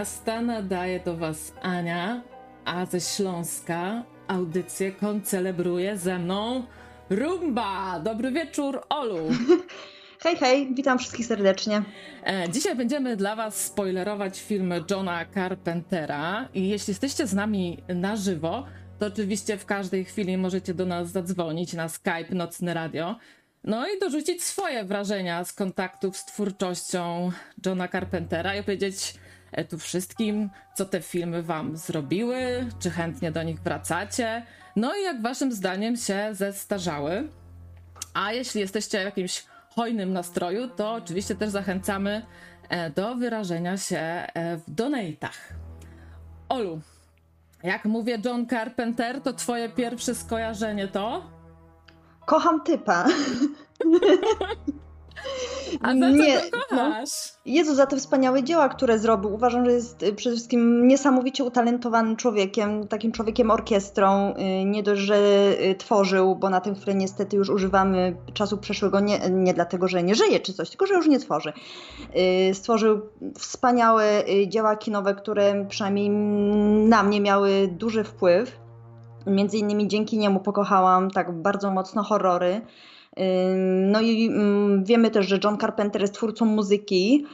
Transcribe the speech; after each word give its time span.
Trójmiasta 0.00 0.42
nadaje 0.42 1.00
do 1.00 1.16
Was 1.16 1.52
Ania, 1.62 2.22
a 2.64 2.86
ze 2.86 3.00
Śląska 3.00 4.04
audycję 4.28 4.92
koncelebruje 4.92 5.98
ze 5.98 6.18
mną 6.18 6.64
Rumba. 7.10 8.00
Dobry 8.00 8.32
wieczór, 8.32 8.82
Olu. 8.88 9.28
Hej, 10.24 10.36
hej, 10.36 10.74
witam 10.74 10.98
wszystkich 10.98 11.26
serdecznie. 11.26 11.82
E, 12.26 12.48
dzisiaj 12.48 12.76
będziemy 12.76 13.16
dla 13.16 13.36
Was 13.36 13.64
spoilerować 13.64 14.40
film 14.40 14.74
Johna 14.90 15.26
Carpentera 15.34 16.48
i 16.54 16.68
jeśli 16.68 16.90
jesteście 16.90 17.26
z 17.26 17.34
nami 17.34 17.82
na 17.88 18.16
żywo, 18.16 18.66
to 18.98 19.06
oczywiście 19.06 19.58
w 19.58 19.66
każdej 19.66 20.04
chwili 20.04 20.36
możecie 20.36 20.74
do 20.74 20.86
nas 20.86 21.10
zadzwonić 21.10 21.72
na 21.72 21.88
Skype 21.88 22.34
Nocne 22.34 22.74
Radio. 22.74 23.16
No 23.64 23.88
i 23.88 23.98
dorzucić 24.00 24.42
swoje 24.42 24.84
wrażenia 24.84 25.44
z 25.44 25.52
kontaktów 25.52 26.16
z 26.16 26.24
twórczością 26.24 27.30
Johna 27.66 27.88
Carpentera 27.88 28.56
i 28.56 28.60
opowiedzieć 28.60 29.19
tu 29.68 29.78
wszystkim, 29.78 30.50
co 30.74 30.84
te 30.84 31.00
filmy 31.00 31.42
wam 31.42 31.76
zrobiły, 31.76 32.66
czy 32.78 32.90
chętnie 32.90 33.32
do 33.32 33.42
nich 33.42 33.60
wracacie, 33.60 34.46
no 34.76 34.96
i 34.96 35.02
jak 35.02 35.22
waszym 35.22 35.52
zdaniem 35.52 35.96
się 35.96 36.28
zestarzały. 36.32 37.28
A 38.14 38.32
jeśli 38.32 38.60
jesteście 38.60 39.00
w 39.00 39.04
jakimś 39.04 39.44
hojnym 39.74 40.12
nastroju, 40.12 40.68
to 40.68 40.92
oczywiście 40.92 41.34
też 41.34 41.50
zachęcamy 41.50 42.26
e, 42.68 42.90
do 42.90 43.14
wyrażenia 43.14 43.76
się 43.76 43.98
e, 43.98 44.56
w 44.56 44.70
donatach. 44.70 45.52
Olu, 46.48 46.80
jak 47.62 47.84
mówię 47.84 48.18
John 48.24 48.46
Carpenter, 48.46 49.20
to 49.20 49.32
twoje 49.32 49.68
pierwsze 49.68 50.14
skojarzenie 50.14 50.88
to? 50.88 51.30
Kocham 52.26 52.60
typa. 52.64 53.06
A 55.82 55.88
za 55.88 56.10
nie, 56.10 56.40
co 56.40 56.76
no. 56.76 56.94
Jezu, 57.46 57.74
za 57.74 57.86
te 57.86 57.96
wspaniałe 57.96 58.42
dzieła, 58.42 58.68
które 58.68 58.98
zrobił. 58.98 59.34
Uważam, 59.34 59.64
że 59.64 59.72
jest 59.72 60.02
y, 60.02 60.12
przede 60.12 60.36
wszystkim 60.36 60.88
niesamowicie 60.88 61.44
utalentowanym 61.44 62.16
człowiekiem, 62.16 62.88
takim 62.88 63.12
człowiekiem 63.12 63.50
orkiestrą. 63.50 64.34
Y, 64.34 64.64
nie 64.64 64.82
dość, 64.82 65.00
że 65.00 65.16
y, 65.62 65.74
tworzył, 65.74 66.36
bo 66.36 66.50
na 66.50 66.60
tym 66.60 66.74
chwilę 66.74 66.94
niestety 66.94 67.36
już 67.36 67.48
używamy 67.48 68.16
czasu 68.34 68.58
przeszłego 68.58 69.00
nie, 69.00 69.18
nie 69.30 69.54
dlatego, 69.54 69.88
że 69.88 70.02
nie 70.02 70.14
żyje 70.14 70.40
czy 70.40 70.52
coś, 70.52 70.70
tylko 70.70 70.86
że 70.86 70.94
już 70.94 71.06
nie 71.06 71.18
tworzy. 71.18 71.52
Stworzył 72.52 73.00
wspaniałe 73.38 74.04
dzieła 74.46 74.76
kinowe, 74.76 75.14
które 75.14 75.66
przynajmniej 75.68 76.10
na 76.88 77.02
mnie 77.02 77.20
miały 77.20 77.68
duży 77.68 78.04
wpływ. 78.04 78.58
Między 79.26 79.58
innymi 79.58 79.88
dzięki 79.88 80.18
niemu 80.18 80.40
pokochałam 80.40 81.10
tak 81.10 81.42
bardzo 81.42 81.70
mocno 81.70 82.02
horrory. 82.02 82.60
No 83.86 84.00
i 84.00 84.30
wiemy 84.82 85.10
też, 85.10 85.26
że 85.28 85.38
John 85.44 85.58
Carpenter 85.58 86.02
jest 86.02 86.14
twórcą 86.14 86.44
muzyki, 86.44 87.26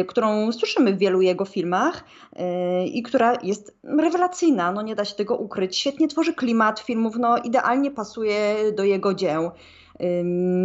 y, 0.00 0.04
którą 0.04 0.52
słyszymy 0.52 0.94
w 0.94 0.98
wielu 0.98 1.22
jego 1.22 1.44
filmach 1.44 2.04
y, 2.32 2.86
i 2.86 3.02
która 3.02 3.38
jest 3.42 3.78
rewelacyjna, 3.98 4.72
no 4.72 4.82
nie 4.82 4.94
da 4.94 5.04
się 5.04 5.14
tego 5.14 5.36
ukryć. 5.36 5.76
Świetnie 5.76 6.08
tworzy 6.08 6.34
klimat 6.34 6.80
filmów, 6.80 7.16
no 7.18 7.38
idealnie 7.38 7.90
pasuje 7.90 8.56
do 8.76 8.84
jego 8.84 9.14
dzieł. 9.14 9.50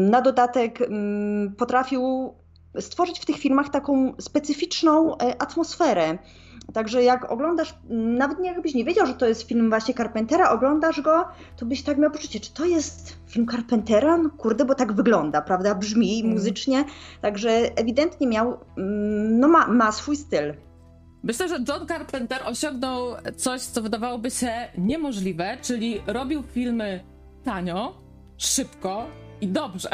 Na 0.10 0.22
dodatek 0.22 0.80
potrafił 1.58 2.34
stworzyć 2.80 3.20
w 3.20 3.26
tych 3.26 3.38
filmach 3.38 3.70
taką 3.70 4.14
specyficzną 4.20 5.18
e, 5.18 5.42
atmosferę. 5.42 6.18
Także 6.74 7.04
jak 7.04 7.32
oglądasz, 7.32 7.76
nawet 7.90 8.40
nie 8.40 8.50
jakbyś 8.50 8.74
nie 8.74 8.86
wiedział, 8.86 9.06
że 9.06 9.14
to 9.14 9.28
jest 9.28 9.48
film 9.48 9.70
właśnie 9.70 9.94
Carpentera, 9.94 10.50
oglądasz 10.50 11.02
go, 11.02 11.26
to 11.58 11.66
byś 11.66 11.84
tak 11.84 11.98
miał 11.98 12.12
poczucie, 12.12 12.40
czy 12.40 12.54
to 12.54 12.66
jest 12.66 13.18
film 13.28 13.48
Carpentera? 13.48 14.18
No 14.18 14.30
kurde, 14.30 14.66
bo 14.66 14.76
tak 14.76 14.94
wygląda, 14.94 15.42
prawda? 15.42 15.76
Brzmi 15.76 16.20
mm. 16.22 16.34
muzycznie, 16.34 16.86
także 17.22 17.50
ewidentnie 17.76 18.28
miał, 18.28 18.58
mm, 18.78 19.40
no 19.40 19.48
ma, 19.48 19.68
ma 19.68 19.92
swój 19.92 20.16
styl. 20.16 20.54
Myślę, 21.24 21.48
że 21.48 21.56
John 21.68 21.88
Carpenter 21.88 22.40
osiągnął 22.46 23.16
coś, 23.36 23.62
co 23.62 23.82
wydawałoby 23.82 24.32
się 24.32 24.52
niemożliwe, 24.78 25.58
czyli 25.62 26.02
robił 26.08 26.44
filmy 26.44 27.04
tanio, 27.44 28.02
szybko 28.38 29.06
i 29.42 29.48
dobrze. 29.48 29.90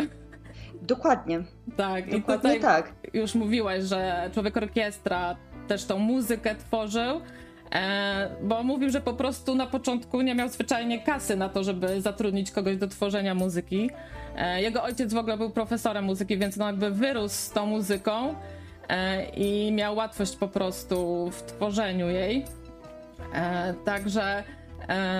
Dokładnie. 0.81 1.43
Tak, 1.77 2.05
Dokładnie 2.05 2.17
i 2.17 2.21
tutaj 2.21 2.59
tak. 2.59 2.93
już 3.13 3.35
mówiłaś, 3.35 3.83
że 3.83 4.29
człowiek 4.33 4.57
orkiestra 4.57 5.35
też 5.67 5.85
tą 5.85 5.97
muzykę 5.99 6.55
tworzył. 6.55 7.21
E, 7.71 8.29
bo 8.41 8.63
mówił, 8.63 8.89
że 8.89 9.01
po 9.01 9.13
prostu 9.13 9.55
na 9.55 9.67
początku 9.67 10.21
nie 10.21 10.35
miał 10.35 10.49
zwyczajnie 10.49 11.01
kasy 11.01 11.35
na 11.35 11.49
to, 11.49 11.63
żeby 11.63 12.01
zatrudnić 12.01 12.51
kogoś 12.51 12.77
do 12.77 12.87
tworzenia 12.87 13.35
muzyki. 13.35 13.89
E, 14.35 14.61
jego 14.61 14.83
ojciec 14.83 15.13
w 15.13 15.17
ogóle 15.17 15.37
był 15.37 15.49
profesorem 15.49 16.05
muzyki, 16.05 16.37
więc 16.37 16.57
no 16.57 16.67
jakby 16.67 16.91
wyrósł 16.91 17.35
z 17.35 17.49
tą 17.49 17.65
muzyką 17.65 18.35
e, 18.89 19.25
i 19.29 19.71
miał 19.71 19.95
łatwość 19.95 20.35
po 20.35 20.47
prostu 20.47 21.29
w 21.31 21.43
tworzeniu 21.43 22.09
jej. 22.09 22.45
Także 23.85 24.43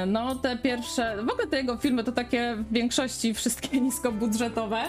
no 0.08 0.36
te 0.36 0.58
pierwsze, 0.58 1.18
w 1.18 1.30
ogóle 1.30 1.48
te 1.48 1.58
jego 1.58 1.78
filmy 1.78 2.04
to 2.04 2.12
takie 2.12 2.56
w 2.56 2.74
większości 2.74 3.34
wszystkie 3.34 3.82
niskobudżetowe, 3.82 4.82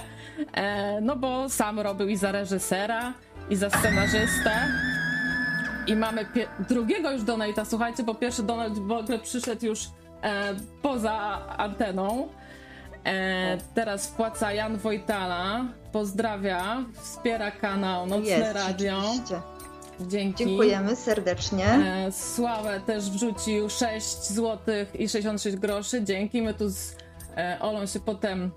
no 1.03 1.17
bo 1.17 1.49
sam 1.49 1.81
robił 1.81 2.09
i 2.09 2.17
za 2.17 2.33
reżysera, 2.33 3.13
i 3.51 3.57
za 3.57 3.71
scenarzystę. 3.71 4.51
I 5.87 5.97
mamy 5.97 6.27
drugiego 6.69 7.11
już 7.11 7.23
donata, 7.23 7.65
słuchajcie, 7.65 8.03
bo 8.03 8.15
pierwszy 8.15 8.43
donat 8.43 8.79
w 8.79 8.93
ogóle 8.93 9.19
przyszedł 9.19 9.67
już 9.67 9.81
e, 10.23 10.55
poza 10.83 11.13
anteną. 11.57 12.29
E, 13.05 13.59
teraz 13.75 14.07
wpłaca 14.07 14.53
Jan 14.53 14.77
Wojtala, 14.77 15.65
pozdrawia, 15.93 16.85
wspiera 17.03 17.51
kanał 17.51 18.07
Nocne 18.07 18.29
Jest, 18.29 18.53
Radio. 18.55 19.03
Dzięki. 20.01 20.47
Dziękujemy 20.47 20.97
serdecznie. 20.97 21.67
E, 21.67 22.13
Sławę 22.13 22.81
też 22.87 23.11
wrzucił 23.11 23.71
6 23.71 24.23
zł 24.23 24.75
i 24.99 25.09
66 25.09 25.57
groszy. 25.57 26.05
Dzięki. 26.05 26.43
My 26.43 26.55
tu 26.55 26.69
z 26.69 26.97
e, 27.37 27.59
Olą 27.61 27.87
się 27.87 28.01
potem 28.01 28.51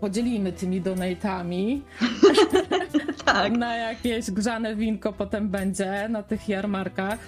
podzielimy 0.00 0.52
tymi 0.52 0.80
donatami. 0.80 1.82
tak. 3.32 3.52
Na 3.52 3.76
jakieś 3.76 4.30
grzane 4.30 4.76
winko 4.76 5.12
potem 5.12 5.48
będzie 5.48 6.08
na 6.08 6.22
tych 6.22 6.48
jarmarkach 6.48 7.18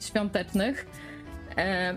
świątecznych. 0.00 0.86
E, 1.56 1.94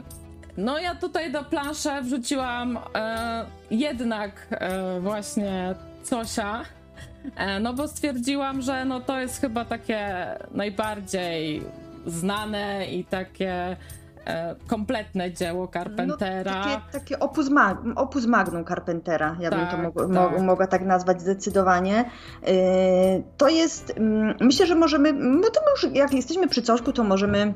no 0.58 0.80
ja 0.80 0.96
tutaj 0.96 1.32
do 1.32 1.44
planszy 1.44 1.90
wrzuciłam 2.02 2.80
e, 2.96 3.46
jednak 3.72 4.48
e, 4.52 5.00
właśnie 5.00 5.76
Cosia, 6.10 6.66
no 7.62 7.74
bo 7.74 7.88
stwierdziłam, 7.88 8.62
że 8.62 8.86
no 8.86 9.00
to 9.00 9.20
jest 9.22 9.42
chyba 9.42 9.66
takie 9.66 10.28
najbardziej 10.52 11.62
znane 12.06 12.86
i 12.86 13.06
takie 13.06 13.78
kompletne 14.68 15.32
dzieło 15.34 15.68
Carpentera. 15.68 16.52
No, 16.56 16.64
takie, 16.64 16.82
takie 16.92 17.20
opus, 17.20 17.50
mag, 17.50 17.78
opus 17.96 18.26
magnum 18.26 18.66
Carpentera, 18.66 19.38
ja 19.40 19.50
tak, 19.50 19.60
bym 19.60 19.68
to 19.68 19.76
tak, 19.76 19.84
mogła 19.84 20.30
tak. 20.30 20.42
mogła 20.42 20.68
tak 20.68 20.86
nazwać 20.86 21.22
zdecydowanie. 21.22 22.06
E, 22.48 22.54
to 23.38 23.50
jest, 23.50 23.94
mm, 23.98 24.36
myślę, 24.42 24.66
że 24.66 24.76
możemy, 24.76 25.14
no 25.14 25.50
to 25.50 25.62
już 25.72 25.96
jak 25.96 26.14
jesteśmy 26.14 26.48
przy 26.48 26.62
Cośku, 26.62 26.94
to 26.94 27.04
możemy 27.04 27.54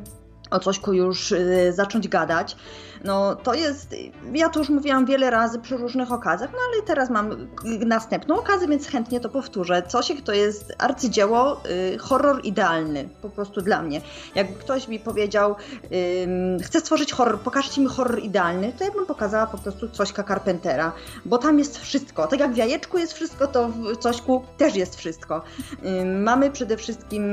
o 0.52 0.60
Cośku 0.60 0.94
już 0.94 1.32
y, 1.32 1.74
zacząć 1.76 2.08
gadać. 2.08 2.56
No 3.04 3.36
to 3.36 3.54
jest, 3.54 3.96
ja 4.34 4.50
to 4.50 4.60
już 4.60 4.70
mówiłam 4.70 5.06
wiele 5.06 5.30
razy 5.30 5.60
przy 5.60 5.78
różnych 5.78 6.12
okazjach, 6.12 6.50
no 6.52 6.58
ale 6.74 6.84
teraz 6.84 7.10
mam 7.10 7.48
następną 7.86 8.40
okazję, 8.40 8.68
więc 8.68 8.88
chętnie 8.88 9.20
to 9.20 9.30
powtórzę. 9.30 9.84
Cosiek 9.88 10.22
to 10.22 10.34
jest 10.34 10.74
arcydzieło, 10.78 11.62
y, 11.94 11.98
horror 11.98 12.42
idealny, 12.44 13.10
po 13.22 13.30
prostu 13.30 13.62
dla 13.62 13.82
mnie. 13.82 14.02
Jak 14.36 14.58
ktoś 14.58 14.88
mi 14.88 15.00
powiedział, 15.00 15.56
y, 15.92 16.58
chcę 16.64 16.80
stworzyć 16.80 17.14
horror, 17.14 17.40
pokażcie 17.40 17.82
mi 17.82 17.88
horror 17.88 18.20
idealny, 18.20 18.74
to 18.78 18.84
ja 18.84 18.92
bym 18.92 19.06
pokazała 19.06 19.48
po 19.48 19.58
prostu 19.58 19.90
Cośka 19.90 20.24
Carpentera, 20.24 20.92
bo 21.26 21.38
tam 21.38 21.60
jest 21.60 21.78
wszystko. 21.78 22.28
Tak 22.28 22.40
jak 22.40 22.54
w 22.54 22.58
jajeczku 22.58 22.98
jest 22.98 23.14
wszystko, 23.14 23.48
to 23.48 23.70
w 23.70 23.98
Cośku 23.98 24.44
też 24.58 24.76
jest 24.76 24.96
wszystko. 24.96 25.42
Y, 25.86 26.06
mamy 26.06 26.52
przede 26.52 26.78
wszystkim 26.78 27.24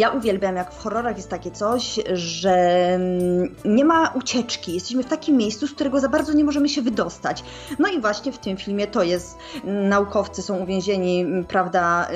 ja 0.00 0.10
uwielbiam, 0.10 0.56
jak 0.56 0.74
w 0.74 0.78
horrorach 0.78 1.16
jest 1.16 1.28
takie 1.28 1.50
coś, 1.50 1.98
że 2.12 2.50
mm, 2.50 3.54
nie 3.64 3.84
ma 3.84 4.08
ucieczki. 4.08 4.74
Jesteśmy 4.74 5.02
w 5.02 5.06
takim 5.06 5.36
miejscu, 5.36 5.66
z 5.66 5.72
którego 5.72 6.00
za 6.00 6.08
bardzo 6.08 6.32
nie 6.32 6.44
możemy 6.44 6.68
się 6.68 6.82
wydostać. 6.82 7.44
No 7.78 7.88
i 7.88 8.00
właśnie 8.00 8.32
w 8.32 8.38
tym 8.38 8.56
filmie 8.56 8.86
to 8.86 9.02
jest. 9.02 9.38
Naukowcy 9.64 10.42
są 10.42 10.58
uwięzieni, 10.58 11.20
mm, 11.20 11.44
prawda, 11.44 12.08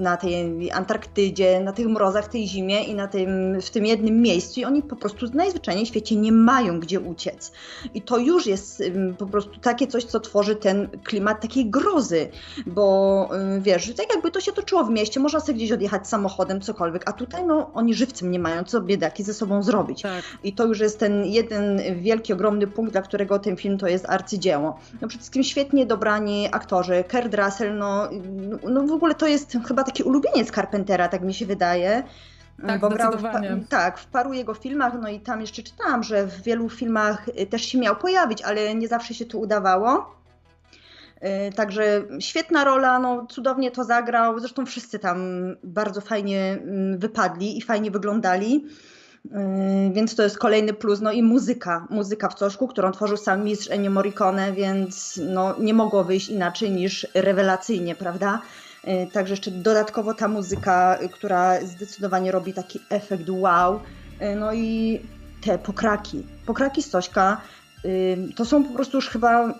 na 0.00 0.16
tej 0.16 0.70
Antarktydzie, 0.72 1.60
na 1.60 1.72
tych 1.72 1.86
mrozach, 1.86 2.28
tej 2.28 2.48
zimie 2.48 2.84
i 2.84 2.94
na 2.94 3.08
tym, 3.08 3.60
w 3.60 3.70
tym 3.70 3.86
jednym 3.86 4.22
miejscu 4.22 4.60
i 4.60 4.64
oni 4.64 4.82
po 4.82 4.96
prostu 4.96 5.26
najzwyczajniej 5.34 5.84
w 5.84 5.88
świecie 5.88 6.16
nie 6.16 6.32
mają 6.32 6.80
gdzie 6.80 7.00
uciec. 7.00 7.52
I 7.94 8.02
to 8.02 8.18
już 8.18 8.46
jest 8.46 8.82
po 9.18 9.26
prostu 9.26 9.60
takie 9.60 9.86
coś, 9.86 10.04
co 10.04 10.20
tworzy 10.20 10.56
ten 10.56 10.88
klimat 11.04 11.40
takiej 11.40 11.70
grozy, 11.70 12.28
bo 12.66 13.28
wiesz, 13.60 13.94
tak 13.96 14.14
jakby 14.14 14.30
to 14.30 14.40
się 14.40 14.52
toczyło 14.52 14.84
w 14.84 14.90
mieście, 14.90 15.20
można 15.20 15.40
sobie 15.40 15.54
gdzieś 15.54 15.72
odjechać 15.72 16.08
samochodem, 16.08 16.60
cokolwiek, 16.60 17.02
a 17.06 17.12
tu 17.12 17.23
tutaj 17.26 17.46
no, 17.46 17.70
oni 17.74 17.94
żywcem 17.94 18.30
nie 18.30 18.38
mają 18.38 18.64
co 18.64 18.80
biedaki 18.80 19.22
ze 19.22 19.34
sobą 19.34 19.62
zrobić. 19.62 20.02
Tak. 20.02 20.24
I 20.44 20.52
to 20.52 20.66
już 20.66 20.80
jest 20.80 20.98
ten 20.98 21.24
jeden 21.24 21.80
wielki, 21.96 22.32
ogromny 22.32 22.66
punkt, 22.66 22.92
dla 22.92 23.02
którego 23.02 23.38
ten 23.38 23.56
film 23.56 23.78
to 23.78 23.88
jest 23.88 24.10
arcydzieło. 24.10 24.78
No 25.00 25.08
przede 25.08 25.20
wszystkim 25.20 25.42
świetnie 25.42 25.86
dobrani 25.86 26.48
aktorzy. 26.52 27.04
Kurt 27.10 27.34
Russell, 27.34 27.78
no, 27.78 28.08
no 28.70 28.86
w 28.86 28.92
ogóle 28.92 29.14
to 29.14 29.26
jest 29.26 29.56
chyba 29.68 29.84
taki 29.84 30.02
ulubieniec 30.02 30.50
Carpentera, 30.50 31.08
tak 31.08 31.22
mi 31.22 31.34
się 31.34 31.46
wydaje. 31.46 32.02
Tak, 32.66 32.80
bo 32.80 32.88
grał 32.88 33.12
w, 33.12 33.68
tak, 33.68 33.98
w 33.98 34.06
paru 34.06 34.32
jego 34.32 34.54
filmach, 34.54 34.92
no 35.02 35.08
i 35.08 35.20
tam 35.20 35.40
jeszcze 35.40 35.62
czytałam, 35.62 36.02
że 36.02 36.26
w 36.26 36.42
wielu 36.42 36.68
filmach 36.68 37.26
też 37.50 37.62
się 37.62 37.78
miał 37.78 37.96
pojawić, 37.96 38.42
ale 38.42 38.74
nie 38.74 38.88
zawsze 38.88 39.14
się 39.14 39.26
to 39.26 39.38
udawało. 39.38 40.14
Y, 41.24 41.52
także 41.52 42.02
świetna 42.20 42.64
rola, 42.64 42.98
no 42.98 43.26
cudownie 43.26 43.70
to 43.70 43.84
zagrał. 43.84 44.38
Zresztą 44.38 44.66
wszyscy 44.66 44.98
tam 44.98 45.18
bardzo 45.62 46.00
fajnie 46.00 46.58
mm, 46.62 46.98
wypadli 46.98 47.58
i 47.58 47.62
fajnie 47.62 47.90
wyglądali. 47.90 48.64
Y, 49.24 49.30
więc 49.92 50.14
to 50.14 50.22
jest 50.22 50.38
kolejny 50.38 50.72
plus. 50.72 51.00
No 51.00 51.12
i 51.12 51.22
muzyka, 51.22 51.86
muzyka 51.90 52.28
w 52.28 52.34
Coszku, 52.34 52.68
którą 52.68 52.92
tworzył 52.92 53.16
sam 53.16 53.44
mistrz 53.44 53.70
Ennio 53.70 53.90
Morricone, 53.90 54.52
więc 54.52 55.20
no, 55.28 55.54
nie 55.58 55.74
mogło 55.74 56.04
wyjść 56.04 56.28
inaczej 56.28 56.70
niż 56.70 57.06
rewelacyjnie, 57.14 57.94
prawda? 57.94 58.40
Y, 58.84 59.10
także 59.12 59.32
jeszcze 59.32 59.50
dodatkowo 59.50 60.14
ta 60.14 60.28
muzyka, 60.28 60.98
która 61.12 61.60
zdecydowanie 61.66 62.32
robi 62.32 62.52
taki 62.52 62.80
efekt 62.90 63.24
wow. 63.28 63.80
No 64.36 64.52
i 64.52 65.00
te 65.40 65.58
pokraki. 65.58 66.26
Pokraki 66.46 66.82
Stośka 66.82 67.40
to 68.36 68.44
są 68.44 68.64
po 68.64 68.74
prostu 68.74 68.96
już 68.96 69.08
chyba 69.08 69.54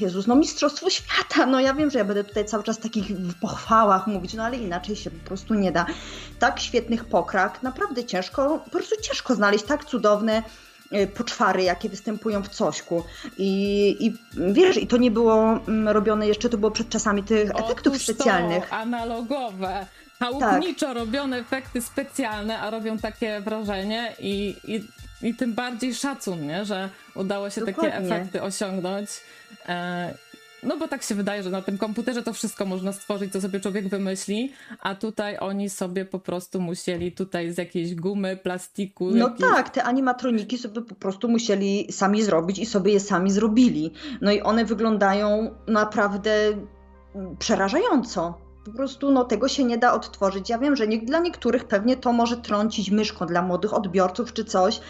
Jezus, 0.00 0.26
no 0.26 0.36
mistrzostwo 0.36 0.90
świata, 0.90 1.46
no 1.46 1.60
ja 1.60 1.74
wiem, 1.74 1.90
że 1.90 1.98
ja 1.98 2.04
będę 2.04 2.24
tutaj 2.24 2.44
cały 2.44 2.62
czas 2.64 2.78
takich 2.78 3.06
w 3.06 3.40
pochwałach 3.40 4.06
mówić, 4.06 4.34
no 4.34 4.44
ale 4.44 4.56
inaczej 4.56 4.96
się 4.96 5.10
po 5.10 5.26
prostu 5.26 5.54
nie 5.54 5.72
da. 5.72 5.86
Tak 6.38 6.60
świetnych 6.60 7.04
pokrak, 7.04 7.62
naprawdę 7.62 8.04
ciężko, 8.04 8.58
po 8.58 8.70
prostu 8.70 9.00
ciężko 9.00 9.34
znaleźć 9.34 9.64
tak 9.64 9.84
cudowne 9.84 10.42
y, 10.92 11.06
poczwary, 11.06 11.62
jakie 11.62 11.88
występują 11.88 12.42
w 12.42 12.48
Cośku. 12.48 13.04
I, 13.38 13.96
I 14.00 14.18
wiesz, 14.52 14.76
i 14.76 14.86
to 14.86 14.96
nie 14.96 15.10
było 15.10 15.60
mm, 15.68 15.88
robione 15.88 16.28
jeszcze, 16.28 16.48
to 16.48 16.58
było 16.58 16.70
przed 16.70 16.88
czasami 16.88 17.22
tych 17.22 17.50
Otóż 17.50 17.64
efektów 17.64 18.02
specjalnych. 18.02 18.68
To, 18.68 18.76
analogowe. 18.76 19.86
Chałupniczo 20.18 20.86
tak. 20.86 20.96
robione 20.96 21.38
efekty 21.38 21.82
specjalne, 21.82 22.60
a 22.60 22.70
robią 22.70 22.98
takie 22.98 23.40
wrażenie 23.40 24.14
i, 24.18 24.56
i, 24.64 24.84
i 25.22 25.34
tym 25.34 25.54
bardziej 25.54 25.94
szacun, 25.94 26.46
nie? 26.46 26.64
że 26.64 26.88
udało 27.14 27.50
się 27.50 27.60
Dokładnie. 27.60 27.90
takie 27.90 28.04
efekty 28.04 28.42
osiągnąć. 28.42 29.08
E, 29.68 30.14
no 30.62 30.76
bo 30.76 30.88
tak 30.88 31.02
się 31.02 31.14
wydaje, 31.14 31.42
że 31.42 31.50
na 31.50 31.62
tym 31.62 31.78
komputerze 31.78 32.22
to 32.22 32.32
wszystko 32.32 32.66
można 32.66 32.92
stworzyć, 32.92 33.32
co 33.32 33.40
sobie 33.40 33.60
człowiek 33.60 33.88
wymyśli, 33.88 34.52
a 34.80 34.94
tutaj 34.94 35.38
oni 35.40 35.70
sobie 35.70 36.04
po 36.04 36.18
prostu 36.18 36.60
musieli 36.60 37.12
tutaj 37.12 37.52
z 37.52 37.58
jakiejś 37.58 37.94
gumy, 37.94 38.36
plastiku. 38.36 39.10
No 39.10 39.28
jakiejś... 39.28 39.50
tak, 39.50 39.70
te 39.70 39.84
animatroniki 39.84 40.58
sobie 40.58 40.82
po 40.82 40.94
prostu 40.94 41.28
musieli 41.28 41.92
sami 41.92 42.22
zrobić 42.22 42.58
i 42.58 42.66
sobie 42.66 42.92
je 42.92 43.00
sami 43.00 43.30
zrobili. 43.30 43.92
No 44.20 44.32
i 44.32 44.40
one 44.40 44.64
wyglądają 44.64 45.54
naprawdę 45.66 46.32
przerażająco. 47.38 48.38
Po 48.64 48.72
prostu 48.72 49.10
no, 49.10 49.24
tego 49.24 49.48
się 49.48 49.64
nie 49.64 49.78
da 49.78 49.92
odtworzyć. 49.92 50.50
Ja 50.50 50.58
wiem, 50.58 50.76
że 50.76 50.86
nie, 50.86 50.98
dla 50.98 51.18
niektórych 51.18 51.64
pewnie 51.64 51.96
to 51.96 52.12
może 52.12 52.36
trącić 52.36 52.90
myszką 52.90 53.26
dla 53.26 53.42
młodych 53.42 53.74
odbiorców 53.74 54.32
czy 54.32 54.44
coś, 54.44 54.80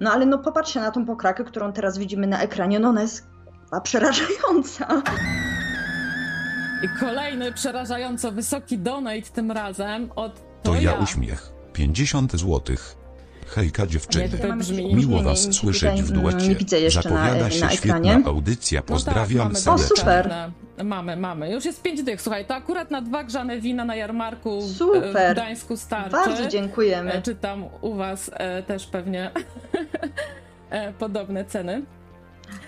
no 0.00 0.12
ale 0.12 0.26
no 0.26 0.38
popatrzcie 0.38 0.80
na 0.80 0.90
tą 0.90 1.06
pokrakę, 1.06 1.44
którą 1.44 1.72
teraz 1.72 1.98
widzimy 1.98 2.26
na 2.26 2.40
ekranie, 2.40 2.80
no 2.80 2.88
ona 2.88 3.02
jest 3.02 3.26
a 3.70 3.80
przerażająca. 3.80 5.02
I 6.82 6.88
kolejny 7.00 7.52
przerażająco 7.52 8.32
wysoki 8.32 8.78
donate 8.78 9.22
tym 9.22 9.50
razem 9.50 10.10
od 10.16 10.34
To, 10.34 10.44
to 10.62 10.74
ja, 10.74 10.80
ja 10.80 10.92
uśmiech. 10.92 11.52
50 11.72 12.36
złotych. 12.36 13.03
Hejka 13.46 13.86
dziewczyny. 13.86 14.28
Miło 14.94 15.22
was 15.22 15.52
słyszeć 15.52 16.02
w 16.02 16.10
duecie. 16.10 16.54
Widzę 16.54 16.80
jeszcze 16.80 17.02
Zapowiada 17.02 17.44
na, 17.44 17.50
się 17.50 17.60
na 17.60 17.70
świetna 17.70 18.20
audycja. 18.24 18.82
Pozdrawiam 18.82 19.48
no 19.48 19.54
tak, 19.54 19.64
mamy, 19.66 19.78
serdecznie. 19.78 19.96
Super. 19.96 20.50
Mamy, 20.84 21.16
mamy. 21.16 21.52
Już 21.52 21.64
jest 21.64 21.82
pięć 21.82 22.02
dych. 22.02 22.22
Słuchaj, 22.22 22.44
to 22.44 22.54
akurat 22.54 22.90
na 22.90 23.02
dwa 23.02 23.24
grzane 23.24 23.60
wina 23.60 23.84
na 23.84 23.96
jarmarku 23.96 24.62
super. 24.62 25.30
w 25.30 25.32
Gdańsku 25.32 25.76
starczy. 25.76 26.10
Bardzo 26.10 26.46
dziękujemy. 26.46 27.12
E, 27.12 27.22
czy 27.22 27.34
tam 27.34 27.64
u 27.80 27.94
was 27.94 28.30
e, 28.34 28.62
też 28.62 28.86
pewnie 28.86 29.30
e, 30.70 30.92
podobne 30.92 31.44
ceny. 31.44 31.82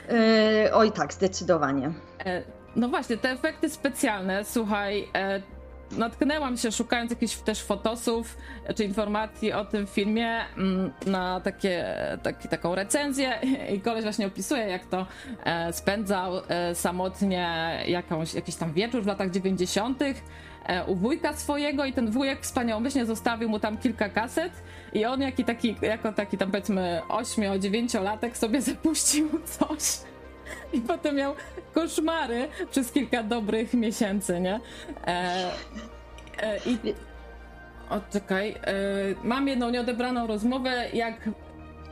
Yy, 0.08 0.75
oj 0.75 0.93
tak, 0.93 1.12
zdecydowanie. 1.12 1.93
E, 2.25 2.43
no 2.76 2.88
właśnie, 2.88 3.17
te 3.17 3.31
efekty 3.31 3.70
specjalne, 3.70 4.44
słuchaj, 4.44 5.08
e, 5.14 5.43
natknęłam 5.92 6.56
się 6.56 6.72
szukając 6.72 7.10
jakichś 7.10 7.36
też 7.36 7.62
fotosów 7.62 8.36
czy 8.76 8.84
informacji 8.84 9.52
o 9.52 9.64
tym 9.64 9.86
filmie 9.86 10.40
mm, 10.56 10.92
na 11.06 11.40
takie, 11.40 11.84
taki, 12.22 12.48
taką 12.48 12.74
recenzję 12.74 13.38
i 13.74 13.80
koleś 13.80 14.02
właśnie 14.02 14.26
opisuje 14.26 14.66
jak 14.66 14.86
to 14.86 15.06
e, 15.44 15.72
spędzał 15.72 16.32
samotnie 16.74 17.70
jakąś, 17.88 18.34
jakiś 18.34 18.56
tam 18.56 18.72
wieczór 18.72 19.02
w 19.02 19.06
latach 19.06 19.30
90 19.30 20.02
u 20.86 20.94
wujka 20.94 21.36
swojego 21.36 21.84
i 21.84 21.92
ten 21.92 22.10
wujek 22.10 22.40
wspaniałomyślnie 22.40 23.06
zostawił 23.06 23.48
mu 23.48 23.60
tam 23.60 23.78
kilka 23.78 24.08
kaset 24.08 24.52
i 24.92 25.04
on 25.04 25.20
jaki 25.20 25.44
taki, 25.44 25.76
jako 25.82 26.12
taki 26.12 26.38
tam 26.38 26.50
powiedzmy 26.50 27.02
8-9 27.08 28.36
sobie 28.36 28.62
zapuścił 28.72 29.28
coś. 29.44 29.98
I 30.72 30.81
potem 30.81 31.16
miał 31.16 31.34
koszmary 31.75 32.48
przez 32.70 32.93
kilka 32.93 33.22
dobrych 33.22 33.75
miesięcy, 33.75 34.40
nie? 34.40 34.60
E, 35.06 35.50
e, 36.43 36.58
I. 36.66 36.78
O, 37.90 38.00
czekaj. 38.12 38.50
E, 38.50 38.75
mam 39.25 39.48
jedną 39.48 39.70
nieodebraną 39.70 40.26
rozmowę. 40.26 40.84
Jak, 40.93 41.14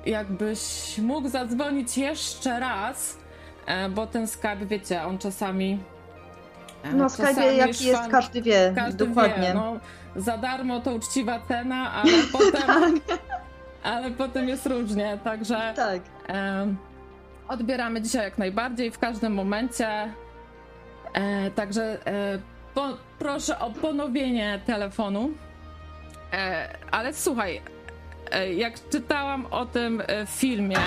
jakbyś 0.06 0.98
mógł 0.98 1.28
zadzwonić 1.28 1.98
jeszcze 1.98 2.60
raz, 2.60 3.18
e, 3.66 3.88
bo 3.88 4.06
ten 4.06 4.26
Skype, 4.26 4.66
wiecie, 4.66 5.02
on 5.02 5.18
czasami. 5.18 5.78
E, 6.82 6.92
no, 6.92 7.08
Skype 7.08 7.54
jaki 7.54 7.86
jest, 7.86 8.08
każdy 8.10 8.42
wie. 8.42 8.72
Każdy 8.76 9.06
dokładnie. 9.06 9.46
Wie, 9.48 9.54
no, 9.54 9.80
za 10.16 10.38
darmo 10.38 10.80
to 10.80 10.94
uczciwa 10.94 11.40
cena, 11.48 11.92
ale 11.92 12.12
potem. 12.32 13.00
tak. 13.08 13.18
Ale 13.82 14.10
potem 14.10 14.48
jest 14.48 14.66
różnie, 14.66 15.18
także. 15.24 15.72
Tak. 15.76 16.02
Odbieramy 17.48 18.02
dzisiaj 18.02 18.24
jak 18.24 18.38
najbardziej, 18.38 18.90
w 18.90 18.98
każdym 18.98 19.34
momencie. 19.34 19.88
E, 21.12 21.50
także 21.50 22.06
e, 22.06 22.38
po, 22.74 22.88
proszę 23.18 23.58
o 23.58 23.70
ponowienie 23.70 24.60
telefonu. 24.66 25.30
E, 26.32 26.68
ale 26.90 27.12
słuchaj, 27.12 27.62
e, 28.30 28.52
jak 28.52 28.88
czytałam 28.88 29.46
o 29.46 29.66
tym 29.66 30.02
e, 30.06 30.26
filmie, 30.26 30.78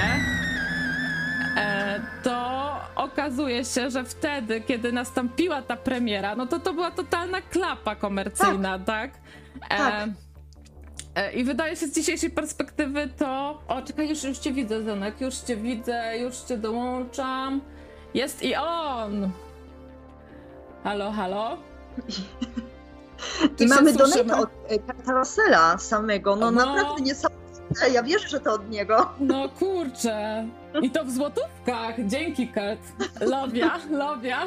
e, 1.58 2.02
to 2.24 2.68
okazuje 2.96 3.66
się, 3.66 3.90
że 3.90 4.04
wtedy, 4.04 4.62
kiedy 4.62 4.92
nastąpiła 4.92 5.62
ta 5.62 5.78
premiera, 5.78 6.36
no 6.36 6.48
to 6.48 6.60
to 6.60 6.74
była 6.74 6.92
totalna 6.92 7.42
klapa 7.42 7.96
komercyjna, 7.96 8.80
tak? 8.80 9.12
tak? 9.60 9.70
tak. 9.70 10.10
I 11.36 11.44
wydaje 11.44 11.76
się 11.76 11.88
z 11.88 11.96
dzisiejszej 11.96 12.30
perspektywy 12.30 13.10
to. 13.18 13.62
O, 13.68 13.82
czekaj, 13.82 14.10
już, 14.10 14.24
już 14.24 14.38
cię 14.38 14.52
widzę, 14.52 14.84
Zenek, 14.84 15.22
już 15.22 15.36
cię 15.36 15.56
widzę, 15.56 16.18
już 16.18 16.36
cię 16.38 16.58
dołączam. 16.58 17.62
Jest 18.14 18.44
i 18.44 18.56
on! 18.56 19.32
Halo, 20.84 21.12
halo? 21.12 21.58
I 23.60 23.68
mamy 23.68 23.94
donate 23.94 24.38
od 24.38 24.50
Karosela 25.06 25.76
e, 25.76 25.80
samego. 25.80 26.36
No, 26.36 26.52
no 26.52 26.66
naprawdę 26.66 27.04
niesamowite. 27.04 27.90
Ja 27.94 28.04
wierzę, 28.04 28.28
że 28.28 28.40
to 28.40 28.54
od 28.54 28.70
niego. 28.70 29.10
No 29.20 29.50
kurczę. 29.50 30.48
I 30.82 30.90
to 30.90 31.06
w 31.06 31.12
złotówkach. 31.12 31.96
Dzięki, 32.06 32.48
Kurt. 32.48 33.10
Lobia, 33.30 33.80
lobia. 33.92 34.40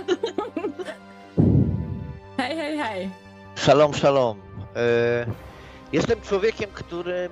hej, 2.36 2.56
hej, 2.56 2.78
hej. 2.78 3.10
Szalom, 3.54 3.94
szalom. 3.94 4.36
Y 4.76 5.49
Jestem 5.92 6.20
człowiekiem, 6.20 6.70
który 6.72 7.30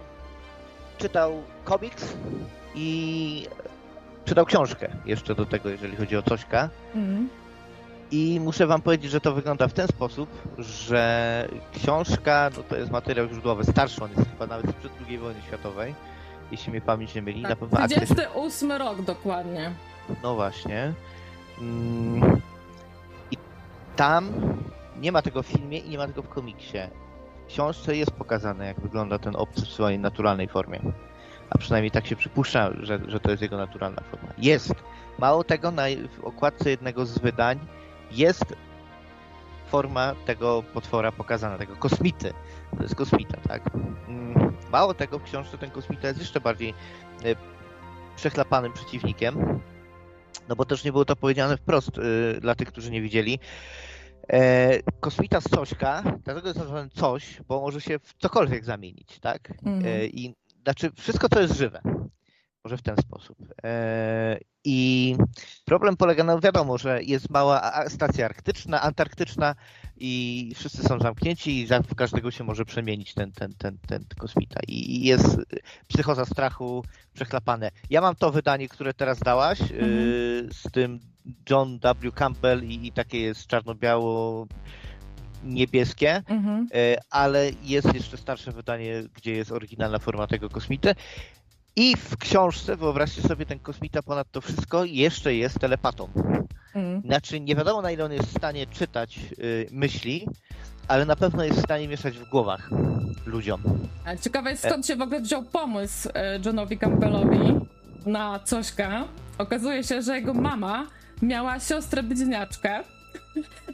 czytał 0.99 1.43
komiks 1.65 2.15
i 2.75 3.47
czytał 4.25 4.47
książkę 4.47 4.89
jeszcze 5.05 5.35
do 5.35 5.47
tego, 5.47 5.69
jeżeli 5.69 5.97
chodzi 5.97 6.17
o 6.17 6.23
Cośka. 6.23 6.69
Mm. 6.95 7.29
I 8.11 8.41
muszę 8.41 8.67
wam 8.67 8.83
powiedzieć, 8.83 9.11
że 9.11 9.21
to 9.21 9.33
wygląda 9.33 9.69
w 9.69 9.73
ten 9.73 9.89
sposób, 9.89 10.29
że 10.59 11.49
książka, 11.75 12.51
no 12.57 12.63
to 12.63 12.77
jest 12.77 12.91
materiał 12.91 13.29
źródłowy, 13.29 13.65
starszy, 13.65 14.05
on 14.05 14.11
jest 14.11 14.31
chyba 14.31 14.47
nawet 14.47 14.71
sprzed 14.71 14.93
II 15.09 15.19
wojny 15.19 15.43
światowej, 15.43 15.95
jeśli 16.51 16.71
mnie 16.71 16.81
pamięć 16.81 17.15
nie 17.15 17.23
myli. 17.23 17.43
Tak, 17.43 17.51
na 17.51 17.57
pewno 17.57 17.77
28 17.79 18.73
rok 18.73 19.03
dokładnie. 19.03 19.73
No 20.23 20.35
właśnie. 20.35 20.93
Mm. 21.61 22.41
I 23.31 23.37
tam 23.97 24.31
nie 25.01 25.13
ma 25.13 25.23
tego 25.23 25.43
w 25.43 25.47
filmie 25.47 25.79
i 25.79 25.89
nie 25.89 25.99
ma 25.99 26.07
tego 26.07 26.23
w 26.23 26.29
komiksie 26.29 26.79
książce 27.49 27.97
jest 27.97 28.11
pokazane, 28.11 28.67
jak 28.67 28.81
wygląda 28.81 29.19
ten 29.19 29.37
obcy 29.37 29.63
w 29.63 29.69
swojej 29.69 29.99
naturalnej 29.99 30.49
formie. 30.49 30.81
A 31.51 31.59
przynajmniej 31.59 31.91
tak 31.91 32.07
się 32.07 32.17
przypuszcza, 32.17 32.71
że, 32.81 33.01
że 33.09 33.21
to 33.21 33.31
jest 33.31 33.43
jego 33.43 33.57
naturalna 33.57 34.03
forma. 34.11 34.29
Jest. 34.39 34.75
Mało 35.19 35.45
tego, 35.45 35.71
na, 35.71 35.83
w 36.19 36.25
okładce 36.25 36.71
jednego 36.71 37.07
z 37.07 37.19
wydań 37.19 37.59
jest 38.11 38.45
forma 39.67 40.15
tego 40.27 40.63
potwora 40.75 41.13
pokazana, 41.13 41.59
tego 41.59 41.77
kosmity. 41.77 42.33
To 42.77 42.83
jest 42.83 42.95
kosmita, 42.95 43.37
tak? 43.49 43.63
Mm, 44.09 44.53
mało 44.73 44.95
tego, 44.95 45.19
w 45.19 45.23
książce 45.23 45.59
ten 45.59 45.71
kosmita 45.71 46.09
jest 46.09 46.21
jeszcze 46.21 46.41
bardziej 46.41 46.75
e, 47.25 47.35
przechlapanym 48.17 48.73
przeciwnikiem, 48.73 49.61
no 50.49 50.57
bo 50.57 50.65
też 50.65 50.85
nie 50.85 50.93
było 50.93 51.05
to 51.05 51.17
powiedziane 51.17 51.57
wprost 51.57 51.99
y, 51.99 52.41
dla 52.41 52.55
tych, 52.55 52.69
którzy 52.69 52.91
nie 52.91 53.03
widzieli. 53.03 53.39
E, 54.33 54.83
kosmita 55.01 55.41
z 55.41 55.49
cośka, 55.49 56.03
dlatego 56.25 56.49
jest 56.49 56.59
nazwany 56.59 56.91
coś, 56.91 57.43
bo 57.49 57.61
może 57.61 57.81
się 57.81 57.99
w 57.99 58.15
cokolwiek 58.19 58.65
zamienić, 58.65 59.19
tak? 59.21 59.53
Mm. 59.65 59.87
E, 59.87 60.07
I 60.07 60.35
znaczy 60.63 60.91
wszystko, 60.97 61.29
co 61.29 61.41
jest 61.41 61.57
żywe. 61.57 61.81
Może 62.65 62.77
w 62.77 62.83
ten 62.83 62.97
sposób. 62.97 63.39
E, 63.65 64.39
I 64.65 65.17
problem 65.65 65.97
polega 65.97 66.25
na, 66.25 66.39
wiadomo, 66.41 66.79
że 66.79 67.03
jest 67.03 67.31
mała 67.31 67.89
stacja 67.89 68.25
arktyczna, 68.25 68.83
antarktyczna 68.83 69.55
i 70.01 70.53
wszyscy 70.57 70.83
są 70.83 70.99
zamknięci 70.99 71.61
i 71.61 71.67
w 71.67 71.95
każdego 71.95 72.31
się 72.31 72.45
może 72.45 72.65
przemienić 72.65 73.15
ten, 73.15 73.33
ten, 73.33 73.55
ten, 73.59 73.79
ten 73.87 74.05
kosmita. 74.19 74.61
I 74.69 75.05
jest 75.05 75.37
psychoza 75.89 76.25
strachu 76.25 76.85
przechlapane. 77.15 77.71
Ja 77.91 78.01
mam 78.01 78.17
to 78.17 78.31
wydanie, 78.31 78.69
które 78.69 78.95
teraz 78.95 79.19
dałaś, 79.19 79.61
mhm. 79.61 80.53
z 80.53 80.63
tym 80.73 81.01
John 81.51 81.79
W. 82.01 82.13
Campbell 82.13 82.65
i, 82.65 82.87
i 82.87 82.93
takie 82.93 83.21
jest 83.21 83.47
czarno-biało 83.47 84.47
niebieskie, 85.45 86.23
mhm. 86.29 86.69
ale 87.11 87.51
jest 87.63 87.95
jeszcze 87.95 88.17
starsze 88.17 88.53
wydanie, 88.53 89.03
gdzie 89.15 89.33
jest 89.33 89.53
oryginalna 89.53 89.99
forma 89.99 90.27
tego 90.27 90.49
kosmity. 90.49 90.95
I 91.77 91.97
w 91.97 92.17
książce, 92.17 92.77
wyobraźcie 92.77 93.23
sobie, 93.23 93.47
ten 93.47 93.59
kosmita 93.59 94.03
ponad 94.03 94.31
to 94.31 94.41
wszystko 94.41 94.85
jeszcze 94.85 95.35
jest 95.35 95.59
telepatą. 95.59 96.09
Mm. 96.75 97.03
Znaczy, 97.03 97.41
nie 97.41 97.57
wiadomo 97.57 97.83
na 97.83 97.91
ile 97.91 98.05
on 98.05 98.13
jest 98.13 98.29
w 98.29 98.37
stanie 98.37 98.67
czytać 98.67 99.19
y, 99.39 99.67
myśli, 99.71 100.27
ale 100.89 101.07
na 101.07 101.17
pewno 101.17 101.45
jest 101.45 101.59
w 101.59 101.65
stanie 101.65 101.89
mieszać 101.89 102.19
w 102.19 102.29
głowach 102.29 102.71
ludziom. 103.27 103.63
Ciekawe 104.21 104.51
jest 104.51 104.65
skąd 104.69 104.87
się 104.87 104.97
w 104.97 105.03
ogóle 105.03 105.21
wziął 105.21 105.43
pomysł 105.43 106.09
y, 106.09 106.13
Johnowi 106.45 106.79
Campbellowi 106.79 107.61
na 108.07 108.41
cośka. 108.45 109.05
Okazuje 109.39 109.85
się, 109.85 110.03
że 110.03 110.17
jego 110.17 110.35
mama 110.35 110.87
miała 111.23 111.61
siostrę 111.61 112.03
bliźniaczkę 112.03 112.85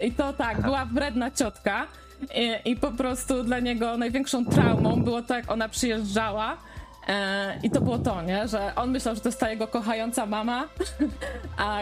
i 0.00 0.12
to 0.12 0.32
tak, 0.32 0.62
była 0.62 0.84
wredna 0.84 1.30
ciotka 1.30 1.86
i, 2.34 2.70
i 2.70 2.76
po 2.76 2.90
prostu 2.92 3.44
dla 3.44 3.60
niego 3.60 3.96
największą 3.96 4.44
traumą 4.44 5.02
było 5.02 5.22
to, 5.22 5.34
jak 5.34 5.50
ona 5.50 5.68
przyjeżdżała 5.68 6.56
E, 6.56 6.73
I 7.62 7.70
to 7.70 7.80
było 7.80 7.98
to, 7.98 8.22
nie? 8.22 8.48
Że 8.48 8.72
on 8.76 8.90
myślał, 8.90 9.14
że 9.14 9.20
to 9.20 9.28
jest 9.28 9.40
ta 9.40 9.50
jego 9.50 9.66
kochająca 9.66 10.26
mama, 10.26 10.68
a 11.56 11.80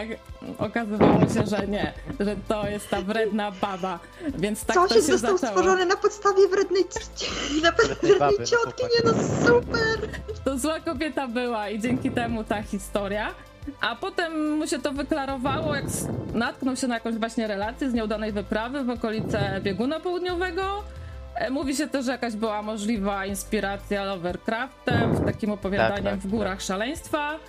okazywało 0.57 1.19
się, 1.19 1.45
że 1.45 1.67
nie, 1.67 1.93
że 2.19 2.35
to 2.47 2.67
jest 2.67 2.89
ta 2.89 3.01
wredna 3.01 3.51
baba. 3.51 3.99
Więc 4.37 4.65
tak 4.65 4.75
Co 4.75 4.87
to 4.87 4.95
się 4.95 5.01
został 5.01 5.37
zaczęło. 5.37 5.59
stworzony 5.59 5.85
na 5.85 5.95
podstawie 5.95 6.47
wrednej, 6.47 6.83
na 7.63 7.71
podstawie 7.71 8.15
wrednej 8.19 8.47
ciotki, 8.47 8.83
nie 8.83 9.11
no 9.11 9.13
super! 9.45 10.09
To 10.43 10.59
zła 10.59 10.79
kobieta 10.79 11.27
była 11.27 11.69
i 11.69 11.79
dzięki 11.79 12.11
temu 12.11 12.43
ta 12.43 12.63
historia. 12.63 13.33
A 13.81 13.95
potem 13.95 14.57
mu 14.57 14.67
się 14.67 14.79
to 14.79 14.91
wyklarowało, 14.91 15.75
jak 15.75 15.85
natknął 16.33 16.75
się 16.75 16.87
na 16.87 16.93
jakąś 16.93 17.15
właśnie 17.15 17.47
relację 17.47 17.89
z 17.89 17.93
nieudanej 17.93 18.31
wyprawy 18.31 18.83
w 18.83 18.89
okolice 18.89 19.59
bieguna 19.63 19.99
południowego 19.99 20.83
E, 20.83 21.02
mówi 21.51 21.75
się 21.75 21.87
też, 21.87 22.05
że 22.05 22.11
jakaś 22.11 22.33
była 22.35 22.61
możliwa 22.61 23.25
inspiracja 23.25 24.05
Lovecraftem, 24.05 25.25
takim 25.25 25.51
opowiadaniem 25.51 26.03
tak, 26.03 26.13
tak, 26.13 26.19
w 26.19 26.27
górach 26.27 26.57
tak. 26.57 26.61
szaleństwa. 26.61 27.39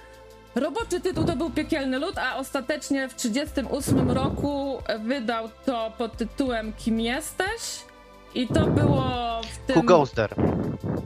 Roboczy 0.54 1.00
tytuł 1.00 1.24
to 1.24 1.36
był 1.36 1.50
Piekielny 1.50 1.98
Lud, 1.98 2.18
a 2.18 2.36
ostatecznie 2.36 3.08
w 3.08 3.14
1938 3.14 4.10
roku 4.10 4.82
wydał 5.04 5.48
to 5.66 5.92
pod 5.98 6.16
tytułem 6.16 6.72
Kim 6.72 7.00
jesteś? 7.00 7.84
I 8.34 8.48
to 8.48 8.66
było 8.66 9.40
w 9.42 9.66
tym... 9.66 9.76
Who 9.76 9.82
goes 9.82 10.12
there? 10.12 10.34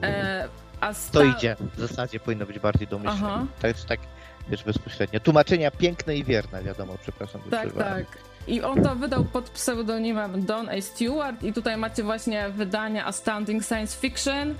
E, 0.03 0.49
sta... 0.93 1.19
To 1.19 1.25
idzie. 1.25 1.57
W 1.77 1.81
zasadzie 1.81 2.21
powinno 2.21 2.47
być 2.47 2.59
bardziej 2.59 2.89
domyślne. 2.89 3.47
Tak, 3.63 3.77
tak, 3.89 4.01
wiesz, 4.49 4.65
bezpośrednio. 4.65 5.21
Tłumaczenia 5.21 5.71
piękne 5.71 6.17
i 6.17 6.25
wierne, 6.25 6.63
wiadomo, 6.63 6.95
przepraszam. 7.03 7.41
Tak, 7.51 7.73
tak. 7.73 8.07
I 8.47 8.63
on 8.63 8.83
to 8.83 8.95
wydał 8.95 9.25
pod 9.25 9.51
pseudonimem 9.51 10.45
Don 10.47 10.69
A. 10.69 10.81
Stewart 10.81 11.43
i 11.43 11.53
tutaj 11.53 11.77
macie 11.77 12.03
właśnie 12.03 12.49
wydanie 12.49 13.05
Astounding 13.05 13.65
Science 13.65 13.99
Fiction, 14.01 14.55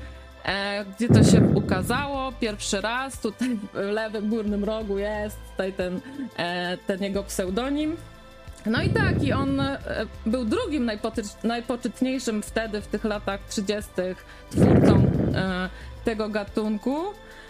e, 0.45 0.85
gdzie 0.85 1.09
to 1.09 1.25
się 1.25 1.41
ukazało 1.55 2.33
pierwszy 2.33 2.81
raz. 2.81 3.21
Tutaj 3.21 3.59
w 3.75 3.75
lewym 3.75 4.29
górnym 4.29 4.65
rogu 4.65 4.99
jest 4.99 5.39
tutaj 5.51 5.73
ten, 5.73 6.01
e, 6.37 6.79
ten 6.87 7.03
jego 7.03 7.23
pseudonim. 7.23 7.97
No 8.67 8.83
i 8.83 8.91
tak, 8.91 9.23
i 9.23 9.33
on 9.33 9.61
e, 9.61 9.79
był 10.27 10.45
drugim 10.45 10.91
najpoczytniejszym 11.45 12.43
wtedy, 12.43 12.81
w 12.81 12.87
tych 12.87 13.05
latach 13.05 13.41
30. 13.49 13.91
twórcą 14.51 15.03
e, 15.35 15.69
tego 16.05 16.29
gatunku. 16.29 17.05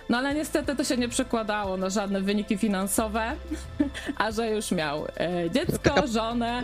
No 0.09 0.19
ale 0.19 0.35
niestety 0.35 0.77
to 0.77 0.85
się 0.85 0.97
nie 0.97 1.09
przekładało 1.09 1.77
na 1.77 1.91
żadne 1.91 2.21
wyniki 2.21 2.59
finansowe, 2.59 3.33
a 4.19 4.33
że 4.33 4.51
już 4.51 4.71
miał 4.71 5.07
e, 5.07 5.51
dziecko, 5.51 6.07
żonę. 6.15 6.63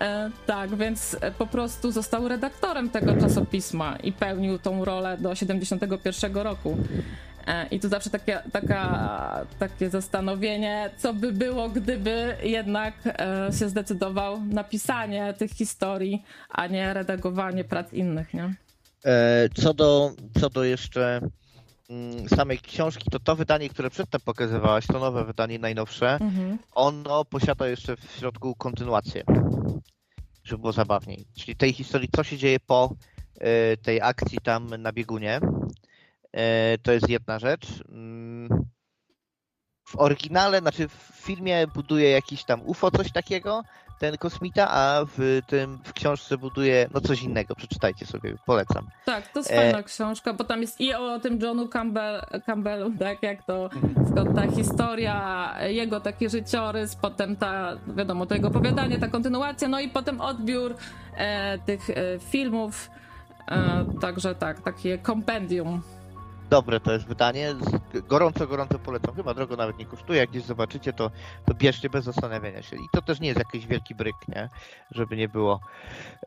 E, 0.00 0.30
tak, 0.46 0.76
więc 0.76 1.16
po 1.38 1.46
prostu 1.46 1.92
został 1.92 2.28
redaktorem 2.28 2.90
tego 2.90 3.16
czasopisma 3.16 3.96
i 3.96 4.12
pełnił 4.12 4.58
tą 4.58 4.84
rolę 4.84 5.18
do 5.18 5.34
71 5.34 6.34
roku. 6.34 6.76
E, 7.46 7.66
I 7.70 7.80
tu 7.80 7.88
zawsze 7.88 8.10
takie, 8.10 8.42
taka, 8.52 9.46
takie 9.58 9.90
zastanowienie, 9.90 10.90
co 10.98 11.14
by 11.14 11.32
było, 11.32 11.68
gdyby 11.68 12.36
jednak 12.42 12.94
e, 13.04 13.48
się 13.58 13.68
zdecydował 13.68 14.40
na 14.40 14.64
pisanie 14.64 15.34
tych 15.38 15.50
historii, 15.50 16.22
a 16.48 16.66
nie 16.66 16.94
redagowanie 16.94 17.64
prac 17.64 17.92
innych, 17.92 18.34
nie? 18.34 18.54
E, 19.04 19.48
co 19.54 19.74
do, 19.74 20.12
co 20.40 20.50
do 20.50 20.64
jeszcze 20.64 21.20
samej 22.36 22.58
książki, 22.58 23.10
to 23.10 23.20
to 23.20 23.36
wydanie, 23.36 23.68
które 23.68 23.90
przedtem 23.90 24.20
pokazywałaś, 24.20 24.86
to 24.86 24.98
nowe 24.98 25.24
wydanie, 25.24 25.58
najnowsze, 25.58 26.14
mhm. 26.14 26.58
ono 26.74 27.24
posiada 27.24 27.68
jeszcze 27.68 27.96
w 27.96 28.10
środku 28.18 28.54
kontynuację, 28.54 29.24
żeby 30.44 30.60
było 30.60 30.72
zabawniej. 30.72 31.26
Czyli 31.38 31.56
tej 31.56 31.72
historii, 31.72 32.08
co 32.16 32.24
się 32.24 32.38
dzieje 32.38 32.60
po 32.60 32.94
y, 33.36 33.76
tej 33.76 34.00
akcji 34.00 34.38
tam 34.42 34.66
na 34.82 34.92
biegunie, 34.92 35.40
y, 36.36 36.78
to 36.82 36.92
jest 36.92 37.08
jedna 37.08 37.38
rzecz. 37.38 37.66
Mm, 37.88 38.48
w 39.84 39.96
oryginale, 39.96 40.60
znaczy 40.60 40.88
w 40.88 41.12
filmie 41.14 41.66
buduje 41.66 42.10
jakiś 42.10 42.44
tam 42.44 42.62
UFO, 42.66 42.90
coś 42.90 43.12
takiego, 43.12 43.62
ten 43.98 44.18
kosmita, 44.18 44.70
a 44.70 45.04
w 45.16 45.40
tym 45.46 45.78
w 45.84 45.92
książce 45.92 46.38
buduje 46.38 46.88
no 46.94 47.00
coś 47.00 47.22
innego. 47.22 47.54
Przeczytajcie 47.54 48.06
sobie, 48.06 48.34
polecam. 48.46 48.86
Tak, 49.04 49.28
to 49.28 49.38
jest 49.38 49.50
fajna 49.50 49.78
e... 49.78 49.82
książka, 49.82 50.32
bo 50.32 50.44
tam 50.44 50.60
jest 50.60 50.80
i 50.80 50.94
o 50.94 51.20
tym 51.20 51.38
Johnu 51.40 51.68
Campbell, 51.68 52.22
Campbellu, 52.46 52.92
tak, 52.98 53.22
jak 53.22 53.44
to 53.44 53.70
skąd 54.10 54.36
ta 54.36 54.50
historia, 54.50 55.54
jego 55.68 56.00
taki 56.00 56.28
życiorys, 56.28 56.96
potem 56.96 57.36
ta, 57.36 57.76
wiadomo, 57.96 58.26
to 58.26 58.34
jego 58.34 58.48
opowiadanie, 58.48 58.98
ta 58.98 59.08
kontynuacja, 59.08 59.68
no 59.68 59.80
i 59.80 59.88
potem 59.88 60.20
odbiór 60.20 60.74
e, 61.16 61.58
tych 61.58 61.90
e, 61.90 61.94
filmów. 62.18 62.90
E, 63.48 63.84
także 64.00 64.34
tak, 64.34 64.60
takie 64.60 64.98
kompendium 64.98 65.82
dobre 66.52 66.80
to 66.80 66.92
jest 66.92 67.06
wydanie. 67.06 67.54
Gorąco, 68.08 68.46
gorąco 68.46 68.78
polecam. 68.78 69.14
Chyba 69.14 69.34
drogo 69.34 69.56
nawet 69.56 69.78
nie 69.78 69.86
kosztuje. 69.86 70.18
Jak 70.18 70.30
gdzieś 70.30 70.44
zobaczycie, 70.44 70.92
to, 70.92 71.10
to 71.46 71.54
bierzcie 71.54 71.90
bez 71.90 72.04
zastanawiania 72.04 72.62
się. 72.62 72.76
I 72.76 72.88
to 72.92 73.02
też 73.02 73.20
nie 73.20 73.28
jest 73.28 73.38
jakiś 73.38 73.66
wielki 73.66 73.94
bryk, 73.94 74.16
nie? 74.28 74.48
Żeby 74.90 75.16
nie 75.16 75.28
było. 75.28 75.60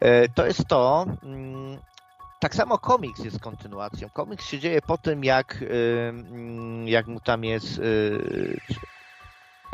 E, 0.02 0.30
to 0.30 0.46
jest 0.46 0.68
to. 0.68 1.06
Mm, 1.24 1.78
tak 2.40 2.56
samo 2.56 2.78
komiks 2.78 3.24
jest 3.24 3.40
kontynuacją. 3.40 4.10
Komiks 4.10 4.46
się 4.46 4.60
dzieje 4.60 4.82
po 4.82 4.98
tym, 4.98 5.24
jak, 5.24 5.62
y, 5.62 5.68
mm, 6.10 6.88
jak 6.88 7.08
mu 7.08 7.20
tam 7.20 7.44
jest 7.44 7.78
y, 7.78 8.58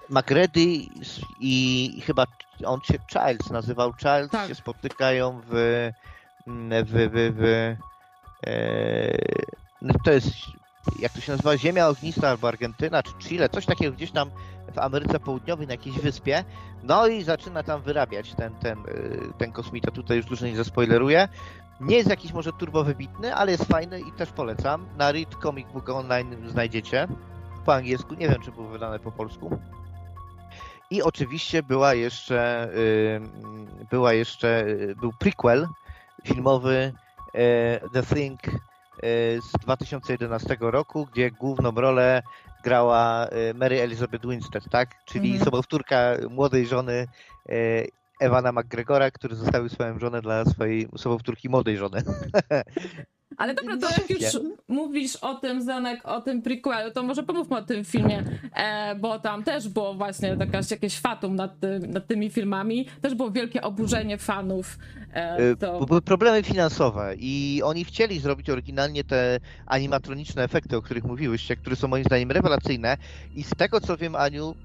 McReady 0.09 0.85
i 1.39 2.01
chyba 2.05 2.25
on 2.65 2.81
się 2.81 2.93
Childs 2.93 3.49
nazywał. 3.49 3.93
Childs 3.93 4.31
tak. 4.31 4.47
się 4.47 4.55
spotykają 4.55 5.41
w, 5.49 5.91
w, 6.47 6.91
w, 6.91 7.33
w 7.37 7.75
e, 8.47 9.51
to 10.03 10.11
jest, 10.11 10.27
jak 10.99 11.11
to 11.11 11.21
się 11.21 11.31
nazywa, 11.31 11.57
Ziemia 11.57 11.87
Ognista 11.87 12.29
albo 12.29 12.47
Argentyna 12.47 13.03
czy 13.03 13.13
Chile, 13.19 13.49
coś 13.49 13.65
takiego 13.65 13.91
gdzieś 13.91 14.11
tam 14.11 14.31
w 14.73 14.79
Ameryce 14.79 15.19
Południowej 15.19 15.67
na 15.67 15.73
jakiejś 15.73 15.99
wyspie. 15.99 16.43
No 16.83 17.07
i 17.07 17.23
zaczyna 17.23 17.63
tam 17.63 17.81
wyrabiać 17.81 18.33
ten, 18.33 18.55
ten, 18.55 18.79
y, 18.79 19.33
ten 19.37 19.51
kosmita. 19.51 19.91
Tutaj 19.91 20.17
już 20.17 20.25
dużo 20.25 20.45
nie 20.45 20.55
zaspoileruję. 20.55 21.27
Nie 21.79 21.95
jest 21.95 22.09
jakiś 22.09 22.33
może 22.33 22.53
turbo 22.53 22.83
wybitny, 22.83 23.35
ale 23.35 23.51
jest 23.51 23.65
fajny 23.65 23.99
i 23.99 24.11
też 24.11 24.31
polecam. 24.31 24.85
Na 24.97 25.11
Read 25.11 25.35
Comic 25.43 25.67
Book 25.73 25.89
Online 25.89 26.49
znajdziecie. 26.49 27.07
Po 27.65 27.73
angielsku, 27.73 28.13
nie 28.13 28.29
wiem 28.29 28.41
czy 28.41 28.51
był 28.51 28.67
wydany 28.67 28.99
po 28.99 29.11
polsku. 29.11 29.59
I 30.89 31.01
oczywiście 31.01 31.63
była 31.63 31.93
jeszcze, 31.93 32.69
yy, 32.75 33.85
była 33.91 34.13
jeszcze, 34.13 34.63
yy, 34.67 34.95
był 34.95 35.13
prequel 35.19 35.67
filmowy 36.23 36.93
The 37.93 38.03
Thing 38.03 38.39
Y, 38.47 38.70
z 39.41 39.51
2011 39.61 40.57
roku, 40.59 41.07
gdzie 41.11 41.31
główną 41.31 41.71
rolę 41.71 42.21
grała 42.63 43.27
y, 43.27 43.53
Mary 43.53 43.81
Elizabeth 43.81 44.27
Winstead, 44.27 44.69
tak? 44.69 45.05
Czyli 45.05 45.31
mm. 45.31 45.43
sobowtórka 45.43 45.97
młodej 46.29 46.67
żony 46.67 47.07
y, 47.49 47.87
Ewana 48.21 48.51
McGregora, 48.51 49.11
który 49.11 49.35
zostawił 49.35 49.69
swoją 49.69 49.99
żonę 49.99 50.21
dla 50.21 50.45
swojej 50.45 50.87
sobowtórki 50.97 51.49
młodej 51.49 51.77
żony. 51.77 52.03
Ale 53.37 53.53
dobra, 53.53 53.77
to 53.77 53.87
jak 53.89 54.09
już 54.09 54.43
mówisz 54.67 55.15
o 55.15 55.35
tym, 55.35 55.61
Zenek, 55.61 56.01
o 56.03 56.21
tym 56.21 56.41
prequelu, 56.41 56.91
to 56.91 57.03
może 57.03 57.23
pomówmy 57.23 57.57
o 57.57 57.61
tym 57.61 57.85
filmie, 57.85 58.23
e, 58.55 58.95
bo 58.95 59.19
tam 59.19 59.43
też 59.43 59.69
było 59.69 59.93
właśnie 59.93 60.37
jakaś, 60.39 60.71
jakieś 60.71 60.99
fatum 60.99 61.35
nad, 61.35 61.51
nad 61.87 62.07
tymi 62.07 62.29
filmami, 62.29 62.87
też 63.01 63.15
było 63.15 63.31
wielkie 63.31 63.61
oburzenie 63.61 64.17
fanów. 64.17 64.77
E, 65.13 65.37
e 65.37 65.55
to... 65.55 65.85
Były 65.85 66.01
problemy 66.01 66.43
finansowe 66.43 67.15
i 67.17 67.61
oni 67.63 67.85
chcieli 67.85 68.19
zrobić 68.19 68.49
oryginalnie 68.49 69.03
te 69.03 69.39
animatroniczne 69.65 70.43
efekty, 70.43 70.77
o 70.77 70.81
których 70.81 71.03
mówiłyście, 71.03 71.55
które 71.55 71.75
są 71.75 71.87
moim 71.87 72.03
zdaniem 72.03 72.31
rewelacyjne 72.31 72.97
i 73.35 73.43
z 73.43 73.49
tego 73.49 73.81
co 73.81 73.97
wiem, 73.97 74.15
Aniu, 74.15 74.55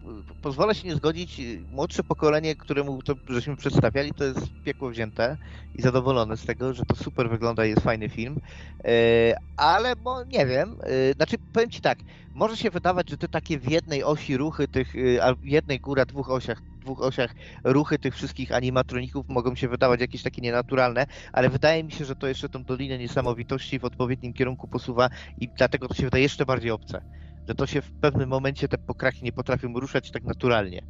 pozwolę 0.42 0.74
się 0.74 0.88
nie 0.88 0.94
zgodzić, 0.94 1.40
młodsze 1.72 2.02
pokolenie, 2.04 2.56
któremu 2.56 3.02
to 3.02 3.14
żeśmy 3.28 3.56
przedstawiali, 3.56 4.12
to 4.14 4.24
jest 4.24 4.40
piekło 4.64 4.90
wzięte 4.90 5.36
i 5.74 5.82
zadowolone 5.82 6.36
z 6.36 6.46
tego, 6.46 6.74
że 6.74 6.82
to 6.84 6.96
super 6.96 7.30
wygląda 7.30 7.66
i 7.66 7.70
jest 7.70 7.82
fajny 7.82 8.08
film. 8.08 8.40
E, 8.84 9.34
ale 9.56 9.96
bo 9.96 10.24
nie 10.24 10.46
wiem, 10.46 10.76
e, 10.82 11.12
znaczy 11.12 11.36
powiem 11.52 11.70
Ci 11.70 11.80
tak, 11.80 11.98
może 12.34 12.56
się 12.56 12.70
wydawać, 12.70 13.10
że 13.10 13.16
te 13.16 13.28
takie 13.28 13.58
w 13.58 13.70
jednej 13.70 14.04
osi 14.04 14.36
ruchy 14.36 14.68
tych, 14.68 14.94
e, 14.96 15.34
w 15.42 15.44
jednej 15.44 15.80
góra, 15.80 16.04
dwóch 16.06 16.30
osiach, 16.30 16.62
dwóch 16.80 17.00
osiach 17.02 17.34
ruchy 17.64 17.98
tych 17.98 18.14
wszystkich 18.14 18.52
animatroników 18.52 19.26
mogą 19.28 19.54
się 19.54 19.68
wydawać 19.68 20.00
jakieś 20.00 20.22
takie 20.22 20.42
nienaturalne, 20.42 21.06
ale 21.32 21.48
wydaje 21.50 21.84
mi 21.84 21.92
się, 21.92 22.04
że 22.04 22.16
to 22.16 22.26
jeszcze 22.26 22.48
tą 22.48 22.64
dolinę 22.64 22.98
niesamowitości 22.98 23.78
w 23.78 23.84
odpowiednim 23.84 24.32
kierunku 24.32 24.68
posuwa 24.68 25.08
i 25.36 25.48
dlatego 25.58 25.88
to 25.88 25.94
się 25.94 26.02
wydaje 26.04 26.22
jeszcze 26.22 26.46
bardziej 26.46 26.70
obce. 26.70 27.00
Że 27.48 27.54
to 27.54 27.66
się 27.66 27.82
w 27.82 27.92
pewnym 27.92 28.28
momencie 28.28 28.68
te 28.68 28.78
pokraki 28.78 29.24
nie 29.24 29.32
potrafią 29.32 29.72
ruszać 29.74 30.10
tak 30.10 30.22
naturalnie. 30.24 30.80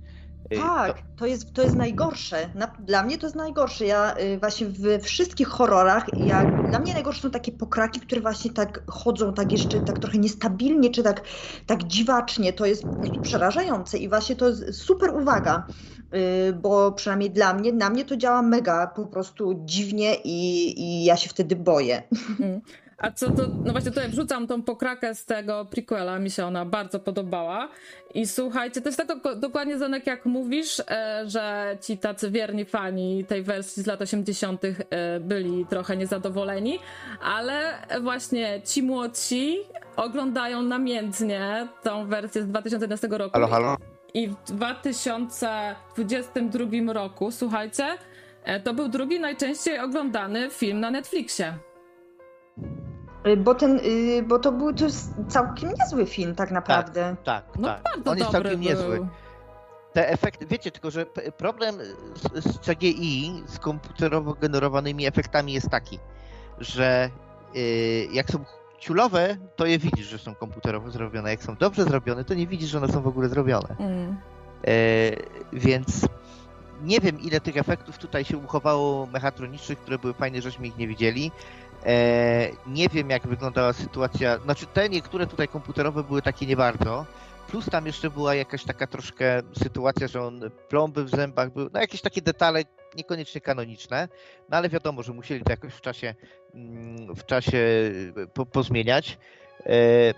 Tak, 0.54 1.02
to 1.16 1.26
jest, 1.26 1.52
to 1.52 1.62
jest 1.62 1.76
najgorsze. 1.76 2.48
dla 2.78 3.02
mnie 3.02 3.18
to 3.18 3.26
jest 3.26 3.36
najgorsze. 3.36 3.86
Ja 3.86 4.18
y, 4.18 4.38
właśnie 4.38 4.66
we 4.66 4.98
wszystkich 4.98 5.48
horrorach, 5.48 6.06
ja, 6.16 6.44
dla 6.44 6.78
mnie 6.78 6.94
najgorsze 6.94 7.22
są 7.22 7.30
takie 7.30 7.52
pokraki, 7.52 8.00
które 8.00 8.20
właśnie 8.20 8.52
tak 8.52 8.82
chodzą 8.90 9.34
tak 9.34 9.52
jeszcze 9.52 9.80
tak 9.80 9.98
trochę 9.98 10.18
niestabilnie, 10.18 10.90
czy 10.90 11.02
tak, 11.02 11.22
tak 11.66 11.84
dziwacznie. 11.84 12.52
To 12.52 12.66
jest 12.66 12.84
przerażające 13.22 13.98
i 13.98 14.08
właśnie 14.08 14.36
to 14.36 14.48
jest 14.48 14.74
super 14.74 15.14
uwaga, 15.14 15.66
y, 16.14 16.52
bo 16.52 16.92
przynajmniej 16.92 17.30
dla 17.30 17.54
mnie, 17.54 17.72
na 17.72 17.90
mnie 17.90 18.04
to 18.04 18.16
działa 18.16 18.42
mega 18.42 18.86
po 18.86 19.06
prostu 19.06 19.62
dziwnie 19.64 20.14
i, 20.24 20.80
i 20.80 21.04
ja 21.04 21.16
się 21.16 21.28
wtedy 21.28 21.56
boję. 21.56 22.02
Mm. 22.40 22.60
A 22.98 23.10
co 23.10 23.30
to, 23.30 23.42
no 23.64 23.72
właśnie 23.72 23.90
tutaj 23.90 24.08
wrzucam 24.08 24.46
tą 24.46 24.62
pokrakę 24.62 25.14
z 25.14 25.24
tego 25.24 25.64
prequela, 25.64 26.18
mi 26.18 26.30
się 26.30 26.46
ona 26.46 26.64
bardzo 26.64 27.00
podobała. 27.00 27.68
I 28.14 28.26
słuchajcie, 28.26 28.80
to 28.80 28.88
jest 28.88 28.98
tak 28.98 29.08
dokładnie 29.36 29.78
Zanek 29.78 30.06
jak 30.06 30.26
mówisz, 30.26 30.80
e, 30.80 30.84
że 31.26 31.76
ci 31.80 31.98
tacy 31.98 32.30
wierni 32.30 32.64
fani 32.64 33.24
tej 33.24 33.42
wersji 33.42 33.82
z 33.82 33.86
lat 33.86 34.02
80. 34.02 34.64
E, 34.64 34.74
byli 35.20 35.66
trochę 35.66 35.96
niezadowoleni, 35.96 36.78
ale 37.22 37.74
właśnie 38.02 38.60
ci 38.64 38.82
młodsi 38.82 39.58
oglądają 39.96 40.62
namiętnie 40.62 41.68
tą 41.82 42.06
wersję 42.06 42.42
z 42.42 42.46
2011 42.46 43.08
roku. 43.10 43.32
Halo, 43.32 43.48
halo. 43.48 43.76
I 44.14 44.28
w 44.28 44.36
2022 44.44 46.92
roku, 46.92 47.30
słuchajcie, 47.30 47.86
e, 48.44 48.60
to 48.60 48.74
był 48.74 48.88
drugi 48.88 49.20
najczęściej 49.20 49.78
oglądany 49.78 50.50
film 50.50 50.80
na 50.80 50.90
Netflixie. 50.90 51.58
Y, 53.26 53.36
bo, 53.36 53.54
ten, 53.54 53.80
y, 53.84 54.22
bo 54.22 54.38
to 54.38 54.52
był 54.52 54.72
to 54.72 54.84
jest 54.84 55.14
całkiem 55.28 55.70
niezły 55.80 56.06
film 56.06 56.34
tak 56.34 56.50
naprawdę. 56.50 57.16
Tak, 57.24 57.44
tak. 57.44 57.58
No, 57.58 57.68
tak. 57.68 57.82
On 58.04 58.18
jest 58.18 58.30
całkiem 58.30 58.50
był. 58.50 58.60
niezły. 58.60 59.08
Te 59.92 60.08
efekty, 60.08 60.46
wiecie, 60.46 60.70
tylko 60.70 60.90
że 60.90 61.06
problem 61.36 61.74
z, 62.14 62.44
z 62.44 62.58
CGI, 62.58 63.42
z 63.46 63.58
komputerowo 63.58 64.34
generowanymi 64.34 65.06
efektami 65.06 65.52
jest 65.52 65.70
taki, 65.70 65.98
że 66.58 67.10
yy, 67.54 67.60
jak 68.12 68.30
są 68.30 68.44
ciulowe, 68.78 69.36
to 69.56 69.66
je 69.66 69.78
widzisz, 69.78 70.06
że 70.06 70.18
są 70.18 70.34
komputerowo 70.34 70.90
zrobione. 70.90 71.30
Jak 71.30 71.42
są 71.42 71.56
dobrze 71.56 71.84
zrobione, 71.84 72.24
to 72.24 72.34
nie 72.34 72.46
widzisz, 72.46 72.70
że 72.70 72.78
one 72.78 72.88
są 72.88 73.02
w 73.02 73.06
ogóle 73.06 73.28
zrobione. 73.28 73.76
Mm. 73.78 74.16
Yy, 74.66 75.16
więc 75.52 76.08
nie 76.82 77.00
wiem, 77.00 77.20
ile 77.20 77.40
tych 77.40 77.56
efektów 77.56 77.98
tutaj 77.98 78.24
się 78.24 78.38
uchowało 78.38 79.06
mechatronicznych, 79.06 79.78
które 79.78 79.98
były 79.98 80.14
fajne, 80.14 80.42
żeśmy 80.42 80.66
ich 80.66 80.76
nie 80.76 80.88
widzieli. 80.88 81.32
E, 81.86 82.50
nie 82.66 82.88
wiem, 82.88 83.10
jak 83.10 83.26
wyglądała 83.26 83.72
sytuacja. 83.72 84.38
Znaczy, 84.38 84.66
te 84.66 84.88
niektóre 84.88 85.26
tutaj 85.26 85.48
komputerowe 85.48 86.04
były 86.04 86.22
takie 86.22 86.46
nie 86.46 86.56
bardzo. 86.56 87.06
Plus 87.48 87.66
tam 87.70 87.86
jeszcze 87.86 88.10
była 88.10 88.34
jakaś 88.34 88.64
taka 88.64 88.86
troszkę 88.86 89.42
sytuacja, 89.62 90.08
że 90.08 90.22
on 90.22 90.50
plomby 90.68 91.04
w 91.04 91.10
zębach 91.10 91.52
były, 91.52 91.70
no 91.72 91.80
jakieś 91.80 92.00
takie 92.00 92.22
detale 92.22 92.62
niekoniecznie 92.96 93.40
kanoniczne, 93.40 94.08
no 94.48 94.56
ale 94.56 94.68
wiadomo, 94.68 95.02
że 95.02 95.12
musieli 95.12 95.44
to 95.44 95.52
jakoś 95.52 95.74
w 95.74 95.80
czasie, 95.80 96.14
mm, 96.54 97.14
w 97.14 97.26
czasie 97.26 97.60
po, 98.34 98.46
pozmieniać. 98.46 99.18
E, 99.66 100.14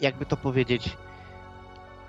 jakby 0.00 0.26
to 0.26 0.36
powiedzieć, 0.36 0.96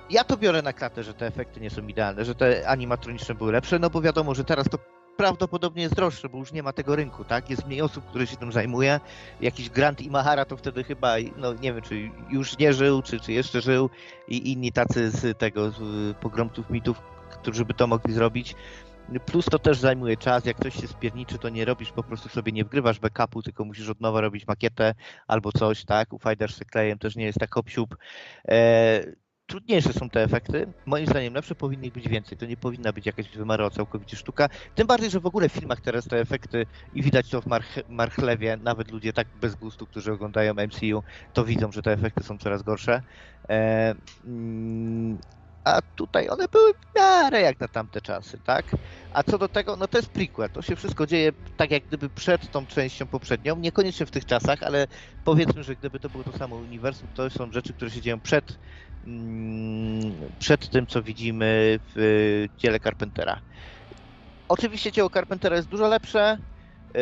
ja 0.09 0.23
to 0.23 0.37
biorę 0.37 0.61
na 0.61 0.73
klatę, 0.73 1.03
że 1.03 1.13
te 1.13 1.27
efekty 1.27 1.59
nie 1.59 1.69
są 1.69 1.87
idealne, 1.87 2.25
że 2.25 2.35
te 2.35 2.67
animatroniczne 2.69 3.35
były 3.35 3.51
lepsze, 3.51 3.79
no 3.79 3.89
bo 3.89 4.01
wiadomo, 4.01 4.35
że 4.35 4.43
teraz 4.43 4.69
to 4.69 4.77
prawdopodobnie 5.17 5.83
jest 5.83 5.95
droższe, 5.95 6.29
bo 6.29 6.37
już 6.37 6.51
nie 6.51 6.63
ma 6.63 6.73
tego 6.73 6.95
rynku, 6.95 7.23
tak? 7.23 7.49
Jest 7.49 7.67
mniej 7.67 7.81
osób, 7.81 8.05
które 8.05 8.27
się 8.27 8.37
tym 8.37 8.51
zajmuje. 8.51 8.99
Jakiś 9.41 9.69
Grant 9.69 10.01
Imahara 10.01 10.45
to 10.45 10.57
wtedy 10.57 10.83
chyba, 10.83 11.15
no 11.37 11.53
nie 11.53 11.73
wiem, 11.73 11.81
czy 11.81 12.11
już 12.29 12.57
nie 12.57 12.73
żył, 12.73 13.01
czy, 13.01 13.19
czy 13.19 13.31
jeszcze 13.33 13.61
żył 13.61 13.89
i 14.27 14.51
inni 14.51 14.71
tacy 14.71 15.11
z 15.11 15.37
tego, 15.37 15.71
z 15.71 16.17
pogromców 16.17 16.69
mitów, 16.69 17.01
którzy 17.31 17.65
by 17.65 17.73
to 17.73 17.87
mogli 17.87 18.13
zrobić. 18.13 18.55
Plus 19.25 19.45
to 19.45 19.59
też 19.59 19.77
zajmuje 19.77 20.17
czas, 20.17 20.45
jak 20.45 20.57
ktoś 20.57 20.75
się 20.75 20.87
spierniczy, 20.87 21.37
to 21.37 21.49
nie 21.49 21.65
robisz, 21.65 21.91
po 21.91 22.03
prostu 22.03 22.29
sobie 22.29 22.51
nie 22.51 22.63
wgrywasz 22.63 22.99
backupu, 22.99 23.41
tylko 23.41 23.65
musisz 23.65 23.89
od 23.89 24.01
nowa 24.01 24.21
robić 24.21 24.47
makietę 24.47 24.95
albo 25.27 25.51
coś, 25.51 25.85
tak? 25.85 26.13
Ufajdasz 26.13 26.59
się 26.59 26.65
klejem, 26.65 26.99
też 26.99 27.15
nie 27.15 27.25
jest 27.25 27.39
tak 27.39 27.57
obsiub. 27.57 27.95
E, 28.47 29.26
trudniejsze 29.47 29.93
są 29.93 30.09
te 30.09 30.23
efekty. 30.23 30.73
Moim 30.85 31.05
zdaniem 31.05 31.33
lepsze 31.33 31.55
powinny 31.55 31.91
być 31.91 32.07
więcej. 32.09 32.37
To 32.37 32.45
nie 32.45 32.57
powinna 32.57 32.93
być 32.93 33.05
jakaś 33.05 33.29
wymarła 33.29 33.69
całkowicie 33.69 34.17
sztuka. 34.17 34.49
Tym 34.75 34.87
bardziej, 34.87 35.09
że 35.09 35.19
w 35.19 35.25
ogóle 35.25 35.49
w 35.49 35.53
filmach 35.53 35.81
teraz 35.81 36.07
te 36.07 36.19
efekty 36.19 36.65
i 36.93 37.03
widać 37.03 37.29
to 37.29 37.41
w 37.41 37.45
march 37.45 37.79
marchlewie, 37.89 38.57
nawet 38.57 38.91
ludzie 38.91 39.13
tak 39.13 39.27
bez 39.41 39.55
gustu, 39.55 39.87
którzy 39.87 40.11
oglądają 40.13 40.53
MCU, 40.53 41.03
to 41.33 41.45
widzą, 41.45 41.71
że 41.71 41.81
te 41.81 41.91
efekty 41.93 42.23
są 42.23 42.37
coraz 42.37 42.63
gorsze. 42.63 43.01
E, 43.49 43.95
mm, 44.25 45.17
a 45.67 45.81
tutaj 45.95 46.29
one 46.29 46.47
były 46.47 46.73
w 46.73 46.95
miarę 46.95 47.41
jak 47.41 47.59
na 47.59 47.67
tamte 47.67 48.01
czasy, 48.01 48.39
tak? 48.39 48.65
A 49.11 49.23
co 49.23 49.37
do 49.37 49.49
tego, 49.49 49.75
no 49.75 49.87
to 49.87 49.97
jest 49.97 50.09
prequel, 50.09 50.49
to 50.49 50.61
się 50.61 50.75
wszystko 50.75 51.05
dzieje 51.07 51.31
tak 51.57 51.71
jak 51.71 51.83
gdyby 51.83 52.09
przed 52.09 52.51
tą 52.51 52.67
częścią 52.67 53.07
poprzednią, 53.07 53.55
niekoniecznie 53.55 54.05
w 54.05 54.11
tych 54.11 54.25
czasach, 54.25 54.63
ale 54.63 54.87
powiedzmy, 55.23 55.63
że 55.63 55.75
gdyby 55.75 55.99
to 55.99 56.09
było 56.09 56.23
to 56.23 56.37
samo 56.37 56.55
uniwersum, 56.55 57.09
to 57.13 57.29
są 57.29 57.51
rzeczy, 57.51 57.73
które 57.73 57.91
się 57.91 58.01
dzieją 58.01 58.19
przed 58.21 58.59
przed 60.39 60.69
tym, 60.69 60.87
co 60.87 61.03
widzimy 61.03 61.79
w 61.95 62.45
dziele 62.57 62.79
Carpentera. 62.79 63.41
Oczywiście 64.47 64.91
dzieło 64.91 65.09
Carpentera 65.09 65.55
jest 65.55 65.67
dużo 65.67 65.87
lepsze. 65.87 66.37
E, 66.95 66.99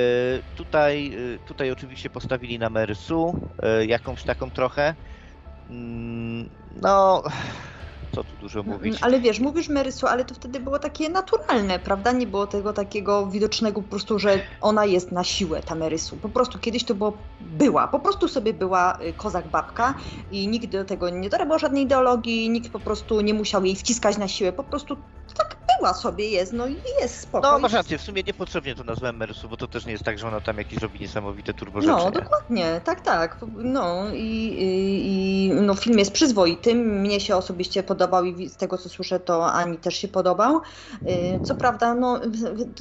tutaj, 0.56 1.12
e, 1.36 1.40
tutaj 1.48 1.72
oczywiście 1.72 2.10
postawili 2.10 2.60
na 2.60 2.70
Merysu 2.70 3.50
e, 3.64 3.86
jakąś 3.86 4.24
taką 4.24 4.52
trochę. 4.52 4.96
Mm, 5.70 6.50
no, 6.82 7.24
co 8.16 8.24
tu 8.24 8.38
dużo 8.42 8.60
mm, 8.60 8.72
mówić. 8.72 8.98
Ale 9.02 9.20
wiesz, 9.20 9.40
mówisz 9.40 9.70
Merysu, 9.70 10.08
ale 10.08 10.26
to 10.26 10.36
wtedy 10.36 10.60
było 10.60 10.80
takie 10.80 11.10
naturalne, 11.10 11.80
prawda? 11.80 12.12
Nie 12.12 12.28
było 12.28 12.48
tego 12.48 12.74
takiego 12.74 13.28
widocznego 13.28 13.82
po 13.82 13.90
prostu, 13.90 14.20
że 14.20 14.40
ona 14.62 14.86
jest 14.86 15.12
na 15.12 15.24
siłę, 15.24 15.62
ta 15.66 15.76
Merysu. 15.76 16.18
Po 16.18 16.30
prostu 16.30 16.60
kiedyś 16.60 16.84
to 16.84 16.96
było, 16.96 17.18
była, 17.42 17.88
po 17.88 18.00
prostu 18.00 18.28
sobie 18.28 18.54
była 18.54 19.00
y, 19.02 19.14
kozak 19.14 19.48
babka 19.48 19.94
i 20.32 20.48
nikt 20.48 20.70
do 20.70 20.86
tego 20.86 21.10
nie 21.10 21.30
dorabiał 21.30 21.60
żadnej 21.60 21.84
ideologii, 21.84 22.50
nikt 22.50 22.72
po 22.72 22.80
prostu 22.80 23.22
nie 23.22 23.34
musiał 23.34 23.66
jej 23.66 23.76
wciskać 23.76 24.18
na 24.18 24.28
siłę, 24.28 24.54
po 24.54 24.64
prostu 24.64 24.98
tak 25.38 25.65
była 25.80 25.94
sobie, 25.94 26.30
jest, 26.30 26.54
no 26.54 26.68
i 26.68 26.78
jest 27.02 27.20
spoko. 27.20 27.52
No 27.52 27.60
masz 27.60 27.74
rację, 27.74 27.98
w 27.98 28.02
sumie 28.02 28.24
niepotrzebnie 28.24 28.76
to 28.76 28.84
nazwałem 28.84 29.18
Merysu, 29.18 29.50
bo 29.50 29.58
to 29.58 29.68
też 29.68 29.86
nie 29.86 29.92
jest 29.92 30.04
tak, 30.04 30.20
że 30.20 30.28
ona 30.28 30.42
tam 30.42 30.58
jakieś 30.58 30.80
robi 30.80 31.00
niesamowite 31.00 31.54
turbo 31.54 31.82
rzeczy. 31.82 31.94
No, 31.94 32.12
dokładnie, 32.12 32.82
tak, 32.84 33.02
tak. 33.02 33.38
No 33.56 34.04
i, 34.14 34.56
i, 34.60 35.48
i 35.48 35.52
no, 35.54 35.76
film 35.76 36.00
jest 36.00 36.12
przyzwoity, 36.12 36.76
mnie 36.76 37.20
się 37.20 37.36
osobiście 37.36 37.84
podobał 37.84 38.26
i 38.26 38.50
z 38.50 38.58
tego 38.58 38.78
co 38.78 38.90
słyszę 38.90 39.20
to 39.20 39.54
Ani 39.54 39.78
też 39.78 39.96
się 39.96 40.08
podobał. 40.08 40.62
Y, 41.08 41.40
co 41.44 41.56
prawda, 41.56 41.96
no 41.96 42.20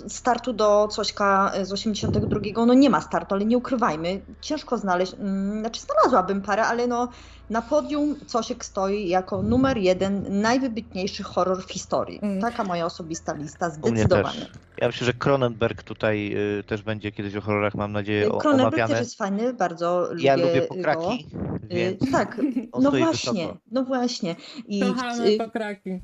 startu 0.09 0.53
do 0.53 0.89
Cośka 0.91 1.53
z 1.63 1.73
82 1.73 2.41
no 2.67 2.75
nie 2.75 2.91
ma 2.91 3.01
startu, 3.01 3.35
ale 3.35 3.45
nie 3.45 3.59
ukrywajmy, 3.59 4.21
ciężko 4.41 4.79
znaleźć, 4.79 5.15
mm, 5.15 5.61
znaczy 5.61 5.81
znalazłabym 5.81 6.43
parę, 6.43 6.65
ale 6.65 6.87
no 6.87 7.09
na 7.51 7.63
podium 7.63 8.17
Cosiek 8.27 8.65
stoi 8.65 9.09
jako 9.09 9.43
numer 9.43 9.79
jeden 9.79 10.41
najwybitniejszy 10.41 11.23
horror 11.23 11.63
w 11.67 11.71
historii. 11.71 12.19
Mm. 12.23 12.41
Taka 12.41 12.65
moja 12.65 12.87
osobista 12.87 13.33
lista, 13.33 13.71
zdecydowanie. 13.71 14.47
Ja 14.79 14.87
myślę, 14.87 15.07
że 15.07 15.13
Cronenberg 15.13 15.83
tutaj 15.83 16.35
y, 16.59 16.65
też 16.65 16.83
będzie 16.83 17.13
kiedyś 17.13 17.37
o 17.37 17.41
horrorach, 17.41 17.75
mam 17.75 17.93
nadzieję, 17.93 18.31
Cronenberg 18.41 18.69
omawiany. 18.69 18.93
też 18.93 19.01
jest 19.01 19.19
fajny, 19.19 19.53
bardzo 19.53 20.09
ja 20.19 20.37
lubię, 20.37 20.49
lubię 20.49 20.63
pokraki, 20.63 21.27
go. 21.33 21.39
Y, 21.57 21.69
więc 21.69 22.13
Tak, 22.13 22.41
no 22.81 22.91
właśnie, 22.91 23.33
wysoko. 23.33 23.59
no 23.71 23.85
właśnie. 23.85 24.37
I, 24.67 24.81
Kochamy 24.81 25.27
y, 25.27 25.39
pokraki. 25.39 26.01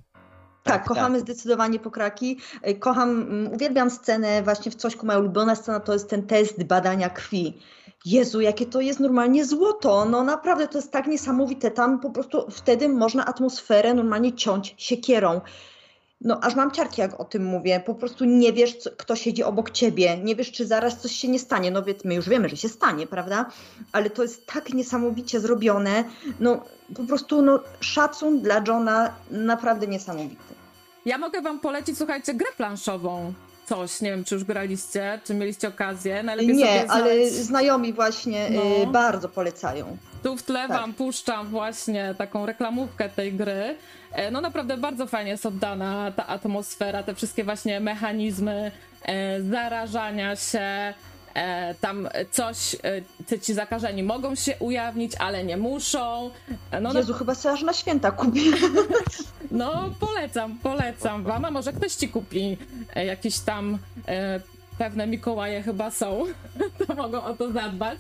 Tak, 0.63 0.75
tak 0.75 0.85
kochamy 0.89 1.19
tak. 1.19 1.27
zdecydowanie 1.27 1.79
pokraki. 1.79 2.39
Kocham, 2.79 3.11
mm, 3.11 3.53
uwielbiam 3.53 3.91
scenę, 3.91 4.43
właśnie 4.43 4.73
w 4.73 4.77
Cośku 4.77 5.07
moja 5.07 5.19
ulubiona 5.19 5.55
scena 5.55 5.81
to 5.81 5.93
jest 5.93 6.11
ten 6.11 6.27
test 6.27 6.65
badania 6.65 7.11
krwi. 7.11 7.59
Jezu, 8.05 8.41
jakie 8.41 8.67
to 8.67 8.81
jest 8.81 9.01
normalnie 9.01 9.45
złoto. 9.45 10.05
No 10.05 10.25
naprawdę 10.25 10.69
to 10.69 10.79
jest 10.79 10.93
tak 10.93 11.07
niesamowite. 11.07 11.71
Tam 11.71 12.01
po 12.01 12.11
prostu 12.11 12.47
wtedy 12.51 12.89
można 12.89 13.27
atmosferę 13.27 13.95
normalnie 13.95 14.33
ciąć 14.33 14.75
siekierą. 14.79 15.41
No, 16.21 16.41
aż 16.41 16.55
mam 16.55 16.71
ciarki, 16.71 17.01
jak 17.01 17.21
o 17.21 17.25
tym 17.25 17.45
mówię. 17.45 17.83
Po 17.87 17.95
prostu 17.95 18.25
nie 18.25 18.53
wiesz, 18.53 18.77
co, 18.77 18.91
kto 18.97 19.17
siedzi 19.17 19.43
obok 19.43 19.71
ciebie. 19.71 20.17
Nie 20.17 20.37
wiesz, 20.37 20.53
czy 20.53 20.67
zaraz 20.67 21.01
coś 21.01 21.13
się 21.13 21.29
nie 21.29 21.39
stanie. 21.39 21.71
No, 21.71 21.83
my 22.05 22.15
już 22.15 22.29
wiemy, 22.29 22.49
że 22.49 22.57
się 22.57 22.69
stanie, 22.69 23.07
prawda? 23.07 23.47
Ale 23.93 24.11
to 24.11 24.23
jest 24.23 24.47
tak 24.47 24.75
niesamowicie 24.75 25.41
zrobione. 25.41 26.05
No, 26.41 26.65
po 26.97 27.05
prostu, 27.05 27.43
no, 27.43 27.61
szacun 27.81 28.41
dla 28.41 28.63
Johna 28.69 29.15
naprawdę 29.31 29.87
niesamowity. 29.87 30.55
Ja 31.05 31.19
mogę 31.19 31.43
wam 31.43 31.61
polecić, 31.61 31.99
słuchajcie, 31.99 32.35
grę 32.35 32.49
planszową 32.57 33.33
coś, 33.71 34.01
nie 34.01 34.11
wiem, 34.11 34.25
czy 34.25 34.35
już 34.35 34.45
graliście, 34.45 35.21
czy 35.25 35.35
mieliście 35.35 35.69
okazję. 35.69 36.23
Najlepiej 36.23 36.57
nie, 36.57 36.91
ale 36.91 37.31
znajomi 37.31 37.93
właśnie 37.93 38.49
y, 38.49 38.51
no. 38.51 38.87
bardzo 38.87 39.29
polecają. 39.29 39.97
Tu 40.23 40.37
w 40.37 40.43
tle 40.43 40.69
tak. 40.69 40.81
wam 40.81 40.95
puszczam 40.95 41.47
właśnie 41.47 42.15
taką 42.19 42.47
reklamówkę 42.47 43.09
tej 43.09 43.33
gry. 43.33 43.77
E, 44.13 44.31
no 44.31 44.41
naprawdę 44.41 44.77
bardzo 44.77 45.07
fajnie 45.07 45.31
jest 45.31 45.47
oddana 45.47 46.13
ta 46.17 46.27
atmosfera, 46.27 47.03
te 47.03 47.15
wszystkie 47.15 47.45
właśnie 47.45 47.81
mechanizmy 47.81 48.73
e, 49.03 49.43
zarażania 49.43 50.37
się, 50.37 50.95
tam 51.81 52.09
coś, 52.31 52.77
e, 53.33 53.39
ci 53.39 53.55
zakażeni 53.55 54.03
mogą 54.03 54.35
się 54.35 54.57
ujawnić, 54.59 55.13
ale 55.19 55.45
nie 55.45 55.57
muszą. 55.57 56.31
E, 56.71 56.81
no, 56.81 56.93
Jezu, 56.95 57.13
no... 57.13 57.19
chyba 57.19 57.35
sobie 57.35 57.55
aż 57.55 57.63
na 57.63 57.73
święta 57.73 58.11
kupię. 58.11 58.41
No, 59.51 59.91
polecam, 60.01 60.59
polecam 60.59 61.25
wam, 61.25 61.45
a 61.45 61.51
może 61.51 61.73
ktoś 61.73 61.93
ci 61.93 62.09
kupi 62.09 62.57
e, 62.95 63.07
jakieś 63.07 63.39
tam 63.39 63.79
e, 64.09 64.41
pewne 64.79 65.07
Mikołaje 65.07 65.63
chyba 65.63 65.91
są, 65.91 66.25
to 66.87 66.95
mogą 66.95 67.25
o 67.25 67.35
to 67.35 67.53
zadbać. 67.53 67.99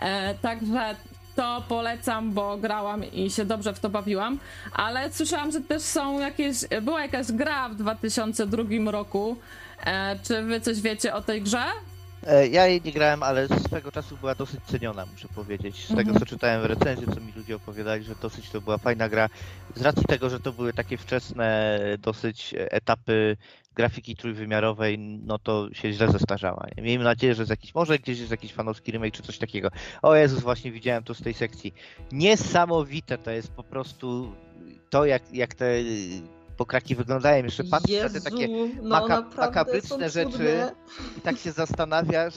E, 0.00 0.34
także 0.34 0.96
to 1.36 1.64
polecam, 1.68 2.32
bo 2.32 2.56
grałam 2.56 3.04
i 3.04 3.30
się 3.30 3.44
dobrze 3.44 3.74
w 3.74 3.80
to 3.80 3.90
bawiłam, 3.90 4.38
ale 4.72 5.12
słyszałam, 5.12 5.52
że 5.52 5.60
też 5.60 5.82
są 5.82 6.20
jakieś, 6.20 6.56
była 6.82 7.02
jakaś 7.02 7.32
gra 7.32 7.68
w 7.68 7.74
2002 7.74 8.90
roku. 8.90 9.36
E, 9.86 10.18
czy 10.22 10.42
wy 10.42 10.60
coś 10.60 10.80
wiecie 10.80 11.14
o 11.14 11.22
tej 11.22 11.42
grze? 11.42 11.64
E, 12.28 12.48
ja 12.48 12.66
jej 12.66 12.82
nie 12.84 12.92
grałem, 12.92 13.22
ale 13.22 13.48
z 13.48 13.70
tego 13.70 13.92
czasu 13.92 14.16
była 14.16 14.34
dosyć 14.34 14.60
ceniona, 14.64 15.06
muszę 15.06 15.28
powiedzieć. 15.28 15.84
Z 15.84 15.88
tego, 15.88 16.00
mhm. 16.00 16.18
co 16.18 16.26
czytałem 16.26 16.62
w 16.62 16.64
recenzji, 16.64 17.06
co 17.14 17.20
mi 17.20 17.32
ludzie 17.36 17.56
opowiadali, 17.56 18.04
że 18.04 18.14
dosyć 18.14 18.50
to 18.50 18.60
była 18.60 18.78
fajna 18.78 19.08
gra. 19.08 19.28
Z 19.74 19.82
racji 19.82 20.04
tego, 20.04 20.30
że 20.30 20.40
to 20.40 20.52
były 20.52 20.72
takie 20.72 20.96
wczesne 20.96 21.78
dosyć 21.98 22.54
etapy 22.58 23.36
grafiki 23.74 24.16
trójwymiarowej, 24.16 24.98
no 24.98 25.38
to 25.38 25.68
się 25.72 25.92
źle 25.92 26.12
zestarzała. 26.12 26.66
Miejmy 26.82 27.04
nadzieję, 27.04 27.34
że 27.34 27.46
z 27.46 27.50
jakiś, 27.50 27.74
może 27.74 27.98
gdzieś 27.98 28.18
jest 28.18 28.30
jakiś 28.30 28.52
fanowski 28.52 28.92
remake 28.92 29.14
czy 29.14 29.22
coś 29.22 29.38
takiego. 29.38 29.68
O 30.02 30.14
Jezus, 30.14 30.40
właśnie 30.40 30.72
widziałem 30.72 31.04
to 31.04 31.14
z 31.14 31.22
tej 31.22 31.34
sekcji. 31.34 31.74
Niesamowite 32.12 33.18
to 33.18 33.30
jest 33.30 33.52
po 33.52 33.62
prostu 33.62 34.32
to, 34.90 35.04
jak, 35.04 35.22
jak 35.32 35.54
te 35.54 35.66
pokraki 36.58 36.94
wyglądają. 36.94 37.44
Jeszcze 37.44 37.64
patrzysz 37.64 38.02
na 38.02 38.08
te 38.08 38.20
takie 38.20 38.48
no, 38.82 38.88
maka 38.88 39.24
makabryczne 39.36 40.10
rzeczy 40.10 40.70
i 41.18 41.20
tak 41.20 41.38
się 41.38 41.52
zastanawiasz, 41.52 42.34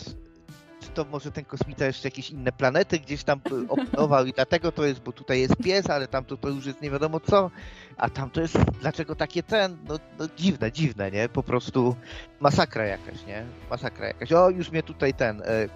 czy 0.81 0.89
to 0.89 1.05
może 1.05 1.31
ten 1.31 1.45
kosmita 1.45 1.85
jeszcze 1.85 2.07
jakieś 2.07 2.29
inne 2.29 2.51
planety 2.51 2.99
gdzieś 2.99 3.23
tam 3.23 3.41
opanował 3.69 4.25
i 4.25 4.33
dlatego 4.33 4.71
to 4.71 4.85
jest, 4.85 4.99
bo 5.01 5.11
tutaj 5.11 5.39
jest 5.39 5.55
pies, 5.63 5.89
ale 5.89 6.07
tam 6.07 6.25
to, 6.25 6.37
to 6.37 6.49
już 6.49 6.65
jest 6.65 6.81
nie 6.81 6.91
wiadomo 6.91 7.19
co, 7.19 7.51
a 7.97 8.09
tam 8.09 8.29
to 8.29 8.41
jest, 8.41 8.57
dlaczego 8.81 9.15
takie 9.15 9.43
ten, 9.43 9.77
no, 9.87 9.99
no 10.19 10.27
dziwne, 10.37 10.71
dziwne, 10.71 11.11
nie? 11.11 11.29
Po 11.29 11.43
prostu 11.43 11.95
masakra 12.39 12.85
jakaś, 12.85 13.25
nie? 13.25 13.43
Masakra 13.69 14.07
jakaś. 14.07 14.31
O, 14.31 14.49
już 14.49 14.71
mnie 14.71 14.83
tutaj 14.83 15.13
ten, 15.13 15.41
e, 15.41 15.67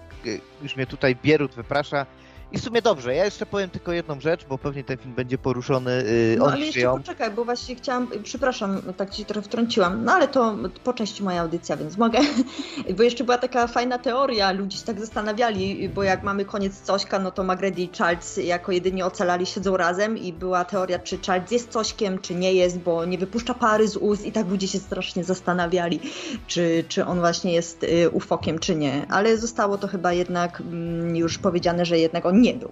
już 0.62 0.76
mnie 0.76 0.86
tutaj 0.86 1.16
Bierut 1.16 1.54
wyprasza, 1.54 2.06
i 2.52 2.58
w 2.58 2.64
sumie 2.64 2.82
dobrze, 2.82 3.14
ja 3.14 3.24
jeszcze 3.24 3.46
powiem 3.46 3.70
tylko 3.70 3.92
jedną 3.92 4.20
rzecz, 4.20 4.44
bo 4.48 4.58
pewnie 4.58 4.84
ten 4.84 4.96
film 4.96 5.14
będzie 5.14 5.38
poruszony. 5.38 6.04
Yy, 6.30 6.36
no 6.38 6.46
ale 6.46 6.60
jeszcze 6.60 6.80
ją... 6.80 6.96
poczekaj, 6.96 7.30
bo 7.30 7.44
właśnie 7.44 7.76
chciałam, 7.76 8.08
przepraszam, 8.22 8.82
tak 8.96 9.10
ci 9.10 9.24
trochę 9.24 9.42
wtrąciłam, 9.42 10.04
no 10.04 10.12
ale 10.12 10.28
to 10.28 10.56
po 10.84 10.92
części 10.92 11.22
moja 11.22 11.40
audycja, 11.40 11.76
więc 11.76 11.96
mogę. 11.96 12.18
Bo 12.96 13.02
jeszcze 13.02 13.24
była 13.24 13.38
taka 13.38 13.66
fajna 13.66 13.98
teoria, 13.98 14.52
ludzie 14.52 14.78
się 14.78 14.84
tak 14.84 15.00
zastanawiali, 15.00 15.88
bo 15.88 16.02
jak 16.02 16.22
mamy 16.22 16.44
koniec 16.44 16.80
Cośka, 16.80 17.18
no 17.18 17.30
to 17.30 17.44
Magredy 17.44 17.82
i 17.82 17.88
Charles 17.98 18.36
jako 18.36 18.72
jedyni 18.72 19.02
ocalali 19.02 19.46
siedzą 19.46 19.76
razem 19.76 20.18
i 20.18 20.32
była 20.32 20.64
teoria, 20.64 20.98
czy 20.98 21.18
Charles 21.26 21.50
jest 21.50 21.68
Cośkiem, 21.68 22.18
czy 22.18 22.34
nie 22.34 22.52
jest, 22.52 22.78
bo 22.78 23.04
nie 23.04 23.18
wypuszcza 23.18 23.54
pary 23.54 23.88
z 23.88 23.96
ust 23.96 24.26
i 24.26 24.32
tak 24.32 24.48
ludzie 24.48 24.68
się 24.68 24.78
strasznie 24.78 25.24
zastanawiali, 25.24 26.00
czy, 26.46 26.84
czy 26.88 27.06
on 27.06 27.20
właśnie 27.20 27.52
jest 27.52 27.82
y, 27.84 28.10
ufokiem, 28.10 28.58
czy 28.58 28.76
nie. 28.76 29.06
Ale 29.10 29.38
zostało 29.38 29.78
to 29.78 29.88
chyba 29.88 30.12
jednak 30.12 30.60
mm, 30.60 31.16
już 31.16 31.38
powiedziane, 31.38 31.84
że 31.84 31.98
jednak 31.98 32.26
on 32.26 32.35
nie 32.36 32.54
był. 32.54 32.70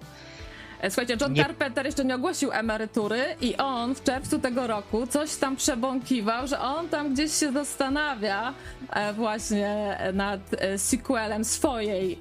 E, 0.84 0.90
słuchajcie, 0.90 1.16
John 1.20 1.32
nie... 1.32 1.42
Carpenter 1.42 1.86
jeszcze 1.86 2.04
nie 2.04 2.14
ogłosił 2.14 2.52
emerytury 2.52 3.22
i 3.40 3.56
on 3.56 3.94
w 3.94 4.02
czerwcu 4.02 4.38
tego 4.38 4.66
roku 4.66 5.06
coś 5.06 5.36
tam 5.36 5.56
przebąkiwał, 5.56 6.46
że 6.46 6.60
on 6.60 6.88
tam 6.88 7.14
gdzieś 7.14 7.32
się 7.32 7.52
zastanawia 7.52 8.54
e, 8.90 9.12
właśnie 9.12 9.98
nad 10.12 10.40
e, 10.58 10.78
sequelem 10.78 11.44
swojej, 11.44 12.18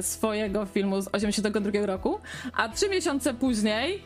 swojego 0.00 0.66
filmu 0.66 1.00
z 1.00 1.08
82 1.12 1.86
roku, 1.86 2.20
a 2.52 2.68
trzy 2.68 2.88
miesiące 2.88 3.34
później 3.34 4.02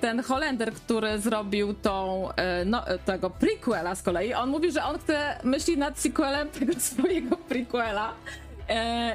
ten 0.00 0.22
Holender, 0.22 0.72
który 0.72 1.18
zrobił 1.18 1.74
tą, 1.74 2.28
no, 2.66 2.84
tego 3.04 3.30
prequela 3.30 3.94
z 3.94 4.02
kolei, 4.02 4.34
on 4.34 4.50
mówi, 4.50 4.72
że 4.72 4.84
on 4.84 4.98
chce, 4.98 5.38
myśli 5.44 5.78
nad 5.78 5.98
sequelem 5.98 6.48
tego 6.48 6.72
swojego 6.90 7.36
prequela, 7.36 8.12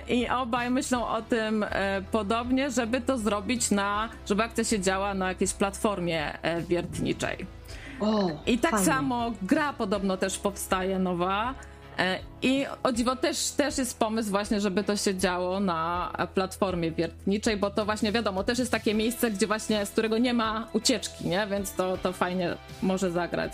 I 0.07 0.29
obaj 0.29 0.69
myślą 0.69 1.07
o 1.07 1.21
tym 1.21 1.63
e, 1.69 2.01
podobnie, 2.11 2.71
żeby 2.71 3.01
to 3.01 3.17
zrobić 3.17 3.71
na, 3.71 4.09
żeby 4.25 4.43
akcja 4.43 4.63
się 4.63 4.79
działa 4.79 5.13
na 5.13 5.27
jakiejś 5.27 5.53
platformie 5.53 6.41
e, 6.41 6.61
wiertniczej. 6.61 7.45
O, 7.99 8.29
I 8.45 8.57
tak 8.59 8.71
fajnie. 8.71 8.85
samo 8.85 9.31
gra 9.41 9.73
podobno 9.73 10.17
też 10.17 10.37
powstaje 10.37 10.99
nowa. 10.99 11.53
I 12.41 12.65
o 12.83 12.91
dziwo 12.91 13.15
też, 13.15 13.51
też 13.51 13.77
jest 13.77 13.99
pomysł 13.99 14.29
właśnie, 14.29 14.61
żeby 14.61 14.83
to 14.83 14.97
się 14.97 15.15
działo 15.15 15.59
na 15.59 16.11
platformie 16.33 16.91
wiertniczej, 16.91 17.57
bo 17.57 17.69
to 17.69 17.85
właśnie 17.85 18.11
wiadomo, 18.11 18.43
też 18.43 18.59
jest 18.59 18.71
takie 18.71 18.93
miejsce, 18.93 19.31
gdzie 19.31 19.47
właśnie, 19.47 19.85
z 19.85 19.89
którego 19.89 20.17
nie 20.17 20.33
ma 20.33 20.67
ucieczki, 20.73 21.27
nie? 21.27 21.47
Więc 21.47 21.73
to, 21.73 21.97
to 21.97 22.13
fajnie 22.13 22.55
może 22.81 23.11
zagrać. 23.11 23.53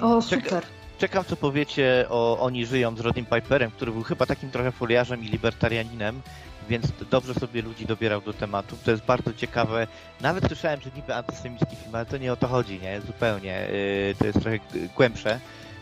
O, 0.00 0.22
super. 0.22 0.62
Czekam, 1.00 1.24
co 1.24 1.36
powiecie 1.36 2.06
o 2.08 2.38
Oni 2.40 2.66
żyją 2.66 2.96
z 2.96 3.00
Rodin 3.00 3.24
Piperem, 3.24 3.70
który 3.70 3.92
był 3.92 4.02
chyba 4.02 4.26
takim 4.26 4.50
trochę 4.50 4.72
foliarzem 4.72 5.24
i 5.24 5.28
libertarianinem, 5.28 6.22
więc 6.68 6.86
dobrze 7.10 7.34
sobie 7.34 7.62
ludzi 7.62 7.86
dobierał 7.86 8.20
do 8.20 8.32
tematu. 8.32 8.76
To 8.84 8.90
jest 8.90 9.04
bardzo 9.04 9.34
ciekawe. 9.34 9.86
Nawet 10.20 10.46
słyszałem, 10.46 10.80
że 10.80 10.90
niby 10.96 11.14
antysemicki 11.14 11.76
film, 11.76 11.94
ale 11.94 12.06
to 12.06 12.16
nie 12.16 12.32
o 12.32 12.36
to 12.36 12.48
chodzi, 12.48 12.80
nie? 12.80 13.00
Zupełnie. 13.00 13.68
Y, 13.68 14.14
to 14.18 14.26
jest 14.26 14.40
trochę 14.40 14.58
głębsze. 14.96 15.40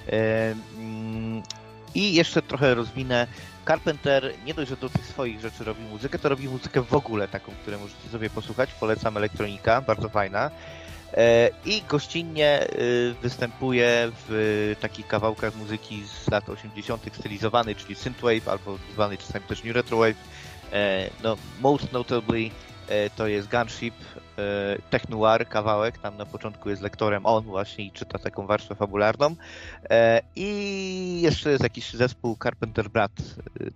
Y, 0.09 0.12
mm, 0.78 1.42
I 1.94 2.14
jeszcze 2.14 2.42
trochę 2.42 2.74
rozwinę. 2.74 3.26
Carpenter 3.66 4.33
nie 4.46 4.54
dość, 4.54 4.70
że 4.70 4.76
do 4.76 4.88
tych 4.88 5.07
swoich 5.07 5.40
rzeczy 5.40 5.64
robi 5.64 5.83
muzykę, 5.83 6.18
to 6.18 6.28
robi 6.28 6.48
muzykę 6.48 6.83
w 6.83 6.94
ogóle 6.94 7.28
taką, 7.28 7.52
którą 7.62 7.78
możecie 7.78 8.09
sobie 8.12 8.31
posłuchać. 8.31 8.70
Polecam 8.81 9.16
elektronika, 9.16 9.81
bardzo 9.81 10.09
fajna. 10.09 10.50
E, 11.16 11.50
I 11.64 11.82
gościnnie 11.88 12.66
y, 12.72 13.14
występuje 13.22 14.10
w 14.28 14.76
takich 14.80 15.06
kawałkach 15.06 15.56
muzyki 15.56 16.04
z 16.06 16.30
lat 16.30 16.48
80. 16.48 17.02
stylizowany, 17.12 17.74
czyli 17.74 17.94
synthwave, 17.94 18.48
albo 18.48 18.78
zwany 18.92 19.18
czasami 19.18 19.44
też 19.44 19.64
new 19.64 19.74
retrowave. 19.74 20.16
E, 20.72 21.10
no, 21.22 21.36
most 21.60 21.92
notably 21.92 22.50
e, 22.88 23.10
to 23.10 23.26
jest 23.26 23.48
Gunship, 23.48 23.94
Technoir 24.90 25.48
kawałek, 25.48 25.98
tam 25.98 26.16
na 26.16 26.26
początku 26.26 26.70
jest 26.70 26.82
lektorem 26.82 27.26
on 27.26 27.44
właśnie 27.44 27.84
i 27.84 27.90
czyta 27.90 28.18
taką 28.18 28.46
warstwę 28.46 28.74
fabularną. 28.74 29.36
I 30.36 31.20
jeszcze 31.22 31.50
jest 31.50 31.62
jakiś 31.62 31.92
zespół 31.92 32.36
Carpenter 32.42 32.88
Brat, 32.88 33.12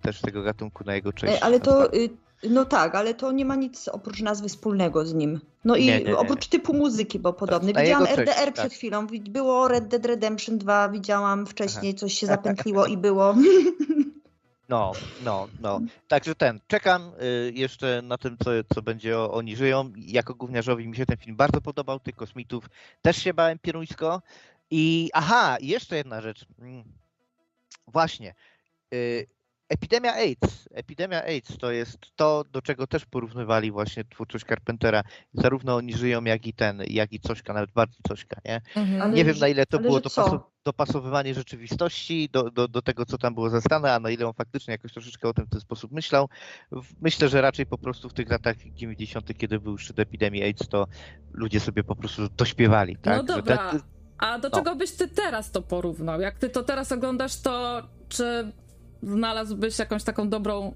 też 0.01 0.19
z 0.19 0.21
tego 0.21 0.43
gatunku 0.43 0.83
na 0.83 0.95
jego 0.95 1.13
cześć. 1.13 1.41
Ale 1.41 1.59
to 1.59 1.93
y, 1.93 2.09
no 2.49 2.65
tak, 2.65 2.95
ale 2.95 3.13
to 3.13 3.31
nie 3.31 3.45
ma 3.45 3.55
nic 3.55 3.87
oprócz 3.87 4.21
nazwy 4.21 4.49
wspólnego 4.49 5.05
z 5.05 5.13
nim. 5.13 5.39
No 5.65 5.75
i 5.75 5.85
nie, 5.85 5.99
nie, 5.99 6.05
nie, 6.05 6.17
oprócz 6.17 6.47
typu 6.47 6.73
muzyki, 6.73 7.19
bo 7.19 7.33
podobny. 7.33 7.73
Widziałam 7.73 8.07
RDR 8.07 8.25
tak. 8.25 8.53
przed 8.53 8.73
chwilą, 8.73 9.07
było 9.07 9.67
Red 9.67 9.87
Dead 9.87 10.05
Redemption 10.05 10.57
2, 10.57 10.89
widziałam 10.89 11.45
wcześniej, 11.45 11.91
Aha. 11.91 11.99
coś 11.99 12.13
się 12.13 12.27
zapętliło 12.27 12.85
i 12.85 12.97
było. 12.97 13.35
No, 14.69 14.91
no, 15.23 15.47
no. 15.61 15.81
Także 16.07 16.35
ten, 16.35 16.59
czekam 16.67 17.11
y, 17.21 17.51
jeszcze 17.55 18.01
na 18.01 18.17
tym, 18.17 18.37
co, 18.43 18.51
co 18.75 18.81
będzie 18.81 19.17
o, 19.17 19.31
Oni 19.31 19.55
żyją. 19.55 19.91
Jako 19.97 20.33
gówniarzowi 20.35 20.87
mi 20.87 20.95
się 20.95 21.05
ten 21.05 21.17
film 21.17 21.35
bardzo 21.35 21.61
podobał, 21.61 21.99
tych 21.99 22.15
kosmitów 22.15 22.69
też 23.01 23.17
się 23.17 23.33
bałem 23.33 23.59
pieruńsko. 23.59 24.21
I 24.71 25.09
aha, 25.13 25.57
jeszcze 25.61 25.95
jedna 25.95 26.21
rzecz. 26.21 26.45
Mm. 26.59 26.83
Właśnie. 27.87 28.33
Y, 29.73 29.75
epidemia 29.75 30.13
AIDS. 30.13 30.69
Epidemia 30.71 31.23
AIDS 31.23 31.57
to 31.57 31.71
jest 31.71 31.97
to, 32.15 32.43
do 32.51 32.61
czego 32.61 32.87
też 32.87 33.05
porównywali 33.05 33.71
właśnie 33.71 34.03
twórczość 34.03 34.45
Carpentera. 34.45 35.03
Zarówno 35.33 35.75
oni 35.75 35.93
żyją, 35.93 36.23
jak 36.23 36.47
i 36.47 36.53
ten, 36.53 36.83
jak 36.87 37.13
i 37.13 37.19
Cośka, 37.19 37.53
nawet 37.53 37.71
bardziej 37.71 37.99
Cośka, 38.07 38.41
nie? 38.45 38.61
Mhm. 38.75 39.13
Nie 39.13 39.25
wiem, 39.25 39.39
na 39.39 39.47
ile 39.47 39.65
to 39.65 39.79
było 39.79 39.99
dopasow 39.99 40.41
dopasowywanie 40.65 41.33
rzeczywistości 41.33 42.29
do, 42.31 42.51
do, 42.51 42.67
do 42.67 42.81
tego, 42.81 43.05
co 43.05 43.17
tam 43.17 43.33
było 43.33 43.49
zastane, 43.49 43.93
a 43.93 43.99
na 43.99 44.09
ile 44.09 44.27
on 44.27 44.33
faktycznie 44.33 44.71
jakoś 44.71 44.93
troszeczkę 44.93 45.29
o 45.29 45.33
tym 45.33 45.45
w 45.45 45.49
ten 45.49 45.59
sposób 45.59 45.91
myślał. 45.91 46.29
Myślę, 47.01 47.29
że 47.29 47.41
raczej 47.41 47.65
po 47.65 47.77
prostu 47.77 48.09
w 48.09 48.13
tych 48.13 48.29
latach 48.29 48.55
90., 48.57 49.37
kiedy 49.37 49.59
był 49.59 49.77
szczyt 49.77 49.99
epidemii 49.99 50.43
AIDS, 50.43 50.67
to 50.67 50.87
ludzie 51.33 51.59
sobie 51.59 51.83
po 51.83 51.95
prostu 51.95 52.29
dośpiewali. 52.37 52.97
Tak? 52.97 53.17
No 53.17 53.23
dobra, 53.23 53.57
tak... 53.57 53.81
a 54.17 54.39
do 54.39 54.49
no. 54.49 54.57
czego 54.57 54.75
byś 54.75 54.91
ty 54.91 55.07
teraz 55.07 55.51
to 55.51 55.61
porównał? 55.61 56.21
Jak 56.21 56.37
ty 56.39 56.49
to 56.49 56.63
teraz 56.63 56.91
oglądasz, 56.91 57.41
to 57.41 57.83
czy 58.09 58.51
znalazłbyś 59.03 59.79
jakąś 59.79 60.03
taką 60.03 60.29
dobrą 60.29 60.73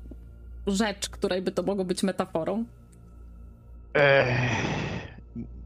rzecz, 0.68 1.10
której 1.10 1.42
by 1.42 1.52
to 1.52 1.64
mogło 1.64 1.86
być 1.86 2.04
metaforą? 2.04 2.66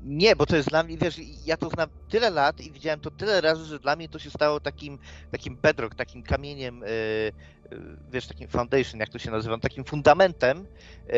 nie, 0.05 0.35
bo 0.35 0.45
to 0.45 0.55
jest 0.55 0.69
dla 0.69 0.83
mnie, 0.83 0.97
wiesz, 0.97 1.19
ja 1.45 1.57
to 1.57 1.69
znam 1.69 1.89
tyle 2.09 2.29
lat 2.29 2.61
i 2.61 2.71
widziałem 2.71 2.99
to 2.99 3.11
tyle 3.11 3.41
razy, 3.41 3.65
że 3.65 3.79
dla 3.79 3.95
mnie 3.95 4.09
to 4.09 4.19
się 4.19 4.29
stało 4.29 4.59
takim, 4.59 4.99
takim 5.31 5.55
bedrock, 5.55 5.95
takim 5.95 6.23
kamieniem, 6.23 6.79
yy, 7.71 7.77
wiesz, 8.11 8.27
takim 8.27 8.47
foundation, 8.47 8.99
jak 8.99 9.09
to 9.09 9.19
się 9.19 9.31
nazywa, 9.31 9.57
takim 9.57 9.83
fundamentem, 9.83 10.65
yy, 11.07 11.13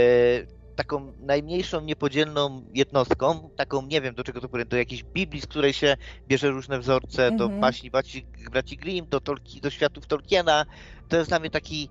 taką 0.76 1.14
najmniejszą, 1.20 1.82
niepodzielną 1.82 2.66
jednostką, 2.74 3.50
taką, 3.56 3.82
nie 3.82 4.02
wiem 4.02 4.16
do 4.16 4.24
czego 4.24 4.42
to 4.42 4.50
powiem, 4.50 4.68
do 4.68 4.78
jakiejś 4.78 5.04
Biblii, 5.04 5.42
z 5.42 5.48
której 5.48 5.74
się 5.74 5.98
bierze 6.28 6.50
różne 6.50 6.80
wzorce, 6.80 7.32
do 7.32 7.44
mhm. 7.44 7.62
baśni 7.62 7.92
braci, 7.92 8.26
braci 8.52 8.78
Grimm, 8.78 9.10
do, 9.10 9.20
Tolki, 9.22 9.62
do 9.62 9.70
światów 9.70 10.08
Tolkiena. 10.08 10.66
To 11.10 11.18
jest 11.18 11.30
dla 11.30 11.40
mnie 11.40 11.50
taki, 11.50 11.90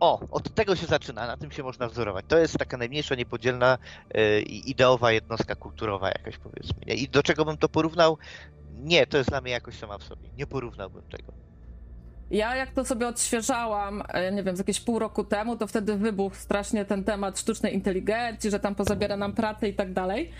o, 0.00 0.20
od 0.30 0.54
tego 0.54 0.76
się 0.76 0.86
zaczyna, 0.86 1.26
na 1.26 1.36
tym 1.36 1.50
się 1.50 1.62
można 1.62 1.88
wzorować. 1.88 2.24
To 2.28 2.38
jest 2.38 2.58
taka 2.58 2.76
najmniejsza, 2.76 3.14
niepodzielna, 3.14 3.78
yy, 4.14 4.40
ideowa 4.42 5.12
jednostka 5.12 5.54
kulturowa 5.54 6.08
jakaś 6.08 6.38
powiedzmy. 6.38 6.94
I 6.94 7.08
do 7.08 7.22
czego 7.22 7.44
bym 7.44 7.56
to 7.56 7.68
porównał? 7.68 8.18
Nie, 8.74 9.06
to 9.06 9.18
jest 9.18 9.30
dla 9.30 9.40
mnie 9.40 9.52
jakoś 9.52 9.78
sama 9.78 9.98
w 9.98 10.04
sobie. 10.04 10.28
Nie 10.36 10.46
porównałbym 10.46 11.02
tego. 11.02 11.32
Ja 12.30 12.56
jak 12.56 12.70
to 12.70 12.84
sobie 12.84 13.08
odświeżałam, 13.08 14.02
e, 14.08 14.32
nie 14.32 14.42
wiem, 14.42 14.56
z 14.56 14.58
jakieś 14.58 14.80
pół 14.80 14.98
roku 14.98 15.24
temu, 15.24 15.56
to 15.56 15.66
wtedy 15.66 15.96
wybuchł 15.96 16.36
strasznie 16.36 16.84
ten 16.84 17.04
temat 17.04 17.38
sztucznej 17.38 17.74
inteligencji, 17.74 18.50
że 18.50 18.60
tam 18.60 18.74
pozabiera 18.74 19.16
nam 19.16 19.32
pracę 19.32 19.68
i 19.68 19.74
tak 19.74 19.92
dalej. 19.92 20.30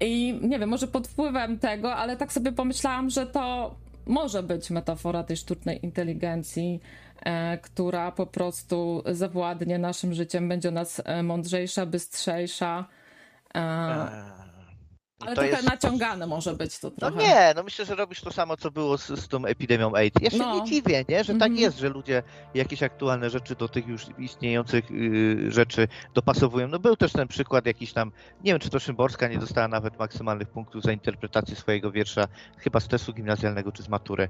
I 0.00 0.38
nie 0.42 0.58
wiem, 0.58 0.68
może 0.68 0.86
pod 0.86 1.08
wpływem 1.08 1.58
tego, 1.58 1.94
ale 1.94 2.16
tak 2.16 2.32
sobie 2.32 2.52
pomyślałam, 2.52 3.10
że 3.10 3.26
to 3.26 3.74
może 4.06 4.42
być 4.42 4.70
metafora 4.70 5.24
tej 5.24 5.36
sztucznej 5.36 5.84
inteligencji, 5.84 6.80
e, 7.24 7.58
która 7.58 8.12
po 8.12 8.26
prostu 8.26 9.02
zawładnie 9.06 9.78
naszym 9.78 10.14
życiem, 10.14 10.48
będzie 10.48 10.70
nas 10.70 11.02
e, 11.04 11.22
mądrzejsza, 11.22 11.86
bystrzejsza. 11.86 12.84
Ale 15.20 15.30
to 15.30 15.34
trochę 15.34 15.50
jest... 15.50 15.64
naciągane 15.64 16.26
może 16.26 16.54
być 16.54 16.78
to 16.78 16.90
no 16.90 16.96
trochę. 16.96 17.16
No 17.16 17.22
nie, 17.22 17.52
no 17.56 17.62
myślę, 17.62 17.84
że 17.84 17.94
robisz 17.94 18.20
to 18.20 18.32
samo, 18.32 18.56
co 18.56 18.70
było 18.70 18.98
z, 18.98 19.06
z 19.06 19.28
tą 19.28 19.44
epidemią 19.44 19.94
AIDS. 19.94 20.22
Ja 20.22 20.30
się 20.30 20.38
no. 20.38 20.54
nie 20.54 20.64
dziwię, 20.64 21.04
nie? 21.08 21.24
że 21.24 21.32
tak 21.32 21.42
mm 21.42 21.58
-hmm. 21.58 21.60
jest, 21.60 21.78
że 21.78 21.88
ludzie 21.88 22.22
jakieś 22.54 22.82
aktualne 22.82 23.30
rzeczy 23.30 23.54
do 23.54 23.68
tych 23.68 23.86
już 23.86 24.06
istniejących 24.18 24.90
yy, 24.90 25.52
rzeczy 25.52 25.88
dopasowują. 26.14 26.68
No 26.68 26.78
był 26.78 26.96
też 26.96 27.12
ten 27.12 27.28
przykład 27.28 27.66
jakiś 27.66 27.92
tam, 27.92 28.12
nie 28.44 28.52
wiem, 28.52 28.60
czy 28.60 28.70
to 28.70 28.78
Szymborska 28.78 29.28
nie 29.28 29.38
dostała 29.38 29.68
nawet 29.68 29.98
maksymalnych 29.98 30.48
punktów 30.48 30.82
za 30.82 30.92
interpretację 30.92 31.56
swojego 31.56 31.92
wiersza, 31.92 32.28
chyba 32.58 32.80
z 32.80 32.88
testu 32.88 33.12
gimnazjalnego 33.12 33.72
czy 33.72 33.82
z 33.82 33.88
matury. 33.88 34.28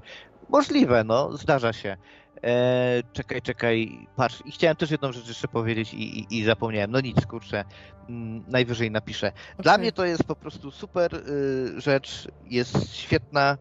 Możliwe, 0.49 1.03
no, 1.03 1.37
zdarza 1.37 1.73
się. 1.73 1.97
E, 2.43 3.03
czekaj, 3.13 3.41
czekaj, 3.41 4.07
patrz. 4.15 4.43
I 4.45 4.51
chciałem 4.51 4.75
też 4.75 4.91
jedną 4.91 5.11
rzecz 5.11 5.27
jeszcze 5.27 5.47
powiedzieć 5.47 5.93
i, 5.93 6.19
i, 6.19 6.37
i 6.39 6.43
zapomniałem. 6.43 6.91
No 6.91 7.01
nic, 7.01 7.25
kurczę, 7.25 7.63
mm, 8.09 8.43
najwyżej 8.47 8.91
napiszę. 8.91 9.31
Dla 9.59 9.71
okay. 9.71 9.81
mnie 9.81 9.91
to 9.91 10.05
jest 10.05 10.23
po 10.23 10.35
prostu 10.35 10.71
super 10.71 11.15
y, 11.15 11.81
rzecz, 11.81 12.27
jest 12.45 12.93
świetna 12.93 13.57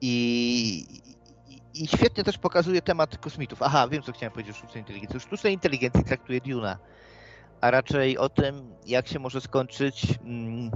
i, 0.00 0.86
i 1.74 1.86
świetnie 1.86 2.24
też 2.24 2.38
pokazuje 2.38 2.82
temat 2.82 3.18
kosmitów. 3.18 3.62
Aha, 3.62 3.88
wiem, 3.88 4.02
co 4.02 4.12
chciałem 4.12 4.32
powiedzieć 4.32 4.56
o 4.56 4.58
sztucznej 4.58 4.82
inteligencji. 4.82 5.20
Sztucznej 5.20 5.52
inteligencji 5.52 6.04
traktuje 6.04 6.40
Duna, 6.40 6.78
a 7.60 7.70
raczej 7.70 8.18
o 8.18 8.28
tym, 8.28 8.74
jak 8.86 9.08
się 9.08 9.18
może 9.18 9.40
skończyć 9.40 10.06
mm, 10.24 10.70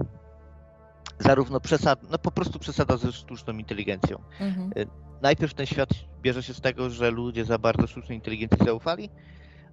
zarówno 1.21 1.61
przesada, 1.61 2.03
no 2.11 2.19
po 2.19 2.31
prostu 2.31 2.59
przesada 2.59 2.97
ze 2.97 3.13
sztuczną 3.13 3.59
inteligencją. 3.59 4.23
Mhm. 4.41 4.71
Y, 4.77 4.87
najpierw 5.23 5.55
ten 5.55 5.67
świat 5.67 5.89
bierze 6.23 6.43
się 6.43 6.55
z 6.55 6.61
tego, 6.61 6.91
że 6.91 7.11
ludzie 7.11 7.45
za 7.45 7.59
bardzo 7.59 7.87
sztucznej 7.87 8.19
inteligencji 8.19 8.67
zaufali, 8.67 9.11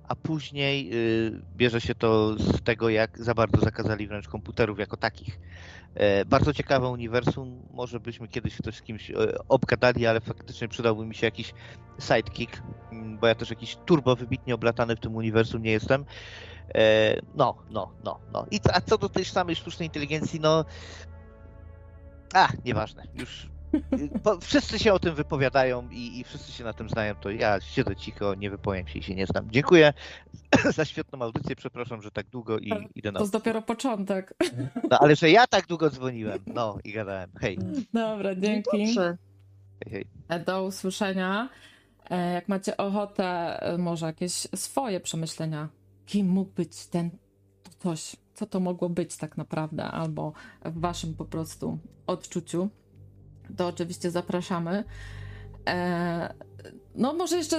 a 0.08 0.16
później 0.16 0.90
y, 0.94 1.42
bierze 1.56 1.82
się 1.82 1.96
to 1.96 2.36
z 2.40 2.62
tego, 2.64 2.90
jak 2.90 3.24
za 3.24 3.34
bardzo 3.34 3.62
zakazali 3.62 4.08
wręcz 4.08 4.28
komputerów 4.28 4.80
jako 4.80 4.98
takich. 4.98 5.40
Y, 6.22 6.26
bardzo 6.26 6.54
ciekawe 6.54 6.88
uniwersum, 6.88 7.62
może 7.74 8.00
byśmy 8.00 8.28
kiedyś 8.28 8.58
ktoś 8.58 8.76
z 8.76 8.82
kimś 8.82 9.12
obgadali, 9.48 10.08
ale 10.08 10.22
faktycznie 10.22 10.68
przydałby 10.68 11.06
mi 11.06 11.16
się 11.16 11.28
jakiś 11.28 11.54
sidekick, 12.00 12.62
mm, 12.92 13.18
bo 13.18 13.28
ja 13.28 13.36
też 13.36 13.50
jakiś 13.50 13.78
turbo 13.86 14.16
wybitnie 14.16 14.56
oblatany 14.56 14.96
w 14.96 15.00
tym 15.00 15.16
uniwersum 15.16 15.62
nie 15.62 15.72
jestem. 15.72 16.06
No, 17.36 17.56
no, 17.70 17.92
no, 18.04 18.20
no. 18.34 18.46
I 18.52 18.60
a 18.74 18.82
co 18.82 18.98
do 18.98 19.10
tej 19.10 19.26
samej 19.26 19.56
sztucznej 19.56 19.88
inteligencji, 19.88 20.40
no 20.40 20.66
a, 22.34 22.48
nieważne. 22.66 23.04
Już 23.16 23.48
wszyscy 24.42 24.80
się 24.80 24.94
o 24.94 25.00
tym 25.00 25.16
wypowiadają 25.16 25.90
i, 25.92 26.20
i, 26.20 26.24
wszyscy 26.24 26.52
się 26.52 26.64
na 26.64 26.74
tym 26.74 26.90
znają, 26.90 27.16
to 27.16 27.30
ja 27.30 27.62
siedzę 27.62 27.96
cicho, 27.96 28.36
nie 28.36 28.50
wypowiem 28.50 28.88
się 28.88 29.00
i 29.00 29.04
się 29.04 29.16
nie 29.16 29.26
znam. 29.26 29.52
Dziękuję 29.52 29.94
za 30.76 30.86
świetną 30.86 31.22
audycję, 31.22 31.56
przepraszam, 31.56 32.02
że 32.02 32.12
tak 32.12 32.30
długo 32.30 32.60
i 32.60 32.72
idę 32.96 33.12
na... 33.12 33.20
To 33.20 33.24
jest 33.24 33.34
dopiero 33.34 33.62
początek. 33.62 34.34
No, 34.90 35.00
ale 35.00 35.16
że 35.16 35.30
ja 35.30 35.48
tak 35.48 35.68
długo 35.68 35.90
dzwoniłem, 35.90 36.40
no 36.48 36.78
i 36.84 36.94
gadałem. 36.94 37.32
Hej. 37.40 37.58
Dobra, 37.94 38.36
dzięki. 38.36 38.86
Dobrze. 38.86 39.18
Hej, 39.84 40.06
hej. 40.30 40.40
Do 40.46 40.64
usłyszenia. 40.64 41.50
E, 42.10 42.34
jak 42.34 42.48
macie 42.48 42.78
ochotę, 42.78 43.60
e, 43.62 43.78
może 43.78 44.06
jakieś 44.06 44.34
swoje 44.56 45.00
przemyślenia, 45.00 45.70
kim 46.06 46.28
mógł 46.28 46.52
być 46.52 46.88
ten 46.88 47.10
coś, 47.80 48.16
co 48.34 48.46
to 48.46 48.60
mogło 48.60 48.90
być 48.90 49.18
tak 49.18 49.38
naprawdę, 49.38 49.84
albo 49.84 50.34
w 50.66 50.80
waszym 50.80 51.14
po 51.14 51.26
prostu 51.26 51.78
odczuciu, 52.08 52.70
to 53.58 53.68
oczywiście 53.68 54.12
zapraszamy. 54.12 54.84
E, 55.70 56.34
no 56.96 57.14
może 57.14 57.38
jeszcze 57.38 57.58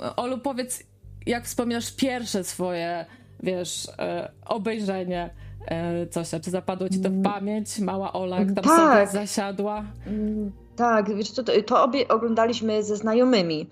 e, 0.00 0.16
Olu 0.16 0.38
powiedz, 0.38 0.82
jak 1.26 1.44
wspominasz 1.44 1.92
pierwsze 1.92 2.44
swoje, 2.44 3.06
wiesz, 3.42 3.88
e, 3.98 4.32
obejrzenie 4.46 5.30
coś, 6.10 6.30
czy 6.42 6.50
zapadło 6.50 6.88
ci 6.88 7.00
to 7.00 7.08
w 7.08 7.12
mm. 7.12 7.22
pamięć? 7.22 7.78
Mała 7.78 8.12
Ola, 8.12 8.38
jak 8.38 8.52
tam 8.52 8.64
tak. 8.64 9.08
sobie 9.08 9.20
zasiadła? 9.20 9.84
Tak, 10.76 11.16
wiesz 11.16 11.30
to, 11.30 11.42
to 11.66 11.84
obie 11.84 12.08
oglądaliśmy 12.08 12.82
ze 12.82 12.96
znajomymi 12.96 13.70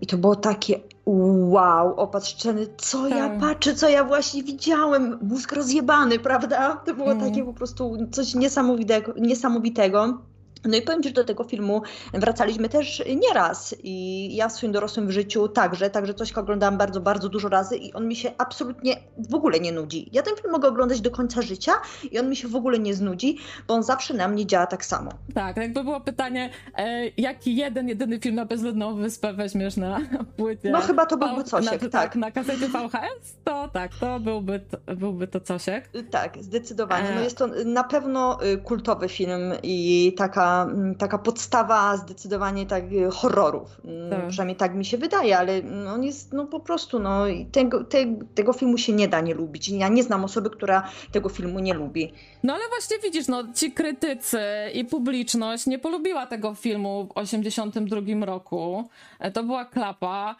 i 0.00 0.06
to 0.06 0.16
było 0.16 0.36
takie 0.36 0.80
wow, 1.06 1.94
opatrzczeny, 1.96 2.66
co 2.76 3.02
tak. 3.02 3.18
ja 3.18 3.30
patrzę, 3.40 3.74
co 3.74 3.88
ja 3.88 4.04
właśnie 4.04 4.42
widziałem, 4.42 5.18
mózg 5.22 5.52
rozjebany, 5.52 6.18
prawda? 6.18 6.76
To 6.86 6.94
było 6.94 7.12
mm. 7.12 7.28
takie 7.28 7.44
po 7.44 7.52
prostu 7.52 7.96
coś 8.10 8.34
niesamowitego. 8.34 9.14
niesamowitego. 9.16 10.18
No 10.64 10.76
i 10.76 10.82
powiem 10.82 11.02
Ci, 11.02 11.08
że 11.08 11.14
do 11.14 11.24
tego 11.24 11.44
filmu 11.44 11.82
wracaliśmy 12.14 12.68
też 12.68 13.02
nieraz 13.16 13.74
i 13.82 14.36
ja 14.36 14.48
w 14.48 14.52
swoim 14.52 14.72
dorosłym 14.72 15.12
życiu 15.12 15.48
także, 15.48 15.90
także 15.90 16.14
coś 16.14 16.32
oglądałam 16.32 16.78
bardzo, 16.78 17.00
bardzo 17.00 17.28
dużo 17.28 17.48
razy 17.48 17.76
i 17.76 17.92
on 17.92 18.08
mi 18.08 18.16
się 18.16 18.32
absolutnie 18.38 18.96
w 19.30 19.34
ogóle 19.34 19.60
nie 19.60 19.72
nudzi. 19.72 20.08
Ja 20.12 20.22
ten 20.22 20.36
film 20.36 20.52
mogę 20.52 20.68
oglądać 20.68 21.00
do 21.00 21.10
końca 21.10 21.42
życia 21.42 21.72
i 22.10 22.18
on 22.18 22.28
mi 22.28 22.36
się 22.36 22.48
w 22.48 22.56
ogóle 22.56 22.78
nie 22.78 22.94
znudzi, 22.94 23.38
bo 23.68 23.74
on 23.74 23.82
zawsze 23.82 24.14
na 24.14 24.28
mnie 24.28 24.46
działa 24.46 24.66
tak 24.66 24.84
samo. 24.84 25.10
Tak, 25.34 25.56
jakby 25.56 25.84
było 25.84 26.00
pytanie, 26.00 26.50
e, 26.76 27.10
jaki 27.16 27.56
jeden, 27.56 27.88
jedyny 27.88 28.20
film 28.20 28.34
na 28.34 28.44
bezludną 28.44 28.94
wyspę 28.94 29.32
weźmiesz 29.32 29.76
na 29.76 30.00
płycie? 30.36 30.70
No 30.70 30.80
chyba 30.80 31.06
to 31.06 31.16
byłby 31.16 31.44
Cosiek, 31.44 31.82
na, 31.82 31.88
tak. 31.88 32.16
Na 32.16 32.30
kasecie 32.30 32.68
VHS? 32.68 33.36
To 33.44 33.68
tak, 33.72 33.90
to 34.00 34.20
byłby, 34.20 34.60
byłby 34.96 35.28
to 35.28 35.40
Cosiek. 35.40 35.90
Tak, 36.10 36.38
zdecydowanie. 36.40 37.10
No 37.14 37.20
e. 37.20 37.24
jest 37.24 37.38
to 37.38 37.48
na 37.64 37.84
pewno 37.84 38.44
y, 38.44 38.58
kultowy 38.58 39.08
film 39.08 39.52
i 39.62 40.14
taka 40.16 40.47
Taka, 40.98 41.18
podstawa 41.18 41.96
zdecydowanie 41.96 42.66
tak 42.66 42.92
y, 42.92 43.10
horrorów. 43.10 43.80
Mm, 43.84 44.10
tak. 44.10 44.28
Przynajmniej 44.28 44.56
tak 44.56 44.74
mi 44.74 44.84
się 44.84 44.98
wydaje, 44.98 45.38
ale 45.38 45.52
mm, 45.52 45.88
on 45.88 46.04
jest 46.04 46.32
no 46.32 46.46
po 46.46 46.60
prostu, 46.60 46.98
no 46.98 47.24
tego, 47.52 47.84
te, 47.84 47.98
tego 48.34 48.52
filmu 48.52 48.78
się 48.78 48.92
nie 48.92 49.08
da 49.08 49.20
nie 49.20 49.34
lubić. 49.34 49.68
Ja 49.68 49.88
nie 49.88 50.02
znam 50.02 50.24
osoby, 50.24 50.50
która 50.50 50.88
tego 51.12 51.28
filmu 51.28 51.58
nie 51.58 51.74
lubi. 51.74 52.12
No 52.42 52.54
ale 52.54 52.68
właśnie 52.68 52.98
widzisz, 52.98 53.28
no 53.28 53.44
ci 53.54 53.72
krytycy 53.72 54.40
i 54.74 54.84
publiczność 54.84 55.66
nie 55.66 55.78
polubiła 55.78 56.26
tego 56.26 56.54
filmu 56.54 57.08
w 57.14 57.18
82 57.18 58.26
roku. 58.26 58.88
E, 59.18 59.30
to 59.30 59.44
była 59.44 59.64
klapa. 59.64 60.36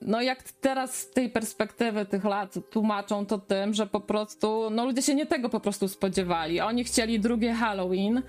No 0.00 0.22
jak 0.22 0.42
teraz 0.42 0.94
z 0.94 1.10
tej 1.10 1.30
perspektywy 1.30 2.06
tych 2.06 2.24
lat 2.24 2.54
tłumaczą 2.70 3.26
to 3.26 3.38
tym, 3.38 3.74
że 3.74 3.86
po 3.86 4.00
prostu, 4.00 4.70
no 4.70 4.84
ludzie 4.84 5.02
się 5.02 5.14
nie 5.14 5.26
tego 5.26 5.48
po 5.48 5.60
prostu 5.60 5.88
spodziewali. 5.88 6.60
Oni 6.60 6.84
chcieli 6.84 7.20
drugie 7.20 7.54
Halloween. 7.54 8.22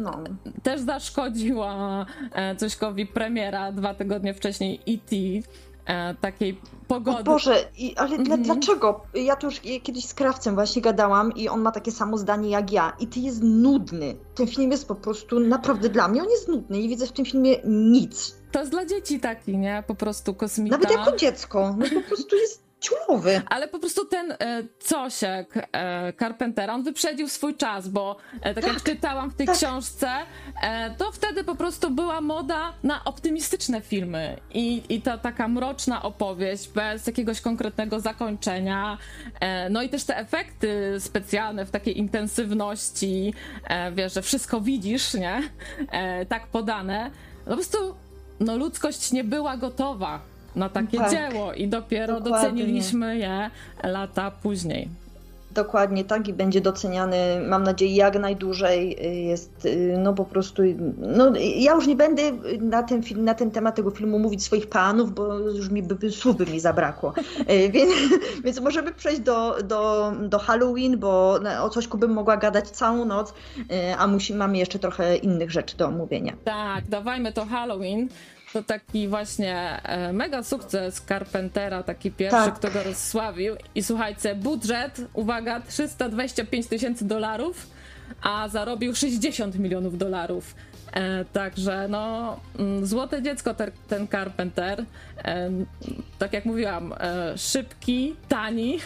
No. 0.00 0.24
Też 0.62 0.80
zaszkodziła 0.80 2.06
Cośkowi 2.58 3.06
premiera 3.06 3.72
dwa 3.72 3.94
tygodnie 3.94 4.34
wcześniej 4.34 4.80
E.T., 4.88 5.16
e, 5.86 6.14
takiej 6.14 6.60
pogody. 6.88 7.20
O 7.20 7.24
Boże, 7.24 7.56
i, 7.78 7.96
ale 7.96 8.16
mhm. 8.16 8.42
dlaczego? 8.42 9.00
Ja 9.14 9.36
to 9.36 9.46
już 9.46 9.60
kiedyś 9.82 10.04
z 10.04 10.14
krawcem 10.14 10.54
właśnie 10.54 10.82
gadałam 10.82 11.32
i 11.32 11.48
on 11.48 11.60
ma 11.60 11.72
takie 11.72 11.92
samo 11.92 12.18
zdanie 12.18 12.50
jak 12.50 12.72
ja. 12.72 12.96
I 13.00 13.06
ty 13.06 13.20
jest 13.20 13.42
nudny. 13.42 14.16
Ten 14.34 14.46
film 14.46 14.70
jest 14.70 14.88
po 14.88 14.94
prostu 14.94 15.40
naprawdę 15.40 15.88
dla 15.88 16.08
mnie, 16.08 16.22
on 16.22 16.30
jest 16.30 16.48
nudny 16.48 16.80
i 16.80 16.88
widzę 16.88 17.06
w 17.06 17.12
tym 17.12 17.24
filmie 17.24 17.56
nic. 17.64 18.37
To 18.52 18.58
jest 18.58 18.70
dla 18.70 18.86
dzieci 18.86 19.20
taki, 19.20 19.58
nie? 19.58 19.82
Po 19.86 19.94
prostu 19.94 20.34
kosmita. 20.34 20.78
Nawet 20.78 20.90
jako 20.90 21.16
dziecko. 21.16 21.76
No 21.78 21.86
po 21.94 22.08
prostu 22.08 22.36
jest 22.36 22.68
ciulowy. 22.80 23.42
Ale 23.50 23.68
po 23.68 23.78
prostu 23.78 24.04
ten 24.04 24.32
e, 24.32 24.36
Cosiek 24.78 25.54
e, 25.72 26.12
Carpentera, 26.12 26.74
on 26.74 26.82
wyprzedził 26.82 27.28
swój 27.28 27.56
czas, 27.56 27.88
bo 27.88 28.16
e, 28.42 28.54
tak, 28.54 28.64
tak, 28.64 28.74
jak 28.74 28.82
czytałam 28.82 29.30
w 29.30 29.34
tej 29.34 29.46
tak. 29.46 29.56
książce, 29.56 30.10
e, 30.62 30.90
to 30.90 31.12
wtedy 31.12 31.44
po 31.44 31.54
prostu 31.54 31.90
była 31.90 32.20
moda 32.20 32.72
na 32.82 33.04
optymistyczne 33.04 33.80
filmy 33.80 34.36
i, 34.54 34.82
i 34.88 35.02
ta 35.02 35.18
taka 35.18 35.48
mroczna 35.48 36.02
opowieść 36.02 36.68
bez 36.68 37.06
jakiegoś 37.06 37.40
konkretnego 37.40 38.00
zakończenia. 38.00 38.98
E, 39.40 39.70
no 39.70 39.82
i 39.82 39.88
też 39.88 40.04
te 40.04 40.16
efekty 40.16 40.96
specjalne 40.98 41.66
w 41.66 41.70
takiej 41.70 41.98
intensywności, 41.98 43.34
e, 43.64 43.92
wiesz, 43.92 44.14
że 44.14 44.22
wszystko 44.22 44.60
widzisz, 44.60 45.14
nie? 45.14 45.42
tak 46.28 46.46
podane. 46.46 47.10
No 47.46 47.50
po 47.50 47.54
prostu 47.54 47.94
no, 48.40 48.56
ludzkość 48.56 49.12
nie 49.12 49.24
była 49.24 49.56
gotowa 49.56 50.20
na 50.56 50.68
takie 50.68 50.98
tak, 50.98 51.10
dzieło 51.10 51.52
i 51.52 51.68
dopiero 51.68 52.20
doceniliśmy 52.20 53.18
je 53.18 53.50
lata 53.82 54.30
później. 54.30 54.88
Dokładnie 55.58 56.04
tak 56.04 56.28
i 56.28 56.32
będzie 56.32 56.60
doceniany, 56.60 57.16
mam 57.48 57.62
nadzieję, 57.62 57.96
jak 57.96 58.18
najdłużej. 58.18 58.96
Jest, 59.26 59.64
y, 59.64 59.96
no 59.98 60.14
po 60.14 60.24
prostu, 60.24 60.62
no 60.98 61.32
ja 61.56 61.74
już 61.74 61.86
nie 61.86 61.96
będę 61.96 62.22
na 62.60 62.82
ten, 62.82 63.02
film, 63.02 63.24
na 63.24 63.34
ten 63.34 63.50
temat 63.50 63.76
tego 63.76 63.90
filmu 63.90 64.18
mówić 64.18 64.42
swoich 64.42 64.66
panów, 64.66 65.14
bo 65.14 65.38
już 65.38 65.70
mi 65.70 65.82
by, 65.82 66.10
słów 66.10 66.36
by 66.36 66.46
mi 66.46 66.60
zabrakło. 66.60 67.12
Y, 67.40 67.70
więc, 67.74 67.92
więc 68.44 68.60
możemy 68.60 68.92
przejść 68.92 69.20
do, 69.20 69.56
do, 69.64 70.12
do 70.22 70.38
Halloween, 70.38 70.98
bo 70.98 71.40
o 71.60 71.70
cośku 71.70 71.98
bym 71.98 72.10
mogła 72.10 72.36
gadać 72.36 72.70
całą 72.70 73.04
noc, 73.04 73.30
y, 73.58 73.96
a 73.98 74.06
musi, 74.06 74.34
mamy 74.34 74.58
jeszcze 74.58 74.78
trochę 74.78 75.16
innych 75.16 75.50
rzeczy 75.50 75.76
do 75.76 75.86
omówienia. 75.86 76.32
Tak, 76.44 76.88
dawajmy 76.88 77.32
to 77.32 77.46
Halloween. 77.46 78.08
To 78.52 78.62
taki 78.62 79.08
właśnie 79.08 79.82
e, 79.82 80.12
mega 80.12 80.42
sukces 80.42 81.02
Carpentera, 81.08 81.82
taki 81.82 82.10
pierwszy, 82.10 82.44
tak. 82.44 82.54
kto 82.54 82.70
go 82.70 82.82
rozsławił. 82.82 83.56
I 83.74 83.82
słuchajcie, 83.82 84.34
budżet, 84.34 85.00
uwaga, 85.12 85.60
325 85.60 86.66
tysięcy 86.66 87.04
dolarów, 87.04 87.66
a 88.22 88.48
zarobił 88.48 88.94
60 88.94 89.58
milionów 89.58 89.98
dolarów. 89.98 90.54
E, 90.92 91.24
także 91.24 91.88
no, 91.88 92.36
mm, 92.58 92.86
złote 92.86 93.22
dziecko 93.22 93.54
ten, 93.54 93.70
ten 93.88 94.08
Carpenter. 94.08 94.84
E, 95.24 95.50
tak 96.18 96.32
jak 96.32 96.44
mówiłam, 96.44 96.94
e, 97.00 97.38
szybki, 97.38 98.16
tani 98.28 98.78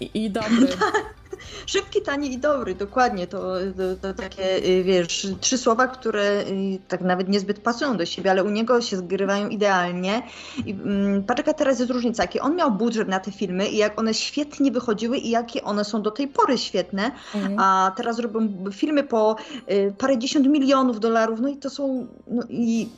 i, 0.00 0.24
i 0.24 0.30
dobry. 0.30 0.68
Szybki, 1.66 2.02
tani 2.02 2.32
i 2.32 2.38
dobry, 2.38 2.74
dokładnie. 2.74 3.26
To, 3.26 3.42
to, 3.76 3.96
to, 4.02 4.14
takie, 4.14 4.66
y, 4.66 4.82
wiesz, 4.82 5.26
trzy 5.40 5.58
słowa, 5.58 5.86
które 5.86 6.40
y, 6.40 6.78
tak 6.88 7.00
nawet 7.00 7.28
niezbyt 7.28 7.60
pasują 7.60 7.96
do 7.96 8.06
siebie, 8.06 8.30
ale 8.30 8.44
u 8.44 8.50
niego 8.50 8.80
się 8.80 8.96
zgrywają 8.96 9.48
idealnie. 9.48 10.22
I 10.66 10.72
mm, 10.72 11.24
patrz, 11.24 11.38
jaka 11.38 11.52
teraz 11.52 11.78
jest 11.78 11.90
różnica, 11.90 12.22
jaki 12.22 12.40
on 12.40 12.56
miał 12.56 12.70
budżet 12.70 13.08
na 13.08 13.20
te 13.20 13.32
filmy 13.32 13.68
i 13.68 13.76
jak 13.76 14.00
one 14.00 14.14
świetnie 14.14 14.70
wychodziły 14.70 15.18
i 15.18 15.30
jakie 15.30 15.62
one 15.62 15.84
są 15.84 16.02
do 16.02 16.10
tej 16.10 16.28
pory 16.28 16.58
świetne, 16.58 17.10
mhm. 17.34 17.58
a 17.58 17.92
teraz 17.96 18.18
robią 18.18 18.48
filmy 18.72 19.02
po 19.02 19.36
y, 19.70 19.94
parędziesiąt 19.98 20.46
milionów 20.46 21.00
dolarów, 21.00 21.40
no 21.40 21.48
i 21.48 21.56
to 21.56 21.70
są, 21.70 22.06
no 22.26 22.42
i 22.48 22.88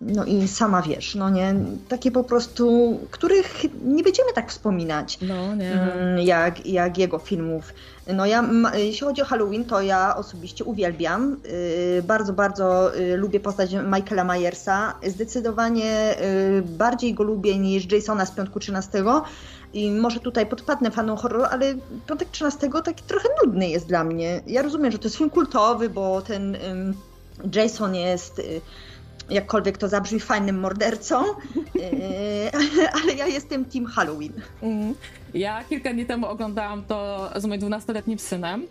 no 0.00 0.24
i 0.24 0.48
sama 0.48 0.82
wiesz, 0.82 1.14
no 1.14 1.30
nie, 1.30 1.54
takie 1.88 2.10
po 2.10 2.24
prostu, 2.24 2.98
których 3.10 3.64
nie 3.84 4.02
będziemy 4.02 4.32
tak 4.34 4.50
wspominać, 4.50 5.18
no, 5.22 5.54
nie. 5.54 5.72
Mm, 5.72 6.18
jak, 6.18 6.66
jak 6.66 6.98
jego 6.98 7.18
filmów. 7.18 7.72
No 8.14 8.26
ja, 8.26 8.44
jeśli 8.74 9.06
chodzi 9.06 9.22
o 9.22 9.24
Halloween, 9.24 9.64
to 9.64 9.82
ja 9.82 10.16
osobiście 10.16 10.64
uwielbiam. 10.64 11.36
Yy, 11.96 12.02
bardzo, 12.02 12.32
bardzo 12.32 12.94
yy, 12.94 13.16
lubię 13.16 13.40
postać 13.40 13.70
Michaela 13.72 14.24
Myersa. 14.24 14.94
Zdecydowanie 15.06 16.14
yy, 16.54 16.62
bardziej 16.62 17.14
go 17.14 17.24
lubię 17.24 17.58
niż 17.58 17.92
Jasona 17.92 18.26
z 18.26 18.30
Piątku 18.30 18.60
13. 18.60 19.04
I 19.74 19.90
może 19.90 20.20
tutaj 20.20 20.46
podpadnę 20.46 20.90
fanom 20.90 21.16
horroru, 21.16 21.44
ale 21.44 21.74
Piątek 22.08 22.28
13 22.30 22.70
taki 22.84 23.04
trochę 23.04 23.28
nudny 23.44 23.68
jest 23.68 23.86
dla 23.86 24.04
mnie. 24.04 24.40
Ja 24.46 24.62
rozumiem, 24.62 24.92
że 24.92 24.98
to 24.98 25.04
jest 25.04 25.16
film 25.16 25.30
kultowy, 25.30 25.88
bo 25.88 26.22
ten 26.22 26.56
Jason 27.54 27.94
jest 27.94 28.38
y, 28.38 28.60
jakkolwiek 29.30 29.78
to 29.78 29.88
zabrzmi, 29.88 30.20
fajnym 30.20 30.58
mordercą, 30.58 31.24
e, 31.24 32.50
ale 33.02 33.12
ja 33.12 33.26
jestem 33.26 33.64
team 33.64 33.86
Halloween. 33.86 34.32
Mm. 34.62 34.94
Ja 35.34 35.64
kilka 35.64 35.92
dni 35.92 36.06
temu 36.06 36.26
oglądałam 36.26 36.84
to 36.84 37.30
z 37.36 37.44
moim 37.44 37.60
12-letnim 37.60 38.18
synem. 38.18 38.66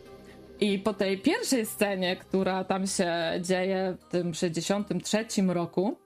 I 0.60 0.80
po 0.80 0.94
tej 0.94 1.18
pierwszej 1.18 1.66
scenie, 1.66 2.16
która 2.16 2.64
tam 2.64 2.88
się 2.88 3.14
dzieje 3.42 3.98
w 4.00 4.12
tym 4.12 4.34
63 4.34 5.26
roku, 5.48 5.98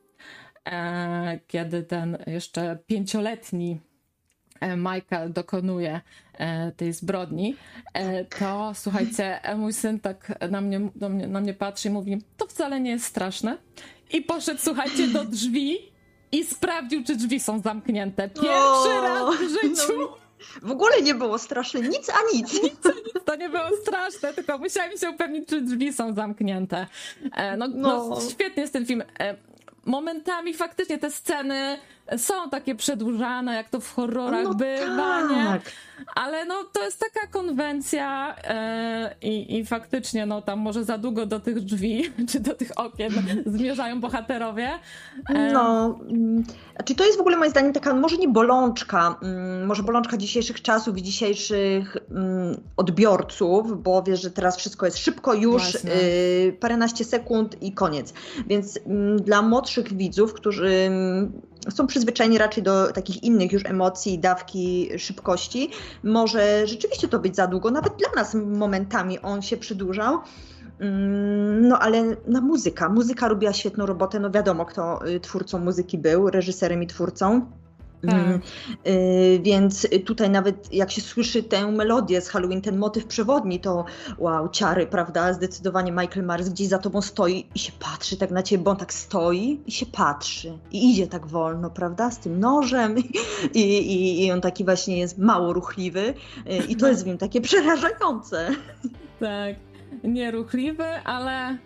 e, 0.65 1.39
kiedy 1.47 1.83
ten 1.83 2.17
jeszcze 2.27 2.77
pięcioletni 2.87 3.79
e, 4.59 4.77
Michael 4.77 5.33
dokonuje 5.33 6.01
tej 6.77 6.93
zbrodni, 6.93 7.55
to 8.39 8.71
słuchajcie, 8.75 9.39
mój 9.57 9.73
syn 9.73 9.99
tak 9.99 10.33
na 10.49 10.61
mnie, 10.61 10.81
na, 10.95 11.09
mnie, 11.09 11.27
na 11.27 11.41
mnie 11.41 11.53
patrzy 11.53 11.87
i 11.87 11.91
mówi, 11.91 12.21
to 12.37 12.47
wcale 12.47 12.79
nie 12.79 12.91
jest 12.91 13.05
straszne 13.05 13.57
i 14.11 14.21
poszedł, 14.21 14.59
słuchajcie, 14.63 15.07
do 15.07 15.25
drzwi 15.25 15.91
i 16.31 16.45
sprawdził, 16.45 17.03
czy 17.03 17.15
drzwi 17.15 17.39
są 17.39 17.59
zamknięte. 17.59 18.29
Pierwszy 18.29 18.89
o, 18.89 19.01
raz 19.01 19.35
w 19.35 19.49
życiu. 19.49 19.99
No, 19.99 20.17
w 20.61 20.71
ogóle 20.71 21.01
nie 21.01 21.15
było 21.15 21.37
straszne, 21.37 21.81
nic 21.81 22.09
a 22.09 22.35
nic. 22.35 22.53
Nic, 22.53 22.63
nic, 22.63 22.75
to 23.25 23.35
nie 23.35 23.49
było 23.49 23.69
straszne, 23.81 24.33
tylko 24.33 24.57
musiałem 24.57 24.97
się 24.97 25.09
upewnić, 25.09 25.49
czy 25.49 25.61
drzwi 25.61 25.93
są 25.93 26.13
zamknięte. 26.13 26.87
E, 27.35 27.57
no, 27.57 27.67
no. 27.67 28.09
no 28.09 28.21
świetnie 28.29 28.61
jest 28.61 28.73
ten 28.73 28.85
film. 28.85 29.03
E, 29.19 29.35
momentami 29.85 30.53
faktycznie 30.53 30.97
te 30.97 31.11
sceny 31.11 31.77
są 32.17 32.49
takie 32.49 32.75
przedłużane, 32.75 33.55
jak 33.55 33.69
to 33.69 33.79
w 33.79 33.93
horrorach 33.93 34.43
no 34.43 34.53
bywa, 34.53 35.21
tak. 35.21 35.29
nie? 35.31 35.59
Ale 36.15 36.45
no 36.45 36.63
to 36.73 36.83
jest 36.83 36.99
taka 36.99 37.27
konwencja 37.27 38.35
e, 38.43 39.15
i, 39.21 39.65
faktycznie 39.65 40.25
no 40.25 40.41
tam 40.41 40.59
może 40.59 40.83
za 40.83 40.97
długo 40.97 41.25
do 41.25 41.39
tych 41.39 41.59
drzwi, 41.59 42.03
czy 42.29 42.39
do 42.39 42.55
tych 42.55 42.79
okien 42.79 43.11
zmierzają 43.45 44.01
bohaterowie. 44.01 44.69
E... 45.29 45.53
No, 45.53 45.99
mm, 46.09 46.43
czy 46.85 46.95
to 46.95 47.05
jest 47.05 47.17
w 47.17 47.21
ogóle 47.21 47.37
moim 47.37 47.51
zdaniem 47.51 47.73
taka 47.73 47.93
może 47.93 48.17
nie 48.17 48.27
bolączka, 48.27 49.15
mm, 49.21 49.65
może 49.65 49.83
bolączka 49.83 50.17
dzisiejszych 50.17 50.61
czasów 50.61 50.97
i 50.97 51.03
dzisiejszych 51.03 51.97
mm, 52.11 52.57
odbiorców, 52.77 53.83
bo 53.83 54.03
wiesz, 54.03 54.21
że 54.21 54.31
teraz 54.31 54.57
wszystko 54.57 54.85
jest 54.85 54.97
szybko, 54.97 55.33
już 55.33 55.75
y, 55.75 56.57
paręnaście 56.59 57.05
sekund 57.05 57.63
i 57.63 57.73
koniec. 57.73 58.13
Więc 58.47 58.79
dla 59.19 59.41
młodszych 59.41 59.93
widzów, 59.93 60.33
którzy 60.33 60.91
są 61.69 61.87
przyzwyczajeni 61.87 62.37
raczej 62.37 62.63
do 62.63 62.91
takich 62.91 63.23
innych 63.23 63.51
już 63.51 63.65
emocji, 63.65 64.19
dawki 64.19 64.89
szybkości, 64.97 65.69
może 66.03 66.67
rzeczywiście 66.67 67.07
to 67.07 67.19
być 67.19 67.35
za 67.35 67.47
długo, 67.47 67.71
nawet 67.71 67.93
dla 67.97 68.09
nas 68.15 68.33
momentami 68.33 69.19
on 69.19 69.41
się 69.41 69.57
przedłużał. 69.57 70.19
Mm, 70.79 71.67
no 71.67 71.79
ale 71.79 72.03
na 72.27 72.41
muzyka. 72.41 72.89
Muzyka 72.89 73.27
robiła 73.27 73.53
świetną 73.53 73.85
robotę. 73.85 74.19
No 74.19 74.31
wiadomo, 74.31 74.65
kto 74.65 75.07
y, 75.07 75.19
twórcą 75.19 75.59
muzyki 75.59 75.97
był, 75.97 76.29
reżyserem 76.29 76.83
i 76.83 76.87
twórcą. 76.87 77.51
Tak. 78.01 78.15
Mm, 78.15 78.41
y, 78.87 79.39
więc 79.43 79.87
tutaj 80.05 80.29
nawet 80.29 80.73
jak 80.73 80.91
się 80.91 81.01
słyszy 81.01 81.43
tę 81.43 81.71
melodię 81.71 82.21
z 82.21 82.29
Halloween, 82.29 82.61
ten 82.61 82.77
motyw 82.77 83.05
przewodni, 83.05 83.59
to 83.59 83.85
wow, 84.17 84.49
ciary, 84.49 84.87
prawda? 84.87 85.33
Zdecydowanie 85.33 85.91
Michael 85.91 86.25
Myers 86.25 86.49
gdzieś 86.49 86.67
za 86.67 86.77
tobą 86.77 87.01
stoi 87.01 87.45
i 87.55 87.59
się 87.59 87.71
patrzy 87.79 88.17
tak 88.17 88.31
na 88.31 88.43
ciebie, 88.43 88.63
bo 88.63 88.71
on 88.71 88.77
tak 88.77 88.93
stoi 88.93 89.59
i 89.67 89.71
się 89.71 89.85
patrzy 89.85 90.57
i 90.71 90.91
idzie 90.91 91.07
tak 91.07 91.27
wolno, 91.27 91.69
prawda? 91.69 92.11
Z 92.11 92.19
tym 92.19 92.39
nożem 92.39 92.95
i, 93.53 93.59
i, 93.61 94.25
i 94.25 94.31
on 94.31 94.41
taki 94.41 94.65
właśnie 94.65 94.97
jest 94.97 95.17
mało 95.17 95.53
ruchliwy 95.53 95.99
y, 95.99 96.13
i 96.67 96.75
to 96.75 96.87
jest 96.87 97.03
w 97.03 97.07
nim 97.07 97.17
takie 97.17 97.41
przerażające. 97.41 98.49
Tak, 99.19 99.55
nieruchliwy, 100.03 100.85
ale 101.03 101.57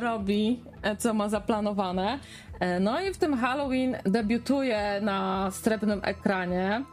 robi, 0.00 0.60
co 0.98 1.14
ma 1.14 1.28
zaplanowane. 1.28 2.18
E, 2.62 2.80
no 2.80 3.00
i 3.00 3.14
w 3.14 3.18
tym 3.18 3.36
Halloween 3.36 3.96
debiutuje 4.04 5.00
na 5.00 5.50
srebrnym 5.50 6.00
ekranie 6.04 6.84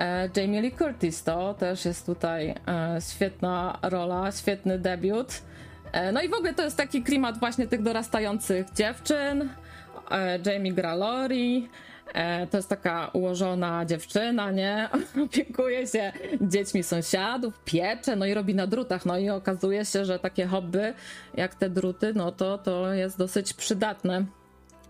e, 0.00 0.28
Jamie 0.36 0.60
Lee 0.60 0.72
Curtis. 0.72 1.22
To 1.22 1.54
też 1.54 1.84
jest 1.84 2.06
tutaj 2.06 2.48
e, 2.48 2.98
świetna 3.12 3.78
rola, 3.82 4.32
świetny 4.32 4.78
debiut. 4.78 5.42
No 6.12 6.22
i 6.22 6.28
w 6.28 6.34
ogóle 6.34 6.54
to 6.54 6.62
jest 6.62 6.76
taki 6.76 7.02
klimat 7.02 7.38
właśnie 7.38 7.66
tych 7.66 7.82
dorastających 7.82 8.66
dziewczyn. 8.72 9.48
Jamie 10.46 10.72
gra 10.72 10.94
Lori. 10.94 11.68
To 12.50 12.56
jest 12.56 12.68
taka 12.68 13.10
ułożona 13.12 13.84
dziewczyna, 13.84 14.50
nie? 14.50 14.88
Opiekuje 15.26 15.86
się 15.86 16.12
dziećmi 16.40 16.82
sąsiadów, 16.82 17.60
piecze, 17.64 18.16
no 18.16 18.26
i 18.26 18.34
robi 18.34 18.54
na 18.54 18.66
drutach. 18.66 19.06
No 19.06 19.18
i 19.18 19.30
okazuje 19.30 19.84
się, 19.84 20.04
że 20.04 20.18
takie 20.18 20.46
hobby 20.46 20.94
jak 21.34 21.54
te 21.54 21.70
druty, 21.70 22.12
no 22.14 22.32
to, 22.32 22.58
to 22.58 22.92
jest 22.92 23.18
dosyć 23.18 23.52
przydatne 23.52 24.24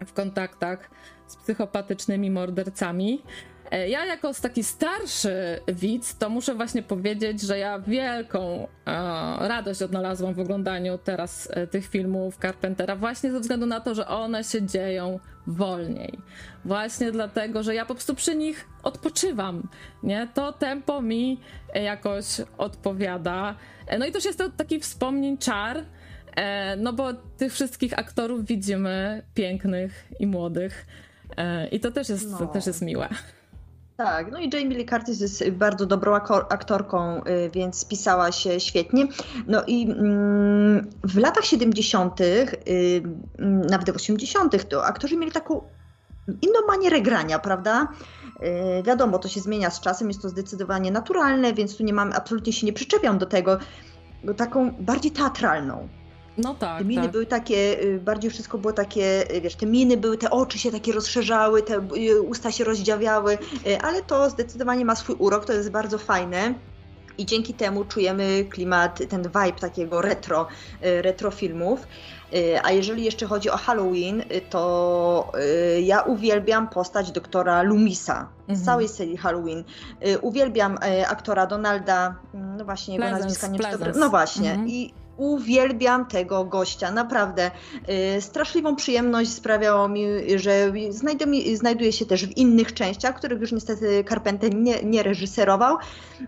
w 0.06 0.12
kontaktach 0.12 0.90
z 1.26 1.36
psychopatycznymi 1.36 2.30
mordercami. 2.30 3.22
E, 3.70 3.88
ja 3.88 4.04
jako 4.04 4.34
taki 4.42 4.64
starszy 4.64 5.60
widz, 5.68 6.18
to 6.18 6.30
muszę 6.30 6.54
właśnie 6.54 6.82
powiedzieć, 6.82 7.40
że 7.40 7.58
ja 7.58 7.78
wielką 7.78 8.68
e, 8.86 9.48
radość 9.48 9.82
odnalazłam 9.82 10.34
w 10.34 10.40
oglądaniu 10.40 10.98
teraz 10.98 11.48
e, 11.50 11.66
tych 11.66 11.86
filmów 11.86 12.36
Carpentera 12.36 12.96
właśnie 12.96 13.32
ze 13.32 13.40
względu 13.40 13.66
na 13.66 13.80
to, 13.80 13.94
że 13.94 14.08
one 14.08 14.44
się 14.44 14.66
dzieją 14.66 15.20
wolniej. 15.46 16.18
Właśnie 16.64 17.12
dlatego, 17.12 17.62
że 17.62 17.74
ja 17.74 17.86
po 17.86 17.94
prostu 17.94 18.14
przy 18.14 18.36
nich 18.36 18.68
odpoczywam, 18.82 19.68
nie? 20.02 20.28
To 20.34 20.52
tempo 20.52 21.02
mi 21.02 21.40
jakoś 21.74 22.26
odpowiada. 22.58 23.54
No 23.98 24.06
i 24.06 24.12
też 24.12 24.24
jest 24.24 24.38
to 24.38 24.50
taki 24.50 24.80
wspomnień 24.80 25.38
czar, 25.38 25.84
no 26.76 26.92
bo 26.92 27.12
tych 27.14 27.52
wszystkich 27.52 27.98
aktorów 27.98 28.44
widzimy 28.44 29.22
pięknych 29.34 30.08
i 30.20 30.26
młodych. 30.26 30.86
I 31.72 31.80
to 31.80 31.90
też 31.90 32.08
jest, 32.08 32.30
no. 32.30 32.46
też 32.46 32.66
jest 32.66 32.82
miłe. 32.82 33.08
Tak, 33.96 34.30
no 34.32 34.38
i 34.38 34.50
Jamie 34.52 34.76
Lee 34.76 34.86
Curtis 34.86 35.20
jest 35.20 35.50
bardzo 35.50 35.86
dobrą 35.86 36.14
aktorką, 36.48 37.24
y, 37.24 37.50
więc 37.50 37.78
spisała 37.78 38.32
się 38.32 38.60
świetnie. 38.60 39.06
No 39.46 39.62
i 39.66 39.90
mm, 39.90 40.90
w 41.04 41.18
latach 41.18 41.44
70., 41.44 42.20
y, 42.20 42.46
mm, 43.38 43.60
nawet 43.60 43.90
w 43.90 43.96
80., 43.96 44.68
to 44.68 44.84
aktorzy 44.84 45.16
mieli 45.16 45.32
taką 45.32 45.60
inną 46.42 46.66
manierę 46.66 47.00
grania, 47.00 47.38
prawda? 47.38 47.88
Y, 48.80 48.82
wiadomo, 48.82 49.18
to 49.18 49.28
się 49.28 49.40
zmienia 49.40 49.70
z 49.70 49.80
czasem, 49.80 50.08
jest 50.08 50.22
to 50.22 50.28
zdecydowanie 50.28 50.90
naturalne, 50.90 51.52
więc 51.52 51.76
tu 51.76 51.84
nie 51.84 51.92
mam, 51.92 52.12
absolutnie 52.12 52.52
się 52.52 52.66
nie 52.66 52.72
przyczepiam 52.72 53.18
do 53.18 53.26
tego, 53.26 53.58
taką 54.36 54.70
bardziej 54.70 55.10
teatralną. 55.10 55.88
No 56.38 56.54
tak. 56.54 56.78
Te 56.78 56.84
miny 56.84 57.02
tak. 57.02 57.10
były 57.10 57.26
takie, 57.26 57.82
y, 57.82 58.00
bardziej 58.04 58.30
wszystko 58.30 58.58
było 58.58 58.72
takie, 58.72 59.34
y, 59.36 59.40
wiesz, 59.40 59.54
te 59.54 59.66
miny 59.66 59.96
były, 59.96 60.18
te 60.18 60.30
oczy 60.30 60.58
się 60.58 60.70
takie 60.70 60.92
rozszerzały, 60.92 61.62
te 61.62 61.88
y, 61.96 62.22
usta 62.22 62.52
się 62.52 62.64
rozdziawiały, 62.64 63.38
ale 63.82 64.02
to 64.02 64.30
zdecydowanie 64.30 64.84
ma 64.84 64.96
swój 64.96 65.16
urok, 65.18 65.44
to 65.44 65.52
jest 65.52 65.70
bardzo 65.70 65.98
fajne. 65.98 66.54
I 67.18 67.26
dzięki 67.26 67.54
temu 67.54 67.84
czujemy 67.84 68.44
klimat, 68.50 69.00
ten 69.08 69.22
vibe 69.22 69.60
takiego 69.60 70.02
retro, 70.02 70.46
retro 70.80 71.30
filmów. 71.30 71.86
A 72.62 72.70
jeżeli 72.70 73.04
jeszcze 73.04 73.26
chodzi 73.26 73.50
o 73.50 73.56
Halloween, 73.56 74.22
to 74.50 75.32
ja 75.82 76.00
uwielbiam 76.00 76.68
postać 76.68 77.12
doktora 77.12 77.62
Lumisa 77.62 78.28
z 78.46 78.50
mhm. 78.50 78.66
całej 78.66 78.88
serii 78.88 79.16
Halloween. 79.16 79.64
Uwielbiam 80.20 80.78
aktora 81.08 81.46
Donalda, 81.46 82.14
mm, 82.34 82.56
no 82.56 82.64
właśnie 82.64 82.94
jego 82.94 83.10
nazwiska 83.10 83.46
nie 83.46 83.58
No 83.96 84.10
właśnie. 84.10 84.50
Mhm. 84.50 84.68
I 84.68 84.94
uwielbiam 85.16 86.06
tego 86.06 86.44
gościa, 86.44 86.90
naprawdę. 86.90 87.50
Y, 88.16 88.20
straszliwą 88.20 88.76
przyjemność 88.76 89.32
sprawiało 89.32 89.88
mi, 89.88 90.06
że 90.36 90.72
znajduje 91.54 91.92
się 91.92 92.06
też 92.06 92.26
w 92.26 92.36
innych 92.36 92.74
częściach, 92.74 93.16
których 93.16 93.40
już 93.40 93.52
niestety 93.52 94.04
Carpenter 94.08 94.54
nie, 94.54 94.84
nie 94.84 95.02
reżyserował, 95.02 95.76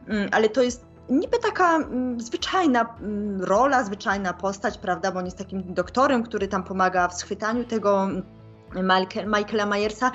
mm, 0.08 0.28
ale 0.32 0.48
to 0.48 0.62
jest 0.62 0.84
niby 1.08 1.38
taka 1.38 1.76
mm, 1.76 2.20
zwyczajna 2.20 2.96
mm, 3.00 3.40
rola, 3.44 3.84
zwyczajna 3.84 4.32
postać, 4.32 4.78
prawda, 4.78 5.12
bo 5.12 5.18
on 5.18 5.24
jest 5.24 5.38
takim 5.38 5.74
doktorem, 5.74 6.22
który 6.22 6.48
tam 6.48 6.62
pomaga 6.62 7.08
w 7.08 7.14
schwytaniu 7.14 7.64
tego 7.64 8.08
Michaela 9.26 9.66
Myersa, 9.66 10.12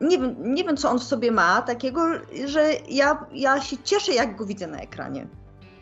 nie 0.00 0.18
wiem, 0.18 0.54
nie 0.54 0.64
wiem, 0.64 0.76
co 0.76 0.90
on 0.90 0.98
w 0.98 1.02
sobie 1.02 1.32
ma 1.32 1.62
takiego, 1.62 2.06
że 2.46 2.70
ja, 2.88 3.26
ja 3.32 3.60
się 3.60 3.76
cieszę, 3.84 4.12
jak 4.12 4.36
go 4.36 4.46
widzę 4.46 4.66
na 4.66 4.78
ekranie. 4.78 5.26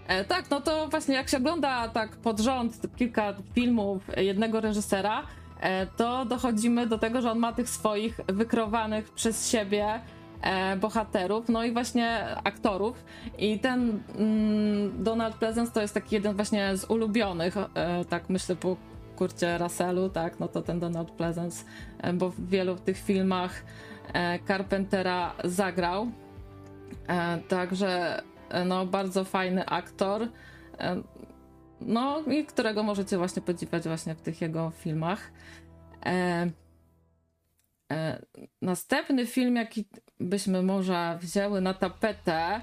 E, 0.08 0.24
tak, 0.24 0.50
no 0.50 0.60
to 0.60 0.88
właśnie 0.88 1.14
jak 1.14 1.28
się 1.28 1.36
ogląda 1.36 1.88
tak 1.88 2.16
pod 2.16 2.40
rząd 2.40 2.96
kilka 2.96 3.34
filmów 3.54 4.02
jednego 4.16 4.60
reżysera, 4.60 5.22
e, 5.60 5.86
to 5.86 6.24
dochodzimy 6.24 6.86
do 6.86 6.98
tego, 6.98 7.22
że 7.22 7.30
on 7.30 7.38
ma 7.38 7.52
tych 7.52 7.68
swoich 7.68 8.20
wykrowanych 8.26 9.10
przez 9.10 9.50
siebie 9.50 10.00
e, 10.42 10.76
bohaterów, 10.76 11.48
no 11.48 11.64
i 11.64 11.72
właśnie 11.72 12.26
aktorów. 12.44 13.04
I 13.38 13.58
ten 13.58 14.02
mm, 14.18 15.04
Donald 15.04 15.36
Pleasence 15.36 15.72
to 15.72 15.80
jest 15.80 15.94
taki 15.94 16.14
jeden 16.14 16.36
właśnie 16.36 16.76
z 16.76 16.84
ulubionych, 16.84 17.54
tak 18.08 18.28
myślę 18.30 18.56
po 18.56 18.76
Kurcie 19.16 19.58
Russellu, 19.58 20.08
tak, 20.08 20.40
no 20.40 20.48
to 20.48 20.62
ten 20.62 20.80
Donald 20.80 21.10
Pleasence, 21.10 21.64
bo 22.14 22.30
w 22.30 22.48
wielu 22.48 22.76
tych 22.76 22.98
filmach 22.98 23.62
Carpentera 24.46 25.32
zagrał. 25.44 26.06
Także 27.48 28.22
no, 28.64 28.86
bardzo 28.86 29.24
fajny 29.24 29.66
aktor, 29.66 30.28
e, 30.78 31.02
no 31.80 32.20
i 32.20 32.44
którego 32.44 32.82
możecie 32.82 33.18
właśnie 33.18 33.42
podziwiać 33.42 33.84
właśnie 33.84 34.14
w 34.14 34.20
tych 34.20 34.40
jego 34.40 34.70
filmach. 34.70 35.30
E, 36.06 36.50
e, 37.92 38.22
następny 38.62 39.26
film, 39.26 39.56
jaki 39.56 39.88
byśmy 40.20 40.62
może 40.62 41.18
wzięły 41.20 41.60
na 41.60 41.74
tapetę. 41.74 42.60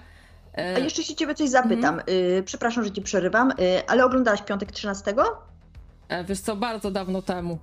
E... 0.54 0.76
A 0.76 0.80
jeszcze 0.80 1.04
się 1.04 1.16
ciebie 1.16 1.36
coś 1.36 1.50
zapytam. 1.50 1.94
Mm. 1.94 2.44
przepraszam, 2.46 2.84
że 2.84 2.92
ci 2.92 3.02
przerywam, 3.02 3.52
y, 3.52 3.88
ale 3.88 4.06
oglądałaś 4.06 4.42
Piątek 4.42 4.72
13? 4.72 5.14
E, 6.10 6.24
wiesz 6.24 6.40
co, 6.40 6.56
bardzo 6.56 6.92
dawno 6.92 7.22
temu. 7.22 7.60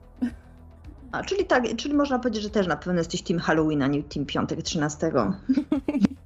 A, 1.13 1.23
czyli 1.23 1.45
tak, 1.45 1.77
czyli 1.77 1.95
można 1.95 2.19
powiedzieć, 2.19 2.43
że 2.43 2.51
też 2.51 2.67
na 2.67 2.77
pewno 2.77 3.01
jesteś 3.01 3.23
Team 3.23 3.41
Halloween, 3.41 3.83
a 3.83 3.87
nie 3.87 4.03
Team 4.03 4.27
Piątek 4.27 4.63
13. 4.63 5.13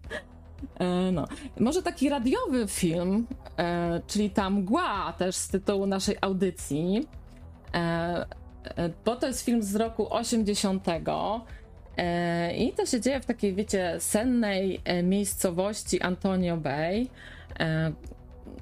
E, 0.79 1.13
no. 1.13 1.27
Może 1.61 1.83
taki 1.83 2.09
radiowy 2.09 2.69
film, 2.69 3.27
e, 3.59 4.01
czyli 4.07 4.31
ta 4.31 4.51
mgła 4.51 5.15
też 5.19 5.37
z 5.37 5.49
tytułu 5.49 5.87
naszej 5.87 6.17
audycji, 6.21 7.09
e, 7.75 8.27
bo 9.05 9.17
to 9.17 9.27
jest 9.27 9.45
film 9.45 9.63
z 9.63 9.77
roku 9.77 10.15
80. 10.15 10.87
I 12.59 12.73
to 12.73 12.87
się 12.87 13.01
dzieje 13.01 13.21
w 13.21 13.27
takiej, 13.27 13.55
wiecie, 13.55 13.97
sennej 13.99 14.81
miejscowości 15.03 16.03
Antonio 16.03 16.57
Bay. 16.57 17.07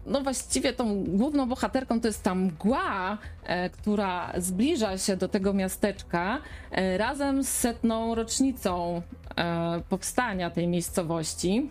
No 0.07 0.21
właściwie 0.21 0.73
tą 0.73 1.05
główną 1.05 1.49
bohaterką 1.49 2.01
to 2.01 2.09
jest 2.09 2.23
ta 2.23 2.35
mgła, 2.35 3.19
która 3.73 4.33
zbliża 4.37 4.99
się 4.99 5.17
do 5.17 5.29
tego 5.29 5.53
miasteczka 5.53 6.39
razem 6.97 7.45
z 7.45 7.49
setną 7.49 8.15
rocznicą 8.15 9.03
powstania 9.89 10.51
tej 10.51 10.69
miejscowości. 10.69 11.71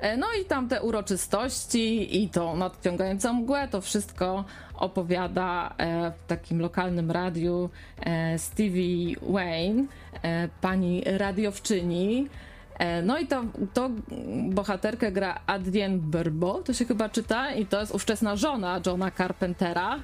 E, 0.00 0.16
no 0.16 0.26
i 0.42 0.44
tam 0.44 0.68
te 0.68 0.82
uroczystości 0.82 2.22
i 2.22 2.28
to 2.28 2.56
nadciągającą 2.56 3.32
mgłę, 3.32 3.68
to 3.68 3.80
wszystko 3.80 4.44
opowiada 4.74 5.74
e, 5.78 6.10
w 6.10 6.26
takim 6.26 6.60
lokalnym 6.60 7.10
radiu 7.10 7.70
e, 8.00 8.38
Stevie 8.38 9.16
Wayne, 9.22 9.84
pani 10.60 11.02
radiowczyni. 11.06 12.28
No 13.02 13.18
i 13.18 13.26
to, 13.26 13.44
to 13.74 13.90
bohaterkę 14.48 15.12
gra 15.12 15.40
Adrienne 15.46 15.98
Burbo, 15.98 16.62
to 16.62 16.72
się 16.72 16.84
chyba 16.84 17.08
czyta, 17.08 17.52
i 17.52 17.66
to 17.66 17.80
jest 17.80 17.94
ówczesna 17.94 18.36
żona 18.36 18.80
Johna 18.86 19.10
Carpentera. 19.10 19.98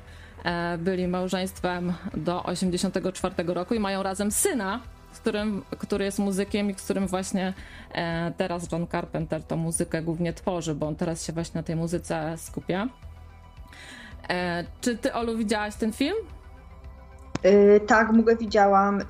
Byli 0.79 1.09
małżeństwem 1.09 1.93
do 2.15 2.41
1984 2.41 3.55
roku 3.55 3.75
i 3.75 3.81
mają 3.81 4.03
razem 4.03 4.31
syna, 4.31 4.81
którym, 5.21 5.63
który 5.79 6.05
jest 6.05 6.19
muzykiem 6.19 6.71
i 6.71 6.75
z 6.75 6.83
którym 6.83 7.07
właśnie 7.07 7.55
e, 7.93 8.33
teraz 8.37 8.73
John 8.73 8.87
Carpenter 8.87 9.45
tą 9.45 9.57
muzykę 9.57 10.03
głównie 10.03 10.33
tworzy, 10.33 10.75
bo 10.75 10.87
on 10.87 10.97
teraz 10.97 11.25
się 11.25 11.33
właśnie 11.33 11.59
na 11.59 11.63
tej 11.63 11.77
muzyce 11.77 12.35
skupia. 12.37 12.89
E, 14.29 14.65
czy 14.81 14.99
ty, 14.99 15.13
Olu, 15.13 15.37
widziałaś 15.37 15.77
ten 15.77 15.93
film? 15.93 16.17
Yy, 17.45 17.81
tak, 17.81 18.13
Mugę 18.13 18.37
widziałam 18.37 18.99
yy, 18.99 19.05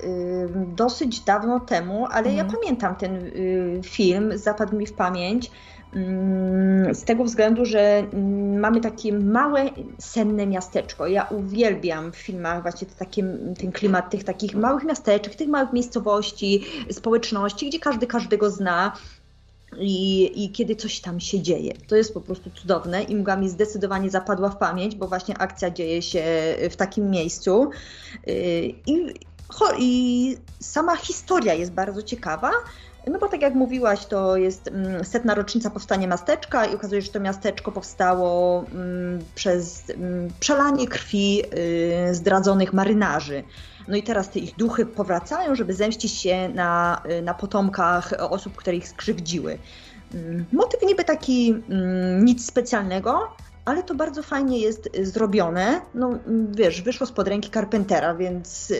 dosyć 0.75 1.19
dawno 1.19 1.59
temu, 1.59 2.05
ale 2.05 2.29
mhm. 2.29 2.35
ja 2.35 2.45
pamiętam 2.45 2.95
ten 2.95 3.25
yy, 3.25 3.79
film, 3.83 4.37
zapadł 4.37 4.77
mi 4.77 4.85
w 4.85 4.93
pamięć. 4.93 5.51
Mm, 5.97 6.95
z 6.95 7.03
tego 7.03 7.23
względu, 7.23 7.65
że 7.65 7.79
mm, 7.79 8.59
mamy 8.59 8.81
takie 8.81 9.13
małe, 9.13 9.69
senne 9.99 10.47
miasteczko. 10.47 11.07
Ja 11.07 11.23
uwielbiam 11.23 12.11
w 12.11 12.15
filmach 12.15 12.61
właśnie 12.61 12.87
takie, 12.99 13.23
ten 13.59 13.71
klimat 13.71 14.09
tych 14.09 14.23
takich 14.23 14.55
małych 14.55 14.83
miasteczek, 14.83 15.35
tych 15.35 15.47
małych 15.47 15.73
miejscowości, 15.73 16.65
społeczności, 16.91 17.69
gdzie 17.69 17.79
każdy 17.79 18.07
każdego 18.07 18.51
zna. 18.51 18.93
I, 19.79 20.31
I, 20.43 20.51
kiedy 20.51 20.75
coś 20.75 20.99
tam 20.99 21.19
się 21.19 21.41
dzieje. 21.41 21.73
To 21.87 21.95
jest 21.95 22.13
po 22.13 22.21
prostu 22.21 22.49
cudowne 22.49 23.03
i 23.03 23.15
mgła 23.15 23.35
mi 23.35 23.49
zdecydowanie 23.49 24.09
zapadła 24.09 24.49
w 24.49 24.57
pamięć, 24.57 24.95
bo 24.95 25.07
właśnie 25.07 25.37
akcja 25.37 25.69
dzieje 25.69 26.01
się 26.01 26.23
w 26.69 26.75
takim 26.75 27.09
miejscu. 27.09 27.69
Yy, 28.27 28.33
I, 28.85 29.13
i 29.79 30.37
sama 30.59 30.95
historia 30.95 31.53
jest 31.53 31.71
bardzo 31.71 32.03
ciekawa. 32.03 32.51
No 33.11 33.19
bo 33.19 33.27
tak 33.27 33.41
jak 33.41 33.55
mówiłaś, 33.55 34.05
to 34.05 34.37
jest 34.37 34.67
mm, 34.67 35.05
setna 35.05 35.35
rocznica 35.35 35.69
powstania 35.69 36.07
miasteczka 36.07 36.65
i 36.65 36.75
okazuje 36.75 37.01
się, 37.01 37.05
że 37.05 37.11
to 37.11 37.19
miasteczko 37.19 37.71
powstało 37.71 38.63
mm, 38.73 39.19
przez 39.35 39.89
mm, 39.89 40.29
przelanie 40.39 40.87
krwi 40.87 41.43
y, 42.09 42.15
zdradzonych 42.15 42.73
marynarzy. 42.73 43.43
no 43.87 43.95
i 43.95 44.03
teraz 44.03 44.29
te 44.29 44.39
ich 44.39 44.55
duchy 44.55 44.85
powracają, 44.85 45.55
żeby 45.55 45.73
zemścić 45.73 46.11
się 46.11 46.49
na, 46.49 47.01
na 47.23 47.33
potomkach 47.33 48.13
osób, 48.19 48.55
które 48.55 48.77
ich 48.77 48.87
skrzywdziły. 48.87 49.57
Motyw 50.51 50.81
niby 50.83 51.03
taki 51.03 51.63
nic 52.19 52.45
specjalnego, 52.45 53.27
ale 53.65 53.83
to 53.83 53.95
bardzo 53.95 54.23
fajnie 54.23 54.59
jest 54.59 54.89
zrobione. 55.01 55.81
No 55.93 56.19
wiesz, 56.51 56.81
wyszło 56.81 57.07
spod 57.07 57.27
ręki 57.27 57.51
Carpentera, 57.51 58.15
więc 58.15 58.73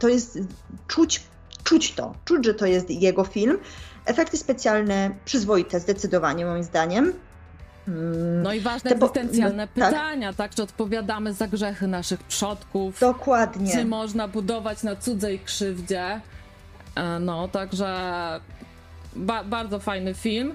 to 0.00 0.08
jest 0.08 0.38
czuć, 0.86 1.22
czuć 1.64 1.92
to, 1.92 2.14
czuć, 2.24 2.44
że 2.44 2.54
to 2.54 2.66
jest 2.66 2.90
jego 2.90 3.24
film. 3.24 3.58
Efekty 4.06 4.36
specjalne 4.36 5.10
przyzwoite 5.24 5.80
zdecydowanie 5.80 6.46
moim 6.46 6.62
zdaniem. 6.62 7.12
Mm, 7.88 8.42
no 8.42 8.52
i 8.52 8.60
ważne 8.60 8.90
Te 8.90 8.96
egzystencjalne 8.96 9.68
po... 9.68 9.80
Tak. 9.80 9.90
pytania, 9.90 10.28
tak. 10.28 10.36
tak? 10.36 10.54
Czy 10.54 10.62
odpowiadamy 10.62 11.32
za 11.32 11.48
grzechy 11.48 11.86
naszych 11.86 12.22
przodków? 12.22 13.00
Dokładnie. 13.00 13.72
Czy 13.72 13.84
można 13.84 14.28
budować 14.28 14.82
na 14.82 14.96
cudzej 14.96 15.38
krzywdzie? 15.38 16.20
E, 16.96 17.18
no, 17.20 17.48
także 17.48 17.90
ba 19.16 19.44
bardzo 19.44 19.78
fajny 19.78 20.14
film. 20.14 20.54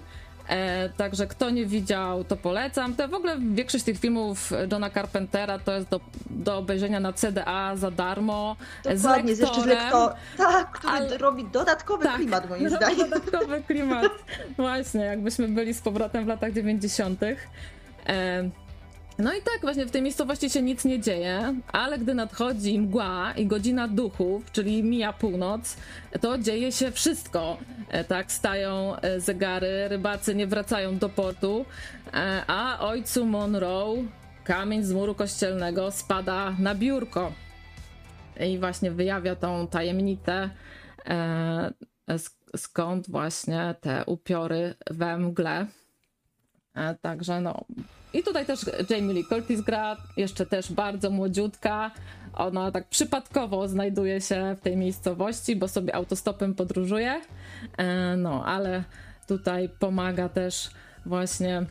E, 0.49 0.89
także 0.89 1.27
kto 1.27 1.49
nie 1.49 1.65
widział, 1.65 2.23
to 2.23 2.35
polecam. 2.35 2.95
To 2.95 3.07
w 3.07 3.13
ogóle 3.13 3.37
większość 3.39 3.83
tych 3.83 3.99
filmów 3.99 4.51
Johna 4.71 4.89
Carpentera 4.89 5.59
to 5.59 5.71
jest 5.71 5.89
do, 5.89 5.99
do 6.29 6.57
obejrzenia 6.57 6.99
na 6.99 7.13
CDA 7.13 7.75
za 7.75 7.91
darmo. 7.91 8.55
Dokładnie, 8.83 9.35
z 9.35 9.39
lektorem. 9.39 9.59
Jeszcze 9.59 9.61
z 9.61 9.65
lektor... 9.65 10.13
Tak, 10.37 10.71
który 10.71 10.93
ale... 10.93 11.17
robi 11.17 11.45
dodatkowy 11.45 12.03
tak, 12.03 12.15
klimat 12.15 12.49
moim 12.49 12.69
zdaniem. 12.69 13.09
dodatkowy 13.09 13.63
klimat. 13.63 14.11
Właśnie, 14.57 15.01
jakbyśmy 15.01 15.47
byli 15.47 15.73
z 15.73 15.81
powrotem 15.81 16.25
w 16.25 16.27
latach 16.27 16.53
90. 16.53 17.23
E, 17.23 18.49
no 19.19 19.33
i 19.33 19.41
tak, 19.41 19.61
właśnie 19.61 19.85
w 19.85 19.91
tej 19.91 20.01
miejscowości 20.01 20.49
się 20.49 20.61
nic 20.61 20.85
nie 20.85 20.99
dzieje, 20.99 21.55
ale 21.67 21.97
gdy 21.97 22.13
nadchodzi 22.13 22.79
mgła 22.79 23.33
i 23.33 23.45
godzina 23.45 23.87
duchów, 23.87 24.51
czyli 24.51 24.83
mija 24.83 25.13
północ, 25.13 25.77
to 26.21 26.37
dzieje 26.37 26.71
się 26.71 26.91
wszystko. 26.91 27.57
E, 27.89 28.03
tak, 28.03 28.31
stają 28.31 28.95
e, 28.95 29.19
zegary, 29.19 29.87
rybacy 29.87 30.35
nie 30.35 30.47
wracają 30.47 30.97
do 30.97 31.09
portu, 31.09 31.65
e, 32.13 32.43
a 32.47 32.79
ojcu 32.79 33.25
Monroe 33.25 34.03
kamień 34.43 34.83
z 34.83 34.93
muru 34.93 35.15
kościelnego 35.15 35.91
spada 35.91 36.55
na 36.59 36.75
biurko. 36.75 37.31
I 38.39 38.59
właśnie 38.59 38.91
wyjawia 38.91 39.35
tą 39.35 39.67
tajemnicę, 39.67 40.49
skąd 42.55 43.09
właśnie 43.09 43.75
te 43.81 44.05
upiory 44.05 44.75
we 44.91 45.17
mgle. 45.17 45.65
Także 47.01 47.41
no, 47.41 47.65
i 48.13 48.23
tutaj 48.23 48.45
też 48.45 48.59
Jamie 48.89 49.13
Lee 49.13 49.25
Curtis 49.25 49.61
gra, 49.61 49.97
jeszcze 50.17 50.45
też 50.45 50.71
bardzo 50.71 51.09
młodziutka. 51.09 51.91
Ona 52.33 52.71
tak 52.71 52.87
przypadkowo 52.87 53.67
znajduje 53.67 54.21
się 54.21 54.55
w 54.59 54.61
tej 54.61 54.77
miejscowości, 54.77 55.55
bo 55.55 55.67
sobie 55.67 55.95
autostopem 55.95 56.55
podróżuje. 56.55 57.21
E, 57.77 58.17
no, 58.17 58.45
ale 58.45 58.83
tutaj 59.27 59.69
pomaga 59.79 60.29
też 60.29 60.69
właśnie 61.05 61.65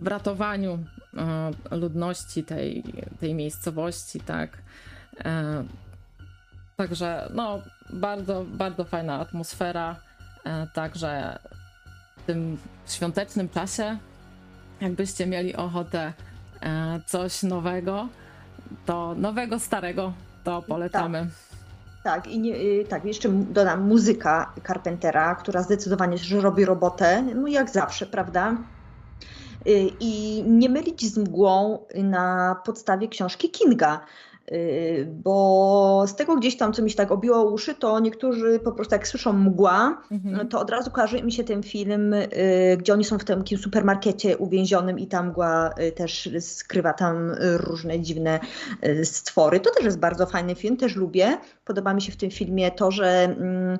w 0.00 0.06
ratowaniu 0.06 0.78
e, 1.70 1.76
ludności 1.76 2.44
tej, 2.44 2.82
tej 3.20 3.34
miejscowości, 3.34 4.20
tak. 4.20 4.58
E, 5.24 5.64
także 6.76 7.30
no, 7.34 7.62
bardzo, 7.92 8.44
bardzo 8.48 8.84
fajna 8.84 9.20
atmosfera. 9.20 9.96
Także 10.74 11.38
w 12.16 12.22
tym 12.22 12.58
świątecznym 12.86 13.48
czasie 13.48 13.98
jakbyście 14.84 15.26
mieli 15.26 15.56
ochotę 15.56 16.12
e, 16.62 17.00
coś 17.06 17.42
nowego, 17.42 18.08
to 18.86 19.14
nowego, 19.14 19.58
starego, 19.58 20.12
to 20.44 20.62
polecamy. 20.62 21.18
Tak. 21.18 21.54
Tak, 22.04 22.26
i 22.26 22.38
nie, 22.38 22.56
y, 22.56 22.84
tak, 22.88 23.04
jeszcze 23.04 23.28
dodam 23.28 23.88
muzyka 23.88 24.52
Carpentera, 24.66 25.34
która 25.34 25.62
zdecydowanie 25.62 26.16
robi 26.40 26.64
robotę, 26.64 27.22
no 27.22 27.46
jak 27.46 27.70
zawsze, 27.70 28.06
prawda? 28.06 28.56
Y, 29.66 29.90
I 30.00 30.44
nie 30.46 30.68
mylić 30.68 31.12
z 31.12 31.18
mgłą 31.18 31.78
na 31.94 32.56
podstawie 32.64 33.08
książki 33.08 33.50
Kinga. 33.50 34.00
Y, 34.52 35.06
bo 35.24 36.04
z 36.06 36.16
tego 36.16 36.36
gdzieś 36.36 36.56
tam, 36.56 36.72
co 36.72 36.82
mi 36.82 36.90
się 36.90 36.96
tak 36.96 37.12
obiło 37.12 37.50
uszy, 37.50 37.74
to 37.74 38.00
niektórzy 38.00 38.60
po 38.64 38.72
prostu 38.72 38.94
jak 38.94 39.08
słyszą 39.08 39.32
mgła, 39.32 40.02
mhm. 40.10 40.48
to 40.48 40.60
od 40.60 40.70
razu 40.70 40.90
kojarzy 40.90 41.22
mi 41.22 41.32
się 41.32 41.44
ten 41.44 41.62
film, 41.62 42.12
y, 42.14 42.28
gdzie 42.78 42.92
oni 42.92 43.04
są 43.04 43.18
w 43.18 43.24
takim 43.24 43.58
supermarkecie 43.58 44.36
uwięzionym 44.36 44.98
i 44.98 45.06
ta 45.06 45.22
mgła 45.22 45.70
y, 45.80 45.92
też 45.92 46.28
skrywa 46.40 46.92
tam 46.92 47.32
różne 47.40 48.00
dziwne 48.00 48.40
stwory. 49.04 49.60
To 49.60 49.70
też 49.70 49.84
jest 49.84 49.98
bardzo 49.98 50.26
fajny 50.26 50.54
film, 50.54 50.76
też 50.76 50.96
lubię. 50.96 51.38
Podoba 51.64 51.94
mi 51.94 52.02
się 52.02 52.12
w 52.12 52.16
tym 52.16 52.30
filmie 52.30 52.70
to, 52.70 52.90
że 52.90 53.06
mm, 53.06 53.78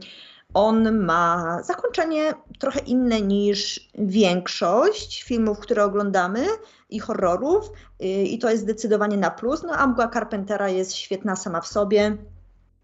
on 0.54 0.98
ma 0.98 1.58
zakończenie 1.62 2.34
trochę 2.58 2.80
inne 2.80 3.20
niż 3.20 3.88
większość 3.98 5.22
filmów, 5.22 5.58
które 5.58 5.84
oglądamy 5.84 6.46
i 6.90 6.98
horrorów 6.98 7.70
y, 8.02 8.06
i 8.06 8.38
to 8.38 8.50
jest 8.50 8.62
zdecydowanie 8.62 9.16
na 9.16 9.30
plus. 9.30 9.62
No 9.62 9.72
a 9.72 9.86
Mgła 9.86 10.08
Carpentera 10.08 10.68
jest 10.68 10.94
świetna 10.94 11.36
sama 11.36 11.60
w 11.60 11.66
sobie. 11.66 12.16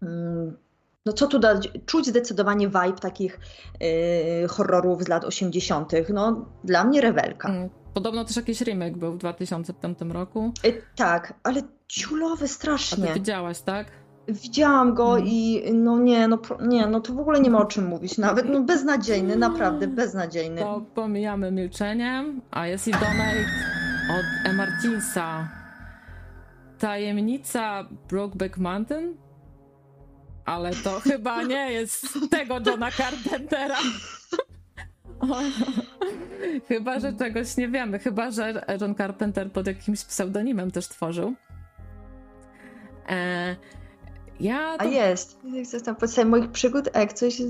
Mm, 0.01 0.57
no 1.05 1.13
co 1.13 1.27
tu 1.27 1.39
dać? 1.39 1.71
Czuć 1.85 2.07
zdecydowanie 2.07 2.67
vibe 2.67 2.99
takich 3.01 3.39
yy, 3.79 4.47
horrorów 4.47 5.03
z 5.03 5.07
lat 5.07 5.23
80. 5.25 5.91
No 6.13 6.45
dla 6.63 6.83
mnie 6.83 7.01
rewelka. 7.01 7.49
Mm, 7.49 7.69
podobno 7.93 8.25
też 8.25 8.35
jakiś 8.35 8.61
remake 8.61 8.97
był 8.97 9.13
w 9.13 9.17
2005 9.17 9.99
roku. 10.09 10.53
Yy, 10.63 10.81
tak, 10.95 11.33
ale 11.43 11.61
ciulowy 11.87 12.47
strasznie. 12.47 13.03
A 13.03 13.07
ty 13.07 13.13
widziałaś, 13.13 13.61
tak? 13.61 14.00
Widziałam 14.27 14.93
go 14.93 15.09
hmm. 15.09 15.27
i 15.27 15.63
no 15.73 15.99
nie, 15.99 16.27
no 16.27 16.39
nie, 16.61 16.87
no 16.87 16.99
to 16.99 17.13
w 17.13 17.19
ogóle 17.19 17.39
nie 17.39 17.49
ma 17.49 17.59
o 17.59 17.65
czym 17.65 17.85
mówić 17.85 18.17
nawet, 18.17 18.49
no 18.49 18.61
beznadziejny, 18.61 19.35
naprawdę 19.35 19.87
beznadziejny. 19.87 20.61
To 20.61 20.81
pomijamy 20.95 21.51
milczeniem, 21.51 22.41
a 22.51 22.67
jest 22.67 22.87
i 22.87 22.91
donate 22.91 23.45
od 24.09 24.49
E. 24.49 24.53
Martinsa. 24.53 25.49
Tajemnica 26.79 27.87
Brokeback 28.09 28.57
Mountain? 28.57 29.15
Ale 30.45 30.71
to 30.83 30.99
chyba 31.09 31.43
nie 31.43 31.71
jest 31.71 32.17
tego 32.31 32.59
Johna 32.65 32.91
Carpentera. 32.91 33.77
chyba, 36.67 36.99
że 36.99 37.13
czegoś 37.13 37.57
nie 37.57 37.67
wiemy. 37.67 37.99
Chyba, 37.99 38.31
że 38.31 38.65
John 38.81 38.95
Carpenter 38.95 39.51
pod 39.51 39.67
jakimś 39.67 40.03
pseudonimem 40.03 40.71
też 40.71 40.87
tworzył. 40.87 41.33
E, 43.09 43.55
ja 44.41 44.77
to... 44.77 44.83
A 44.83 44.85
jest. 44.85 45.39
Na 45.87 45.93
podstawie 45.93 46.29
moich 46.29 46.51
przygód, 46.51 46.89
a 46.93 46.99
jak 46.99 47.13
coś 47.13 47.41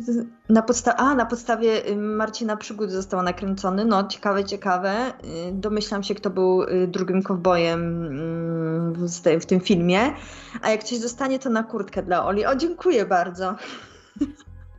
na 0.49 0.61
podstawie. 0.61 0.97
A, 0.97 1.15
na 1.15 1.25
podstawie 1.25 1.87
y, 1.89 1.95
Marcina 1.95 2.57
Przygód 2.57 2.91
został 2.91 3.23
nakręcony. 3.23 3.85
No, 3.85 4.07
ciekawe, 4.07 4.45
ciekawe. 4.45 5.13
Y, 5.49 5.51
domyślam 5.51 6.03
się, 6.03 6.15
kto 6.15 6.29
był 6.29 6.63
y, 6.63 6.87
drugim 6.87 7.23
kowbojem 7.23 8.05
mm, 8.05 9.07
w 9.39 9.45
tym 9.45 9.59
filmie. 9.59 10.13
A 10.61 10.69
jak 10.69 10.83
coś 10.83 10.97
zostanie, 10.97 11.39
to 11.39 11.49
na 11.49 11.63
kurtkę 11.63 12.03
dla 12.03 12.25
Oli. 12.25 12.45
O, 12.45 12.55
dziękuję 12.55 13.05
bardzo. 13.05 13.55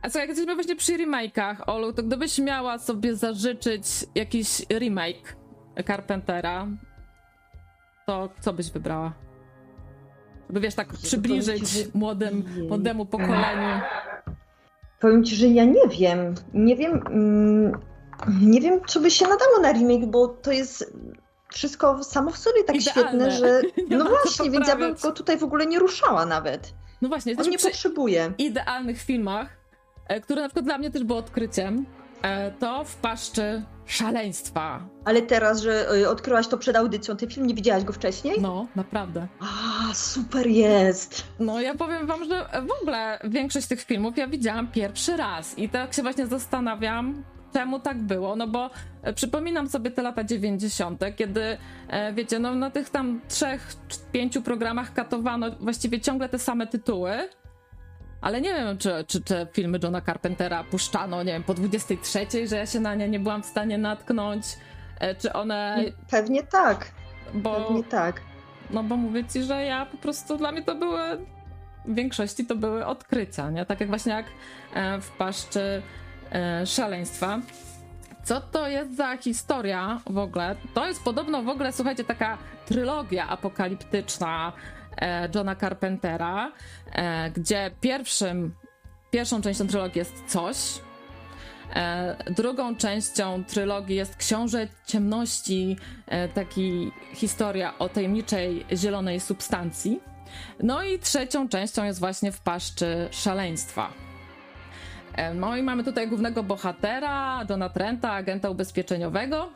A 0.01 0.09
co, 0.09 0.19
jak 0.19 0.29
jesteśmy 0.29 0.55
właśnie 0.55 0.75
przy 0.75 0.97
remake'ach, 0.97 1.55
Olu, 1.67 1.93
to 1.93 2.03
gdybyś 2.03 2.39
miała 2.39 2.79
sobie 2.79 3.15
zażyczyć 3.15 3.85
jakiś 4.15 4.65
remake 4.69 5.35
Carpentera, 5.87 6.67
to 8.05 8.29
co 8.41 8.53
byś 8.53 8.71
wybrała? 8.71 9.22
By 10.53 10.59
wiesz, 10.59 10.75
tak 10.75 10.87
przybliżyć 10.93 11.69
ci, 11.69 11.77
młodym, 11.93 12.43
młodemu 12.67 13.05
pokoleniu. 13.05 13.81
Powiem 14.99 15.23
ci, 15.23 15.35
że 15.35 15.47
ja 15.47 15.65
nie 15.65 15.87
wiem. 15.99 16.35
Nie 16.53 16.75
wiem. 16.75 17.03
Mm, 17.07 17.79
nie 18.41 18.61
wiem, 18.61 18.79
co 18.87 18.99
by 18.99 19.11
się 19.11 19.27
nadało 19.27 19.59
na 19.61 19.71
remake, 19.71 20.05
bo 20.05 20.27
to 20.27 20.51
jest 20.51 20.93
wszystko 21.53 22.03
samo 22.03 22.31
w 22.31 22.37
sobie 22.37 22.63
tak 22.63 22.75
Idealne. 22.75 23.31
świetne, 23.31 23.31
że. 23.31 23.61
No 23.97 24.05
właśnie, 24.05 24.51
więc 24.51 24.67
ja 24.67 24.75
bym 24.75 24.95
go 25.03 25.11
tutaj 25.11 25.37
w 25.37 25.43
ogóle 25.43 25.65
nie 25.65 25.79
ruszała 25.79 26.25
nawet. 26.25 26.73
No 27.01 27.09
właśnie, 27.09 27.35
On 27.37 27.49
nie 27.49 27.57
potrzebuje. 27.59 28.33
idealnych 28.37 29.01
filmach, 29.01 29.49
e, 30.07 30.21
które 30.21 30.41
na 30.41 30.47
przykład 30.47 30.65
dla 30.65 30.77
mnie 30.77 30.91
też 30.91 31.03
było 31.03 31.19
odkryciem, 31.19 31.85
to 32.59 32.83
w 32.83 32.95
paszczy 32.95 33.63
szaleństwa. 33.85 34.89
Ale 35.05 35.21
teraz, 35.21 35.61
że 35.61 35.93
y, 35.93 36.09
odkryłaś 36.09 36.47
to 36.47 36.57
przed 36.57 36.75
audycją, 36.75 37.15
ty 37.15 37.27
film 37.27 37.47
nie 37.47 37.53
widziałaś 37.53 37.83
go 37.83 37.93
wcześniej? 37.93 38.41
No, 38.41 38.67
naprawdę. 38.75 39.27
A, 39.39 39.93
super 39.93 40.47
jest! 40.47 41.23
No, 41.39 41.61
ja 41.61 41.75
powiem 41.75 42.07
wam, 42.07 42.25
że 42.25 42.45
w 42.67 42.81
ogóle 42.81 43.19
większość 43.23 43.67
tych 43.67 43.81
filmów 43.81 44.17
ja 44.17 44.27
widziałam 44.27 44.67
pierwszy 44.67 45.17
raz 45.17 45.59
i 45.59 45.69
tak 45.69 45.93
się 45.93 46.01
właśnie 46.01 46.27
zastanawiam, 46.27 47.23
czemu 47.53 47.79
tak 47.79 47.97
było, 47.97 48.35
no 48.35 48.47
bo 48.47 48.69
e, 49.01 49.13
przypominam 49.13 49.69
sobie 49.69 49.91
te 49.91 50.01
lata 50.01 50.23
90., 50.23 51.01
kiedy 51.15 51.57
e, 51.87 52.13
wiecie, 52.13 52.39
no 52.39 52.55
na 52.55 52.69
tych 52.69 52.89
tam 52.89 53.21
trzech, 53.27 53.75
pięciu 54.11 54.41
programach 54.41 54.93
katowano 54.93 55.51
właściwie 55.59 56.01
ciągle 56.01 56.29
te 56.29 56.39
same 56.39 56.67
tytuły, 56.67 57.29
ale 58.23 58.41
nie 58.41 58.53
wiem, 58.53 58.77
czy, 58.77 59.05
czy 59.07 59.21
te 59.21 59.47
filmy 59.53 59.79
Johna 59.83 60.01
Carpentera 60.01 60.63
puszczano, 60.63 61.23
nie 61.23 61.33
wiem, 61.33 61.43
po 61.43 61.53
23, 61.53 62.47
że 62.47 62.55
ja 62.55 62.65
się 62.65 62.79
na 62.79 62.95
nie 62.95 63.09
nie 63.09 63.19
byłam 63.19 63.43
w 63.43 63.45
stanie 63.45 63.77
natknąć, 63.77 64.45
e, 64.99 65.15
czy 65.15 65.33
one... 65.33 65.83
Pewnie 66.09 66.43
tak, 66.43 66.91
bo, 67.33 67.55
pewnie 67.55 67.83
tak. 67.83 68.21
No 68.69 68.83
bo 68.83 68.97
mówię 68.97 69.23
ci, 69.23 69.43
że 69.43 69.65
ja 69.65 69.85
po 69.85 69.97
prostu, 69.97 70.37
dla 70.37 70.51
mnie 70.51 70.61
to 70.61 70.75
były 70.75 70.99
w 71.85 71.95
większości 71.95 72.45
to 72.45 72.55
były 72.55 72.85
odkrycia, 72.85 73.49
nie? 73.49 73.65
Tak 73.65 73.79
jak 73.79 73.89
właśnie 73.89 74.13
jak 74.13 74.25
w 75.01 75.09
paszczy 75.17 75.81
szaleństwa. 76.65 77.39
Co 78.23 78.41
to 78.41 78.67
jest 78.67 78.95
za 78.95 79.17
historia 79.17 79.99
w 80.09 80.17
ogóle? 80.17 80.55
To 80.73 80.87
jest 80.87 81.03
podobno 81.03 81.43
w 81.43 81.49
ogóle, 81.49 81.71
słuchajcie, 81.71 82.03
taka 82.03 82.37
trylogia 82.65 83.27
apokaliptyczna 83.27 84.53
Johna 85.35 85.55
Carpentera, 85.55 86.51
gdzie 87.35 87.71
pierwszym, 87.81 88.55
pierwszą 89.11 89.41
częścią 89.41 89.67
trylogii 89.67 89.99
jest 89.99 90.23
coś, 90.27 90.57
E, 91.75 92.15
drugą 92.31 92.75
częścią 92.75 93.43
trylogii 93.43 93.95
jest 93.95 94.15
Książę 94.15 94.67
Ciemności, 94.85 95.77
e, 96.07 96.29
taki 96.29 96.91
historia 97.13 97.77
o 97.79 97.89
tajemniczej 97.89 98.65
zielonej 98.73 99.19
substancji. 99.19 99.99
No 100.63 100.83
i 100.83 100.99
trzecią 100.99 101.49
częścią 101.49 101.83
jest 101.83 101.99
właśnie 101.99 102.31
w 102.31 102.41
paszczy 102.41 103.07
szaleństwa. 103.11 103.89
E, 105.15 105.33
no 105.33 105.57
i 105.57 105.63
mamy 105.63 105.83
tutaj 105.83 106.07
głównego 106.07 106.43
bohatera, 106.43 107.45
Johna 107.49 107.69
Trenta, 107.69 108.11
agenta 108.11 108.49
ubezpieczeniowego, 108.49 109.49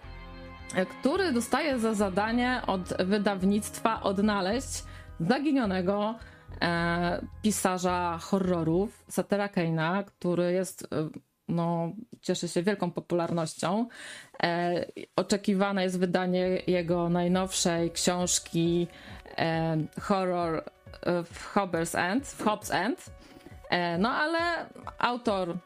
który 1.00 1.32
dostaje 1.32 1.80
za 1.80 1.94
zadanie 1.94 2.62
od 2.68 2.94
wydawnictwa 3.00 4.02
odnaleźć 4.04 4.84
zaginionego 5.20 6.15
e, 6.61 7.22
pisarza 7.41 8.18
horrorów, 8.22 9.03
Satera 9.09 9.49
Keina, 9.49 10.03
który 10.03 10.53
jest 10.53 10.88
no, 11.47 11.91
cieszy 12.22 12.47
się 12.47 12.63
wielką 12.63 12.91
popularnością. 12.91 13.88
E, 14.43 14.86
oczekiwane 15.15 15.84
jest 15.84 15.99
wydanie 15.99 16.61
jego 16.68 17.09
najnowszej 17.09 17.91
książki 17.91 18.88
e, 19.38 19.78
Horror 20.01 20.63
w 21.24 21.45
Hobbes 21.45 21.95
End, 21.95 22.28
w 22.28 22.43
Hobbs 22.43 22.72
End. 22.72 23.05
E, 23.70 23.97
no 23.97 24.09
ale 24.09 24.65
autor 24.99 25.57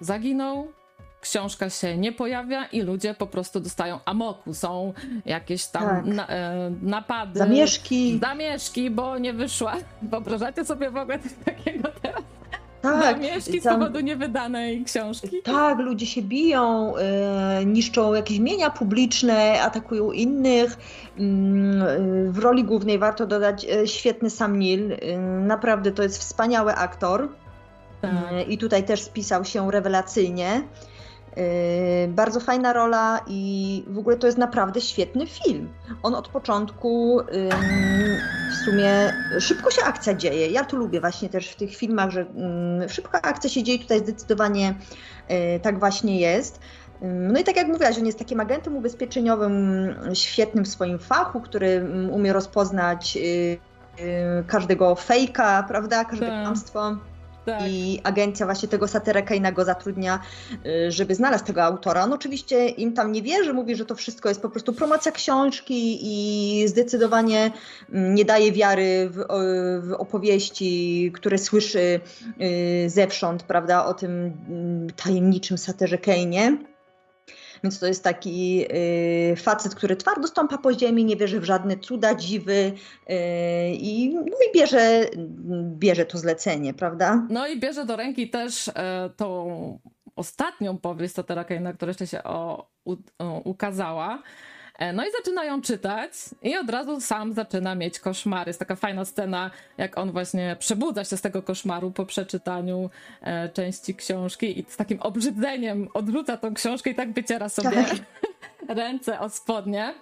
zaginął, 0.00 0.72
książka 1.20 1.70
się 1.70 1.96
nie 1.96 2.12
pojawia 2.12 2.64
i 2.64 2.80
ludzie 2.80 3.14
po 3.14 3.26
prostu 3.26 3.60
dostają 3.60 3.98
amoku. 4.04 4.54
Są 4.54 4.92
jakieś 5.26 5.66
tam 5.66 5.82
tak. 5.82 6.04
na, 6.04 6.28
e, 6.28 6.70
napady. 6.82 7.38
Zamieszki. 7.38 8.18
Zamieszki, 8.22 8.90
bo 8.90 9.18
nie 9.18 9.32
wyszła. 9.32 9.76
Wyobrażacie 10.02 10.64
sobie 10.64 10.90
w 10.90 10.96
ogóle 10.96 11.18
coś 11.18 11.32
takiego 11.44 11.88
teraz? 12.02 12.22
Tak. 12.82 13.16
Zamieszki 13.16 13.60
z 13.60 13.64
powodu 13.64 14.00
niewydanej 14.00 14.84
książki. 14.84 15.42
Tak, 15.44 15.78
ludzie 15.78 16.06
się 16.06 16.22
biją, 16.22 16.94
y, 17.60 17.66
niszczą 17.66 18.14
jakieś 18.14 18.38
mienia 18.38 18.70
publiczne, 18.70 19.62
atakują 19.62 20.12
innych. 20.12 20.72
Y, 20.72 20.76
w 22.32 22.38
roli 22.38 22.64
głównej 22.64 22.98
warto 22.98 23.26
dodać 23.26 23.64
y, 23.64 23.86
świetny 23.86 24.30
Sam 24.30 24.58
Neill. 24.58 24.96
Naprawdę 25.40 25.92
to 25.92 26.02
jest 26.02 26.18
wspaniały 26.18 26.74
aktor. 26.74 27.28
Tak. 28.00 28.48
I 28.48 28.58
tutaj 28.58 28.84
też 28.84 29.02
spisał 29.02 29.44
się 29.44 29.70
rewelacyjnie. 29.70 30.62
Yy, 31.38 32.08
bardzo 32.08 32.40
fajna 32.40 32.72
rola 32.72 33.20
i 33.26 33.84
w 33.86 33.98
ogóle 33.98 34.16
to 34.16 34.26
jest 34.26 34.38
naprawdę 34.38 34.80
świetny 34.80 35.26
film. 35.26 35.68
On 36.02 36.14
od 36.14 36.28
początku 36.28 37.20
w 38.50 38.54
sumie 38.64 39.12
szybko 39.40 39.70
się 39.70 39.84
akcja 39.84 40.14
dzieje. 40.14 40.46
Ja 40.48 40.64
to 40.64 40.76
lubię 40.76 41.00
właśnie 41.00 41.28
też 41.28 41.48
w 41.50 41.56
tych 41.56 41.76
filmach, 41.76 42.10
że 42.10 42.26
szybko 42.88 43.18
akcja 43.22 43.50
się 43.50 43.62
dzieje. 43.62 43.78
Tutaj 43.78 43.98
zdecydowanie 43.98 44.74
yy, 45.28 45.60
tak 45.62 45.78
właśnie 45.78 46.20
jest. 46.20 46.60
No 47.02 47.40
i 47.40 47.44
tak 47.44 47.56
jak 47.56 47.66
mówiłaś, 47.66 47.98
on 47.98 48.06
jest 48.06 48.18
takim 48.18 48.40
agentem 48.40 48.76
ubezpieczeniowym, 48.76 49.54
świetnym 50.14 50.64
w 50.64 50.68
swoim 50.68 50.98
fachu, 50.98 51.40
który 51.40 51.86
umie 52.12 52.32
rozpoznać 52.32 53.16
yy, 53.16 53.58
każdego 54.46 54.94
fejka, 54.94 55.64
prawda, 55.68 56.04
każde 56.04 56.26
tak. 56.26 56.42
kłamstwo. 56.42 56.96
Tak. 57.48 57.68
I 57.68 58.00
agencja 58.04 58.46
właśnie 58.46 58.68
tego 58.68 58.88
Satera 58.88 59.22
Keina 59.22 59.52
go 59.52 59.64
zatrudnia, 59.64 60.20
y, 60.66 60.92
żeby 60.92 61.14
znaleźć 61.14 61.44
tego 61.44 61.62
autora. 61.62 62.04
On 62.04 62.12
oczywiście 62.12 62.68
im 62.68 62.92
tam 62.92 63.12
nie 63.12 63.22
wierzy, 63.22 63.52
mówi, 63.52 63.76
że 63.76 63.84
to 63.84 63.94
wszystko 63.94 64.28
jest 64.28 64.42
po 64.42 64.48
prostu 64.48 64.72
promocja 64.72 65.12
książki 65.12 65.98
i 66.02 66.68
zdecydowanie 66.68 67.50
mm, 67.92 68.14
nie 68.14 68.24
daje 68.24 68.52
wiary 68.52 69.10
w, 69.10 69.24
w 69.88 69.92
opowieści, 69.92 71.12
które 71.14 71.38
słyszy 71.38 72.00
y, 72.40 72.90
zewsząd, 72.90 73.42
prawda, 73.42 73.84
o 73.84 73.94
tym 73.94 74.10
mm, 74.48 74.90
tajemniczym 74.90 75.58
Saterze 75.58 75.98
Keinie. 75.98 76.58
Więc 77.64 77.78
to 77.78 77.86
jest 77.86 78.04
taki 78.04 78.64
y, 79.32 79.36
facet, 79.36 79.74
który 79.74 79.96
twardo 79.96 80.28
stąpa 80.28 80.58
po 80.58 80.72
ziemi, 80.72 81.04
nie 81.04 81.16
wierzy 81.16 81.40
w 81.40 81.44
żadne 81.44 81.78
cuda, 81.78 82.14
dziwy 82.14 82.52
y, 82.52 83.14
i, 83.72 84.14
no 84.14 84.36
i 84.50 84.52
bierze, 84.54 85.06
bierze 85.78 86.06
to 86.06 86.18
zlecenie, 86.18 86.74
prawda? 86.74 87.26
No 87.30 87.46
i 87.46 87.60
bierze 87.60 87.84
do 87.84 87.96
ręki 87.96 88.30
też 88.30 88.68
e, 88.68 89.10
tą 89.16 89.78
ostatnią 90.16 90.78
powieść 90.78 91.14
Totera 91.14 91.42
Kane'a, 91.44 91.74
która 91.74 91.90
jeszcze 91.90 92.06
się 92.06 92.22
o, 92.24 92.68
u, 92.84 92.96
o, 93.18 93.40
ukazała. 93.44 94.22
E, 94.78 94.92
no 94.92 95.06
i 95.06 95.12
zaczyna 95.12 95.44
ją 95.44 95.62
czytać 95.62 96.12
i 96.42 96.56
od 96.56 96.70
razu 96.70 97.00
sam 97.00 97.32
zaczyna 97.32 97.74
mieć 97.74 98.00
koszmary. 98.00 98.48
Jest 98.48 98.58
taka 98.58 98.76
fajna 98.76 99.04
scena, 99.04 99.50
jak 99.78 99.98
on 99.98 100.12
właśnie 100.12 100.56
przebudza 100.58 101.04
się 101.04 101.16
z 101.16 101.20
tego 101.20 101.42
koszmaru 101.42 101.90
po 101.90 102.06
przeczytaniu 102.06 102.90
e, 103.20 103.48
części 103.48 103.94
książki 103.94 104.60
i 104.60 104.64
z 104.68 104.76
takim 104.76 105.02
obrzydzeniem 105.02 105.88
odrzuca 105.94 106.36
tą 106.36 106.54
książkę 106.54 106.90
i 106.90 106.94
tak 106.94 107.12
wyciera 107.12 107.48
sobie 107.48 107.70
tak. 107.70 107.94
ręce 108.78 109.20
o 109.20 109.28
spodnie. 109.28 109.94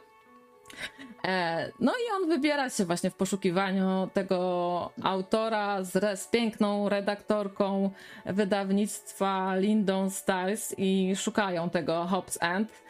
E, 1.24 1.72
no 1.80 1.92
i 1.92 2.22
on 2.22 2.28
wybiera 2.28 2.70
się 2.70 2.84
właśnie 2.84 3.10
w 3.10 3.14
poszukiwaniu 3.14 4.08
tego 4.14 4.90
autora 5.02 5.82
z, 5.82 6.20
z 6.20 6.28
piękną 6.28 6.88
redaktorką 6.88 7.90
wydawnictwa 8.26 9.56
Lindon 9.56 10.10
Stars 10.10 10.74
i 10.78 11.16
szukają 11.16 11.70
tego 11.70 12.04
Hobbs 12.04 12.38
End. 12.40 12.85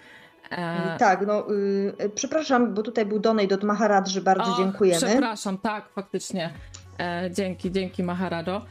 E... 0.50 0.96
Tak, 0.98 1.26
no 1.26 1.52
y, 1.52 2.10
przepraszam, 2.14 2.74
bo 2.74 2.82
tutaj 2.82 3.06
był 3.06 3.18
donate 3.18 3.54
od 3.54 3.64
Maharadży, 3.64 4.20
bardzo 4.20 4.54
o, 4.54 4.56
dziękujemy. 4.56 5.06
Przepraszam, 5.06 5.58
tak, 5.58 5.88
faktycznie. 5.88 6.52
E, 6.98 7.30
dzięki, 7.32 7.72
dzięki 7.72 8.02
Maharadżo. 8.02 8.64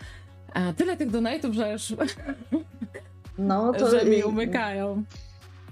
E, 0.53 0.73
tyle 0.73 0.97
tych 0.97 1.11
donate'ów, 1.11 1.53
że 1.53 1.71
już 1.71 1.93
no, 3.37 3.73
to, 3.79 3.91
że 3.91 4.05
mi 4.05 4.23
umykają. 4.23 5.03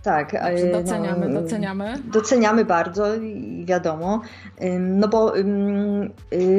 Tak. 0.04 0.32
Dobrze, 0.32 0.72
doceniamy, 0.72 1.30
no, 1.30 1.41
doceniamy. 1.41 1.93
Doceniamy 2.14 2.66
bardzo 2.66 3.16
i 3.16 3.64
wiadomo, 3.66 4.22
no 4.80 5.08
bo 5.08 5.38
y, 5.38 5.43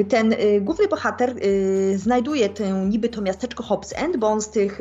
ten 0.08 0.32
y, 0.32 0.60
główny 0.60 0.88
bohater 0.88 1.34
y, 1.44 1.98
znajduje 1.98 2.48
tę 2.48 2.72
niby 2.72 3.08
to 3.08 3.22
miasteczko 3.22 3.62
Hobbs 3.62 3.92
End, 3.96 4.16
bo 4.16 4.28
on 4.28 4.40
z 4.40 4.50
tych 4.50 4.80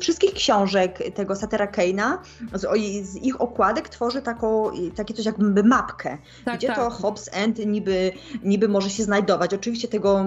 wszystkich 0.00 0.34
książek 0.34 0.98
tego 1.14 1.36
Satera 1.36 1.66
Keina, 1.66 2.22
z, 2.54 2.62
z 3.06 3.16
ich 3.16 3.40
okładek 3.40 3.88
tworzy 3.88 4.22
taką, 4.22 4.70
takie 4.96 5.14
coś 5.14 5.26
jakby 5.26 5.62
mapkę, 5.62 6.18
tak, 6.44 6.56
gdzie 6.56 6.66
tak. 6.66 6.76
to 6.76 6.90
Hobbs 6.90 7.30
End 7.32 7.66
niby, 7.66 8.12
niby 8.44 8.68
może 8.68 8.90
się 8.90 9.02
znajdować. 9.02 9.54
Oczywiście 9.54 9.88
tego 9.88 10.24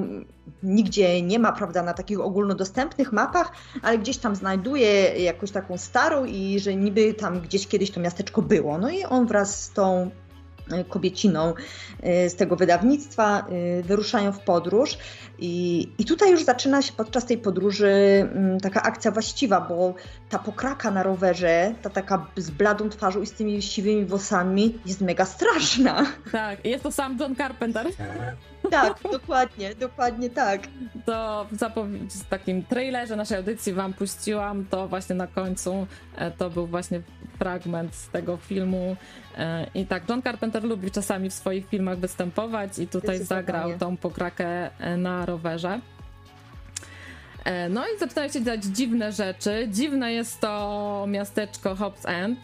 nigdzie 0.63 1.21
nie 1.21 1.39
ma, 1.39 1.51
prawda, 1.51 1.83
na 1.83 1.93
takich 1.93 2.19
ogólnodostępnych 2.19 3.11
mapach, 3.11 3.51
ale 3.81 3.97
gdzieś 3.97 4.17
tam 4.17 4.35
znajduje 4.35 5.23
jakąś 5.23 5.51
taką 5.51 5.77
starą 5.77 6.25
i 6.25 6.59
że 6.59 6.75
niby 6.75 7.13
tam 7.13 7.41
gdzieś 7.41 7.67
kiedyś 7.67 7.91
to 7.91 7.99
miasteczko 7.99 8.41
było. 8.41 8.77
No 8.77 8.89
i 8.89 9.03
on 9.03 9.27
wraz 9.27 9.63
z 9.63 9.73
tą 9.73 10.11
e, 10.71 10.83
kobieciną 10.83 11.53
e, 12.03 12.29
z 12.29 12.35
tego 12.35 12.55
wydawnictwa 12.55 13.39
e, 13.39 13.83
wyruszają 13.83 14.31
w 14.31 14.39
podróż. 14.39 14.97
I, 15.39 15.87
I 15.97 16.05
tutaj 16.05 16.31
już 16.31 16.43
zaczyna 16.43 16.81
się 16.81 16.93
podczas 16.93 17.25
tej 17.25 17.37
podróży 17.37 17.91
mm, 18.33 18.59
taka 18.59 18.83
akcja 18.83 19.11
właściwa, 19.11 19.61
bo 19.61 19.93
ta 20.29 20.39
pokraka 20.39 20.91
na 20.91 21.03
rowerze, 21.03 21.75
ta 21.81 21.89
taka 21.89 22.27
z 22.37 22.49
bladą 22.49 22.89
twarzą 22.89 23.21
i 23.21 23.25
z 23.25 23.31
tymi 23.31 23.61
siwymi 23.61 24.05
włosami 24.05 24.79
jest 24.85 25.01
mega 25.01 25.25
straszna. 25.25 26.05
Tak, 26.31 26.65
jest 26.65 26.83
to 26.83 26.91
sam 26.91 27.17
John 27.19 27.35
Carpenter. 27.35 27.87
Tak, 28.69 28.99
dokładnie, 29.11 29.75
dokładnie 29.75 30.29
tak. 30.29 30.61
To 31.05 31.47
w, 31.51 31.57
w 32.09 32.29
takim 32.29 32.63
trailerze 32.63 33.15
naszej 33.15 33.37
audycji 33.37 33.73
wam 33.73 33.93
puściłam, 33.93 34.65
to 34.65 34.87
właśnie 34.87 35.15
na 35.15 35.27
końcu 35.27 35.87
to 36.37 36.49
był 36.49 36.67
właśnie 36.67 37.01
fragment 37.41 37.95
z 37.95 38.09
tego 38.09 38.37
filmu. 38.37 38.95
E, 39.37 39.67
I 39.75 39.85
tak, 39.85 40.09
John 40.09 40.21
Carpenter 40.21 40.63
lubi 40.63 40.91
czasami 40.91 41.29
w 41.29 41.33
swoich 41.33 41.67
filmach 41.67 41.97
występować 41.97 42.79
i 42.79 42.87
tutaj 42.87 43.23
zagrał 43.23 43.77
tą 43.77 43.97
pokrakę 43.97 44.69
e, 44.79 44.97
na 44.97 45.25
rowerze. 45.25 45.79
E, 47.45 47.69
no 47.69 47.83
i 47.87 47.99
zaczynają 47.99 48.31
się 48.31 48.43
dziać 48.43 48.63
dziwne 48.63 49.11
rzeczy. 49.11 49.67
Dziwne 49.71 50.13
jest 50.13 50.39
to 50.39 51.05
miasteczko 51.07 51.75
Hobbs 51.75 52.05
End. 52.05 52.39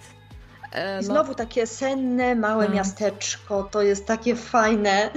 No. 0.95 1.03
Znowu 1.03 1.36
takie 1.36 1.68
senne, 1.68 2.36
małe 2.36 2.70
no. 2.70 2.76
miasteczko, 2.76 3.63
to 3.63 3.82
jest 3.82 4.05
takie 4.05 4.36
fajne. 4.36 5.09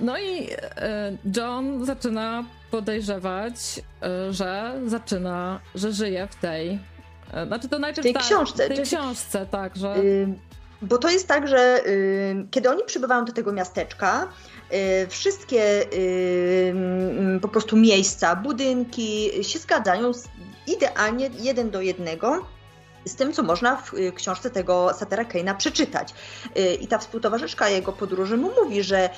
No 0.00 0.18
i 0.18 0.48
John 1.36 1.84
zaczyna 1.84 2.44
podejrzewać, 2.70 3.54
że 4.30 4.80
zaczyna, 4.86 5.60
że 5.74 5.92
żyje 5.92 6.28
w 6.30 6.34
tej 6.34 6.78
E, 7.32 7.46
znaczy 7.46 7.68
to 7.68 7.78
najpierw 7.78 8.08
w 8.08 8.12
tej 8.12 8.22
książce. 8.22 8.64
W 8.64 8.68
tej 8.68 8.84
książce, 8.84 9.46
tak, 9.50 9.76
że... 9.76 9.96
Y, 9.96 10.28
Bo 10.82 10.98
to 10.98 11.10
jest 11.10 11.28
tak, 11.28 11.48
że 11.48 11.86
y, 11.86 12.46
kiedy 12.50 12.70
oni 12.70 12.84
przybywają 12.84 13.24
do 13.24 13.32
tego 13.32 13.52
miasteczka, 13.52 14.28
y, 14.72 15.06
wszystkie 15.08 15.84
mm, 16.70 17.40
po 17.40 17.48
prostu 17.48 17.76
miejsca, 17.76 18.36
budynki 18.36 19.30
się 19.42 19.58
zgadzają 19.58 20.12
idealnie 20.66 21.30
jeden 21.40 21.70
do 21.70 21.80
jednego 21.80 22.46
z 23.04 23.14
tym, 23.14 23.32
co 23.32 23.42
można 23.42 23.76
w 23.76 23.92
książce 24.14 24.50
tego 24.50 24.94
Satera 24.94 25.24
Keina 25.24 25.54
przeczytać. 25.54 26.14
I 26.80 26.86
ta 26.86 26.98
współtowarzyszka 26.98 27.68
jego 27.68 27.92
podróży 27.92 28.36
mu 28.36 28.50
mówi, 28.64 28.82
że 28.82 29.10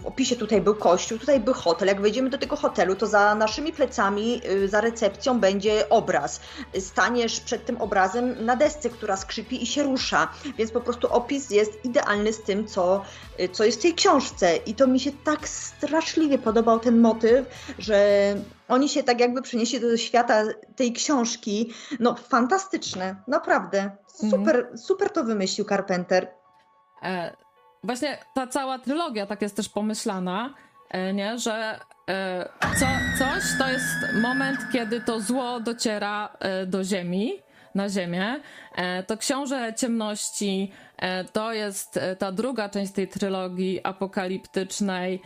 w 0.00 0.06
opisie 0.06 0.36
tutaj 0.36 0.60
był 0.60 0.74
kościół, 0.74 1.18
tutaj 1.18 1.40
był 1.40 1.54
hotel. 1.54 1.88
Jak 1.88 2.00
wejdziemy 2.00 2.30
do 2.30 2.38
tego 2.38 2.56
hotelu, 2.56 2.96
to 2.96 3.06
za 3.06 3.34
naszymi 3.34 3.72
plecami, 3.72 4.40
y, 4.50 4.68
za 4.68 4.80
recepcją 4.80 5.40
będzie 5.40 5.88
obraz. 5.88 6.40
Staniesz 6.78 7.40
przed 7.40 7.66
tym 7.66 7.76
obrazem 7.76 8.44
na 8.44 8.56
desce, 8.56 8.90
która 8.90 9.16
skrzypi 9.16 9.62
i 9.62 9.66
się 9.66 9.82
rusza. 9.82 10.28
Więc 10.58 10.70
po 10.70 10.80
prostu 10.80 11.12
opis 11.12 11.50
jest 11.50 11.84
idealny 11.84 12.32
z 12.32 12.42
tym, 12.42 12.66
co, 12.66 13.02
co 13.52 13.64
jest 13.64 13.78
w 13.78 13.82
tej 13.82 13.94
książce. 13.94 14.56
I 14.56 14.74
to 14.74 14.86
mi 14.86 15.00
się 15.00 15.12
tak 15.24 15.48
straszliwie 15.48 16.38
podobał 16.38 16.80
ten 16.80 17.00
motyw, 17.00 17.46
że 17.78 18.34
oni 18.68 18.88
się 18.88 19.02
tak 19.02 19.20
jakby 19.20 19.42
przenieśli 19.42 19.80
do 19.80 19.96
świata 19.96 20.42
tej 20.76 20.92
książki. 20.92 21.72
No, 22.00 22.14
fantastyczne, 22.14 23.16
naprawdę. 23.28 23.90
Super, 24.06 24.56
mm. 24.56 24.78
super 24.78 25.10
to 25.10 25.24
wymyślił 25.24 25.66
Carpenter. 25.66 26.28
E, 27.02 27.45
właśnie 27.86 28.18
ta 28.34 28.46
cała 28.46 28.78
trylogia 28.78 29.26
tak 29.26 29.42
jest 29.42 29.56
też 29.56 29.68
pomyślana, 29.68 30.54
e, 30.90 31.12
nie? 31.12 31.38
że 31.38 31.80
e, 32.10 32.48
co, 32.60 32.86
coś 33.18 33.42
to 33.58 33.68
jest 33.68 34.14
moment, 34.22 34.58
kiedy 34.72 35.00
to 35.00 35.20
zło 35.20 35.60
dociera 35.60 36.36
e, 36.40 36.66
do 36.66 36.84
ziemi, 36.84 37.32
na 37.74 37.88
ziemię. 37.88 38.40
To 39.06 39.16
Książę 39.16 39.74
Ciemności 39.74 40.72
to 41.32 41.52
jest 41.52 42.00
ta 42.18 42.32
druga 42.32 42.68
część 42.68 42.92
tej 42.92 43.08
trylogii 43.08 43.80
apokaliptycznej, 43.84 45.22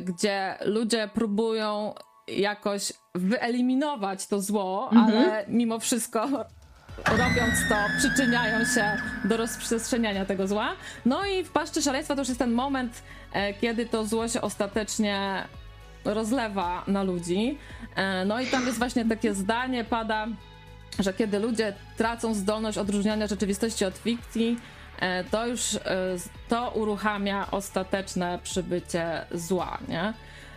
gdzie 0.00 0.54
ludzie 0.64 1.10
próbują 1.14 1.94
jakoś 2.28 2.92
wyeliminować 3.14 4.26
to 4.26 4.40
zło, 4.40 4.90
mhm. 4.92 5.16
ale 5.16 5.44
mimo 5.48 5.78
wszystko 5.78 6.28
robiąc 7.06 7.68
to, 7.68 7.74
przyczyniają 7.98 8.64
się 8.64 8.96
do 9.24 9.36
rozprzestrzeniania 9.36 10.24
tego 10.24 10.46
zła. 10.48 10.72
No 11.06 11.26
i 11.26 11.44
w 11.44 11.50
paszczy 11.50 11.82
szaleństwa 11.82 12.14
to 12.14 12.20
już 12.20 12.28
jest 12.28 12.38
ten 12.38 12.52
moment, 12.52 13.02
e, 13.32 13.54
kiedy 13.54 13.86
to 13.86 14.06
zło 14.06 14.28
się 14.28 14.40
ostatecznie 14.40 15.44
rozlewa 16.04 16.84
na 16.86 17.02
ludzi. 17.02 17.58
E, 17.94 18.24
no 18.24 18.40
i 18.40 18.46
tam 18.46 18.66
jest 18.66 18.78
właśnie 18.78 19.04
takie 19.04 19.34
zdanie, 19.34 19.84
pada, 19.84 20.26
że 20.98 21.12
kiedy 21.12 21.38
ludzie 21.38 21.74
tracą 21.96 22.34
zdolność 22.34 22.78
odróżniania 22.78 23.26
rzeczywistości 23.26 23.84
od 23.84 23.98
fikcji, 23.98 24.58
e, 25.00 25.24
to 25.24 25.46
już 25.46 25.78
to 26.48 26.70
uruchamia 26.70 27.50
ostateczne 27.50 28.38
przybycie 28.42 29.26
zła, 29.30 29.78
nie? 29.88 30.12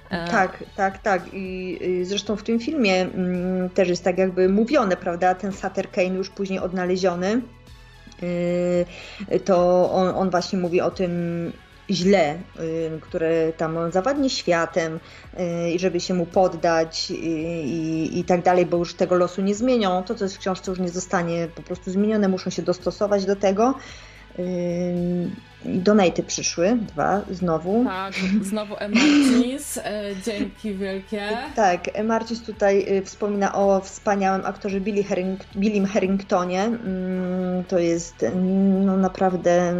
E, 0.10 0.28
tak, 0.28 0.64
tak, 0.76 0.98
tak. 0.98 1.22
I, 1.34 1.80
zresztą 2.04 2.36
w 2.36 2.44
tym 2.44 2.60
filmie 2.60 3.02
mm, 3.02 3.70
też 3.70 3.90
jest 3.90 4.04
tak 4.04 4.18
jakby 4.18 4.50
mówione, 4.50 4.98
prawda? 4.98 5.36
Ten 5.36 5.52
Sater 5.52 5.92
Kane 5.92 6.16
już 6.16 6.30
później 6.30 6.60
odnaleziony. 6.60 7.42
Y, 8.24 9.40
to 9.46 9.92
on, 9.92 10.08
on 10.08 10.30
właśnie 10.30 10.60
mówi 10.60 10.82
o 10.82 10.92
tym 10.92 11.52
źle, 11.90 12.36
y, 12.60 13.00
które 13.02 13.54
tam 13.54 13.92
zawadnie 13.92 14.30
światem 14.30 15.00
y, 15.40 15.72
i 15.72 15.80
żeby 15.80 16.00
się 16.00 16.14
mu 16.14 16.26
poddać 16.26 17.12
i, 17.12 17.16
i, 17.16 18.20
i, 18.20 18.24
tak 18.24 18.44
dalej, 18.44 18.66
bo 18.66 18.78
już 18.78 18.94
tego 18.94 19.16
losu 19.16 19.42
nie 19.42 19.56
zmienią. 19.56 20.04
To, 20.04 20.16
co 20.16 20.26
jest 20.26 20.36
w 20.36 20.40
książce 20.40 20.72
już 20.72 20.80
nie 20.80 20.90
zostanie 20.90 21.48
po 21.56 21.62
prostu 21.62 21.92
zmienione, 21.92 22.28
muszą 22.28 22.50
się 22.50 22.62
dostosować 22.62 23.26
do 23.26 23.36
tego. 23.36 23.76
Donaty 25.66 26.24
przyszły, 26.24 26.78
dwa, 26.82 27.22
znowu. 27.32 27.86
Tak, 27.86 28.14
znowu 28.42 28.76
Emarcis, 28.80 29.78
e, 29.78 30.04
dzięki 30.26 30.74
wielkie. 30.74 31.30
Tak, 31.56 31.90
Emarcis 31.94 32.42
tutaj 32.42 32.98
y, 32.98 33.06
wspomina 33.06 33.56
o 33.56 33.82
wspaniałym 33.82 34.46
aktorze 34.46 34.82
Billy 34.82 35.04
Herring 35.04 35.40
Billym 35.56 35.86
Harringtonie. 35.86 36.64
Mm, 36.64 37.64
to 37.64 37.80
jest 37.80 38.24
mm, 38.24 38.86
no, 38.86 38.98
naprawdę 38.98 39.74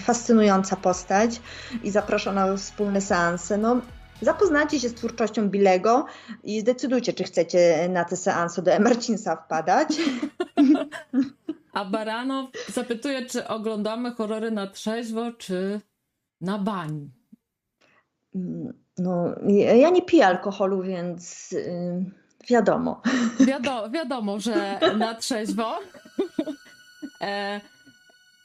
fascynująca 0.00 0.76
postać 0.76 1.40
i 1.84 1.90
zaprasza 1.90 2.32
na 2.32 2.56
wspólne 2.56 3.00
seanse. 3.00 3.58
No, 3.58 3.80
Zapoznajcie 4.22 4.80
się 4.80 4.88
z 4.88 4.94
twórczością 4.94 5.48
Billego 5.48 6.06
i 6.44 6.60
zdecydujcie, 6.60 7.12
czy 7.12 7.24
chcecie 7.24 7.88
na 7.88 8.04
te 8.04 8.16
seanse 8.16 8.62
do 8.62 8.72
Emarcinsa 8.72 9.36
wpadać. 9.36 9.88
A 11.72 11.84
Baranow 11.84 12.50
zapytuje, 12.68 13.26
czy 13.26 13.48
oglądamy 13.48 14.10
horrory 14.10 14.50
na 14.50 14.66
trzeźwo, 14.66 15.32
czy 15.32 15.80
na 16.40 16.58
bań. 16.58 17.10
Mm, 18.34 18.72
no, 18.98 19.34
ja 19.76 19.90
nie 19.90 20.02
piję 20.02 20.26
alkoholu, 20.26 20.82
więc 20.82 21.50
yy, 21.52 22.04
wiadomo. 22.50 23.02
Wiado, 23.40 23.90
wiadomo, 23.90 24.40
że 24.40 24.80
na 24.96 25.14
trzeźwo. 25.14 25.78
e, 27.20 27.60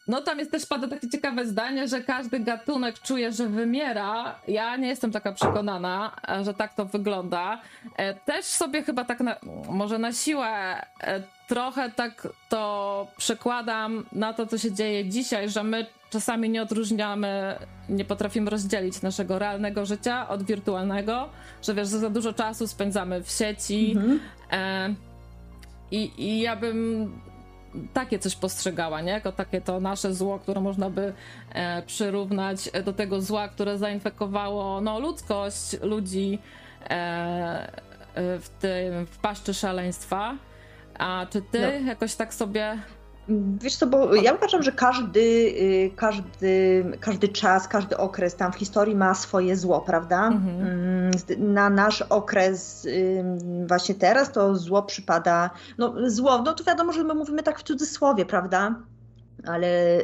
no 0.08 0.22
tam 0.22 0.40
jest 0.40 0.52
też 0.52 0.66
pada 0.66 0.88
takie 0.88 1.10
ciekawe 1.10 1.46
zdanie, 1.46 1.88
że 1.88 2.02
każdy 2.02 2.40
gatunek 2.40 3.00
czuje, 3.00 3.32
że 3.32 3.48
wymiera. 3.48 4.36
Ja 4.48 4.76
nie 4.76 4.88
jestem 4.88 5.12
taka 5.12 5.34
przekonana, 5.34 6.16
że 6.42 6.54
tak 6.54 6.74
to 6.74 6.86
wygląda. 6.86 7.62
E, 7.98 8.14
też 8.14 8.46
sobie 8.46 8.84
chyba 8.84 9.06
tak 9.06 9.20
na, 9.20 9.36
może 9.70 10.00
na 10.00 10.14
siłę 10.14 10.82
e, 11.02 11.24
trochę 11.48 11.92
tak 11.92 12.28
to 12.50 13.08
przekładam 13.18 14.06
na 14.12 14.34
to, 14.34 14.48
co 14.48 14.58
się 14.58 14.72
dzieje 14.72 15.10
dzisiaj, 15.10 15.50
że 15.50 15.64
my 15.64 15.86
czasami 16.10 16.50
nie 16.50 16.62
odróżniamy, 16.62 17.56
nie 17.90 18.06
potrafimy 18.06 18.50
rozdzielić 18.50 19.02
naszego 19.02 19.40
realnego 19.40 19.86
życia 19.86 20.30
od 20.30 20.44
wirtualnego, 20.44 21.30
że 21.62 21.74
wiesz, 21.74 21.90
że 21.90 22.00
za 22.00 22.10
dużo 22.10 22.34
czasu 22.34 22.68
spędzamy 22.68 23.24
w 23.24 23.32
sieci. 23.32 23.94
Mhm. 23.96 24.20
E, 24.52 24.96
i, 25.92 26.12
I 26.18 26.40
ja 26.40 26.56
bym 26.56 27.12
takie 27.94 28.20
coś 28.20 28.36
postrzegała, 28.36 29.02
nie? 29.02 29.12
Jako 29.12 29.32
takie 29.32 29.62
to 29.62 29.80
nasze 29.80 30.14
zło, 30.14 30.40
które 30.40 30.62
można 30.62 30.90
by 30.90 31.14
e, 31.50 31.82
przyrównać 31.82 32.70
do 32.86 32.94
tego 32.94 33.22
zła, 33.22 33.48
które 33.48 33.78
zainfekowało 33.78 34.82
no, 34.82 35.00
ludzkość, 35.00 35.82
ludzi 35.82 36.40
e, 36.90 36.94
e 38.16 38.40
w 38.40 38.50
tym, 38.50 39.06
w 39.06 39.18
paszczy 39.18 39.54
szaleństwa. 39.54 40.36
A 41.00 41.26
czy 41.30 41.42
ty 41.42 41.80
no. 41.82 41.88
jakoś 41.88 42.16
tak 42.16 42.34
sobie 42.34 42.78
Wiesz 43.62 43.76
co, 43.76 43.88
bo 43.88 44.16
ja 44.16 44.34
uważam, 44.34 44.64
że 44.64 44.72
każdy, 44.72 45.20
y, 45.20 45.92
każdy, 45.96 46.84
każdy 47.00 47.28
czas, 47.28 47.68
każdy 47.68 47.98
okres 47.98 48.36
tam 48.36 48.52
w 48.52 48.56
historii 48.56 48.96
ma 48.96 49.16
swoje 49.16 49.56
zło, 49.56 49.82
prawda? 49.82 50.28
Mhm. 50.28 50.62
Mm, 50.62 51.12
na 51.54 51.70
nasz 51.70 52.02
okres 52.02 52.88
właśnie 53.68 53.96
teraz 53.96 54.32
to 54.32 54.56
zło 54.56 54.84
przypada, 54.84 55.50
no 55.78 55.94
zło, 56.06 56.42
no 56.42 56.54
to 56.54 56.64
wiadomo, 56.64 56.94
że 56.94 57.04
my 57.04 57.14
mówimy 57.14 57.44
tak 57.44 57.60
w 57.60 57.64
cudzysłowie, 57.64 58.26
prawda? 58.26 58.76
ale 59.48 60.00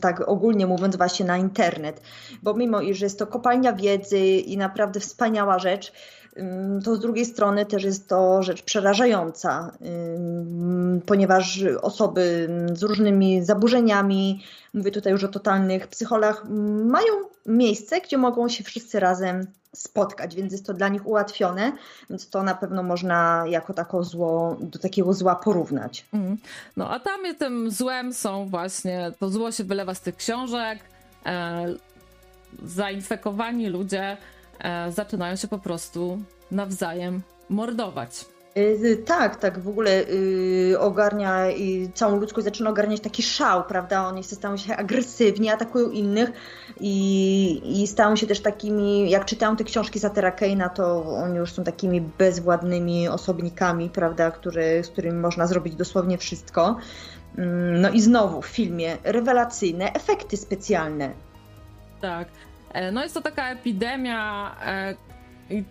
tak 0.00 0.28
ogólnie 0.28 0.66
mówiąc 0.66 0.96
właśnie 0.96 1.26
na 1.26 1.36
internet, 1.36 2.02
bo 2.42 2.54
mimo 2.54 2.80
iż 2.80 3.00
jest 3.00 3.18
to 3.18 3.26
kopalnia 3.26 3.72
wiedzy 3.72 4.18
i 4.18 4.56
naprawdę 4.56 5.00
wspaniała 5.00 5.58
rzecz, 5.58 5.92
to 6.84 6.96
z 6.96 7.00
drugiej 7.00 7.24
strony 7.24 7.66
też 7.66 7.84
jest 7.84 8.08
to 8.08 8.42
rzecz 8.42 8.62
przerażająca, 8.62 9.72
ponieważ 11.06 11.64
osoby 11.82 12.48
z 12.72 12.82
różnymi 12.82 13.44
zaburzeniami, 13.44 14.44
mówię 14.74 14.90
tutaj 14.90 15.12
już 15.12 15.24
o 15.24 15.28
totalnych 15.28 15.88
psycholach, 15.88 16.44
mają 16.84 17.12
miejsce, 17.46 18.00
gdzie 18.00 18.18
mogą 18.18 18.48
się 18.48 18.64
wszyscy 18.64 19.00
razem 19.00 19.46
spotkać, 19.74 20.34
więc 20.34 20.52
jest 20.52 20.66
to 20.66 20.74
dla 20.74 20.88
nich 20.88 21.06
ułatwione, 21.06 21.72
więc 22.10 22.30
to 22.30 22.42
na 22.42 22.54
pewno 22.54 22.82
można 22.82 23.44
jako 23.48 23.74
tako 23.74 24.04
zło, 24.04 24.56
do 24.60 24.78
takiego 24.78 25.12
zła 25.12 25.34
porównać. 25.34 26.04
Mm. 26.12 26.36
No 26.76 26.90
a 26.90 27.00
tam 27.00 27.20
tym 27.38 27.70
złem 27.70 28.12
są 28.12 28.48
właśnie, 28.48 29.12
to 29.18 29.28
zło 29.28 29.52
się 29.52 29.64
wylewa 29.64 29.94
z 29.94 30.00
tych 30.00 30.16
książek, 30.16 30.78
e, 31.26 31.66
zainfekowani 32.64 33.68
ludzie 33.68 34.16
e, 34.60 34.92
zaczynają 34.92 35.36
się 35.36 35.48
po 35.48 35.58
prostu 35.58 36.18
nawzajem 36.50 37.22
mordować. 37.48 38.26
Y, 38.58 39.02
tak, 39.06 39.36
tak, 39.36 39.58
w 39.58 39.68
ogóle 39.68 40.02
yy, 40.02 40.78
ogarnia 40.78 41.50
i 41.50 41.90
całą 41.94 42.20
ludzkość 42.20 42.44
zaczyna 42.44 42.70
ogarniać 42.70 43.00
taki 43.00 43.22
szał, 43.22 43.64
prawda? 43.64 44.08
Oni 44.08 44.24
stają 44.24 44.56
się 44.56 44.76
agresywni, 44.76 45.50
atakują 45.50 45.90
innych 45.90 46.32
i, 46.80 47.80
i 47.82 47.86
stają 47.86 48.16
się 48.16 48.26
też 48.26 48.40
takimi, 48.40 49.10
jak 49.10 49.24
czytałem 49.24 49.56
te 49.56 49.64
książki 49.64 50.00
Satera 50.00 50.30
Keina, 50.30 50.68
to 50.68 51.04
oni 51.04 51.36
już 51.36 51.52
są 51.52 51.64
takimi 51.64 52.00
bezwładnymi 52.00 53.08
osobnikami, 53.08 53.90
prawda, 53.90 54.30
które, 54.30 54.84
z 54.84 54.88
którymi 54.88 55.18
można 55.18 55.46
zrobić 55.46 55.74
dosłownie 55.74 56.18
wszystko. 56.18 56.76
Yy, 57.38 57.44
no 57.80 57.90
i 57.90 58.00
znowu 58.00 58.42
w 58.42 58.46
filmie 58.46 58.96
rewelacyjne 59.04 59.92
efekty 59.92 60.36
specjalne. 60.36 61.10
Tak. 62.00 62.28
E, 62.72 62.92
no 62.92 63.02
jest 63.02 63.14
to 63.14 63.20
taka 63.20 63.48
epidemia 63.50 64.54
e, 64.66 64.94
i 65.50 65.64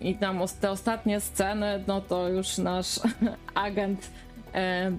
i 0.00 0.14
tam 0.14 0.40
te 0.60 0.70
ostatnie 0.70 1.20
sceny, 1.20 1.84
no 1.86 2.00
to 2.00 2.28
już 2.28 2.58
nasz 2.58 3.00
agent 3.54 4.10
e, 4.54 4.92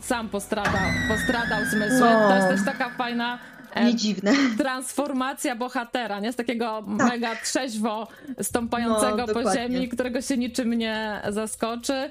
sam 0.00 0.28
postradał, 0.28 0.82
postradał 1.08 1.64
zmysły. 1.64 2.00
No. 2.00 2.28
To 2.28 2.36
jest 2.36 2.48
też 2.48 2.64
taka 2.64 2.90
fajna 2.90 3.38
nie 3.84 3.94
dziwne. 3.94 4.32
Transformacja 4.58 5.56
bohatera, 5.56 6.20
nie? 6.20 6.32
Z 6.32 6.36
takiego 6.36 6.84
tak. 6.98 7.08
mega 7.08 7.36
trzeźwo 7.36 8.08
stąpającego 8.42 9.24
no, 9.26 9.34
po 9.34 9.52
ziemi, 9.54 9.88
którego 9.88 10.22
się 10.22 10.36
niczym 10.36 10.74
nie 10.74 11.20
zaskoczy, 11.28 12.10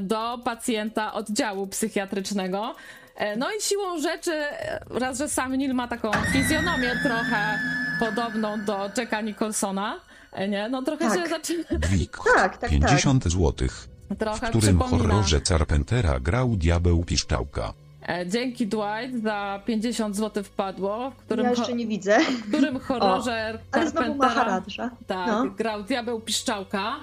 do 0.00 0.38
pacjenta 0.44 1.12
oddziału 1.12 1.66
psychiatrycznego. 1.66 2.74
E, 3.22 3.36
no 3.36 3.46
i 3.58 3.60
siłą 3.60 4.00
rzeczy, 4.00 4.44
raz, 4.90 5.18
że 5.18 5.28
sam 5.28 5.56
Neil 5.56 5.74
ma 5.74 5.88
taką 5.88 6.10
fizjonomię 6.32 6.90
trochę 7.02 7.58
podobną 8.00 8.64
do 8.64 8.90
Jacka 8.96 9.20
Nicholsona, 9.20 10.00
nie? 10.48 10.68
No 10.68 10.82
trochę 10.82 11.08
tak. 11.08 11.18
się 11.18 11.26
zaczyna... 11.28 11.64
Wik, 11.90 12.18
tak, 12.34 12.56
tak, 12.56 12.70
50 12.70 13.22
tak. 13.22 13.32
złotych. 13.32 13.88
Trochę 14.18 14.46
w 14.46 14.50
którym 14.50 14.78
przypomina... 14.78 15.08
horrorze 15.08 15.40
Carpentera 15.40 16.20
grał 16.20 16.56
diabeł 16.56 17.04
Piszczałka. 17.04 17.72
E, 18.08 18.26
dzięki 18.26 18.66
Dwight 18.66 19.22
za 19.22 19.62
50 19.66 20.16
zł 20.16 20.44
wpadło. 20.44 21.10
W 21.10 21.16
którym 21.16 21.44
ja 21.44 21.50
jeszcze 21.50 21.72
nie 21.72 21.86
widzę. 21.86 22.18
W 22.20 22.48
którym 22.48 22.78
horrorze 22.88 23.58
o, 23.72 23.76
Ale 23.76 23.90
znowu 23.90 24.14
Maharadża. 24.14 24.90
Tak, 25.06 25.26
no. 25.26 25.44
grał 25.44 25.82
diabeł 25.82 26.20
Piszczałka. 26.20 26.96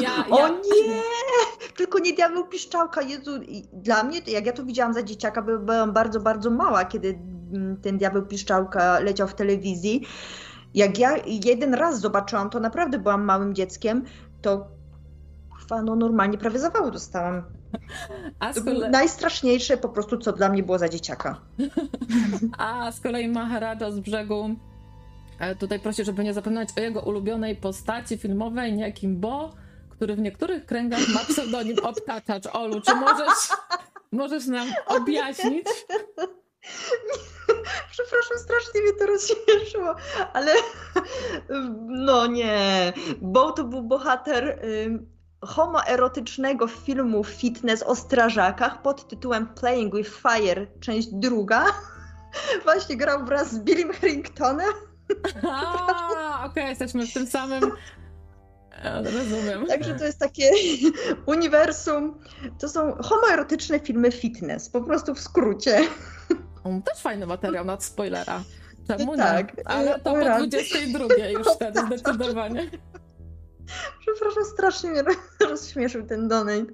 ja... 0.00 0.24
O 0.28 0.48
nie! 0.48 1.02
Tylko 1.76 1.98
nie 1.98 2.12
diabeł 2.12 2.46
piszczałka. 2.46 3.02
Jezu, 3.02 3.30
dla 3.72 4.02
mnie, 4.02 4.20
jak 4.26 4.46
ja 4.46 4.52
to 4.52 4.64
widziałam 4.64 4.94
za 4.94 5.02
dzieciaka, 5.02 5.42
byłam 5.42 5.92
bardzo, 5.92 6.20
bardzo 6.20 6.50
mała, 6.50 6.84
kiedy 6.84 7.18
mm, 7.52 7.76
ten 7.76 7.98
diabeł 7.98 8.26
piszczałka 8.26 9.00
leciał 9.00 9.28
w 9.28 9.34
telewizji. 9.34 10.06
Jak 10.74 10.98
ja 10.98 11.16
jeden 11.44 11.74
raz 11.74 12.00
zobaczyłam, 12.00 12.50
to 12.50 12.60
naprawdę 12.60 12.98
byłam 12.98 13.24
małym 13.24 13.54
dzieckiem, 13.54 14.04
to 14.42 14.68
no 15.84 15.96
normalnie 15.96 16.38
prawie 16.38 16.58
zawału 16.58 16.90
dostałam. 16.90 17.42
A 18.38 18.52
to 18.52 18.62
kolei... 18.62 18.90
najstraszniejsze 18.90 19.76
po 19.76 19.88
prostu, 19.88 20.18
co 20.18 20.32
dla 20.32 20.48
mnie 20.48 20.62
było 20.62 20.78
za 20.78 20.88
dzieciaka. 20.88 21.40
A 22.58 22.92
z 22.92 23.00
kolei 23.00 23.28
Maharadza 23.28 23.90
z 23.90 24.00
brzegu 24.00 24.56
tutaj 25.58 25.80
prosi, 25.80 26.04
żeby 26.04 26.24
nie 26.24 26.34
zapominać 26.34 26.68
o 26.76 26.80
jego 26.80 27.00
ulubionej 27.00 27.56
postaci 27.56 28.18
filmowej, 28.18 28.72
niejakim 28.72 29.20
Bo, 29.20 29.54
który 29.90 30.16
w 30.16 30.18
niektórych 30.18 30.66
kręgach 30.66 31.08
ma 31.14 31.20
pseudonim 31.20 31.76
Obtaczacz. 31.82 32.46
Olu, 32.46 32.80
czy 32.80 32.94
możesz, 32.94 33.48
możesz 34.12 34.46
nam 34.46 34.68
objaśnić? 34.98 35.66
Przepraszam, 37.90 38.38
strasznie 38.38 38.80
mnie 38.80 38.92
to 38.92 39.06
rozśmieszyło, 39.06 39.94
ale 40.32 40.52
no 42.06 42.26
nie. 42.26 42.92
Bo 43.20 43.52
to 43.52 43.64
był 43.64 43.82
bohater 43.82 44.62
homoerotycznego 45.44 46.66
filmu 46.66 47.24
fitness 47.24 47.82
o 47.82 47.96
strażakach 47.96 48.82
pod 48.82 49.08
tytułem 49.08 49.46
Playing 49.46 49.94
with 49.96 50.10
Fire, 50.10 50.66
część 50.80 51.08
druga. 51.12 51.64
Właśnie 52.64 52.96
grał 52.96 53.24
wraz 53.24 53.52
z 53.52 53.58
Billym 53.58 53.92
Harringtonem. 53.92 54.87
A, 55.42 56.38
okej, 56.38 56.50
okay, 56.50 56.68
jesteśmy 56.68 57.06
w 57.06 57.12
tym 57.12 57.26
samym. 57.26 57.72
Rozumiem. 59.04 59.66
Także 59.66 59.94
to 59.94 60.04
jest 60.04 60.18
takie 60.18 60.50
uniwersum. 61.26 62.18
To 62.58 62.68
są 62.68 62.92
homoerotyczne 62.92 63.80
filmy 63.80 64.12
fitness, 64.12 64.68
po 64.68 64.80
prostu 64.80 65.14
w 65.14 65.20
skrócie. 65.20 65.80
Też 66.84 67.02
fajny 67.02 67.26
materiał 67.26 67.64
nad 67.64 67.84
spoilera. 67.84 68.42
Czemu 68.88 69.16
tak, 69.16 69.56
nie? 69.56 69.68
Ale 69.68 70.00
to 70.00 70.14
po 70.14 70.20
22 70.20 71.14
już 71.14 71.46
wtedy 71.56 71.80
zdecydowanie. 71.86 72.70
Przepraszam, 74.00 74.44
strasznie 74.44 74.90
mnie 74.90 75.02
rozśmieszył 75.50 76.06
ten 76.06 76.28
donate. 76.28 76.72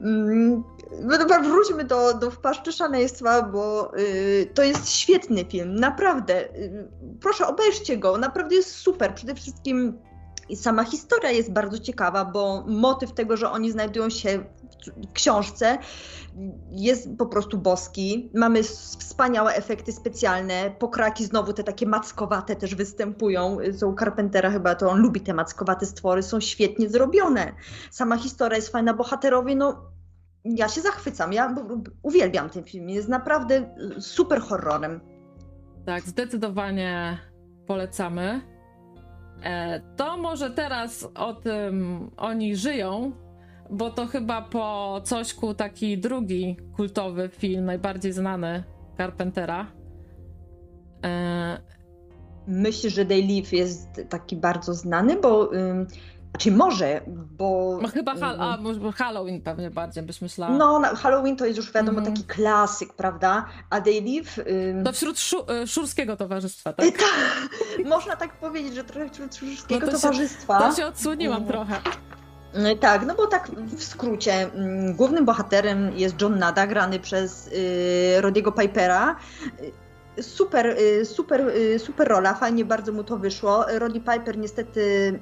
Mm, 0.00 0.64
no 1.00 1.40
wróćmy 1.42 1.84
do, 1.84 2.14
do 2.14 2.30
Wpaszczy 2.30 2.72
Szaleństwa, 2.72 3.42
bo 3.42 3.92
y, 3.98 4.50
to 4.54 4.62
jest 4.62 4.88
świetny 4.88 5.44
film, 5.44 5.74
naprawdę. 5.74 6.54
Y, 6.54 6.88
proszę, 7.20 7.46
obejrzcie 7.46 7.96
go, 7.96 8.18
naprawdę 8.18 8.54
jest 8.54 8.70
super. 8.70 9.14
Przede 9.14 9.34
wszystkim 9.34 9.98
sama 10.54 10.84
historia 10.84 11.30
jest 11.30 11.52
bardzo 11.52 11.78
ciekawa, 11.78 12.24
bo 12.24 12.64
motyw 12.66 13.12
tego, 13.12 13.36
że 13.36 13.50
oni 13.50 13.70
znajdują 13.70 14.10
się 14.10 14.38
w 14.38 14.57
książce 15.14 15.78
jest 16.70 17.08
po 17.18 17.26
prostu 17.26 17.58
boski. 17.58 18.30
Mamy 18.34 18.62
wspaniałe 18.62 19.54
efekty 19.54 19.92
specjalne. 19.92 20.70
Pokraki 20.78 21.24
znowu 21.24 21.52
te 21.52 21.64
takie 21.64 21.86
mackowate 21.86 22.56
też 22.56 22.74
występują. 22.74 23.56
Są 23.76 23.94
Carpentera 23.98 24.50
chyba, 24.50 24.74
to 24.74 24.90
on 24.90 25.00
lubi 25.00 25.20
te 25.20 25.34
mackowate 25.34 25.86
stwory. 25.86 26.22
Są 26.22 26.40
świetnie 26.40 26.88
zrobione. 26.88 27.52
Sama 27.90 28.16
historia 28.16 28.56
jest 28.56 28.72
fajna. 28.72 28.94
Bohaterowie, 28.94 29.56
no 29.56 29.82
ja 30.44 30.68
się 30.68 30.80
zachwycam. 30.80 31.32
Ja 31.32 31.54
uwielbiam 32.02 32.50
ten 32.50 32.64
film. 32.64 32.88
Jest 32.88 33.08
naprawdę 33.08 33.74
super 34.00 34.40
horrorem. 34.40 35.00
Tak, 35.86 36.02
zdecydowanie 36.02 37.18
polecamy. 37.66 38.40
E, 39.42 39.80
to 39.96 40.16
może 40.16 40.50
teraz 40.50 41.08
o 41.14 41.34
tym 41.34 42.10
oni 42.16 42.56
żyją, 42.56 43.12
bo 43.70 43.90
to 43.90 44.06
chyba 44.06 44.42
po 44.42 45.00
Cośku 45.04 45.54
taki 45.54 45.98
drugi 45.98 46.56
kultowy 46.76 47.28
film, 47.28 47.64
najbardziej 47.64 48.12
znany 48.12 48.64
Carpentera. 48.96 49.66
E... 51.04 51.68
Myślę, 52.46 52.90
że 52.90 53.04
They 53.04 53.22
Live 53.22 53.52
jest 53.52 53.88
taki 54.08 54.36
bardzo 54.36 54.74
znany, 54.74 55.20
bo... 55.20 55.50
Czy 56.38 56.52
może, 56.52 57.00
bo. 57.06 57.78
No 57.82 57.88
chyba 57.88 58.14
a, 58.20 58.56
może 58.56 58.92
Halloween 58.92 59.42
pewnie 59.42 59.70
bardziej 59.70 60.02
byś 60.02 60.20
myślała. 60.22 60.56
No, 60.56 60.82
Halloween 60.96 61.36
to 61.36 61.44
jest 61.46 61.56
już 61.56 61.72
wiadomo 61.72 61.98
mm. 61.98 62.12
taki 62.12 62.24
klasyk, 62.24 62.94
prawda? 62.94 63.44
A 63.70 63.80
They 63.80 64.00
Live. 64.00 64.38
Ym... 64.38 64.84
To 64.84 64.92
wśród 64.92 65.18
szu 65.18 65.44
y, 65.62 65.66
szurskiego 65.66 66.16
towarzystwa, 66.16 66.72
tak? 66.72 66.86
tak? 66.98 67.48
Można 67.86 68.16
tak 68.16 68.36
powiedzieć, 68.36 68.74
że 68.74 68.84
trochę 68.84 69.10
wśród 69.10 69.36
szurskiego 69.36 69.86
no 69.86 69.92
to 69.92 69.98
towarzystwa. 69.98 70.58
Się, 70.58 70.70
to 70.70 70.76
się 70.76 70.86
odsłoniłam 70.86 71.42
mm. 71.42 71.48
trochę. 71.48 71.80
Y, 72.54 72.76
tak, 72.76 73.06
no 73.06 73.14
bo 73.14 73.26
tak 73.26 73.50
w 73.50 73.84
skrócie, 73.84 74.32
mm, 74.32 74.94
głównym 74.94 75.24
bohaterem 75.24 75.98
jest 75.98 76.22
John 76.22 76.38
Nada, 76.38 76.66
grany 76.66 77.00
przez 77.00 77.48
y, 77.48 78.20
Rodiego 78.20 78.52
Pipera. 78.52 79.16
Y, 80.18 80.22
super, 80.22 80.76
super, 81.04 81.52
super 81.78 82.08
rola, 82.08 82.34
fajnie 82.34 82.64
bardzo 82.64 82.92
mu 82.92 83.04
to 83.04 83.18
wyszło. 83.18 83.64
Roddy 83.78 84.00
Piper 84.00 84.38
niestety 84.38 84.80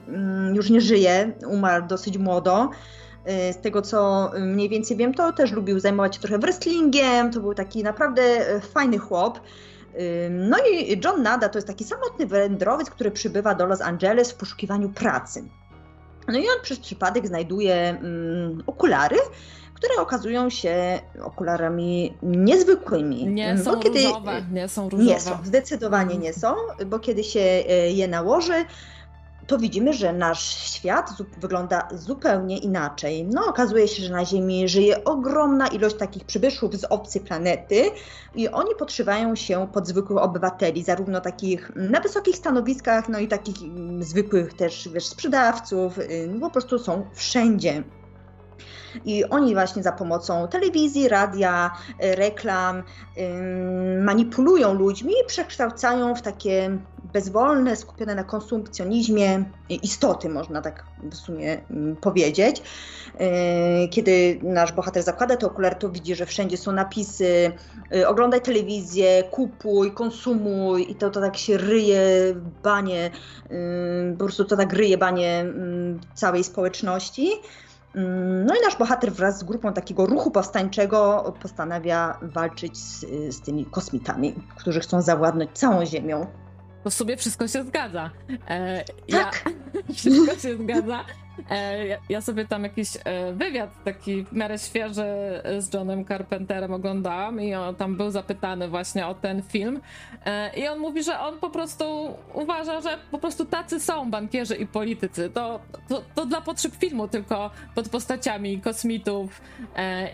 mm, 0.08 0.54
już 0.54 0.70
nie 0.70 0.80
żyje, 0.80 1.32
umarł 1.46 1.86
dosyć 1.86 2.18
młodo. 2.18 2.70
Z 3.52 3.60
tego 3.62 3.82
co 3.82 4.30
mniej 4.40 4.68
więcej 4.68 4.96
wiem, 4.96 5.14
to 5.14 5.32
też 5.32 5.52
lubił 5.52 5.80
zajmować 5.80 6.14
się 6.14 6.20
trochę 6.20 6.38
wrestlingiem, 6.38 7.32
to 7.32 7.40
był 7.40 7.54
taki 7.54 7.82
naprawdę 7.82 8.22
fajny 8.60 8.98
chłop. 8.98 9.40
No 10.30 10.56
i 10.72 11.00
John 11.04 11.22
Nada 11.22 11.48
to 11.48 11.58
jest 11.58 11.66
taki 11.66 11.84
samotny 11.84 12.26
wędrowiec, 12.26 12.90
który 12.90 13.10
przybywa 13.10 13.54
do 13.54 13.66
Los 13.66 13.80
Angeles 13.80 14.32
w 14.32 14.34
poszukiwaniu 14.34 14.88
pracy. 14.88 15.44
No 16.28 16.38
i 16.38 16.42
on 16.42 16.62
przez 16.62 16.78
przypadek 16.78 17.26
znajduje 17.26 17.74
mm, 17.74 18.62
okulary, 18.66 19.16
które 19.74 19.94
okazują 20.00 20.50
się 20.50 21.00
okularami 21.22 22.14
niezwykłymi. 22.22 23.26
Nie 23.26 23.58
są 23.58 23.80
kiedy, 23.80 24.02
różowe, 24.02 24.42
nie 24.52 24.68
są 24.68 24.88
różowe. 24.88 25.04
Nie 25.04 25.20
są, 25.20 25.38
zdecydowanie 25.44 26.18
nie 26.18 26.32
są, 26.32 26.54
bo 26.86 26.98
kiedy 26.98 27.24
się 27.24 27.40
e, 27.40 27.90
je 27.92 28.08
nałoży, 28.08 28.64
to 29.46 29.58
widzimy, 29.58 29.92
że 29.92 30.12
nasz 30.12 30.72
świat 30.72 31.10
wygląda 31.40 31.88
zupełnie 31.92 32.58
inaczej. 32.58 33.24
No, 33.24 33.46
okazuje 33.46 33.88
się, 33.88 34.02
że 34.02 34.12
na 34.12 34.24
Ziemi 34.24 34.68
żyje 34.68 35.04
ogromna 35.04 35.68
ilość 35.68 35.96
takich 35.96 36.24
przybyszów 36.24 36.74
z 36.74 36.84
obcej 36.84 37.22
planety 37.22 37.90
i 38.34 38.48
oni 38.48 38.70
podszywają 38.78 39.36
się 39.36 39.68
pod 39.72 39.88
zwykłych 39.88 40.22
obywateli, 40.22 40.82
zarówno 40.82 41.20
takich 41.20 41.72
na 41.76 42.00
wysokich 42.00 42.36
stanowiskach, 42.36 43.08
no 43.08 43.18
i 43.18 43.28
takich 43.28 43.62
mm, 43.62 44.02
zwykłych 44.02 44.54
też, 44.54 44.88
wiesz, 44.92 45.06
sprzedawców, 45.06 45.98
y, 45.98 46.38
po 46.40 46.50
prostu 46.50 46.78
są 46.78 47.06
wszędzie. 47.14 47.82
I 49.04 49.24
oni 49.24 49.54
właśnie 49.54 49.82
za 49.82 49.92
pomocą 49.92 50.48
telewizji, 50.48 51.08
radia, 51.08 51.70
y, 52.04 52.14
reklam 52.14 52.82
manipulują 54.00 54.74
ludźmi 54.74 55.12
i 55.12 55.26
przekształcają 55.26 56.14
w 56.14 56.22
takie 56.22 56.78
bezwolne, 57.12 57.76
skupione 57.76 58.14
na 58.14 58.24
konsumpcjonizmie 58.24 59.44
istoty, 59.68 60.28
można 60.28 60.62
tak 60.62 60.84
w 61.02 61.14
sumie 61.14 61.60
mm, 61.70 61.96
powiedzieć. 61.96 62.62
Y, 63.84 63.88
kiedy 63.88 64.40
nasz 64.42 64.72
bohater 64.72 65.02
zakłada 65.02 65.36
te 65.36 65.46
okulary, 65.46 65.76
to 65.76 65.88
widzi, 65.88 66.14
że 66.14 66.26
wszędzie 66.26 66.56
są 66.56 66.72
napisy 66.72 67.52
y, 67.94 68.08
oglądaj 68.08 68.40
telewizję, 68.40 69.24
kupuj, 69.30 69.92
konsumuj 69.92 70.90
i 70.90 70.94
to, 70.94 71.10
to 71.10 71.20
tak 71.20 71.36
się 71.36 71.56
ryje 71.56 72.00
banie, 72.62 73.10
po 74.18 74.24
prostu 74.24 74.44
to 74.44 74.56
tak 74.56 74.72
ryje 74.72 74.98
banie 74.98 75.40
mm, 75.40 76.00
całej 76.14 76.44
społeczności. 76.44 77.30
No 78.46 78.54
i 78.54 78.64
nasz 78.64 78.76
bohater 78.76 79.12
wraz 79.12 79.38
z 79.38 79.44
grupą 79.44 79.72
takiego 79.72 80.06
ruchu 80.06 80.30
powstańczego 80.30 81.32
postanawia 81.42 82.18
walczyć 82.22 82.78
z, 82.78 83.00
z 83.34 83.40
tymi 83.40 83.66
kosmitami, 83.66 84.34
którzy 84.56 84.80
chcą 84.80 85.02
zawładnąć 85.02 85.50
całą 85.54 85.86
Ziemią. 85.86 86.26
To 86.86 86.90
sobie 86.90 87.16
wszystko 87.16 87.48
się 87.48 87.64
zgadza. 87.64 88.10
E, 88.48 88.84
tak. 88.84 88.94
Ja, 89.08 89.30
Wszystko 89.96 90.36
się 90.36 90.56
zgadza. 90.56 91.04
E, 91.50 91.86
ja 92.08 92.20
sobie 92.20 92.46
tam 92.46 92.62
jakiś 92.62 92.88
e, 93.04 93.32
wywiad 93.32 93.84
taki 93.84 94.24
w 94.24 94.32
miarę 94.32 94.58
świeży 94.58 95.04
z 95.58 95.74
Johnem 95.74 96.04
Carpenterem 96.04 96.72
oglądałam 96.72 97.40
i 97.40 97.54
on 97.54 97.74
tam 97.74 97.96
był 97.96 98.10
zapytany 98.10 98.68
właśnie 98.68 99.06
o 99.06 99.14
ten 99.14 99.42
film 99.42 99.80
e, 100.24 100.56
i 100.56 100.68
on 100.68 100.78
mówi, 100.78 101.02
że 101.02 101.20
on 101.20 101.38
po 101.38 101.50
prostu 101.50 102.14
uważa, 102.34 102.80
że 102.80 102.98
po 103.10 103.18
prostu 103.18 103.44
tacy 103.44 103.80
są 103.80 104.10
bankierzy 104.10 104.56
i 104.56 104.66
politycy. 104.66 105.30
To, 105.30 105.60
to, 105.88 106.02
to 106.14 106.26
dla 106.26 106.40
potrzeb 106.40 106.74
filmu 106.76 107.08
tylko 107.08 107.50
pod 107.74 107.88
postaciami 107.88 108.60
kosmitów 108.60 109.40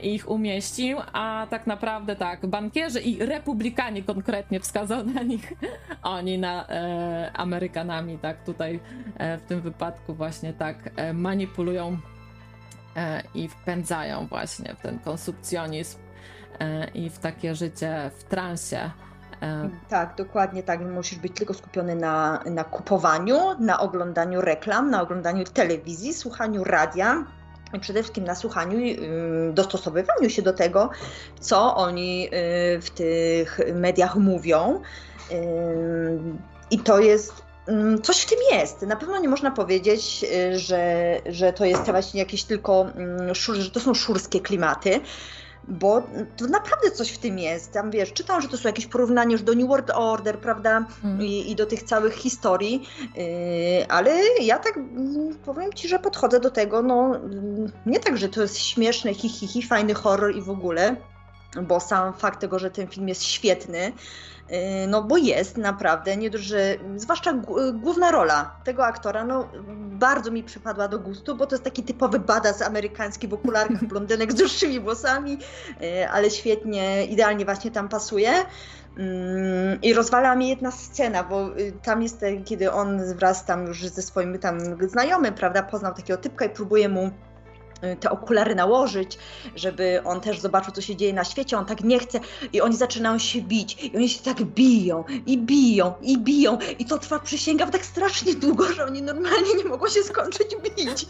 ich 0.03 0.31
umieścił, 0.31 0.99
a 1.13 1.47
tak 1.51 1.67
naprawdę 1.67 2.17
tak, 2.17 2.47
bankierzy 2.47 3.01
i 3.01 3.27
republikanie 3.27 4.03
konkretnie 4.03 4.61
wskazał 4.61 5.05
na 5.05 5.23
nich, 5.23 5.53
oni 6.03 6.39
na 6.39 6.67
Amerykanami, 7.35 8.19
tak 8.19 8.45
tutaj 8.45 8.81
w 9.19 9.49
wypadku 9.61 10.15
właśnie 10.15 10.53
tak 10.53 10.77
manipulują 11.15 11.99
e, 12.97 13.23
i 13.35 13.49
wpędzają 13.49 14.27
właśnie 14.27 14.75
w 14.75 14.83
ten 14.83 14.99
konsumpcjonizm 14.99 15.99
e, 16.61 16.89
i 16.89 17.11
w 17.11 17.19
takie 17.19 17.55
życie 17.55 18.11
w 18.19 18.25
transie. 18.25 18.91
E, 19.43 19.71
tak, 19.89 20.15
dokładnie 20.17 20.63
tak. 20.63 20.81
Musisz 20.81 21.19
być 21.19 21.33
tylko 21.35 21.55
skupiony 21.55 21.97
na, 21.97 22.43
na 22.47 22.65
kupowaniu, 22.65 23.39
na 23.61 23.81
oglądaniu 23.81 24.41
reklam, 24.41 24.91
na 24.91 25.03
oglądaniu 25.03 25.45
telewizji, 25.45 26.15
słuchaniu 26.15 26.65
radia 26.65 27.25
i 27.75 27.81
przede 27.81 28.03
wszystkim 28.03 28.25
na 28.25 28.35
słuchaniu 28.35 28.79
i 28.79 28.99
dostosowywaniu 29.53 30.31
się 30.31 30.43
do 30.43 30.53
tego, 30.53 30.91
co 31.41 31.77
oni 31.77 32.29
w 32.83 32.91
tych 32.95 33.61
mediach 33.75 34.17
mówią. 34.17 34.81
I 36.71 36.79
to 36.79 37.01
jest 37.01 37.33
Mm, 37.33 37.52
coś 38.03 38.21
w 38.21 38.27
tym 38.27 38.39
jest. 38.53 38.83
Na 38.83 38.97
pewno 38.97 39.19
nie 39.19 39.29
można 39.29 39.51
powiedzieć, 39.51 40.25
y, 40.25 40.59
że, 40.59 41.17
że 41.27 41.53
to 41.53 41.65
jest 41.65 41.85
właśnie 41.85 42.21
jakieś 42.21 42.45
tylko, 42.45 42.87
mm, 42.97 43.35
że 43.35 43.71
to 43.71 43.81
są 43.81 43.95
szurskie 43.95 44.41
klimaty, 44.41 45.01
bo 45.69 46.03
to 46.37 46.47
naprawdę 46.47 46.91
coś 46.91 47.11
w 47.11 47.19
tym 47.19 47.39
jest. 47.39 47.73
Tam 47.73 47.91
wiesz, 47.91 48.13
czytam, 48.13 48.43
że 48.43 48.49
to 48.49 48.57
są 48.57 48.69
jakieś 48.69 48.87
porównania 48.87 49.33
już 49.33 49.43
do 49.43 49.55
New 49.55 49.69
World 49.69 49.91
Order, 49.95 50.39
prawda, 50.39 50.87
mm. 51.05 51.23
I, 51.23 51.51
I, 51.51 51.57
do 51.57 51.67
tych 51.67 51.83
całych 51.83 52.15
historii, 52.15 52.89
yy, 53.17 53.89
ale 53.89 54.21
ja 54.41 54.59
tak 54.59 54.77
mm, 54.77 55.39
powiem 55.45 55.73
Ci, 55.73 55.89
że 55.89 55.99
podchodzę 55.99 56.41
do 56.41 56.51
tego, 56.51 56.83
no 56.83 57.21
nie 57.87 58.01
tak, 58.01 58.19
że 58.19 58.29
to 58.29 58.43
jest 58.43 58.59
śmieszne, 58.59 59.15
hi, 59.15 59.29
hi, 59.29 59.47
hi 59.47 59.63
fajny 59.63 59.95
horror 59.95 60.37
i 60.37 60.43
w 60.43 60.51
ogóle, 60.51 60.97
bo 61.63 61.81
sam 61.81 62.13
fakt 62.13 62.41
tego, 62.41 62.59
że 62.59 62.71
ten 62.71 62.87
film 62.87 63.09
jest 63.09 63.25
świetny, 63.25 63.93
Y, 63.93 64.32
no 64.89 65.03
bo 65.03 65.17
jest 65.17 65.57
naprawdę, 65.57 66.17
nie 66.17 66.31
dość, 66.31 66.45
że 66.45 66.77
zwłaszcza 66.97 67.33
główna 67.75 68.11
rola 68.11 68.57
tego 68.65 68.87
aktora, 68.87 69.25
no 69.25 69.49
bardzo 69.79 70.31
mi 70.31 70.45
przypadła 70.45 70.89
do 70.89 70.99
gustu, 70.99 71.37
bo 71.37 71.47
to 71.47 71.55
jest 71.55 71.65
taki 71.65 71.83
typowy 71.83 72.19
badass 72.19 72.63
amerykański 72.63 73.29
w 73.29 73.35
okularkach, 73.35 73.85
blondynek 73.85 74.33
z 74.33 74.35
dłuższymi 74.35 74.81
włosami, 74.81 75.39
y, 75.83 76.09
ale 76.09 76.31
świetnie, 76.31 77.07
idealnie 77.07 77.45
właśnie 77.45 77.71
tam 77.71 77.89
pasuje. 77.89 78.31
Mm, 78.99 79.81
I 79.83 79.95
rozwala 79.95 80.35
mi 80.37 80.49
jedna 80.49 80.71
scena, 80.71 81.25
bo 81.25 81.59
y, 81.59 81.73
tam 81.83 82.03
jest, 82.03 82.21
kiedy 82.45 82.73
on 82.73 83.15
wraz 83.15 83.45
tam 83.45 83.67
już 83.67 83.87
ze 83.87 84.03
swoim 84.03 84.39
tam 84.39 84.61
znajomym, 84.89 85.35
prawda, 85.35 85.63
poznał 85.63 85.95
takiego 85.95 86.19
typka 86.19 86.45
i 86.45 86.51
próbuje 86.51 86.89
mu 86.89 87.11
Y, 87.32 87.32
te 88.01 88.11
okulary 88.11 88.55
nałożyć, 88.55 89.19
żeby 89.57 90.01
on 90.05 90.21
też 90.21 90.41
zobaczył, 90.41 90.73
co 90.73 90.81
się 90.81 90.97
dzieje 90.97 91.13
na 91.13 91.25
świecie. 91.25 91.59
On 91.59 91.67
tak 91.67 91.85
nie 91.85 91.99
chce 91.99 92.21
i 92.53 92.61
oni 92.61 92.77
zaczynają 92.77 93.19
się 93.19 93.43
bić. 93.43 93.85
I 93.85 93.97
oni 93.97 94.09
się 94.09 94.23
tak 94.23 94.43
biją 94.43 95.05
i 95.27 95.39
biją 95.39 95.95
i 96.03 96.19
biją. 96.19 96.59
I 96.79 96.85
to 96.85 96.99
trwa, 96.99 97.19
przysięgam, 97.19 97.71
tak 97.71 97.85
strasznie 97.85 98.35
długo, 98.35 98.73
że 98.73 98.85
oni 98.85 99.03
normalnie 99.03 99.55
nie 99.59 99.65
mogą 99.65 99.89
się 99.89 100.03
skończyć 100.03 100.57
bić. 100.63 101.07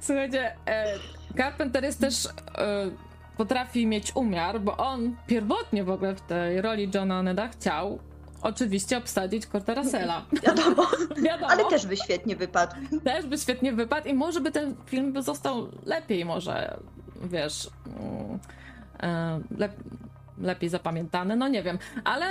Słuchajcie, 0.00 0.56
e, 0.66 0.98
Carpenter 1.36 1.84
jest 1.84 2.00
też... 2.00 2.26
E, 2.58 2.90
potrafi 3.36 3.86
mieć 3.86 4.16
umiar, 4.16 4.60
bo 4.60 4.76
on 4.76 5.16
pierwotnie 5.26 5.84
w 5.84 5.90
ogóle 5.90 6.14
w 6.14 6.20
tej 6.20 6.60
roli 6.60 6.90
Johna 6.94 7.22
Neda 7.22 7.48
chciał 7.48 7.98
oczywiście 8.44 8.98
obsadzić 8.98 9.46
Korta 9.46 9.74
Russella. 9.74 10.24
Wiadomo. 10.46 10.86
Wiadomo. 11.22 11.50
Ale 11.50 11.64
też 11.64 11.86
by 11.86 11.96
świetnie 11.96 12.36
wypadł. 12.36 12.74
Też 13.04 13.26
by 13.26 13.38
świetnie 13.38 13.72
wypadł 13.72 14.08
i 14.08 14.14
może 14.14 14.40
by 14.40 14.52
ten 14.52 14.76
film 14.86 15.12
by 15.12 15.22
został 15.22 15.68
lepiej 15.86 16.24
może, 16.24 16.76
wiesz, 17.22 17.70
mm, 17.86 18.38
e, 19.02 19.40
lep, 19.58 19.72
lepiej 20.38 20.68
zapamiętany, 20.68 21.36
no 21.36 21.48
nie 21.48 21.62
wiem, 21.62 21.78
ale, 22.04 22.26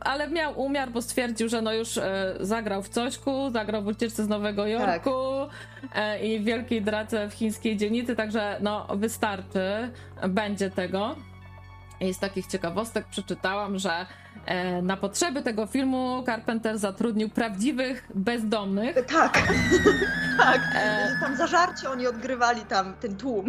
ale 0.00 0.28
miał 0.28 0.60
umiar, 0.60 0.90
bo 0.90 1.02
stwierdził, 1.02 1.48
że 1.48 1.62
no 1.62 1.72
już 1.72 1.98
e, 1.98 2.34
zagrał 2.40 2.82
w 2.82 2.90
Cośku, 2.90 3.50
zagrał 3.50 3.82
w 3.82 3.86
Ucieczce 3.86 4.24
z 4.24 4.28
Nowego 4.28 4.66
Jorku 4.66 5.10
tak. 5.94 6.22
i 6.22 6.40
w 6.40 6.44
Wielkiej 6.44 6.82
Drace 6.82 7.28
w 7.28 7.34
chińskiej 7.34 7.76
dzielnicy, 7.76 8.16
także 8.16 8.56
no 8.60 8.86
wystarczy, 8.96 9.90
będzie 10.28 10.70
tego. 10.70 11.16
I 12.00 12.14
z 12.14 12.18
takich 12.18 12.46
ciekawostek 12.46 13.06
przeczytałam, 13.06 13.78
że 13.78 14.06
na 14.82 14.96
potrzeby 14.96 15.42
tego 15.42 15.66
filmu 15.66 16.22
Carpenter 16.26 16.78
zatrudnił 16.78 17.28
prawdziwych 17.28 18.08
bezdomnych. 18.14 19.06
Tak, 19.06 19.32
tak. 20.38 20.60
E... 20.74 21.16
Tam 21.20 21.36
zażarcie 21.36 21.90
oni 21.90 22.06
odgrywali 22.06 22.60
tam 22.60 22.94
ten 22.94 23.16
tłum. 23.16 23.46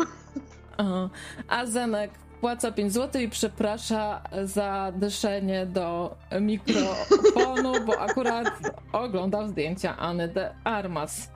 A 1.48 1.66
Zenek 1.66 2.12
płaca 2.42 2.72
5 2.72 2.94
zł 2.94 3.22
i 3.22 3.30
przeprasza 3.30 4.22
za 4.44 4.92
dyszenie 4.96 5.66
do 5.66 6.16
mikrofonu, 6.42 7.74
bo 7.86 8.00
akurat 8.00 8.48
oglądał 8.92 9.48
zdjęcia 9.48 9.98
Anny 9.98 10.28
de 10.28 10.56
Armas. 10.64 11.30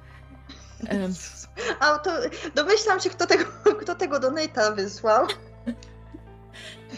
A 1.80 1.98
to 2.00 2.12
domyślam 2.56 3.00
się, 3.00 3.10
kto 3.10 3.28
tego, 3.28 3.46
kto 3.82 3.96
tego 3.96 4.20
donate'a 4.20 4.76
wysłał. 4.76 5.28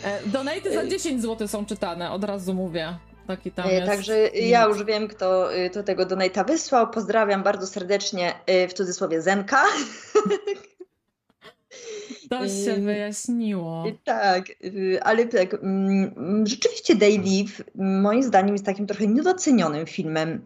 E, 0.03 0.27
donaty 0.27 0.73
za 0.73 0.85
10 0.85 1.21
zł 1.21 1.47
są 1.47 1.65
czytane, 1.65 2.11
od 2.11 2.23
razu 2.23 2.53
mówię. 2.53 2.97
Taki 3.27 3.51
tam 3.51 3.67
e, 3.67 3.73
jest. 3.73 3.87
Także 3.87 4.27
ja 4.27 4.65
już 4.65 4.83
wiem, 4.83 5.07
kto, 5.07 5.55
y, 5.55 5.69
kto 5.69 5.83
tego 5.83 6.05
donata 6.05 6.43
wysłał. 6.43 6.91
Pozdrawiam 6.91 7.43
bardzo 7.43 7.67
serdecznie 7.67 8.33
w 8.69 8.73
cudzysłowie 8.73 9.21
Zenka. 9.21 9.63
To 12.29 12.47
się 12.47 12.75
wyjaśniło. 12.75 13.83
Tak, 14.03 14.45
y, 14.63 14.99
ale 15.03 15.25
tak, 15.25 15.53
mm, 15.53 16.47
rzeczywiście 16.47 16.95
Day 16.95 17.17
Live 17.17 17.61
moim 17.75 18.23
zdaniem 18.23 18.55
jest 18.55 18.65
takim 18.65 18.87
trochę 18.87 19.07
niedocenionym 19.07 19.85
filmem. 19.85 20.41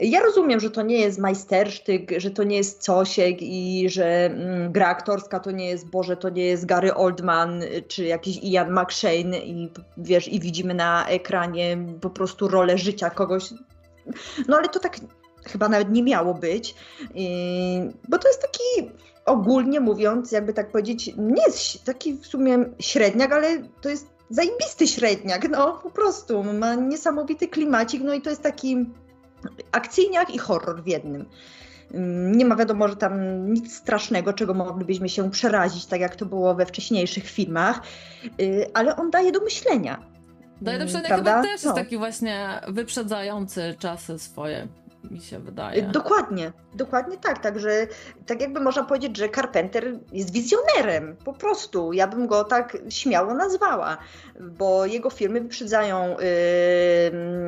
Ja 0.00 0.20
rozumiem, 0.20 0.60
że 0.60 0.70
to 0.70 0.82
nie 0.82 0.98
jest 1.00 1.18
majstersztyk, 1.18 2.12
że 2.16 2.30
to 2.30 2.44
nie 2.44 2.56
jest 2.56 2.86
Cosiek 2.86 3.42
i 3.42 3.86
że 3.90 4.26
mm, 4.26 4.72
gra 4.72 4.86
aktorska 4.86 5.40
to 5.40 5.50
nie 5.50 5.68
jest, 5.68 5.90
Boże, 5.90 6.16
to 6.16 6.28
nie 6.28 6.44
jest 6.44 6.66
Gary 6.66 6.94
Oldman 6.94 7.62
czy 7.88 8.04
jakiś 8.04 8.38
Ian 8.42 8.72
McShane 8.72 9.38
i 9.38 9.72
wiesz, 9.96 10.28
i 10.28 10.40
widzimy 10.40 10.74
na 10.74 11.08
ekranie 11.08 11.78
po 12.00 12.10
prostu 12.10 12.48
rolę 12.48 12.78
życia 12.78 13.10
kogoś. 13.10 13.44
No 14.48 14.56
ale 14.56 14.68
to 14.68 14.80
tak 14.80 14.96
chyba 15.44 15.68
nawet 15.68 15.90
nie 15.90 16.02
miało 16.02 16.34
być, 16.34 16.74
bo 18.08 18.18
to 18.18 18.28
jest 18.28 18.42
taki 18.42 18.90
ogólnie 19.28 19.80
mówiąc, 19.80 20.32
jakby 20.32 20.52
tak 20.52 20.70
powiedzieć, 20.70 21.12
nie 21.16 21.42
jest 21.46 21.84
taki 21.84 22.14
w 22.14 22.26
sumie 22.26 22.64
średniak, 22.78 23.32
ale 23.32 23.62
to 23.80 23.88
jest 23.88 24.06
zajebisty 24.30 24.86
średniak, 24.86 25.48
no 25.48 25.80
po 25.82 25.90
prostu. 25.90 26.44
Ma 26.44 26.74
niesamowity 26.74 27.48
klimacik, 27.48 28.02
no 28.04 28.14
i 28.14 28.22
to 28.22 28.30
jest 28.30 28.42
taki 28.42 28.86
akcyjniak 29.72 30.34
i 30.34 30.38
horror 30.38 30.82
w 30.82 30.86
jednym. 30.86 31.26
Mm, 31.94 32.32
nie 32.32 32.44
ma 32.44 32.56
wiadomo, 32.56 32.88
że 32.88 32.96
tam 32.96 33.44
nic 33.52 33.76
strasznego, 33.76 34.32
czego 34.32 34.54
moglibyśmy 34.54 35.08
się 35.08 35.30
przerazić, 35.30 35.86
tak 35.86 36.00
jak 36.00 36.16
to 36.16 36.26
było 36.26 36.54
we 36.54 36.66
wcześniejszych 36.66 37.24
filmach, 37.24 37.82
y, 38.40 38.66
ale 38.74 38.96
on 38.96 39.10
daje 39.10 39.32
do 39.32 39.40
myślenia. 39.40 40.02
Daje 40.62 40.78
do 40.78 40.84
myślenia 40.84 41.08
Prawda? 41.08 41.30
chyba 41.30 41.42
też 41.42 41.64
no. 41.64 41.70
jest 41.70 41.82
taki 41.82 41.98
właśnie 41.98 42.60
wyprzedzający 42.68 43.74
czasy 43.78 44.18
swoje 44.18 44.68
mi 45.10 45.20
się 45.20 45.38
wydaje. 45.38 45.82
Dokładnie, 45.82 46.52
dokładnie 46.74 47.16
tak. 47.16 47.38
Także 47.38 47.86
tak 48.26 48.40
jakby 48.40 48.60
można 48.60 48.84
powiedzieć, 48.84 49.16
że 49.16 49.28
Carpenter 49.28 49.98
jest 50.12 50.32
wizjonerem, 50.32 51.16
po 51.24 51.32
prostu. 51.32 51.92
Ja 51.92 52.06
bym 52.06 52.26
go 52.26 52.44
tak 52.44 52.78
śmiało 52.88 53.34
nazwała, 53.34 53.98
bo 54.40 54.86
jego 54.86 55.10
filmy 55.10 55.40
wyprzedzają 55.40 56.16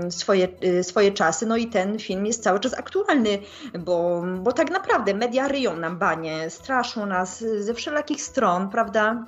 yy, 0.03 0.11
swoje, 0.11 0.49
yy, 0.61 0.85
swoje 0.85 1.13
czasy, 1.13 1.47
no 1.47 1.57
i 1.57 1.67
ten 1.67 1.99
film 1.99 2.27
jest 2.27 2.43
cały 2.43 2.61
czas 2.61 2.75
aktualny, 2.75 3.39
bo, 3.79 4.25
bo 4.41 4.53
tak 4.53 4.71
naprawdę 4.71 5.15
media 5.15 5.49
ryją 5.49 5.77
nam 5.77 5.99
banie, 5.99 6.51
straszą 6.51 7.07
nas 7.07 7.45
ze 7.59 7.75
wszelakich 7.75 8.23
stron, 8.23 8.69
prawda? 8.69 9.27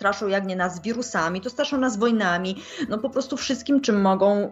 Straszą 0.00 0.28
jak 0.28 0.46
nie 0.46 0.56
nas 0.56 0.82
wirusami, 0.82 1.40
to 1.40 1.50
straszą 1.50 1.78
nas 1.78 1.96
wojnami, 1.96 2.56
no 2.88 2.98
po 2.98 3.10
prostu 3.10 3.36
wszystkim, 3.36 3.80
czym 3.80 4.00
mogą. 4.00 4.50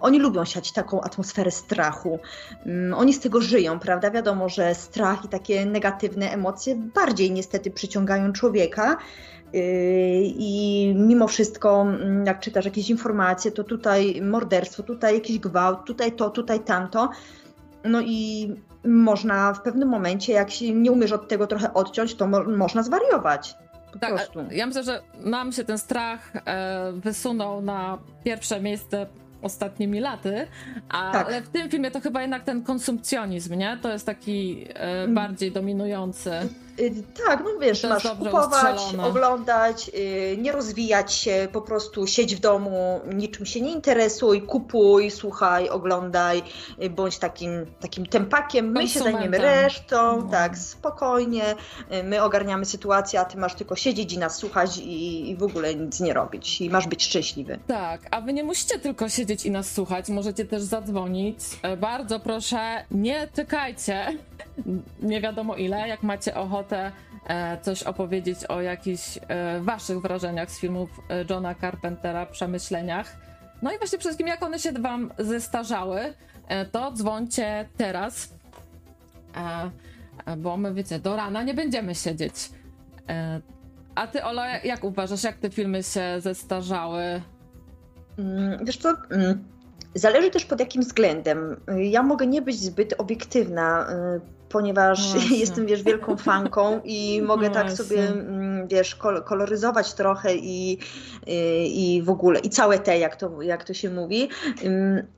oni 0.00 0.18
lubią 0.18 0.44
siać 0.44 0.72
taką 0.72 1.00
atmosferę 1.00 1.50
strachu. 1.50 2.18
oni 2.96 3.14
z 3.14 3.20
tego 3.20 3.40
żyją, 3.40 3.78
prawda? 3.78 4.10
Wiadomo, 4.10 4.48
że 4.48 4.74
strach 4.74 5.24
i 5.24 5.28
takie 5.28 5.66
negatywne 5.66 6.30
emocje 6.30 6.76
bardziej 6.76 7.30
niestety 7.30 7.70
przyciągają 7.70 8.32
człowieka. 8.32 8.96
Yy, 9.52 9.60
I 10.22 10.94
mimo 10.96 11.28
wszystko, 11.28 11.86
jak 12.26 12.40
czytasz 12.40 12.64
jakieś 12.64 12.90
informacje, 12.90 13.50
to 13.50 13.64
tutaj 13.64 14.22
morderstwo, 14.22 14.82
tutaj 14.82 15.14
jakiś 15.14 15.38
gwałt, 15.38 15.84
tutaj 15.86 16.12
to, 16.12 16.30
tutaj 16.30 16.60
tamto. 16.60 17.10
no 17.84 18.00
i 18.00 18.52
można 18.84 19.52
w 19.52 19.62
pewnym 19.62 19.88
momencie, 19.88 20.32
jak 20.32 20.50
się 20.50 20.74
nie 20.74 20.92
umiesz 20.92 21.12
od 21.12 21.28
tego 21.28 21.46
trochę 21.46 21.74
odciąć, 21.74 22.14
to 22.14 22.26
mo 22.26 22.44
można 22.44 22.82
zwariować. 22.82 23.54
Po 23.92 23.98
tak, 23.98 24.14
prostu. 24.14 24.40
Ja 24.50 24.66
myślę, 24.66 24.82
że 24.84 25.02
nam 25.20 25.52
się 25.52 25.64
ten 25.64 25.78
strach 25.78 26.32
e, 26.34 26.92
wysunął 26.92 27.62
na 27.62 27.98
pierwsze 28.24 28.60
miejsce 28.60 29.06
ostatnimi 29.42 30.00
laty, 30.00 30.46
tak. 30.90 31.26
ale 31.26 31.42
w 31.42 31.48
tym 31.48 31.70
filmie 31.70 31.90
to 31.90 32.00
chyba 32.00 32.20
jednak 32.22 32.44
ten 32.44 32.62
konsumpcjonizm, 32.62 33.54
nie? 33.54 33.78
To 33.82 33.92
jest 33.92 34.06
taki 34.06 34.64
e, 34.68 34.74
mm. 34.74 35.14
bardziej 35.14 35.52
dominujący. 35.52 36.30
Y, 36.80 37.02
tak, 37.26 37.44
no 37.44 37.58
wiesz, 37.60 37.82
masz 37.82 38.02
kupować, 38.02 38.76
ustrzelone. 38.76 39.08
oglądać, 39.08 39.90
y, 39.94 40.36
nie 40.38 40.52
rozwijać 40.52 41.12
się, 41.12 41.48
po 41.52 41.62
prostu 41.62 42.06
siedź 42.06 42.36
w 42.36 42.40
domu, 42.40 43.00
niczym 43.14 43.46
się 43.46 43.60
nie 43.60 43.72
interesuj, 43.72 44.42
kupuj, 44.42 45.10
słuchaj, 45.10 45.68
oglądaj, 45.68 46.42
y, 46.82 46.90
bądź 46.90 47.18
takim, 47.18 47.66
takim 47.80 48.06
tempakiem, 48.06 48.72
my 48.72 48.88
się 48.88 49.00
zajmiemy 49.00 49.38
resztą, 49.38 50.22
no. 50.22 50.30
tak, 50.30 50.58
spokojnie, 50.58 51.54
my 52.04 52.22
ogarniamy 52.22 52.64
sytuację, 52.64 53.20
a 53.20 53.24
ty 53.24 53.38
masz 53.38 53.54
tylko 53.54 53.76
siedzieć 53.76 54.12
i 54.12 54.18
nas 54.18 54.36
słuchać 54.36 54.78
i, 54.78 55.30
i 55.30 55.36
w 55.36 55.42
ogóle 55.42 55.74
nic 55.74 56.00
nie 56.00 56.14
robić 56.14 56.60
i 56.60 56.70
masz 56.70 56.86
być 56.86 57.04
szczęśliwy. 57.04 57.58
Tak, 57.66 58.00
a 58.10 58.20
wy 58.20 58.32
nie 58.32 58.44
musicie 58.44 58.78
tylko 58.78 59.08
siedzieć 59.08 59.46
i 59.46 59.50
nas 59.50 59.72
słuchać, 59.72 60.08
możecie 60.08 60.44
też 60.44 60.62
zadzwonić. 60.62 61.38
E, 61.62 61.76
bardzo 61.76 62.20
proszę, 62.20 62.84
nie 62.90 63.28
czekajcie, 63.36 64.18
nie 65.02 65.20
wiadomo 65.20 65.56
ile, 65.56 65.88
jak 65.88 66.02
macie 66.02 66.34
ochotę 66.34 66.92
e, 67.26 67.58
coś 67.60 67.82
opowiedzieć 67.82 68.44
o 68.44 68.60
jakichś 68.60 69.18
e, 69.28 69.60
waszych 69.60 70.00
wrażeniach 70.00 70.50
z 70.50 70.60
filmów 70.60 70.90
e, 71.10 71.24
Johna 71.30 71.54
Carpentera, 71.54 72.26
przemyśleniach. 72.26 73.16
No 73.62 73.72
i 73.72 73.78
właśnie 73.78 73.98
przede 73.98 74.00
wszystkim, 74.00 74.26
jak 74.26 74.42
one 74.42 74.58
się 74.58 74.72
wam 74.72 75.10
zestarzały, 75.18 76.14
to 76.72 76.92
dzwońcie 76.92 77.68
teraz, 77.76 78.34
bo 80.38 80.56
my, 80.56 80.74
wiecie, 80.74 80.98
do 80.98 81.16
rana 81.16 81.42
nie 81.42 81.54
będziemy 81.54 81.94
siedzieć. 81.94 82.34
A 83.94 84.06
ty, 84.06 84.24
Ola, 84.24 84.58
jak 84.58 84.84
uważasz, 84.84 85.24
jak 85.24 85.38
te 85.38 85.50
filmy 85.50 85.82
się 85.82 86.20
zestarzały? 86.20 87.22
Mm, 88.18 88.64
wiesz 88.64 88.76
co, 88.76 88.94
mm, 89.10 89.44
zależy 89.94 90.30
też 90.30 90.44
pod 90.44 90.60
jakim 90.60 90.82
względem. 90.82 91.60
Ja 91.78 92.02
mogę 92.02 92.26
nie 92.26 92.42
być 92.42 92.60
zbyt 92.60 92.94
obiektywna 92.98 93.86
ponieważ 94.48 95.14
no 95.14 95.20
jestem, 95.36 95.66
wiesz, 95.66 95.82
wielką 95.82 96.16
fanką 96.16 96.80
i 96.84 97.22
mogę 97.26 97.48
no 97.48 97.54
tak 97.54 97.72
sobie, 97.72 98.08
mm, 98.08 98.68
wiesz, 98.68 98.98
koloryzować 99.24 99.94
trochę 99.94 100.34
i, 100.34 100.78
i, 101.26 101.96
i, 101.96 102.02
w 102.02 102.10
ogóle, 102.10 102.40
i 102.40 102.50
całe 102.50 102.78
te, 102.78 102.98
jak 102.98 103.16
to, 103.16 103.42
jak 103.42 103.64
to 103.64 103.74
się 103.74 103.90
mówi, 103.90 104.28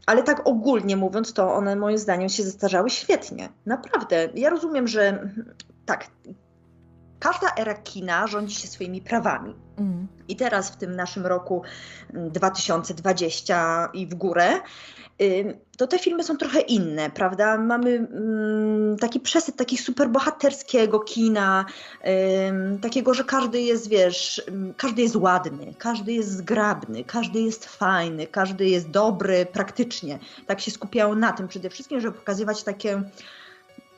ale 0.07 0.22
tak 0.22 0.43
ogólnie 0.45 0.97
mówiąc, 0.97 1.33
to 1.33 1.55
one 1.55 1.76
moim 1.76 1.99
zdaniem 1.99 2.28
się 2.28 2.43
zestarzały 2.43 2.91
świetnie, 2.91 3.49
naprawdę. 3.66 4.28
Ja 4.35 4.51
rozumiem, 4.51 4.89
że 4.89 5.28
tak, 5.87 6.07
każda 7.21 7.47
era 7.57 7.75
kina 7.75 8.27
rządzi 8.27 8.55
się 8.55 8.68
swoimi 8.68 9.01
prawami. 9.01 9.55
Mm. 9.79 10.07
I 10.29 10.37
teraz 10.37 10.71
w 10.71 10.77
tym 10.77 10.97
naszym 10.97 11.27
roku 11.27 11.62
2020 12.14 13.91
i 13.93 14.07
w 14.07 14.14
górę 14.14 14.61
to 15.77 15.87
te 15.87 15.99
filmy 15.99 16.25
są 16.25 16.37
trochę 16.37 16.61
inne, 16.61 17.11
prawda? 17.11 17.59
Mamy 17.59 17.91
mm, 17.91 18.97
taki 18.99 19.21
przesyt 19.21 19.57
takich 19.57 19.81
superbohaterskiego 19.81 21.01
kina, 21.01 21.64
takiego, 22.83 23.14
że 23.14 23.25
każdy 23.25 23.61
jest, 23.61 23.89
wiesz, 23.89 24.43
każdy 24.77 25.03
jest 25.03 25.16
ładny, 25.16 25.75
każdy 25.79 26.12
jest 26.12 26.33
zgrabny, 26.33 27.05
każdy 27.05 27.41
jest 27.41 27.64
fajny, 27.64 28.27
każdy 28.27 28.68
jest 28.68 28.91
dobry 28.91 29.47
praktycznie. 29.53 30.18
Tak 30.47 30.61
się 30.61 30.71
skupiało 30.71 31.14
na 31.14 31.33
tym 31.33 31.49
przede 31.49 31.71
wszystkim, 31.71 32.01
żeby 32.01 32.18
pokazywać 32.18 32.62
takie, 32.62 33.03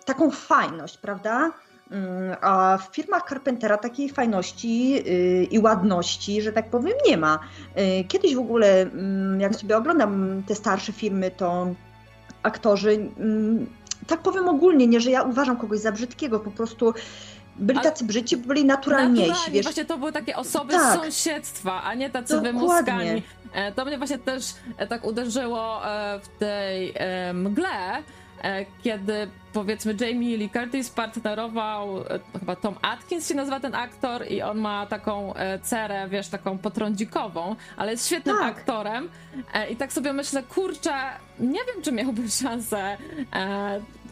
taką 0.05 0.31
fajność, 0.31 0.99
prawda? 0.99 1.53
Mm, 1.93 2.37
a 2.41 2.79
w 2.79 2.95
firmach 2.95 3.29
Carpentera 3.29 3.79
takiej 3.79 4.09
fajności 4.09 5.03
y, 5.07 5.45
i 5.51 5.59
ładności, 5.59 6.43
że 6.43 6.53
tak 6.53 6.71
powiem, 6.71 6.95
nie 7.09 7.17
ma. 7.17 7.39
Y, 8.01 8.05
kiedyś 8.05 8.35
w 8.35 8.39
ogóle, 8.39 8.83
mm, 8.83 9.41
jak 9.41 9.55
sobie 9.55 9.77
oglądam 9.77 10.43
te 10.47 10.55
starsze 10.55 10.93
filmy, 10.93 11.31
to 11.31 11.67
aktorzy, 12.43 13.11
mm, 13.19 13.67
tak 14.07 14.21
powiem 14.21 14.49
ogólnie, 14.49 14.87
nie, 14.87 15.01
że 15.01 15.11
ja 15.11 15.23
uważam 15.23 15.57
kogoś 15.57 15.79
za 15.79 15.93
brzydkiego, 15.93 16.41
po 16.41 16.51
prostu 16.51 16.95
byli 17.57 17.81
tacy 17.81 18.05
brzydci, 18.05 18.37
byli 18.37 18.65
naturalniejsi. 18.65 19.29
Naturalnie, 19.29 19.53
wiesz? 19.53 19.63
właśnie 19.63 19.85
to 19.85 19.99
były 19.99 20.13
takie 20.13 20.37
osoby 20.37 20.73
tak. 20.73 21.01
z 21.01 21.03
sąsiedztwa, 21.03 21.83
a 21.83 21.95
nie 21.95 22.11
tacy 22.11 22.35
Dokładnie. 22.35 22.61
wymuskani. 22.61 23.23
E, 23.53 23.73
to 23.73 23.85
mnie 23.85 23.99
właśnie 23.99 24.19
też 24.19 24.45
e, 24.77 24.87
tak 24.87 25.05
uderzyło 25.05 25.87
e, 25.87 26.21
w 26.21 26.29
tej 26.29 26.95
mgle, 27.35 28.03
kiedy 28.85 29.29
powiedzmy 29.53 29.95
Jamie 30.01 30.37
Lee 30.37 30.51
Curtis 30.51 30.91
partnerował, 30.91 31.99
e, 31.99 32.05
chyba 32.39 32.57
Tom 32.57 32.75
Atkins 32.83 33.29
się 33.29 33.35
nazywa 33.35 33.61
ten 33.61 33.75
aktor 33.75 34.31
i 34.31 34.43
on 34.43 34.59
ma 34.59 34.87
taką 34.87 35.35
e, 35.35 35.59
cerę, 35.59 36.09
wiesz, 36.09 36.29
taką 36.29 36.59
potrądzikową, 36.59 37.57
ale 37.77 37.93
jest 37.93 38.07
świetnym 38.07 38.37
tak. 38.37 38.57
aktorem 38.57 39.09
i 39.71 39.77
tak 39.77 39.93
sobie 39.93 40.13
myślę, 40.13 40.43
kurczę, 40.43 40.93
nie 41.41 41.61
wiem, 41.65 41.83
czy 41.83 41.93
miałbym 41.93 42.29
szansę 42.29 42.97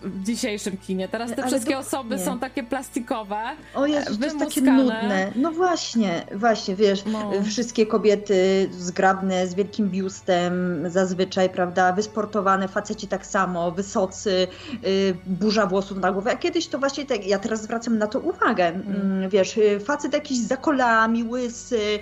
w 0.03 0.23
dzisiejszym 0.23 0.77
kinie. 0.77 1.09
Teraz 1.09 1.31
te 1.31 1.37
Ale 1.37 1.47
wszystkie 1.47 1.79
osoby 1.79 2.19
są 2.19 2.39
takie 2.39 2.63
plastikowe. 2.63 3.37
O 3.75 3.87
Jezu, 3.87 4.17
to 4.17 4.25
jest 4.25 4.39
takie 4.39 4.61
nudne. 4.61 5.33
No 5.37 5.53
właśnie, 5.53 6.27
właśnie, 6.35 6.77
wiesz, 6.77 7.05
no. 7.05 7.33
wszystkie 7.45 7.87
kobiety 7.87 8.69
zgrabne, 8.73 9.47
z 9.47 9.55
wielkim 9.55 9.91
biustem 9.91 10.85
zazwyczaj, 10.91 11.51
prawda, 11.51 11.93
wysportowane, 11.93 12.69
faceci 12.69 13.07
tak 13.07 13.27
samo, 13.27 13.73
wysocy, 13.73 14.49
y, 14.87 15.17
burza 15.27 15.67
włosów 15.67 15.99
na 15.99 16.13
głowę. 16.13 16.33
A 16.33 16.37
kiedyś 16.37 16.67
to 16.69 16.79
właśnie 16.79 17.07
tak, 17.07 17.27
ja 17.27 17.39
teraz 17.39 17.63
zwracam 17.63 17.99
na 17.99 18.07
to 18.07 18.21
uwagę, 18.21 18.67
mm. 18.67 19.31
wiesz, 19.31 19.57
y, 19.57 19.81
facet 19.81 20.13
jakiś 20.13 20.39
z 20.39 20.49
zakolami, 20.49 21.25
łysy, 21.25 21.99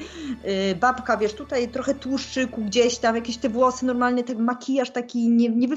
y, 0.73 0.75
babka, 0.75 1.17
wiesz, 1.17 1.35
tutaj 1.35 1.69
trochę 1.69 1.95
tłuszczyku 1.95 2.65
gdzieś 2.65 2.99
tam, 2.99 3.17
jakieś 3.17 3.37
te 3.37 3.49
włosy, 3.49 3.87
normalnie 3.87 4.25
ten 4.25 4.43
makijaż 4.43 4.91
taki 4.91 5.29
nie, 5.29 5.69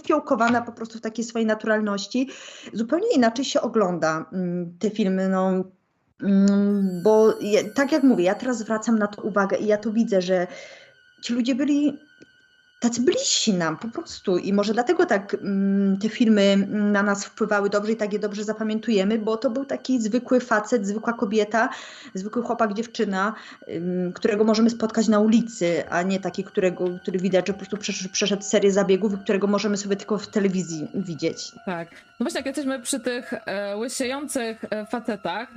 po 0.66 0.72
prostu 0.72 0.98
w 0.98 1.02
takiej 1.02 1.26
swojej 1.26 1.46
naturalności 1.46 2.11
zupełnie 2.74 3.14
inaczej 3.16 3.46
się 3.46 3.62
ogląda 3.62 4.26
mm, 4.34 4.78
te 4.80 4.90
filmy. 4.90 5.30
No, 5.30 5.64
mm, 6.24 7.02
bo 7.04 7.34
tak 7.76 7.92
jak 7.92 8.04
mówię, 8.04 8.24
ja 8.24 8.36
teraz 8.36 8.58
zwracam 8.58 9.00
na 9.00 9.08
to 9.08 9.22
uwagę 9.22 9.58
i 9.58 9.66
ja 9.66 9.78
to 9.78 9.92
widzę, 9.92 10.22
że 10.22 10.48
ci 11.24 11.34
ludzie 11.34 11.56
byli 11.56 12.00
tacy 12.82 13.02
bliżsi 13.02 13.54
nam 13.54 13.78
po 13.78 13.88
prostu 13.88 14.38
i 14.38 14.54
może 14.54 14.74
dlatego 14.74 15.06
tak 15.06 15.34
mm, 15.34 15.98
te 15.98 16.10
filmy 16.10 16.58
na 16.68 17.04
nas 17.04 17.26
wpływały 17.26 17.70
dobrze 17.70 17.92
i 17.92 17.96
tak 17.96 18.14
je 18.14 18.20
dobrze 18.20 18.44
zapamiętujemy, 18.44 19.20
bo 19.20 19.38
to 19.38 19.50
był 19.50 19.66
taki 19.66 20.02
zwykły 20.02 20.40
facet, 20.40 20.88
zwykła 20.88 21.14
kobieta, 21.14 21.70
zwykły 22.14 22.42
chłopak, 22.42 22.74
dziewczyna, 22.74 23.34
którego 24.14 24.44
możemy 24.44 24.70
spotkać 24.70 25.08
na 25.08 25.20
ulicy, 25.20 25.90
a 25.90 26.02
nie 26.02 26.20
taki, 26.20 26.44
którego, 26.44 26.86
który 27.02 27.20
widać, 27.20 27.48
że 27.48 27.54
po 27.54 27.60
prostu 27.60 27.78
przeszedł, 27.78 28.14
przeszedł 28.14 28.44
serię 28.44 28.72
zabiegów, 28.72 29.14
którego 29.24 29.48
możemy 29.48 29.78
sobie 29.78 29.96
tylko 29.96 30.18
w 30.18 30.28
telewizji 30.28 30.88
widzieć. 30.94 31.52
Tak. 31.66 31.90
No 31.92 32.24
właśnie, 32.24 32.40
jak 32.40 32.46
jesteśmy 32.46 32.80
przy 32.80 33.00
tych 33.00 33.34
e, 33.34 33.78
łysiejących 33.78 34.66
e, 34.70 34.86
facetach, 34.86 35.50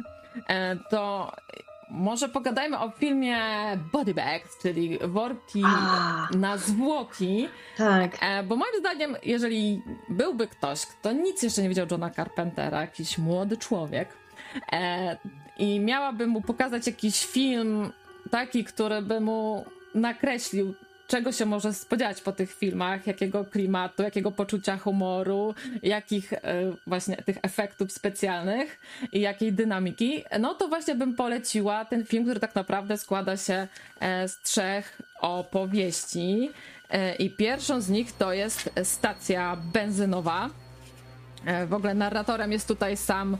e, 0.48 0.76
to 0.76 1.32
może 1.90 2.28
pogadajmy 2.28 2.78
o 2.78 2.90
filmie 2.90 3.38
Body 3.92 4.14
Bags, 4.14 4.58
czyli 4.62 4.98
worki 4.98 5.62
A, 5.66 6.28
na 6.36 6.58
zwłoki. 6.58 7.48
Tak. 7.76 8.18
E, 8.20 8.42
bo 8.42 8.56
moim 8.56 8.72
zdaniem, 8.80 9.16
jeżeli 9.22 9.82
byłby 10.08 10.48
ktoś, 10.48 10.86
kto 10.86 11.12
nic 11.12 11.42
jeszcze 11.42 11.62
nie 11.62 11.68
widział 11.68 11.86
Johna 11.90 12.10
Carpentera, 12.10 12.80
jakiś 12.80 13.18
młody 13.18 13.56
człowiek, 13.56 14.08
e, 14.72 15.18
i 15.58 15.80
miałabym 15.80 16.30
mu 16.30 16.40
pokazać 16.40 16.86
jakiś 16.86 17.26
film 17.26 17.92
taki, 18.30 18.64
który 18.64 19.02
by 19.02 19.20
mu 19.20 19.64
nakreślił 19.94 20.74
czego 21.06 21.32
się 21.32 21.46
może 21.46 21.72
spodziewać 21.74 22.20
po 22.20 22.32
tych 22.32 22.52
filmach, 22.52 23.06
jakiego 23.06 23.44
klimatu, 23.44 24.02
jakiego 24.02 24.30
poczucia 24.30 24.76
humoru, 24.76 25.54
jakich 25.82 26.32
e, 26.32 26.38
właśnie 26.86 27.16
tych 27.16 27.38
efektów 27.42 27.92
specjalnych 27.92 28.80
i 29.12 29.20
jakiej 29.20 29.52
dynamiki, 29.52 30.24
no 30.40 30.54
to 30.54 30.68
właśnie 30.68 30.94
bym 30.94 31.14
poleciła 31.14 31.84
ten 31.84 32.04
film, 32.04 32.24
który 32.24 32.40
tak 32.40 32.54
naprawdę 32.54 32.98
składa 32.98 33.36
się 33.36 33.68
e, 34.00 34.28
z 34.28 34.40
trzech 34.40 35.02
opowieści. 35.20 36.50
E, 36.90 37.14
I 37.14 37.30
pierwszą 37.30 37.80
z 37.80 37.88
nich 37.88 38.12
to 38.12 38.32
jest 38.32 38.70
stacja 38.82 39.56
benzynowa. 39.72 40.50
W 41.66 41.74
ogóle 41.74 41.94
narratorem 41.94 42.52
jest 42.52 42.68
tutaj 42.68 42.96
sam 42.96 43.36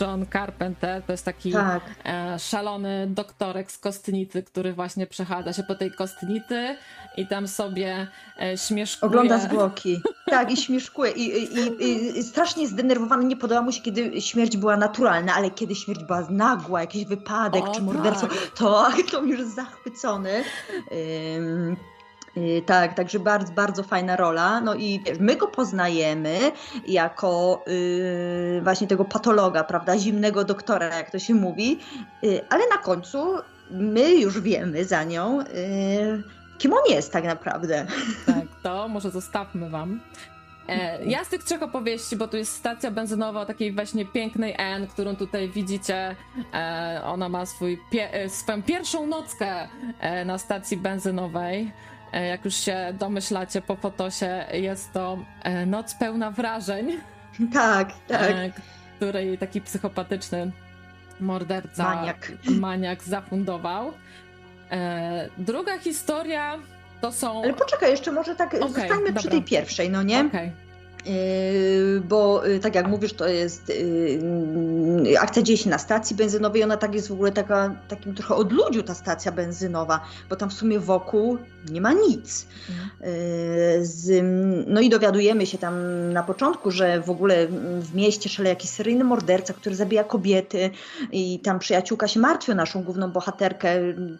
John 0.00 0.26
Carpenter, 0.32 1.02
to 1.02 1.12
jest 1.12 1.24
taki 1.24 1.52
tak. 1.52 1.82
E, 2.04 2.38
szalony 2.38 3.06
doktorek 3.06 3.72
z 3.72 3.78
Kostnicy, 3.78 4.42
który 4.42 4.72
właśnie 4.72 5.06
przechadza 5.06 5.52
się 5.52 5.62
po 5.62 5.74
tej 5.74 5.92
Kostnicy 5.92 6.76
i 7.16 7.26
tam 7.26 7.48
sobie 7.48 8.08
e, 8.42 8.58
śmieszkuje. 8.58 9.08
Ogląda 9.08 9.38
zwłoki. 9.48 10.00
Tak, 10.26 10.50
i 10.52 10.56
śmieszkuje. 10.56 11.12
I, 11.12 11.44
i, 11.82 12.18
i, 12.18 12.22
strasznie 12.22 12.68
zdenerwowany, 12.68 13.24
nie 13.24 13.36
podoba 13.36 13.62
mu 13.62 13.72
się, 13.72 13.82
kiedy 13.82 14.20
śmierć 14.20 14.56
była 14.56 14.76
naturalna, 14.76 15.34
ale 15.34 15.50
kiedy 15.50 15.74
śmierć 15.74 16.04
była 16.04 16.26
nagła, 16.30 16.80
jakiś 16.80 17.04
wypadek 17.04 17.64
o, 17.64 17.74
czy 17.74 17.82
morderstwo, 17.82 18.26
tak. 18.26 18.36
to, 18.54 18.88
to 19.10 19.22
już 19.22 19.40
zachwycony. 19.42 20.44
Um, 21.36 21.76
tak, 22.66 22.94
także 22.94 23.18
bardzo, 23.18 23.52
bardzo 23.52 23.82
fajna 23.82 24.16
rola. 24.16 24.60
No 24.60 24.74
i 24.74 25.00
wiesz, 25.06 25.18
my 25.18 25.36
go 25.36 25.46
poznajemy 25.46 26.38
jako 26.86 27.64
yy, 27.66 28.60
właśnie 28.62 28.86
tego 28.86 29.04
patologa, 29.04 29.64
prawda, 29.64 29.98
zimnego 29.98 30.44
doktora, 30.44 30.96
jak 30.96 31.10
to 31.10 31.18
się 31.18 31.34
mówi, 31.34 31.78
yy, 32.22 32.40
ale 32.48 32.68
na 32.68 32.78
końcu 32.78 33.34
my 33.70 34.14
już 34.14 34.40
wiemy 34.40 34.84
za 34.84 35.04
nią, 35.04 35.38
yy, 35.38 36.22
kim 36.58 36.72
on 36.72 36.82
jest 36.90 37.12
tak 37.12 37.24
naprawdę. 37.24 37.86
Tak, 38.26 38.44
to 38.62 38.88
może 38.88 39.10
zostawmy 39.10 39.70
wam. 39.70 40.00
E, 40.68 41.04
ja 41.04 41.24
z 41.24 41.28
tych 41.28 41.44
trzech 41.44 41.62
opowieści, 41.62 42.16
bo 42.16 42.28
tu 42.28 42.36
jest 42.36 42.52
stacja 42.52 42.90
benzynowa 42.90 43.46
takiej 43.46 43.72
właśnie 43.72 44.06
pięknej 44.06 44.54
N, 44.58 44.86
którą 44.86 45.16
tutaj 45.16 45.48
widzicie. 45.48 46.16
E, 46.54 47.00
ona 47.04 47.28
ma 47.28 47.46
swój 47.46 47.78
pie 47.90 48.12
e, 48.12 48.28
swoją 48.28 48.62
pierwszą 48.62 49.06
nockę 49.06 49.68
na 50.26 50.38
stacji 50.38 50.76
benzynowej. 50.76 51.72
E, 52.12 52.26
jak 52.26 52.44
już 52.44 52.54
się 52.54 52.94
domyślacie 52.98 53.62
po 53.62 53.76
fotosie, 53.76 54.44
jest 54.52 54.92
to 54.92 55.18
e, 55.42 55.66
noc 55.66 55.94
pełna 55.94 56.30
wrażeń. 56.30 57.00
Tak, 57.52 57.92
tak. 58.08 58.52
Której 58.96 59.38
taki 59.38 59.60
psychopatyczny 59.60 60.52
morderca, 61.20 61.84
maniak, 61.84 62.32
maniak 62.50 63.02
zafundował. 63.02 63.92
Druga 65.38 65.78
historia 65.78 66.58
to 67.00 67.12
są. 67.12 67.42
Ale 67.42 67.54
poczekaj, 67.54 67.90
jeszcze 67.90 68.12
może 68.12 68.36
tak 68.36 68.54
okay, 68.54 68.68
zostańmy 68.68 69.06
dobra. 69.06 69.12
przy 69.20 69.28
tej 69.28 69.42
pierwszej, 69.42 69.90
no 69.90 70.02
nie? 70.02 70.20
Okay. 70.26 70.52
Yy, 71.08 72.00
bo 72.00 72.46
yy, 72.46 72.60
tak 72.60 72.74
jak 72.74 72.88
mówisz, 72.88 73.12
to 73.12 73.28
jest 73.28 73.68
yy, 73.68 75.20
akcja 75.20 75.42
dzieje 75.42 75.58
się 75.58 75.70
na 75.70 75.78
stacji 75.78 76.16
benzynowej, 76.16 76.62
ona 76.62 76.76
tak 76.76 76.94
jest 76.94 77.08
w 77.08 77.12
ogóle 77.12 77.32
taka, 77.32 77.74
takim 77.88 78.14
trochę 78.14 78.34
odludziu 78.34 78.82
ta 78.82 78.94
stacja 78.94 79.32
benzynowa, 79.32 80.00
bo 80.30 80.36
tam 80.36 80.50
w 80.50 80.52
sumie 80.52 80.80
wokół 80.80 81.38
nie 81.70 81.80
ma 81.80 81.92
nic. 81.92 82.46
Mhm. 82.68 82.88
Z, 83.84 84.24
no 84.66 84.80
i 84.80 84.88
dowiadujemy 84.90 85.46
się 85.46 85.58
tam 85.58 85.74
na 86.12 86.22
początku, 86.22 86.70
że 86.70 87.00
w 87.00 87.10
ogóle 87.10 87.46
w 87.80 87.94
mieście 87.94 88.28
szaleje 88.28 88.52
jakiś 88.52 88.70
seryjny 88.70 89.04
morderca, 89.04 89.54
który 89.54 89.76
zabija 89.76 90.04
kobiety 90.04 90.70
i 91.12 91.40
tam 91.40 91.58
przyjaciółka 91.58 92.08
się 92.08 92.20
martwi 92.20 92.52
o 92.52 92.54
naszą 92.54 92.82
główną 92.82 93.10
bohaterkę, 93.10 93.70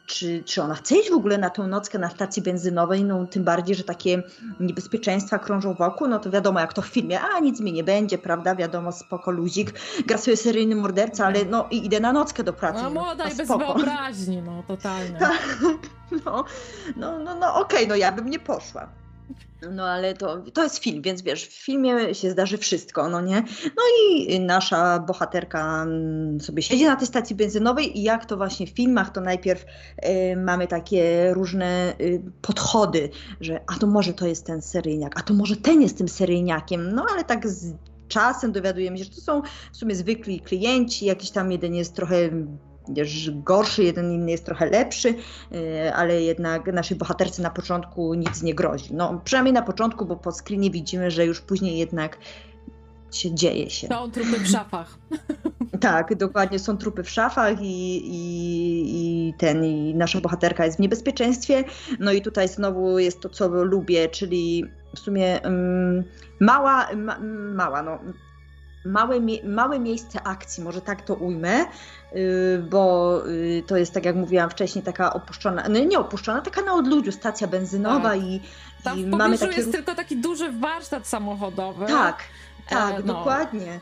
czy, 0.06 0.42
czy 0.44 0.62
ona 0.62 0.74
chce 0.74 0.96
iść 0.96 1.10
w 1.10 1.14
ogóle 1.14 1.38
na 1.38 1.50
tę 1.50 1.62
nockę 1.62 1.98
na 1.98 2.10
stacji 2.10 2.42
benzynowej, 2.42 3.04
no 3.04 3.26
tym 3.26 3.44
bardziej, 3.44 3.76
że 3.76 3.84
takie 3.84 4.22
niebezpieczeństwa 4.60 5.38
krążą 5.38 5.74
wokół, 5.74 6.08
no 6.08 6.18
to 6.18 6.30
wiadomo 6.30 6.60
jak 6.60 6.72
to 6.72 6.77
w 6.82 6.86
filmie, 6.86 7.20
a 7.20 7.40
nic 7.40 7.60
mi 7.60 7.72
nie 7.72 7.84
będzie, 7.84 8.18
prawda, 8.18 8.54
wiadomo, 8.54 8.92
spoko 8.92 9.30
luzik, 9.30 9.72
gra 10.06 10.18
sobie 10.18 10.36
seryjny 10.36 10.76
morderca, 10.76 11.26
ale 11.26 11.44
no 11.44 11.66
i 11.70 11.86
idę 11.86 12.00
na 12.00 12.12
nockę 12.12 12.44
do 12.44 12.52
pracy. 12.52 12.82
No 12.82 12.90
młoda 12.90 13.24
no, 13.24 13.30
i 13.30 13.34
bez 13.36 13.48
wyobraźni, 13.48 14.42
no 14.42 14.62
totalnie. 14.68 15.18
Tak. 15.28 16.22
no, 16.24 16.44
no, 16.96 17.18
no, 17.18 17.34
no 17.34 17.54
okej, 17.54 17.78
okay, 17.78 17.86
no 17.86 17.96
ja 17.96 18.12
bym 18.12 18.30
nie 18.30 18.38
poszła. 18.38 18.88
No 19.72 19.84
ale 19.84 20.14
to, 20.14 20.42
to 20.54 20.62
jest 20.62 20.78
film, 20.78 21.02
więc 21.02 21.22
wiesz, 21.22 21.46
w 21.46 21.64
filmie 21.64 22.14
się 22.14 22.30
zdarzy 22.30 22.58
wszystko, 22.58 23.08
no 23.08 23.20
nie? 23.20 23.42
No 23.64 23.82
i 24.02 24.40
nasza 24.40 24.98
bohaterka 24.98 25.82
mm, 25.82 26.40
sobie 26.40 26.62
siedzi 26.62 26.84
na 26.84 26.96
tej 26.96 27.06
stacji 27.06 27.36
benzynowej 27.36 27.98
i 27.98 28.02
jak 28.02 28.26
to 28.26 28.36
właśnie 28.36 28.66
w 28.66 28.70
filmach, 28.70 29.10
to 29.10 29.20
najpierw 29.20 29.64
y, 29.64 30.36
mamy 30.36 30.66
takie 30.66 31.34
różne 31.34 31.94
y, 32.00 32.22
podchody, 32.42 33.10
że 33.40 33.60
a 33.66 33.78
to 33.78 33.86
może 33.86 34.12
to 34.14 34.26
jest 34.26 34.46
ten 34.46 34.62
seryjniak, 34.62 35.20
a 35.20 35.22
to 35.22 35.34
może 35.34 35.56
ten 35.56 35.82
jest 35.82 35.98
tym 35.98 36.08
seryjniakiem, 36.08 36.92
no 36.94 37.06
ale 37.12 37.24
tak 37.24 37.48
z 37.48 37.74
czasem 38.08 38.52
dowiadujemy 38.52 38.98
się, 38.98 39.04
że 39.04 39.10
to 39.10 39.20
są 39.20 39.42
w 39.72 39.76
sumie 39.76 39.94
zwykli 39.94 40.40
klienci, 40.40 41.06
jakiś 41.06 41.30
tam 41.30 41.52
jeden 41.52 41.74
jest 41.74 41.94
trochę 41.94 42.30
gorszy, 43.32 43.84
jeden 43.84 44.12
inny 44.12 44.30
jest 44.30 44.44
trochę 44.44 44.66
lepszy, 44.66 45.08
y, 45.08 45.94
ale 45.94 46.22
jednak 46.22 46.72
naszej 46.72 46.96
bohaterce 46.96 47.42
na 47.42 47.50
początku 47.50 48.14
nic 48.14 48.42
nie 48.42 48.54
grozi. 48.54 48.94
No, 48.94 49.20
przynajmniej 49.24 49.52
na 49.54 49.62
początku, 49.62 50.06
bo 50.06 50.16
po 50.16 50.32
screenie 50.32 50.70
widzimy, 50.70 51.10
że 51.10 51.26
już 51.26 51.40
później 51.40 51.78
jednak 51.78 52.18
się 53.12 53.34
dzieje 53.34 53.70
się. 53.70 53.88
Są 53.88 54.10
trupy 54.10 54.40
w 54.40 54.48
szafach. 54.48 54.98
Tak, 55.80 56.14
dokładnie, 56.14 56.58
są 56.58 56.76
trupy 56.76 57.02
w 57.02 57.10
szafach 57.10 57.60
i, 57.60 57.96
i, 57.96 59.28
i, 59.28 59.34
ten, 59.34 59.64
i 59.64 59.94
nasza 59.94 60.20
bohaterka 60.20 60.64
jest 60.64 60.76
w 60.76 60.80
niebezpieczeństwie. 60.80 61.64
No 61.98 62.12
i 62.12 62.22
tutaj 62.22 62.48
znowu 62.48 62.98
jest 62.98 63.20
to, 63.20 63.28
co 63.28 63.48
lubię, 63.48 64.08
czyli 64.08 64.64
w 64.96 64.98
sumie 64.98 65.40
um, 65.44 66.04
mała, 66.40 66.88
ma, 66.96 67.18
mała, 67.54 67.82
no 67.82 67.98
małe, 68.88 69.20
małe 69.44 69.78
miejsce 69.78 70.22
akcji, 70.22 70.64
może 70.64 70.80
tak 70.80 71.02
to 71.02 71.14
ujmę, 71.14 71.64
y, 72.16 72.62
bo 72.70 73.22
y, 73.26 73.62
to 73.66 73.76
jest, 73.76 73.92
tak 73.92 74.04
jak 74.04 74.16
mówiłam 74.16 74.50
wcześniej, 74.50 74.84
taka 74.84 75.12
opuszczona, 75.12 75.64
no 75.68 75.78
nie 75.78 75.98
opuszczona, 75.98 76.40
taka 76.40 76.62
na 76.62 76.74
odludziu 76.74 77.12
stacja 77.12 77.46
benzynowa 77.46 78.10
tak. 78.10 78.22
i, 78.22 78.40
Tam 78.84 78.98
i 78.98 79.04
w 79.04 79.08
mamy 79.08 79.38
takie... 79.38 79.56
jest 79.56 79.72
tylko 79.72 79.94
taki 79.94 80.16
duży 80.16 80.52
warsztat 80.52 81.06
samochodowy. 81.06 81.86
Tak, 81.86 82.18
tak, 82.68 82.94
e, 82.94 82.98
no. 82.98 83.14
dokładnie. 83.14 83.80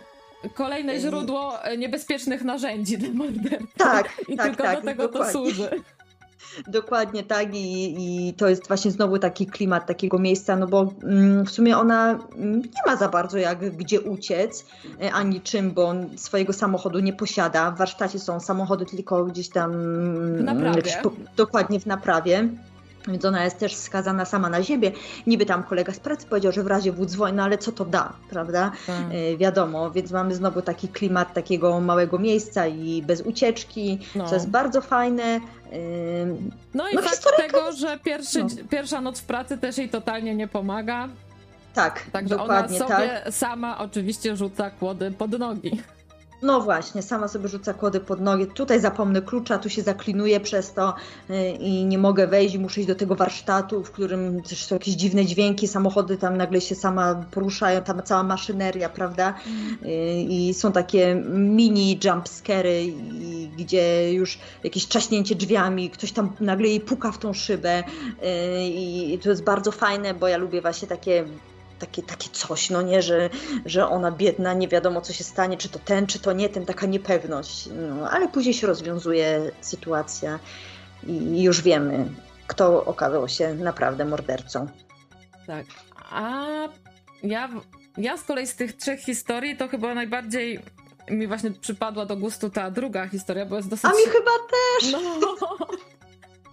Kolejne 0.54 1.00
źródło 1.00 1.58
niebezpiecznych 1.78 2.44
narzędzi 2.44 2.98
dla 2.98 3.08
mordercy. 3.12 3.66
Tak, 3.76 4.08
I 4.28 4.36
tak, 4.36 4.46
tylko 4.46 4.62
tak, 4.62 4.80
do 4.80 4.86
tego 4.86 5.02
dokładnie. 5.02 5.32
to 5.32 5.38
służy. 5.38 5.70
Dokładnie 6.68 7.22
tak 7.22 7.54
I, 7.54 7.94
i 7.98 8.34
to 8.34 8.48
jest 8.48 8.68
właśnie 8.68 8.90
znowu 8.90 9.18
taki 9.18 9.46
klimat 9.46 9.86
takiego 9.86 10.18
miejsca, 10.18 10.56
no 10.56 10.66
bo 10.66 10.92
mm, 11.02 11.46
w 11.46 11.50
sumie 11.50 11.78
ona 11.78 12.10
mm, 12.10 12.60
nie 12.60 12.82
ma 12.86 12.96
za 12.96 13.08
bardzo 13.08 13.38
jak 13.38 13.76
gdzie 13.76 14.00
uciec, 14.00 14.66
e, 15.02 15.12
ani 15.12 15.40
czym, 15.40 15.70
bo 15.70 15.94
swojego 16.16 16.52
samochodu 16.52 16.98
nie 16.98 17.12
posiada. 17.12 17.70
W 17.70 17.78
warsztacie 17.78 18.18
są 18.18 18.40
samochody 18.40 18.86
tylko 18.86 19.24
gdzieś 19.24 19.48
tam... 19.48 19.72
W 20.36 20.42
naprawie. 20.42 20.82
Dokładnie 21.36 21.80
w 21.80 21.86
naprawie. 21.86 22.48
Więc 23.08 23.24
ona 23.24 23.44
jest 23.44 23.58
też 23.58 23.74
skazana 23.74 24.24
sama 24.24 24.48
na 24.48 24.62
siebie. 24.62 24.92
Niby 25.26 25.46
tam 25.46 25.62
kolega 25.62 25.92
z 25.92 25.98
pracy 26.00 26.26
powiedział, 26.26 26.52
że 26.52 26.62
w 26.62 26.66
razie 26.66 26.92
wódz 26.92 27.14
wojny, 27.14 27.42
ale 27.42 27.58
co 27.58 27.72
to 27.72 27.84
da, 27.84 28.12
prawda? 28.30 28.72
Tak. 28.86 28.96
E, 29.10 29.36
wiadomo, 29.36 29.90
więc 29.90 30.10
mamy 30.10 30.34
znowu 30.34 30.62
taki 30.62 30.88
klimat 30.88 31.34
takiego 31.34 31.80
małego 31.80 32.18
miejsca 32.18 32.66
i 32.66 33.02
bez 33.02 33.20
ucieczki, 33.20 33.98
no. 34.14 34.28
co 34.28 34.34
jest 34.34 34.48
bardzo 34.48 34.80
fajne. 34.80 35.40
No 36.74 36.88
i 36.88 36.94
no, 36.94 37.02
fakt 37.02 37.26
tego, 37.36 37.72
że 37.72 37.98
pierwszy, 37.98 38.44
no. 38.44 38.48
pierwsza 38.70 39.00
noc 39.00 39.20
w 39.20 39.24
pracy 39.24 39.58
też 39.58 39.78
jej 39.78 39.88
totalnie 39.88 40.34
nie 40.34 40.48
pomaga. 40.48 41.08
Tak, 41.74 42.02
Także 42.12 42.36
dokładnie 42.36 42.84
ona 42.84 42.88
sobie 42.88 43.08
tak. 43.24 43.34
sama 43.34 43.78
oczywiście 43.78 44.36
rzuca 44.36 44.70
kłody 44.70 45.10
pod 45.10 45.38
nogi. 45.38 45.82
No 46.42 46.60
właśnie, 46.60 47.02
sama 47.02 47.28
sobie 47.28 47.48
rzuca 47.48 47.74
kłody 47.74 48.00
pod 48.00 48.20
nogi. 48.20 48.46
Tutaj 48.46 48.80
zapomnę 48.80 49.22
klucza, 49.22 49.58
tu 49.58 49.70
się 49.70 49.82
zaklinuje 49.82 50.40
przez 50.40 50.72
to 50.72 50.94
y, 51.30 51.50
i 51.50 51.84
nie 51.84 51.98
mogę 51.98 52.26
wejść, 52.26 52.58
muszę 52.58 52.80
iść 52.80 52.88
do 52.88 52.94
tego 52.94 53.14
warsztatu, 53.14 53.84
w 53.84 53.90
którym 53.90 54.42
też 54.42 54.64
są 54.64 54.74
jakieś 54.74 54.94
dziwne 54.94 55.26
dźwięki, 55.26 55.68
samochody 55.68 56.16
tam 56.16 56.36
nagle 56.36 56.60
się 56.60 56.74
sama 56.74 57.14
poruszają, 57.30 57.82
tam 57.82 58.02
cała 58.02 58.22
maszyneria, 58.22 58.88
prawda? 58.88 59.34
Mm. 59.46 59.78
I 60.30 60.54
są 60.54 60.72
takie 60.72 61.14
mini 61.34 62.00
jumpscary, 62.04 62.92
gdzie 63.58 64.12
już 64.12 64.38
jakieś 64.64 64.88
czaśnięcie 64.88 65.34
drzwiami, 65.34 65.90
ktoś 65.90 66.12
tam 66.12 66.32
nagle 66.40 66.68
jej 66.68 66.80
puka 66.80 67.12
w 67.12 67.18
tą 67.18 67.32
szybę 67.32 67.80
y, 67.80 68.64
i 68.68 69.18
to 69.22 69.30
jest 69.30 69.44
bardzo 69.44 69.72
fajne, 69.72 70.14
bo 70.14 70.28
ja 70.28 70.36
lubię 70.36 70.60
właśnie 70.60 70.88
takie 70.88 71.24
takie, 71.78 72.02
takie 72.02 72.28
coś, 72.30 72.70
no 72.70 72.82
nie, 72.82 73.02
że, 73.02 73.30
że 73.64 73.88
ona 73.88 74.10
biedna, 74.10 74.54
nie 74.54 74.68
wiadomo 74.68 75.00
co 75.00 75.12
się 75.12 75.24
stanie, 75.24 75.56
czy 75.56 75.68
to 75.68 75.78
ten, 75.78 76.06
czy 76.06 76.18
to 76.18 76.32
nie 76.32 76.48
ten, 76.48 76.66
taka 76.66 76.86
niepewność. 76.86 77.68
No, 77.72 78.10
ale 78.10 78.28
później 78.28 78.54
się 78.54 78.66
rozwiązuje 78.66 79.52
sytuacja 79.60 80.38
i 81.06 81.42
już 81.42 81.62
wiemy, 81.62 82.08
kto 82.46 82.84
okazał 82.84 83.28
się 83.28 83.54
naprawdę 83.54 84.04
mordercą. 84.04 84.66
Tak. 85.46 85.66
A 86.10 86.46
ja, 87.22 87.48
ja 87.98 88.16
z 88.16 88.22
kolei 88.22 88.46
z 88.46 88.56
tych 88.56 88.76
trzech 88.76 89.00
historii 89.00 89.56
to 89.56 89.68
chyba 89.68 89.94
najbardziej 89.94 90.60
mi 91.10 91.26
właśnie 91.26 91.50
przypadła 91.50 92.06
do 92.06 92.16
gustu 92.16 92.50
ta 92.50 92.70
druga 92.70 93.08
historia, 93.08 93.46
bo 93.46 93.56
jest 93.56 93.68
dosyć... 93.68 93.84
A 93.84 93.88
mi 93.88 94.04
chyba 94.12 94.30
też! 94.30 94.92
No, 94.92 95.00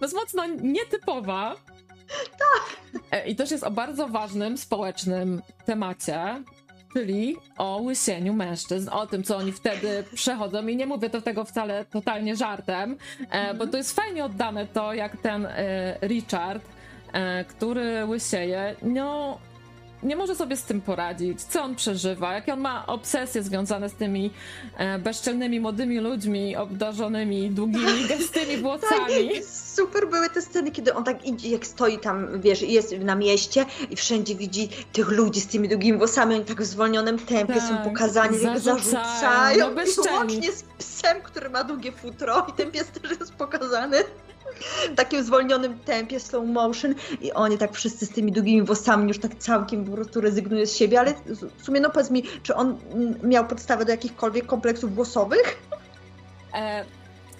jest 0.02 0.14
mocno 0.14 0.46
nietypowa, 0.46 1.56
tak. 2.38 3.26
I 3.26 3.36
też 3.36 3.50
jest 3.50 3.64
o 3.64 3.70
bardzo 3.70 4.08
ważnym 4.08 4.58
społecznym 4.58 5.42
temacie, 5.64 6.42
czyli 6.92 7.36
o 7.58 7.76
łysieniu 7.76 8.32
mężczyzn, 8.34 8.88
o 8.88 9.06
tym, 9.06 9.22
co 9.22 9.36
oni 9.36 9.52
wtedy 9.52 10.04
przechodzą. 10.14 10.66
I 10.66 10.76
nie 10.76 10.86
mówię 10.86 11.10
to 11.10 11.22
tego 11.22 11.44
wcale 11.44 11.84
totalnie 11.84 12.36
żartem, 12.36 12.96
mm. 13.30 13.58
bo 13.58 13.66
to 13.66 13.76
jest 13.76 13.96
fajnie 13.96 14.24
oddane 14.24 14.66
to, 14.66 14.94
jak 14.94 15.16
ten 15.16 15.46
e, 15.46 15.98
Richard, 16.02 16.64
który 17.48 18.06
łysieje, 18.06 18.76
no 18.82 19.38
nie 20.04 20.16
może 20.16 20.34
sobie 20.34 20.56
z 20.56 20.62
tym 20.62 20.80
poradzić, 20.80 21.42
co 21.42 21.62
on 21.62 21.74
przeżywa, 21.74 22.32
jakie 22.32 22.52
on 22.52 22.60
ma 22.60 22.86
obsesje 22.86 23.42
związane 23.42 23.88
z 23.88 23.94
tymi 23.94 24.30
e, 24.76 24.98
bezczelnymi, 24.98 25.60
młodymi 25.60 26.00
ludźmi, 26.00 26.56
obdarzonymi 26.56 27.50
długimi, 27.50 28.04
gęstymi 28.08 28.56
włosami. 28.56 29.30
Tak, 29.34 29.44
super 29.74 30.08
były 30.08 30.30
te 30.30 30.42
sceny, 30.42 30.70
kiedy 30.70 30.94
on 30.94 31.04
tak 31.04 31.26
idzie, 31.26 31.48
jak 31.48 31.66
stoi 31.66 31.98
tam, 31.98 32.40
wiesz, 32.40 32.62
jest 32.62 32.98
na 32.98 33.14
mieście 33.14 33.66
i 33.90 33.96
wszędzie 33.96 34.34
widzi 34.34 34.68
tych 34.92 35.08
ludzi 35.08 35.40
z 35.40 35.46
tymi 35.46 35.68
długimi 35.68 35.98
włosami, 35.98 36.34
oni 36.34 36.44
tak 36.44 36.62
w 36.62 36.64
zwolnionym 36.64 37.18
tempie 37.18 37.54
tak, 37.54 37.62
są 37.62 37.76
pokazani, 37.76 38.42
jak 38.42 38.58
zarzucają. 38.58 39.70
No 39.74 39.82
I 39.82 40.12
łącznie 40.12 40.52
z 40.52 40.62
psem, 40.78 41.22
który 41.22 41.50
ma 41.50 41.64
długie 41.64 41.92
futro 41.92 42.46
i 42.48 42.52
ten 42.52 42.70
pies 42.70 42.90
też 42.90 43.10
jest 43.20 43.32
pokazany. 43.32 43.96
W 44.92 44.94
takim 44.94 45.24
zwolnionym 45.24 45.78
tempie, 45.78 46.20
slow 46.20 46.46
motion 46.46 46.94
i 47.20 47.32
oni 47.32 47.58
tak 47.58 47.72
wszyscy 47.72 48.06
z 48.06 48.10
tymi 48.10 48.32
długimi 48.32 48.62
włosami 48.62 49.08
już 49.08 49.18
tak 49.18 49.34
całkiem 49.34 49.84
po 49.84 49.92
prostu 49.92 50.20
rezygnują 50.20 50.66
z 50.66 50.72
siebie, 50.72 51.00
ale 51.00 51.14
w 51.58 51.64
sumie 51.64 51.80
no 51.80 51.90
powiedz 51.90 52.10
mi, 52.10 52.22
czy 52.42 52.54
on 52.54 52.78
miał 53.22 53.46
podstawę 53.46 53.84
do 53.84 53.90
jakichkolwiek 53.90 54.46
kompleksów 54.46 54.94
włosowych? 54.94 55.62
E, 56.54 56.84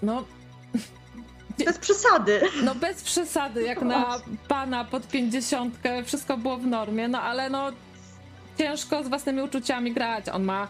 no... 0.02 0.24
Bez 1.64 1.78
przesady. 1.78 2.40
No 2.62 2.74
bez 2.74 3.02
przesady, 3.02 3.62
jak 3.62 3.82
na 3.82 4.20
pana 4.48 4.84
pod 4.84 5.08
pięćdziesiątkę 5.08 6.04
wszystko 6.04 6.36
było 6.36 6.56
w 6.56 6.66
normie, 6.66 7.08
no 7.08 7.20
ale 7.20 7.50
no 7.50 7.72
ciężko 8.58 9.04
z 9.04 9.08
własnymi 9.08 9.42
uczuciami 9.42 9.92
grać. 9.92 10.28
On 10.28 10.44
ma 10.44 10.68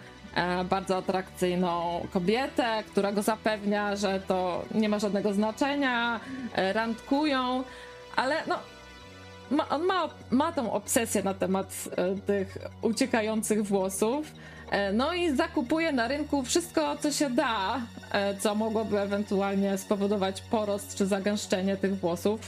bardzo 0.65 0.97
atrakcyjną 0.97 2.06
kobietę, 2.12 2.82
która 2.86 3.12
go 3.12 3.23
zapewnia, 3.23 3.97
że 3.97 4.20
to 4.20 4.65
nie 4.74 4.89
ma 4.89 4.98
żadnego 4.98 5.32
znaczenia, 5.32 6.20
e, 6.55 6.73
randkują, 6.73 7.65
ale 8.16 8.35
no 8.47 8.59
ma, 9.51 9.69
on 9.69 9.82
ma, 9.82 10.09
ma 10.31 10.52
tą 10.52 10.73
obsesję 10.73 11.23
na 11.23 11.35
temat 11.35 11.89
e, 11.97 12.16
tych 12.16 12.59
uciekających 12.82 13.66
włosów. 13.66 14.32
E, 14.70 14.93
no 14.93 15.12
i 15.12 15.36
zakupuje 15.36 15.93
na 15.93 16.09
rynku 16.09 16.43
wszystko, 16.43 16.97
co 16.97 17.12
się 17.12 17.31
da, 17.31 17.81
e, 18.12 18.36
co 18.36 18.55
mogłoby 18.55 19.01
ewentualnie 19.01 19.78
spowodować 19.78 20.40
porost 20.40 20.94
czy 20.94 21.06
zagęszczenie 21.06 21.77
tych 21.77 21.98
włosów, 21.98 22.40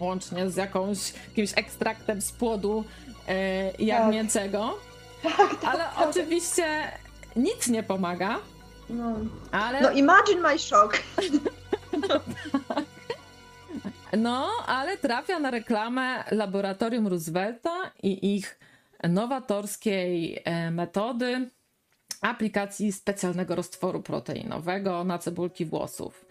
łącznie 0.00 0.50
z 0.50 0.56
jakąś, 0.56 1.12
jakimś 1.28 1.52
ekstraktem 1.56 2.22
z 2.22 2.32
płodu 2.32 2.84
e, 3.28 3.70
jagnięcego. 3.78 4.58
Tak. 4.68 4.93
Tak, 5.24 5.36
tak, 5.36 5.64
ale 5.64 5.84
tak. 5.84 6.08
oczywiście 6.08 6.92
nic 7.36 7.68
nie 7.68 7.82
pomaga. 7.82 8.38
No, 8.90 9.16
ale... 9.52 9.80
no 9.80 9.90
imagine 9.90 10.40
my 10.40 10.58
shock. 10.58 11.02
no, 12.08 12.20
no, 14.26 14.48
ale 14.66 14.96
trafia 14.96 15.38
na 15.38 15.50
reklamę 15.50 16.24
Laboratorium 16.30 17.06
Roosevelta 17.06 17.90
i 18.02 18.36
ich 18.36 18.58
nowatorskiej 19.08 20.42
e, 20.44 20.70
metody 20.70 21.50
aplikacji 22.20 22.92
specjalnego 22.92 23.54
roztworu 23.54 24.02
proteinowego 24.02 25.04
na 25.04 25.18
cebulki 25.18 25.64
włosów. 25.64 26.26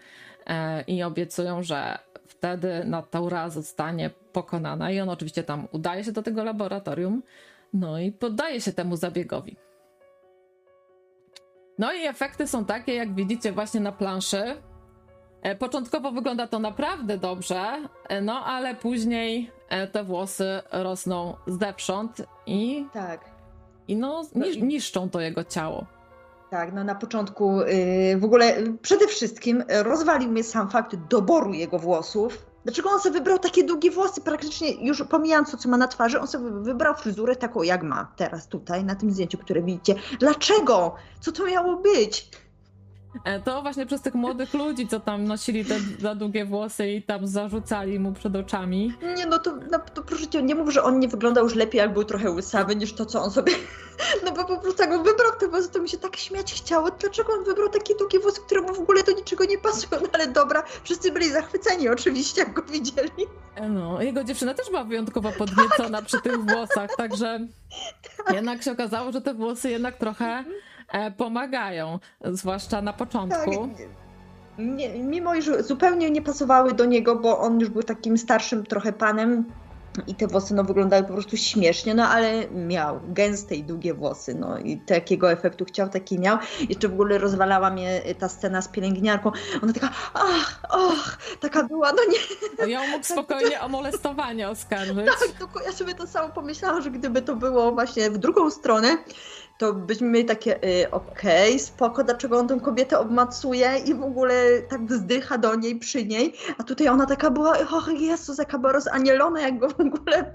E, 0.46 0.82
I 0.82 1.02
obiecują, 1.02 1.62
że 1.62 1.98
wtedy 2.26 2.84
natura 2.84 3.50
zostanie 3.50 4.10
pokonana 4.32 4.90
i 4.90 5.00
on 5.00 5.08
oczywiście 5.08 5.42
tam 5.42 5.68
udaje 5.72 6.04
się 6.04 6.12
do 6.12 6.22
tego 6.22 6.44
laboratorium, 6.44 7.22
no 7.74 7.98
i 7.98 8.12
poddaje 8.12 8.60
się 8.60 8.72
temu 8.72 8.96
zabiegowi. 8.96 9.56
No 11.78 11.92
i 11.92 12.06
efekty 12.06 12.46
są 12.46 12.64
takie, 12.64 12.94
jak 12.94 13.14
widzicie 13.14 13.52
właśnie 13.52 13.80
na 13.80 13.92
planszy. 13.92 14.56
E, 15.42 15.56
początkowo 15.56 16.12
wygląda 16.12 16.46
to 16.46 16.58
naprawdę 16.58 17.18
dobrze, 17.18 17.88
no 18.22 18.44
ale 18.44 18.74
później 18.74 19.50
te 19.92 20.04
włosy 20.04 20.62
rosną 20.72 21.36
zewsząd 21.46 22.22
i. 22.46 22.86
Tak. 22.92 23.34
I 23.88 23.96
no, 23.96 24.22
no 24.34 24.46
niszczą 24.62 25.10
to 25.10 25.20
jego 25.20 25.44
ciało. 25.44 25.86
Tak, 26.50 26.72
no 26.72 26.84
na 26.84 26.94
początku 26.94 27.60
yy, 27.60 28.16
w 28.16 28.24
ogóle 28.24 28.54
przede 28.82 29.06
wszystkim 29.06 29.64
rozwalił 29.68 30.30
mnie 30.30 30.44
sam 30.44 30.70
fakt 30.70 30.96
doboru 30.96 31.52
jego 31.52 31.78
włosów. 31.78 32.46
Dlaczego 32.64 32.90
on 32.90 33.00
sobie 33.00 33.18
wybrał 33.18 33.38
takie 33.38 33.64
długie 33.64 33.90
włosy, 33.90 34.20
praktycznie 34.20 34.72
już 34.72 35.02
pomijając 35.02 35.50
to, 35.50 35.56
co 35.56 35.68
ma 35.68 35.76
na 35.76 35.88
twarzy, 35.88 36.20
on 36.20 36.26
sobie 36.26 36.50
wybrał 36.50 36.94
fryzurę 36.94 37.36
taką, 37.36 37.62
jak 37.62 37.82
ma 37.82 38.12
teraz 38.16 38.48
tutaj, 38.48 38.84
na 38.84 38.94
tym 38.94 39.10
zdjęciu, 39.10 39.38
które 39.38 39.62
widzicie. 39.62 39.94
Dlaczego? 40.20 40.94
Co 41.20 41.32
to 41.32 41.46
miało 41.46 41.76
być? 41.76 42.30
E, 43.24 43.40
to 43.40 43.62
właśnie 43.62 43.86
przez 43.86 44.00
tych 44.00 44.14
młodych 44.14 44.54
ludzi, 44.54 44.88
co 44.88 45.00
tam 45.00 45.24
nosili 45.24 45.64
te 45.64 45.74
za 46.00 46.14
długie 46.14 46.44
włosy 46.44 46.90
i 46.90 47.02
tam 47.02 47.26
zarzucali 47.26 47.98
mu 48.00 48.12
przed 48.12 48.36
oczami. 48.36 48.92
Nie, 49.16 49.26
no 49.26 49.38
to, 49.38 49.56
no, 49.70 49.78
to 49.94 50.02
proszę 50.02 50.26
cię, 50.26 50.42
nie 50.42 50.54
mów, 50.54 50.72
że 50.72 50.82
on 50.82 50.98
nie 50.98 51.08
wyglądał 51.08 51.44
już 51.44 51.54
lepiej, 51.54 51.78
jak 51.78 51.92
był 51.92 52.04
trochę 52.04 52.30
łysawy, 52.30 52.76
niż 52.76 52.92
to, 52.92 53.06
co 53.06 53.22
on 53.22 53.30
sobie... 53.30 53.52
No 54.24 54.32
bo 54.32 54.44
po 54.44 54.56
prostu 54.56 54.82
jak 54.82 54.92
on 54.92 55.04
wybrał 55.04 55.32
te 55.40 55.48
włosy, 55.48 55.68
to 55.70 55.82
mi 55.82 55.88
się 55.88 55.98
tak 55.98 56.16
śmiać 56.16 56.54
chciało. 56.54 56.90
Dlaczego 56.90 57.32
on 57.32 57.44
wybrał 57.44 57.68
takie 57.68 57.94
długie 57.94 58.20
włosy, 58.20 58.40
które 58.46 58.60
mu 58.60 58.74
w 58.74 58.78
ogóle 58.78 59.02
do 59.02 59.12
niczego 59.12 59.44
nie 59.44 59.58
pasują? 59.58 60.00
No 60.02 60.08
ale 60.12 60.26
dobra, 60.28 60.62
wszyscy 60.82 61.12
byli 61.12 61.30
zachwyceni 61.30 61.88
oczywiście, 61.88 62.40
jak 62.40 62.52
go 62.52 62.62
widzieli. 62.62 63.26
E, 63.54 63.68
no, 63.68 64.02
jego 64.02 64.24
dziewczyna 64.24 64.54
też 64.54 64.70
była 64.70 64.84
wyjątkowo 64.84 65.32
podniecona 65.32 66.02
przy 66.02 66.22
tych 66.22 66.44
włosach, 66.44 66.90
także 66.96 67.46
tak. 68.26 68.34
jednak 68.34 68.62
się 68.62 68.72
okazało, 68.72 69.12
że 69.12 69.20
te 69.20 69.34
włosy 69.34 69.70
jednak 69.70 69.96
trochę 69.96 70.24
E, 70.26 70.44
pomagają, 71.16 71.98
zwłaszcza 72.24 72.82
na 72.82 72.92
początku. 72.92 73.50
Tak, 73.50 73.88
nie, 74.58 74.88
mimo 74.88 75.34
iż 75.34 75.50
zupełnie 75.60 76.10
nie 76.10 76.22
pasowały 76.22 76.72
do 76.72 76.84
niego, 76.84 77.16
bo 77.16 77.38
on 77.38 77.60
już 77.60 77.68
był 77.70 77.82
takim 77.82 78.18
starszym 78.18 78.66
trochę 78.66 78.92
panem 78.92 79.44
i 80.06 80.14
te 80.14 80.26
włosy 80.26 80.54
no, 80.54 80.64
wyglądały 80.64 81.02
po 81.02 81.12
prostu 81.12 81.36
śmiesznie, 81.36 81.94
no 81.94 82.08
ale 82.08 82.48
miał 82.48 83.00
gęste 83.08 83.54
i 83.54 83.64
długie 83.64 83.94
włosy, 83.94 84.34
no 84.34 84.58
i 84.58 84.78
takiego 84.78 85.32
efektu 85.32 85.64
chciał, 85.64 85.88
taki 85.88 86.18
miał. 86.18 86.38
Jeszcze 86.68 86.88
w 86.88 86.92
ogóle 86.92 87.18
rozwalała 87.18 87.70
mnie 87.70 88.02
ta 88.18 88.28
scena 88.28 88.62
z 88.62 88.68
pielęgniarką. 88.68 89.32
Ona 89.62 89.72
taka, 89.72 89.90
ach, 90.14 90.62
ach, 90.70 91.18
taka 91.40 91.62
była, 91.62 91.92
no 91.92 92.02
nie. 92.08 92.72
Ją 92.72 92.86
mógł 92.86 93.04
spokojnie 93.14 93.60
o 93.60 93.68
molestowanie 93.68 94.48
oskarżyć. 94.48 95.06
Tak, 95.06 95.28
tylko 95.38 95.62
ja 95.62 95.72
sobie 95.72 95.94
to 95.94 96.06
samo 96.06 96.28
pomyślałam, 96.28 96.82
że 96.82 96.90
gdyby 96.90 97.22
to 97.22 97.36
było 97.36 97.72
właśnie 97.72 98.10
w 98.10 98.18
drugą 98.18 98.50
stronę, 98.50 98.96
to 99.58 99.74
byśmy 99.74 100.08
mieli 100.08 100.24
takie, 100.24 100.56
y, 100.56 100.90
okej, 100.90 101.48
okay, 101.48 101.58
spoko, 101.58 102.04
dlaczego 102.04 102.38
on 102.38 102.48
tę 102.48 102.60
kobietę 102.60 102.98
obmacuje 102.98 103.78
i 103.86 103.94
w 103.94 104.02
ogóle 104.02 104.34
tak 104.70 104.86
wzdycha 104.86 105.38
do 105.38 105.54
niej, 105.54 105.76
przy 105.76 106.06
niej, 106.06 106.32
a 106.58 106.62
tutaj 106.62 106.88
ona 106.88 107.06
taka 107.06 107.30
była, 107.30 107.58
och 107.58 107.88
Jezus, 108.00 108.38
jaka 108.38 108.58
była 108.58 108.72
rozanielona, 108.72 109.40
jak 109.40 109.58
go 109.58 109.68
w 109.68 109.80
ogóle 109.80 110.32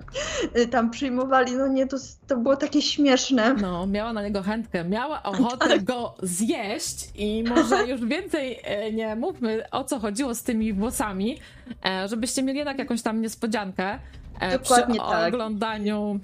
y, 0.57 0.67
tam 0.67 0.91
przyjmowali, 0.91 1.55
no 1.55 1.67
nie, 1.67 1.87
to, 1.87 1.97
to 2.27 2.37
było 2.37 2.55
takie 2.55 2.81
śmieszne. 2.81 3.53
No, 3.53 3.87
miała 3.87 4.13
na 4.13 4.23
niego 4.23 4.43
chętkę, 4.43 4.83
miała 4.83 5.23
ochotę 5.23 5.69
tak. 5.69 5.83
go 5.83 6.15
zjeść 6.23 7.09
i 7.15 7.43
może 7.43 7.87
już 7.87 8.05
więcej 8.05 8.59
e, 8.63 8.91
nie 8.91 9.15
mówmy, 9.15 9.69
o 9.71 9.83
co 9.83 9.99
chodziło 9.99 10.35
z 10.35 10.43
tymi 10.43 10.73
włosami, 10.73 11.39
e, 11.85 12.07
żebyście 12.07 12.43
mieli 12.43 12.57
jednak 12.57 12.79
jakąś 12.79 13.01
tam 13.01 13.21
niespodziankę 13.21 13.99
e, 14.39 14.59
Dokładnie 14.59 14.99
przy 14.99 15.11
tak. 15.11 15.33
oglądaniu 15.33 16.19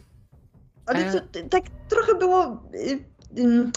ale 0.85 1.11
to, 1.11 1.19
tak 1.49 1.63
trochę 1.89 2.15
było. 2.15 2.63
Y, 2.73 3.05
y, 3.39 3.71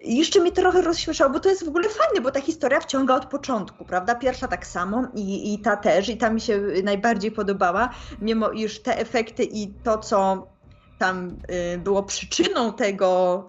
jeszcze 0.00 0.40
mnie 0.40 0.52
trochę 0.52 0.82
rozśmieszało, 0.82 1.32
bo 1.32 1.40
to 1.40 1.48
jest 1.48 1.64
w 1.64 1.68
ogóle 1.68 1.88
fajne, 1.88 2.20
bo 2.20 2.30
ta 2.30 2.40
historia 2.40 2.80
wciąga 2.80 3.14
od 3.14 3.26
początku, 3.26 3.84
prawda? 3.84 4.14
Pierwsza 4.14 4.48
tak 4.48 4.66
samo 4.66 5.08
i, 5.14 5.54
i 5.54 5.58
ta 5.58 5.76
też, 5.76 6.08
i 6.08 6.16
ta 6.16 6.30
mi 6.30 6.40
się 6.40 6.60
najbardziej 6.84 7.32
podobała, 7.32 7.90
mimo 8.20 8.50
iż 8.50 8.82
te 8.82 8.98
efekty 8.98 9.44
i 9.44 9.68
to, 9.68 9.98
co 9.98 10.46
tam 10.98 11.36
y, 11.74 11.78
było 11.78 12.02
przyczyną 12.02 12.72
tego, 12.72 13.48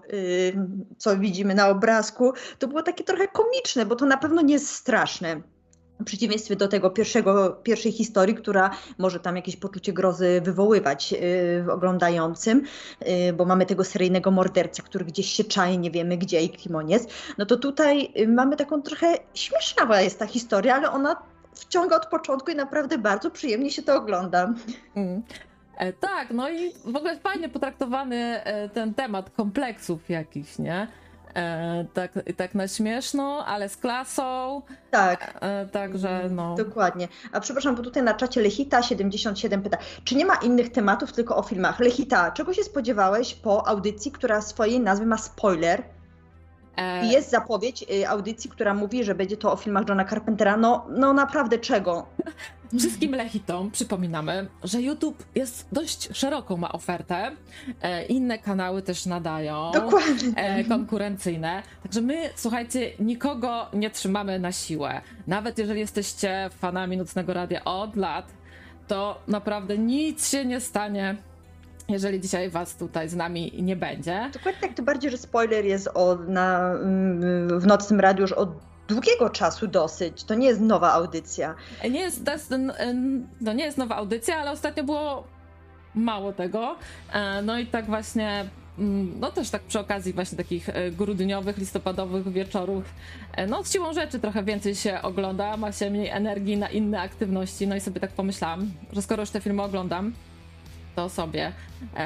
co 0.98 1.16
widzimy 1.16 1.54
na 1.54 1.68
obrazku, 1.68 2.32
to 2.58 2.68
było 2.68 2.82
takie 2.82 3.04
trochę 3.04 3.28
komiczne, 3.28 3.86
bo 3.86 3.96
to 3.96 4.06
na 4.06 4.16
pewno 4.16 4.42
nie 4.42 4.54
jest 4.54 4.68
straszne. 4.68 5.40
W 6.02 6.04
przeciwieństwie 6.04 6.56
do 6.56 6.68
tego 6.68 6.90
pierwszego, 6.90 7.50
pierwszej 7.50 7.92
historii, 7.92 8.34
która 8.34 8.70
może 8.98 9.20
tam 9.20 9.36
jakieś 9.36 9.56
poczucie 9.56 9.92
grozy 9.92 10.40
wywoływać 10.44 11.12
yy, 11.12 11.18
w 11.62 11.68
oglądającym, 11.68 12.62
yy, 13.00 13.32
bo 13.32 13.44
mamy 13.44 13.66
tego 13.66 13.84
seryjnego 13.84 14.30
mordercę, 14.30 14.82
który 14.82 15.04
gdzieś 15.04 15.26
się 15.26 15.44
czai, 15.44 15.78
nie 15.78 15.90
wiemy 15.90 16.16
gdzie 16.16 16.42
i 16.42 16.50
kim 16.50 16.74
on 16.74 16.88
jest, 16.88 17.10
no 17.38 17.46
to 17.46 17.56
tutaj 17.56 18.12
yy, 18.14 18.28
mamy 18.28 18.56
taką 18.56 18.82
trochę 18.82 19.14
śmiesznawa 19.34 20.00
jest 20.00 20.18
ta 20.18 20.26
historia, 20.26 20.74
ale 20.74 20.90
ona 20.90 21.16
wciąga 21.54 21.96
od 21.96 22.06
początku 22.06 22.50
i 22.50 22.54
naprawdę 22.54 22.98
bardzo 22.98 23.30
przyjemnie 23.30 23.70
się 23.70 23.82
to 23.82 23.96
ogląda. 23.96 24.54
Mm. 24.94 25.22
E, 25.76 25.92
tak, 25.92 26.30
no 26.30 26.50
i 26.50 26.72
w 26.84 26.96
ogóle 26.96 27.18
fajnie 27.18 27.48
potraktowany 27.48 28.44
e, 28.44 28.68
ten 28.68 28.94
temat 28.94 29.30
kompleksów 29.30 30.10
jakichś, 30.10 30.58
nie? 30.58 30.88
E, 31.34 31.84
tak, 31.94 32.12
tak 32.36 32.54
na 32.54 32.68
śmieszno, 32.68 33.44
ale 33.46 33.68
z 33.68 33.76
klasą. 33.76 34.62
Tak. 34.90 35.38
E, 35.40 35.66
także 35.66 36.28
no. 36.30 36.54
Dokładnie. 36.54 37.08
A 37.32 37.40
przepraszam, 37.40 37.76
bo 37.76 37.82
tutaj 37.82 38.02
na 38.02 38.14
czacie 38.14 38.42
Lechita77 38.42 39.62
pyta, 39.62 39.78
czy 40.04 40.14
nie 40.14 40.26
ma 40.26 40.34
innych 40.34 40.72
tematów, 40.72 41.12
tylko 41.12 41.36
o 41.36 41.42
filmach? 41.42 41.80
Lechita, 41.80 42.30
czego 42.30 42.54
się 42.54 42.64
spodziewałeś 42.64 43.34
po 43.34 43.68
audycji, 43.68 44.12
która 44.12 44.40
swojej 44.40 44.80
nazwy 44.80 45.06
ma 45.06 45.18
spoiler? 45.18 45.82
E... 46.76 47.06
Jest 47.06 47.30
zapowiedź 47.30 47.84
y, 47.90 48.08
audycji, 48.08 48.50
która 48.50 48.74
mówi, 48.74 49.04
że 49.04 49.14
będzie 49.14 49.36
to 49.36 49.52
o 49.52 49.56
filmach 49.56 49.88
Johna 49.88 50.04
Carpentera. 50.04 50.56
No, 50.56 50.86
no 50.90 51.12
naprawdę 51.12 51.58
czego? 51.58 52.06
Wszystkim 52.78 53.14
lechitom 53.14 53.70
przypominamy, 53.70 54.48
że 54.64 54.82
YouTube 54.82 55.24
jest 55.34 55.68
dość 55.72 56.08
szeroką 56.16 56.56
ma 56.56 56.72
ofertę. 56.72 57.30
E, 57.82 58.06
inne 58.06 58.38
kanały 58.38 58.82
też 58.82 59.06
nadają. 59.06 59.70
Dokładnie. 59.74 60.32
E, 60.36 60.64
konkurencyjne. 60.64 61.62
Także 61.82 62.00
my, 62.00 62.30
słuchajcie, 62.36 62.92
nikogo 62.98 63.66
nie 63.72 63.90
trzymamy 63.90 64.38
na 64.38 64.52
siłę. 64.52 65.00
Nawet 65.26 65.58
jeżeli 65.58 65.80
jesteście 65.80 66.50
fanami 66.58 66.96
Nocnego 66.96 67.34
Radia 67.34 67.64
od 67.64 67.96
lat, 67.96 68.32
to 68.88 69.22
naprawdę 69.28 69.78
nic 69.78 70.28
się 70.28 70.44
nie 70.44 70.60
stanie 70.60 71.16
jeżeli 71.92 72.20
dzisiaj 72.20 72.50
was 72.50 72.76
tutaj 72.76 73.08
z 73.08 73.14
nami 73.14 73.52
nie 73.62 73.76
będzie. 73.76 74.30
Dokładnie 74.32 74.60
tak, 74.60 74.74
to 74.76 74.82
bardziej, 74.82 75.10
że 75.10 75.18
spoiler 75.18 75.64
jest 75.64 75.88
od, 75.94 76.28
na, 76.28 76.72
mm, 76.72 77.60
w 77.60 77.66
Nocnym 77.66 78.00
Radiu 78.00 78.22
już 78.22 78.32
od 78.32 78.48
długiego 78.88 79.30
czasu 79.30 79.66
dosyć. 79.66 80.24
To 80.24 80.34
nie 80.34 80.46
jest 80.46 80.60
nowa 80.60 80.92
audycja. 80.92 81.54
Nie 81.90 82.00
jest, 82.00 82.24
to, 82.24 82.32
jest, 82.32 82.54
no 83.40 83.52
nie 83.52 83.64
jest 83.64 83.78
nowa 83.78 83.96
audycja, 83.96 84.36
ale 84.36 84.50
ostatnio 84.50 84.84
było 84.84 85.24
mało 85.94 86.32
tego. 86.32 86.76
E, 87.12 87.42
no 87.42 87.58
i 87.58 87.66
tak 87.66 87.86
właśnie 87.86 88.44
mm, 88.78 89.20
no 89.20 89.30
też 89.30 89.50
tak 89.50 89.62
przy 89.62 89.80
okazji 89.80 90.12
właśnie 90.12 90.38
takich 90.38 90.68
e, 90.68 90.90
grudniowych, 90.90 91.58
listopadowych 91.58 92.32
wieczorów, 92.32 92.84
e, 93.32 93.46
no 93.46 93.64
z 93.64 93.72
siłą 93.72 93.92
rzeczy 93.92 94.18
trochę 94.18 94.42
więcej 94.42 94.74
się 94.74 95.02
ogląda, 95.02 95.56
ma 95.56 95.72
się 95.72 95.90
mniej 95.90 96.08
energii 96.08 96.56
na 96.56 96.68
inne 96.68 97.00
aktywności, 97.00 97.66
no 97.66 97.76
i 97.76 97.80
sobie 97.80 98.00
tak 98.00 98.10
pomyślałam, 98.10 98.70
że 98.92 99.02
skoro 99.02 99.22
już 99.22 99.30
te 99.30 99.40
filmy 99.40 99.62
oglądam, 99.62 100.12
to 100.96 101.08
sobie 101.08 101.52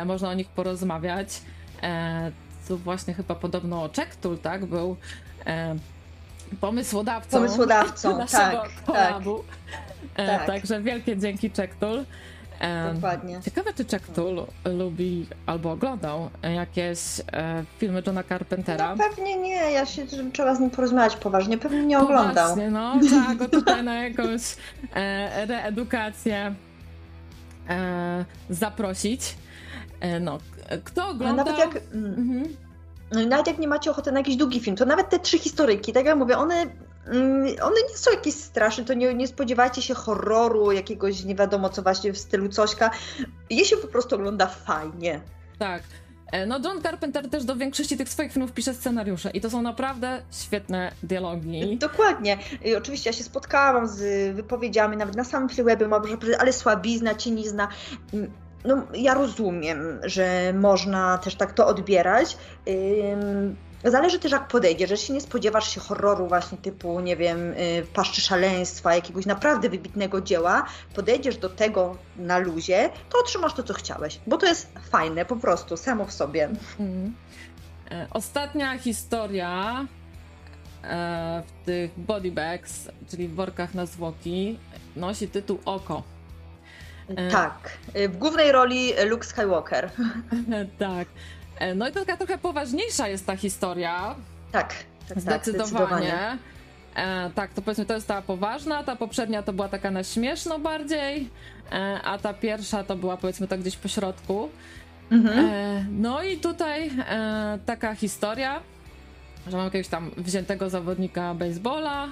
można 0.07 0.29
o 0.29 0.35
nich 0.35 0.49
porozmawiać. 0.49 1.29
Tu 2.69 2.79
właśnie 2.79 3.15
chyba 3.15 3.35
podobno 3.35 3.89
Czektul, 3.89 4.39
tak, 4.39 4.67
był 4.67 4.97
pomysłodawcą, 6.61 7.37
pomysłodawcą 7.37 8.19
naszego 8.19 8.63
tak, 8.63 8.85
kolabu. 8.87 9.45
Tak. 10.17 10.27
tak. 10.27 10.47
Także 10.47 10.83
wielkie 10.83 11.17
dzięki 11.17 11.51
Czektul. 11.51 12.05
Dokładnie. 12.95 13.41
Ciekawe, 13.45 13.73
czy 13.75 13.85
Czektul 13.85 14.47
lubi 14.65 15.27
albo 15.47 15.73
oglądał 15.73 16.31
jakieś 16.55 16.99
e, 17.33 17.65
filmy 17.79 18.03
Johna 18.07 18.23
Carpentera. 18.23 18.97
No 18.97 19.05
pewnie 19.05 19.37
nie, 19.37 19.55
ja 19.55 19.87
się 19.87 20.03
trzeba 20.33 20.55
z 20.55 20.61
nim 20.61 20.71
porozmawiać 20.71 21.17
poważnie, 21.17 21.59
pewnie 21.59 21.87
nie 21.87 21.99
oglądał. 21.99 22.47
Właśnie, 22.47 22.71
no, 22.71 23.01
trzeba 23.01 23.35
go 23.35 23.49
tutaj 23.49 23.85
na 23.85 23.95
jakąś 23.95 24.57
e, 24.95 25.47
reedukację 25.47 26.55
e, 27.69 28.25
zaprosić. 28.51 29.37
E, 30.01 30.21
no, 30.21 30.39
kto 30.85 31.09
oglądał... 31.09 31.47
nawet 31.47 31.59
jak... 31.59 31.83
Mhm. 31.95 32.57
No 33.13 33.27
nawet 33.27 33.47
jak 33.47 33.59
nie 33.59 33.69
macie 33.69 33.91
ochoty 33.91 34.13
na 34.13 34.21
jakiś 34.21 34.37
długi 34.37 34.61
film, 34.61 34.77
to 34.77 34.85
nawet 34.85 35.11
te 35.11 35.19
trzy 35.19 35.39
historyjki, 35.39 35.93
tak 35.93 36.07
jak 36.07 36.17
mówię, 36.17 36.39
one 36.39 36.67
Mm, 37.07 37.57
one 37.63 37.77
nie 37.91 37.97
są 37.97 38.11
jakieś 38.11 38.35
straszne, 38.35 38.85
to 38.85 38.95
nie, 38.95 39.15
nie 39.15 39.29
spodziewajcie 39.29 39.83
się 39.83 39.95
horroru, 39.95 40.73
jakiegoś 40.73 41.25
nie 41.25 41.35
wiadomo 41.35 41.69
co 41.69 41.83
właśnie 41.83 42.13
w 42.13 42.19
stylu 42.19 42.49
cośka. 42.49 42.91
Je 43.51 43.65
się 43.65 43.77
po 43.77 43.89
prostu 43.89 44.15
ogląda 44.15 44.47
fajnie. 44.47 45.21
Tak. 45.59 45.83
E, 46.33 46.47
no 46.47 46.59
John 46.65 46.83
Carpenter 46.83 47.31
też 47.31 47.45
do 47.45 47.57
większości 47.57 47.97
tych 47.97 48.09
swoich 48.09 48.33
filmów 48.33 48.53
pisze 48.53 48.75
scenariusze 48.75 49.31
i 49.31 49.41
to 49.41 49.51
są 49.51 49.63
naprawdę 49.63 50.23
świetne 50.33 50.93
dialogi. 51.03 51.77
Dokładnie. 51.77 52.39
Oczywiście 52.79 53.11
ja 53.11 53.15
się 53.17 53.25
spotkałam 53.25 53.89
z 53.89 54.35
wypowiedziami, 54.37 54.97
nawet 54.97 55.17
na 55.17 55.25
samym 55.25 55.49
Freewebie, 55.49 55.89
ale 56.39 56.53
słabizna, 56.53 57.15
cienizna 57.15 57.69
mm, 58.15 58.31
no, 58.65 58.83
ja 58.95 59.15
rozumiem, 59.15 59.79
że 60.05 60.53
można 60.55 61.19
też 61.19 61.35
tak 61.35 61.53
to 61.53 61.67
odbierać. 61.67 62.37
Zależy 63.85 64.19
też 64.19 64.33
jak 64.33 64.49
podejdziesz, 64.49 65.01
się 65.01 65.13
nie 65.13 65.21
spodziewasz 65.21 65.75
się 65.75 65.81
horroru 65.81 66.29
właśnie 66.29 66.59
typu, 66.59 67.01
nie 67.01 67.17
wiem, 67.17 67.53
y, 67.53 67.87
paszczy 67.95 68.21
szaleństwa, 68.21 68.95
jakiegoś 68.95 69.27
naprawdę 69.27 69.69
wybitnego 69.69 70.21
dzieła, 70.21 70.67
podejdziesz 70.95 71.37
do 71.37 71.49
tego 71.49 71.97
na 72.17 72.39
luzie, 72.39 72.91
to 73.11 73.19
otrzymasz 73.19 73.55
to, 73.55 73.63
co 73.63 73.75
chciałeś, 73.75 74.21
bo 74.27 74.39
to 74.39 74.47
jest 74.47 74.69
fajne 74.91 75.25
po 75.25 75.37
prostu, 75.37 75.77
samo 75.77 76.05
w 76.05 76.13
sobie. 76.13 76.49
Mm. 76.81 77.15
Ostatnia 78.11 78.79
historia 78.79 79.87
e, 80.85 81.43
w 81.47 81.67
tych 81.67 82.01
body 82.01 82.33
bags, 82.33 82.89
czyli 83.09 83.29
w 83.29 83.35
workach 83.35 83.75
na 83.75 83.87
zwłoki, 83.87 84.59
nosi 84.97 85.29
tytuł 85.29 85.59
Oko. 85.65 86.03
E, 87.09 87.31
tak, 87.31 87.79
w 88.09 88.17
głównej 88.17 88.53
roli 88.53 88.93
Luke 89.05 89.25
Skywalker. 89.25 89.91
tak. 90.79 91.09
E, 91.59 91.75
no 91.75 91.89
i 91.89 91.93
taka 91.93 92.17
trochę 92.17 92.39
poważniejsza 92.39 93.09
jest 93.09 93.27
ta 93.27 93.37
historia. 93.37 94.15
Tak, 94.53 94.75
tak, 95.09 95.21
zdecydowanie. 95.21 95.31
Tak, 95.31 95.45
zdecydowanie. 95.45 96.39
E, 96.97 97.31
tak, 97.35 97.55
to 97.55 97.63
powiedzmy, 97.63 97.87
to 97.87 97.95
jest 97.95 98.09
ta 98.09 98.23
poważna, 98.23 98.85
ta 98.85 98.97
poprzednia 98.97 99.43
to 99.43 99.53
była 99.53 99.69
taka 99.69 99.91
na 99.91 100.05
śmieszno 100.05 100.59
bardziej, 100.59 101.31
e, 101.73 102.01
a 102.05 102.19
ta 102.19 102.35
pierwsza 102.35 102.85
to 102.85 102.97
była 102.97 103.17
powiedzmy 103.17 103.49
tak 103.49 103.61
gdzieś 103.61 103.77
po 103.77 103.89
środku. 103.89 104.49
Mhm. 105.11 105.39
E, 105.39 105.87
no 105.91 106.23
i 106.23 106.37
tutaj 106.37 106.91
taka 107.67 107.95
historia, 107.95 108.61
że 109.47 109.57
mamy 109.57 109.65
jakiegoś 109.65 109.89
tam 109.89 110.11
wziętego 110.17 110.71
zawodnika 110.71 111.35
baseballa, 111.35 112.09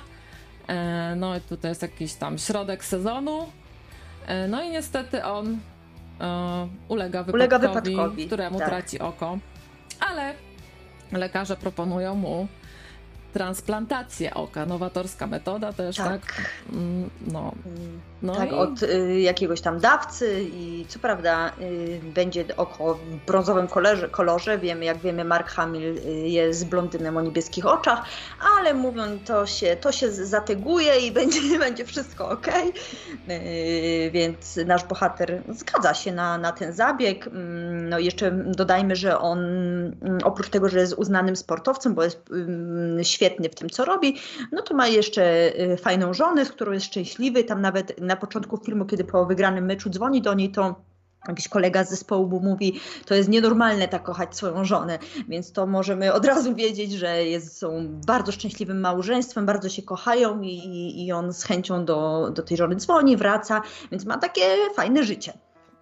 no 1.16 1.36
i 1.36 1.40
tutaj 1.40 1.70
jest 1.70 1.82
jakiś 1.82 2.14
tam 2.14 2.38
środek 2.38 2.84
sezonu, 2.84 3.46
no 4.48 4.62
i 4.62 4.70
niestety 4.70 5.24
on 5.24 5.58
ulega, 6.88 7.22
wypadkowi, 7.22 7.32
ulega 7.32 7.58
wypadkowi, 7.58 8.26
któremu 8.26 8.58
tak. 8.58 8.68
traci 8.68 8.98
oko. 8.98 9.38
Ale 10.00 10.34
lekarze 11.12 11.56
proponują 11.56 12.14
mu 12.14 12.48
transplantację 13.32 14.34
oka, 14.34 14.66
nowatorska 14.66 15.26
metoda 15.26 15.72
też, 15.72 15.96
tak? 15.96 16.06
tak? 16.06 16.50
Mm, 16.72 17.10
no. 17.32 17.52
No 18.24 18.34
tak, 18.34 18.52
i... 18.52 18.54
od 18.54 18.82
y, 18.82 19.20
jakiegoś 19.20 19.60
tam 19.60 19.80
dawcy 19.80 20.42
i 20.52 20.86
co 20.88 20.98
prawda 20.98 21.52
y, 21.60 22.00
będzie 22.14 22.44
oko 22.56 22.94
w 22.94 23.26
brązowym 23.26 23.68
kolorze, 23.68 24.08
kolorze. 24.08 24.58
Wiemy, 24.58 24.84
jak 24.84 24.98
wiemy, 24.98 25.24
Mark 25.24 25.48
Hamill 25.48 25.98
y, 25.98 26.28
jest 26.28 26.68
blondynem 26.68 27.16
o 27.16 27.22
niebieskich 27.22 27.66
oczach, 27.66 28.04
ale 28.58 28.74
mówią, 28.74 29.02
to 29.24 29.46
się, 29.46 29.76
to 29.76 29.92
się 29.92 30.10
zateguje 30.12 30.98
i 31.00 31.12
będzie, 31.20 31.58
będzie 31.58 31.84
wszystko 31.84 32.28
ok. 32.28 32.46
Y, 33.30 34.10
więc 34.12 34.56
nasz 34.66 34.84
bohater 34.84 35.42
zgadza 35.48 35.94
się 35.94 36.12
na, 36.12 36.38
na 36.38 36.52
ten 36.52 36.72
zabieg. 36.72 37.26
Mm, 37.26 37.88
no 37.88 37.98
jeszcze 37.98 38.30
dodajmy, 38.30 38.96
że 38.96 39.18
on 39.18 39.38
mm, 39.38 40.18
oprócz 40.24 40.48
tego, 40.48 40.68
że 40.68 40.78
jest 40.78 40.94
uznanym 40.94 41.36
sportowcem, 41.36 41.94
bo 41.94 42.04
jest 42.04 42.24
świetny 43.02 43.34
świetny 43.34 43.48
w 43.48 43.54
tym, 43.54 43.70
co 43.70 43.84
robi, 43.84 44.16
no 44.52 44.62
to 44.62 44.74
ma 44.74 44.86
jeszcze 44.86 45.52
y, 45.60 45.76
fajną 45.76 46.14
żonę, 46.14 46.44
z 46.44 46.50
którą 46.50 46.72
jest 46.72 46.86
szczęśliwy. 46.86 47.44
Tam 47.44 47.60
nawet 47.60 48.00
na 48.00 48.13
początku 48.16 48.56
filmu, 48.56 48.84
kiedy 48.84 49.04
po 49.04 49.26
wygranym 49.26 49.64
meczu 49.64 49.90
dzwoni 49.90 50.22
do 50.22 50.34
niej, 50.34 50.50
to 50.50 50.74
jakiś 51.28 51.48
kolega 51.48 51.84
z 51.84 51.90
zespołu 51.90 52.28
mu 52.28 52.40
mówi, 52.40 52.80
to 53.06 53.14
jest 53.14 53.28
nienormalne 53.28 53.88
tak 53.88 54.02
kochać 54.02 54.36
swoją 54.36 54.64
żonę, 54.64 54.98
więc 55.28 55.52
to 55.52 55.66
możemy 55.66 56.12
od 56.12 56.24
razu 56.24 56.54
wiedzieć, 56.54 56.92
że 56.92 57.24
jest, 57.24 57.58
są 57.58 57.88
bardzo 58.06 58.32
szczęśliwym 58.32 58.80
małżeństwem, 58.80 59.46
bardzo 59.46 59.68
się 59.68 59.82
kochają 59.82 60.42
i, 60.42 61.06
i 61.06 61.12
on 61.12 61.32
z 61.32 61.44
chęcią 61.44 61.84
do, 61.84 62.30
do 62.34 62.42
tej 62.42 62.56
żony 62.56 62.76
dzwoni, 62.76 63.16
wraca, 63.16 63.62
więc 63.90 64.04
ma 64.04 64.18
takie 64.18 64.56
fajne 64.76 65.04
życie. 65.04 65.32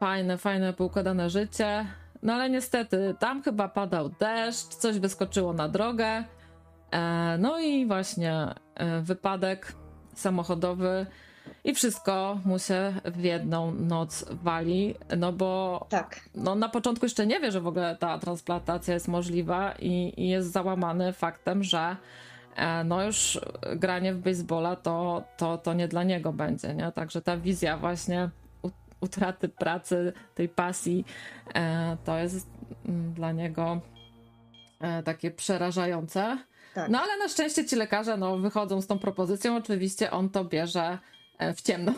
Fajne, 0.01 0.39
fajne, 0.39 0.73
poukładane 0.73 1.31
życie. 1.31 1.87
No 2.23 2.33
ale 2.33 2.51
niestety, 2.51 3.15
tam 3.19 3.43
chyba 3.43 3.69
padał 3.69 4.09
deszcz, 4.09 4.69
coś 4.69 4.99
wyskoczyło 4.99 5.53
na 5.53 5.69
drogę. 5.69 6.25
E, 6.91 7.37
no 7.39 7.59
i 7.59 7.87
właśnie 7.87 8.55
e, 8.75 9.01
wypadek 9.01 9.73
samochodowy 10.15 11.07
i 11.65 11.75
wszystko 11.75 12.39
mu 12.45 12.59
się 12.59 12.95
w 13.05 13.23
jedną 13.23 13.73
noc 13.73 14.25
wali, 14.31 14.95
no 15.17 15.33
bo 15.33 15.87
tak. 15.89 16.21
no, 16.35 16.55
na 16.55 16.69
początku 16.69 17.07
jeszcze 17.07 17.27
nie 17.27 17.41
wie, 17.41 17.53
że 17.53 17.61
w 17.61 17.67
ogóle 17.67 17.97
ta 17.97 18.19
transplantacja 18.19 18.95
jest 18.95 19.09
możliwa 19.09 19.73
i, 19.79 20.15
i 20.17 20.29
jest 20.29 20.53
załamany 20.53 21.13
faktem, 21.13 21.65
że 21.65 21.97
e, 22.57 22.85
no 22.85 23.05
już 23.05 23.41
granie 23.77 24.15
w 24.15 24.19
baseballa 24.19 24.77
to, 24.77 25.23
to, 25.37 25.59
to 25.59 25.75
nie 25.75 25.89
dla 25.89 26.03
niego 26.03 26.33
będzie, 26.33 26.75
nie? 26.75 26.93
Także 26.93 27.23
ta 27.23 27.37
wizja 27.37 27.77
właśnie 27.77 28.31
utraty 29.01 29.49
pracy, 29.49 30.13
tej 30.35 30.49
pasji, 30.49 31.05
to 32.05 32.19
jest 32.19 32.47
mm, 32.89 33.13
dla 33.13 33.33
niego 33.33 33.81
takie 35.05 35.31
przerażające. 35.31 36.39
Tak. 36.75 36.91
No 36.91 37.01
ale 37.01 37.19
na 37.19 37.29
szczęście 37.29 37.65
ci 37.65 37.77
lekarze 37.77 38.17
no, 38.17 38.39
wychodzą 38.39 38.81
z 38.81 38.87
tą 38.87 38.99
propozycją. 38.99 39.57
Oczywiście 39.57 40.11
on 40.11 40.29
to 40.29 40.45
bierze 40.45 40.83
e, 40.83 40.99
w 41.57 41.63
ciemno. 41.63 41.95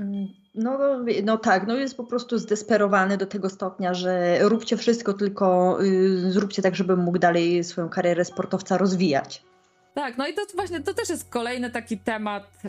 Mm, 0.00 0.28
no, 0.54 0.78
no 1.24 1.38
tak, 1.38 1.66
no 1.66 1.76
jest 1.76 1.96
po 1.96 2.04
prostu 2.04 2.38
zdesperowany 2.38 3.16
do 3.16 3.26
tego 3.26 3.50
stopnia, 3.50 3.94
że 3.94 4.38
róbcie 4.40 4.76
wszystko, 4.76 5.12
tylko 5.12 5.78
y, 5.82 6.32
zróbcie 6.32 6.62
tak, 6.62 6.76
żeby 6.76 6.96
mógł 6.96 7.18
dalej 7.18 7.64
swoją 7.64 7.88
karierę 7.88 8.24
sportowca 8.24 8.78
rozwijać. 8.78 9.42
Tak, 9.94 10.18
no 10.18 10.26
i 10.26 10.34
to 10.34 10.42
właśnie 10.54 10.80
to 10.80 10.94
też 10.94 11.08
jest 11.08 11.30
kolejny 11.30 11.70
taki 11.70 11.98
temat 11.98 12.62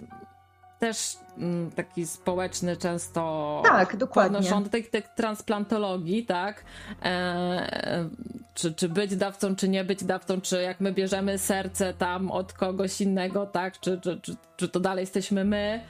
też 0.80 1.18
mm, 1.38 1.72
taki 1.72 2.08
społeczny, 2.08 2.78
często 2.78 3.62
tak, 3.66 3.96
dokładnie. 3.98 4.38
podnoszony 4.38 4.64
do 4.64 4.70
tej, 4.70 4.84
tej 4.84 5.04
transplantologii, 5.16 6.26
tak? 6.26 6.64
E, 7.04 8.10
czy, 8.54 8.74
czy 8.74 8.90
być 8.90 9.16
dawcą, 9.16 9.56
czy 9.56 9.70
nie 9.70 9.84
być 9.84 10.04
dawcą, 10.04 10.42
czy 10.42 10.62
jak 10.62 10.80
my 10.80 10.92
bierzemy 10.92 11.38
serce 11.38 11.94
tam 11.94 12.32
od 12.32 12.54
kogoś 12.54 13.02
innego, 13.02 13.46
tak? 13.46 13.80
Czy, 13.80 14.00
czy, 14.02 14.20
czy, 14.22 14.36
czy 14.58 14.70
to 14.70 14.80
dalej 14.80 15.02
jesteśmy 15.02 15.46
my? 15.46 15.82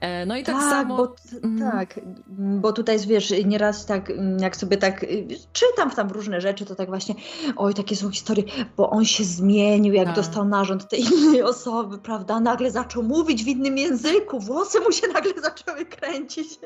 E, 0.00 0.26
no 0.26 0.36
i 0.36 0.44
tak, 0.44 0.54
tak 0.54 0.70
samo. 0.70 0.96
Bo, 0.96 1.14
mm. 1.42 1.70
Tak, 1.70 2.00
bo 2.28 2.72
tutaj 2.72 2.98
wiesz, 2.98 3.34
nieraz 3.44 3.86
tak, 3.86 4.12
jak 4.40 4.56
sobie 4.56 4.76
tak 4.76 5.02
y, 5.02 5.26
czytam 5.52 5.90
tam 5.90 6.08
różne 6.08 6.40
rzeczy, 6.40 6.64
to 6.64 6.74
tak 6.74 6.88
właśnie, 6.88 7.14
oj, 7.56 7.74
takie 7.74 7.96
są 7.96 8.10
historie, 8.10 8.44
bo 8.76 8.90
on 8.90 9.04
się 9.04 9.24
zmienił, 9.24 9.94
jak 9.94 10.06
tak. 10.06 10.16
dostał 10.16 10.44
narząd 10.44 10.88
tej 10.88 11.00
innej 11.00 11.42
osoby, 11.42 11.98
prawda? 11.98 12.40
Nagle 12.40 12.70
zaczął 12.70 13.02
mówić 13.02 13.44
w 13.44 13.46
innym 13.46 13.78
języku, 13.78 14.40
włosy 14.40 14.80
mu 14.80 14.92
się 14.92 15.08
nagle 15.08 15.32
zaczęły 15.42 15.84
kręcić. 15.84 16.58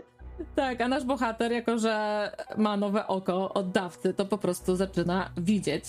Tak, 0.55 0.81
a 0.81 0.89
nasz 0.89 1.05
bohater, 1.05 1.53
jako 1.53 1.79
że 1.79 2.31
ma 2.57 2.77
nowe 2.77 3.07
oko 3.07 3.55
od 3.55 3.71
dawcy, 3.71 4.15
to 4.15 4.27
po 4.27 4.39
prostu 4.39 4.77
zaczyna 4.77 5.31
widzieć 5.37 5.85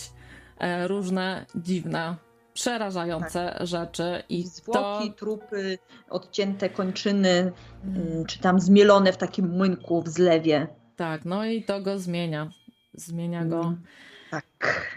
e, 0.60 0.88
różne 0.88 1.46
dziwne 1.56 2.16
przerażające 2.54 3.56
tak. 3.58 3.68
rzeczy. 3.68 4.24
I 4.30 4.44
Zwłoki, 4.44 5.12
to... 5.12 5.18
trupy, 5.18 5.78
odcięte 6.10 6.70
kończyny, 6.70 7.52
hmm. 7.84 8.26
czy 8.26 8.40
tam 8.40 8.60
zmielone 8.60 9.14
w 9.14 9.18
takim 9.18 9.50
młynku 9.50 10.02
w 10.02 10.08
zlewie. 10.08 10.68
Tak, 10.96 11.26
no 11.26 11.46
i 11.46 11.64
to 11.64 11.82
go 11.82 12.00
zmienia. 12.00 12.50
Zmienia 12.94 13.46
go 13.46 13.62
hmm. 13.62 13.84
tak. 14.32 14.46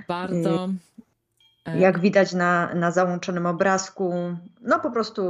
bardzo. 0.09 0.69
E, 1.67 1.79
Jak 1.79 2.01
widać 2.01 2.33
na, 2.33 2.75
na 2.75 2.91
załączonym 2.91 3.47
obrazku, 3.47 4.13
no 4.61 4.81
po 4.81 4.91
prostu 4.91 5.23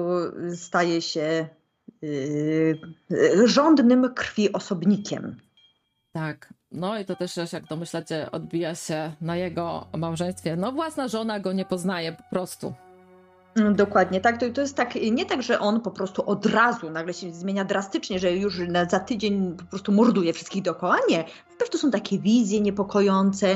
staje 0.55 1.03
się 1.03 1.49
yy, 2.03 2.79
rządnym 3.45 4.15
krwi 4.15 4.53
osobnikiem. 4.53 5.37
Tak. 6.13 6.56
No 6.73 6.99
i 6.99 7.05
to 7.05 7.17
też, 7.17 7.37
jak 7.53 7.65
domyślacie, 7.67 8.31
odbija 8.31 8.75
się 8.75 9.13
na 9.21 9.37
jego 9.37 9.87
małżeństwie. 9.97 10.57
No 10.57 10.73
własna 10.73 11.09
żona 11.09 11.41
go 11.41 11.53
nie 11.53 11.65
poznaje 11.65 12.13
po 12.13 12.23
prostu. 12.31 12.75
Mm, 13.57 13.75
dokładnie, 13.75 14.21
tak. 14.21 14.41
To, 14.41 14.51
to 14.51 14.61
jest 14.61 14.77
tak, 14.77 14.95
nie 14.95 15.27
tak, 15.27 15.43
że 15.43 15.59
on 15.59 15.81
po 15.81 15.91
prostu 15.91 16.31
od 16.31 16.47
razu 16.47 16.91
nagle 16.91 17.15
się 17.15 17.33
zmienia 17.33 17.65
drastycznie, 17.65 18.19
że 18.19 18.33
już 18.33 18.59
na, 18.69 18.85
za 18.85 19.01
tydzień 19.01 19.57
po 19.57 19.65
prostu 19.65 19.93
morduje 19.93 20.33
wszystkich 20.33 20.63
dookoła. 20.63 20.97
Nie. 21.09 21.25
Po 21.51 21.59
prostu 21.59 21.79
są 21.79 21.91
takie 21.91 22.19
wizje 22.19 22.61
niepokojące, 22.61 23.49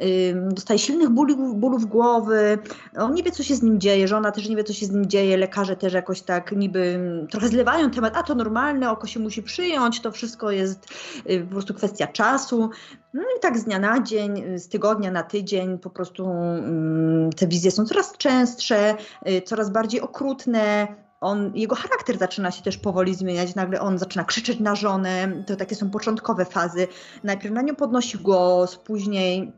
yy, 0.00 0.48
dostaje 0.50 0.78
silnych 0.78 1.10
bólów, 1.10 1.56
bólów 1.56 1.86
głowy, 1.86 2.58
on 2.96 3.14
nie 3.14 3.22
wie, 3.22 3.30
co 3.30 3.42
się 3.42 3.54
z 3.54 3.62
nim 3.62 3.80
dzieje, 3.80 4.08
żona 4.08 4.32
też 4.32 4.48
nie 4.48 4.56
wie, 4.56 4.64
co 4.64 4.72
się 4.72 4.86
z 4.86 4.90
nim 4.90 5.06
dzieje, 5.06 5.36
lekarze 5.36 5.76
też 5.76 5.92
jakoś 5.92 6.22
tak 6.22 6.52
niby 6.52 7.00
trochę 7.30 7.48
zlewają 7.48 7.90
temat, 7.90 8.16
a 8.16 8.22
to 8.22 8.34
normalne, 8.34 8.90
oko 8.90 9.06
się 9.06 9.20
musi 9.20 9.42
przyjąć, 9.42 10.00
to 10.00 10.12
wszystko 10.12 10.50
jest 10.50 10.88
yy, 11.26 11.40
po 11.40 11.50
prostu 11.50 11.74
kwestia 11.74 12.06
czasu. 12.06 12.70
No 13.14 13.22
i 13.22 13.40
tak 13.40 13.58
z 13.58 13.64
dnia 13.64 13.78
na 13.78 14.02
dzień, 14.02 14.58
z 14.58 14.68
tygodnia 14.68 15.10
na 15.10 15.22
tydzień 15.22 15.78
po 15.78 15.90
prostu 15.90 16.30
mm, 16.30 17.30
te 17.32 17.46
wizje 17.46 17.70
są 17.70 17.86
coraz 17.86 18.16
częstsze, 18.16 18.96
y, 19.28 19.42
coraz 19.42 19.70
bardziej 19.70 20.00
okrutne. 20.00 20.88
On, 21.20 21.52
jego 21.54 21.76
charakter 21.76 22.18
zaczyna 22.18 22.50
się 22.50 22.62
też 22.62 22.78
powoli 22.78 23.14
zmieniać. 23.14 23.54
Nagle 23.54 23.80
on 23.80 23.98
zaczyna 23.98 24.24
krzyczeć 24.24 24.60
na 24.60 24.74
żonę. 24.74 25.44
To 25.46 25.56
takie 25.56 25.74
są 25.74 25.90
początkowe 25.90 26.44
fazy. 26.44 26.86
Najpierw 27.24 27.54
na 27.54 27.62
nią 27.62 27.74
podnosi 27.76 28.18
głos, 28.18 28.76
później 28.76 29.52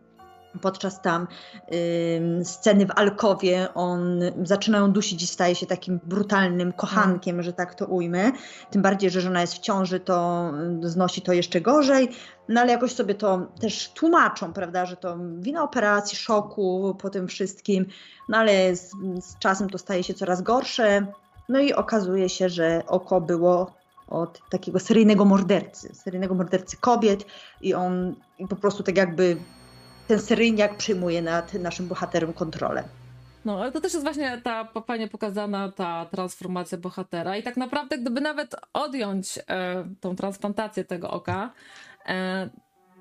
podczas 0.61 1.03
tam 1.03 1.27
y, 1.73 2.45
sceny 2.45 2.87
w 2.87 2.91
Alkowie 2.91 3.69
on 3.75 4.21
zaczyna 4.43 4.79
ją 4.79 4.93
dusić 4.93 5.23
i 5.23 5.27
staje 5.27 5.55
się 5.55 5.67
takim 5.67 6.01
brutalnym 6.05 6.73
kochankiem, 6.73 7.43
że 7.43 7.53
tak 7.53 7.75
to 7.75 7.87
ujmę. 7.87 8.33
Tym 8.71 8.83
bardziej, 8.83 9.11
że 9.11 9.21
żona 9.21 9.41
jest 9.41 9.55
w 9.55 9.59
ciąży, 9.59 10.01
to 10.01 10.51
znosi 10.83 11.23
to 11.23 11.33
jeszcze 11.33 11.61
gorzej. 11.61 12.09
No 12.49 12.61
ale 12.61 12.73
jakoś 12.73 12.93
sobie 12.93 13.15
to 13.15 13.47
też 13.61 13.89
tłumaczą, 13.89 14.53
prawda, 14.53 14.87
że 14.87 14.97
to 14.97 15.17
wina 15.39 15.63
operacji, 15.63 16.19
szoku 16.19 16.97
po 17.01 17.11
tym 17.11 17.29
wszystkim. 17.29 17.87
No 18.29 18.39
ale 18.39 18.77
z, 18.77 18.91
z 19.21 19.39
czasem 19.39 19.71
to 19.71 19.79
staje 19.79 20.03
się 20.03 20.15
coraz 20.15 20.43
gorsze. 20.43 21.07
No 21.49 21.61
i 21.61 21.73
okazuje 21.73 22.29
się, 22.29 22.49
że 22.49 22.83
oko 22.87 23.21
było 23.21 23.81
od 24.09 24.41
takiego 24.51 24.79
seryjnego 24.79 25.25
mordercy, 25.25 25.95
seryjnego 25.95 26.35
mordercy 26.35 26.77
kobiet 26.77 27.25
i 27.61 27.75
on 27.75 28.15
po 28.49 28.57
prostu 28.57 28.83
tak 28.83 28.97
jakby 28.97 29.37
ten 30.11 30.21
seryjniak 30.21 30.77
przyjmuje 30.77 31.23
nad 31.23 31.55
naszym 31.55 31.89
bohaterem 31.89 32.33
kontrolę. 32.33 32.85
No, 33.45 33.61
ale 33.61 33.73
to 33.73 33.81
też 33.81 33.93
jest 33.93 34.05
właśnie 34.05 34.41
ta 34.45 34.69
fajnie 34.87 35.09
pokazana 35.09 35.73
ta 35.73 36.07
transformacja 36.07 36.79
bohatera. 36.79 37.37
I 37.37 37.43
tak 37.43 37.57
naprawdę, 37.57 37.99
gdyby 37.99 38.21
nawet 38.21 38.57
odjąć 38.73 39.39
e, 39.39 39.85
tą 40.01 40.17
transplantację 40.17 40.85
tego 40.85 41.11
oka, 41.11 41.53
e, 42.07 42.51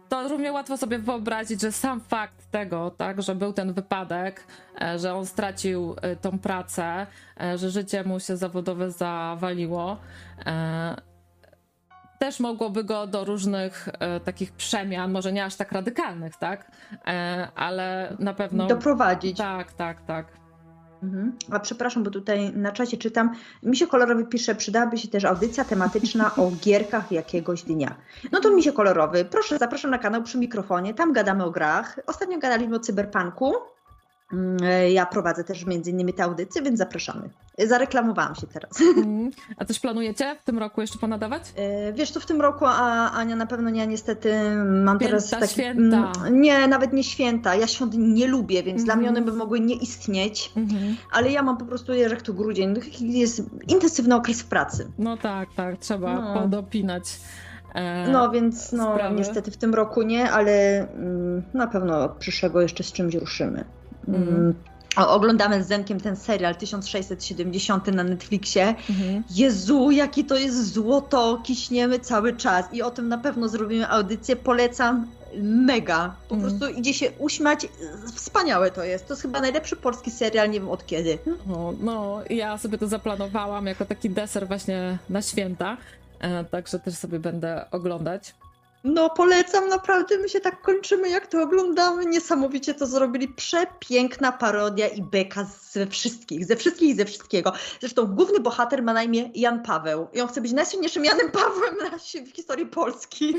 to 0.09 0.27
równie 0.27 0.51
łatwo 0.51 0.77
sobie 0.77 0.99
wyobrazić, 0.99 1.61
że 1.61 1.71
sam 1.71 2.01
fakt 2.01 2.51
tego, 2.51 2.91
tak, 2.91 3.21
że 3.21 3.35
był 3.35 3.53
ten 3.53 3.73
wypadek, 3.73 4.43
e, 4.81 4.99
że 4.99 5.13
on 5.13 5.25
stracił 5.25 5.95
e, 6.01 6.15
tą 6.15 6.39
pracę, 6.39 7.07
e, 7.41 7.57
że 7.57 7.69
życie 7.69 8.03
mu 8.03 8.19
się 8.19 8.37
zawodowe 8.37 8.91
zawaliło, 8.91 9.97
też 12.19 12.39
mogłoby 12.39 12.83
go 12.83 13.07
do 13.07 13.25
różnych 13.25 13.89
e, 13.99 14.19
takich 14.19 14.51
przemian, 14.51 15.11
może 15.11 15.31
nie 15.31 15.45
aż 15.45 15.55
tak 15.55 15.71
radykalnych, 15.71 16.35
tak? 16.37 16.71
E, 17.07 17.47
ale 17.55 18.15
na 18.19 18.33
pewno. 18.33 18.67
Doprowadzić. 18.67 19.37
Tak, 19.37 19.73
tak, 19.73 20.01
tak. 20.01 20.39
Mhm. 21.03 21.37
A 21.51 21.59
przepraszam, 21.59 22.03
bo 22.03 22.11
tutaj 22.11 22.53
na 22.53 22.71
czacie 22.71 22.97
czytam. 22.97 23.31
Mi 23.63 23.77
się 23.77 23.87
kolorowy 23.87 24.25
pisze, 24.25 24.55
przydałaby 24.55 24.97
się 24.97 25.07
też 25.07 25.25
audycja 25.25 25.63
tematyczna 25.65 26.35
o 26.35 26.51
gierkach 26.51 27.11
jakiegoś 27.11 27.63
dnia. 27.63 27.95
No 28.31 28.39
to 28.39 28.51
mi 28.51 28.63
się 28.63 28.71
kolorowy. 28.71 29.25
Proszę, 29.25 29.57
zapraszam 29.57 29.91
na 29.91 29.97
kanał 29.97 30.23
przy 30.23 30.37
mikrofonie. 30.37 30.93
Tam 30.93 31.13
gadamy 31.13 31.43
o 31.43 31.51
grach. 31.51 31.99
Ostatnio 32.07 32.39
gadaliśmy 32.39 32.75
o 32.75 32.79
cyberpunku. 32.79 33.53
Mm, 34.33 34.57
ja 34.91 35.05
prowadzę 35.05 35.43
też 35.43 35.65
między 35.65 35.91
innymi 35.91 36.13
te 36.13 36.23
audycje, 36.23 36.61
więc 36.61 36.77
zapraszamy. 36.77 37.29
Zareklamowałam 37.57 38.35
się 38.35 38.47
teraz. 38.47 38.81
Mm. 38.81 39.31
A 39.57 39.65
coś 39.65 39.79
planujecie 39.79 40.35
w 40.41 40.43
tym 40.43 40.59
roku 40.59 40.81
jeszcze 40.81 40.99
ponadawać? 40.99 41.43
E, 41.55 41.93
wiesz, 41.93 42.11
to 42.11 42.19
w 42.19 42.25
tym 42.25 42.41
roku, 42.41 42.65
a 42.67 43.11
Ania 43.11 43.35
na 43.35 43.45
pewno 43.45 43.69
nie, 43.69 43.87
niestety 43.87 44.33
mam 44.65 44.97
święta, 44.97 45.05
teraz 45.05 45.29
taki... 45.29 45.53
Święta. 45.53 46.11
Mm, 46.19 46.41
nie, 46.41 46.67
nawet 46.67 46.93
nie 46.93 47.03
święta. 47.03 47.55
Ja 47.55 47.67
świąt 47.67 47.93
nie 47.97 48.27
lubię, 48.27 48.63
więc 48.63 48.77
mm 48.77 48.85
dla 48.89 48.95
mnie 48.95 49.09
one 49.09 49.21
by 49.21 49.33
mogły 49.33 49.59
nie 49.59 49.75
istnieć, 49.75 50.51
mm 50.55 50.69
-hmm. 50.69 50.95
ale 51.11 51.31
ja 51.31 51.43
mam 51.43 51.57
po 51.57 51.65
prostu, 51.65 51.93
jak 51.93 52.21
to 52.21 52.33
grudzień, 52.33 52.75
jest 52.99 53.43
intensywny 53.67 54.15
okres 54.15 54.43
pracy. 54.43 54.91
No 54.97 55.17
tak, 55.17 55.49
tak, 55.55 55.77
trzeba 55.77 56.21
no. 56.21 56.41
podopinać. 56.41 57.03
E, 57.75 58.07
no 58.11 58.31
więc 58.31 58.71
no, 58.71 58.97
niestety 59.15 59.51
w 59.51 59.57
tym 59.57 59.73
roku 59.73 60.01
nie, 60.01 60.31
ale 60.31 60.51
mm, 60.91 61.43
na 61.53 61.67
pewno 61.67 62.09
przyszłego 62.09 62.61
jeszcze 62.61 62.83
z 62.83 62.91
czymś 62.91 63.15
ruszymy. 63.15 63.65
Mm. 64.07 64.53
Oglądamy 64.95 65.63
z 65.63 65.67
Zenkiem 65.67 65.99
ten 65.99 66.15
serial 66.15 66.55
1670 66.55 67.87
na 67.87 68.03
Netflixie. 68.03 68.67
Mhm. 68.89 69.23
Jezu, 69.29 69.91
jaki 69.91 70.25
to 70.25 70.35
jest 70.35 70.73
złoto, 70.73 71.41
kiśniemy 71.43 71.99
cały 71.99 72.35
czas 72.35 72.73
i 72.73 72.81
o 72.81 72.91
tym 72.91 73.07
na 73.07 73.17
pewno 73.17 73.49
zrobimy 73.49 73.89
audycję. 73.89 74.35
Polecam 74.35 75.07
mega. 75.41 76.15
Po 76.29 76.35
mhm. 76.35 76.57
prostu 76.57 76.79
idzie 76.79 76.93
się 76.93 77.11
uśmiać. 77.11 77.67
Wspaniałe 78.15 78.71
to 78.71 78.83
jest. 78.83 79.07
To 79.07 79.13
jest 79.13 79.21
chyba 79.21 79.41
najlepszy 79.41 79.75
polski 79.75 80.11
serial, 80.11 80.49
nie 80.49 80.59
wiem 80.59 80.69
od 80.69 80.85
kiedy. 80.85 81.17
No, 81.47 81.73
no 81.81 82.21
ja 82.29 82.57
sobie 82.57 82.77
to 82.77 82.87
zaplanowałam 82.87 83.65
jako 83.65 83.85
taki 83.85 84.09
deser 84.09 84.47
właśnie 84.47 84.97
na 85.09 85.21
święta. 85.21 85.77
E, 86.19 86.43
także 86.43 86.79
też 86.79 86.93
sobie 86.93 87.19
będę 87.19 87.65
oglądać. 87.71 88.33
No, 88.83 89.09
polecam 89.09 89.69
naprawdę, 89.69 90.17
my 90.17 90.29
się 90.29 90.39
tak 90.39 90.61
kończymy, 90.61 91.09
jak 91.09 91.27
to 91.27 91.41
oglądamy. 91.41 92.05
Niesamowicie 92.05 92.73
to 92.73 92.85
zrobili. 92.85 93.27
Przepiękna 93.27 94.31
parodia 94.31 94.87
i 94.87 95.01
beka 95.01 95.43
ze 95.43 95.87
wszystkich, 95.87 96.45
ze 96.45 96.55
wszystkich 96.55 96.89
i 96.89 96.95
ze 96.95 97.05
wszystkiego. 97.05 97.53
Zresztą 97.79 98.05
główny 98.05 98.39
bohater 98.39 98.83
ma 98.83 98.93
na 98.93 99.03
imię 99.03 99.29
Jan 99.35 99.63
Paweł 99.63 100.07
i 100.13 100.21
on 100.21 100.27
chce 100.27 100.41
być 100.41 100.51
najsłynniejszym 100.51 101.05
Janem 101.05 101.31
Pawłem 101.31 101.75
w 102.25 102.35
historii 102.35 102.65
Polski. 102.65 103.35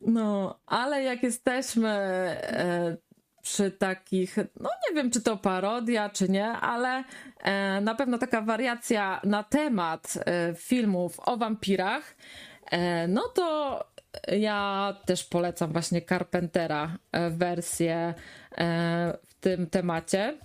No, 0.00 0.58
ale 0.66 1.02
jak 1.02 1.22
jesteśmy 1.22 1.88
e, 1.88 2.96
przy 3.42 3.70
takich, 3.70 4.36
no 4.36 4.70
nie 4.88 4.94
wiem, 4.94 5.10
czy 5.10 5.22
to 5.22 5.36
parodia, 5.36 6.10
czy 6.10 6.28
nie, 6.28 6.46
ale 6.48 7.04
e, 7.42 7.80
na 7.80 7.94
pewno 7.94 8.18
taka 8.18 8.40
wariacja 8.40 9.20
na 9.24 9.42
temat 9.42 10.14
e, 10.26 10.54
filmów 10.54 11.20
o 11.20 11.36
wampirach, 11.36 12.16
e, 12.70 13.08
no 13.08 13.22
to 13.34 13.84
ja 14.38 14.94
też 15.06 15.24
polecam 15.24 15.72
właśnie 15.72 16.02
Carpentera 16.02 16.98
e, 17.12 17.30
wersję 17.30 18.14
e, 18.58 19.18
w 19.26 19.34
tym 19.34 19.66
temacie, 19.66 20.38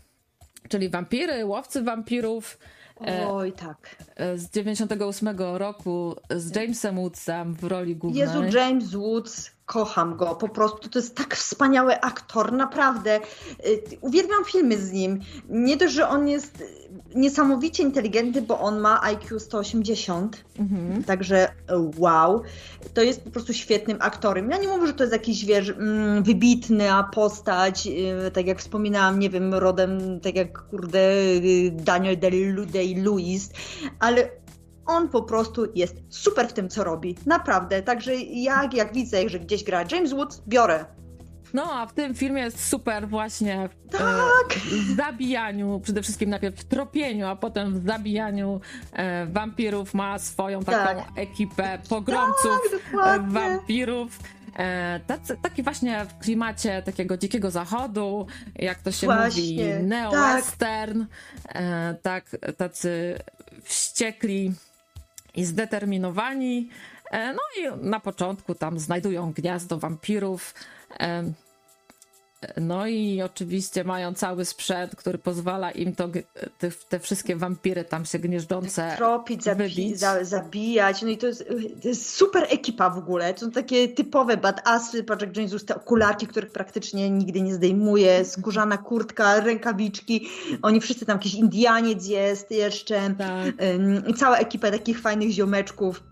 czyli 0.69 0.89
wampiry, 0.89 1.45
łowcy 1.45 1.83
wampirów. 1.83 2.59
E, 3.07 3.27
Oj, 3.27 3.53
tak. 3.53 3.95
Z 4.35 4.49
98 4.51 5.37
roku 5.37 6.15
z 6.29 6.55
Jamesem 6.55 6.95
Woodsem 6.95 7.53
w 7.53 7.63
roli 7.63 7.95
głównej. 7.95 8.21
Jezu, 8.21 8.43
James 8.43 8.91
Woods 8.91 9.51
kocham 9.71 10.15
go, 10.15 10.35
po 10.35 10.49
prostu 10.49 10.89
to 10.89 10.99
jest 10.99 11.15
tak 11.15 11.35
wspaniały 11.35 12.01
aktor, 12.01 12.53
naprawdę. 12.53 13.19
Y, 13.65 13.83
uwielbiam 14.01 14.45
filmy 14.45 14.77
z 14.77 14.91
nim. 14.91 15.19
Nie 15.49 15.77
dość, 15.77 15.93
że 15.93 16.09
on 16.09 16.27
jest 16.27 16.63
niesamowicie 17.15 17.83
inteligentny, 17.83 18.41
bo 18.41 18.59
on 18.59 18.79
ma 18.79 19.01
IQ 19.01 19.39
180, 19.39 20.43
mhm. 20.59 21.03
także 21.03 21.47
wow. 21.97 22.41
To 22.93 23.01
jest 23.01 23.21
po 23.23 23.31
prostu 23.31 23.53
świetnym 23.53 23.97
aktorem. 24.01 24.49
Ja 24.49 24.57
nie 24.57 24.67
mówię, 24.67 24.87
że 24.87 24.93
to 24.93 25.03
jest 25.03 25.13
jakiś, 25.13 25.45
wiesz, 25.45 25.69
mm, 25.69 26.23
wybitna 26.23 27.09
postać, 27.13 27.87
y, 27.87 28.31
tak 28.31 28.47
jak 28.47 28.59
wspominałam, 28.59 29.19
nie 29.19 29.29
wiem, 29.29 29.53
rodem, 29.53 30.19
tak 30.19 30.35
jak, 30.35 30.67
kurde, 30.67 30.99
y, 30.99 31.71
Daniel 31.71 32.17
Day-Lewis, 32.17 33.49
ale 33.99 34.29
on 34.91 35.09
po 35.09 35.21
prostu 35.21 35.65
jest 35.75 35.95
super 36.09 36.47
w 36.47 36.53
tym, 36.53 36.69
co 36.69 36.83
robi. 36.83 37.15
Naprawdę. 37.25 37.81
Także 37.81 38.15
jak, 38.15 38.73
jak 38.73 38.93
widzę, 38.93 39.29
że 39.29 39.39
gdzieś 39.39 39.63
gra 39.63 39.85
James 39.91 40.13
Woods, 40.13 40.41
biorę. 40.47 40.85
No, 41.53 41.73
a 41.73 41.85
w 41.85 41.93
tym 41.93 42.15
filmie 42.15 42.41
jest 42.41 42.65
super 42.65 43.07
właśnie 43.09 43.69
w, 43.69 43.91
tak. 43.91 44.59
w 44.59 44.95
zabijaniu, 44.95 45.79
przede 45.83 46.01
wszystkim 46.01 46.29
najpierw 46.29 46.59
w 46.59 46.63
tropieniu, 46.63 47.27
a 47.27 47.35
potem 47.35 47.79
w 47.79 47.85
zabijaniu 47.85 48.61
e, 48.93 49.25
wampirów 49.25 49.93
ma 49.93 50.19
swoją 50.19 50.63
taką 50.63 51.01
tak. 51.01 51.11
ekipę 51.15 51.79
pogromców 51.89 52.59
tak, 53.03 53.31
wampirów. 53.31 54.19
E, 54.57 54.99
tacy, 55.07 55.37
taki 55.41 55.63
właśnie 55.63 56.05
w 56.05 56.17
klimacie 56.23 56.81
takiego 56.81 57.17
dzikiego 57.17 57.51
zachodu, 57.51 58.27
jak 58.55 58.81
to 58.81 58.91
się 58.91 59.07
właśnie, 59.07 59.41
mówi, 59.43 59.83
neo-western, 59.83 61.05
tak. 61.43 61.55
E, 61.55 61.95
tak, 62.01 62.37
tacy 62.57 63.19
wściekli 63.63 64.53
i 65.35 65.45
zdeterminowani. 65.45 66.69
E, 67.11 67.33
no 67.33 67.41
i 67.57 67.87
na 67.89 67.99
początku 67.99 68.55
tam 68.55 68.79
znajdują 68.79 69.31
gniazdo 69.31 69.79
wampirów. 69.79 70.53
No 72.61 72.87
i 72.87 73.21
oczywiście 73.21 73.83
mają 73.83 74.13
cały 74.13 74.45
sprzęt, 74.45 74.95
który 74.95 75.17
pozwala 75.17 75.71
im 75.71 75.95
to, 75.95 76.09
te, 76.57 76.71
te 76.89 76.99
wszystkie 76.99 77.35
wampiry 77.35 77.83
tam 77.83 78.05
się 78.05 78.19
gnieżdżące 78.19 78.93
Tropić, 78.97 79.43
zabi 79.43 79.95
za, 79.95 80.25
zabijać. 80.25 81.01
No 81.01 81.09
i 81.09 81.17
to 81.17 81.27
jest, 81.27 81.47
to 81.81 81.87
jest, 81.87 82.15
super 82.15 82.45
ekipa 82.49 82.89
w 82.89 82.97
ogóle. 82.97 83.33
To 83.33 83.39
są 83.39 83.51
takie 83.51 83.87
typowe 83.87 84.37
badassy. 84.37 85.03
Patrz 85.03 85.23
jak 85.23 85.37
James 85.37 85.65
te 85.65 85.75
okularki, 85.75 86.27
których 86.27 86.51
praktycznie 86.51 87.09
nigdy 87.09 87.41
nie 87.41 87.53
zdejmuje, 87.53 88.25
skórzana 88.25 88.77
kurtka, 88.77 89.39
rękawiczki. 89.39 90.27
Oni 90.61 90.81
wszyscy 90.81 91.05
tam, 91.05 91.17
jakiś 91.17 91.33
Indianiec 91.33 92.07
jest 92.07 92.51
jeszcze. 92.51 93.15
Tak. 93.17 93.53
I 94.07 94.13
cała 94.13 94.37
ekipa 94.37 94.71
takich 94.71 94.99
fajnych 94.99 95.31
ziomeczków. 95.31 96.03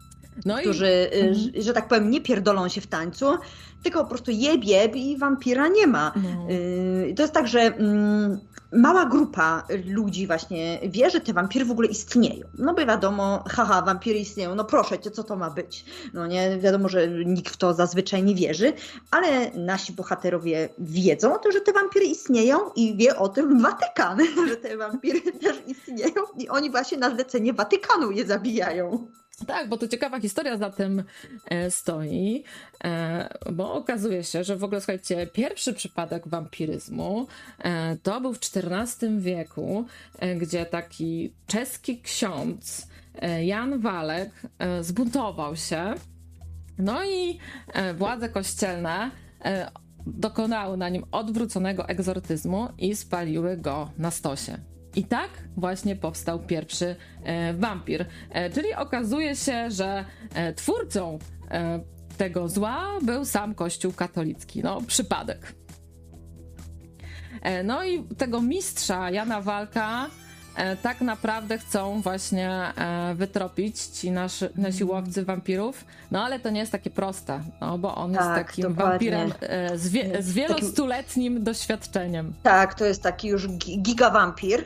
No 0.46 0.58
którzy, 0.58 1.10
i... 1.14 1.16
Mhm. 1.16 1.36
że, 1.36 1.62
że 1.62 1.74
tak 1.74 1.88
powiem, 1.88 2.10
nie 2.10 2.22
pierdolą 2.22 2.68
się 2.68 2.82
w 2.82 2.88
tańcu, 2.88 3.26
tylko 3.84 4.04
po 4.04 4.10
prostu 4.10 4.32
jeb, 4.32 4.64
jeb 4.64 4.96
i 4.96 5.18
wampira 5.18 5.68
nie 5.68 5.88
ma. 5.88 6.14
No. 6.16 6.50
Y, 6.50 7.14
to 7.16 7.22
jest 7.22 7.34
tak, 7.34 7.48
że 7.48 7.60
mm, 7.60 8.40
mała 8.72 9.06
grupa 9.06 9.64
ludzi 9.86 10.28
właśnie 10.28 10.80
wie, 10.84 11.10
że 11.10 11.22
te 11.22 11.34
wampiry 11.34 11.66
w 11.66 11.72
ogóle 11.72 11.88
istnieją. 11.88 12.48
No 12.58 12.74
by 12.74 12.86
wiadomo, 12.86 13.44
haha, 13.48 13.82
wampiry 13.82 14.20
istnieją, 14.20 14.56
no 14.56 14.66
proszę 14.66 15.00
cię, 15.00 15.12
co 15.12 15.24
to 15.24 15.36
ma 15.36 15.50
być? 15.50 15.86
No 16.14 16.28
nie, 16.28 16.60
wiadomo, 16.60 16.90
że 16.90 17.08
nikt 17.08 17.54
w 17.54 17.58
to 17.58 17.74
zazwyczaj 17.74 18.24
nie 18.24 18.36
wierzy, 18.36 18.74
ale 19.12 19.52
nasi 19.52 19.94
bohaterowie 19.94 20.70
wiedzą 20.80 21.36
o 21.36 21.38
tym, 21.38 21.52
że 21.52 21.62
te 21.62 21.74
wampiry 21.74 22.06
istnieją 22.06 22.58
i 22.76 22.98
wie 22.98 23.18
o 23.18 23.30
tym 23.30 23.62
Watykan, 23.62 24.20
że 24.50 24.58
te 24.58 24.78
wampiry 24.78 25.22
też 25.22 25.58
istnieją 25.68 26.24
i 26.38 26.50
oni 26.50 26.72
właśnie 26.72 26.98
na 26.98 27.10
zlecenie 27.10 27.54
Watykanu 27.54 28.12
je 28.12 28.26
zabijają. 28.26 29.08
Tak, 29.48 29.70
bo 29.70 29.78
to 29.78 29.88
ciekawa 29.88 30.20
historia 30.20 30.58
za 30.58 30.70
tym 30.70 31.04
e, 31.46 31.72
stoi, 31.72 32.44
e, 32.84 33.30
bo 33.52 33.74
okazuje 33.74 34.24
się, 34.24 34.44
że 34.44 34.56
w 34.56 34.64
ogóle, 34.64 34.82
słuchajcie, 34.82 35.28
pierwszy 35.28 35.74
przypadek 35.74 36.28
wampiryzmu 36.28 37.28
e, 37.60 37.98
to 38.04 38.22
był 38.22 38.34
w 38.34 38.40
XIV 38.40 39.20
wieku, 39.20 39.86
gdzie 40.38 40.66
taki 40.66 41.34
czeski 41.48 42.02
ksiądz 42.02 42.88
Jan 43.42 43.80
Walek 43.80 44.32
zbuntował 44.82 45.56
się, 45.56 45.94
no 46.78 47.06
i 47.06 47.40
władze 47.96 48.30
kościelne 48.30 49.12
dokonały 50.06 50.78
na 50.78 50.90
nim 50.90 51.04
odwróconego 51.12 51.88
egzortyzmu 51.88 52.68
i 52.78 52.96
spaliły 52.96 53.58
go 53.58 53.92
na 53.98 54.12
stosie. 54.12 54.69
I 54.96 55.04
tak 55.04 55.30
właśnie 55.58 55.96
powstał 55.96 56.40
pierwszy 56.40 56.96
e, 57.24 57.54
wampir. 57.54 58.06
E, 58.30 58.50
czyli 58.50 58.74
okazuje 58.74 59.36
się, 59.36 59.72
że 59.72 60.06
e, 60.34 60.54
twórcą 60.54 61.20
e, 61.52 61.80
tego 62.18 62.50
zła 62.50 63.00
był 63.02 63.26
sam 63.26 63.56
Kościół 63.56 63.92
katolicki. 63.94 64.64
No, 64.64 64.82
przypadek. 64.82 65.56
E, 67.42 67.64
no 67.64 67.84
i 67.84 68.04
tego 68.04 68.42
mistrza 68.42 69.12
Jana 69.12 69.42
Walka 69.42 70.10
tak 70.82 71.02
naprawdę 71.02 71.58
chcą 71.58 72.02
właśnie 72.02 72.52
e, 72.52 73.16
wytropić 73.16 73.82
ci 73.82 74.12
nasi, 74.12 74.46
nasi 74.56 74.84
łowcy 74.84 75.26
wampirów, 75.26 75.86
no 76.12 76.24
ale 76.24 76.40
to 76.40 76.50
nie 76.50 76.60
jest 76.60 76.72
takie 76.72 76.90
proste, 76.90 77.42
no 77.62 77.78
bo 77.78 77.96
on 77.96 78.14
tak, 78.14 78.22
jest 78.22 78.48
takim 78.48 78.76
dokładnie. 78.76 79.12
wampirem 79.12 79.32
e, 79.42 79.78
z, 79.78 79.90
wie, 79.90 80.24
z 80.24 80.34
wielostuletnim 80.34 81.44
doświadczeniem. 81.44 82.34
Tak, 82.44 82.74
to 82.74 82.86
jest 82.86 83.04
taki 83.04 83.28
już 83.28 83.48
gigawampir, 83.48 84.64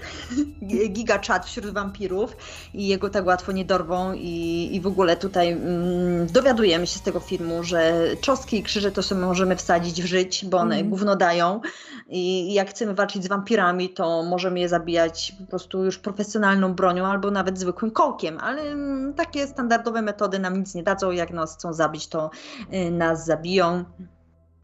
gigaczat 0.93 1.45
wśród 1.45 1.73
wampirów 1.73 2.37
i 2.73 2.87
jego 2.87 3.09
tak 3.09 3.25
łatwo 3.25 3.51
nie 3.51 3.65
dorwą 3.65 4.13
i, 4.13 4.69
i 4.71 4.81
w 4.81 4.87
ogóle 4.87 5.17
tutaj 5.17 5.51
mm, 5.51 6.27
dowiadujemy 6.27 6.87
się 6.87 6.99
z 6.99 7.01
tego 7.01 7.19
filmu, 7.19 7.63
że 7.63 7.93
czosnki 8.21 8.57
i 8.57 8.63
krzyże 8.63 8.91
to 8.91 9.03
sobie 9.03 9.21
możemy 9.21 9.55
wsadzić 9.55 10.01
w 10.01 10.05
żyć, 10.05 10.45
bo 10.45 10.57
one 10.57 10.75
mm. 10.75 10.89
gówno 10.89 11.15
dają 11.15 11.61
i 12.09 12.53
jak 12.53 12.69
chcemy 12.69 12.93
walczyć 12.93 13.23
z 13.23 13.27
wampirami, 13.27 13.89
to 13.89 14.23
możemy 14.23 14.59
je 14.59 14.69
zabijać 14.69 15.35
po 15.39 15.45
prostu 15.45 15.82
już 15.85 15.99
profesjonalną 15.99 16.73
bronią 16.73 17.05
albo 17.05 17.31
nawet 17.31 17.59
zwykłym 17.59 17.91
kołkiem, 17.91 18.37
ale 18.39 18.61
mm, 18.61 19.13
takie 19.13 19.47
standardowe 19.47 20.01
metody 20.01 20.39
nam 20.39 20.57
nic 20.57 20.75
nie 20.75 20.83
dadzą. 20.83 21.11
Jak 21.11 21.31
nas 21.31 21.55
chcą 21.55 21.73
zabić, 21.73 22.07
to 22.07 22.31
y, 22.73 22.91
nas 22.91 23.25
zabiją. 23.25 23.85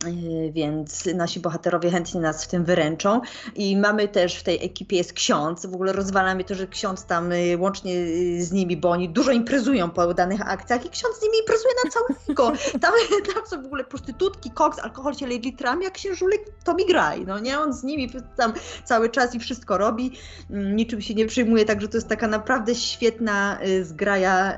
Yy, 0.05 0.51
więc 0.51 1.05
nasi 1.15 1.39
bohaterowie 1.39 1.91
chętnie 1.91 2.21
nas 2.21 2.45
w 2.45 2.47
tym 2.47 2.65
wyręczą. 2.65 3.21
I 3.55 3.77
mamy 3.77 4.07
też 4.07 4.35
w 4.35 4.43
tej 4.43 4.65
ekipie 4.65 4.97
jest 4.97 5.13
ksiądz. 5.13 5.65
W 5.65 5.73
ogóle 5.73 5.93
rozwala 5.93 6.35
mnie 6.35 6.43
to, 6.43 6.55
że 6.55 6.67
ksiądz 6.67 7.05
tam 7.05 7.31
yy, 7.31 7.57
łącznie 7.57 7.93
yy, 7.93 8.43
z 8.43 8.51
nimi, 8.51 8.77
bo 8.77 8.89
oni 8.89 9.09
dużo 9.09 9.31
imprezują 9.31 9.89
po 9.89 10.13
danych 10.13 10.41
akcjach 10.41 10.85
i 10.85 10.89
ksiądz 10.89 11.19
z 11.19 11.23
nimi 11.23 11.37
imprezuje 11.39 11.73
na 11.85 11.91
całego. 11.91 12.51
Tam, 12.81 12.93
tam 13.33 13.47
są 13.47 13.61
w 13.61 13.65
ogóle 13.65 13.83
prostytutki, 13.83 14.51
koks, 14.51 14.79
alkohol 14.79 15.15
się 15.15 15.27
leje 15.27 15.39
litrami, 15.39 15.83
jak 15.83 15.93
księżulek 15.93 16.41
to 16.63 16.73
mi 16.73 16.85
graj. 16.85 17.25
No 17.25 17.39
nie, 17.39 17.59
on 17.59 17.73
z 17.73 17.83
nimi 17.83 18.11
tam 18.37 18.53
cały 18.83 19.09
czas 19.09 19.35
i 19.35 19.39
wszystko 19.39 19.77
robi. 19.77 20.11
Mm, 20.49 20.75
niczym 20.75 21.01
się 21.01 21.13
nie 21.13 21.25
przyjmuje, 21.25 21.65
także 21.65 21.87
to 21.87 21.97
jest 21.97 22.07
taka 22.07 22.27
naprawdę 22.27 22.75
świetna 22.75 23.59
zgraja 23.83 24.57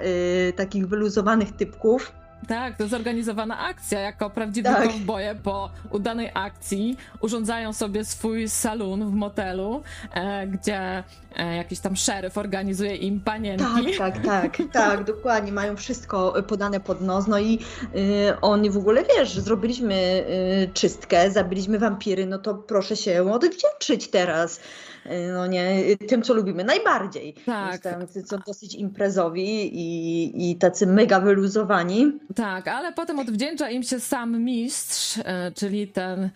takich 0.55 0.87
wyluzowanych 0.87 1.51
typków. 1.51 2.20
Tak, 2.47 2.77
to 2.77 2.87
zorganizowana 2.87 3.59
akcja. 3.59 3.99
Jako 3.99 4.29
prawdziwe 4.29 4.69
tak. 4.69 4.87
kowboje 4.87 5.35
po 5.43 5.69
udanej 5.91 6.31
akcji 6.33 6.97
urządzają 7.19 7.73
sobie 7.73 8.05
swój 8.05 8.49
salon 8.49 9.11
w 9.11 9.13
motelu, 9.13 9.83
e, 10.13 10.47
gdzie 10.47 11.03
e, 11.35 11.55
jakiś 11.55 11.79
tam 11.79 11.95
szeryf 11.95 12.37
organizuje 12.37 12.95
im 12.95 13.19
panienki. 13.19 13.97
Tak, 13.97 14.13
tak, 14.13 14.25
tak, 14.25 14.57
tak, 14.73 15.03
dokładnie. 15.03 15.51
Mają 15.51 15.75
wszystko 15.75 16.33
podane 16.47 16.79
pod 16.79 17.01
nos. 17.01 17.27
No 17.27 17.39
i 17.39 17.59
y, 17.95 18.41
oni 18.41 18.69
w 18.69 18.77
ogóle, 18.77 19.03
wiesz, 19.17 19.39
zrobiliśmy 19.39 19.95
y, 19.95 20.73
czystkę, 20.73 21.31
zabiliśmy 21.31 21.79
wampiry, 21.79 22.25
no 22.25 22.39
to 22.39 22.55
proszę 22.55 22.95
się 22.95 23.31
odwdzięczyć 23.31 24.07
teraz. 24.07 24.59
Y, 25.05 25.31
no 25.33 25.47
nie, 25.47 25.97
tym, 26.07 26.21
co 26.21 26.33
lubimy 26.33 26.63
najbardziej. 26.63 27.33
Tak. 27.45 27.81
Tam, 27.81 28.07
są 28.25 28.37
dosyć 28.47 28.75
imprezowi 28.75 29.77
i, 29.79 30.51
i 30.51 30.55
tacy 30.55 30.87
mega 30.87 31.19
wyluzowani. 31.19 32.19
Tak, 32.35 32.67
ale 32.67 32.93
potem 32.93 33.19
odwdzięcza 33.19 33.69
im 33.69 33.83
się 33.83 33.99
sam 33.99 34.43
mistrz, 34.43 35.17
e, 35.17 35.51
czyli 35.55 35.87
ten 35.87 36.29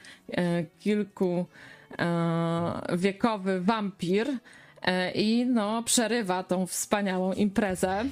kilku 0.79 1.45
wiekowy 2.93 3.61
wampir 3.61 4.27
i 5.15 5.45
no 5.45 5.83
przerywa 5.83 6.43
tą 6.43 6.67
wspaniałą 6.67 7.33
imprezę. 7.33 8.05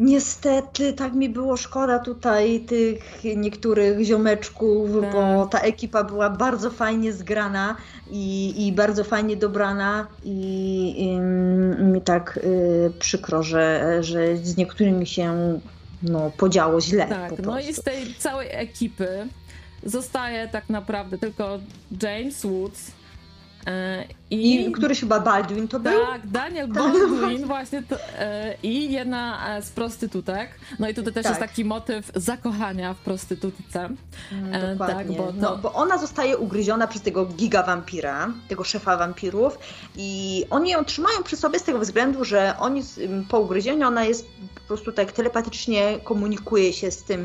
Niestety, 0.00 0.92
tak 0.92 1.12
mi 1.14 1.28
było 1.28 1.56
szkoda 1.56 1.98
tutaj 1.98 2.60
tych 2.60 3.24
niektórych 3.36 4.04
ziomeczków, 4.04 4.90
tak. 5.00 5.12
bo 5.12 5.46
ta 5.46 5.60
ekipa 5.60 6.04
była 6.04 6.30
bardzo 6.30 6.70
fajnie 6.70 7.12
zgrana 7.12 7.76
i, 8.10 8.54
i 8.66 8.72
bardzo 8.72 9.04
fajnie 9.04 9.36
dobrana 9.36 10.06
i, 10.24 10.94
i 10.98 11.16
mi 11.84 12.00
tak 12.00 12.40
y, 12.44 12.92
przykro, 12.98 13.42
że, 13.42 13.98
że 14.00 14.36
z 14.36 14.56
niektórymi 14.56 15.06
się 15.06 15.60
no, 16.02 16.30
podziało 16.36 16.80
źle. 16.80 17.06
Tak, 17.06 17.38
no 17.38 17.60
i 17.60 17.74
z 17.74 17.82
tej 17.82 18.14
całej 18.14 18.48
ekipy 18.50 19.08
zostaje 19.84 20.48
tak 20.48 20.68
naprawdę 20.68 21.18
tylko 21.18 21.58
James 22.02 22.42
Woods, 22.46 22.92
E, 23.66 24.04
I, 24.30 24.60
I 24.60 24.72
któryś 24.72 25.00
chyba 25.00 25.20
Baldwin 25.20 25.68
to 25.68 25.80
był? 25.80 26.00
Tak, 26.06 26.26
Daniel 26.26 26.68
Baldwin 26.68 27.46
właśnie 27.46 27.82
to, 27.82 27.96
e, 28.18 28.54
i 28.62 28.92
jedna 28.92 29.48
e, 29.56 29.62
z 29.62 29.70
prostytutek. 29.70 30.50
No 30.78 30.88
i 30.88 30.94
tutaj 30.94 31.12
też 31.12 31.22
tak. 31.22 31.30
jest 31.30 31.40
taki 31.40 31.64
motyw 31.64 32.12
zakochania 32.14 32.94
w 32.94 32.98
prostytutce. 32.98 33.88
Mm, 34.32 34.54
e, 34.54 34.76
tak, 34.76 35.12
bo, 35.12 35.26
to... 35.26 35.32
no, 35.32 35.56
bo 35.56 35.72
ona 35.72 35.98
zostaje 35.98 36.38
ugryziona 36.38 36.86
przez 36.86 37.02
tego 37.02 37.26
gigawampira, 37.26 38.32
tego 38.48 38.64
szefa 38.64 38.96
wampirów 38.96 39.58
i 39.96 40.44
oni 40.50 40.70
ją 40.70 40.84
trzymają 40.84 41.22
przy 41.22 41.36
sobie 41.36 41.58
z 41.58 41.62
tego 41.62 41.78
względu, 41.78 42.24
że 42.24 42.54
oni 42.58 42.82
po 43.28 43.40
ugryzieniu 43.40 43.86
ona 43.86 44.04
jest 44.04 44.26
po 44.54 44.60
prostu 44.74 44.92
tak 44.92 45.12
telepatycznie 45.12 45.98
komunikuje 46.04 46.72
się 46.72 46.90
z 46.90 47.02
tym 47.02 47.20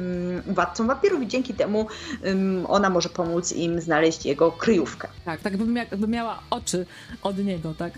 władcą 0.47 0.87
wampirów 0.87 1.21
i 1.21 1.27
dzięki 1.27 1.53
temu 1.53 1.87
um, 2.23 2.65
ona 2.67 2.89
może 2.89 3.09
pomóc 3.09 3.53
im 3.53 3.81
znaleźć 3.81 4.25
jego 4.25 4.51
kryjówkę. 4.51 5.07
Tak, 5.25 5.41
tak 5.41 5.53
jakby, 5.53 5.67
mia 5.71 5.83
jakby 5.83 6.07
miała 6.07 6.39
oczy 6.49 6.85
od 7.21 7.37
niego, 7.37 7.73
tak? 7.77 7.93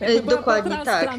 Jakby 0.00 0.30
dokładnie 0.30 0.78
tak. 0.84 1.10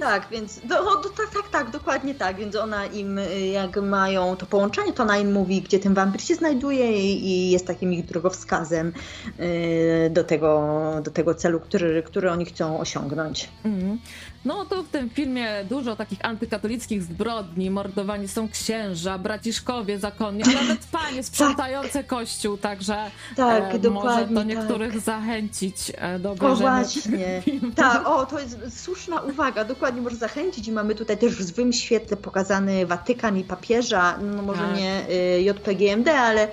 Tak, 0.00 0.26
więc 0.30 0.60
do, 0.60 0.84
do, 0.84 1.08
tak, 1.16 1.30
tak, 1.34 1.48
tak, 1.52 1.70
dokładnie 1.70 2.14
tak. 2.14 2.36
Więc 2.36 2.56
ona 2.56 2.86
im, 2.86 3.20
jak 3.52 3.76
mają 3.76 4.36
to 4.36 4.46
połączenie, 4.46 4.92
to 4.92 5.02
ona 5.02 5.18
im 5.18 5.32
mówi, 5.32 5.62
gdzie 5.62 5.78
ten 5.78 5.94
wampir 5.94 6.22
się 6.22 6.34
znajduje 6.34 6.98
i, 6.98 7.26
i 7.26 7.50
jest 7.50 7.66
takim 7.66 7.92
ich 7.92 8.04
drogowskazem 8.04 8.92
yy, 9.38 10.10
do, 10.10 10.24
tego, 10.24 10.80
do 11.04 11.10
tego 11.10 11.34
celu, 11.34 11.60
który, 11.60 12.02
który 12.02 12.30
oni 12.30 12.44
chcą 12.44 12.80
osiągnąć. 12.80 13.48
Mm. 13.64 13.98
No 14.44 14.64
to 14.64 14.82
w 14.82 14.88
tym 14.88 15.10
filmie 15.10 15.64
dużo 15.70 15.96
takich 15.96 16.24
antykatolickich 16.24 17.02
zbrodni, 17.02 17.70
mordowani 17.70 18.28
są 18.28 18.48
księża, 18.48 19.18
braciszkowie 19.18 19.98
zakonni, 19.98 20.42
a 20.42 20.62
nawet 20.62 20.86
panie 20.92 21.22
sprzątające 21.22 21.92
tak. 21.92 22.06
kościół, 22.06 22.56
także 22.56 23.10
tak, 23.36 23.74
e, 23.84 23.90
może 23.90 24.28
to 24.34 24.42
niektórych 24.42 24.92
tak. 24.92 25.00
zachęcić 25.00 25.92
e, 25.94 26.18
do 26.18 26.32
obejrzenia. 26.32 26.80
O 26.80 26.84
właśnie, 26.84 27.42
tak, 27.76 28.08
o 28.08 28.26
to 28.26 28.40
jest 28.42 28.82
słuszna 28.82 29.20
uwaga, 29.20 29.64
dokładnie 29.64 30.02
może 30.02 30.16
zachęcić 30.16 30.68
i 30.68 30.72
mamy 30.72 30.94
tutaj 30.94 31.18
też 31.18 31.34
w 31.34 31.42
złym 31.42 31.72
świetle 31.72 32.16
pokazany 32.16 32.86
Watykan 32.86 33.38
i 33.38 33.44
papieża, 33.44 34.18
no 34.18 34.42
może 34.42 34.62
tak. 34.62 34.76
nie 34.76 35.06
y, 35.10 35.42
JPGMD, 35.42 36.08
ale 36.08 36.48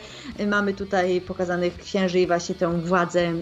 mamy 0.48 0.74
tutaj 0.74 1.22
pokazanych 1.22 1.78
księży 1.78 2.20
i 2.20 2.28
właśnie 2.28 2.56
tę 2.56 2.82
władzę 2.82 3.34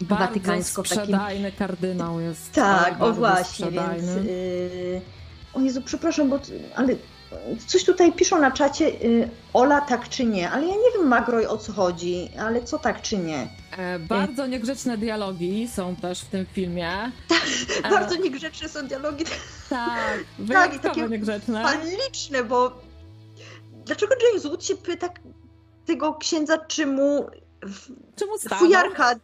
watykańsko. 0.00 0.84
sprzedajny 0.84 1.44
takim... 1.44 1.58
kardynał 1.58 2.20
jest. 2.20 2.52
Tak, 2.52 3.02
o 3.02 3.12
właśnie, 3.12 3.70
więc... 3.70 4.26
Yy... 4.26 5.00
O 5.54 5.60
Jezu, 5.60 5.82
przepraszam, 5.82 6.30
bo... 6.30 6.38
Ale 6.76 6.96
coś 7.66 7.84
tutaj 7.84 8.12
piszą 8.12 8.40
na 8.40 8.50
czacie, 8.50 8.90
yy, 8.90 9.30
Ola 9.52 9.80
tak 9.80 10.08
czy 10.08 10.24
nie, 10.24 10.50
ale 10.50 10.66
ja 10.66 10.74
nie 10.74 10.98
wiem 10.98 11.08
Magroj 11.08 11.46
o 11.46 11.58
co 11.58 11.72
chodzi, 11.72 12.30
ale 12.38 12.62
co 12.62 12.78
tak 12.78 13.02
czy 13.02 13.18
nie. 13.18 13.48
E, 13.78 13.98
bardzo 13.98 14.46
niegrzeczne 14.46 14.98
dialogi 14.98 15.68
są 15.68 15.96
też 15.96 16.20
w 16.20 16.26
tym 16.26 16.46
filmie. 16.46 17.12
Tak, 17.28 17.46
e... 17.84 17.90
bardzo 17.90 18.16
niegrzeczne 18.16 18.68
są 18.68 18.86
dialogi. 18.86 19.24
Tak, 19.70 20.24
tak 20.52 20.78
takie 20.78 21.08
niegrzeczne. 21.08 21.62
Paniczne, 21.62 22.44
bo 22.44 22.82
dlaczego 23.86 24.14
James 24.28 24.46
Wood 24.46 24.64
się 24.64 24.76
pyta 24.76 25.08
tego 25.86 26.14
księdza, 26.14 26.58
czy 26.58 26.86
mu 26.86 27.26
Czemu 28.16 28.38
stanął? 28.38 28.58
fujarka 28.58 29.14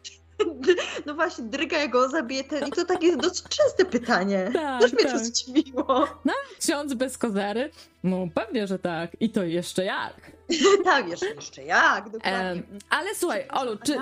No 1.06 1.14
właśnie, 1.14 1.44
dryga 1.44 1.88
go 1.88 2.08
zabije 2.08 2.44
ten... 2.44 2.68
I 2.68 2.70
to 2.70 2.84
takie 2.84 3.16
dosyć 3.16 3.42
częste 3.42 3.84
pytanie. 3.84 4.50
Tak, 4.52 4.80
Też 4.80 4.92
mnie 4.92 5.02
tak. 5.02 5.12
to 5.12 5.18
zdziwiło. 5.18 6.08
No, 6.24 6.32
ksiądz 6.58 6.94
bez 6.94 7.18
kozery? 7.18 7.70
No 8.04 8.26
pewnie, 8.34 8.66
że 8.66 8.78
tak. 8.78 9.10
I 9.20 9.30
to 9.30 9.42
jeszcze 9.42 9.84
jak. 9.84 10.32
tak, 10.84 11.08
jeszcze, 11.08 11.34
jeszcze 11.34 11.64
jak, 11.64 12.10
dokładnie. 12.10 12.62
ale 12.90 13.14
słuchaj, 13.14 13.48
Olu, 13.50 13.76
czy... 13.84 13.96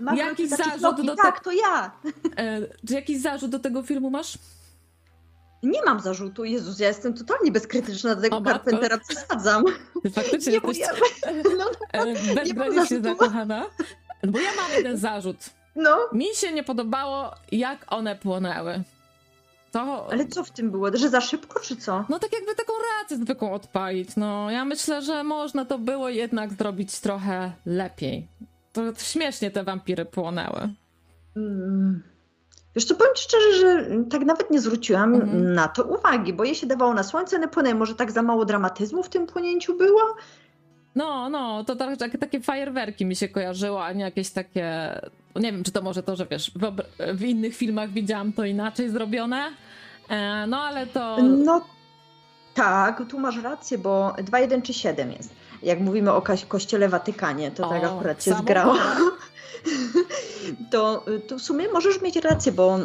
Mam 0.00 0.16
jakiś 0.16 0.48
zarzut 0.48 1.06
do 1.06 1.16
Tak, 1.16 1.44
to 1.44 1.52
ja. 1.52 1.92
E, 2.36 2.60
czy 2.88 2.94
jakiś 2.94 3.20
zarzut 3.20 3.50
do 3.50 3.58
tego 3.58 3.82
filmu 3.82 4.10
masz? 4.10 4.38
Nie 5.62 5.82
mam 5.84 6.00
zarzutu. 6.00 6.44
Jezus, 6.44 6.78
ja 6.78 6.88
jestem 6.88 7.14
totalnie 7.14 7.52
bezkrytyczna 7.52 8.14
do 8.14 8.22
tego 8.22 8.36
o, 8.36 8.42
Carpentera, 8.42 8.98
przesadzam. 8.98 9.64
Ty 10.02 10.10
faktycznie 10.10 10.52
nie, 10.52 10.68
jesteś 10.68 10.78
ja, 10.78 11.32
no, 11.58 11.70
no, 12.54 12.70
no, 12.74 12.86
się 12.86 13.00
zakochana. 13.00 13.66
Bo 14.28 14.40
ja 14.40 14.50
mam 14.56 14.72
jeden 14.76 14.98
zarzut. 14.98 15.36
No. 15.76 15.98
Mi 16.12 16.26
się 16.34 16.52
nie 16.52 16.64
podobało, 16.64 17.34
jak 17.52 17.84
one 17.88 18.16
płonęły. 18.16 18.82
To... 19.72 20.08
Ale 20.12 20.26
co 20.26 20.44
w 20.44 20.50
tym 20.50 20.70
było? 20.70 20.96
Że 20.96 21.08
za 21.08 21.20
szybko, 21.20 21.60
czy 21.60 21.76
co? 21.76 22.04
No 22.08 22.18
tak 22.18 22.32
jakby 22.32 22.54
taką 22.54 22.72
rację 23.00 23.16
zwykłą 23.16 23.52
odpalić. 23.52 24.16
No 24.16 24.50
ja 24.50 24.64
myślę, 24.64 25.02
że 25.02 25.24
można 25.24 25.64
to 25.64 25.78
było 25.78 26.08
jednak 26.08 26.52
zrobić 26.52 27.00
trochę 27.00 27.52
lepiej. 27.66 28.28
To 28.72 28.82
śmiesznie 28.98 29.50
te 29.50 29.64
wampiry 29.64 30.04
płonęły. 30.04 30.74
Mm. 31.36 32.02
Wiesz 32.74 32.84
co, 32.84 32.94
powiem 32.94 33.14
ci 33.14 33.24
szczerze, 33.24 33.52
że 33.52 33.86
tak 34.10 34.24
nawet 34.24 34.50
nie 34.50 34.60
zwróciłam 34.60 35.14
mhm. 35.14 35.54
na 35.54 35.68
to 35.68 35.84
uwagi, 35.84 36.32
bo 36.32 36.44
je 36.44 36.54
się 36.54 36.66
dawało 36.66 36.94
na 36.94 37.02
słońce, 37.02 37.36
one 37.36 37.48
płynęły. 37.48 37.74
Może 37.74 37.94
tak 37.94 38.12
za 38.12 38.22
mało 38.22 38.44
dramatyzmu 38.44 39.02
w 39.02 39.08
tym 39.08 39.26
płynięciu 39.26 39.76
było? 39.76 40.16
No, 40.94 41.28
no, 41.30 41.64
to 41.64 41.76
tak, 41.76 41.98
takie, 42.20 42.40
fajerwerki 42.40 43.06
mi 43.06 43.16
się 43.16 43.28
kojarzyło, 43.28 43.84
a 43.84 43.92
nie 43.92 44.04
jakieś 44.04 44.30
takie. 44.30 45.00
Nie 45.36 45.52
wiem, 45.52 45.64
czy 45.64 45.72
to 45.72 45.82
może 45.82 46.02
to, 46.02 46.16
że 46.16 46.26
wiesz, 46.26 46.52
w, 47.14 47.22
innych 47.22 47.56
filmach 47.56 47.90
widziałam 47.90 48.32
to 48.32 48.44
inaczej 48.44 48.90
zrobione. 48.90 49.50
E, 50.08 50.46
no 50.46 50.60
ale 50.60 50.86
to. 50.86 51.22
No 51.22 51.64
tak, 52.54 53.02
tu 53.08 53.18
masz 53.18 53.42
rację, 53.42 53.78
bo 53.78 54.14
2, 54.22 54.38
czy 54.62 54.72
7 54.72 55.12
jest. 55.12 55.34
Jak 55.62 55.80
mówimy 55.80 56.12
o 56.12 56.22
kościele 56.48 56.88
Watykanie, 56.88 57.50
to 57.50 57.68
tak 57.68 57.78
o, 57.78 57.80
tak 57.80 57.92
akurat 57.92 58.24
się 58.24 58.34
zgrało. 58.34 58.76
to, 60.70 61.04
to 61.28 61.38
w 61.38 61.42
sumie 61.42 61.68
możesz 61.72 62.02
mieć 62.02 62.16
rację, 62.16 62.52
bo 62.52 62.78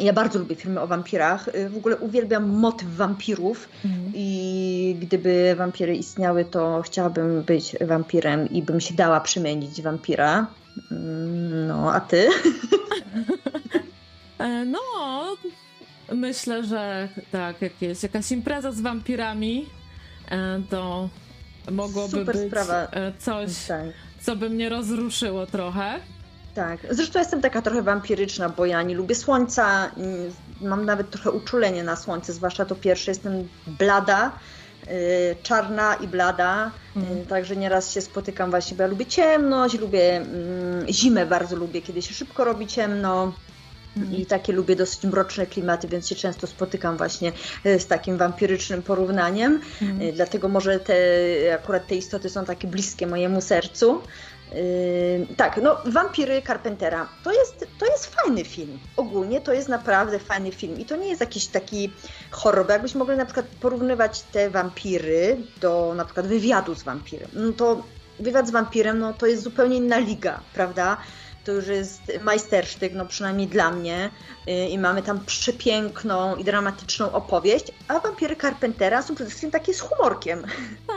ja 0.00 0.12
bardzo 0.12 0.38
lubię 0.38 0.56
filmy 0.56 0.80
o 0.80 0.86
wampirach. 0.86 1.48
Y, 1.48 1.68
w 1.68 1.76
ogóle 1.76 1.96
uwielbiam 1.96 2.48
motyw 2.48 2.88
wampirów 2.96 3.68
mm. 3.84 4.12
i 4.14 4.96
gdyby 5.00 5.54
wampiry 5.58 5.96
istniały, 5.96 6.44
to 6.44 6.82
chciałabym 6.82 7.42
być 7.42 7.76
wampirem 7.80 8.50
i 8.50 8.62
bym 8.62 8.80
się 8.80 8.94
dała 8.94 9.20
przemienić 9.20 9.82
wampira. 9.82 10.46
Mm, 10.90 11.66
no, 11.66 11.94
a 11.94 12.00
ty? 12.00 12.28
E, 14.38 14.64
no, 14.64 14.80
myślę, 16.12 16.64
że 16.64 17.08
tak, 17.32 17.62
jak 17.62 17.82
jest 17.82 18.02
jakaś 18.02 18.32
impreza 18.32 18.72
z 18.72 18.80
wampirami, 18.80 19.66
e, 20.30 20.62
to 20.70 21.08
mogłoby 21.70 22.10
Super 22.10 22.36
być 22.36 22.46
sprawa. 22.46 22.74
E, 22.74 23.12
coś, 23.18 23.66
tak. 23.68 23.86
co 24.20 24.36
by 24.36 24.50
mnie 24.50 24.68
rozruszyło 24.68 25.46
trochę. 25.46 26.00
Tak, 26.56 26.80
zresztą 26.90 27.18
jestem 27.18 27.40
taka 27.40 27.62
trochę 27.62 27.82
wampiryczna, 27.82 28.48
bo 28.48 28.66
ja 28.66 28.82
nie 28.82 28.94
lubię 28.94 29.14
słońca, 29.14 29.90
mam 30.60 30.84
nawet 30.84 31.10
trochę 31.10 31.30
uczulenie 31.30 31.84
na 31.84 31.96
słońce, 31.96 32.32
zwłaszcza 32.32 32.64
to 32.64 32.74
pierwsze, 32.74 33.10
jestem 33.10 33.48
blada, 33.66 34.32
y, 34.88 35.36
czarna 35.42 35.94
i 35.94 36.08
blada, 36.08 36.70
mm. 36.96 37.26
także 37.26 37.56
nieraz 37.56 37.92
się 37.92 38.00
spotykam 38.00 38.50
właśnie, 38.50 38.76
bo 38.76 38.82
ja 38.82 38.88
lubię 38.88 39.06
ciemność, 39.06 39.78
lubię 39.78 40.16
mm, 40.16 40.88
zimę, 40.88 41.26
bardzo 41.26 41.56
lubię, 41.56 41.82
kiedy 41.82 42.02
się 42.02 42.14
szybko 42.14 42.44
robi 42.44 42.66
ciemno. 42.66 43.32
Mm. 43.96 44.14
I 44.14 44.26
takie 44.26 44.52
lubię 44.52 44.76
dosyć 44.76 45.04
mroczne 45.04 45.46
klimaty, 45.46 45.88
więc 45.88 46.08
się 46.08 46.14
często 46.14 46.46
spotykam 46.46 46.96
właśnie 46.96 47.32
y, 47.66 47.80
z 47.80 47.86
takim 47.86 48.16
wampirycznym 48.16 48.82
porównaniem. 48.82 49.60
Mm. 49.82 50.12
Dlatego 50.12 50.48
może 50.48 50.80
te, 50.80 50.94
akurat 51.54 51.86
te 51.86 51.94
istoty 51.94 52.28
są 52.28 52.44
takie 52.44 52.68
bliskie 52.68 53.06
mojemu 53.06 53.40
sercu. 53.40 54.02
Tak, 55.36 55.60
no 55.62 55.76
Wampiry 55.84 56.42
Carpentera 56.42 57.08
to 57.24 57.32
jest, 57.32 57.66
to 57.78 57.86
jest 57.86 58.06
fajny 58.06 58.44
film. 58.44 58.78
Ogólnie 58.96 59.40
to 59.40 59.52
jest 59.52 59.68
naprawdę 59.68 60.18
fajny 60.18 60.52
film 60.52 60.78
i 60.78 60.84
to 60.84 60.96
nie 60.96 61.08
jest 61.08 61.20
jakiś 61.20 61.46
taki 61.46 61.92
horror, 62.30 62.70
jakbyśmy 62.70 62.98
mogli 62.98 63.16
na 63.16 63.24
przykład 63.24 63.46
porównywać 63.60 64.22
te 64.22 64.50
wampiry 64.50 65.36
do 65.60 65.92
na 65.96 66.04
przykład 66.04 66.26
wywiadu 66.26 66.74
z 66.74 66.82
wampirem, 66.82 67.28
no 67.32 67.52
to 67.52 67.82
wywiad 68.20 68.48
z 68.48 68.50
wampirem 68.50 68.98
no 68.98 69.12
to 69.12 69.26
jest 69.26 69.42
zupełnie 69.42 69.76
inna 69.76 69.98
liga, 69.98 70.40
prawda? 70.54 70.96
To 71.46 71.52
już 71.52 71.66
jest 71.66 72.12
majstersztyk, 72.22 72.94
no 72.94 73.06
przynajmniej 73.06 73.48
dla 73.48 73.70
mnie. 73.70 74.10
Y, 74.48 74.68
I 74.68 74.78
mamy 74.78 75.02
tam 75.02 75.24
przepiękną 75.24 76.36
i 76.36 76.44
dramatyczną 76.44 77.12
opowieść, 77.12 77.72
a 77.88 78.00
wampiry 78.00 78.36
Carpentera 78.36 79.02
są 79.02 79.14
przede 79.14 79.30
wszystkim 79.30 79.50
takie 79.50 79.74
z 79.74 79.80
humorkiem. 79.80 80.42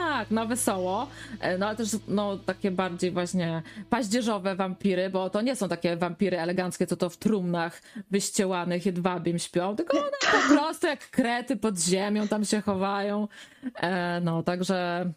Tak, 0.10 0.32
no 0.32 0.46
wesoło, 0.46 1.08
e, 1.40 1.58
no 1.58 1.68
ale 1.68 1.76
też 1.76 1.90
no, 2.08 2.38
takie 2.38 2.72
bardziej 2.72 3.12
właśnie 3.12 3.62
paździerzowe 3.90 4.56
wampiry, 4.56 5.10
bo 5.10 5.30
to 5.30 5.42
nie 5.42 5.56
są 5.56 5.70
takie 5.70 5.98
wampiry 5.98 6.40
eleganckie, 6.40 6.88
co 6.88 6.98
to 6.98 7.10
w 7.10 7.18
trumnach 7.18 7.82
wyściełanych 8.12 8.86
jedwabiem 8.86 9.40
śpią, 9.40 9.76
tylko 9.76 9.98
one 9.98 10.10
po 10.48 10.54
prostu 10.54 10.88
jak 10.88 11.10
krety 11.10 11.56
pod 11.56 11.80
ziemią 11.80 12.28
tam 12.28 12.46
się 12.46 12.62
chowają. 12.62 13.28
E, 13.76 14.22
no, 14.22 14.44
także... 14.44 15.10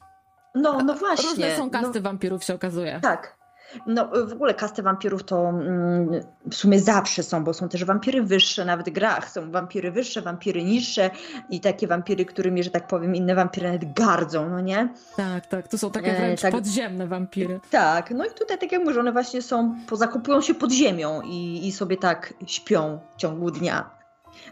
No, 0.55 0.83
no 0.83 0.95
właśnie. 0.95 1.29
Różne 1.29 1.57
są 1.57 1.71
kasty 1.71 2.01
no, 2.01 2.03
wampirów 2.03 2.45
się 2.45 2.55
okazuje. 2.55 3.01
Tak, 3.03 3.37
no 3.87 4.09
w 4.27 4.33
ogóle 4.33 4.55
kasty 4.55 4.83
wampirów 4.83 5.25
to 5.25 5.49
mm, 5.49 6.21
w 6.51 6.55
sumie 6.55 6.81
zawsze 6.81 7.23
są, 7.23 7.45
bo 7.45 7.55
są 7.55 7.69
też 7.69 7.85
wampiry 7.85 8.23
wyższe, 8.23 8.65
nawet 8.65 8.91
w 8.91 8.93
grach 8.93 9.31
są 9.31 9.51
wampiry 9.51 9.91
wyższe, 9.91 10.23
wampiry 10.23 10.65
niższe 10.65 11.11
i 11.51 11.61
takie 11.61 11.87
wampiry, 11.87 12.25
którymi, 12.25 12.63
że 12.63 12.71
tak 12.71 12.87
powiem, 12.87 13.15
inne 13.15 13.35
wampiry 13.35 13.67
nawet 13.67 13.93
gardzą, 13.93 14.51
no 14.51 14.61
nie? 14.61 14.89
Tak, 15.17 15.47
tak, 15.47 15.69
to 15.69 15.79
są 15.79 15.91
takie 15.91 16.13
e, 16.13 16.17
wręcz 16.17 16.41
e, 16.41 16.43
tak, 16.43 16.53
podziemne 16.53 17.07
wampiry. 17.07 17.61
Tak, 17.71 18.11
no 18.11 18.25
i 18.27 18.31
tutaj 18.31 18.59
tak 18.59 18.73
jak 18.73 18.85
mówię, 18.85 19.01
one 19.01 19.13
właśnie 19.13 19.43
są, 19.43 19.75
zakopują 19.93 20.41
się 20.41 20.55
pod 20.55 20.73
ziemią 20.73 21.23
i, 21.23 21.67
i 21.67 21.73
sobie 21.73 21.97
tak 21.97 22.35
śpią 22.47 22.99
w 23.17 23.17
ciągu 23.17 23.51
dnia. 23.51 24.03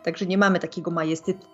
Także 0.02 0.26
nie 0.26 0.38
mamy 0.38 0.58
takiego 0.58 0.92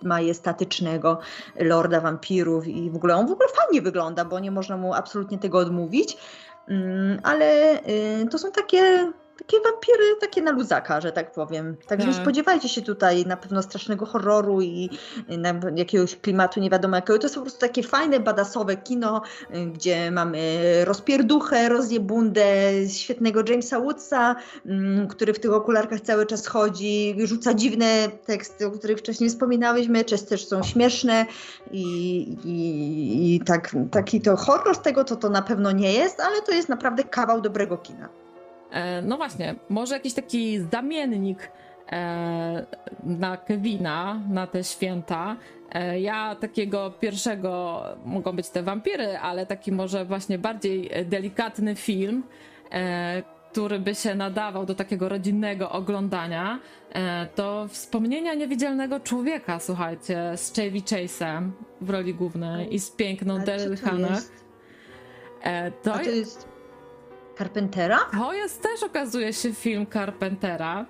majestatycznego 0.03 1.19
lorda 1.59 2.01
wampirów 2.01 2.67
i 2.67 2.89
w 2.89 2.95
ogóle 2.95 3.15
on 3.15 3.27
w 3.27 3.31
ogóle 3.31 3.49
fajnie 3.49 3.81
wygląda, 3.81 4.25
bo 4.25 4.39
nie 4.39 4.51
można 4.51 4.77
mu 4.77 4.93
absolutnie 4.93 5.37
tego 5.37 5.57
odmówić. 5.57 6.17
Mm, 6.67 7.19
ale 7.23 7.79
y, 8.23 8.27
to 8.29 8.39
są 8.39 8.51
takie 8.51 9.11
takie 9.37 9.57
wampiry, 9.61 10.15
takie 10.21 10.41
na 10.41 10.51
luzaka, 10.51 11.01
że 11.01 11.11
tak 11.11 11.31
powiem. 11.31 11.77
Także 11.87 12.07
tak. 12.07 12.21
spodziewajcie 12.21 12.69
się 12.69 12.81
tutaj 12.81 13.25
na 13.25 13.37
pewno 13.37 13.63
strasznego 13.63 14.05
horroru 14.05 14.61
i 14.61 14.89
jakiegoś 15.75 16.15
klimatu 16.15 16.59
nie 16.59 16.69
wiadomo 16.69 16.95
jakiego. 16.95 17.19
To 17.19 17.25
jest 17.25 17.35
po 17.35 17.41
prostu 17.41 17.59
takie 17.59 17.83
fajne, 17.83 18.19
badasowe 18.19 18.77
kino, 18.77 19.21
y, 19.55 19.65
gdzie 19.65 20.11
mamy 20.11 20.61
rozpierduchę, 20.85 21.69
rozjebundę 21.69 22.45
świetnego 22.89 23.41
Jamesa 23.49 23.79
Woodsa, 23.79 24.35
mm, 24.65 25.07
który 25.07 25.33
w 25.33 25.39
tych 25.39 25.53
okularkach 25.53 26.01
cały 26.01 26.25
czas 26.25 26.47
chodzi, 26.47 27.15
rzuca 27.23 27.53
dziwne 27.53 28.07
teksty, 28.25 28.67
o 28.67 28.71
których 28.71 28.97
wcześniej 28.97 29.29
wspominałyśmy, 29.29 30.05
często 30.05 30.29
też 30.29 30.47
są 30.47 30.63
śmieszne 30.63 31.25
i, 31.71 31.83
i, 32.43 33.35
i 33.35 33.39
tak, 33.39 33.75
taki 33.91 34.21
to 34.21 34.37
horror 34.37 34.75
z 34.75 34.81
tego 34.81 35.03
to 35.03 35.15
to 35.15 35.29
na 35.29 35.41
pewno 35.41 35.71
nie 35.71 35.93
jest, 35.93 36.19
ale 36.19 36.41
to 36.41 36.51
jest 36.51 36.69
naprawdę 36.69 37.03
kawał 37.03 37.41
dobrego 37.41 37.77
kina. 37.77 38.09
E, 38.71 39.01
no 39.01 39.17
właśnie, 39.17 39.55
może 39.69 39.95
jakiś 39.95 40.13
taki 40.13 40.59
zamiennik 40.71 41.51
e, 41.91 42.65
na 43.03 43.37
Kevina, 43.37 44.21
na 44.29 44.47
te 44.47 44.63
święta. 44.63 45.35
E, 45.71 45.99
ja 45.99 46.35
takiego 46.35 46.91
pierwszego, 46.91 47.83
mogą 48.05 48.35
być 48.35 48.49
te 48.49 48.63
wampiry, 48.63 49.17
ale 49.17 49.45
taki 49.45 49.71
może 49.71 50.05
właśnie 50.05 50.37
bardziej 50.37 50.89
delikatny 51.05 51.75
film, 51.75 52.23
który 53.51 53.79
by 53.79 53.95
się 53.95 54.15
nadawał 54.15 54.65
do 54.65 54.75
takiego 54.75 55.09
rodzinnego 55.09 55.71
oglądania, 55.71 56.59
to 57.35 57.67
Wspomnienia 57.67 58.33
Niewidzialnego 58.33 58.99
Człowieka, 58.99 59.59
słuchajcie, 59.59 60.31
z 60.35 60.53
Chevy 60.53 60.77
Chase'em 60.77 61.49
w 61.81 61.89
roli 61.89 62.13
głównej 62.13 62.75
i 62.75 62.79
z 62.79 62.91
piękną 62.91 63.39
Daryl 63.39 63.77
Hannah. 63.77 64.19
To, 65.83 65.93
to 65.93 66.01
jest 66.01 66.56
Carpentera? 67.37 67.99
To 68.11 68.33
jest 68.33 68.61
też 68.61 68.83
okazuje 68.83 69.33
się 69.33 69.53
film 69.53 69.85
Carpentera. 69.93 70.85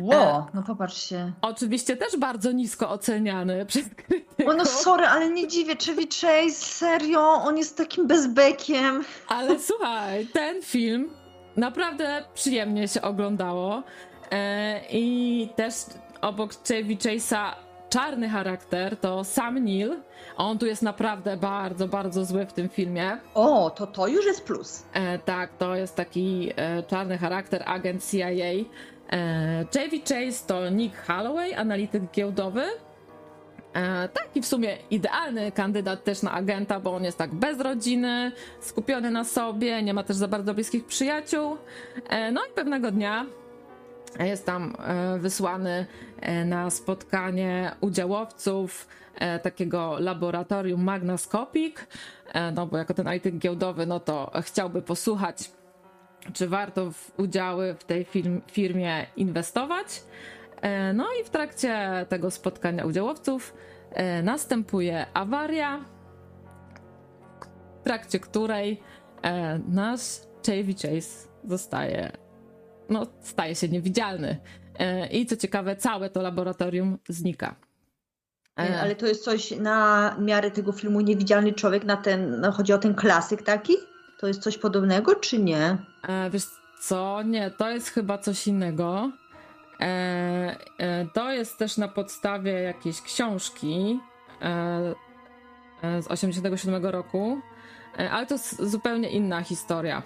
Ło, 0.00 0.14
e, 0.14 0.46
no 0.54 0.62
popatrzcie. 0.62 1.32
Oczywiście 1.42 1.96
też 1.96 2.16
bardzo 2.16 2.52
nisko 2.52 2.90
oceniany 2.90 3.64
przez 3.66 3.88
krytyków. 3.88 4.48
O 4.48 4.52
no 4.52 4.64
sorry, 4.64 5.06
ale 5.06 5.30
nie 5.30 5.48
dziwię, 5.48 5.76
Chevy 5.86 6.02
Chase, 6.02 6.50
serio, 6.50 7.20
on 7.20 7.58
jest 7.58 7.76
takim 7.76 8.06
bezbekiem. 8.06 9.04
Ale 9.28 9.60
słuchaj, 9.68 10.26
ten 10.26 10.62
film 10.62 11.10
naprawdę 11.56 12.24
przyjemnie 12.34 12.88
się 12.88 13.02
oglądało 13.02 13.82
e, 14.30 14.80
i 14.90 15.48
też 15.56 15.74
obok 16.20 16.54
Chevy 16.68 16.96
Chase'a 16.96 17.52
czarny 17.90 18.28
charakter 18.28 18.96
to 18.96 19.24
Sam 19.24 19.64
Neill. 19.64 19.96
On 20.36 20.58
tu 20.58 20.66
jest 20.66 20.82
naprawdę 20.82 21.36
bardzo, 21.36 21.88
bardzo 21.88 22.24
zły 22.24 22.46
w 22.46 22.52
tym 22.52 22.68
filmie. 22.68 23.16
O, 23.34 23.70
to 23.70 23.86
to 23.86 24.06
już 24.06 24.26
jest 24.26 24.44
plus. 24.44 24.84
E, 24.92 25.18
tak, 25.18 25.56
to 25.58 25.76
jest 25.76 25.96
taki 25.96 26.50
e, 26.56 26.82
czarny 26.82 27.18
charakter, 27.18 27.62
agent 27.66 28.10
CIA. 28.10 28.28
E, 29.12 29.64
Chevy 29.72 30.00
Chase 30.00 30.46
to 30.46 30.70
Nick 30.70 31.06
Holloway, 31.06 31.54
analityk 31.54 32.02
giełdowy. 32.12 32.64
E, 33.74 34.08
taki 34.08 34.42
w 34.42 34.46
sumie 34.46 34.76
idealny 34.90 35.52
kandydat 35.52 36.04
też 36.04 36.22
na 36.22 36.32
agenta, 36.32 36.80
bo 36.80 36.94
on 36.94 37.04
jest 37.04 37.18
tak 37.18 37.34
bez 37.34 37.60
rodziny, 37.60 38.32
skupiony 38.60 39.10
na 39.10 39.24
sobie, 39.24 39.82
nie 39.82 39.94
ma 39.94 40.02
też 40.02 40.16
za 40.16 40.28
bardzo 40.28 40.54
bliskich 40.54 40.84
przyjaciół. 40.84 41.56
E, 42.08 42.32
no 42.32 42.40
i 42.50 42.54
pewnego 42.54 42.90
dnia 42.90 43.26
jest 44.18 44.46
tam 44.46 44.76
e, 44.78 45.18
wysłany 45.18 45.86
e, 46.20 46.44
na 46.44 46.70
spotkanie 46.70 47.72
udziałowców 47.80 48.88
takiego 49.42 49.96
laboratorium 49.98 50.84
Magnascopic, 50.84 51.76
no 52.54 52.66
bo 52.66 52.78
jako 52.78 52.94
ten 52.94 53.06
analityk 53.06 53.38
giełdowy, 53.38 53.86
no 53.86 54.00
to 54.00 54.30
chciałby 54.42 54.82
posłuchać, 54.82 55.50
czy 56.32 56.48
warto 56.48 56.90
w 56.90 57.12
udziały 57.18 57.74
w 57.74 57.84
tej 57.84 58.06
firmie 58.46 59.06
inwestować. 59.16 60.02
No 60.94 61.06
i 61.20 61.24
w 61.24 61.30
trakcie 61.30 62.06
tego 62.08 62.30
spotkania 62.30 62.84
udziałowców 62.84 63.54
następuje 64.22 65.06
awaria, 65.14 65.84
w 67.80 67.84
trakcie 67.84 68.20
której 68.20 68.80
nasz 69.68 70.20
Chevy 70.46 70.74
Chase 70.74 71.28
zostaje 71.44 72.12
no, 72.88 73.06
staje 73.20 73.54
się 73.54 73.68
niewidzialny. 73.68 74.40
E, 74.78 75.06
I 75.06 75.26
co 75.26 75.36
ciekawe, 75.36 75.76
całe 75.76 76.10
to 76.10 76.22
laboratorium 76.22 76.98
znika. 77.08 77.56
E, 78.58 78.80
ale 78.80 78.96
to 78.96 79.06
jest 79.06 79.24
coś 79.24 79.50
na 79.50 80.16
miarę 80.18 80.50
tego 80.50 80.72
filmu 80.72 81.00
Niewidzialny 81.00 81.52
Człowiek, 81.52 81.84
na 81.84 81.96
ten, 81.96 82.40
no, 82.40 82.52
chodzi 82.52 82.72
o 82.72 82.78
ten 82.78 82.94
klasyk 82.94 83.42
taki? 83.42 83.76
To 84.18 84.26
jest 84.26 84.42
coś 84.42 84.58
podobnego, 84.58 85.14
czy 85.14 85.38
nie? 85.38 85.76
E, 86.08 86.30
wiesz 86.30 86.46
co, 86.80 87.22
nie, 87.22 87.50
to 87.50 87.70
jest 87.70 87.88
chyba 87.88 88.18
coś 88.18 88.46
innego. 88.46 89.10
E, 89.80 89.84
e, 90.78 91.06
to 91.14 91.32
jest 91.32 91.58
też 91.58 91.76
na 91.76 91.88
podstawie 91.88 92.52
jakiejś 92.52 93.02
książki 93.02 94.00
e, 94.42 94.94
z 96.02 96.06
87 96.06 96.86
roku, 96.86 97.40
ale 98.10 98.26
to 98.26 98.34
jest 98.34 98.62
zupełnie 98.62 99.10
inna 99.10 99.42
historia. 99.42 100.02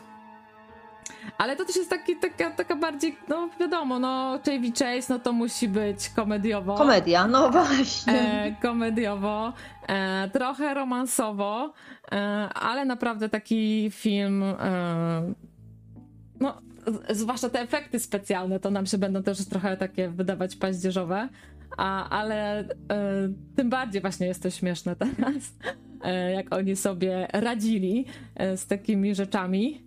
Ale 1.38 1.56
to 1.56 1.64
też 1.64 1.76
jest 1.76 1.90
taki, 1.90 2.16
taka, 2.16 2.50
taka 2.50 2.76
bardziej, 2.76 3.16
no 3.28 3.48
wiadomo, 3.60 3.98
no 3.98 4.38
Chevy 4.44 4.72
Chase, 4.72 5.12
no 5.12 5.18
to 5.18 5.32
musi 5.32 5.68
być 5.68 6.08
komediowo. 6.08 6.74
Komedia, 6.74 7.26
no 7.26 7.50
właśnie. 7.50 8.12
E, 8.12 8.56
komediowo, 8.62 9.52
e, 9.88 10.30
trochę 10.30 10.74
romansowo, 10.74 11.72
e, 12.12 12.16
ale 12.54 12.84
naprawdę 12.84 13.28
taki 13.28 13.90
film, 13.90 14.42
e, 14.42 15.32
no 16.40 16.62
zwłaszcza 17.10 17.50
te 17.50 17.60
efekty 17.60 18.00
specjalne, 18.00 18.60
to 18.60 18.70
nam 18.70 18.86
się 18.86 18.98
będą 18.98 19.22
też 19.22 19.48
trochę 19.48 19.76
takie 19.76 20.08
wydawać 20.08 20.56
paździerzowe, 20.56 21.28
a, 21.76 22.08
ale 22.08 22.58
e, 22.58 22.66
tym 23.56 23.70
bardziej 23.70 24.00
właśnie 24.00 24.26
jest 24.26 24.42
to 24.42 24.50
śmieszne 24.50 24.96
teraz, 24.96 25.54
e, 26.04 26.32
jak 26.32 26.54
oni 26.54 26.76
sobie 26.76 27.26
radzili 27.32 28.06
z 28.56 28.66
takimi 28.66 29.14
rzeczami. 29.14 29.86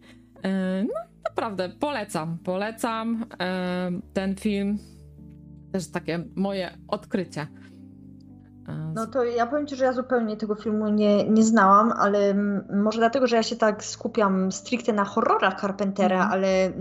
No 0.83 1.08
naprawdę 1.29 1.69
polecam, 1.69 2.37
polecam 2.43 3.25
ten 4.13 4.35
film. 4.35 4.77
Też 5.71 5.91
takie 5.91 6.23
moje 6.35 6.77
odkrycie. 6.87 7.47
No 8.95 9.07
to 9.07 9.23
ja 9.23 9.47
powiem 9.47 9.67
Ci, 9.67 9.75
że 9.75 9.85
ja 9.85 9.93
zupełnie 9.93 10.37
tego 10.37 10.55
filmu 10.55 10.89
nie, 10.89 11.29
nie 11.29 11.43
znałam, 11.43 11.91
ale 11.91 12.33
może 12.73 12.99
dlatego, 12.99 13.27
że 13.27 13.35
ja 13.35 13.43
się 13.43 13.55
tak 13.55 13.83
skupiam 13.83 14.51
stricte 14.51 14.93
na 14.93 15.05
horrorach 15.05 15.61
Carpentera, 15.61 16.15
mm. 16.15 16.31
ale 16.31 16.71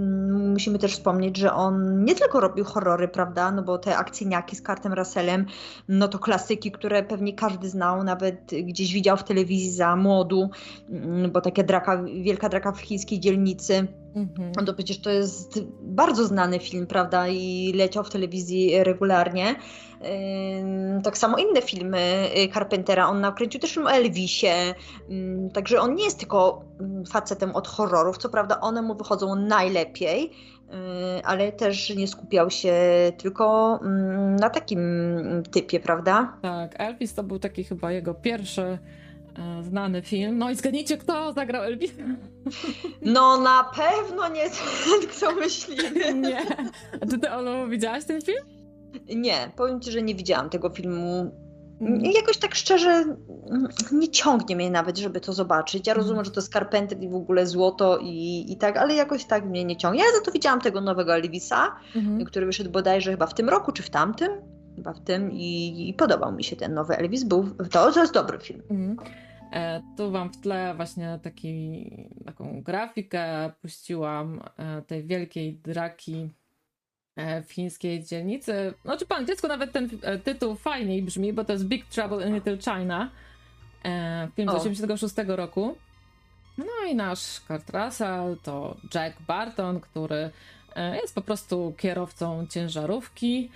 musimy 0.54 0.78
też 0.78 0.92
wspomnieć, 0.92 1.36
że 1.36 1.52
on 1.52 2.04
nie 2.04 2.14
tylko 2.14 2.40
robił 2.40 2.64
horrory, 2.64 3.08
prawda, 3.08 3.52
no 3.52 3.62
bo 3.62 3.78
te 3.78 3.96
akcyjniaki 3.96 4.56
z 4.56 4.62
Kartem 4.62 4.92
Russellem, 4.92 5.46
no 5.88 6.08
to 6.08 6.18
klasyki, 6.18 6.70
które 6.70 7.02
pewnie 7.02 7.32
każdy 7.32 7.68
znał, 7.68 8.04
nawet 8.04 8.50
gdzieś 8.62 8.92
widział 8.92 9.16
w 9.16 9.24
telewizji 9.24 9.70
za 9.70 9.96
młodu, 9.96 10.50
bo 11.32 11.40
takie 11.40 11.64
draka, 11.64 12.02
wielka 12.22 12.48
draka 12.48 12.72
w 12.72 12.80
chińskiej 12.80 13.20
dzielnicy, 13.20 13.88
Mhm. 14.14 14.52
No 14.56 14.64
to 14.64 14.74
przecież 14.74 14.98
to 14.98 15.10
jest 15.10 15.60
bardzo 15.82 16.26
znany 16.26 16.58
film, 16.58 16.86
prawda? 16.86 17.28
I 17.28 17.72
leciał 17.76 18.04
w 18.04 18.10
telewizji 18.10 18.84
regularnie. 18.84 19.54
Tak 21.04 21.18
samo 21.18 21.36
inne 21.36 21.62
filmy 21.62 22.28
y, 22.36 22.52
Carpentera. 22.54 23.08
On 23.08 23.20
nakręcił 23.20 23.60
też 23.60 23.72
film 23.72 23.86
o 23.86 23.92
Elvisie. 23.92 24.74
Także 25.52 25.80
on 25.80 25.94
nie 25.94 26.04
jest 26.04 26.18
tylko 26.18 26.64
facetem 27.10 27.56
od 27.56 27.68
horrorów. 27.68 28.18
Co 28.18 28.28
prawda 28.28 28.60
one 28.60 28.82
mu 28.82 28.94
wychodzą 28.94 29.34
najlepiej, 29.34 30.24
y, 30.24 31.24
ale 31.24 31.52
też 31.52 31.96
nie 31.96 32.08
skupiał 32.08 32.50
się 32.50 32.74
tylko 33.18 33.78
na 34.40 34.50
takim 34.50 34.80
typie, 35.50 35.80
prawda? 35.80 36.32
Tak, 36.42 36.74
Elvis 36.80 37.14
to 37.14 37.22
był 37.22 37.38
taki 37.38 37.64
chyba 37.64 37.92
jego 37.92 38.14
pierwszy 38.14 38.78
E, 39.38 39.62
znany 39.62 40.02
film. 40.02 40.38
No 40.38 40.50
i 40.50 40.54
zgadnijcie, 40.54 40.96
kto 40.96 41.32
zagrał 41.32 41.62
Elvisa? 41.62 42.02
No 43.02 43.40
na 43.40 43.70
pewno 43.76 44.28
nie 44.28 44.50
ten, 44.50 45.08
kto 45.10 45.34
myślimy. 45.34 46.14
Nie. 46.28 46.46
A 47.00 47.06
ty 47.06 47.30
Olu, 47.30 47.68
widziałaś 47.68 48.04
ten 48.04 48.22
film? 48.22 48.44
Nie, 49.16 49.50
powiem 49.56 49.80
ci, 49.80 49.90
że 49.90 50.02
nie 50.02 50.14
widziałam 50.14 50.50
tego 50.50 50.70
filmu. 50.70 51.32
Mm. 51.80 52.00
Jakoś 52.00 52.36
tak 52.36 52.54
szczerze 52.54 53.04
nie 53.92 54.08
ciągnie 54.08 54.56
mnie 54.56 54.70
nawet, 54.70 54.98
żeby 54.98 55.20
to 55.20 55.32
zobaczyć. 55.32 55.86
Ja 55.86 55.94
rozumiem, 55.94 56.24
że 56.24 56.30
to 56.30 56.40
jest 56.40 56.52
Carpenter 56.52 57.02
i 57.02 57.08
w 57.08 57.14
ogóle 57.14 57.46
złoto 57.46 57.98
i, 58.02 58.46
i 58.48 58.56
tak, 58.56 58.76
ale 58.76 58.94
jakoś 58.94 59.24
tak 59.24 59.44
mnie 59.44 59.64
nie 59.64 59.76
ciągnie. 59.76 60.00
Ja 60.00 60.18
za 60.18 60.24
to 60.24 60.32
widziałam 60.32 60.60
tego 60.60 60.80
nowego 60.80 61.14
Elvisa, 61.14 61.76
mhm. 61.96 62.24
który 62.24 62.46
wyszedł 62.46 62.70
bodajże 62.70 63.10
chyba 63.10 63.26
w 63.26 63.34
tym 63.34 63.48
roku 63.48 63.72
czy 63.72 63.82
w 63.82 63.90
tamtym. 63.90 64.30
Chyba 64.76 64.92
w 64.92 65.00
tym 65.00 65.32
i, 65.32 65.88
i 65.88 65.94
podobał 65.94 66.32
mi 66.32 66.44
się 66.44 66.56
ten 66.56 66.74
nowy 66.74 66.96
Elvis. 66.96 67.24
Był, 67.24 67.50
to, 67.70 67.92
to 67.92 68.00
jest 68.00 68.14
dobry 68.14 68.38
film. 68.38 68.62
Mhm. 68.70 68.96
E, 69.52 69.82
tu 69.96 70.10
wam 70.10 70.32
w 70.32 70.40
tle 70.40 70.74
właśnie 70.74 71.18
taki, 71.22 71.90
taką 72.26 72.62
grafikę 72.62 73.52
puściłam 73.62 74.40
e, 74.56 74.82
tej 74.82 75.06
wielkiej 75.06 75.54
draki 75.54 76.30
e, 77.18 77.42
w 77.42 77.52
chińskiej 77.52 78.04
dzielnicy. 78.04 78.74
Znaczy 78.84 79.06
pan 79.06 79.26
dziecko 79.26 79.48
nawet 79.48 79.72
ten 79.72 79.90
tytuł 80.24 80.54
fajniej 80.54 81.02
brzmi, 81.02 81.32
bo 81.32 81.44
to 81.44 81.52
jest 81.52 81.64
Big 81.64 81.86
Trouble 81.86 82.28
in 82.28 82.34
Little 82.34 82.58
China. 82.58 83.10
Film 84.36 84.48
z 84.50 84.54
86 84.54 85.14
roku. 85.26 85.76
No 86.58 86.88
i 86.90 86.94
nasz 86.94 87.40
Kurt 87.40 87.70
Russell 87.70 88.36
to 88.42 88.76
Jack 88.94 89.22
Barton, 89.22 89.80
który 89.80 90.30
jest 91.02 91.14
po 91.14 91.22
prostu 91.22 91.74
kierowcą 91.76 92.46
ciężarówki. 92.46 93.50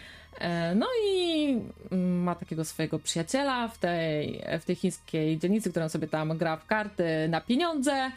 No 0.77 0.87
i 1.07 1.49
mm, 1.93 2.23
ma 2.23 2.35
takiego 2.35 2.65
swojego 2.65 2.99
przyjaciela 2.99 3.69
w 3.69 3.79
tej, 3.79 4.43
w 4.61 4.65
tej 4.65 4.77
chińskiej 4.77 5.39
dzielnicy, 5.39 5.71
którą 5.71 5.89
sobie 5.89 6.09
tam 6.09 6.39
gra 6.39 6.57
w 6.57 6.67
karty 6.67 7.05
na 7.29 7.41
pieniądze. 7.41 8.11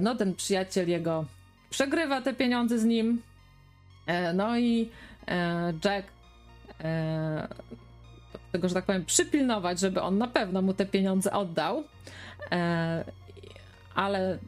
No 0.00 0.14
ten 0.14 0.34
przyjaciel 0.34 0.88
jego 0.88 1.24
przegrywa 1.70 2.22
te 2.22 2.34
pieniądze 2.34 2.78
z 2.78 2.84
nim. 2.84 3.22
No 4.34 4.58
i 4.58 4.90
Jack 5.84 6.06
tego, 8.52 8.68
że 8.68 8.74
tak 8.74 8.84
powiem, 8.84 9.04
przypilnować, 9.04 9.80
żeby 9.80 10.00
on 10.00 10.18
na 10.18 10.28
pewno 10.28 10.62
mu 10.62 10.74
te 10.74 10.86
pieniądze 10.86 11.32
oddał. 11.32 11.84
E, 12.52 13.04
ale 13.94 14.38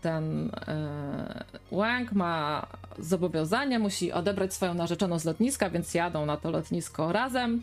ten 0.00 0.50
e, 0.66 1.44
Wang 1.72 2.12
ma 2.12 2.66
zobowiązanie, 2.98 3.78
musi 3.78 4.12
odebrać 4.12 4.54
swoją 4.54 4.74
narzeczoną 4.74 5.18
z 5.18 5.24
lotniska, 5.24 5.70
więc 5.70 5.94
jadą 5.94 6.26
na 6.26 6.36
to 6.36 6.50
lotnisko 6.50 7.12
razem. 7.12 7.62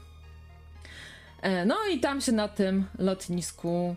E, 1.41 1.65
no 1.65 1.75
i 1.93 1.99
tam 1.99 2.21
się 2.21 2.31
na 2.31 2.47
tym 2.47 2.85
lotnisku 2.99 3.95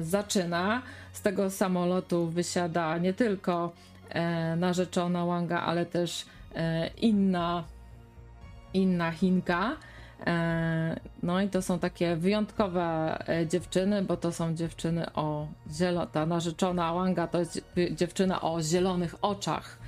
zaczyna. 0.00 0.82
Z 1.12 1.22
tego 1.22 1.50
samolotu 1.50 2.26
wysiada 2.26 2.98
nie 2.98 3.14
tylko 3.14 3.72
narzeczona 4.56 5.26
Wanga, 5.26 5.60
ale 5.60 5.86
też 5.86 6.26
inna, 6.96 7.64
inna 8.74 9.12
Chinka. 9.12 9.76
E, 10.26 11.00
no 11.22 11.40
i 11.40 11.48
to 11.48 11.62
są 11.62 11.78
takie 11.78 12.16
wyjątkowe 12.16 13.18
e, 13.28 13.46
dziewczyny, 13.46 14.02
bo 14.02 14.16
to 14.16 14.32
są 14.32 14.54
dziewczyny 14.54 15.12
o 15.12 15.46
zielonych. 15.70 16.10
Ta 16.10 16.26
narzeczona 16.26 16.94
Wanga 16.94 17.26
to 17.26 17.38
jest 17.38 17.64
dziewczyna 17.90 18.40
o 18.40 18.62
zielonych 18.62 19.14
oczach. 19.22 19.78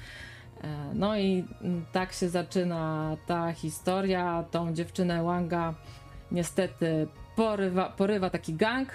E, 0.64 0.94
no 0.94 1.18
i 1.18 1.44
tak 1.92 2.12
się 2.12 2.28
zaczyna 2.28 3.16
ta 3.26 3.52
historia. 3.52 4.44
Tą 4.50 4.74
dziewczynę 4.74 5.22
Wanga 5.22 5.74
niestety 6.32 7.06
porywa, 7.36 7.88
porywa 7.88 8.30
taki 8.30 8.54
gang. 8.54 8.88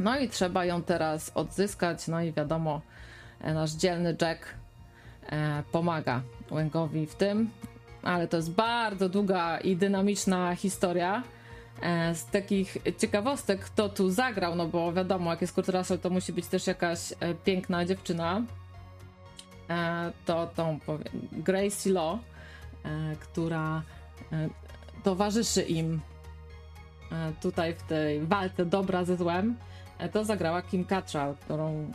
No 0.00 0.18
i 0.18 0.28
trzeba 0.28 0.64
ją 0.64 0.82
teraz 0.82 1.32
odzyskać. 1.34 2.08
No 2.08 2.22
i 2.22 2.32
wiadomo, 2.32 2.80
nasz 3.40 3.72
dzielny 3.72 4.16
Jack 4.20 4.54
pomaga 5.72 6.22
Wangowi 6.50 7.06
w 7.06 7.14
tym 7.14 7.50
ale 8.06 8.28
to 8.28 8.36
jest 8.36 8.50
bardzo 8.50 9.08
długa 9.08 9.58
i 9.58 9.76
dynamiczna 9.76 10.54
historia. 10.54 11.22
E, 11.82 12.14
z 12.14 12.26
takich 12.26 12.76
ciekawostek, 12.98 13.60
kto 13.60 13.88
tu 13.88 14.10
zagrał, 14.10 14.56
no 14.56 14.66
bo 14.66 14.92
wiadomo, 14.92 15.30
jak 15.30 15.40
jest 15.40 15.54
Kurt 15.54 15.68
Russell, 15.68 15.98
to 15.98 16.10
musi 16.10 16.32
być 16.32 16.46
też 16.46 16.66
jakaś 16.66 17.12
e, 17.12 17.34
piękna 17.34 17.84
dziewczyna. 17.84 18.42
E, 19.70 20.12
to 20.26 20.46
tą 20.46 20.78
Gracie 21.32 21.90
Law, 21.92 22.18
która 23.20 23.82
towarzyszy 25.02 25.62
im 25.62 26.00
tutaj 27.42 27.74
w 27.74 27.82
tej 27.82 28.20
walce 28.20 28.66
dobra 28.66 29.04
ze 29.04 29.16
złem, 29.16 29.56
to 30.12 30.24
zagrała 30.24 30.62
Kim 30.62 30.84
Cattrall, 30.84 31.34
którą 31.34 31.92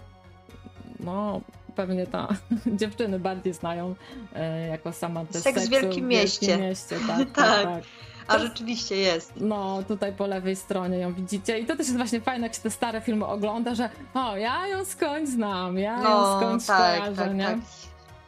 no 0.99 1.41
pewnie 1.81 2.07
ta 2.07 2.27
dziewczyny 2.79 3.19
bardziej 3.19 3.53
znają 3.53 3.95
e, 4.35 4.67
jako 4.67 4.93
sama 4.93 5.25
te 5.25 5.39
Seks 5.39 5.67
w 5.67 5.69
Wielkim 5.69 6.07
Mieście. 6.07 6.47
Wielkim 6.47 6.65
mieście 6.65 6.95
tak, 7.07 7.17
tak, 7.17 7.31
tak. 7.31 7.63
tak. 7.63 7.83
A 8.27 8.39
rzeczywiście 8.39 8.95
jest. 8.95 9.33
No, 9.35 9.83
tutaj 9.87 10.13
po 10.13 10.27
lewej 10.27 10.55
stronie 10.55 10.97
ją 10.97 11.13
widzicie. 11.13 11.59
I 11.59 11.65
to 11.65 11.75
też 11.75 11.87
jest 11.87 11.97
właśnie 11.97 12.21
fajne, 12.21 12.47
jak 12.47 12.55
się 12.55 12.61
te 12.61 12.69
stare 12.69 13.01
filmy 13.01 13.25
ogląda, 13.25 13.75
że 13.75 13.89
o, 14.13 14.37
ja 14.37 14.67
ją 14.67 14.85
skądś 14.85 15.29
znam, 15.29 15.77
ja 15.77 16.01
no, 16.01 16.09
ją 16.09 16.39
skądś 16.39 16.65
tak, 16.65 16.99
kojarzę, 16.99 17.15
tak, 17.15 17.35
nie? 17.35 17.45
Tak. 17.45 17.57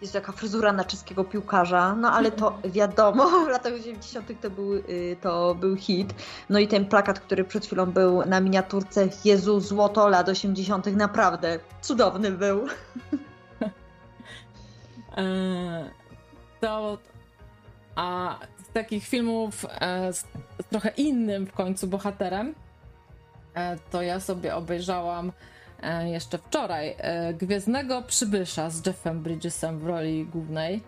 Jest 0.01 0.13
taka 0.13 0.31
fryzura 0.31 0.73
na 0.73 0.83
czeskiego 0.83 1.23
piłkarza, 1.23 1.95
no 1.95 2.11
ale 2.11 2.31
to 2.31 2.57
wiadomo, 2.75 3.29
w 3.45 3.47
latach 3.47 3.79
90. 3.79 4.41
to 4.41 4.49
był, 4.49 4.73
y, 4.73 5.17
to 5.21 5.55
był 5.55 5.75
hit. 5.75 6.13
No 6.49 6.59
i 6.59 6.67
ten 6.67 6.85
plakat, 6.85 7.19
który 7.19 7.43
przed 7.43 7.65
chwilą 7.65 7.85
był 7.85 8.25
na 8.25 8.39
miniaturce 8.39 9.07
Jezu, 9.25 9.59
złoto 9.59 10.07
lat 10.07 10.29
80. 10.29 10.85
naprawdę 10.95 11.59
cudowny 11.81 12.31
był. 12.31 12.67
E, 15.17 15.89
to 16.61 16.97
a 17.95 18.39
z 18.69 18.73
takich 18.73 19.07
filmów 19.07 19.65
e, 19.69 20.13
z 20.13 20.25
trochę 20.69 20.89
innym 20.89 21.45
w 21.45 21.53
końcu 21.53 21.87
bohaterem, 21.87 22.55
e, 23.55 23.77
to 23.91 24.01
ja 24.01 24.19
sobie 24.19 24.55
obejrzałam 24.55 25.31
jeszcze 26.05 26.37
wczoraj 26.37 26.95
Gwiezdnego 27.33 28.01
Przybysza 28.01 28.69
z 28.69 28.85
Jeffem 28.85 29.23
Bridgesem 29.23 29.79
w 29.79 29.85
roli 29.85 30.25
głównej. 30.25 30.83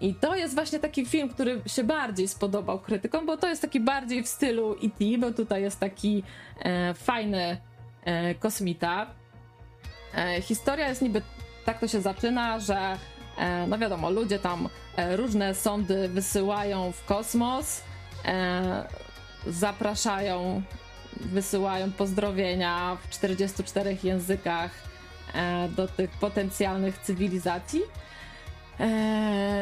I 0.00 0.14
to 0.14 0.36
jest 0.36 0.54
właśnie 0.54 0.78
taki 0.78 1.06
film, 1.06 1.28
który 1.28 1.62
się 1.66 1.84
bardziej 1.84 2.28
spodobał 2.28 2.78
krytykom, 2.78 3.26
bo 3.26 3.36
to 3.36 3.48
jest 3.48 3.62
taki 3.62 3.80
bardziej 3.80 4.22
w 4.22 4.28
stylu 4.28 4.72
E.T., 4.72 5.18
bo 5.18 5.32
tutaj 5.32 5.62
jest 5.62 5.80
taki 5.80 6.22
fajny 6.94 7.56
kosmita. 8.40 9.06
historia 10.42 10.88
jest 10.88 11.02
niby 11.02 11.22
tak 11.66 11.78
to 11.80 11.88
się 11.88 12.00
zaczyna, 12.00 12.60
że 12.60 12.98
e, 13.38 13.66
no 13.66 13.78
wiadomo, 13.78 14.10
ludzie 14.10 14.38
tam 14.38 14.68
e, 14.96 15.16
różne 15.16 15.54
sondy 15.54 16.08
wysyłają 16.08 16.92
w 16.92 17.04
kosmos, 17.04 17.82
e, 18.24 18.88
zapraszają, 19.46 20.62
wysyłają 21.16 21.92
pozdrowienia 21.92 22.96
w 23.02 23.10
44 23.10 23.98
językach 24.02 24.70
do 25.76 25.88
tych 25.88 26.10
potencjalnych 26.10 26.98
cywilizacji. 26.98 27.82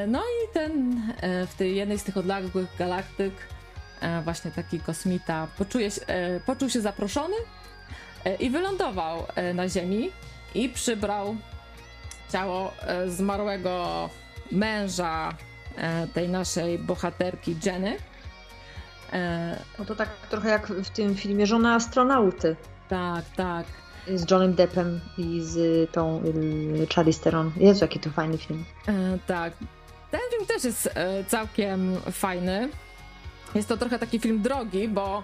No 0.08 0.20
i 0.20 0.54
ten 0.54 1.02
w 1.22 1.54
tej 1.54 1.76
jednej 1.76 1.98
z 1.98 2.04
tych 2.04 2.16
odległych 2.16 2.76
galaktyk 2.78 3.34
właśnie 4.24 4.50
taki 4.50 4.80
kosmita 4.80 5.48
poczuje 5.58 5.90
poczuł 6.46 6.68
się 6.68 6.80
zaproszony 6.80 7.36
i 8.40 8.50
wylądował 8.50 9.26
na 9.54 9.68
Ziemi 9.68 10.10
i 10.54 10.68
przybrał 10.68 11.36
ciało 12.34 12.72
e, 12.80 13.10
zmarłego 13.10 14.10
męża 14.52 15.34
e, 15.76 16.06
tej 16.06 16.28
naszej 16.28 16.78
bohaterki 16.78 17.56
Jenny. 17.66 17.96
E, 19.12 19.58
no 19.78 19.84
to 19.84 19.94
tak 19.94 20.08
trochę 20.30 20.48
jak 20.48 20.66
w 20.66 20.90
tym 20.90 21.14
filmie 21.14 21.46
Żona 21.46 21.74
astronauty. 21.74 22.56
Tak, 22.88 23.24
tak. 23.36 23.66
Z 24.14 24.30
Johnem 24.30 24.54
Deppem 24.54 25.00
i 25.18 25.40
z 25.42 25.90
tą 25.92 26.22
Charlize 26.94 27.20
Theron. 27.20 27.52
Jezu, 27.56 27.84
jaki 27.84 28.00
to 28.00 28.10
fajny 28.10 28.38
film. 28.38 28.64
tak. 29.26 29.52
Ten 30.10 30.20
film 30.30 30.46
też 30.46 30.64
jest 30.64 30.90
całkiem 31.28 31.96
fajny. 32.12 32.68
Jest 33.54 33.68
to 33.68 33.76
trochę 33.76 33.98
taki 33.98 34.18
film 34.18 34.42
drogi, 34.42 34.88
bo 34.88 35.22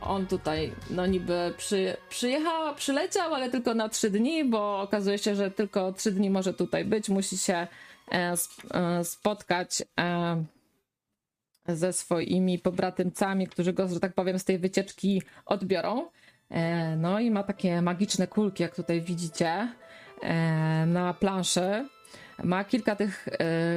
on 0.00 0.26
tutaj 0.26 0.72
no 0.90 1.06
niby 1.06 1.54
przy, 1.56 1.96
przyjechał, 2.08 2.74
przyleciał, 2.74 3.34
ale 3.34 3.50
tylko 3.50 3.74
na 3.74 3.88
trzy 3.88 4.10
dni, 4.10 4.44
bo 4.44 4.80
okazuje 4.80 5.18
się, 5.18 5.34
że 5.34 5.50
tylko 5.50 5.92
trzy 5.92 6.12
dni 6.12 6.30
może 6.30 6.54
tutaj 6.54 6.84
być, 6.84 7.08
musi 7.08 7.38
się 7.38 7.66
e, 8.12 8.34
e, 8.74 9.04
spotkać 9.04 9.82
e, 10.00 10.44
ze 11.68 11.92
swoimi 11.92 12.58
pobratymcami, 12.58 13.46
którzy 13.46 13.72
go, 13.72 13.88
że 13.88 14.00
tak 14.00 14.14
powiem, 14.14 14.38
z 14.38 14.44
tej 14.44 14.58
wycieczki 14.58 15.22
odbiorą. 15.46 16.06
No 16.96 17.20
i 17.20 17.30
ma 17.30 17.42
takie 17.42 17.82
magiczne 17.82 18.26
kulki, 18.26 18.62
jak 18.62 18.74
tutaj 18.74 19.00
widzicie 19.00 19.68
na 20.86 21.14
planszy. 21.14 21.88
Ma 22.44 22.64
kilka 22.64 22.96
tych 22.96 23.28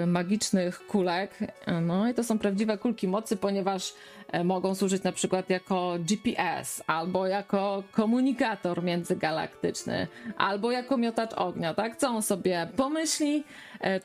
magicznych 0.08 0.88
kulek, 0.88 1.40
no 1.82 2.10
i 2.10 2.14
to 2.14 2.24
są 2.24 2.40
prawdziwe 2.40 2.78
kulki 2.78 3.08
mocy, 3.08 3.38
ponieważ 3.38 3.94
E, 4.32 4.44
mogą 4.44 4.76
służyć 4.76 5.04
na 5.04 5.12
przykład 5.12 5.50
jako 5.50 5.96
GPS, 6.00 6.84
albo 6.88 7.28
jako 7.28 7.84
komunikator 7.92 8.84
międzygalaktyczny, 8.84 10.08
albo 10.38 10.72
jako 10.72 10.98
miotacz 10.98 11.34
ognia, 11.34 11.74
tak? 11.74 11.98
Co 11.98 12.10
on 12.10 12.22
sobie 12.22 12.68
pomyśli, 12.76 13.44
e, 13.82 14.00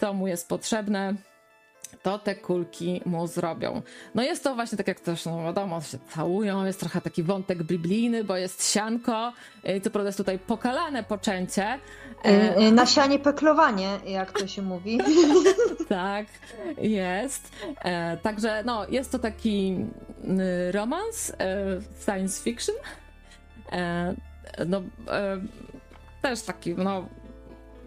co 0.00 0.12
mu 0.14 0.26
jest 0.26 0.48
potrzebne, 0.48 1.14
to 2.02 2.18
te 2.18 2.34
kulki 2.34 3.00
mu 3.06 3.26
zrobią. 3.26 3.82
No 4.14 4.22
jest 4.22 4.44
to 4.44 4.54
właśnie 4.54 4.78
tak 4.78 4.88
jak 4.88 5.00
też, 5.00 5.24
no 5.24 5.44
wiadomo, 5.44 5.80
się 5.80 5.98
całują, 6.14 6.64
jest 6.64 6.80
trochę 6.80 7.00
taki 7.00 7.22
wątek 7.22 7.62
biblijny, 7.62 8.24
bo 8.24 8.36
jest 8.36 8.72
sianko, 8.72 9.32
e, 9.62 9.80
co 9.80 9.90
prawda 9.90 10.08
jest 10.08 10.18
tutaj 10.18 10.38
pokalane 10.38 11.04
poczęcie. 11.04 11.78
Yy, 12.58 12.72
na 12.72 12.86
sianie 12.86 13.18
peklowanie, 13.18 13.98
jak 14.06 14.32
to 14.32 14.46
się 14.46 14.62
mówi. 14.62 14.98
tak, 15.88 16.26
jest. 16.78 17.52
E, 17.84 18.16
także 18.16 18.62
no, 18.66 18.88
jest 18.88 19.12
to 19.12 19.18
taki 19.18 19.76
romans, 20.72 21.32
science 22.04 22.42
fiction. 22.42 22.74
E, 23.72 24.14
no, 24.66 24.82
też 26.22 26.42
taki, 26.42 26.74
no, 26.74 27.08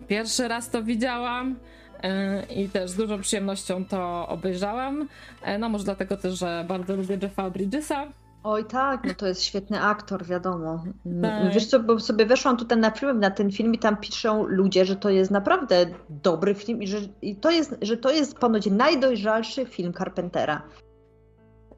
pierwszy 0.07 0.47
raz 0.47 0.69
to 0.69 0.83
widziałam. 0.83 1.55
E, 2.03 2.43
i 2.45 2.69
też 2.69 2.91
z 2.91 2.95
dużą 2.95 3.21
przyjemnością 3.21 3.85
to 3.85 4.27
obejrzałam. 4.27 5.07
E, 5.41 5.57
no 5.57 5.69
może 5.69 5.83
dlatego 5.83 6.17
też, 6.17 6.39
że 6.39 6.65
bardzo 6.67 6.95
lubię 6.95 7.17
Jeffa 7.21 7.49
Bridgesa. 7.49 8.07
Oj 8.43 8.65
tak, 8.65 9.03
no 9.07 9.13
to 9.13 9.27
jest 9.27 9.43
świetny 9.43 9.81
aktor, 9.81 10.25
wiadomo. 10.25 10.83
Tak. 11.21 11.53
Wiesz 11.53 11.67
co, 11.67 11.79
bo 11.79 11.99
sobie 11.99 12.25
weszłam 12.25 12.57
tutaj 12.57 12.77
na 12.77 12.91
film, 12.91 13.19
na 13.19 13.31
ten 13.31 13.51
film 13.51 13.73
i 13.73 13.79
tam 13.79 13.97
piszą 13.97 14.43
ludzie, 14.43 14.85
że 14.85 14.95
to 14.95 15.09
jest 15.09 15.31
naprawdę 15.31 15.85
dobry 16.09 16.55
film 16.55 16.83
i 16.83 16.87
że, 16.87 16.97
i 17.21 17.35
to, 17.35 17.51
jest, 17.51 17.75
że 17.81 17.97
to 17.97 18.11
jest 18.11 18.37
ponoć 18.37 18.65
najdojrzalszy 18.65 19.65
film 19.65 19.93
Carpentera. 19.93 20.61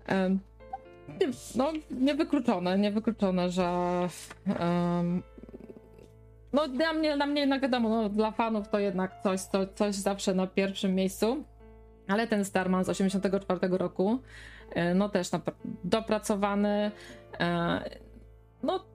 Um, 0.10 0.40
no, 1.56 1.72
niewykluczone, 1.92 2.78
niewykluczone, 2.78 3.50
że 3.50 3.70
um, 4.60 5.24
no 6.54 6.68
dla 6.68 6.94
mnie, 6.94 7.16
dla 7.16 7.26
mnie 7.26 7.42
jednak 7.42 7.62
wiadomo, 7.62 7.90
no, 7.90 8.10
dla 8.10 8.32
fanów 8.32 8.70
to 8.70 8.80
jednak 8.80 9.12
coś, 9.24 9.48
to, 9.52 9.68
coś 9.76 9.96
zawsze 9.96 10.34
na 10.34 10.48
pierwszym 10.48 10.96
miejscu. 10.96 11.44
Ale 12.08 12.28
ten 12.28 12.46
Starman 12.46 12.86
z 12.86 12.90
84 12.90 13.60
roku, 13.78 14.20
no 14.96 15.10
też 15.10 15.30
dopracowany, 15.84 16.92
e, 17.40 17.90
no, 18.64 18.86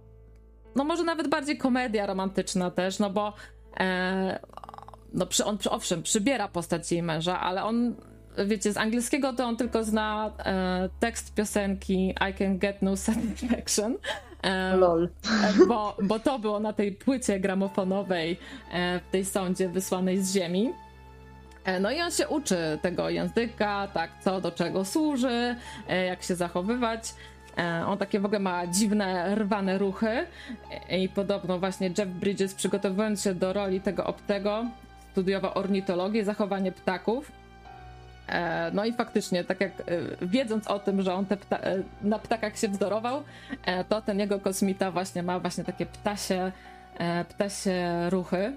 no 0.74 0.84
może 0.84 1.04
nawet 1.04 1.28
bardziej 1.28 1.58
komedia 1.58 2.06
romantyczna 2.06 2.70
też, 2.70 2.98
no 2.98 3.10
bo 3.10 3.32
e, 3.80 4.40
no 5.12 5.26
przy, 5.26 5.44
on 5.44 5.58
owszem 5.70 6.02
przybiera 6.02 6.48
postać 6.48 6.92
jej 6.92 7.02
męża, 7.02 7.40
ale 7.40 7.64
on 7.64 7.94
wiecie, 8.46 8.72
z 8.72 8.76
angielskiego 8.76 9.32
to 9.32 9.44
on 9.44 9.56
tylko 9.56 9.84
zna 9.84 10.32
tekst 11.00 11.34
piosenki 11.34 12.14
I 12.30 12.34
can 12.38 12.58
get 12.58 12.82
no 12.82 12.96
satisfaction. 12.96 13.96
Lol. 14.78 15.08
Bo, 15.68 15.96
bo 16.02 16.18
to 16.18 16.38
było 16.38 16.60
na 16.60 16.72
tej 16.72 16.92
płycie 16.92 17.40
gramofonowej 17.40 18.36
w 19.08 19.10
tej 19.12 19.24
sądzie 19.24 19.68
wysłanej 19.68 20.22
z 20.22 20.34
ziemi. 20.34 20.72
E, 21.64 21.80
no 21.80 21.90
i 21.90 22.00
on 22.00 22.10
się 22.10 22.28
uczy 22.28 22.78
tego 22.82 23.10
języka, 23.10 23.88
tak, 23.94 24.10
co 24.20 24.40
do 24.40 24.52
czego 24.52 24.84
służy, 24.84 25.56
e, 25.88 26.04
jak 26.04 26.22
się 26.22 26.34
zachowywać. 26.34 27.14
E, 27.58 27.86
on 27.86 27.98
takie 27.98 28.20
w 28.20 28.24
ogóle 28.24 28.40
ma 28.40 28.66
dziwne, 28.66 29.34
rwane 29.34 29.78
ruchy 29.78 30.26
i 30.90 31.08
podobno 31.08 31.58
właśnie 31.58 31.90
Jeff 31.98 32.08
Bridges 32.08 32.54
przygotowując 32.54 33.22
się 33.22 33.34
do 33.34 33.52
roli 33.52 33.80
tego 33.80 34.04
obcego 34.04 34.64
studiował 35.12 35.58
ornitologię, 35.58 36.24
zachowanie 36.24 36.72
ptaków. 36.72 37.32
No 38.72 38.84
i 38.84 38.92
faktycznie, 38.92 39.44
tak 39.44 39.60
jak 39.60 39.72
wiedząc 40.22 40.68
o 40.68 40.78
tym, 40.78 41.02
że 41.02 41.14
on 41.14 41.26
pta 41.26 41.58
na 42.02 42.18
ptakach 42.18 42.58
się 42.58 42.68
wzorował, 42.68 43.22
to 43.88 44.02
ten 44.02 44.20
jego 44.20 44.38
kosmita 44.38 44.90
właśnie 44.90 45.22
ma 45.22 45.40
właśnie 45.40 45.64
takie 45.64 45.86
ptasie, 45.86 46.52
ptasie 47.28 48.10
ruchy. 48.10 48.52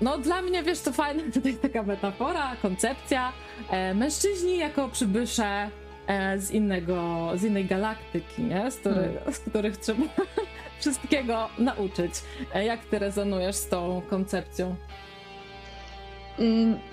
No 0.00 0.18
dla 0.18 0.42
mnie, 0.42 0.62
wiesz, 0.62 0.80
to 0.80 0.92
fajna 0.92 1.22
tutaj 1.34 1.54
taka 1.54 1.82
metafora, 1.82 2.56
koncepcja. 2.62 3.32
E, 3.70 3.94
mężczyźni 3.94 4.58
jako 4.58 4.88
przybysze 4.88 5.70
e, 6.06 6.38
z 6.38 6.50
innego, 6.50 7.30
z 7.34 7.44
innej 7.44 7.64
galaktyki, 7.64 8.42
nie? 8.42 8.70
Z, 8.70 8.76
który, 8.76 8.94
hmm. 8.94 9.32
z 9.32 9.38
których 9.38 9.76
trzeba 9.76 10.02
wszystkiego 10.80 11.48
nauczyć. 11.58 12.12
E, 12.54 12.64
jak 12.64 12.84
ty 12.84 12.98
rezonujesz 12.98 13.56
z 13.56 13.68
tą 13.68 14.02
koncepcją? 14.10 14.76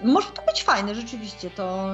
może 0.03 0.27
to 0.27 0.41
być 0.41 0.63
fajne, 0.63 0.95
rzeczywiście, 0.95 1.49
to, 1.49 1.89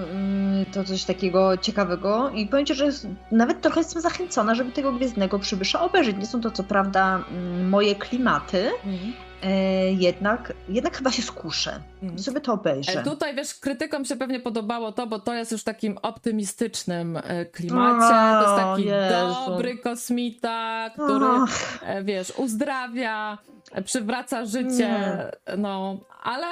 to 0.74 0.84
coś 0.84 1.04
takiego 1.04 1.58
ciekawego 1.58 2.30
i 2.30 2.48
powiem 2.48 2.66
Ci, 2.66 2.76
że 2.76 2.90
nawet 3.32 3.62
trochę 3.62 3.80
jestem 3.80 4.02
zachęcona, 4.02 4.56
żeby 4.56 4.72
tego 4.72 4.92
Gwiezdnego 4.92 5.40
Przybysza 5.40 5.82
obejrzeć. 5.82 6.18
Nie 6.18 6.26
są 6.26 6.42
to 6.42 6.52
co 6.52 6.64
prawda 6.64 7.24
moje 7.70 7.96
klimaty, 7.96 8.72
mm. 8.86 9.14
E, 9.44 9.92
jednak, 9.92 10.54
jednak 10.70 10.98
chyba 10.98 11.12
się 11.12 11.22
skuszę 11.22 11.80
mm. 12.04 12.16
i 12.16 12.20
sobie 12.20 12.42
to 12.42 12.54
obejrzę. 12.54 13.00
E, 13.00 13.04
tutaj 13.04 13.36
wiesz, 13.36 13.56
krytykom 13.56 14.06
się 14.06 14.16
pewnie 14.16 14.40
podobało 14.40 14.92
to, 14.92 15.08
bo 15.08 15.20
to 15.20 15.34
jest 15.34 15.52
już 15.52 15.64
takim 15.64 15.98
optymistycznym 16.02 17.18
e, 17.18 17.46
klimacie. 17.46 18.16
O, 18.16 18.44
to 18.44 18.50
jest 18.50 18.64
taki 18.64 18.86
Jezu. 18.86 19.52
dobry 19.52 19.78
kosmita, 19.78 20.90
który 20.94 21.28
wiesz, 22.04 22.34
uzdrawia, 22.38 23.38
przywraca 23.86 24.46
życie. 24.46 25.18
No, 25.58 26.00
ale 26.24 26.46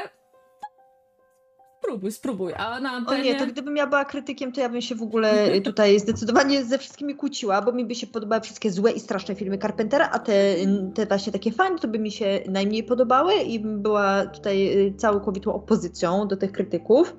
Spróbuj, 1.87 2.11
spróbuj. 2.11 2.53
A 2.57 2.79
na 2.79 2.91
antenie... 2.91 3.21
O 3.21 3.23
nie, 3.23 3.35
to 3.35 3.47
gdybym 3.47 3.77
ja 3.77 3.87
była 3.87 4.05
krytykiem, 4.05 4.51
to 4.51 4.61
ja 4.61 4.69
bym 4.69 4.81
się 4.81 4.95
w 4.95 5.01
ogóle 5.01 5.61
tutaj 5.61 5.99
zdecydowanie 5.99 6.65
ze 6.65 6.77
wszystkimi 6.77 7.15
kłóciła, 7.15 7.61
bo 7.61 7.71
mi 7.71 7.85
by 7.85 7.95
się 7.95 8.07
podobały 8.07 8.41
wszystkie 8.41 8.71
złe 8.71 8.91
i 8.91 8.99
straszne 8.99 9.35
filmy 9.35 9.57
Carpentera, 9.57 10.09
a 10.11 10.19
te, 10.19 10.55
te 10.93 11.05
właśnie 11.05 11.33
takie 11.33 11.51
fajne, 11.51 11.79
to 11.79 11.87
by 11.87 11.99
mi 11.99 12.11
się 12.11 12.39
najmniej 12.49 12.83
podobały 12.83 13.33
i 13.33 13.59
bym 13.59 13.81
była 13.81 14.25
tutaj 14.25 14.87
y, 14.87 14.93
całkowitą 14.97 15.53
opozycją 15.53 16.27
do 16.27 16.37
tych 16.37 16.51
krytyków. 16.51 17.15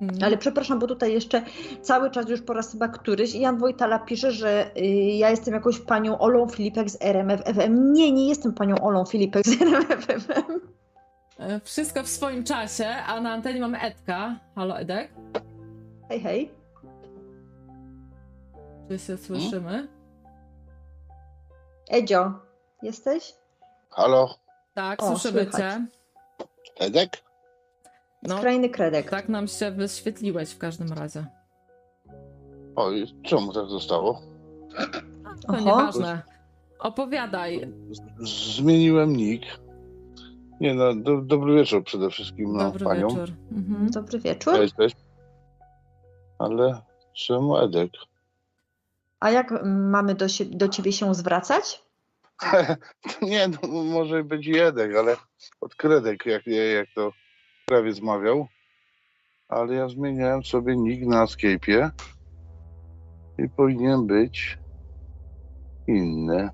Mm. 0.00 0.14
Ale 0.22 0.38
przepraszam, 0.38 0.78
bo 0.78 0.86
tutaj 0.86 1.12
jeszcze 1.12 1.42
cały 1.82 2.10
czas 2.10 2.28
już 2.28 2.42
po 2.42 2.52
raz 2.52 2.72
chyba 2.72 2.88
któryś 2.88 3.34
Jan 3.34 3.58
Wojtala 3.58 3.98
pisze, 3.98 4.32
że 4.32 4.70
y, 4.76 4.86
ja 5.16 5.30
jestem 5.30 5.54
jakąś 5.54 5.78
panią 5.78 6.18
Olą 6.18 6.48
Filipek 6.48 6.90
z 6.90 6.96
RMF 7.00 7.40
FM. 7.40 7.92
Nie, 7.92 8.12
nie 8.12 8.28
jestem 8.28 8.54
panią 8.54 8.78
Olą 8.78 9.04
Filipek 9.04 9.46
z 9.46 9.62
RMF 9.62 10.06
FM. 10.06 10.78
E, 11.38 11.60
wszystko 11.60 12.02
w 12.02 12.08
swoim 12.08 12.44
czasie, 12.44 12.86
a 12.88 13.20
na 13.20 13.32
antenie 13.32 13.60
mamy 13.60 13.80
Edka. 13.80 14.40
Halo 14.54 14.78
Edek? 14.78 15.10
Hej, 16.08 16.20
hej. 16.20 16.50
Czy 18.88 18.98
się 18.98 19.16
słyszymy? 19.16 19.88
Edzio, 21.90 22.32
jesteś? 22.82 23.34
Halo? 23.90 24.34
Tak, 24.74 25.02
o, 25.02 25.06
słyszymy 25.06 25.42
słychać. 25.42 25.60
cię. 25.74 25.86
Edek? 26.76 27.10
No, 28.22 28.38
Skrajny 28.38 28.68
kredek. 28.68 29.10
Tak 29.10 29.28
nam 29.28 29.48
się 29.48 29.70
wyświetliłeś 29.70 30.50
w 30.50 30.58
każdym 30.58 30.92
razie. 30.92 31.26
Oj, 32.76 33.06
czemu 33.22 33.52
tak 33.52 33.66
zostało? 33.66 34.20
To 35.46 35.52
Oho. 35.52 35.60
nieważne. 35.60 36.22
Opowiadaj. 36.78 37.72
Zmieniłem 38.56 39.16
nick. 39.16 39.44
Nie 40.60 40.74
no, 40.74 40.94
do, 40.94 41.20
dobry 41.22 41.54
wieczór 41.54 41.84
przede 41.84 42.10
wszystkim 42.10 42.52
no, 42.52 42.64
dobry 42.64 42.84
panią. 42.84 43.08
Wieczór. 43.08 43.30
Mhm. 43.52 43.90
Dobry 43.90 44.18
wieczór. 44.18 44.54
Cześć, 44.54 44.74
cześć. 44.74 44.96
Ale 46.38 46.82
czemu 47.16 47.56
Edek? 47.56 47.90
A 49.20 49.30
jak 49.30 49.64
mamy 49.64 50.14
do, 50.14 50.28
się, 50.28 50.44
do 50.44 50.68
ciebie 50.68 50.92
się 50.92 51.14
zwracać? 51.14 51.82
nie, 53.22 53.48
no, 53.48 53.68
może 53.68 54.24
być 54.24 54.48
Edek, 54.48 54.96
ale 54.96 55.16
od 55.60 55.74
Kredek, 55.74 56.26
jak, 56.26 56.46
jak 56.46 56.88
to 56.94 57.12
prawie 57.66 57.92
zmawiał. 57.92 58.46
Ale 59.48 59.74
ja 59.74 59.88
zmieniałem 59.88 60.44
sobie 60.44 60.76
nick 60.76 61.06
na 61.06 61.24
Escape'ie 61.24 61.90
i 63.38 63.48
powinien 63.48 64.06
być 64.06 64.58
inny. 65.86 66.50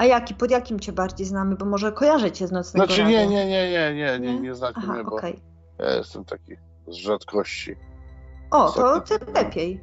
A 0.00 0.04
jaki, 0.04 0.34
pod 0.34 0.50
jakim 0.50 0.80
cię 0.80 0.92
bardziej 0.92 1.26
znamy? 1.26 1.56
Bo 1.56 1.64
może 1.64 1.92
kojarzę 1.92 2.32
cię 2.32 2.46
z 2.46 2.52
nocnego 2.52 2.86
Znaczy 2.86 3.04
nie, 3.04 3.26
nie, 3.26 3.46
nie, 3.46 3.70
nie, 3.70 3.94
nie, 3.94 4.20
nie, 4.20 4.40
nie 4.40 4.54
znacie 4.54 4.80
mnie, 4.80 5.04
bo 5.04 5.16
okay. 5.16 5.40
ja 5.78 5.90
jestem 5.90 6.24
taki 6.24 6.56
z 6.88 6.94
rzadkości. 6.94 7.76
O, 8.50 8.72
to 8.72 9.00
tym 9.00 9.34
lepiej. 9.34 9.80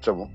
Czemu? 0.00 0.28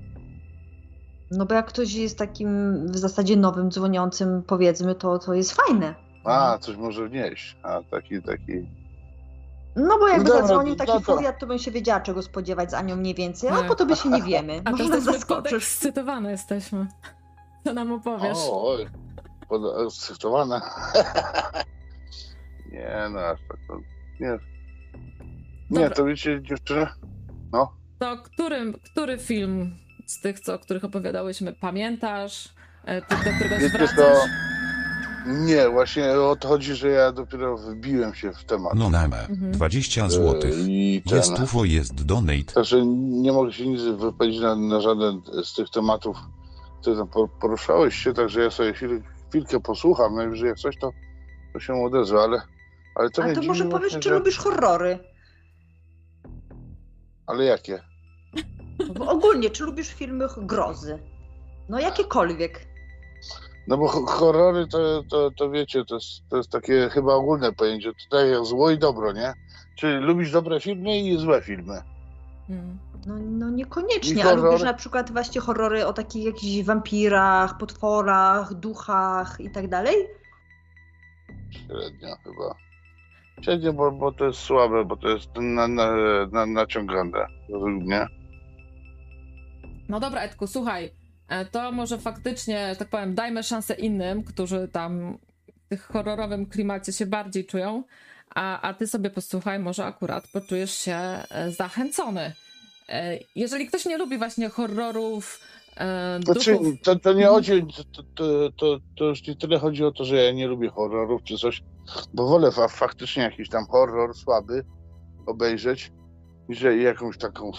No 1.30 1.46
bo 1.46 1.54
jak 1.54 1.66
ktoś 1.66 1.94
jest 1.94 2.18
takim 2.18 2.86
w 2.86 2.98
zasadzie 2.98 3.36
nowym 3.36 3.70
dzwoniącym, 3.70 4.42
powiedzmy, 4.42 4.94
to, 4.94 5.18
to 5.18 5.34
jest 5.34 5.52
fajne. 5.52 5.94
A, 6.24 6.58
coś 6.58 6.76
może 6.76 7.08
wnieść. 7.08 7.56
A, 7.62 7.82
taki, 7.90 8.22
taki... 8.22 8.52
No 9.76 9.98
bo 9.98 10.08
jakby 10.08 10.24
Dobra, 10.24 10.40
zadzwonił 10.40 10.76
taki 10.76 10.92
no 10.92 11.00
to... 11.00 11.14
furiat, 11.14 11.40
to 11.40 11.46
bym 11.46 11.58
się 11.58 11.70
wiedziała, 11.70 12.00
czego 12.00 12.22
spodziewać 12.22 12.70
za 12.70 12.82
nią 12.82 12.96
mniej 12.96 13.14
więcej, 13.14 13.50
a 13.50 13.62
po 13.62 13.74
to 13.74 13.86
by 13.86 13.96
się 13.96 14.08
nie 14.08 14.22
wiemy. 14.32 14.62
A 14.64 14.70
Może 14.70 14.88
nas 14.88 15.04
zaskoczysz. 15.04 15.64
Scytowane 15.64 16.30
jesteśmy. 16.30 16.86
Co 17.64 17.72
nam 17.72 17.92
opowiesz? 17.92 18.38
O, 18.38 18.70
oj, 18.70 18.88
podekscytowana. 19.48 20.60
nie, 22.72 22.90
no 23.10 23.20
aż 23.20 23.40
tak 23.48 23.58
to, 23.68 23.80
nie. 24.20 24.38
Nie, 25.70 25.90
to 25.90 26.04
wiecie 26.04 26.42
dziewczyny, 26.42 26.86
no. 27.52 27.72
To 27.98 28.16
którym, 28.16 28.74
który 28.92 29.18
film 29.18 29.76
z 30.06 30.20
tych, 30.20 30.40
co, 30.40 30.54
o 30.54 30.58
których 30.58 30.84
opowiadałyśmy, 30.84 31.52
pamiętasz? 31.52 32.48
E, 32.84 33.02
ty, 33.02 33.16
do 33.16 33.30
któregoś 33.36 33.62
Wiecie, 33.62 33.78
wracasz? 33.78 33.96
To... 33.96 34.24
Nie, 35.26 35.68
właśnie 35.68 36.10
o 36.10 36.36
to 36.36 36.48
chodzi, 36.48 36.74
że 36.74 36.88
ja 36.88 37.12
dopiero 37.12 37.56
wbiłem 37.56 38.14
się 38.14 38.32
w 38.32 38.44
temat. 38.44 38.72
No 38.74 38.90
name, 38.90 39.26
mhm. 39.28 39.52
20 39.52 40.08
zł. 40.08 40.50
Jest 41.12 41.38
UFO, 41.38 41.64
jest 41.64 42.04
donate. 42.04 42.52
Także 42.54 42.86
nie 42.86 43.32
mogę 43.32 43.52
się 43.52 43.66
nic 43.66 43.82
wypowiedzieć 43.82 44.40
na, 44.40 44.56
na 44.56 44.80
żaden 44.80 45.22
z 45.44 45.54
tych 45.54 45.70
tematów, 45.70 46.16
ty 46.84 46.96
tam 46.96 47.08
poruszałeś 47.40 47.94
się, 47.96 48.12
także 48.12 48.42
ja 48.42 48.50
sobie 48.50 48.72
chwil, 48.72 49.02
chwilkę 49.28 49.60
posłucham, 49.60 50.14
najwyżej 50.14 50.42
no 50.42 50.48
jak 50.48 50.58
coś, 50.58 50.76
to, 50.78 50.90
to 51.52 51.60
się 51.60 51.74
odezwę, 51.74 52.20
ale, 52.20 52.42
ale 52.94 53.10
to 53.10 53.24
A 53.24 53.34
to 53.34 53.42
może 53.42 53.64
powiesz, 53.64 53.92
czy 53.92 54.08
że... 54.08 54.14
lubisz 54.14 54.38
horrory? 54.38 54.98
Ale 57.26 57.44
jakie? 57.44 57.80
Bo 58.94 59.10
ogólnie, 59.10 59.50
czy 59.50 59.64
lubisz 59.64 59.94
filmy 59.94 60.26
grozy? 60.36 60.98
No 61.68 61.80
jakiekolwiek. 61.80 62.68
No 63.68 63.78
bo 63.78 63.88
horrory 63.88 64.66
to, 64.66 65.02
to, 65.10 65.30
to 65.30 65.50
wiecie, 65.50 65.84
to 65.84 65.94
jest, 65.94 66.28
to 66.30 66.36
jest 66.36 66.50
takie 66.50 66.88
chyba 66.88 67.14
ogólne 67.14 67.52
pojęcie. 67.52 67.92
Tutaj 68.04 68.30
jak 68.30 68.44
zło 68.44 68.70
i 68.70 68.78
dobro, 68.78 69.12
nie? 69.12 69.34
Czyli 69.76 69.96
lubisz 69.96 70.32
dobre 70.32 70.60
filmy 70.60 70.98
i 70.98 71.18
złe 71.18 71.42
filmy. 71.42 71.82
Hmm. 72.46 72.78
No, 73.08 73.14
no 73.18 73.50
niekoniecznie, 73.50 74.24
ale 74.24 74.36
lubisz 74.36 74.62
na 74.62 74.74
przykład 74.74 75.12
właśnie 75.12 75.40
horrory 75.40 75.86
o 75.86 75.92
takich 75.92 76.24
jakichś 76.24 76.66
wampirach, 76.66 77.58
potworach, 77.58 78.54
duchach 78.54 79.40
i 79.40 79.50
tak 79.50 79.68
dalej? 79.68 79.94
Średnio 81.50 82.16
chyba. 82.24 82.54
Średnio, 83.42 83.72
bo, 83.72 83.92
bo 83.92 84.12
to 84.12 84.24
jest 84.24 84.38
słabe, 84.38 84.84
bo 84.84 84.96
to 84.96 85.08
jest 85.08 85.28
na, 85.36 85.68
na, 85.68 85.96
na, 86.32 86.46
naciągane 86.46 87.26
mnie. 87.48 88.06
No 89.88 90.00
dobra, 90.00 90.20
Edku, 90.20 90.46
słuchaj, 90.46 90.90
e, 91.28 91.44
to 91.44 91.72
może 91.72 91.98
faktycznie, 91.98 92.76
tak 92.78 92.88
powiem, 92.88 93.14
dajmy 93.14 93.42
szansę 93.42 93.74
innym, 93.74 94.24
którzy 94.24 94.68
tam 94.68 95.18
w 95.64 95.68
tych 95.68 95.82
horrorowym 95.82 96.46
klimacie 96.46 96.92
się 96.92 97.06
bardziej 97.06 97.46
czują, 97.46 97.84
a, 98.34 98.60
a 98.60 98.74
ty 98.74 98.86
sobie 98.86 99.10
posłuchaj, 99.10 99.58
może 99.58 99.84
akurat 99.84 100.28
poczujesz 100.32 100.74
się 100.78 100.94
e, 100.94 101.50
zachęcony. 101.50 102.32
E, 102.88 103.18
jeżeli 103.34 103.66
ktoś 103.66 103.86
nie 103.86 103.98
lubi 103.98 104.18
właśnie 104.18 104.48
horrorów, 104.48 105.40
e, 105.76 106.20
znaczy, 106.24 106.58
to, 106.82 106.96
to 106.96 107.12
nie 107.12 107.26
chodzi, 107.26 107.66
to, 107.92 108.02
to, 108.14 108.52
to, 108.52 108.78
to 108.96 109.04
już 109.04 109.26
nie 109.26 109.36
tyle 109.36 109.58
chodzi 109.58 109.84
o 109.84 109.92
to, 109.92 110.04
że 110.04 110.16
ja 110.16 110.32
nie 110.32 110.46
lubię 110.46 110.70
horrorów 110.70 111.22
czy 111.22 111.36
coś, 111.36 111.62
bo 112.14 112.28
wolę 112.28 112.52
fa 112.52 112.68
faktycznie 112.68 113.22
jakiś 113.22 113.48
tam 113.48 113.66
horror 113.66 114.14
słaby 114.14 114.64
obejrzeć, 115.26 115.92
niż 116.48 116.62
jakąś 116.62 117.18
taką 117.18 117.50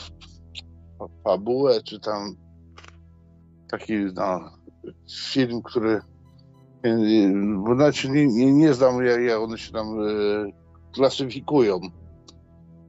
fabułę, 1.23 1.84
czy 1.84 1.99
tam 1.99 2.35
taki 3.69 3.93
no, 3.93 4.39
film, 5.31 5.61
który 5.61 6.01
bo 7.65 7.76
znaczy 7.76 8.10
nie, 8.10 8.27
nie, 8.27 8.53
nie 8.53 8.73
znam 8.73 9.06
jak, 9.06 9.22
jak 9.22 9.39
one 9.39 9.57
się 9.57 9.72
tam 9.72 9.88
e, 9.88 10.06
klasyfikują. 10.93 11.80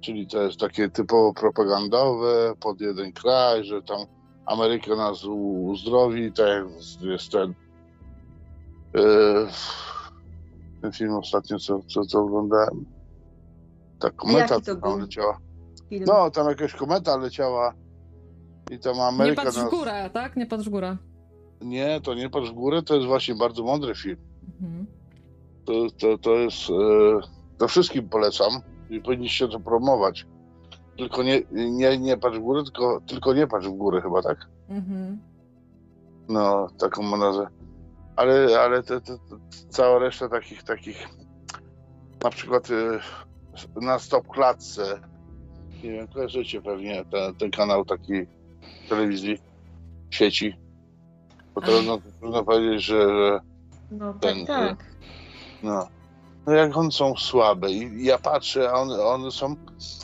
Czyli 0.00 0.26
to 0.26 0.42
jest 0.42 0.60
takie 0.60 0.88
typowo 0.88 1.34
propagandowe, 1.34 2.54
pod 2.60 2.80
jeden 2.80 3.12
kraj, 3.12 3.64
że 3.64 3.82
tam 3.82 3.98
Ameryka 4.46 4.96
nas 4.96 5.24
uzdrowi, 5.24 6.32
tak 6.32 6.46
jak 6.48 6.66
jest 7.02 7.32
ten 7.32 7.54
e, 8.94 9.46
ten 10.82 10.92
film 10.92 11.14
ostatnio, 11.14 11.58
co, 11.58 11.80
co, 11.86 12.04
co 12.04 12.20
oglądałem. 12.20 12.84
Ta 13.98 14.10
kometa 14.10 14.60
tam 14.60 14.80
był? 14.80 14.98
leciała. 14.98 15.38
Film? 15.88 16.04
No, 16.06 16.30
tam 16.30 16.48
jakaś 16.48 16.74
kometa 16.74 17.16
leciała 17.16 17.74
i 18.70 18.78
tam 18.78 19.00
Ameryka... 19.00 19.42
Nie 19.42 19.46
patrz 19.46 19.58
w 19.58 19.70
górę, 19.70 20.10
tak? 20.12 20.36
Nie 20.36 20.46
patrz 20.46 20.64
w 20.64 20.70
górę. 20.70 20.96
Nie, 21.60 22.00
to 22.00 22.14
nie 22.14 22.30
patrz 22.30 22.50
w 22.50 22.54
górę, 22.54 22.82
to 22.82 22.94
jest 22.94 23.06
właśnie 23.06 23.34
bardzo 23.34 23.62
mądry 23.62 23.94
film. 23.94 24.16
Mhm. 24.62 24.86
To, 25.64 25.72
to, 25.98 26.18
to 26.18 26.34
jest... 26.34 26.70
E, 26.70 27.20
to 27.58 27.68
wszystkim 27.68 28.08
polecam 28.08 28.50
i 28.90 29.00
powinniście 29.00 29.48
to 29.48 29.60
promować. 29.60 30.26
Tylko 30.96 31.22
nie, 31.22 31.42
nie, 31.52 31.98
nie 31.98 32.16
patrz 32.16 32.38
w 32.38 32.40
górę, 32.40 32.62
tylko, 32.64 33.00
tylko 33.06 33.34
nie 33.34 33.46
patrz 33.46 33.66
w 33.66 33.72
górę 33.72 34.00
chyba, 34.00 34.22
tak? 34.22 34.48
Mhm. 34.68 35.18
No, 36.28 36.68
taką 36.78 37.02
ma 37.02 37.16
nazwę. 37.16 37.46
Ale, 38.16 38.60
ale 38.60 38.82
te, 38.82 39.00
te, 39.00 39.18
te, 39.18 39.36
cała 39.68 39.98
reszta 39.98 40.28
takich, 40.28 40.62
takich 40.62 41.08
na 42.24 42.30
przykład 42.30 42.70
y, 42.70 43.00
na 43.80 43.98
stop 43.98 44.28
klatce 44.28 45.00
nie 45.84 45.92
wiem, 45.92 46.08
kojarzycie 46.08 46.62
pewnie 46.62 47.04
ten, 47.04 47.34
ten 47.34 47.50
kanał 47.50 47.84
taki 47.84 48.12
telewizji, 48.88 49.38
sieci. 50.10 50.56
Bo 51.54 51.60
to 51.60 51.82
no, 51.86 51.98
trudno 52.20 52.44
powiedzieć, 52.44 52.84
że, 52.84 53.08
że 53.08 53.40
no, 53.90 54.14
ten, 54.14 54.46
tak, 54.46 54.68
tak. 54.68 54.86
No, 55.62 55.88
no 56.50 56.56
jak 56.56 56.76
one 56.76 56.92
są 56.92 57.16
słabe 57.16 57.72
i 57.72 58.04
ja 58.04 58.18
patrzę, 58.18 58.70
a 58.70 58.74
one, 58.74 59.04
one 59.04 59.30
są 59.30 59.56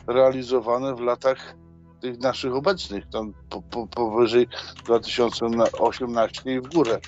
realizowane 0.07 0.95
w 0.95 1.01
latach 1.01 1.57
tych 2.01 2.19
naszych 2.19 2.55
obecnych, 2.55 3.07
tam 3.09 3.33
po, 3.51 3.63
po, 3.63 3.87
powyżej 3.87 4.47
2018 4.85 6.55
i 6.55 6.61
w 6.61 6.69
górę. 6.69 6.99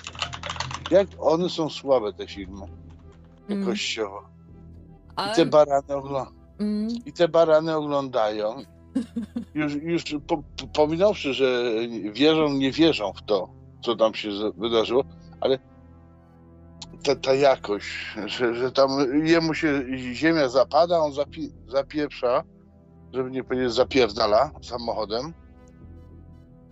Jak 0.91 1.07
one 1.19 1.49
są 1.49 1.69
słabe, 1.69 2.13
te 2.13 2.27
filmy 2.27 2.65
mm. 3.49 3.59
jakościowo. 3.59 4.21
I 5.31 5.35
te 5.35 5.45
barany 5.45 5.95
oglądają. 5.95 6.39
Mm. 6.59 6.87
I 7.05 7.13
te 7.13 7.27
barany 7.27 7.75
oglądają. 7.75 8.55
Już, 9.53 9.73
już 9.75 10.03
po, 10.27 10.43
pominąwszy, 10.73 11.33
że 11.33 11.63
wierzą, 12.13 12.49
nie 12.49 12.71
wierzą 12.71 13.13
w 13.13 13.21
to, 13.21 13.49
co 13.81 13.95
tam 13.95 14.13
się 14.13 14.29
wydarzyło, 14.57 15.03
ale 15.41 15.59
ta, 17.03 17.15
ta 17.15 17.33
jakość, 17.33 18.15
że, 18.25 18.55
że 18.55 18.71
tam 18.71 18.89
jemu 19.25 19.53
się 19.53 19.83
ziemia 20.13 20.49
zapada, 20.49 20.99
on 20.99 21.13
zapi, 21.13 21.51
zapieprza, 21.67 22.43
żeby 23.13 23.31
nie 23.31 23.43
powiedzieć 23.43 23.73
zapierdala 23.73 24.51
samochodem. 24.61 25.33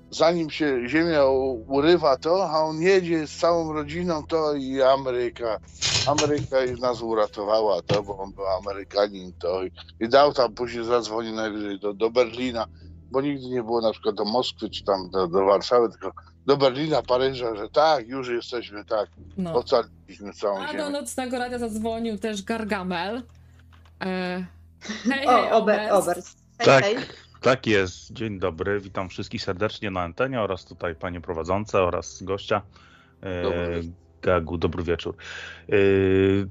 Zanim 0.10 0.50
się 0.50 0.88
ziemia 0.88 1.26
urywa 1.68 2.18
to, 2.18 2.50
a 2.50 2.60
on 2.60 2.82
jedzie 2.82 3.28
z 3.28 3.38
całą 3.38 3.74
rodziną, 3.74 4.24
to 4.24 4.54
i 4.54 4.82
Ameryka. 4.82 5.60
Ameryka 6.08 6.58
nas 6.82 7.02
uratowała 7.02 7.82
to, 7.82 8.04
bo 8.04 8.18
on 8.18 8.34
był 8.34 8.48
Amerykanin 8.48 9.34
to 9.40 9.64
i, 9.64 9.72
i 10.00 10.10
dał 10.10 10.34
tam, 10.34 10.54
później 10.54 10.86
zadzwonił 10.86 11.36
najwyżej 11.36 11.80
do, 11.80 11.94
do 11.94 12.10
Berlina, 12.10 12.66
bo 13.12 13.22
nigdy 13.22 13.48
nie 13.48 13.64
było 13.64 13.82
na 13.82 13.92
przykład 13.92 14.16
do 14.16 14.26
Moskwy 14.26 14.70
czy 14.70 14.84
tam 14.84 15.10
do, 15.10 15.28
do 15.28 15.46
Warszawy, 15.46 15.90
tylko 15.90 16.12
do 16.48 16.58
Berlina, 16.58 17.02
Paryża, 17.02 17.56
że 17.56 17.70
tak, 17.70 18.08
już 18.08 18.30
jesteśmy, 18.30 18.86
tak, 18.86 19.10
no. 19.38 19.54
ocaliliśmy 19.54 20.34
całą 20.34 20.64
A 20.64 20.68
ziemię. 20.68 20.80
do 20.80 20.90
Nocnego 20.90 21.40
Radia 21.40 21.60
zadzwonił 21.60 22.18
też 22.18 22.44
Gargamel. 22.44 23.24
E... 24.02 24.46
Hej, 24.82 25.18
hej, 25.18 25.28
o, 25.28 25.52
Ober, 25.52 25.94
Obers. 25.94 26.36
Hej, 26.58 26.66
tak, 26.66 26.84
hej. 26.84 26.96
tak 27.42 27.68
jest. 27.68 28.14
Dzień 28.14 28.40
dobry, 28.40 28.80
witam 28.80 29.10
wszystkich 29.10 29.42
serdecznie 29.42 29.92
na 29.92 30.02
antenie 30.02 30.42
oraz 30.42 30.66
tutaj 30.66 30.96
panie 30.96 31.22
prowadzące 31.22 31.82
oraz 31.82 32.24
gościa. 32.24 32.62
E... 33.24 33.52
Gagu, 34.22 34.58
dobry 34.58 34.84
wieczór. 34.84 35.16
E... 35.70 35.76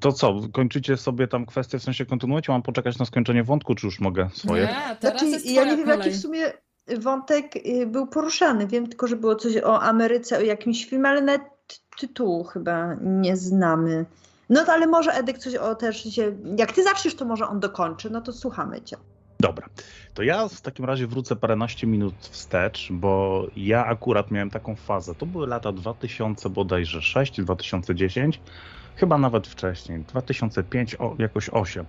To 0.00 0.12
co, 0.12 0.40
kończycie 0.52 0.96
sobie 0.96 1.28
tam 1.28 1.46
kwestię, 1.46 1.78
w 1.78 1.82
sensie 1.82 2.06
kontynuujecie? 2.06 2.52
Mam 2.52 2.62
poczekać 2.62 2.98
na 2.98 3.04
skończenie 3.04 3.44
wątku, 3.44 3.74
czy 3.74 3.86
już 3.86 4.00
mogę 4.00 4.30
swoje? 4.34 4.62
Nie, 4.62 4.96
teraz 5.00 5.20
znaczy, 5.20 5.26
jest 5.26 5.46
ja 5.46 5.64
nie 5.64 5.76
wiem, 5.76 5.88
jaki 5.88 6.10
w 6.10 6.16
sumie 6.16 6.52
wątek 6.98 7.56
y, 7.56 7.86
był 7.86 8.06
poruszany. 8.06 8.66
Wiem 8.66 8.86
tylko, 8.86 9.06
że 9.06 9.16
było 9.16 9.34
coś 9.34 9.56
o 9.56 9.82
Ameryce, 9.82 10.38
o 10.38 10.40
jakimś 10.40 10.84
filmie, 10.84 11.08
ale 11.08 11.22
nawet 11.22 11.42
tytułu 11.98 12.44
chyba 12.44 12.96
nie 13.00 13.36
znamy. 13.36 14.04
No 14.50 14.64
to 14.64 14.72
ale 14.72 14.86
może 14.86 15.12
Edek 15.12 15.38
coś 15.38 15.54
o 15.54 15.74
też 15.74 16.14
się. 16.14 16.36
Jak 16.58 16.72
ty 16.72 16.84
zaczniesz, 16.84 17.14
to 17.14 17.24
może 17.24 17.48
on 17.48 17.60
dokończy, 17.60 18.10
no 18.10 18.20
to 18.20 18.32
słuchamy 18.32 18.82
cię. 18.82 18.96
Dobra, 19.40 19.68
to 20.14 20.22
ja 20.22 20.48
w 20.48 20.60
takim 20.60 20.84
razie 20.84 21.06
wrócę 21.06 21.36
paręnaście 21.36 21.86
minut 21.86 22.14
wstecz, 22.20 22.88
bo 22.90 23.42
ja 23.56 23.86
akurat 23.86 24.30
miałem 24.30 24.50
taką 24.50 24.76
fazę. 24.76 25.14
To 25.14 25.26
były 25.26 25.46
lata 25.46 25.72
2000 25.72 26.50
bodajże 26.50 27.02
6, 27.02 27.40
2010, 27.40 28.40
chyba 28.96 29.18
nawet 29.18 29.46
wcześniej, 29.46 30.00
2005, 30.00 30.94
o, 30.94 31.16
jakoś 31.18 31.50
8. 31.52 31.86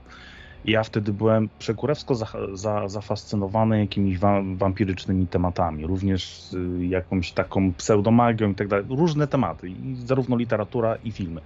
Ja 0.68 0.84
wtedy 0.84 1.14
byłem 1.14 1.50
przekurewsko 1.60 2.16
za, 2.16 2.28
za, 2.54 2.88
zafascynowany 2.88 3.80
jakimiś 3.80 4.18
wa, 4.18 4.42
wampirycznymi 4.56 5.28
tematami, 5.28 5.88
również 5.88 6.54
y, 6.54 6.86
jakąś 6.86 7.32
taką 7.32 7.74
pseudomagią 7.74 8.52
i 8.52 8.56
tak 8.56 8.68
dalej. 8.68 8.86
Różne 8.90 9.28
tematy, 9.28 9.70
i 9.70 9.96
zarówno 10.06 10.36
literatura 10.36 10.96
i 11.04 11.12
filmy. 11.12 11.42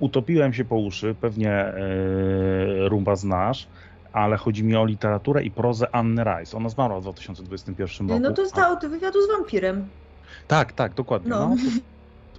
Utopiłem 0.00 0.52
się 0.52 0.64
po 0.64 0.76
uszy, 0.76 1.14
pewnie 1.20 1.74
y, 1.74 2.88
Rumba 2.88 3.16
znasz, 3.16 3.66
ale 4.12 4.36
chodzi 4.36 4.64
mi 4.64 4.76
o 4.76 4.84
literaturę 4.84 5.44
i 5.44 5.50
prozę 5.50 5.94
Anny 5.94 6.24
Rice. 6.24 6.56
Ona 6.56 6.68
zmarła 6.68 7.00
w 7.00 7.02
2021 7.02 8.08
roku. 8.08 8.20
No 8.20 8.32
to 8.32 8.46
stało 8.46 8.76
to 8.76 8.88
wywiadu 8.88 9.22
z 9.22 9.28
wampirem. 9.28 9.88
Tak, 10.48 10.72
tak, 10.72 10.94
dokładnie. 10.94 11.30
No. 11.30 11.48
no 11.48 11.56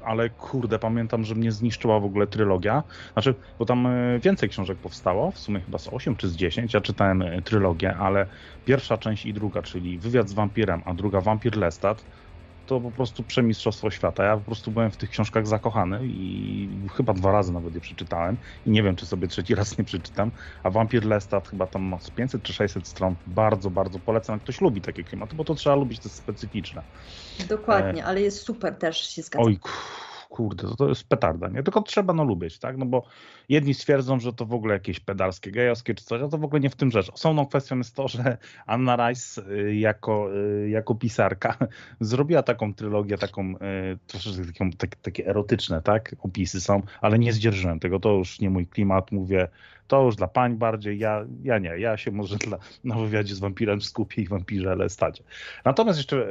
ale 0.06 0.30
kurde, 0.30 0.80
pamiętam, 0.80 1.24
że 1.24 1.36
mnie 1.36 1.52
zniszczyła 1.52 2.00
w 2.00 2.06
ogóle 2.06 2.28
trylogia. 2.28 2.84
Znaczy, 3.14 3.36
bo 3.60 3.66
tam 3.66 3.88
e, 3.88 4.20
więcej 4.20 4.50
książek 4.50 4.78
powstało, 4.78 5.32
w 5.32 5.40
sumie 5.40 5.60
chyba 5.60 5.78
z 5.78 5.88
8 5.88 6.16
czy 6.16 6.30
z 6.30 6.36
10. 6.36 6.74
Ja 6.74 6.82
czytałem 6.82 7.22
e, 7.22 7.42
trylogię, 7.42 7.98
ale 7.98 8.28
pierwsza 8.66 8.98
część 8.98 9.26
i 9.26 9.34
druga, 9.34 9.62
czyli 9.62 10.00
Wywiad 10.00 10.30
z 10.30 10.34
wampirem, 10.34 10.82
a 10.86 10.94
druga 10.94 11.22
Wampir 11.22 11.58
Lestat, 11.58 12.06
to 12.70 12.82
po 12.82 12.92
prostu 12.92 13.24
przemistrzostwo 13.24 13.92
świata. 13.92 14.24
Ja 14.24 14.38
po 14.38 14.44
prostu 14.44 14.72
byłem 14.72 14.92
w 14.92 14.98
tych 14.98 15.10
książkach 15.10 15.48
zakochany 15.48 16.00
i 16.04 16.70
chyba 16.94 17.14
dwa 17.14 17.32
razy 17.32 17.54
nawet 17.54 17.76
je 17.76 17.82
przeczytałem 17.82 18.38
i 18.66 18.72
nie 18.72 18.84
wiem, 18.84 18.96
czy 18.96 19.06
sobie 19.06 19.28
trzeci 19.28 19.56
raz 19.56 19.78
nie 19.78 19.84
przeczytam. 19.84 20.32
A 20.64 20.70
Vampir 20.70 21.06
Lestat 21.06 21.48
chyba 21.48 21.68
tam 21.68 21.82
ma 21.82 21.98
500 22.16 22.44
czy 22.44 22.54
600 22.54 22.88
stron. 22.88 23.16
Bardzo, 23.28 23.70
bardzo 23.70 24.00
polecam, 24.00 24.36
jak 24.36 24.44
ktoś 24.44 24.62
lubi 24.62 24.82
takie 24.82 25.04
klimaty, 25.04 25.36
bo 25.36 25.44
to 25.44 25.56
trzeba 25.56 25.76
lubić, 25.76 26.00
to 26.00 26.10
jest 26.10 26.18
specyficzne. 26.18 26.82
Dokładnie, 27.50 28.04
e... 28.04 28.06
ale 28.06 28.22
jest 28.22 28.42
super 28.42 28.76
też, 28.76 29.16
się 29.16 29.22
zgadzam. 29.22 29.48
Oj, 29.48 29.60
kurde, 30.30 30.68
to, 30.68 30.76
to 30.76 30.90
jest 30.90 31.08
petarda, 31.08 31.48
nie? 31.48 31.64
Tylko 31.64 31.82
trzeba 31.82 32.14
no 32.14 32.24
lubić, 32.24 32.60
tak? 32.60 32.78
No 32.78 32.86
bo 32.86 33.04
jedni 33.50 33.74
stwierdzą, 33.74 34.20
że 34.20 34.34
to 34.34 34.46
w 34.46 34.54
ogóle 34.54 34.74
jakieś 34.74 35.00
pedalskie, 35.00 35.52
gejowskie 35.52 35.96
czy 35.96 36.06
coś, 36.06 36.22
a 36.22 36.28
to 36.28 36.38
w 36.38 36.44
ogóle 36.44 36.60
nie 36.60 36.70
w 36.70 36.76
tym 36.76 36.92
rzecz. 36.92 37.10
Osobną 37.10 37.46
kwestią 37.46 37.78
jest 37.78 37.96
to, 37.96 38.08
że 38.08 38.38
Anna 38.66 39.10
Rice 39.10 39.42
y, 39.52 39.76
jako, 39.76 40.36
y, 40.36 40.70
jako 40.70 40.96
pisarka 40.96 41.58
zrobiła 42.00 42.44
taką 42.44 42.74
trylogię, 42.74 43.18
taką 43.18 43.56
y, 43.56 43.58
troszeczkę 44.08 44.70
tak, 44.78 44.96
takie 44.96 45.28
erotyczne, 45.28 45.82
tak? 45.82 46.16
Opisy 46.20 46.62
są, 46.62 46.82
ale 47.02 47.20
nie 47.20 47.34
zdzierżyłem 47.34 47.80
tego, 47.80 48.00
to 48.00 48.12
już 48.12 48.40
nie 48.40 48.50
mój 48.50 48.68
klimat, 48.68 49.12
mówię, 49.12 49.48
to 49.90 50.04
już 50.04 50.16
dla 50.16 50.28
pań 50.28 50.56
bardziej, 50.56 51.00
ja, 51.00 51.26
ja 51.44 51.60
nie, 51.60 51.80
ja 51.80 51.98
się 51.98 52.12
może 52.12 52.38
dla, 52.38 52.58
na 52.84 52.96
wywiadzie 52.96 53.36
z 53.36 53.40
wampirem 53.40 53.82
skupię 53.82 54.22
i 54.22 54.28
wampirze 54.28 54.76
Lestadzie. 54.76 55.24
Natomiast 55.66 56.00
jeszcze 56.00 56.28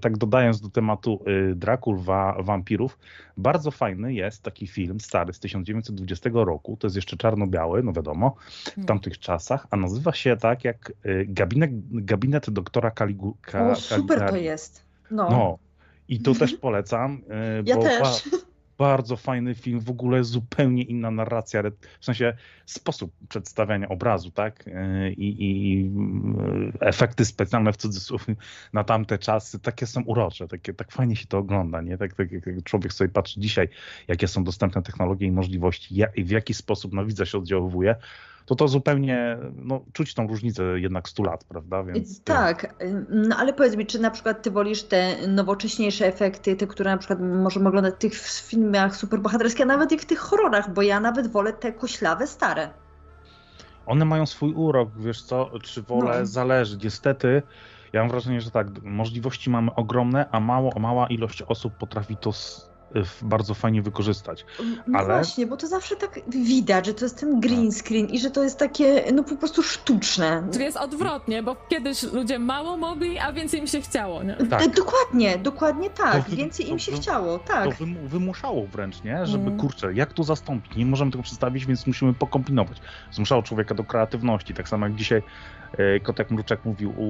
tak 0.00 0.18
dodając 0.18 0.60
do 0.60 0.68
tematu 0.68 1.24
Drakul, 1.54 1.98
wa, 1.98 2.36
wampirów, 2.42 2.98
bardzo 3.36 3.70
fajny 3.70 4.14
jest 4.14 4.42
taki 4.42 4.66
film 4.66 5.00
stary 5.00 5.32
z 5.32 5.40
1920 5.40 6.30
roku, 6.32 6.76
to 6.76 6.86
jest 6.86 6.96
jeszcze 6.96 7.16
czarno-biały, 7.16 7.82
no 7.82 7.92
wiadomo, 7.92 8.34
w 8.38 8.64
hmm. 8.64 8.86
tamtych 8.86 9.18
czasach, 9.18 9.66
a 9.70 9.76
nazywa 9.76 10.12
się 10.12 10.36
tak 10.36 10.64
jak 10.64 10.92
gabinet, 11.26 11.70
gabinet 11.90 12.50
doktora 12.50 12.90
Kaligu, 12.90 13.36
Ka, 13.40 13.70
o, 13.70 13.74
super 13.76 14.30
to 14.30 14.36
jest. 14.36 14.84
No. 15.10 15.30
no. 15.30 15.58
I 16.08 16.20
tu 16.20 16.34
też 16.34 16.54
polecam. 16.54 17.22
Ja 17.64 17.76
też 17.76 18.28
bardzo 18.82 19.16
fajny 19.16 19.54
film, 19.54 19.80
w 19.80 19.90
ogóle 19.90 20.24
zupełnie 20.24 20.82
inna 20.82 21.10
narracja, 21.10 21.62
w 22.00 22.04
sensie 22.04 22.36
sposób 22.66 23.12
przedstawiania 23.28 23.88
obrazu, 23.88 24.30
tak? 24.30 24.64
E, 24.66 25.10
I, 25.12 25.44
i 25.46 25.90
e, 26.80 26.86
efekty 26.86 27.24
specjalne 27.24 27.72
w 27.72 27.76
cudzysłów 27.76 28.26
na 28.72 28.84
tamte 28.84 29.18
czasy 29.18 29.60
takie 29.60 29.86
są 29.86 30.02
urocze, 30.02 30.48
takie, 30.48 30.74
tak 30.74 30.92
fajnie 30.92 31.16
się 31.16 31.26
to 31.26 31.38
ogląda, 31.38 31.80
nie? 31.80 31.98
Tak, 31.98 32.14
tak 32.14 32.32
jak 32.32 32.44
człowiek 32.64 32.92
sobie 32.92 33.10
patrzy 33.10 33.40
dzisiaj, 33.40 33.68
jakie 34.08 34.28
są 34.28 34.44
dostępne 34.44 34.82
technologie 34.82 35.26
i 35.26 35.32
możliwości, 35.32 35.96
jak, 35.96 36.12
w 36.14 36.30
jaki 36.30 36.54
sposób 36.54 36.92
na 36.92 37.04
widza 37.04 37.26
się 37.26 37.38
oddziaływuje, 37.38 37.94
to 38.56 38.64
to 38.64 38.68
zupełnie, 38.68 39.38
no, 39.56 39.84
czuć 39.92 40.14
tą 40.14 40.26
różnicę 40.26 40.62
jednak 40.62 41.08
100 41.08 41.22
lat, 41.22 41.44
prawda? 41.44 41.82
Więc, 41.82 42.22
tak, 42.24 42.74
no 43.08 43.36
ale 43.36 43.52
powiedz 43.52 43.76
mi, 43.76 43.86
czy 43.86 43.98
na 43.98 44.10
przykład 44.10 44.42
ty 44.42 44.50
wolisz 44.50 44.82
te 44.82 45.28
nowocześniejsze 45.28 46.06
efekty, 46.06 46.56
te, 46.56 46.66
które 46.66 46.90
na 46.90 46.96
przykład 46.96 47.18
możemy 47.20 47.68
oglądać 47.68 47.94
w 47.94 47.98
tych 47.98 48.14
filmach 48.48 48.96
superbohaterskich, 48.96 49.62
a 49.62 49.66
nawet 49.66 49.92
i 49.92 49.98
w 49.98 50.04
tych 50.04 50.18
horrorach, 50.18 50.74
bo 50.74 50.82
ja 50.82 51.00
nawet 51.00 51.26
wolę 51.26 51.52
te 51.52 51.72
koślawe 51.72 52.26
stare. 52.26 52.70
One 53.86 54.04
mają 54.04 54.26
swój 54.26 54.52
urok, 54.52 54.88
wiesz 54.98 55.22
co, 55.22 55.50
czy 55.62 55.82
wolę, 55.82 56.18
no. 56.20 56.26
zależy. 56.26 56.78
Niestety, 56.84 57.42
ja 57.92 58.00
mam 58.00 58.10
wrażenie, 58.10 58.40
że 58.40 58.50
tak, 58.50 58.82
możliwości 58.82 59.50
mamy 59.50 59.74
ogromne, 59.74 60.28
a 60.30 60.40
mało, 60.40 60.72
mała 60.80 61.06
ilość 61.06 61.42
osób 61.42 61.72
potrafi 61.74 62.16
to 62.16 62.32
bardzo 63.22 63.54
fajnie 63.54 63.82
wykorzystać. 63.82 64.46
No 64.86 64.98
Ale... 64.98 65.08
właśnie, 65.08 65.46
bo 65.46 65.56
to 65.56 65.66
zawsze 65.66 65.96
tak 65.96 66.20
widać, 66.28 66.86
że 66.86 66.94
to 66.94 67.04
jest 67.04 67.20
ten 67.20 67.40
green 67.40 67.70
tak. 67.70 67.78
screen 67.78 68.06
i 68.06 68.18
że 68.18 68.30
to 68.30 68.42
jest 68.42 68.58
takie 68.58 69.04
no 69.14 69.24
po 69.24 69.36
prostu 69.36 69.62
sztuczne. 69.62 70.48
Czyli 70.52 70.64
jest 70.64 70.76
odwrotnie, 70.76 71.42
bo 71.42 71.56
kiedyś 71.68 72.02
ludzie 72.02 72.38
mało 72.38 72.76
mogli, 72.76 73.18
a 73.18 73.32
więcej 73.32 73.60
im 73.60 73.66
się 73.66 73.80
chciało, 73.80 74.22
nie? 74.22 74.34
Tak. 74.34 74.74
Dokładnie, 74.74 75.38
dokładnie 75.38 75.90
tak. 75.90 76.28
Wy... 76.28 76.36
więcej 76.36 76.70
im 76.70 76.78
się 76.78 76.92
to, 76.92 76.98
chciało, 76.98 77.38
tak. 77.38 77.76
To 77.78 77.84
wymuszało 78.04 78.66
wręcz, 78.66 79.04
nie? 79.04 79.26
Żeby, 79.26 79.46
mm. 79.46 79.58
kurczę, 79.58 79.94
jak 79.94 80.12
to 80.12 80.24
zastąpić? 80.24 80.76
Nie 80.76 80.86
możemy 80.86 81.10
tego 81.10 81.22
przedstawić, 81.22 81.66
więc 81.66 81.86
musimy 81.86 82.14
pokombinować. 82.14 82.78
Zmuszało 83.12 83.42
człowieka 83.42 83.74
do 83.74 83.84
kreatywności, 83.84 84.54
tak 84.54 84.68
samo 84.68 84.86
jak 84.86 84.94
dzisiaj 84.94 85.22
E, 85.22 85.61
kotek 86.02 86.30
Mruczek 86.30 86.64
mówił 86.64 86.94
u, 86.96 87.04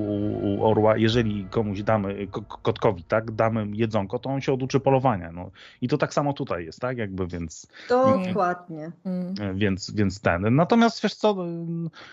u, 0.55 0.66
Orła, 0.66 0.97
jeżeli 0.97 1.47
komuś 1.51 1.82
damy, 1.82 2.26
kotkowi, 2.62 3.05
tak, 3.05 3.30
damy 3.30 3.66
jedzonko, 3.72 4.18
to 4.18 4.30
on 4.30 4.40
się 4.40 4.52
oduczy 4.52 4.80
polowania. 4.80 5.32
No. 5.32 5.51
I 5.80 5.89
to 5.89 5.98
tak 5.98 6.14
samo 6.14 6.32
tutaj 6.32 6.64
jest, 6.64 6.80
tak, 6.80 6.98
jakby, 6.98 7.26
więc... 7.26 7.66
Dokładnie. 7.89 8.93
E, 9.40 9.55
więc, 9.55 9.90
więc 9.90 10.20
ten. 10.20 10.55
Natomiast 10.56 11.02
wiesz 11.02 11.14
co, 11.14 11.34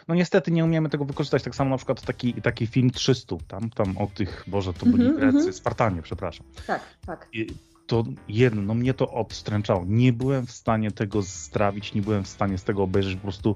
no 0.08 0.16
niestety 0.16 0.52
nie 0.52 0.66
umiemy 0.66 0.90
tego 0.90 1.06
wykorzystać, 1.06 1.44
tak 1.44 1.56
samo 1.56 1.70
na 1.70 1.78
przykład 1.78 2.02
taki, 2.02 2.34
taki 2.34 2.68
film 2.68 2.92
300, 2.92 3.36
tam, 3.48 3.70
tam 3.70 3.98
o 3.98 4.08
tych, 4.08 4.44
Boże, 4.48 4.74
to 4.74 4.86
byli 4.86 5.06
mm 5.06 5.18
-hmm, 5.18 5.20
Grecy, 5.20 5.54
Spartanie, 5.54 6.02
przepraszam. 6.02 6.46
Tak, 6.68 6.82
tak. 7.06 7.28
I, 7.34 7.48
to 7.90 8.04
jedno, 8.28 8.62
no 8.62 8.74
mnie 8.74 8.94
to 8.94 9.12
odstręczało. 9.12 9.84
Nie 9.88 10.14
byłem 10.14 10.46
w 10.48 10.52
stanie 10.52 10.92
tego 10.92 11.24
strawić, 11.24 11.94
nie 11.94 12.02
byłem 12.02 12.24
w 12.24 12.28
stanie 12.28 12.58
z 12.58 12.64
tego 12.64 12.84
obejrzeć, 12.84 13.16
po 13.16 13.22
prostu 13.22 13.56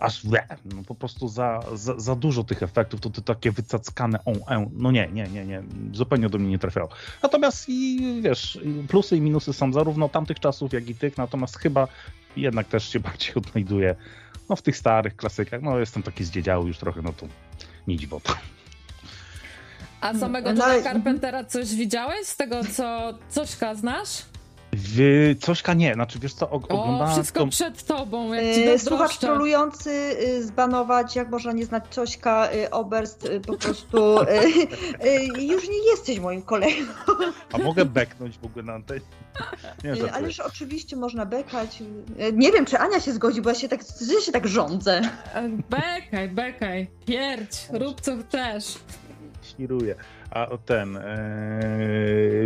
aż 0.00 0.26
we, 0.26 0.46
no 0.64 0.82
po 0.82 0.94
prostu 0.94 1.28
za, 1.28 1.60
za, 1.74 2.00
za, 2.00 2.16
dużo 2.16 2.44
tych 2.44 2.62
efektów, 2.62 3.00
to, 3.00 3.10
to 3.10 3.22
takie 3.22 3.52
wycackane 3.52 4.24
on, 4.24 4.34
on, 4.46 4.70
no 4.72 4.90
nie, 4.90 5.08
nie, 5.12 5.24
nie, 5.24 5.46
nie, 5.46 5.62
zupełnie 5.92 6.28
do 6.28 6.38
mnie 6.38 6.48
nie 6.48 6.58
trafiało. 6.58 6.88
Natomiast 7.22 7.68
i 7.68 8.00
wiesz, 8.22 8.58
plusy 8.88 9.16
i 9.16 9.20
minusy 9.20 9.52
są 9.52 9.72
zarówno 9.72 10.08
tamtych 10.08 10.40
czasów, 10.40 10.72
jak 10.72 10.88
i 10.88 10.94
tych, 10.94 11.16
natomiast 11.16 11.58
chyba 11.58 11.88
jednak 12.36 12.68
też 12.68 12.88
się 12.88 13.00
bardziej 13.00 13.34
odnajduję 13.46 13.94
no, 14.48 14.56
w 14.56 14.62
tych 14.62 14.76
starych 14.76 15.16
klasykach, 15.16 15.62
no 15.62 15.78
jestem 15.78 16.02
taki 16.02 16.24
zdziedziały 16.24 16.68
już 16.68 16.78
trochę, 16.78 17.02
no 17.02 17.12
to 17.12 17.26
nie 17.86 17.96
dziwota. 17.96 18.34
A 20.04 20.14
samego 20.14 20.52
no, 20.52 20.68
Johna 20.68 20.82
Carpentera 20.82 21.44
coś 21.44 21.74
widziałeś 21.74 22.26
z 22.26 22.36
tego, 22.36 22.60
co 22.76 23.14
Cośka 23.28 23.74
znasz? 23.74 24.22
W 24.72 24.98
Cośka 25.40 25.74
nie, 25.74 25.94
znaczy 25.94 26.18
wiesz 26.18 26.34
co, 26.34 26.50
oglądałem... 26.50 27.10
O, 27.10 27.14
wszystko 27.14 27.40
to... 27.40 27.46
przed 27.46 27.84
tobą, 27.84 28.32
jak 28.32 28.54
ci 28.54 28.60
yy, 28.60 28.78
Słuchacz 28.78 29.18
trolujący, 29.18 29.90
y, 29.90 30.44
zbanować, 30.44 31.16
jak 31.16 31.30
można 31.30 31.52
nie 31.52 31.64
znać 31.64 31.84
Cośka, 31.90 32.48
y, 32.52 32.70
Oberst, 32.70 33.24
y, 33.24 33.40
po 33.40 33.56
prostu 33.56 34.18
już 35.38 35.68
nie 35.68 35.90
jesteś 35.90 36.20
moim 36.20 36.42
kolegą. 36.42 36.92
A 37.52 37.58
mogę 37.58 37.84
beknąć 37.84 38.38
w 38.38 38.44
ogóle 38.44 38.64
na 38.64 38.72
antenie? 38.72 39.00
Nie, 39.84 40.12
Ależ 40.12 40.40
oczywiście 40.40 40.96
można 40.96 41.26
bekać. 41.26 41.82
Nie 42.32 42.52
wiem, 42.52 42.66
czy 42.66 42.78
Ania 42.78 43.00
się 43.00 43.12
zgodzi, 43.12 43.42
bo 43.42 43.50
ja 43.50 43.54
się 43.54 43.68
tak, 43.68 43.80
ja 44.14 44.20
się 44.20 44.32
tak 44.32 44.48
rządzę. 44.48 45.00
Bekaj, 45.70 46.28
bekaj, 46.28 46.90
pierdź, 47.06 47.68
rób 47.72 48.00
co 48.00 48.16
chcesz 48.16 48.78
świruje. 49.54 49.94
A 50.30 50.46
ten, 50.66 50.96
ee, 50.96 51.02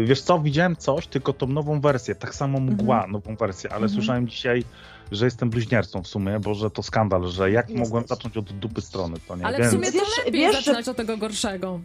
wiesz 0.04 0.22
co, 0.22 0.38
widziałem 0.38 0.76
coś, 0.76 1.06
tylko 1.06 1.32
tą 1.32 1.46
nową 1.46 1.80
wersję, 1.80 2.14
tak 2.14 2.34
samo 2.34 2.60
mgła, 2.60 3.06
-hmm. 3.06 3.12
nową 3.12 3.36
wersję, 3.36 3.72
ale 3.72 3.86
-hmm. 3.86 3.94
słyszałem 3.94 4.28
dzisiaj, 4.28 4.64
że 5.12 5.24
jestem 5.24 5.50
bluźniercą 5.50 6.02
w 6.02 6.08
sumie, 6.08 6.40
bo 6.40 6.54
że 6.54 6.70
to 6.70 6.82
skandal, 6.82 7.28
że 7.28 7.50
jak 7.50 7.68
Jesteś. 7.68 7.86
mogłem 7.86 8.06
zacząć 8.06 8.36
od 8.36 8.52
dupy 8.52 8.80
strony, 8.80 9.16
to 9.28 9.36
nie 9.36 9.46
Ale 9.46 9.68
w 9.68 9.70
sumie 9.70 9.86
to 9.86 9.92
wiesz, 9.92 10.24
lepiej 10.24 10.40
wiesz, 10.40 10.56
zaczynać 10.56 10.84
że... 10.84 10.90
od 10.90 10.96
tego 10.96 11.16
gorszego. 11.16 11.80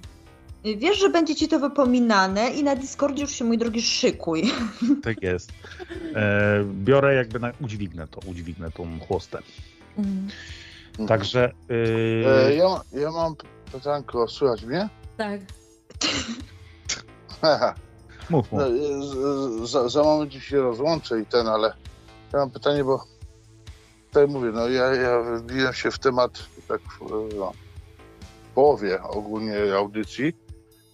Wiesz, 0.78 1.00
że 1.00 1.10
będzie 1.10 1.36
ci 1.36 1.48
to 1.48 1.60
wypominane 1.60 2.50
i 2.50 2.64
na 2.64 2.76
Discordzie 2.76 3.22
już 3.22 3.32
się, 3.32 3.46
mój 3.46 3.58
drogi, 3.58 3.82
szykuj. 3.82 4.44
Tak 5.04 5.22
jest. 5.22 5.52
E, 6.16 6.64
biorę 6.64 7.16
jakby 7.16 7.40
na... 7.40 7.52
udźwignę 7.62 8.08
to, 8.08 8.20
udźwignę 8.26 8.72
tą 8.72 9.00
chłostę. 9.00 9.40
Mm. 9.98 10.28
Także... 11.08 11.52
E, 11.70 12.48
e, 12.48 12.56
ja, 12.56 12.82
ja 13.02 13.12
mam 13.12 13.36
pytanko, 13.72 14.28
słychać 14.28 14.64
mnie? 14.64 14.90
Tak. 15.18 15.42
mów, 18.30 18.52
mów. 18.52 18.62
No, 18.62 19.68
za, 19.68 19.90
za 19.90 20.04
moment 20.04 20.34
się 20.34 20.62
rozłączę 20.62 21.20
i 21.22 21.26
ten, 21.26 21.48
ale 21.48 21.74
ja 22.34 22.40
mam 22.40 22.52
pytanie, 22.52 22.84
bo 22.84 23.04
tutaj 24.08 24.28
mówię, 24.28 24.52
no 24.54 24.70
ja, 24.70 24.96
ja 24.96 25.22
wbiłem 25.22 25.74
się 25.74 25.92
w 25.92 26.00
temat 26.00 26.32
tak 26.68 26.82
no, 27.38 27.52
w 28.44 28.54
połowie 28.56 29.04
ogólnie 29.04 29.76
audycji, 29.78 30.34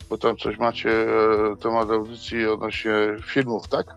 bo 0.09 0.17
tam 0.17 0.37
coś 0.37 0.57
macie, 0.57 1.07
temat 1.61 1.89
audycji 1.89 2.47
odnośnie 2.47 2.91
filmów, 3.25 3.67
tak? 3.67 3.95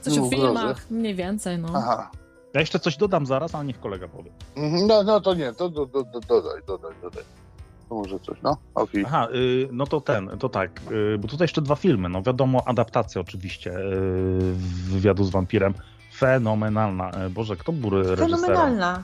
Coś 0.00 0.18
o 0.18 0.28
filmach, 0.28 0.90
mniej 0.90 1.14
więcej, 1.14 1.58
no. 1.58 1.68
Aha. 1.74 2.10
Ja 2.54 2.60
jeszcze 2.60 2.78
coś 2.78 2.96
dodam 2.96 3.26
zaraz, 3.26 3.54
ale 3.54 3.64
niech 3.64 3.80
kolega 3.80 4.08
powie. 4.08 4.30
Mhm, 4.56 4.86
no, 4.86 5.02
no 5.02 5.20
to 5.20 5.34
nie, 5.34 5.52
to 5.52 5.68
do, 5.68 5.86
do, 5.86 6.04
do, 6.04 6.20
dodaj, 6.20 6.62
dodaj, 6.66 6.92
dodaj. 7.02 7.24
To 7.90 7.94
może 7.96 8.18
coś, 8.18 8.42
no? 8.42 8.56
Okay. 8.74 9.02
Aha, 9.06 9.28
y, 9.34 9.68
no 9.72 9.86
to 9.86 10.00
ten, 10.00 10.30
to 10.38 10.48
tak, 10.48 10.80
y, 11.14 11.18
bo 11.18 11.28
tutaj 11.28 11.44
jeszcze 11.44 11.62
dwa 11.62 11.76
filmy, 11.76 12.08
no 12.08 12.22
wiadomo, 12.22 12.62
adaptacja 12.66 13.20
oczywiście 13.20 13.78
y, 13.78 14.52
wywiadu 14.90 15.24
z 15.24 15.30
wampirem, 15.30 15.74
fenomenalna. 16.14 17.10
Boże, 17.30 17.56
kto 17.56 17.72
był 17.72 17.90
reżyserem? 17.90 18.30
Fenomenalna. 18.30 19.02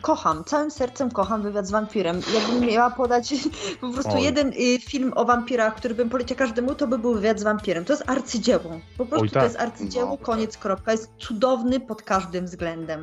Kocham, 0.00 0.44
całym 0.44 0.70
sercem 0.70 1.10
kocham 1.10 1.42
wywiad 1.42 1.66
z 1.66 1.70
wampirem. 1.70 2.20
Jakbym 2.34 2.68
miała 2.68 2.90
podać 2.90 3.34
po 3.80 3.92
prostu 3.92 4.12
Oj. 4.14 4.22
jeden 4.22 4.52
film 4.80 5.12
o 5.16 5.24
wampirach, 5.24 5.74
który 5.74 5.94
bym 5.94 6.10
poleciał 6.10 6.38
każdemu, 6.38 6.74
to 6.74 6.86
by 6.86 6.98
był 6.98 7.14
wywiad 7.14 7.40
z 7.40 7.42
wampirem. 7.42 7.84
To 7.84 7.92
jest 7.92 8.10
arcydzieło. 8.10 8.80
Po 8.98 9.06
prostu 9.06 9.22
Oj, 9.22 9.30
tak. 9.30 9.42
to 9.42 9.44
jest 9.44 9.60
arcydzieło, 9.60 10.10
no, 10.10 10.18
koniec, 10.18 10.52
tak. 10.52 10.62
kropka. 10.62 10.92
Jest 10.92 11.12
cudowny 11.18 11.80
pod 11.80 12.02
każdym 12.02 12.44
względem. 12.44 13.02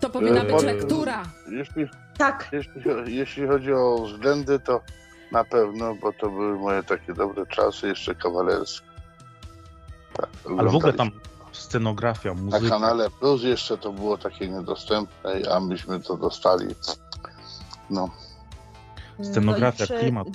To 0.00 0.10
powinna 0.10 0.40
e, 0.40 0.52
być 0.52 0.62
lektura. 0.62 1.22
Jeśli, 1.50 1.86
tak. 2.18 2.48
Jeśli, 2.52 2.82
jeśli 3.16 3.46
chodzi 3.46 3.72
o 3.72 3.98
względy, 4.04 4.58
to 4.60 4.80
na 5.32 5.44
pewno, 5.44 5.94
bo 5.94 6.12
to 6.12 6.30
były 6.30 6.58
moje 6.58 6.82
takie 6.82 7.14
dobre 7.14 7.46
czasy, 7.46 7.88
jeszcze 7.88 8.14
kawalerskie. 8.14 8.86
Tak, 10.16 10.28
Ale 10.58 10.70
w 10.70 10.74
ogóle 10.76 10.92
tam 10.92 11.10
scenografia, 11.52 12.34
muzyka. 12.34 12.60
Na 12.64 12.70
kanale 12.70 13.10
Plus 13.10 13.42
jeszcze 13.42 13.78
to 13.78 13.92
było 13.92 14.18
takie 14.18 14.48
niedostępne, 14.48 15.32
a 15.52 15.60
myśmy 15.60 16.00
to 16.00 16.16
dostali. 16.16 16.66
No. 17.90 18.10
Scenografia, 19.22 19.84
no 19.90 19.98
klimat. 20.00 20.26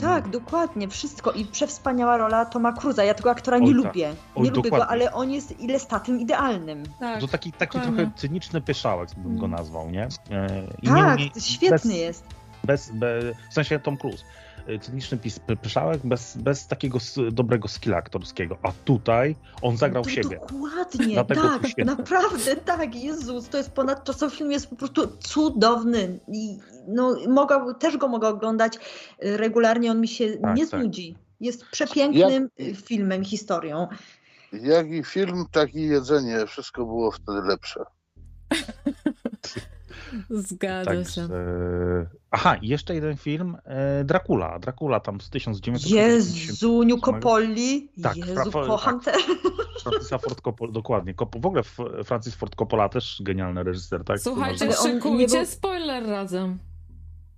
Tak, 0.00 0.28
dokładnie, 0.28 0.88
wszystko. 0.88 1.32
I 1.32 1.44
przewspaniała 1.44 2.16
rola 2.16 2.44
Toma 2.44 2.72
Cruza. 2.72 3.04
Ja 3.04 3.14
tego 3.14 3.30
aktora 3.30 3.58
nie 3.58 3.66
Oj, 3.66 3.72
lubię. 3.72 4.14
Oj, 4.34 4.44
nie 4.44 4.50
lubię 4.50 4.70
go, 4.70 4.86
ale 4.86 5.12
on 5.12 5.30
jest 5.30 5.60
ile 5.60 5.78
statym 5.78 6.20
idealnym. 6.20 6.82
Tak, 7.00 7.20
to 7.20 7.28
taki, 7.28 7.52
taki 7.52 7.80
trochę 7.80 8.10
cyniczny 8.16 8.60
pyszałek 8.60 9.08
bym 9.16 9.38
go 9.38 9.46
mm. 9.46 9.58
nazwał, 9.58 9.90
nie? 9.90 10.08
E, 10.30 10.62
I 10.82 10.86
tak, 10.86 11.18
nie, 11.18 11.24
nie, 11.24 11.40
świetny 11.40 11.70
bez, 11.70 11.84
jest. 11.84 12.24
Bez, 12.64 12.90
bez, 12.90 13.24
w 13.50 13.54
sensie 13.54 13.78
Tom 13.78 13.96
Cruise. 13.96 14.24
cyniczny 14.80 15.18
pyszałek 15.62 16.00
bez, 16.04 16.36
bez 16.36 16.66
takiego 16.66 16.98
dobrego 17.32 17.68
skilla 17.68 17.96
aktorskiego. 17.96 18.58
A 18.62 18.72
tutaj 18.84 19.36
on 19.62 19.76
zagrał 19.76 20.04
to, 20.04 20.10
siebie. 20.10 20.40
Dokładnie, 20.40 21.16
tak, 21.16 21.28
naprawdę, 21.84 22.56
tak. 22.56 22.94
Jezus, 22.94 23.48
to 23.48 23.58
jest 23.58 23.72
ponadczasowy 23.72 24.36
film, 24.36 24.52
jest 24.52 24.70
po 24.70 24.76
prostu 24.76 25.08
cudowny. 25.18 26.18
I, 26.28 26.58
no, 26.88 27.16
mogę, 27.28 27.74
też 27.74 27.96
go 27.96 28.08
mogę 28.08 28.28
oglądać 28.28 28.76
y, 29.24 29.36
regularnie, 29.36 29.90
on 29.90 30.00
mi 30.00 30.08
się 30.08 30.36
tak, 30.36 30.56
nie 30.56 30.66
tak. 30.66 30.80
znudzi. 30.80 31.16
Jest 31.40 31.64
przepięknym 31.66 32.48
Jak... 32.58 32.76
filmem, 32.76 33.24
historią. 33.24 33.88
Jak 34.52 34.90
i 34.90 35.04
film, 35.04 35.44
tak 35.52 35.74
i 35.74 35.82
jedzenie. 35.82 36.46
Wszystko 36.46 36.84
było 36.84 37.10
wtedy 37.10 37.40
lepsze. 37.42 37.84
Zgadza 40.30 40.90
tak, 40.90 41.08
się. 41.08 41.22
E... 41.22 42.06
Aha, 42.30 42.56
jeszcze 42.62 42.94
jeden 42.94 43.16
film. 43.16 43.56
E... 43.64 44.04
Dracula. 44.04 44.58
Dracula 44.58 45.00
tam 45.00 45.20
z 45.20 45.30
1900. 45.30 45.90
Jezuniu 45.90 46.98
Coppoli. 46.98 47.92
Tak, 48.02 48.16
Jezu, 48.16 48.50
fra... 48.50 48.66
kocham 48.66 49.00
tak. 49.00 49.14
Francisa 49.82 50.18
Ford 50.18 50.40
Coppola, 50.40 50.72
dokładnie. 50.72 51.14
W 51.40 51.46
ogóle 51.46 51.62
Francis 52.04 52.34
Ford 52.34 52.54
Coppola 52.54 52.88
też 52.88 53.22
genialny 53.24 53.64
reżyser, 53.64 54.04
tak? 54.04 54.20
Słuchajcie, 54.20 54.72
szykujcie 54.72 55.36
był... 55.36 55.46
spoiler 55.46 56.06
razem. 56.06 56.58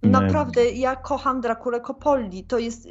Naprawdę, 0.02 0.70
ja 0.70 0.96
kocham 0.96 1.40
Drakulę 1.40 1.80
Coppoli. 1.80 2.44
To 2.44 2.58
jest 2.58 2.88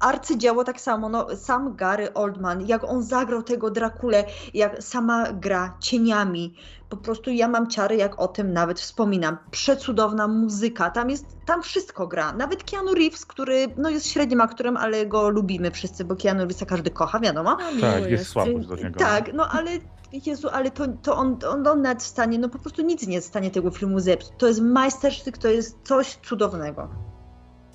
arcydzieło 0.00 0.64
tak 0.64 0.80
samo, 0.80 1.08
no 1.08 1.36
sam 1.36 1.76
Gary 1.76 2.14
Oldman, 2.14 2.66
jak 2.66 2.84
on 2.84 3.02
zagrał 3.02 3.42
tego 3.42 3.70
Drakulę, 3.70 4.24
jak 4.54 4.82
sama 4.82 5.32
gra 5.32 5.76
cieniami, 5.80 6.54
po 6.88 6.96
prostu 6.96 7.30
ja 7.30 7.48
mam 7.48 7.70
ciary, 7.70 7.96
jak 7.96 8.20
o 8.20 8.28
tym 8.28 8.52
nawet 8.52 8.80
wspominam. 8.80 9.36
Przecudowna 9.50 10.28
muzyka, 10.28 10.90
tam 10.90 11.10
jest, 11.10 11.26
tam 11.46 11.62
wszystko 11.62 12.06
gra. 12.06 12.32
Nawet 12.32 12.64
Keanu 12.64 12.94
Reeves, 12.94 13.26
który 13.26 13.68
no 13.76 13.90
jest 13.90 14.06
średnim 14.06 14.40
aktorem, 14.40 14.76
ale 14.76 15.06
go 15.06 15.28
lubimy 15.28 15.70
wszyscy, 15.70 16.04
bo 16.04 16.16
Keanu 16.16 16.38
Reevesa 16.38 16.66
każdy 16.66 16.90
kocha, 16.90 17.20
wiadomo. 17.20 17.50
No, 17.50 17.80
tak, 17.80 17.98
jest, 17.98 18.10
jest 18.10 18.30
słabość 18.30 18.66
do 18.66 18.76
niego. 18.76 18.98
Tak, 18.98 19.32
no 19.34 19.48
ale 19.48 19.70
Jezu, 20.12 20.48
ale 20.48 20.70
to, 20.70 20.88
to 21.02 21.16
on, 21.16 21.38
on, 21.48 21.66
on 21.66 21.82
nawet 21.82 22.02
w 22.02 22.06
stanie, 22.06 22.38
no 22.38 22.48
po 22.48 22.58
prostu 22.58 22.82
nic 22.82 23.06
nie 23.06 23.14
jest 23.14 23.26
w 23.26 23.30
stanie 23.30 23.50
tego 23.50 23.70
filmu 23.70 24.00
zepsuć. 24.00 24.32
To 24.38 24.46
jest 24.46 24.60
majstersztyk, 24.60 25.38
to 25.38 25.48
jest 25.48 25.78
coś 25.84 26.16
cudownego. 26.16 26.88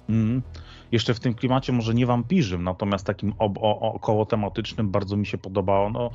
Mm. 0.09 0.41
Jeszcze 0.91 1.13
w 1.13 1.19
tym 1.19 1.33
klimacie 1.33 1.71
może 1.73 1.93
nie 1.93 2.05
wampirzym, 2.05 2.63
natomiast 2.63 3.05
takim 3.05 3.33
ob, 3.39 3.57
o, 3.57 3.79
około 3.79 4.25
tematycznym 4.25 4.91
bardzo 4.91 5.17
mi 5.17 5.25
się 5.25 5.37
podobało 5.37 5.89
no, 5.89 6.09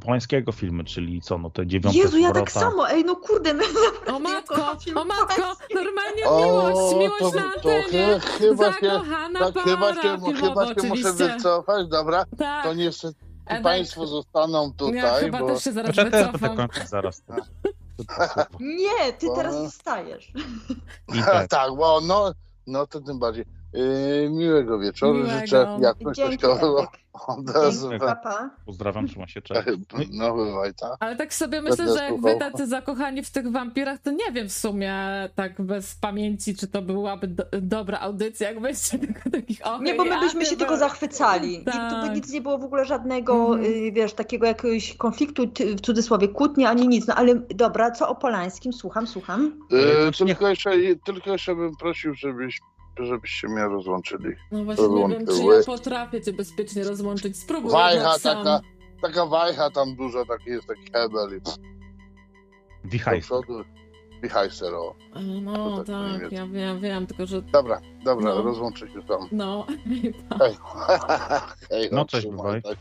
Polańskiego 0.00 0.52
filmy, 0.52 0.84
czyli 0.84 1.20
co, 1.20 1.38
no 1.38 1.50
te 1.50 1.66
dziewiąte 1.66 1.98
Jezu, 1.98 2.18
ja 2.18 2.32
tak 2.32 2.52
samo, 2.52 2.90
ej, 2.90 3.04
no 3.04 3.16
kurde. 3.16 3.54
My 3.54 3.64
o 4.06 4.18
matko, 4.18 4.72
o 4.94 5.04
matko, 5.04 5.56
normalnie 5.74 6.22
miłość, 6.22 6.96
miłość 6.98 7.34
to, 7.34 7.40
na 7.40 7.52
antenie, 7.54 8.20
to, 8.20 8.26
chyba 8.38 8.72
zakochana 8.72 9.46
się, 9.46 9.52
tak, 9.52 9.64
chyba 9.64 9.94
się, 9.94 10.18
chyba 10.40 10.66
się 10.66 10.88
muszę 10.88 11.12
wycofać, 11.12 11.88
dobra, 11.88 12.24
tak. 12.38 12.64
to 12.64 12.74
niestety 12.74 13.33
Edek. 13.46 13.62
Państwo 13.62 14.06
zostaną 14.06 14.72
tutaj. 14.72 14.96
Ja 14.96 15.14
chyba 15.14 15.38
bo... 15.38 15.46
też 15.46 15.64
się 15.64 15.72
zaraz 15.72 15.94
Proszę 15.94 16.10
wycofam. 16.10 16.68
Też 16.68 16.88
zaraz. 16.88 17.22
Nie, 18.60 19.12
ty 19.12 19.26
teraz 19.34 19.54
zostajesz. 19.54 20.32
tak. 21.24 21.48
tak, 21.58 21.76
bo 21.76 22.00
no, 22.00 22.32
no 22.66 22.86
to 22.86 23.00
tym 23.00 23.18
bardziej. 23.18 23.44
Yy, 23.74 24.30
miłego 24.30 24.78
wieczoru 24.78 25.14
miłego. 25.14 25.38
życzę. 25.38 25.78
Jak 25.80 25.96
coś 26.14 26.36
to 26.36 26.86
Pozdrawiam, 28.66 29.08
trzyma 29.08 29.26
się 29.26 29.42
cześć. 29.42 29.68
No 30.12 30.34
bywaj, 30.34 30.74
tak. 30.74 30.96
Ale 31.00 31.16
tak 31.16 31.34
sobie 31.34 31.62
myślę, 31.62 31.94
że 31.94 32.04
jak 32.04 32.20
wy 32.20 32.36
tacy 32.36 32.66
zakochani 32.66 33.22
w 33.22 33.30
tych 33.30 33.52
wampirach, 33.52 33.98
to 33.98 34.10
nie 34.10 34.32
wiem 34.32 34.48
w 34.48 34.52
sumie 34.52 34.94
tak 35.34 35.62
bez 35.62 35.94
pamięci, 35.94 36.56
czy 36.56 36.68
to 36.68 36.82
byłaby 36.82 37.28
do, 37.28 37.44
dobra 37.62 38.00
audycja, 38.00 38.48
jakbyście 38.48 38.98
tylko 38.98 39.30
takich 39.30 39.66
och, 39.66 39.80
Nie, 39.80 39.94
bo 39.94 40.04
my 40.04 40.20
byśmy 40.20 40.46
się 40.46 40.56
tylko 40.56 40.76
zachwycali. 40.76 41.64
Tak. 41.64 41.74
I 41.74 41.94
tu 41.94 42.08
by 42.08 42.14
nic 42.14 42.32
nie 42.32 42.40
było 42.40 42.58
w 42.58 42.64
ogóle 42.64 42.84
żadnego, 42.84 43.54
mm. 43.54 43.92
wiesz, 43.92 44.12
takiego 44.12 44.46
jakiegoś 44.46 44.96
konfliktu, 44.96 45.42
w 45.76 45.80
cudzysłowie 45.80 46.28
kłótni, 46.28 46.64
ani 46.64 46.88
nic. 46.88 47.06
No 47.06 47.14
ale 47.14 47.34
dobra, 47.34 47.90
co 47.90 48.08
o 48.08 48.14
Polańskim? 48.14 48.72
Słucham, 48.72 49.06
słucham. 49.06 49.58
Yy, 49.70 50.26
tylko, 50.26 50.48
jeszcze, 50.48 50.70
tylko 51.04 51.32
jeszcze 51.32 51.54
bym 51.54 51.76
prosił, 51.76 52.14
żebyś 52.14 52.60
żebyście 52.98 53.48
mnie 53.48 53.64
rozłączyli. 53.64 54.34
No 54.50 54.64
właśnie 54.64 54.88
nie 54.88 55.08
wiem, 55.08 55.26
czy 55.26 55.42
ja 55.42 55.62
potrafię 55.66 56.22
cię 56.22 56.32
bezpiecznie 56.32 56.84
rozłączyć. 56.84 57.38
Spróbuj 57.38 57.72
Wajcha 57.72 58.18
taka, 58.22 58.60
taka 59.02 59.26
wajcha 59.26 59.70
tam 59.70 59.96
duża, 59.96 60.24
taki 60.24 60.50
jest 60.50 60.66
taki 60.66 60.92
hebel 60.92 61.38
i... 61.38 61.40
Wichajster. 62.88 63.38
Wichajster, 64.22 64.74
o. 64.74 64.94
No 65.42 65.84
tak, 65.84 66.22
tak 66.22 66.32
ja 66.32 66.46
wiem, 66.46 66.80
wiem, 66.80 67.06
tylko 67.06 67.26
że... 67.26 67.42
Dobra, 67.42 67.80
dobra, 68.04 68.34
no. 68.34 68.42
rozłączę 68.42 68.88
się 68.88 69.02
tam. 69.02 69.28
No, 69.32 69.66
hej. 70.38 70.56
hej 71.70 71.88
no, 71.92 72.04
cześć, 72.04 72.26
bywaj. 72.26 72.62
Tak. 72.62 72.78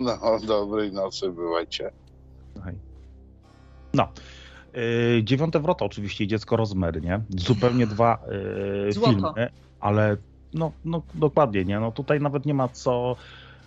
No, 0.00 0.18
dobrej 0.46 0.92
nocy, 0.92 1.30
bywajcie. 1.32 1.92
Hej. 2.64 2.74
No. 3.94 4.08
Yy, 4.74 5.24
dziewiąte 5.24 5.60
wrota 5.60 5.84
oczywiście 5.84 6.26
dziecko 6.26 6.56
Rozmery, 6.56 7.00
nie? 7.00 7.20
Zupełnie 7.28 7.86
dwa 7.86 8.18
yy, 8.86 8.92
filmy, 8.92 9.50
ale 9.80 10.16
no, 10.54 10.72
no 10.84 11.02
dokładnie, 11.14 11.64
nie? 11.64 11.80
No 11.80 11.92
tutaj 11.92 12.20
nawet 12.20 12.46
nie 12.46 12.54
ma 12.54 12.68
co 12.68 13.16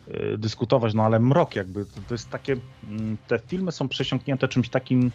yy, 0.07 0.37
dyskutować, 0.37 0.93
no 0.93 1.03
ale 1.03 1.19
mrok 1.19 1.55
jakby, 1.55 1.85
to, 1.85 2.01
to 2.07 2.13
jest 2.13 2.29
takie, 2.29 2.57
mm, 2.89 3.17
te 3.27 3.39
filmy 3.39 3.71
są 3.71 3.89
przesiąknięte 3.89 4.47
czymś 4.47 4.69
takim 4.69 5.11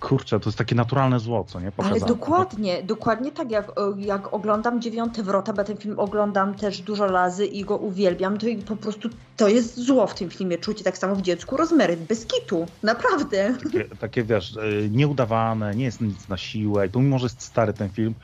Kurczę, 0.00 0.40
to 0.40 0.48
jest 0.48 0.58
takie 0.58 0.74
naturalne 0.74 1.20
zło, 1.20 1.44
co 1.48 1.60
nie? 1.60 1.72
Pokazane. 1.72 2.00
Ale 2.00 2.06
dokładnie, 2.06 2.82
dokładnie 2.82 3.32
tak 3.32 3.50
jak, 3.50 3.72
jak 3.96 4.34
oglądam 4.34 4.80
Dziewiąte 4.80 5.22
Wrota, 5.22 5.52
bo 5.52 5.64
ten 5.64 5.76
film 5.76 5.98
oglądam 5.98 6.54
też 6.54 6.80
dużo 6.80 7.06
razy 7.06 7.46
i 7.46 7.64
go 7.64 7.76
uwielbiam, 7.76 8.38
to 8.38 8.46
po 8.66 8.76
prostu 8.76 9.08
to 9.36 9.48
jest 9.48 9.78
zło 9.78 10.06
w 10.06 10.14
tym 10.14 10.30
filmie, 10.30 10.58
czucie 10.58 10.84
tak 10.84 10.98
samo 10.98 11.14
w 11.14 11.22
dziecku 11.22 11.56
rozmery, 11.56 11.96
bez 11.96 12.26
kitu, 12.26 12.66
naprawdę. 12.82 13.54
Takie, 13.64 13.84
takie 13.84 14.22
wiesz, 14.22 14.56
e, 14.56 14.88
nieudawane, 14.88 15.74
nie 15.74 15.84
jest 15.84 16.00
nic 16.00 16.28
na 16.28 16.36
siłę 16.36 16.86
i 16.86 16.90
pomimo, 16.90 17.18
że 17.18 17.26
jest 17.26 17.42
stary 17.42 17.72
ten 17.72 17.88
film, 17.88 18.14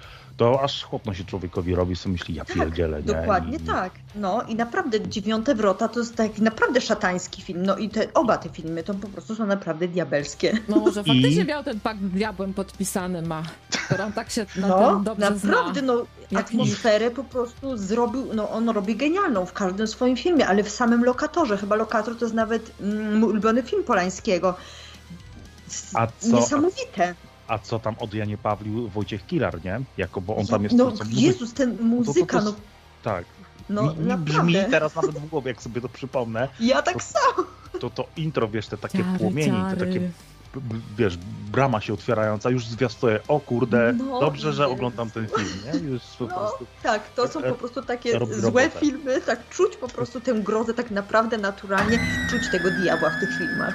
to 0.43 0.63
aż 0.63 0.85
chłopno 0.85 1.15
się 1.15 1.25
człowiekowi 1.25 1.75
robi, 1.75 1.97
sobie 1.97 2.13
myśli, 2.13 2.35
ja 2.35 2.45
tak, 2.45 2.57
pierdzielę, 2.57 3.03
nie? 3.03 3.15
Dokładnie 3.15 3.57
I... 3.57 3.61
tak. 3.61 3.93
No 4.15 4.43
i 4.43 4.55
naprawdę 4.55 5.09
Dziewiąte 5.09 5.55
Wrota 5.55 5.89
to 5.89 6.01
jest 6.01 6.17
taki 6.17 6.43
naprawdę 6.43 6.81
szatański 6.81 7.43
film. 7.43 7.67
No 7.67 7.77
i 7.77 7.89
te, 7.89 8.15
oba 8.15 8.39
te 8.39 8.49
filmy 8.49 8.83
to 8.83 8.95
po 8.95 9.09
prostu 9.09 9.35
są 9.35 9.47
naprawdę 9.47 9.89
diabelskie. 9.89 10.59
No 10.69 10.77
może 10.77 11.05
faktycznie 11.13 11.43
I... 11.43 11.45
miał 11.45 11.65
ten 11.65 11.81
pakt 11.81 12.01
z 12.01 12.11
diabłem 12.11 12.55
podpisany 12.55 13.23
ma, 13.23 13.43
którą 13.87 14.13
tak 14.13 14.31
się 14.31 14.47
na 14.57 14.69
no, 14.69 15.01
dobrze 15.01 15.31
naprawdę, 15.31 15.81
zna. 15.81 15.93
no 15.93 16.39
atmosferę 16.41 17.11
po 17.11 17.25
prostu 17.25 17.77
zrobił, 17.77 18.35
no 18.35 18.51
on 18.51 18.69
robi 18.69 18.97
genialną 18.97 19.47
w 19.47 19.53
każdym 19.53 19.87
swoim 19.87 20.17
filmie, 20.17 20.47
ale 20.47 20.63
w 20.63 20.71
samym 20.71 21.05
Lokatorze, 21.05 21.57
chyba 21.57 21.77
Lokator 21.77 22.19
to 22.19 22.25
jest 22.25 22.35
nawet 22.35 22.71
mm, 22.81 23.19
mój 23.19 23.31
ulubiony 23.31 23.63
film 23.63 23.85
Polańskiego. 23.85 24.55
A 25.95 26.07
co, 26.07 26.37
Niesamowite. 26.37 27.15
A 27.25 27.32
co 27.59 27.79
tam 27.79 27.95
od 27.99 28.15
Janie 28.15 28.39
Pawlił 28.39 28.89
Wojciech 28.89 29.27
Kilar, 29.27 29.65
nie? 29.65 29.81
Jako, 29.97 30.21
bo 30.21 30.37
on 30.37 30.47
tam 30.47 30.65
jest... 30.65 30.77
No 30.77 30.93
Jezus, 31.11 31.53
ten 31.53 31.77
muzyka, 31.81 32.41
no... 32.41 32.55
Tak. 33.03 33.25
No, 33.69 33.83
mi, 33.83 33.99
mi 33.99 34.17
brzmi 34.17 34.55
teraz 34.71 34.95
nawet 34.95 35.19
w 35.19 35.29
głowie, 35.29 35.51
jak 35.51 35.63
sobie 35.63 35.81
to 35.81 35.89
przypomnę. 35.89 36.49
Ja 36.61 36.83
tak 36.83 36.95
to, 36.95 37.01
samo. 37.01 37.49
To, 37.81 37.91
to 37.91 38.07
intro, 38.17 38.49
wiesz, 38.49 38.67
te 38.67 38.79
takie 38.79 38.99
ciary, 38.99 39.19
płomieni, 39.19 39.57
ciary. 39.57 39.77
te 39.77 39.87
takie 39.87 40.11
wiesz, 40.97 41.19
brama 41.53 41.81
się 41.81 41.95
otwierająca 41.95 42.51
już 42.51 42.67
zwiastuje, 42.67 43.21
o 43.29 43.41
kurde, 43.41 43.93
no, 43.93 44.21
dobrze, 44.21 44.53
że 44.53 44.69
oglądam 44.69 45.11
ten 45.11 45.27
film, 45.29 45.49
nie? 45.65 45.81
Już 45.91 46.03
po 46.03 46.27
no, 46.27 46.35
prostu... 46.35 46.67
Tak, 46.83 47.09
to 47.15 47.29
są 47.29 47.43
po 47.43 47.55
prostu 47.55 47.83
takie 47.83 48.11
złe 48.13 48.41
robotę. 48.41 48.71
filmy, 48.81 49.21
tak 49.21 49.49
czuć 49.49 49.77
po 49.77 49.89
prostu 49.89 50.21
tę 50.21 50.35
grozę 50.35 50.75
tak 50.75 50.91
naprawdę 50.91 51.39
naturalnie, 51.39 51.99
czuć 52.31 52.43
tego 52.51 52.71
diabła 52.71 53.11
w 53.11 53.21
tych 53.21 53.39
filmach. 53.39 53.75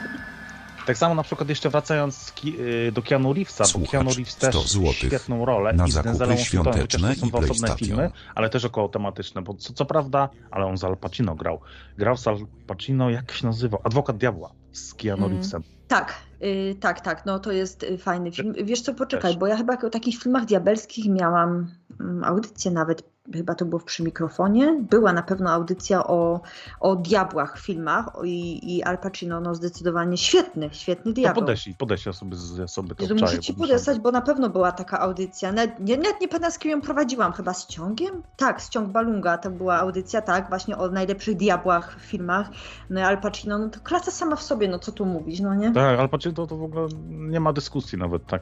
Tak 0.88 0.98
samo 0.98 1.16
na 1.16 1.24
przykład 1.24 1.50
jeszcze 1.50 1.70
wracając 1.70 2.34
y, 2.46 2.92
do 2.92 3.02
Keanu 3.02 3.34
Reevesa, 3.34 3.66
Słuchacz, 3.66 3.86
bo 3.88 3.92
Keanu 3.92 4.10
Reeves 4.10 4.36
też 4.36 4.56
świetną 4.92 5.46
rolę 5.46 5.74
na 5.74 5.88
i 5.88 5.92
z 5.92 6.04
Denzelem 6.04 6.38
świąteczne 6.38 7.16
to 7.16 7.20
są 7.20 7.28
dwa 7.28 7.40
osobne 7.40 7.76
filmy, 7.76 8.12
ale 8.36 8.50
też 8.50 8.66
około 8.66 8.90
tematyczne, 8.90 9.42
bo 9.42 9.54
co, 9.54 9.74
co, 9.74 9.86
prawda, 9.86 10.30
ale 10.52 10.66
on 10.66 10.78
z 10.78 10.84
Al 10.84 10.98
Pacino 10.98 11.36
grał. 11.36 11.60
Grał 11.98 12.18
z 12.18 12.28
Al 12.28 12.38
Pacino, 12.68 13.10
jak 13.10 13.32
się 13.32 13.48
nazywał? 13.48 13.82
Adwokat 13.84 14.18
Diabła 14.18 14.52
z 14.72 14.94
Keanu 14.94 15.26
mm. 15.26 15.32
Reevesem. 15.32 15.64
Tak, 15.88 16.14
yy, 16.40 16.76
tak, 16.76 17.02
tak, 17.02 17.26
no 17.26 17.40
to 17.40 17.52
jest 17.52 17.84
y, 17.84 17.98
fajny 17.98 18.32
film. 18.32 18.54
Wiesz 18.64 18.82
co, 18.82 18.94
poczekaj, 18.94 19.32
też. 19.32 19.40
bo 19.40 19.48
ja 19.48 19.58
chyba 19.58 19.78
o 19.78 19.90
takich 19.90 20.24
filmach 20.24 20.46
diabelskich 20.46 21.10
miałam 21.10 21.72
mm, 22.00 22.24
audycję 22.24 22.72
nawet 22.72 23.04
chyba 23.34 23.56
to 23.56 23.66
było 23.66 23.82
przy 23.82 24.04
mikrofonie, 24.04 24.78
była 24.90 25.14
na 25.14 25.24
pewno 25.24 25.52
audycja 25.52 26.08
o, 26.08 26.42
o 26.80 26.96
diabłach 26.96 27.58
w 27.58 27.66
filmach 27.66 28.06
i, 28.24 28.76
i 28.76 28.84
Al 28.84 28.98
Pacino 28.98 29.42
no 29.42 29.56
zdecydowanie 29.56 30.18
świetny, 30.18 30.70
świetny 30.72 31.14
diabeł. 31.14 31.36
No 31.36 31.42
podeślij, 31.42 31.76
podeślij 31.76 32.10
osoby 32.10 32.36
z 32.36 32.60
osoby 32.60 32.96
to 32.96 33.16
Muszę 33.16 33.40
ci 33.40 33.54
podesłać, 33.54 34.00
bo 34.00 34.12
na 34.12 34.22
pewno 34.22 34.50
była 34.50 34.72
taka 34.72 35.00
audycja. 35.00 35.52
Nawet 35.52 35.80
nie, 35.80 35.98
nawet 35.98 36.22
nie 36.22 36.28
pamiętam 36.28 36.52
z 36.52 36.60
kim 36.60 36.72
ją 36.72 36.82
prowadziłam, 36.82 37.32
chyba 37.32 37.54
z 37.54 37.68
Ciągiem? 37.68 38.24
Tak, 38.38 38.62
z 38.62 38.70
Ciąg 38.70 38.90
Balunga 38.90 39.38
to 39.38 39.52
była 39.52 39.78
audycja, 39.78 40.22
tak, 40.22 40.50
właśnie 40.50 40.78
o 40.78 40.88
najlepszych 40.88 41.38
diabłach 41.38 42.00
w 42.00 42.02
filmach. 42.02 42.50
No 42.90 43.00
i 43.00 43.04
Al 43.04 43.22
Pacino, 43.22 43.58
no 43.58 43.70
to 43.70 43.80
klasa 43.80 44.12
sama 44.12 44.36
w 44.36 44.44
sobie, 44.44 44.68
no 44.68 44.80
co 44.80 44.92
tu 44.92 45.06
mówić, 45.06 45.40
no 45.40 45.56
nie? 45.56 45.72
Tak, 45.72 46.00
Al 46.00 46.10
Pacino 46.10 46.34
to, 46.34 46.48
to 46.48 46.58
w 46.58 46.64
ogóle 46.64 46.88
nie 47.10 47.40
ma 47.40 47.54
dyskusji 47.54 47.98
nawet, 47.98 48.26
tak. 48.26 48.42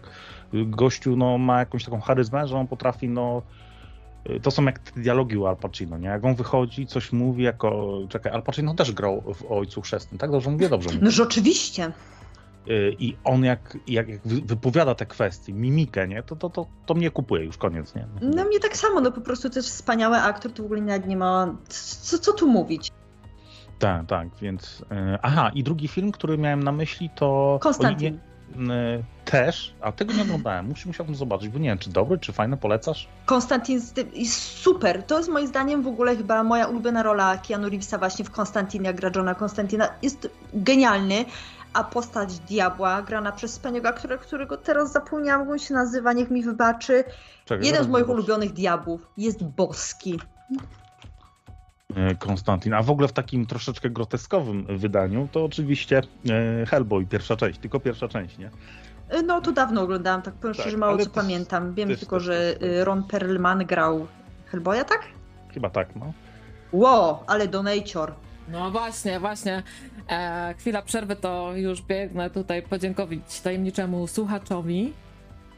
Gościu 0.54 1.16
no 1.16 1.38
ma 1.38 1.60
jakąś 1.60 1.86
taką 1.86 2.02
charyzmę, 2.02 2.48
że 2.48 2.58
on 2.58 2.68
potrafi 2.68 3.10
no 3.10 3.42
to 4.42 4.52
są 4.52 4.66
jak 4.66 4.80
te 4.80 5.02
dialogi 5.02 5.38
u 5.38 5.46
Al 5.46 5.58
Pacino, 5.58 5.98
nie? 5.98 6.08
Jak 6.08 6.26
on 6.26 6.36
wychodzi, 6.36 6.88
coś 6.88 7.12
mówi 7.12 7.44
jako... 7.44 8.00
Czekaj, 8.10 8.32
Al 8.32 8.44
Pacino 8.44 8.74
też 8.74 8.92
grał 8.92 9.24
w 9.34 9.52
Ojcu 9.52 9.82
Chrzestnym, 9.82 10.20
tak? 10.20 10.32
Dobrze 10.32 10.50
mówię? 10.52 10.70
Dobrze 10.70 10.90
mówię. 10.90 11.00
No 11.02 11.12
rzeczywiście. 11.12 11.92
Y, 12.68 12.96
I 13.00 13.18
on 13.24 13.44
jak, 13.44 13.78
jak, 13.88 14.10
jak 14.10 14.22
wypowiada 14.24 14.96
te 14.96 15.06
kwestie, 15.06 15.54
mimikę, 15.54 16.08
nie? 16.08 16.24
To, 16.24 16.36
to, 16.36 16.50
to, 16.50 16.66
to 16.86 16.94
mnie 16.94 17.12
kupuje 17.12 17.46
już, 17.46 17.58
koniec, 17.58 17.96
nie? 17.96 18.08
No 18.22 18.46
mnie 18.46 18.60
tak 18.60 18.78
samo, 18.78 19.02
no 19.02 19.12
po 19.12 19.22
prostu 19.22 19.50
to 19.50 19.60
jest 19.60 19.70
wspaniały 19.70 20.18
aktor, 20.18 20.52
to 20.52 20.64
w 20.64 20.66
ogóle 20.66 20.82
nawet 20.82 21.08
nie 21.08 21.18
ma... 21.18 21.56
Co, 21.70 22.18
co 22.18 22.34
tu 22.34 22.48
mówić? 22.48 22.92
Tak, 23.80 24.06
tak, 24.06 24.28
więc... 24.42 24.82
Y, 24.82 24.86
aha, 25.22 25.52
i 25.54 25.64
drugi 25.64 25.88
film, 25.88 26.12
który 26.12 26.38
miałem 26.38 26.64
na 26.64 26.72
myśli 26.72 27.10
to... 27.16 27.60
Konstantin. 27.62 28.16
Y, 28.16 28.35
też, 29.26 29.74
a 29.82 29.92
tego 29.92 30.14
nie 30.14 30.22
oglądałem. 30.22 30.68
Musi, 30.68 30.88
musiałbym 30.88 31.16
zobaczyć, 31.16 31.50
bo 31.50 31.60
nie 31.60 31.70
wiem, 31.70 31.78
czy 31.78 31.90
dobry, 31.90 32.18
czy 32.18 32.34
fajny, 32.34 32.58
polecasz? 32.58 33.08
Konstantin 33.26 33.82
jest 34.14 34.42
super. 34.42 35.04
To 35.04 35.18
jest 35.18 35.30
moim 35.30 35.48
zdaniem 35.48 35.82
w 35.82 35.88
ogóle 35.88 36.16
chyba 36.16 36.44
moja 36.44 36.68
ulubiona 36.68 37.04
rola 37.04 37.38
Keanu 37.38 37.70
Reevesa 37.70 37.98
właśnie 37.98 38.26
w 38.26 38.32
Konstantinie, 38.32 38.88
jak 38.88 38.96
gra 38.96 39.12
Johna 39.16 39.36
Konstantina. 39.36 39.90
Jest 40.02 40.30
genialny, 40.54 41.26
a 41.74 41.84
postać 41.84 42.40
diabła 42.40 43.02
grana 43.02 43.32
przez 43.32 43.52
wspaniałego 43.52 43.90
aktora, 43.90 44.18
którego 44.18 44.58
teraz 44.58 44.92
zapomniałam, 44.92 45.42
jak 45.42 45.52
on 45.52 45.60
się 45.60 45.74
nazywa, 45.74 46.14
niech 46.14 46.32
mi 46.32 46.44
wybaczy. 46.44 47.04
Czekaj, 47.46 47.66
Jeden 47.66 47.84
z 47.84 47.88
moich 47.88 48.10
ulubionych 48.10 48.54
diabłów 48.54 49.02
jest 49.18 49.44
boski. 49.44 50.20
E, 51.96 52.16
Konstantin. 52.16 52.74
A 52.74 52.82
w 52.82 52.90
ogóle 52.90 53.08
w 53.08 53.14
takim 53.14 53.46
troszeczkę 53.46 53.90
groteskowym 53.90 54.78
wydaniu 54.78 55.28
to 55.32 55.46
oczywiście 55.46 56.02
e, 56.30 56.66
Hellboy, 56.66 57.06
pierwsza 57.06 57.36
część, 57.36 57.60
tylko 57.60 57.80
pierwsza 57.80 58.08
część, 58.08 58.38
nie? 58.38 58.50
E, 59.10 59.22
no 59.22 59.42
to 59.42 59.52
dawno 59.52 59.82
oglądałam, 59.82 60.22
tak 60.22 60.34
powiem 60.34 60.56
tak, 60.56 60.62
szczerze, 60.62 60.78
mało 60.78 60.98
co 60.98 61.10
pamiętam. 61.10 61.74
Wiem 61.74 61.96
tylko, 61.96 62.20
że 62.20 62.56
Ron 62.84 63.04
Perlman 63.04 63.66
grał 63.66 64.08
Hellboya, 64.46 64.84
tak? 64.84 65.02
Chyba 65.54 65.70
tak, 65.70 65.96
no. 65.96 66.14
Wow, 66.72 67.20
ale 67.28 67.48
donator. 67.48 68.14
No 68.48 68.72
właśnie, 68.72 69.20
właśnie. 69.20 69.64
E, 70.10 70.54
chwila 70.58 70.82
przerwy, 70.82 71.16
to 71.16 71.56
już 71.56 71.82
biegnę 71.82 72.30
tutaj 72.30 72.62
podziękować 72.62 73.42
tajemniczemu 73.44 74.08
słuchaczowi. 74.08 74.94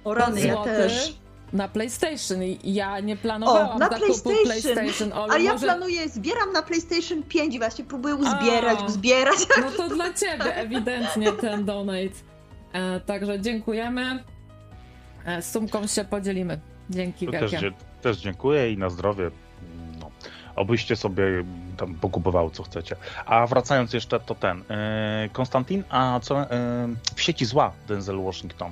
O 0.04 0.14
rany, 0.14 0.41
ja 0.41 0.64
też 0.64 1.18
na 1.53 1.68
PlayStation 1.68 2.44
i 2.44 2.74
ja 2.74 2.99
nie 2.99 3.18
planowałam 3.18 3.76
o, 3.76 3.80
na 3.80 3.90
PlayStation. 3.90 4.44
PlayStation 4.44 5.14
A 5.32 5.38
ja 5.38 5.53
może... 5.53 5.65
planuję, 5.65 6.10
zbieram 6.10 6.52
na 6.53 6.61
PlayStation 6.61 7.24
5 7.24 7.56
i 7.56 7.60
właśnie 7.60 7.86
próbuję 7.86 8.15
uzbierać, 8.15 8.80
A, 8.82 8.86
uzbierać. 8.86 9.38
No 9.61 9.72
to 9.72 9.95
dla 9.95 10.14
ciebie 10.14 10.56
ewidentnie 10.56 11.32
ten 11.32 11.65
donate. 11.65 12.15
E, 12.74 12.99
także 12.99 13.41
dziękujemy. 13.41 14.24
E, 15.26 15.41
z 15.41 15.52
sumką 15.52 15.88
się 15.88 16.06
podzielimy. 16.06 16.60
Dzięki 16.90 17.28
wielkie. 17.32 17.60
Też, 17.60 17.74
też 18.02 18.18
dziękuję 18.18 18.72
i 18.72 18.78
na 18.78 18.90
zdrowie. 18.90 19.32
No, 19.99 20.11
obyście 20.56 20.95
sobie 20.95 21.24
tam 21.78 21.95
pokupowały 21.95 22.52
co 22.52 22.64
chcecie. 22.64 22.95
A 23.26 23.48
wracając 23.48 23.94
jeszcze 23.94 24.19
to 24.19 24.36
ten. 24.36 24.64
E, 24.69 25.30
Konstantin, 25.34 25.84
a 25.90 26.19
co 26.19 26.41
e, 26.41 26.48
w 27.15 27.22
sieci 27.22 27.45
zła 27.45 27.72
Denzel 27.88 28.24
Washington? 28.24 28.72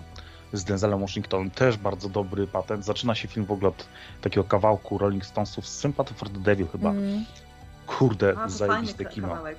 Z 0.53 0.63
Denzelem 0.63 0.99
Washingtonem. 0.99 1.51
Też 1.51 1.77
bardzo 1.77 2.09
dobry 2.09 2.47
patent. 2.47 2.85
Zaczyna 2.85 3.15
się 3.15 3.27
film 3.27 3.45
w 3.45 3.51
ogóle 3.51 3.67
od 3.69 3.87
takiego 4.21 4.43
kawałku 4.43 4.97
Rolling 4.97 5.25
Stonesów 5.25 5.67
Sympathy 5.67 6.13
for 6.13 6.29
the 6.29 6.39
Devil 6.39 6.67
chyba. 6.67 6.89
Mm. 6.89 7.25
Kurde, 7.87 8.33
A, 8.37 8.49
zajebiste 8.49 9.05
kino. 9.05 9.27
Kawałek. 9.27 9.57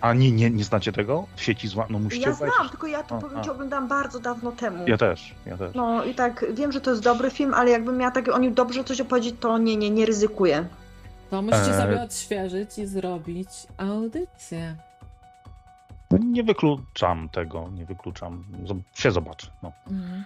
A 0.00 0.14
nie, 0.14 0.32
nie, 0.32 0.50
nie 0.50 0.64
znacie 0.64 0.92
tego? 0.92 1.26
W 1.36 1.42
sieci 1.42 1.68
zła? 1.68 1.86
No 1.90 1.98
musicie 1.98 2.28
Ja 2.28 2.34
znam, 2.34 2.68
tylko 2.70 2.86
ja 2.86 3.02
to 3.02 3.18
powiem 3.18 3.44
ci, 3.44 3.50
oglądałam 3.50 3.88
bardzo 3.88 4.20
dawno 4.20 4.52
temu. 4.52 4.88
Ja 4.88 4.98
też, 4.98 5.34
ja 5.46 5.56
też. 5.56 5.74
No 5.74 6.04
i 6.04 6.14
tak, 6.14 6.44
wiem, 6.54 6.72
że 6.72 6.80
to 6.80 6.90
jest 6.90 7.02
dobry 7.02 7.30
film, 7.30 7.54
ale 7.54 7.70
jakbym 7.70 7.96
miała 7.96 8.10
tak 8.10 8.28
o 8.28 8.38
nim 8.38 8.54
dobrze 8.54 8.84
coś 8.84 9.00
opowiedzieć, 9.00 9.34
to 9.40 9.58
nie, 9.58 9.76
nie, 9.76 9.90
nie 9.90 10.06
ryzykuję. 10.06 10.66
To 11.30 11.42
musicie 11.42 11.70
e... 11.70 11.82
sobie 11.82 12.02
odświeżyć 12.02 12.78
i 12.78 12.86
zrobić 12.86 13.48
audycję. 13.76 14.76
No, 16.10 16.18
nie 16.18 16.42
wykluczam 16.42 17.28
tego, 17.28 17.68
nie 17.72 17.86
wykluczam. 17.86 18.44
Się 18.94 19.10
zobaczy. 19.10 19.50
No. 19.62 19.72
Mhm. 19.90 20.24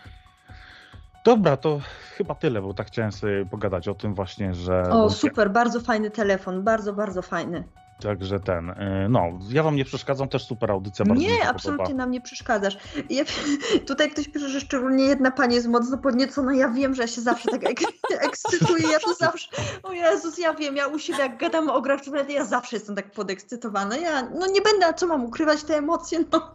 Dobra, 1.25 1.57
to 1.57 1.81
chyba 2.17 2.35
tyle, 2.35 2.63
bo 2.63 2.75
tak 2.75 2.87
chciałem 2.87 3.13
sobie 3.13 3.47
pogadać 3.47 3.89
o 3.89 3.95
tym 3.95 4.15
właśnie, 4.15 4.55
że. 4.55 4.83
O, 4.83 5.11
super, 5.11 5.51
bardzo 5.51 5.81
fajny 5.81 6.11
telefon, 6.11 6.63
bardzo, 6.63 6.93
bardzo 6.93 7.23
fajny. 7.23 7.65
Także 8.05 8.41
ten, 8.41 8.71
y, 8.71 9.07
no, 9.11 9.39
ja 9.51 9.63
wam 9.63 9.77
nie 9.77 9.85
przeszkadzam, 9.85 10.29
też 10.29 10.47
super 10.47 10.71
audycja. 10.71 11.05
Bardzo 11.05 11.23
nie, 11.23 11.49
absolutnie 11.49 11.85
podoba. 11.85 11.99
nam 11.99 12.11
nie 12.11 12.21
przeszkadzasz. 12.21 12.79
Ja, 13.11 13.25
tutaj 13.89 14.11
ktoś 14.11 14.29
pisze, 14.29 14.49
że 14.49 14.61
szczególnie 14.61 15.05
jedna 15.05 15.31
pani 15.31 15.55
jest 15.55 15.69
mocno 15.69 15.99
podniecona. 15.99 16.55
Ja 16.55 16.69
wiem, 16.69 16.95
że 16.95 17.03
ja 17.03 17.09
się 17.09 17.21
zawsze 17.21 17.51
tak 17.51 17.65
ek 17.65 17.81
ekscytuję. 18.29 18.89
Ja 18.93 19.01
to 19.01 19.15
zawsze, 19.15 19.49
o 19.83 19.93
Jezus, 19.93 20.39
ja 20.39 20.55
wiem, 20.55 20.77
ja 20.77 20.87
u 20.87 20.99
siebie 20.99 21.19
jak 21.19 21.39
gadamy 21.39 21.73
o 21.73 21.83
grach, 21.83 22.01
ja 22.29 22.45
zawsze 22.45 22.77
jestem 22.77 22.97
tak 22.97 23.11
podekscytowana. 23.11 23.97
Ja, 23.97 24.23
no 24.23 24.47
nie 24.47 24.61
będę, 24.61 24.87
a 24.87 24.93
co 24.93 25.07
mam 25.07 25.25
ukrywać 25.25 25.65
te 25.65 25.77
emocje, 25.77 26.25
no. 26.33 26.55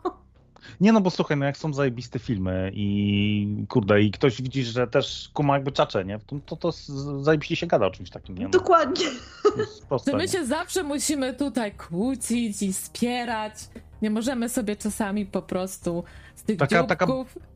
Nie 0.81 0.94
no, 0.94 1.02
bo 1.02 1.10
słuchaj, 1.10 1.38
no 1.38 1.45
jak 1.45 1.57
są 1.57 1.73
zajebiste 1.73 2.19
filmy 2.19 2.72
i 2.73 3.65
kurde, 3.69 4.02
i 4.02 4.11
ktoś 4.11 4.41
widzi, 4.41 4.64
że 4.64 4.88
też 4.88 5.30
kuma 5.34 5.53
jakby 5.53 5.72
czacze, 5.72 6.06
nie? 6.06 6.19
To, 6.19 6.36
to, 6.45 6.56
to 6.56 6.72
zajebiście 7.23 7.56
się 7.56 7.68
gada 7.68 7.86
o 7.86 7.91
czymś 7.91 8.10
takim, 8.10 8.38
nie? 8.38 8.44
No, 8.44 8.49
Dokładnie. 8.49 9.06
Proste, 9.90 10.18
my 10.18 10.27
się 10.27 10.45
zawsze 10.45 10.84
musimy 10.84 11.34
tutaj 11.34 11.72
kłócić 11.72 12.61
i 12.61 12.73
spierać. 12.73 13.53
Nie 14.02 14.10
możemy 14.10 14.49
sobie 14.49 14.76
czasami 14.76 15.26
po 15.26 15.41
prostu 15.41 16.03
z 16.36 16.44
tych 16.44 16.57
taka, 16.57 16.84
taka, 16.84 17.07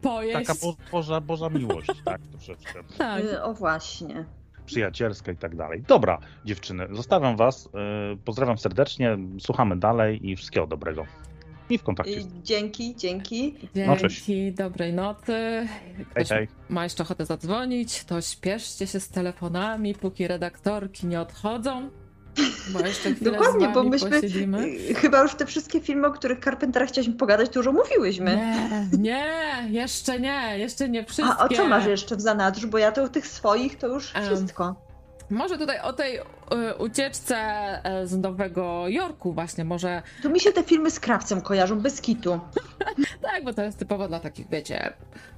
pojeść. 0.01 0.47
Taka 0.47 0.59
bo, 0.61 0.75
boża, 0.91 1.21
boża 1.21 1.49
miłość, 1.49 1.89
tak, 2.05 2.21
troszeczkę. 2.21 2.83
Tak. 2.97 3.23
Y, 3.23 3.43
o 3.43 3.53
właśnie 3.53 4.25
przyjacielska 4.65 5.31
i 5.31 5.35
tak 5.35 5.55
dalej. 5.55 5.83
Dobra, 5.87 6.19
dziewczyny, 6.45 6.87
zostawiam 6.91 7.37
was. 7.37 7.65
Y, 7.65 7.69
pozdrawiam 8.25 8.57
serdecznie, 8.57 9.17
słuchamy 9.39 9.77
dalej 9.77 10.29
i 10.29 10.35
wszystkiego 10.35 10.67
dobrego 10.67 11.05
i 11.69 11.77
w 11.77 11.83
kontakcie. 11.83 12.23
Dzięki, 12.43 12.95
dzięki. 12.95 13.55
Dzięki, 13.75 14.53
no, 14.57 14.63
dobrej 14.63 14.93
nocy. 14.93 15.67
Ktoś 16.11 16.29
hej, 16.29 16.37
hej. 16.37 16.47
ma 16.69 16.83
jeszcze 16.83 17.03
ochotę 17.03 17.25
zadzwonić, 17.25 18.03
to 18.03 18.21
śpieszcie 18.21 18.87
się 18.87 18.99
z 18.99 19.09
telefonami, 19.09 19.95
póki 19.95 20.27
redaktorki 20.27 21.07
nie 21.07 21.21
odchodzą. 21.21 21.89
Bo 22.69 22.79
jeszcze 22.79 23.11
Dokładnie, 23.11 23.69
bo 23.69 23.83
myśmy 23.83 24.09
posiedzimy. 24.09 24.77
chyba 24.95 25.21
już 25.21 25.35
te 25.35 25.45
wszystkie 25.45 25.79
filmy, 25.79 26.07
o 26.07 26.11
których 26.11 26.39
Carpentera 26.39 26.85
chcieliśmy 26.85 27.13
pogadać, 27.13 27.49
dużo 27.49 27.71
mówiłyśmy. 27.71 28.35
Nie, 28.35 28.97
nie, 28.97 29.67
jeszcze 29.69 30.19
nie, 30.19 30.57
jeszcze 30.57 30.89
nie 30.89 31.05
wszystkie. 31.05 31.35
A 31.39 31.45
o 31.45 31.49
co 31.49 31.67
masz 31.67 31.85
jeszcze 31.85 32.15
w 32.15 32.21
zanadrzu? 32.21 32.67
Bo 32.67 32.77
ja 32.77 32.91
to 32.91 33.09
tych 33.09 33.27
swoich 33.27 33.77
to 33.77 33.87
już 33.87 34.13
wszystko. 34.25 34.75
Może 35.33 35.57
tutaj 35.57 35.79
o 35.79 35.93
tej 35.93 36.17
y, 36.17 36.21
ucieczce 36.77 37.37
e, 37.83 38.07
z 38.07 38.17
Nowego 38.17 38.87
Jorku 38.87 39.33
właśnie, 39.33 39.65
może... 39.65 40.01
Tu 40.21 40.29
mi 40.29 40.39
się 40.39 40.51
te 40.51 40.63
filmy 40.63 40.91
z 40.91 40.99
krawcem 40.99 41.41
kojarzą, 41.41 41.79
bez 41.79 42.01
kitu. 42.01 42.39
tak, 43.21 43.43
bo 43.43 43.53
to 43.53 43.63
jest 43.63 43.79
typowo 43.79 44.07
dla 44.07 44.19
takich, 44.19 44.49
wiecie, 44.49 44.93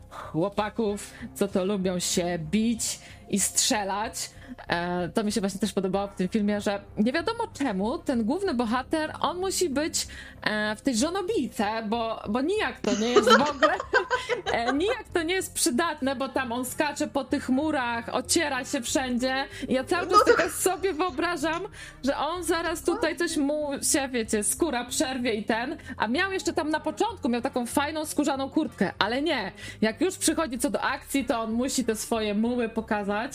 chłopaków, 0.09 1.13
co 1.33 1.47
to 1.47 1.65
lubią 1.65 1.99
się 1.99 2.39
bić 2.39 2.99
i 3.29 3.39
strzelać. 3.39 4.29
E, 4.67 5.09
to 5.09 5.23
mi 5.23 5.31
się 5.31 5.41
właśnie 5.41 5.59
też 5.59 5.73
podobało 5.73 6.07
w 6.07 6.15
tym 6.15 6.27
filmie, 6.27 6.61
że 6.61 6.81
nie 6.97 7.11
wiadomo 7.11 7.43
czemu 7.53 7.97
ten 7.97 8.23
główny 8.23 8.53
bohater, 8.53 9.13
on 9.21 9.37
musi 9.37 9.69
być 9.69 10.07
e, 10.41 10.75
w 10.75 10.81
tej 10.81 10.97
żonobijce, 10.97 11.65
bo, 11.87 12.21
bo 12.29 12.41
nijak 12.41 12.79
to 12.79 12.95
nie 12.99 13.09
jest 13.09 13.29
w 13.29 13.49
ogóle, 13.49 13.73
e, 14.53 14.73
nijak 14.73 15.03
to 15.13 15.23
nie 15.23 15.33
jest 15.33 15.53
przydatne, 15.53 16.15
bo 16.15 16.29
tam 16.29 16.51
on 16.51 16.65
skacze 16.65 17.07
po 17.07 17.23
tych 17.23 17.49
murach, 17.49 18.15
ociera 18.15 18.65
się 18.65 18.81
wszędzie. 18.81 19.45
Ja 19.69 19.83
cały 19.83 20.07
czas 20.07 20.19
no 20.27 20.49
sobie 20.49 20.93
wyobrażam, 20.93 21.61
że 22.03 22.17
on 22.17 22.43
zaraz 22.43 22.83
tutaj 22.83 23.15
coś 23.17 23.37
mu 23.37 23.69
się, 23.91 24.09
wiecie, 24.09 24.43
skóra 24.43 24.85
przerwie 24.85 25.33
i 25.33 25.43
ten, 25.43 25.77
a 25.97 26.07
miał 26.07 26.31
jeszcze 26.31 26.53
tam 26.53 26.69
na 26.69 26.79
początku, 26.79 27.29
miał 27.29 27.41
taką 27.41 27.65
fajną 27.65 28.05
skórzaną 28.05 28.49
kurtkę, 28.49 28.91
ale 28.99 29.21
nie. 29.21 29.51
Jak 29.81 30.01
już 30.01 30.17
przychodzi 30.17 30.59
co 30.59 30.69
do 30.69 30.81
akcji, 30.81 31.25
to 31.25 31.39
on 31.39 31.51
musi 31.51 31.85
te 31.85 31.95
swoje 31.95 32.33
muły 32.33 32.69
pokazać. 32.69 33.31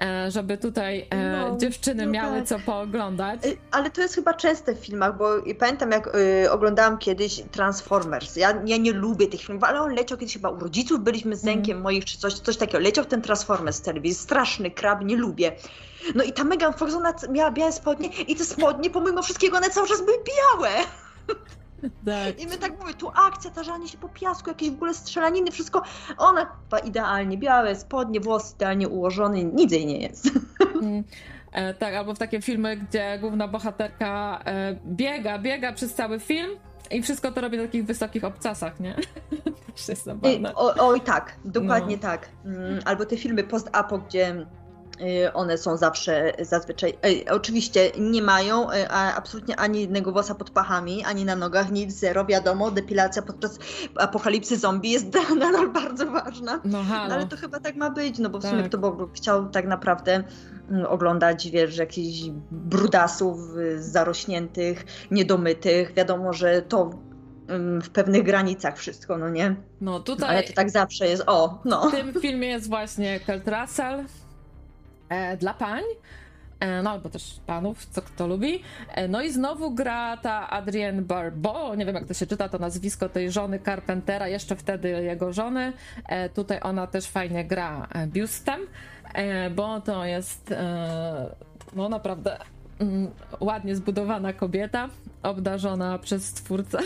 E, 0.00 0.30
żeby 0.30 0.58
tutaj 0.58 1.06
e, 1.10 1.32
no, 1.32 1.56
dziewczyny 1.56 2.06
no 2.06 2.12
miały 2.12 2.38
tak. 2.38 2.48
co 2.48 2.58
pooglądać. 2.58 3.46
Y, 3.46 3.56
ale 3.70 3.90
to 3.90 4.00
jest 4.00 4.14
chyba 4.14 4.34
częste 4.34 4.74
w 4.74 4.78
filmach, 4.78 5.18
bo 5.18 5.28
pamiętam 5.58 5.90
jak 5.90 6.16
y, 6.16 6.50
oglądałam 6.50 6.98
kiedyś 6.98 7.42
Transformers. 7.50 8.36
Ja, 8.36 8.62
ja 8.66 8.76
nie 8.76 8.92
lubię 8.92 9.26
tych 9.26 9.40
filmów, 9.40 9.64
ale 9.64 9.80
on 9.80 9.94
leciał 9.94 10.18
kiedyś 10.18 10.34
chyba 10.34 10.50
u 10.50 10.58
rodziców, 10.58 11.00
byliśmy 11.00 11.36
z 11.36 11.40
Zenkiem 11.40 11.76
mm. 11.76 11.82
moich 11.82 12.04
czy 12.04 12.18
coś, 12.18 12.34
coś 12.34 12.56
takiego. 12.56 12.78
Leciał 12.78 13.04
ten 13.04 13.22
Transformers 13.22 13.76
z 13.76 13.82
telewizji, 13.82 14.22
straszny 14.22 14.70
krab, 14.70 15.04
nie 15.04 15.16
lubię. 15.16 15.52
No 16.14 16.24
i 16.24 16.32
ta 16.32 16.44
Megan 16.44 16.72
Fox, 16.72 16.94
ona 16.94 17.14
miała 17.30 17.50
białe 17.50 17.72
spodnie 17.72 18.08
i 18.08 18.36
te 18.36 18.44
spodnie 18.44 18.90
pomimo 18.90 19.22
wszystkiego 19.22 19.56
one 19.56 19.70
cały 19.70 19.88
czas 19.88 20.04
były 20.04 20.18
białe. 20.18 20.70
Tak. 22.06 22.40
I 22.40 22.46
my 22.46 22.58
tak 22.58 22.72
mówimy, 22.72 22.94
tu 22.94 23.08
akcja, 23.08 23.50
tarzanie 23.50 23.88
się 23.88 23.98
po 23.98 24.08
piasku, 24.08 24.50
jakieś 24.50 24.70
w 24.70 24.74
ogóle 24.74 24.94
strzelaniny, 24.94 25.50
wszystko. 25.50 25.82
Ona 26.18 26.46
chyba 26.46 26.78
idealnie, 26.78 27.38
białe 27.38 27.76
spodnie, 27.76 28.20
włosy 28.20 28.54
idealnie 28.54 28.88
ułożone, 28.88 29.44
nic 29.44 29.72
jej 29.72 29.86
nie 29.86 29.98
jest. 29.98 30.30
Mm. 30.82 31.04
E, 31.52 31.74
tak, 31.74 31.94
albo 31.94 32.14
w 32.14 32.18
takie 32.18 32.42
filmy, 32.42 32.76
gdzie 32.76 33.18
główna 33.20 33.48
bohaterka 33.48 34.42
e, 34.44 34.76
biega, 34.86 35.38
biega 35.38 35.72
przez 35.72 35.94
cały 35.94 36.20
film 36.20 36.50
i 36.90 37.02
wszystko 37.02 37.32
to 37.32 37.40
robi 37.40 37.56
na 37.56 37.62
takich 37.62 37.84
wysokich 37.84 38.24
obcasach, 38.24 38.80
nie? 38.80 38.96
jest 39.88 40.04
zabawne. 40.04 40.54
oj 40.54 41.00
tak, 41.00 41.36
dokładnie 41.44 41.96
no. 41.96 42.02
tak. 42.02 42.28
Mm, 42.44 42.80
albo 42.84 43.06
te 43.06 43.16
filmy 43.16 43.44
post-apo, 43.44 43.98
gdzie 43.98 44.46
one 45.34 45.58
są 45.58 45.76
zawsze 45.76 46.32
zazwyczaj. 46.40 46.98
Oczywiście 47.30 47.90
nie 47.98 48.22
mają 48.22 48.66
absolutnie 49.16 49.56
ani 49.56 49.80
jednego 49.80 50.12
włosa 50.12 50.34
pod 50.34 50.50
pachami, 50.50 51.04
ani 51.04 51.24
na 51.24 51.36
nogach, 51.36 51.70
nic, 51.70 51.92
zero. 51.92 52.24
Wiadomo, 52.24 52.70
depilacja 52.70 53.22
podczas 53.22 53.58
apokalipsy 53.96 54.58
zombie 54.58 54.90
jest 54.90 55.06
nadal 55.38 55.68
bardzo 55.68 56.06
ważna. 56.06 56.60
No, 56.64 56.82
halo. 56.82 57.14
ale 57.14 57.26
to 57.26 57.36
chyba 57.36 57.60
tak 57.60 57.76
ma 57.76 57.90
być, 57.90 58.18
no 58.18 58.30
bo 58.30 58.38
w 58.38 58.42
tak. 58.42 58.50
sumie 58.50 58.62
kto 58.62 58.78
by 58.78 59.12
chciał 59.14 59.48
tak 59.48 59.66
naprawdę 59.66 60.24
mm, 60.70 60.86
oglądać, 60.86 61.50
wiesz, 61.50 61.76
jakichś 61.76 62.30
brudasów 62.50 63.38
zarośniętych, 63.76 64.84
niedomytych. 65.10 65.92
Wiadomo, 65.94 66.32
że 66.32 66.62
to 66.62 66.90
w 67.82 67.90
pewnych 67.90 68.22
granicach 68.22 68.78
wszystko, 68.78 69.18
no 69.18 69.28
nie? 69.28 69.56
No 69.80 70.00
tutaj... 70.00 70.28
Ale 70.28 70.42
to 70.42 70.52
tak 70.52 70.70
zawsze 70.70 71.06
jest, 71.06 71.22
o, 71.26 71.60
no. 71.64 71.88
W 71.88 71.92
tym 71.92 72.12
filmie 72.20 72.48
jest 72.48 72.68
właśnie 72.68 73.20
Kurt 73.20 73.48
Russell 73.48 74.04
dla 75.36 75.54
pań, 75.54 75.82
e, 76.60 76.82
no 76.82 76.90
albo 76.90 77.08
też 77.08 77.40
panów, 77.46 77.86
co 77.86 78.02
kto 78.02 78.26
lubi. 78.26 78.62
E, 78.88 79.08
no 79.08 79.22
i 79.22 79.32
znowu 79.32 79.70
gra 79.70 80.16
ta 80.16 80.50
Adrienne 80.50 81.02
Barbeau, 81.02 81.74
nie 81.74 81.86
wiem 81.86 81.94
jak 81.94 82.06
to 82.06 82.14
się 82.14 82.26
czyta, 82.26 82.48
to 82.48 82.58
nazwisko 82.58 83.08
tej 83.08 83.30
żony 83.30 83.60
Carpentera, 83.60 84.28
jeszcze 84.28 84.56
wtedy 84.56 84.88
jego 84.88 85.32
żony. 85.32 85.72
E, 86.08 86.28
tutaj 86.28 86.58
ona 86.62 86.86
też 86.86 87.06
fajnie 87.06 87.44
gra 87.44 87.88
e, 87.94 88.06
biustem, 88.06 88.60
e, 89.14 89.50
bo 89.50 89.80
to 89.80 90.04
jest 90.04 90.54
no 91.76 91.88
naprawdę 91.88 92.38
mm, 92.80 93.10
ładnie 93.40 93.76
zbudowana 93.76 94.32
kobieta 94.32 94.88
obdarzona 95.22 95.98
przez 95.98 96.24
stwórcę. 96.24 96.78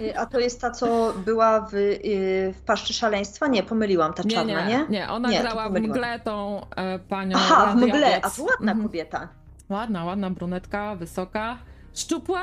Y, 0.00 0.18
a 0.18 0.26
to 0.26 0.38
jest 0.38 0.60
ta, 0.60 0.70
co 0.70 1.14
była 1.24 1.60
w, 1.60 1.74
y, 1.74 2.54
w 2.56 2.60
Paszczy 2.60 2.92
Szaleństwa? 2.92 3.46
Nie, 3.46 3.62
pomyliłam, 3.62 4.14
ta 4.14 4.22
nie, 4.22 4.30
czarna, 4.30 4.66
nie? 4.66 4.78
Nie, 4.78 4.86
nie 4.88 5.08
ona 5.08 5.30
nie, 5.30 5.40
grała 5.40 5.68
w 5.68 5.72
mgle 5.72 6.20
tą 6.20 6.66
e, 6.76 6.98
panią 6.98 7.36
Aha, 7.40 7.72
w 7.72 7.76
mgle, 7.76 8.20
a 8.22 8.30
to 8.30 8.42
ładna 8.42 8.72
mhm. 8.72 8.82
kobieta. 8.88 9.28
Ładna, 9.68 10.04
ładna 10.04 10.30
brunetka, 10.30 10.96
wysoka, 10.96 11.58
szczupła, 11.94 12.40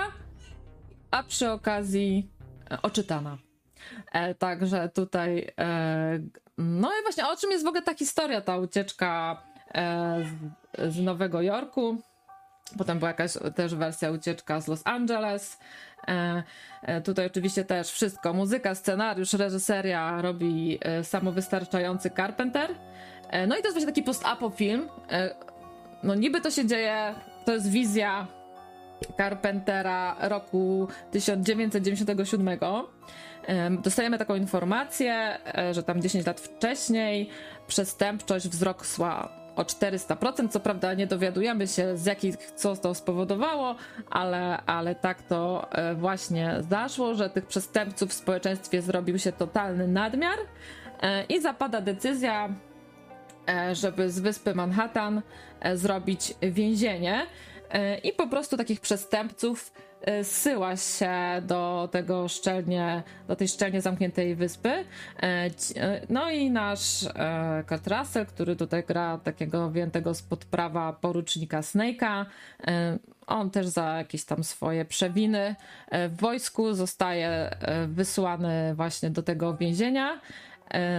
a 1.12 1.24
przy 1.24 1.52
okazji 1.52 2.32
e, 2.72 2.82
oczytana. 2.82 3.38
E, 4.12 4.36
także 4.36 4.90
tutaj, 4.90 5.52
e, 5.60 6.20
no 6.58 6.88
i 6.88 7.04
właśnie 7.04 7.28
o 7.28 7.36
czym 7.38 7.52
jest 7.52 7.64
w 7.64 7.68
ogóle 7.68 7.82
ta 7.82 7.94
historia, 7.94 8.42
ta 8.42 8.58
ucieczka 8.58 9.42
e, 9.74 10.24
z, 10.78 10.94
z 10.96 11.00
Nowego 11.00 11.42
Jorku? 11.42 12.02
Potem 12.78 13.00
była 13.00 13.10
jakaś 13.10 13.34
też 13.56 13.76
wersja 13.76 14.12
ucieczka 14.12 14.62
z 14.62 14.68
Los 14.68 14.82
Angeles. 14.86 15.60
E, 16.08 16.44
e, 16.82 17.02
tutaj 17.02 17.26
oczywiście 17.26 17.66
też 17.66 17.92
wszystko. 17.92 18.34
Muzyka, 18.34 18.76
scenariusz, 18.76 19.34
reżyseria 19.34 20.22
robi 20.22 20.80
e, 20.82 21.04
samowystarczający 21.04 22.10
Carpenter. 22.10 22.76
No 23.48 23.58
i 23.58 23.62
to 23.62 23.68
jest 23.68 23.74
właśnie 23.74 23.86
taki 23.86 24.04
post-apo 24.04 24.50
film. 24.50 24.90
No 26.04 26.16
niby 26.16 26.42
to 26.42 26.52
się 26.52 26.68
dzieje, 26.68 27.16
to 27.46 27.54
jest 27.54 27.70
wizja 27.70 28.28
Carpentera 29.18 30.16
roku 30.20 30.88
1997. 31.12 32.60
E, 33.48 33.72
dostajemy 33.72 34.18
taką 34.18 34.36
informację, 34.36 35.38
że 35.72 35.84
tam 35.84 36.02
10 36.02 36.26
lat 36.26 36.42
wcześniej 36.42 37.30
przestępczość 37.68 38.48
wzrosła 38.48 39.41
o 39.56 39.64
400%. 39.64 40.50
Co 40.50 40.60
prawda 40.60 40.94
nie 40.94 41.08
dowiadujemy 41.08 41.68
się 41.68 41.98
z 41.98 42.06
jakich, 42.06 42.38
co 42.38 42.76
to 42.76 42.96
spowodowało, 42.96 43.76
ale, 44.10 44.58
ale 44.66 44.96
tak 44.96 45.22
to 45.22 45.68
e, 45.72 45.96
właśnie 45.96 46.56
zaszło, 46.70 47.16
że 47.16 47.30
tych 47.30 47.46
przestępców 47.46 48.10
w 48.10 48.14
społeczeństwie 48.14 48.82
zrobił 48.82 49.20
się 49.20 49.32
totalny 49.32 49.88
nadmiar 49.88 50.38
e, 51.02 51.24
i 51.24 51.42
zapada 51.42 51.82
decyzja, 51.82 52.50
e, 53.50 53.76
żeby 53.76 54.12
z 54.12 54.20
wyspy 54.20 54.56
Manhattan 54.56 55.22
zrobić 55.74 56.34
więzienie 56.42 57.26
i 58.04 58.14
po 58.14 58.28
prostu 58.28 58.58
takich 58.58 58.82
przestępców 58.82 59.72
zsyła 60.24 60.76
się 60.76 61.12
do 61.42 61.90
tego 61.92 62.28
szczelnie, 62.28 63.04
do 63.28 63.36
tej 63.36 63.48
szczelnie 63.48 63.82
zamkniętej 63.82 64.36
wyspy. 64.36 64.70
E, 64.70 64.84
e, 65.24 66.02
no 66.10 66.30
i 66.30 66.52
nasz 66.52 67.06
Kurt 67.70 67.88
Russell, 67.88 68.26
który 68.26 68.56
tutaj 68.56 68.84
gra 68.84 69.18
takiego 69.18 69.72
więtego 69.72 70.14
spod 70.14 70.46
prawa 70.46 70.94
porucznika 70.94 71.62
Snake'a, 71.62 72.26
on 73.28 73.50
też 73.50 73.68
za 73.68 73.98
jakieś 73.98 74.26
tam 74.26 74.44
swoje 74.44 74.86
przewiny 74.86 75.56
w 76.10 76.22
wojsku 76.22 76.74
zostaje 76.74 77.56
wysłany 77.88 78.76
właśnie 78.76 79.10
do 79.10 79.24
tego 79.24 79.58
więzienia. 79.58 80.22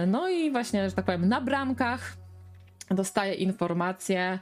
No 0.07 0.29
i 0.29 0.51
właśnie, 0.51 0.89
że 0.89 0.95
tak 0.95 1.05
powiem, 1.05 1.29
na 1.29 1.41
bramkach 1.41 2.13
dostaje 2.91 3.33
informację, 3.33 4.39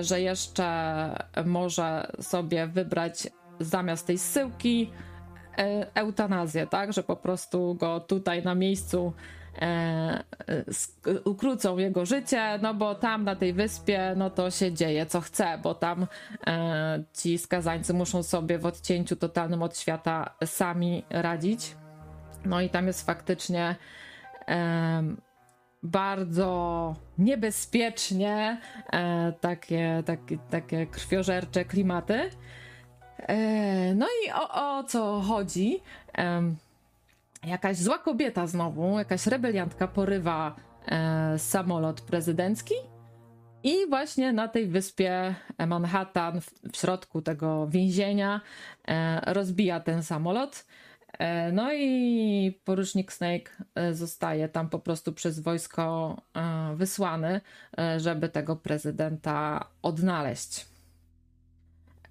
że 0.00 0.20
jeszcze 0.20 1.10
może 1.44 2.12
sobie 2.20 2.66
wybrać 2.66 3.28
zamiast 3.60 4.06
tej 4.06 4.18
syłki 4.18 4.90
e, 5.58 5.86
eutanazję, 5.94 6.66
tak? 6.66 6.92
Że 6.92 7.02
po 7.02 7.16
prostu 7.16 7.74
go 7.74 8.00
tutaj 8.00 8.42
na 8.42 8.54
miejscu 8.54 9.12
e, 9.60 10.24
ukrócą 11.24 11.78
jego 11.78 12.06
życie, 12.06 12.58
no 12.62 12.74
bo 12.74 12.94
tam 12.94 13.24
na 13.24 13.36
tej 13.36 13.52
wyspie, 13.52 14.14
no 14.16 14.30
to 14.30 14.50
się 14.50 14.72
dzieje 14.72 15.06
co 15.06 15.20
chce, 15.20 15.58
bo 15.62 15.74
tam 15.74 16.06
e, 16.46 17.04
ci 17.14 17.38
skazańcy 17.38 17.94
muszą 17.94 18.22
sobie 18.22 18.58
w 18.58 18.66
odcięciu 18.66 19.16
totalnym 19.16 19.62
od 19.62 19.78
świata 19.78 20.34
sami 20.44 21.04
radzić. 21.10 21.76
No 22.44 22.60
i 22.60 22.70
tam 22.70 22.86
jest 22.86 23.06
faktycznie 23.06 23.76
e, 24.48 25.02
bardzo 25.82 26.94
niebezpiecznie 27.18 28.60
e, 28.92 29.32
takie, 29.40 30.02
takie, 30.06 30.38
takie 30.50 30.86
krwiożercze 30.86 31.64
klimaty. 31.64 32.30
E, 33.18 33.94
no 33.94 34.06
i 34.24 34.32
o, 34.32 34.78
o 34.78 34.84
co 34.84 35.20
chodzi? 35.20 35.80
Jakaś 37.46 37.76
zła 37.76 37.98
kobieta 37.98 38.46
znowu, 38.46 38.98
jakaś 38.98 39.26
rebeliantka 39.26 39.88
porywa 39.88 40.56
e, 40.86 41.38
samolot 41.38 42.00
prezydencki 42.00 42.74
i 43.62 43.86
właśnie 43.88 44.32
na 44.32 44.48
tej 44.48 44.66
wyspie 44.66 45.34
Manhattan, 45.66 46.40
w, 46.40 46.76
środku 46.76 47.22
tego 47.22 47.68
więzienia, 47.68 48.40
e, 48.88 49.20
rozbija 49.34 49.80
ten 49.80 50.02
samolot. 50.02 50.66
No 51.52 51.72
i 51.72 52.60
porucznik 52.64 53.12
Snake 53.12 53.50
zostaje 53.92 54.48
tam 54.48 54.68
po 54.68 54.78
prostu 54.78 55.12
przez 55.12 55.40
wojsko 55.40 56.16
wysłany, 56.74 57.40
żeby 57.96 58.28
tego 58.28 58.56
prezydenta 58.56 59.64
odnaleźć. 59.82 60.66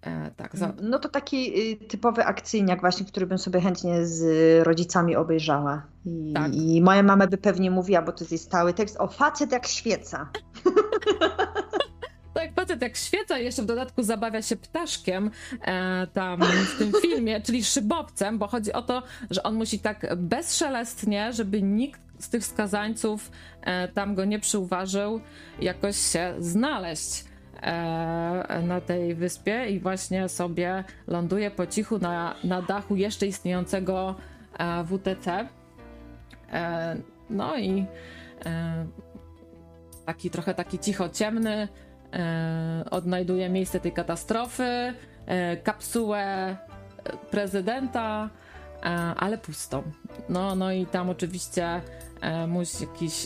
E, 0.01 0.31
tak, 0.31 0.55
za... 0.57 0.73
No 0.81 0.99
to 0.99 1.09
taki 1.09 1.71
y, 1.71 1.75
typowy 1.75 2.25
akcyjniak 2.25 2.81
właśnie, 2.81 3.05
który 3.05 3.27
bym 3.27 3.37
sobie 3.37 3.61
chętnie 3.61 4.05
z 4.05 4.23
rodzicami 4.67 5.15
obejrzała. 5.15 5.85
I, 6.05 6.33
tak. 6.33 6.55
I 6.55 6.81
moja 6.81 7.03
mama 7.03 7.27
by 7.27 7.37
pewnie 7.37 7.71
mówiła, 7.71 8.01
bo 8.01 8.11
to 8.11 8.19
jest 8.19 8.31
jej 8.31 8.39
stały 8.39 8.73
tekst, 8.73 8.97
o 8.99 9.07
facet 9.07 9.51
jak 9.51 9.67
świeca. 9.67 10.29
tak, 12.33 12.53
facet 12.55 12.81
jak 12.81 12.97
świeca 12.97 13.37
jeszcze 13.37 13.61
w 13.61 13.65
dodatku 13.65 14.03
zabawia 14.03 14.41
się 14.41 14.55
ptaszkiem 14.55 15.31
e, 15.61 16.07
tam 16.07 16.41
w 16.41 16.77
tym 16.77 16.91
filmie, 17.01 17.41
czyli 17.41 17.63
szybowcem, 17.63 18.37
bo 18.37 18.47
chodzi 18.47 18.73
o 18.73 18.81
to, 18.81 19.03
że 19.29 19.43
on 19.43 19.55
musi 19.55 19.79
tak 19.79 20.15
bezszelestnie, 20.15 21.33
żeby 21.33 21.61
nikt 21.61 22.01
z 22.19 22.29
tych 22.29 22.45
skazańców 22.45 23.31
e, 23.61 23.87
tam 23.87 24.15
go 24.15 24.25
nie 24.25 24.39
przyuważył, 24.39 25.21
jakoś 25.59 25.97
się 25.97 26.33
znaleźć. 26.39 27.26
E, 27.61 28.61
na 28.61 28.81
tej 28.81 29.15
wyspie 29.15 29.69
i 29.69 29.79
właśnie 29.79 30.29
sobie 30.29 30.83
ląduje 31.07 31.51
po 31.51 31.67
cichu 31.67 31.97
na, 31.97 32.35
na 32.43 32.61
dachu 32.61 32.95
jeszcze 32.95 33.27
istniejącego 33.27 34.15
e, 34.59 34.83
WTC. 34.83 35.47
E, 36.53 36.95
no 37.29 37.57
i 37.57 37.85
taki 40.05 40.29
trochę 40.29 40.53
taki 40.53 40.79
cicho 40.79 41.09
ciemny 41.09 41.67
odnajduje 42.91 43.49
miejsce 43.49 43.79
tej 43.79 43.91
katastrofy, 43.91 44.93
kapsułę 45.63 46.57
prezydenta, 47.31 48.29
ale 49.17 49.37
pustą. 49.37 49.83
No, 50.29 50.55
no 50.55 50.71
i 50.71 50.85
tam 50.85 51.09
oczywiście 51.09 51.81
musi 52.47 52.83
jakiś 52.83 53.25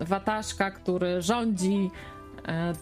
wataszka, 0.00 0.70
który 0.70 1.22
rządzi 1.22 1.90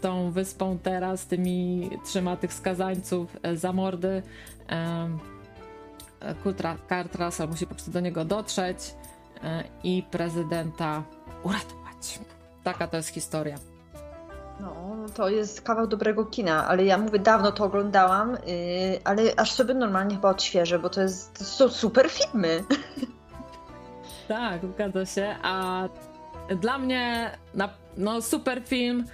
tą 0.00 0.30
wyspą 0.30 0.78
teraz, 0.82 1.26
tymi 1.26 1.90
trzyma 2.04 2.36
tych 2.36 2.54
skazańców 2.54 3.36
e, 3.42 3.56
za 3.56 3.72
mordy. 3.72 4.22
E, 4.68 5.08
Kurt 6.42 7.16
Russell 7.18 7.48
musi 7.48 7.66
po 7.66 7.74
prostu 7.74 7.90
do 7.90 8.00
niego 8.00 8.24
dotrzeć 8.24 8.94
i 9.84 10.02
prezydenta 10.10 11.02
uratować. 11.42 12.20
Taka 12.64 12.86
to 12.86 12.96
jest 12.96 13.08
historia. 13.08 13.56
No, 14.60 14.96
to 15.14 15.28
jest 15.28 15.62
kawał 15.62 15.86
dobrego 15.86 16.24
kina, 16.24 16.66
ale 16.68 16.84
ja 16.84 16.98
mówię, 16.98 17.18
dawno 17.18 17.52
to 17.52 17.64
oglądałam, 17.64 18.32
yy, 18.32 19.00
ale 19.04 19.22
aż 19.36 19.52
sobie 19.52 19.74
normalnie 19.74 20.14
chyba 20.16 20.30
odświeżę, 20.30 20.78
bo 20.78 20.90
to, 20.90 21.00
jest, 21.00 21.38
to 21.38 21.44
są 21.44 21.68
super 21.68 22.10
filmy. 22.10 22.64
Tak, 24.28 24.60
zgadza 24.74 25.06
się, 25.06 25.36
a 25.42 25.88
dla 26.60 26.78
mnie 26.78 27.30
na, 27.54 27.68
no, 27.96 28.22
super 28.22 28.62
film 28.64 29.06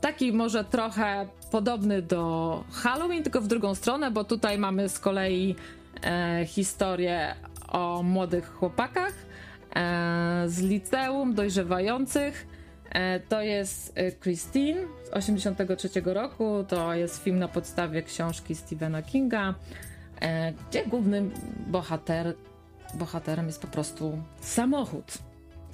Taki 0.00 0.32
może 0.32 0.64
trochę 0.64 1.26
podobny 1.50 2.02
do 2.02 2.64
Halloween, 2.72 3.22
tylko 3.22 3.40
w 3.40 3.46
drugą 3.46 3.74
stronę, 3.74 4.10
bo 4.10 4.24
tutaj 4.24 4.58
mamy 4.58 4.88
z 4.88 4.98
kolei 4.98 5.56
e, 6.04 6.44
historię 6.46 7.34
o 7.68 8.02
młodych 8.02 8.52
chłopakach 8.54 9.12
e, 9.76 10.44
z 10.46 10.60
liceum, 10.60 11.34
dojrzewających. 11.34 12.46
E, 12.90 13.20
to 13.20 13.42
jest 13.42 13.94
Christine 14.22 14.80
z 15.04 15.10
83 15.10 15.88
roku. 16.04 16.64
To 16.68 16.94
jest 16.94 17.22
film 17.22 17.38
na 17.38 17.48
podstawie 17.48 18.02
książki 18.02 18.54
Stephena 18.54 19.02
Kinga, 19.02 19.54
gdzie 20.70 20.86
głównym 20.86 21.30
bohater, 21.66 22.34
bohaterem 22.94 23.46
jest 23.46 23.60
po 23.60 23.68
prostu 23.68 24.18
samochód 24.40 25.18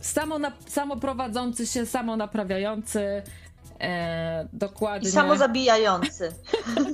samo, 0.00 0.38
na, 0.38 0.52
samo 0.66 0.96
prowadzący 0.96 1.66
się, 1.66 1.86
samo 1.86 2.16
naprawiający. 2.16 3.22
E, 3.80 4.48
dokładnie. 4.52 5.08
I 5.08 5.12
samozabijający. 5.12 6.32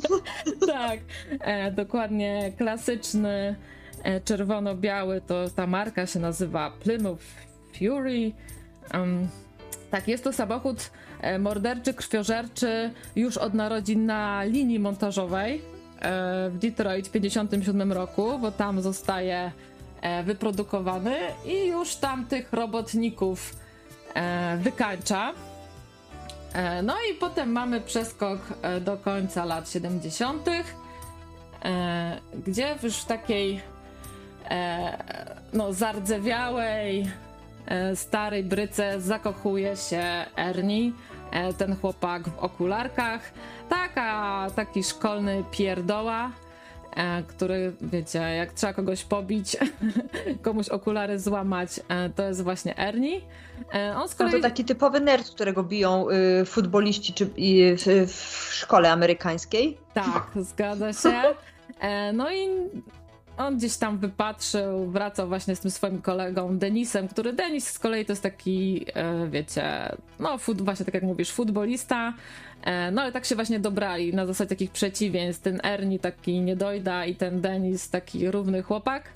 tak, 0.67 0.99
e, 1.41 1.71
dokładnie 1.71 2.53
klasyczny 2.59 3.57
e, 4.03 4.21
czerwono-biały, 4.21 5.21
to 5.21 5.51
ta 5.51 5.67
marka 5.67 6.07
się 6.07 6.21
nazywa 6.21 6.71
Plymouth 6.71 7.25
Fury. 7.79 8.33
Um, 8.95 9.29
tak, 9.91 10.09
jest 10.09 10.25
to 10.25 10.33
samochód 10.33 10.91
e, 11.21 11.39
morderczy, 11.39 11.95
krwiożerczy 11.95 12.91
już 13.17 13.37
od 13.37 13.55
narodzin 13.55 14.07
na 14.07 14.45
linii 14.45 14.79
montażowej 14.79 15.63
e, 16.01 16.51
w 16.51 16.59
Detroit 16.59 17.09
w 17.09 17.11
1957 17.11 17.93
roku, 17.93 18.39
bo 18.39 18.53
tam 18.53 18.83
zostaje 18.83 19.53
wyprodukowany 20.25 21.17
i 21.45 21.67
już 21.67 21.97
tam 21.97 22.27
tych 22.27 22.53
robotników 22.53 23.57
e, 24.15 24.57
wykańcza. 24.57 25.33
E, 26.53 26.83
no 26.83 26.95
i 27.11 27.15
potem 27.15 27.53
mamy 27.53 27.81
przeskok 27.81 28.39
do 28.81 28.97
końca 28.97 29.45
lat 29.45 29.71
70., 29.71 30.49
gdzie 32.47 32.77
już 32.83 32.97
w 32.97 33.05
takiej 33.05 33.61
no, 35.53 35.73
zardzewiałej, 35.73 37.11
starej 37.95 38.45
bryce 38.45 39.01
zakochuje 39.01 39.77
się 39.77 40.27
Ernie, 40.37 40.93
ten 41.59 41.77
chłopak 41.77 42.29
w 42.29 42.39
okularkach. 42.39 43.33
Taka, 43.69 44.47
taki 44.57 44.85
szkolny 44.85 45.45
pierdoła, 45.51 46.31
E, 46.31 46.44
który, 47.27 47.73
wiecie, 47.81 48.19
jak 48.19 48.53
trzeba 48.53 48.73
kogoś 48.73 49.05
pobić, 49.05 49.57
komuś 50.43 50.69
okulary 50.69 51.19
złamać, 51.19 51.81
e, 51.89 52.11
to 52.11 52.23
jest 52.23 52.43
właśnie 52.43 52.79
Ernie. 52.79 53.21
E, 53.75 53.97
on 53.97 54.09
z 54.09 54.15
kolei... 54.15 54.33
No 54.33 54.39
to 54.39 54.43
taki 54.43 54.65
typowy 54.65 55.01
nerd, 55.01 55.31
którego 55.31 55.63
biją 55.63 56.07
y, 56.41 56.45
futboliści 56.45 57.13
czy, 57.13 57.25
y, 57.25 57.77
w, 58.07 58.13
w 58.49 58.55
szkole 58.55 58.93
amerykańskiej. 58.93 59.79
Tak, 59.95 60.27
zgadza 60.37 60.93
się. 60.93 61.23
No 62.13 62.33
i 62.33 62.49
on 63.37 63.57
gdzieś 63.57 63.77
tam 63.77 63.99
wypatrzył, 63.99 64.91
wracał 64.91 65.29
właśnie 65.29 65.57
z 65.57 65.61
tym 65.61 65.71
swoim 65.71 66.03
kolegą 66.03 66.59
Denisem, 66.59 67.09
który 67.09 67.33
Denis 67.33 67.71
z 67.71 67.79
kolei 67.79 68.05
to 68.05 68.13
jest 68.13 68.23
taki, 68.23 68.87
wiecie, 69.31 69.97
no 70.19 70.39
fut, 70.39 70.63
właśnie 70.63 70.85
tak 70.85 70.95
jak 70.95 71.03
mówisz, 71.03 71.33
futbolista, 71.33 72.13
E, 72.54 72.54
no 72.93 73.03
ale 73.03 73.13
tak 73.13 73.25
się 73.25 73.35
właśnie 73.35 73.61
dobrali 73.61 74.15
na 74.15 74.27
zasadzie 74.27 74.49
takich 74.49 74.71
przeciwieństw. 74.71 75.43
Ten 75.43 75.61
Ernie 75.65 75.99
taki 75.99 76.41
niedojda 76.41 77.07
i 77.07 77.15
ten 77.15 77.41
Denis 77.41 77.91
taki 77.91 78.31
równy 78.31 78.63
chłopak. 78.63 79.13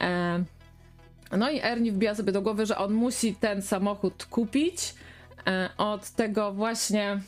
E, 0.00 0.44
no 1.32 1.50
i 1.50 1.60
Ernie 1.62 1.92
wbija 1.92 2.14
sobie 2.14 2.32
do 2.32 2.42
głowy, 2.42 2.66
że 2.66 2.78
on 2.78 2.92
musi 2.92 3.34
ten 3.34 3.62
samochód 3.62 4.24
kupić 4.24 4.94
e, 5.46 5.70
od 5.78 6.10
tego 6.10 6.52
właśnie 6.52 7.20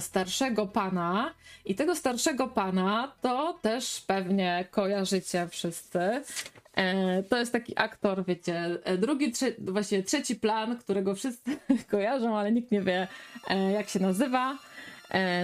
starszego 0.00 0.66
pana. 0.66 1.34
I 1.64 1.74
tego 1.74 1.96
starszego 1.96 2.48
pana 2.48 3.12
to 3.20 3.58
też 3.62 4.00
pewnie 4.06 4.64
kojarzycie 4.70 5.48
wszyscy. 5.48 6.22
E, 6.76 7.22
to 7.22 7.36
jest 7.36 7.52
taki 7.52 7.72
aktor, 7.76 8.24
wiecie, 8.24 8.78
e, 8.84 8.98
drugi, 8.98 9.32
trze 9.32 9.46
właściwie 9.58 10.02
trzeci 10.02 10.36
plan, 10.36 10.78
którego 10.78 11.14
wszyscy 11.14 11.56
kojarzą, 11.90 12.38
ale 12.38 12.52
nikt 12.52 12.70
nie 12.70 12.80
wie, 12.82 13.08
e, 13.50 13.72
jak 13.72 13.88
się 13.88 14.00
nazywa. 14.00 14.58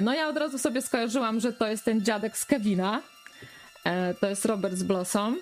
No 0.02 0.14
ja 0.14 0.28
od 0.28 0.36
razu 0.36 0.58
sobie 0.58 0.82
skojarzyłam, 0.82 1.40
że 1.40 1.52
to 1.52 1.66
jest 1.66 1.84
ten 1.84 2.04
dziadek 2.04 2.36
z 2.36 2.44
Kevina. 2.44 3.02
To 4.20 4.28
jest 4.28 4.44
Robert 4.44 4.74
z 4.74 4.82
Blossom. 4.82 5.38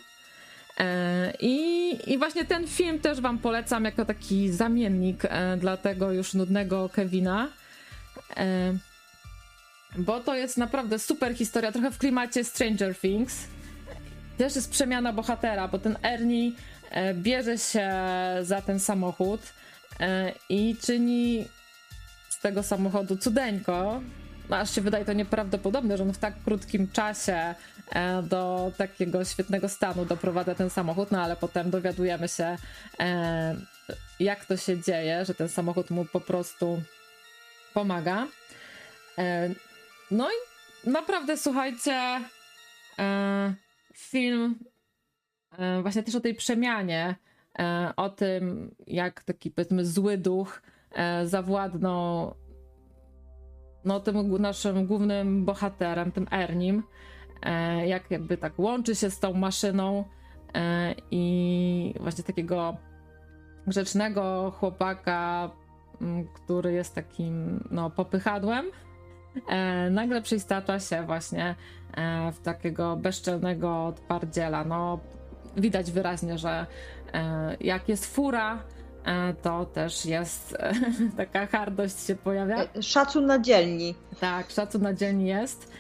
I, 1.40 1.90
I 2.06 2.18
właśnie 2.18 2.44
ten 2.44 2.66
film 2.66 3.00
też 3.00 3.20
wam 3.20 3.39
polecam 3.39 3.84
jako 3.84 4.05
taki 4.05 4.50
zamiennik 4.50 5.23
dla 5.58 5.76
tego 5.76 6.12
już 6.12 6.34
nudnego 6.34 6.89
Kevina. 6.89 7.48
Bo 9.98 10.20
to 10.20 10.34
jest 10.34 10.56
naprawdę 10.56 10.98
super 10.98 11.34
historia, 11.34 11.73
trochę 11.73 11.90
w 11.90 11.98
klimacie 11.98 12.44
Stranger 12.44 12.97
Things 12.97 13.47
też 14.36 14.56
jest 14.56 14.70
przemiana 14.70 15.12
bohatera, 15.12 15.68
bo 15.68 15.78
ten 15.78 15.98
Ernie 16.02 16.52
e, 16.90 17.15
bierze 17.15 17.58
się 17.58 17.90
za 18.42 18.62
ten 18.62 18.81
samochód 18.81 19.40
e, 20.00 20.32
i 20.48 20.76
czyni 20.82 21.48
z 22.28 22.40
tego 22.40 22.62
samochodu 22.62 23.16
cudeńko. 23.16 24.00
No, 24.48 24.56
aż 24.56 24.74
się 24.74 24.81
wydaje 24.81 25.05
to 25.05 25.12
nieprawdopodobne, 25.12 25.97
że 25.97 26.02
on 26.02 26.12
w 26.12 26.18
tak 26.18 26.34
krótkim 26.44 26.90
czasie 26.90 27.55
e, 27.92 28.23
do 28.23 28.73
takiego 28.76 29.24
świetnego 29.24 29.68
stanu 29.68 30.05
doprowadza 30.05 30.55
ten 30.55 30.70
samochód, 30.70 31.10
no 31.10 31.23
ale 31.23 31.36
potem 31.36 31.70
dowiadujemy 31.70 32.28
się, 32.28 32.56
jak 34.20 34.44
to 34.44 34.56
się 34.56 34.82
dzieje, 34.82 35.24
że 35.24 35.34
ten 35.34 35.48
samochód 35.48 35.90
mu 35.90 36.05
po 36.05 36.20
prostu 36.20 36.82
pomaga. 37.74 38.26
No 40.10 40.28
i 40.31 40.90
naprawdę 40.90 41.36
słuchajcie 41.36 42.20
film 44.06 44.58
e, 45.58 45.82
właśnie 45.82 46.02
też 46.02 46.14
o 46.14 46.20
tej 46.20 46.34
przemianie, 46.34 47.16
e, 47.58 47.92
o 47.96 48.10
tym, 48.10 48.74
jak 48.86 49.24
taki 49.24 49.50
powiedzmy 49.50 49.84
zły 49.84 50.18
duch 50.18 50.62
e, 50.92 51.26
zawładnął 51.26 52.34
no, 53.84 54.00
tym 54.00 54.42
naszym 54.42 54.86
głównym 54.86 55.44
bohaterem, 55.44 56.12
tym 56.12 56.26
Ernim, 56.32 56.82
jak 57.86 58.10
jakby 58.10 58.36
tak 58.36 58.58
łączy 58.58 58.94
się 58.94 59.10
z 59.10 59.20
tą 59.20 59.32
maszyną 59.32 60.04
i 61.10 61.94
właśnie 62.00 62.24
takiego 62.24 62.76
grzecznego 63.66 64.52
chłopaka, 64.56 65.50
który 66.34 66.72
jest 66.72 66.94
takim 66.94 67.64
no, 67.70 67.90
popychadłem, 67.90 68.66
nagle 69.90 70.22
przystacza 70.22 70.80
się 70.80 71.02
właśnie 71.06 71.54
w 72.32 72.40
takiego 72.42 72.97
bezczelnego 72.97 73.92
twardziela. 73.97 74.65
No, 74.65 74.98
widać 75.56 75.90
wyraźnie, 75.90 76.39
że 76.39 76.66
e, 77.15 77.56
jak 77.60 77.89
jest 77.89 78.06
fura, 78.06 78.62
e, 79.05 79.34
to 79.34 79.65
też 79.65 80.06
jest 80.06 80.56
taka 81.16 81.47
hardość 81.47 82.06
się 82.06 82.15
pojawia. 82.15 82.56
Szacun 82.81 83.26
na 83.26 83.39
dzielni. 83.39 83.94
Tak, 84.20 84.50
szacun 84.50 84.82
na 84.82 84.94
dzielni 84.94 85.26
jest. 85.26 85.73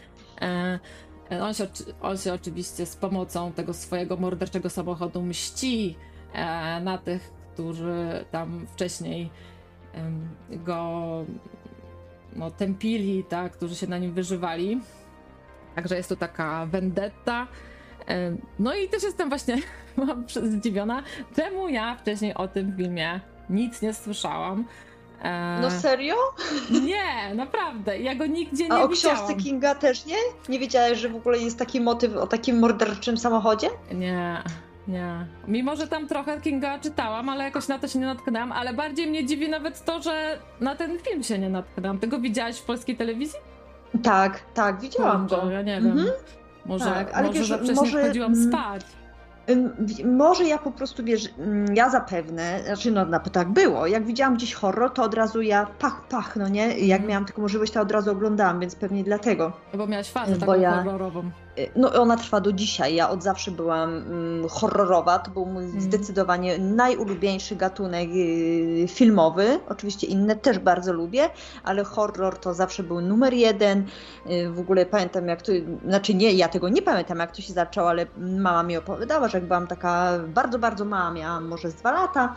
On 1.42 1.54
się, 1.54 1.66
on 2.00 2.18
się 2.18 2.34
oczywiście 2.34 2.86
z 2.86 2.96
pomocą 2.96 3.52
tego 3.52 3.74
swojego 3.74 4.16
morderczego 4.16 4.70
samochodu 4.70 5.22
mści 5.22 5.96
na 6.82 6.98
tych, 6.98 7.32
którzy 7.52 8.24
tam 8.30 8.66
wcześniej 8.66 9.30
go 10.50 11.24
no, 12.36 12.50
tępili, 12.50 13.24
tak, 13.24 13.52
którzy 13.52 13.74
się 13.74 13.86
na 13.86 13.98
nim 13.98 14.12
wyżywali. 14.12 14.80
Także 15.76 15.96
jest 15.96 16.08
to 16.08 16.16
taka 16.16 16.66
vendetta. 16.66 17.46
No 18.58 18.74
i 18.74 18.88
też 18.88 19.02
jestem 19.02 19.28
właśnie 19.28 19.56
zdziwiona, 20.52 21.02
czemu 21.36 21.68
ja 21.68 21.96
wcześniej 21.96 22.34
o 22.34 22.48
tym 22.48 22.76
filmie 22.76 23.20
nic 23.50 23.82
nie 23.82 23.94
słyszałam. 23.94 24.64
E, 25.22 25.58
no 25.62 25.70
serio? 25.70 26.14
Nie, 26.70 27.34
naprawdę. 27.34 27.98
Ja 27.98 28.14
go 28.14 28.26
nigdzie 28.26 28.64
nie 28.68 28.72
A 28.74 28.82
o 28.82 28.88
widziałam. 28.88 29.16
książce 29.16 29.34
Kinga 29.42 29.74
też 29.74 30.06
nie? 30.06 30.16
Nie 30.48 30.58
wiedziałeś, 30.58 30.98
że 30.98 31.08
w 31.08 31.16
ogóle 31.16 31.38
jest 31.38 31.58
taki 31.58 31.80
motyw 31.80 32.16
o 32.16 32.26
takim 32.26 32.58
morderczym 32.58 33.16
samochodzie? 33.18 33.68
Nie, 33.94 34.42
nie. 34.88 35.26
Mimo, 35.48 35.76
że 35.76 35.88
tam 35.88 36.08
trochę 36.08 36.40
Kinga 36.40 36.78
czytałam, 36.78 37.28
ale 37.28 37.44
jakoś 37.44 37.68
na 37.68 37.78
to 37.78 37.88
się 37.88 37.98
nie 37.98 38.06
natknęłam, 38.06 38.52
ale 38.52 38.74
bardziej 38.74 39.06
mnie 39.06 39.26
dziwi 39.26 39.48
nawet 39.48 39.84
to, 39.84 40.02
że 40.02 40.38
na 40.60 40.76
ten 40.76 40.98
film 40.98 41.22
się 41.22 41.38
nie 41.38 41.48
natknęłam. 41.48 41.98
Ty 41.98 42.06
go 42.06 42.18
widziałaś 42.18 42.58
w 42.58 42.64
polskiej 42.64 42.96
telewizji? 42.96 43.38
Tak, 44.02 44.40
tak, 44.54 44.80
widziałam 44.80 45.26
go. 45.26 45.50
Ja 45.50 45.62
nie 45.62 45.80
wiem. 45.80 45.86
Mhm. 45.86 46.08
Może, 46.66 46.84
tak, 46.84 47.12
ale 47.14 47.26
może 47.26 47.38
wiesz, 47.38 47.66
za 47.66 47.72
może, 47.74 48.02
chodziłam 48.02 48.36
spać. 48.36 48.82
Może 50.04 50.44
ja 50.44 50.58
po 50.58 50.70
prostu, 50.70 51.04
wiesz, 51.04 51.28
ja 51.74 51.90
zapewne, 51.90 52.60
znaczy 52.64 52.90
no, 52.90 53.04
no 53.04 53.20
tak 53.20 53.48
było, 53.48 53.86
jak 53.86 54.04
widziałam 54.04 54.34
gdzieś 54.34 54.54
horror, 54.54 54.92
to 54.92 55.02
od 55.02 55.14
razu 55.14 55.42
ja 55.42 55.66
pach, 55.78 56.08
pach, 56.08 56.36
no 56.36 56.48
nie, 56.48 56.78
jak 56.78 56.98
mm. 56.98 57.10
miałam 57.10 57.24
taką 57.24 57.42
możliwość, 57.42 57.72
to 57.72 57.80
od 57.80 57.92
razu 57.92 58.10
oglądałam, 58.10 58.60
więc 58.60 58.74
pewnie 58.74 59.04
dlatego. 59.04 59.52
Bo 59.74 59.86
miałaś 59.86 60.10
fazę 60.10 60.36
taką 60.36 60.54
ja... 60.54 60.82
horrorową. 60.82 61.30
No 61.76 61.92
ona 61.92 62.16
trwa 62.16 62.40
do 62.40 62.52
dzisiaj. 62.52 62.94
Ja 62.94 63.10
od 63.10 63.22
zawsze 63.22 63.50
byłam 63.50 63.90
mm, 63.90 64.48
horrorowa. 64.48 65.18
To 65.18 65.30
był 65.30 65.46
mój 65.46 65.64
mm. 65.64 65.80
zdecydowanie 65.80 66.58
najulubieńszy 66.58 67.56
gatunek 67.56 68.08
y, 68.14 68.84
filmowy. 68.88 69.60
Oczywiście 69.68 70.06
inne 70.06 70.36
też 70.36 70.58
bardzo 70.58 70.92
lubię, 70.92 71.30
ale 71.64 71.84
horror 71.84 72.38
to 72.38 72.54
zawsze 72.54 72.82
był 72.82 73.00
numer 73.00 73.34
jeden. 73.34 73.86
Y, 74.30 74.50
w 74.50 74.60
ogóle 74.60 74.86
pamiętam 74.86 75.28
jak 75.28 75.42
to, 75.42 75.52
znaczy 75.88 76.14
nie, 76.14 76.32
ja 76.32 76.48
tego 76.48 76.68
nie 76.68 76.82
pamiętam 76.82 77.18
jak 77.18 77.36
to 77.36 77.42
się 77.42 77.52
zaczęło, 77.52 77.88
ale 77.90 78.06
mama 78.18 78.62
mi 78.62 78.76
opowiadała, 78.76 79.28
że 79.28 79.38
jak 79.38 79.46
byłam 79.46 79.66
taka 79.66 80.18
bardzo, 80.28 80.58
bardzo 80.58 80.84
mała, 80.84 81.10
miałam 81.10 81.48
może 81.48 81.70
z 81.70 81.74
dwa 81.74 81.92
lata, 81.92 82.34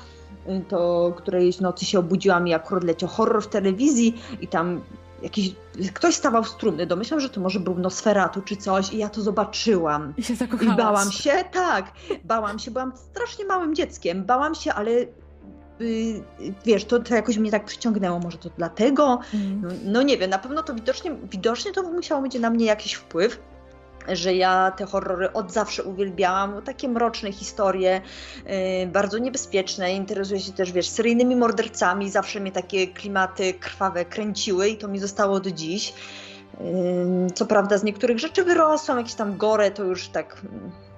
y, 0.48 0.61
to 0.69 1.14
którejś 1.17 1.59
nocy 1.59 1.85
się 1.85 1.99
obudziłam 1.99 2.48
i 2.48 2.53
akurat 2.53 2.83
leciał 2.83 3.09
horror 3.09 3.43
w 3.43 3.48
telewizji 3.48 4.22
i 4.41 4.48
tam 4.48 4.81
jakiś, 5.23 5.56
ktoś 5.93 6.15
stawał 6.15 6.43
z 6.43 6.57
trumny, 6.57 6.85
domyślam, 6.85 7.19
że 7.19 7.30
to 7.30 7.41
może 7.41 7.59
był 7.59 7.80
Nosferatu 7.80 8.41
czy 8.41 8.56
coś 8.56 8.93
i 8.93 8.98
ja 8.98 9.09
to 9.09 9.22
zobaczyłam. 9.22 10.14
I 10.17 10.23
się 10.23 10.35
zakochałaś. 10.35 10.73
I 10.73 10.77
bałam 10.77 11.11
się, 11.11 11.31
tak, 11.51 11.91
bałam 12.23 12.59
się, 12.59 12.72
byłam 12.72 12.93
strasznie 12.95 13.45
małym 13.45 13.75
dzieckiem, 13.75 14.25
bałam 14.25 14.56
się, 14.56 14.73
ale 14.73 14.91
yy, 14.91 16.23
wiesz, 16.65 16.85
to, 16.85 16.99
to 16.99 17.15
jakoś 17.15 17.38
mnie 17.38 17.51
tak 17.51 17.65
przyciągnęło, 17.65 18.19
może 18.19 18.38
to 18.38 18.49
dlatego, 18.57 19.19
mm. 19.33 19.61
no, 19.61 19.69
no, 19.83 20.01
nie 20.01 20.17
wiem, 20.17 20.30
na 20.30 20.39
pewno 20.39 20.64
to 20.64 20.73
widocznie, 20.73 21.15
widocznie 21.31 21.72
to 21.72 21.83
musiało 21.83 22.22
mieć 22.22 22.39
na 22.39 22.49
mnie 22.49 22.65
jakiś 22.65 22.93
wpływ, 22.93 23.39
że 24.11 24.35
ja 24.35 24.71
te 24.71 24.85
horrory 24.85 25.33
od 25.33 25.51
zawsze 25.51 25.83
uwielbiałam, 25.83 26.61
takie 26.61 26.89
mroczne 26.89 27.31
historie, 27.31 28.01
yy, 28.45 28.88
bardzo 28.88 29.17
niebezpieczne, 29.17 29.93
interesuję 29.93 30.39
się 30.39 30.51
też, 30.51 30.71
wiesz, 30.71 30.89
seryjnymi 30.89 31.35
mordercami, 31.35 32.09
zawsze 32.09 32.39
mnie 32.39 32.51
takie 32.51 32.88
klimaty 32.88 33.53
krwawe 33.53 34.05
kręciły 34.05 34.69
i 34.69 34.77
to 34.77 34.88
mi 34.88 34.99
zostało 34.99 35.39
do 35.39 35.51
dziś. 35.51 35.93
Yy, 36.59 37.31
co 37.33 37.45
prawda 37.45 37.77
z 37.77 37.83
niektórych 37.83 38.19
rzeczy 38.19 38.43
wyrosłam, 38.43 38.97
jakieś 38.97 39.13
tam 39.13 39.38
gore, 39.38 39.71
to 39.71 39.83
już 39.83 40.07
tak... 40.07 40.41
Yy, 40.43 40.89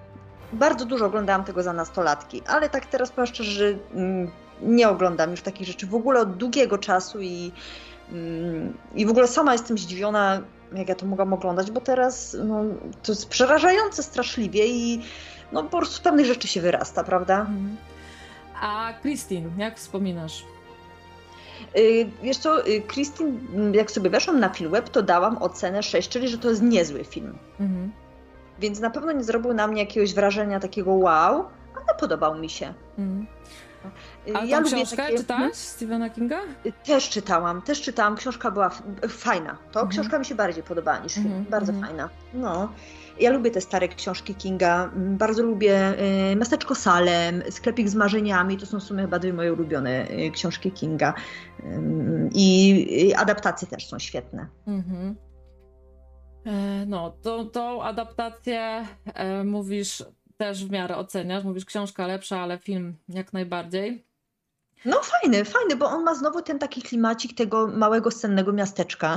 bardzo 0.54 0.86
dużo 0.86 1.06
oglądałam 1.06 1.44
tego 1.44 1.64
za 1.64 1.74
nastolatki, 1.74 2.42
ale 2.48 2.70
tak 2.70 2.86
teraz 2.86 3.12
powiem 3.12 3.28
szczerze, 3.28 3.52
że 3.52 3.78
mm, 3.94 4.32
nie 4.62 4.90
oglądam 4.90 5.32
już 5.32 5.42
takich 5.42 5.68
rzeczy 5.68 5.88
w 5.88 5.96
ogóle 5.96 6.20
od 6.20 6.38
długiego 6.38 6.78
czasu 6.78 7.22
i, 7.22 7.52
mm, 8.12 8.78
i 8.96 9.06
w 9.06 9.10
ogóle 9.10 9.28
sama 9.28 9.54
jestem 9.54 9.78
zdziwiona, 9.78 10.42
jak 10.76 10.90
ja 10.90 10.96
to 10.96 11.06
mogłam 11.06 11.34
oglądać, 11.34 11.72
bo 11.72 11.82
teraz 11.82 12.38
no, 12.44 12.64
to 13.04 13.12
jest 13.12 13.30
przerażające 13.30 14.04
straszliwie 14.04 14.68
i 14.68 15.02
no, 15.52 15.64
po 15.64 15.78
prostu 15.78 16.04
pewnych 16.04 16.26
rzeczy 16.26 16.48
się 16.48 16.62
wyrasta, 16.62 17.04
prawda? 17.04 17.48
A 18.62 18.94
Christine, 19.02 19.50
jak 19.58 19.78
wspominasz? 19.78 20.46
Yy, 21.76 22.10
wiesz 22.24 22.38
co, 22.38 22.68
y, 22.68 22.82
Christine, 22.82 23.32
jak 23.74 23.92
sobie 23.92 24.10
weszłam 24.10 24.40
na 24.40 24.50
Filmweb, 24.50 24.90
to 24.90 25.02
dałam 25.04 25.38
ocenę 25.38 25.84
6, 25.84 26.10
czyli 26.10 26.28
że 26.28 26.38
to 26.38 26.50
jest 26.50 26.62
niezły 26.62 27.04
film. 27.04 27.38
Mhm. 27.60 27.92
Więc 28.60 28.80
na 28.80 28.90
pewno 28.90 29.12
nie 29.12 29.24
zrobił 29.24 29.54
na 29.54 29.68
mnie 29.68 29.82
jakiegoś 29.82 30.14
wrażenia 30.14 30.60
takiego 30.60 30.92
wow, 30.92 31.46
ale 31.76 32.00
podobał 32.00 32.36
mi 32.36 32.50
się. 32.50 32.74
Mhm. 32.98 33.28
A 34.34 34.46
ja 34.46 34.60
lubię 34.60 34.76
książkę 34.76 34.96
takie... 34.96 35.18
czytałaś 35.18 35.42
hmm? 35.42 35.56
Stephena 35.56 36.10
Kinga? 36.10 36.40
Też 36.84 37.10
czytałam, 37.10 37.62
też 37.62 37.82
czytałam. 37.82 38.16
Książka 38.16 38.52
była 38.52 38.70
fajna. 39.10 39.58
To 39.72 39.80
mhm. 39.80 39.90
książka 39.90 40.20
mi 40.20 40.26
się 40.26 40.36
bardziej 40.36 40.64
podobała 40.64 41.00
niż 41.00 41.14
film. 41.14 41.26
Mhm. 41.26 41.46
Bardzo 41.46 41.72
mhm. 41.72 41.88
fajna. 41.88 42.10
No. 42.34 42.70
Ja 43.20 43.32
lubię 43.32 43.52
te 43.52 43.62
stare 43.62 43.88
książki 43.88 44.36
Kinga. 44.36 44.84
Mm, 44.84 45.18
bardzo 45.18 45.44
lubię 45.44 45.94
y, 46.32 46.36
Miasteczko 46.36 46.76
Salem, 46.76 47.44
Sklepik 47.50 47.90
z 47.90 47.96
marzeniami. 47.96 48.58
To 48.58 48.66
są 48.66 48.80
w 48.80 48.84
sumie 48.84 49.02
chyba 49.02 49.20
dwie 49.20 49.34
moje 49.34 49.54
ulubione 49.54 50.12
y, 50.12 50.32
książki 50.32 50.72
Kinga. 50.72 51.14
I 52.34 53.14
adaptacje 53.18 53.68
też 53.68 53.88
są 53.88 54.00
świetne. 54.00 54.48
Mhm. 54.68 55.16
E, 56.46 56.86
no, 56.86 57.12
to, 57.22 57.46
tą 57.46 57.84
adaptację 57.84 58.86
e, 59.06 59.44
mówisz 59.44 60.04
też 60.38 60.66
w 60.66 60.72
miarę 60.72 60.98
oceniasz. 60.98 61.44
Mówisz, 61.44 61.66
książka 61.66 62.08
lepsza, 62.08 62.40
ale 62.40 62.58
film 62.58 62.98
jak 63.10 63.34
najbardziej. 63.34 64.11
No 64.86 65.02
fajny, 65.04 65.46
fajny, 65.46 65.76
bo 65.76 65.86
on 65.86 66.04
ma 66.04 66.16
znowu 66.16 66.42
ten 66.42 66.60
taki 66.60 66.82
klimacik 66.82 67.36
tego 67.36 67.68
małego, 67.68 68.12
sennego 68.12 68.54
miasteczka. 68.54 69.16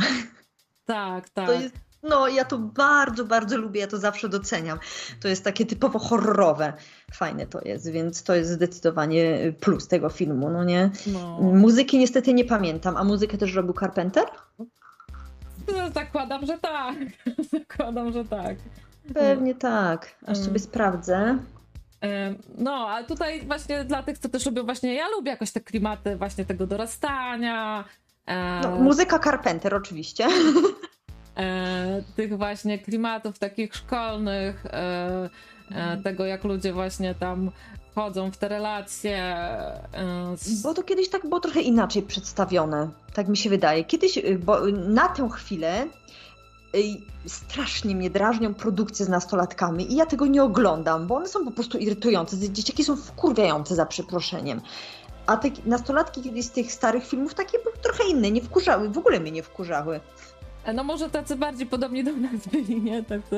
Tak, 0.86 1.28
tak. 1.28 1.48
Jest, 1.48 1.74
no 2.02 2.28
ja 2.28 2.44
to 2.44 2.58
bardzo, 2.58 3.24
bardzo 3.24 3.56
lubię, 3.56 3.80
ja 3.80 3.86
to 3.86 3.98
zawsze 3.98 4.28
doceniam. 4.28 4.78
To 5.20 5.28
jest 5.28 5.44
takie 5.44 5.66
typowo 5.66 5.98
horrorowe. 5.98 6.72
Fajne 7.12 7.46
to 7.46 7.60
jest, 7.64 7.90
więc 7.90 8.22
to 8.22 8.34
jest 8.34 8.50
zdecydowanie 8.50 9.52
plus 9.60 9.88
tego 9.88 10.08
filmu, 10.08 10.50
no 10.50 10.64
nie? 10.64 10.90
No. 11.06 11.38
Muzyki 11.40 11.98
niestety 11.98 12.34
nie 12.34 12.44
pamiętam, 12.44 12.96
a 12.96 13.04
muzykę 13.04 13.38
też 13.38 13.54
robił 13.54 13.74
Carpenter? 13.80 14.24
No, 15.68 15.90
zakładam, 15.94 16.46
że 16.46 16.58
tak. 16.58 16.94
zakładam, 17.58 18.12
że 18.12 18.24
tak. 18.24 18.56
Pewnie 19.14 19.54
tak, 19.54 20.14
aż 20.26 20.38
sobie 20.38 20.58
sprawdzę. 20.58 21.38
No, 22.58 22.88
a 22.88 23.04
tutaj 23.04 23.46
właśnie 23.46 23.84
dla 23.84 24.02
tych, 24.02 24.18
co 24.18 24.28
też 24.28 24.46
lubią 24.46 24.64
właśnie, 24.64 24.94
ja 24.94 25.08
lubię 25.08 25.30
jakoś 25.30 25.50
te 25.50 25.60
klimaty 25.60 26.16
właśnie 26.16 26.44
tego 26.44 26.66
dorastania. 26.66 27.84
No, 28.62 28.70
muzyka 28.70 29.18
Carpenter 29.18 29.74
oczywiście. 29.74 30.26
E, 31.36 32.02
tych 32.16 32.38
właśnie 32.38 32.78
klimatów 32.78 33.38
takich 33.38 33.74
szkolnych, 33.74 34.66
e, 34.66 35.30
e, 35.70 35.96
tego 35.96 36.26
jak 36.26 36.44
ludzie 36.44 36.72
właśnie 36.72 37.14
tam 37.14 37.50
wchodzą 37.90 38.30
w 38.30 38.36
te 38.36 38.48
relacje. 38.48 39.36
Z... 40.36 40.62
Bo 40.62 40.74
to 40.74 40.82
kiedyś 40.82 41.08
tak 41.08 41.22
było 41.22 41.40
trochę 41.40 41.60
inaczej 41.60 42.02
przedstawione, 42.02 42.90
tak 43.14 43.28
mi 43.28 43.36
się 43.36 43.50
wydaje. 43.50 43.84
Kiedyś, 43.84 44.18
bo 44.38 44.66
na 44.70 45.08
tę 45.08 45.28
chwilę 45.32 45.86
strasznie 47.26 47.94
mnie 47.94 48.10
drażnią 48.10 48.54
produkcje 48.54 49.06
z 49.06 49.08
nastolatkami 49.08 49.92
i 49.92 49.96
ja 49.96 50.06
tego 50.06 50.26
nie 50.26 50.42
oglądam, 50.42 51.06
bo 51.06 51.16
one 51.16 51.28
są 51.28 51.44
po 51.44 51.50
prostu 51.50 51.78
irytujące. 51.78 52.38
Dzieciaki 52.38 52.84
są 52.84 52.96
wkurwiające 52.96 53.74
za 53.74 53.86
przeproszeniem. 53.86 54.60
A 55.26 55.36
te 55.36 55.50
nastolatki 55.66 56.22
kiedyś 56.22 56.44
z 56.44 56.50
tych 56.50 56.72
starych 56.72 57.06
filmów 57.06 57.34
takie 57.34 57.58
były 57.58 57.76
trochę 57.76 58.04
inne, 58.04 58.30
nie 58.30 58.42
wkurzały, 58.42 58.88
w 58.88 58.98
ogóle 58.98 59.20
mnie 59.20 59.30
nie 59.30 59.42
wkurzały. 59.42 60.00
E, 60.64 60.72
no 60.72 60.84
może 60.84 61.10
tacy 61.10 61.36
bardziej 61.36 61.66
podobni 61.66 62.04
do 62.04 62.12
nas 62.12 62.46
byli, 62.52 62.82
nie? 62.82 63.02
Tak 63.02 63.20
to, 63.30 63.36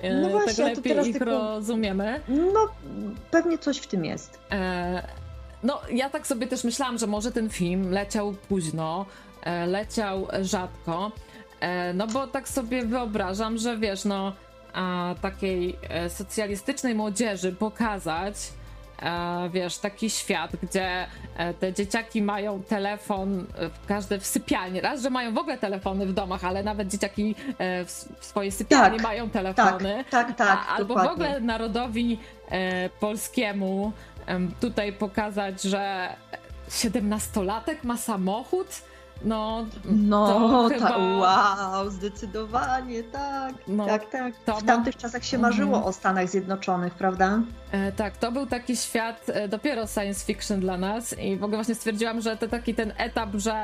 e, 0.00 0.20
no 0.20 0.28
właśnie, 0.28 0.64
tak 0.64 0.76
lepiej 0.76 1.08
ich 1.08 1.18
tylko... 1.18 1.30
rozumiemy. 1.30 2.20
No 2.28 2.68
pewnie 3.30 3.58
coś 3.58 3.78
w 3.78 3.86
tym 3.86 4.04
jest. 4.04 4.38
E, 4.50 5.02
no 5.62 5.80
ja 5.90 6.10
tak 6.10 6.26
sobie 6.26 6.46
też 6.46 6.64
myślałam, 6.64 6.98
że 6.98 7.06
może 7.06 7.32
ten 7.32 7.50
film 7.50 7.90
leciał 7.90 8.34
późno, 8.48 9.06
e, 9.42 9.66
leciał 9.66 10.26
rzadko, 10.42 11.12
no 11.94 12.06
bo 12.06 12.26
tak 12.26 12.48
sobie 12.48 12.84
wyobrażam, 12.84 13.58
że 13.58 13.76
wiesz, 13.76 14.04
no 14.04 14.32
a, 14.72 15.14
takiej 15.22 15.78
e, 15.88 16.10
socjalistycznej 16.10 16.94
młodzieży 16.94 17.52
pokazać, 17.52 18.34
e, 19.02 19.50
wiesz, 19.52 19.78
taki 19.78 20.10
świat, 20.10 20.50
gdzie 20.62 21.06
te 21.60 21.72
dzieciaki 21.72 22.22
mają 22.22 22.62
telefon, 22.62 23.46
każde 23.86 24.18
w 24.18 24.26
sypialni. 24.26 24.80
Raz, 24.80 25.02
że 25.02 25.10
mają 25.10 25.34
w 25.34 25.38
ogóle 25.38 25.58
telefony 25.58 26.06
w 26.06 26.12
domach, 26.12 26.44
ale 26.44 26.62
nawet 26.62 26.88
dzieciaki 26.88 27.34
w 27.86 28.06
swojej 28.20 28.52
sypialni 28.52 28.96
tak, 28.96 29.06
mają 29.06 29.30
telefony. 29.30 30.04
Tak, 30.10 30.26
tak, 30.26 30.36
tak. 30.36 30.66
Albo 30.68 30.94
w 30.94 31.06
ogóle 31.06 31.40
narodowi 31.40 32.18
polskiemu 33.00 33.92
tutaj 34.60 34.92
pokazać, 34.92 35.62
że 35.62 36.08
siedemnastolatek 36.70 37.84
ma 37.84 37.96
samochód 37.96 38.82
no, 39.24 39.66
no 39.84 40.68
chyba... 40.68 40.88
ta, 40.88 40.98
wow, 40.98 41.90
zdecydowanie, 41.90 43.02
tak, 43.02 43.54
no, 43.68 43.86
tak, 43.86 44.10
tak. 44.10 44.34
W 44.60 44.62
tamtych 44.62 44.96
czasach 44.96 45.24
się 45.24 45.38
marzyło 45.38 45.76
mhm. 45.76 45.84
o 45.84 45.92
Stanach 45.92 46.28
Zjednoczonych, 46.28 46.94
prawda? 46.94 47.40
E, 47.72 47.92
tak, 47.92 48.16
to 48.16 48.32
był 48.32 48.46
taki 48.46 48.76
świat 48.76 49.26
e, 49.28 49.48
dopiero 49.48 49.86
science 49.86 50.26
fiction 50.26 50.60
dla 50.60 50.76
nas 50.76 51.18
i 51.18 51.36
w 51.36 51.44
ogóle 51.44 51.56
właśnie 51.56 51.74
stwierdziłam, 51.74 52.20
że 52.20 52.36
to 52.36 52.48
taki 52.48 52.74
ten 52.74 52.92
etap, 52.96 53.30
że 53.34 53.54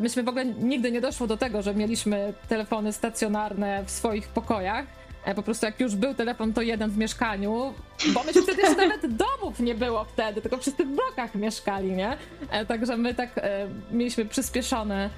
myśmy 0.00 0.22
w 0.22 0.28
ogóle 0.28 0.44
nigdy 0.44 0.92
nie 0.92 1.00
doszło 1.00 1.26
do 1.26 1.36
tego, 1.36 1.62
że 1.62 1.74
mieliśmy 1.74 2.32
telefony 2.48 2.92
stacjonarne 2.92 3.84
w 3.84 3.90
swoich 3.90 4.28
pokojach, 4.28 4.86
po 5.34 5.42
prostu 5.42 5.66
jak 5.66 5.80
już 5.80 5.96
był 5.96 6.14
telefon, 6.14 6.52
to 6.52 6.62
jeden 6.62 6.90
w 6.90 6.98
mieszkaniu, 6.98 7.74
bo 8.14 8.22
myśmy 8.24 8.42
wtedy 8.42 8.62
jeszcze 8.62 8.88
nawet 8.88 9.16
domów 9.16 9.60
nie 9.60 9.74
było 9.74 10.04
wtedy, 10.04 10.40
tylko 10.40 10.58
wszyscy 10.58 10.84
w 10.84 10.88
blokach 10.88 11.34
mieszkali, 11.34 11.92
nie? 11.92 12.16
E, 12.50 12.66
także 12.66 12.96
my 12.96 13.14
tak 13.14 13.38
e, 13.38 13.68
mieliśmy 13.90 14.24
przyspieszone 14.24 15.10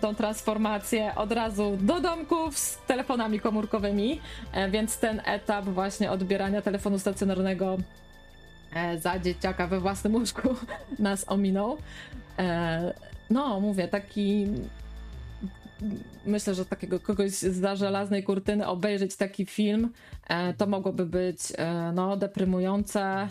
tą 0.00 0.14
transformację 0.14 1.14
od 1.14 1.32
razu 1.32 1.78
do 1.80 2.00
domków 2.00 2.58
z 2.58 2.78
telefonami 2.86 3.40
komórkowymi, 3.40 4.20
więc 4.70 4.98
ten 4.98 5.22
etap 5.24 5.64
właśnie 5.64 6.10
odbierania 6.10 6.62
telefonu 6.62 6.98
stacjonarnego 6.98 7.76
za 8.98 9.18
dzieciaka 9.18 9.66
we 9.66 9.80
własnym 9.80 10.14
łóżku 10.14 10.48
nas 10.98 11.24
ominął. 11.28 11.78
No, 13.30 13.60
mówię, 13.60 13.88
taki 13.88 14.46
myślę, 16.26 16.54
że 16.54 16.64
takiego 16.64 17.00
kogoś 17.00 17.30
za 17.32 17.76
żelaznej 17.76 18.22
kurtyny 18.22 18.66
obejrzeć 18.66 19.16
taki 19.16 19.46
film, 19.46 19.92
e, 20.28 20.54
to 20.54 20.66
mogłoby 20.66 21.06
być 21.06 21.38
e, 21.56 21.92
no, 21.94 22.16
deprymujące 22.16 23.28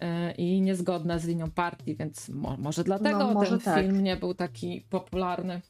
e, 0.00 0.32
i 0.32 0.60
niezgodne 0.60 1.18
z 1.18 1.26
linią 1.26 1.50
partii, 1.50 1.96
więc 1.96 2.28
może 2.58 2.84
dlatego 2.84 3.18
no, 3.18 3.34
może 3.34 3.50
ten 3.50 3.60
tak. 3.60 3.80
film 3.80 4.02
nie 4.02 4.16
był 4.16 4.34
taki 4.34 4.86
popularny. 4.90 5.60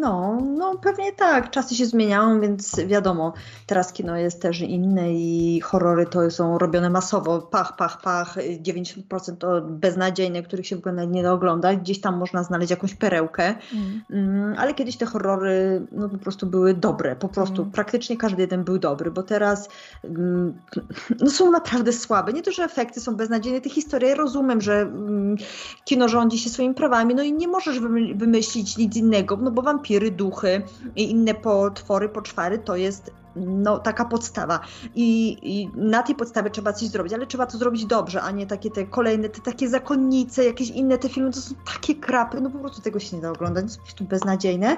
No, 0.00 0.38
no 0.56 0.78
pewnie 0.78 1.12
tak. 1.12 1.50
Czasy 1.50 1.74
się 1.74 1.86
zmieniają, 1.86 2.40
więc 2.40 2.80
wiadomo, 2.86 3.32
teraz 3.66 3.92
kino 3.92 4.16
jest 4.16 4.42
też 4.42 4.60
inne 4.60 5.12
i 5.12 5.60
horrory 5.60 6.06
to 6.06 6.30
są 6.30 6.58
robione 6.58 6.90
masowo. 6.90 7.42
Pach, 7.42 7.76
pach, 7.76 8.00
pach. 8.00 8.36
90% 8.36 9.36
to 9.38 9.60
beznadziejne, 9.60 10.42
których 10.42 10.66
się 10.66 10.76
w 10.76 10.78
ogóle 10.78 11.06
nie 11.06 11.22
da 11.22 11.32
oglądać. 11.32 11.78
Gdzieś 11.78 12.00
tam 12.00 12.16
można 12.16 12.42
znaleźć 12.42 12.70
jakąś 12.70 12.94
perełkę. 12.94 13.54
Mm. 13.72 14.02
mm 14.10 14.38
ale 14.58 14.74
kiedyś 14.74 14.96
te 14.96 15.06
horrory 15.06 15.86
no, 15.92 16.08
po 16.08 16.18
prostu 16.18 16.46
były 16.46 16.74
dobre. 16.74 17.16
Po 17.16 17.28
prostu 17.28 17.62
mm. 17.62 17.72
praktycznie 17.72 18.16
każdy 18.16 18.42
jeden 18.42 18.64
był 18.64 18.78
dobry, 18.78 19.10
bo 19.10 19.22
teraz 19.22 19.68
mm, 20.04 20.54
no, 21.20 21.30
są 21.30 21.50
naprawdę 21.50 21.92
słabe. 21.92 22.32
Nie 22.32 22.42
to, 22.42 22.52
że 22.52 22.64
efekty 22.64 23.00
są 23.00 23.16
beznadziejne, 23.16 23.60
te 23.60 23.70
historie 23.70 24.14
rozumiem, 24.14 24.60
że 24.60 24.80
mm, 24.80 25.36
kino 25.84 26.08
rządzi 26.08 26.38
się 26.38 26.50
swoimi 26.50 26.74
prawami, 26.74 27.14
no 27.14 27.22
i 27.22 27.32
nie 27.32 27.48
możesz 27.48 27.80
wymyślić 28.14 28.76
nic 28.76 28.96
innego, 28.96 29.36
no 29.36 29.50
bo 29.50 29.62
wam 29.62 29.82
wampiry, 29.88 30.10
duchy 30.10 30.62
i 30.96 31.10
inne 31.10 31.34
potwory, 31.34 32.08
poczwary 32.08 32.58
to 32.58 32.76
jest 32.76 33.10
no, 33.36 33.78
taka 33.78 34.04
podstawa. 34.04 34.60
I, 34.94 35.38
I, 35.42 35.70
na 35.76 36.02
tej 36.02 36.14
podstawie 36.14 36.50
trzeba 36.50 36.72
coś 36.72 36.88
zrobić, 36.88 37.12
ale 37.12 37.26
trzeba 37.26 37.46
to 37.46 37.58
zrobić 37.58 37.86
dobrze, 37.86 38.22
a 38.22 38.30
nie 38.30 38.46
takie 38.46 38.70
te 38.70 38.86
kolejne, 38.86 39.28
te 39.28 39.40
takie 39.40 39.68
zakonnice, 39.68 40.44
jakieś 40.44 40.70
inne 40.70 40.98
te 40.98 41.08
filmy, 41.08 41.32
to 41.32 41.40
są 41.40 41.54
takie 41.74 41.94
krapy, 41.94 42.40
no 42.40 42.50
po 42.50 42.58
prostu 42.58 42.82
tego 42.82 43.00
się 43.00 43.16
nie 43.16 43.22
da 43.22 43.30
oglądać, 43.30 43.64
jest 43.64 43.78
prostu 43.82 44.04
beznadziejne. 44.04 44.76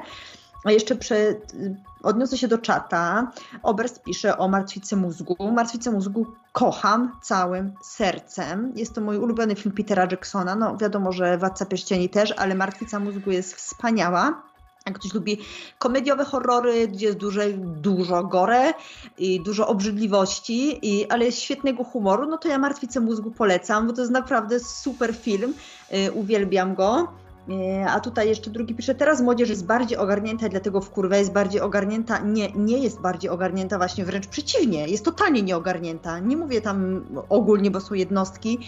A 0.65 0.73
jeszcze 0.73 0.97
przed, 0.97 1.55
odniosę 2.03 2.39
się 2.39 2.49
do 2.49 2.59
czata. 2.59 3.33
Oberst 3.63 4.03
pisze 4.03 4.39
o 4.39 4.49
martwicy 4.49 4.97
mózgu. 4.97 5.53
Martwicę 5.53 5.91
mózgu 5.91 6.27
kocham 6.53 7.13
całym 7.23 7.73
sercem. 7.83 8.73
Jest 8.77 8.95
to 8.95 9.01
mój 9.01 9.19
ulubiony 9.19 9.55
film 9.55 9.75
Petera 9.75 10.09
Jacksona. 10.11 10.55
No 10.55 10.77
wiadomo, 10.77 11.13
że 11.13 11.39
Władca 11.39 11.67
Pierścieni 11.67 12.09
też, 12.09 12.35
ale 12.37 12.55
Martwica 12.55 12.99
mózgu 12.99 13.31
jest 13.31 13.55
wspaniała. 13.55 14.50
Jak 14.87 14.99
ktoś 14.99 15.15
lubi 15.15 15.39
komediowe 15.79 16.25
horrory, 16.25 16.89
gdzie 16.89 17.07
jest 17.07 17.19
dużo, 17.19 17.41
dużo 17.59 18.25
gore 18.25 18.75
i 19.19 19.41
dużo 19.41 19.69
obrzydliwości, 19.69 20.79
i, 20.83 21.11
ale 21.11 21.33
świetnego 21.33 21.85
humoru, 21.85 22.27
no 22.27 22.39
to 22.39 22.49
ja 22.49 22.59
Martwicę 22.59 23.01
Mózgu 23.01 23.31
polecam, 23.31 23.87
bo 23.87 23.93
to 23.93 24.01
jest 24.01 24.13
naprawdę 24.13 24.61
super 24.61 25.17
film. 25.17 25.55
Y, 25.95 26.13
uwielbiam 26.13 26.75
go. 26.75 27.09
E, 27.49 27.87
a 27.91 28.01
tutaj 28.01 28.29
jeszcze 28.29 28.51
drugi 28.51 28.75
pisze, 28.75 28.95
teraz 28.95 29.21
młodzież 29.21 29.49
jest 29.49 29.67
bardziej 29.67 29.99
ogarnięta, 29.99 30.49
dlatego 30.49 30.81
w 30.81 30.91
kurwę 30.91 31.19
jest 31.19 31.33
bardziej 31.33 31.61
ogarnięta. 31.61 32.19
Nie, 32.19 32.53
nie 32.53 32.79
jest 32.79 33.01
bardziej 33.01 33.31
ogarnięta, 33.31 33.79
właśnie 33.79 34.05
wręcz 34.05 34.27
przeciwnie, 34.27 34.89
jest 34.89 35.05
totalnie 35.05 35.43
nieogarnięta. 35.43 36.19
Nie 36.19 36.37
mówię 36.37 36.61
tam 36.61 37.05
ogólnie, 37.29 37.71
bo 37.71 37.81
są 37.81 37.95
jednostki, 37.95 38.59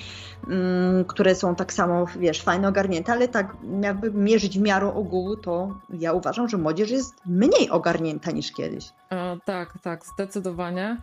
um, 0.49 1.05
które 1.05 1.35
są 1.35 1.55
tak 1.55 1.73
samo, 1.73 2.07
wiesz, 2.17 2.43
fajnie 2.43 2.69
ogarnięte, 2.69 3.13
ale 3.13 3.29
tak 3.29 3.57
jakby 3.83 4.11
mierzyć 4.11 4.59
w 4.59 4.63
miarę 4.63 4.95
ogółu, 4.95 5.37
to 5.37 5.79
ja 5.91 6.13
uważam, 6.13 6.49
że 6.49 6.59
młodzież 6.59 6.91
jest 6.91 7.15
mniej 7.27 7.71
ogarnięta 7.71 8.31
niż 8.31 8.53
kiedyś. 8.53 8.89
E, 9.11 9.37
tak, 9.45 9.75
tak, 9.83 10.07
zdecydowanie. 10.07 10.97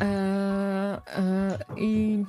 E, 0.00 0.04
e, 1.16 1.58
I 1.76 2.24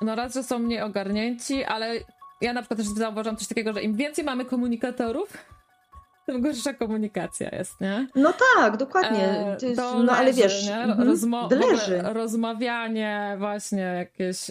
no 0.00 0.14
raz, 0.14 0.34
że 0.34 0.42
są 0.42 0.58
mniej 0.58 0.80
ogarnięci, 0.82 1.64
ale 1.64 1.94
ja 2.40 2.52
na 2.52 2.62
przykład 2.62 2.78
też 2.78 2.88
zauważam 2.88 3.36
coś 3.36 3.48
takiego, 3.48 3.72
że 3.72 3.82
im 3.82 3.94
więcej 3.94 4.24
mamy 4.24 4.44
komunikatorów, 4.44 5.32
tym 6.28 6.40
gorsza 6.42 6.74
komunikacja 6.74 7.48
jest, 7.52 7.80
nie? 7.80 8.08
No 8.14 8.32
tak, 8.56 8.76
dokładnie. 8.76 9.56
Jest, 9.62 9.76
no 9.76 10.02
leży, 10.02 10.12
ale 10.12 10.32
wiesz, 10.32 10.66
nie? 10.66 10.76
Mhm. 10.76 11.08
Rozmo 11.08 11.48
leży. 11.50 12.00
rozmawianie, 12.02 13.36
właśnie 13.38 13.82
jakieś, 13.82 14.50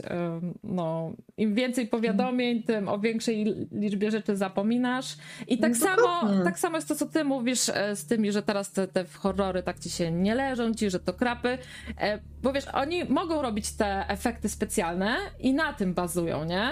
no, 0.64 1.12
im 1.38 1.56
więcej 1.56 1.88
powiadomień, 1.88 2.64
tym 2.64 2.90
o 2.90 3.00
większej 3.00 3.68
liczbie 3.72 4.12
rzeczy 4.12 4.36
zapominasz. 4.36 5.18
I 5.48 5.58
tak, 5.58 5.72
no, 5.72 5.78
samo, 5.78 6.44
tak 6.44 6.60
samo 6.60 6.78
jest 6.78 6.88
to, 6.88 6.96
co 6.96 7.06
ty 7.06 7.24
mówisz 7.24 7.70
e, 7.70 7.96
z 7.96 8.06
tymi, 8.06 8.32
że 8.32 8.44
teraz 8.44 8.72
te, 8.72 8.88
te 8.88 9.06
horrory 9.06 9.64
tak 9.64 9.80
ci 9.80 9.90
się 9.90 10.12
nie 10.12 10.36
leżą, 10.36 10.74
ci, 10.74 10.90
że 10.90 11.00
to 11.00 11.14
krapy. 11.14 11.58
E, 11.98 12.20
bo 12.44 12.54
wiesz, 12.54 12.68
oni 12.74 13.06
mogą 13.06 13.42
robić 13.42 13.72
te 13.72 14.10
efekty 14.10 14.50
specjalne 14.50 15.18
i 15.40 15.54
na 15.54 15.74
tym 15.74 15.94
bazują, 15.94 16.46
nie? 16.46 16.70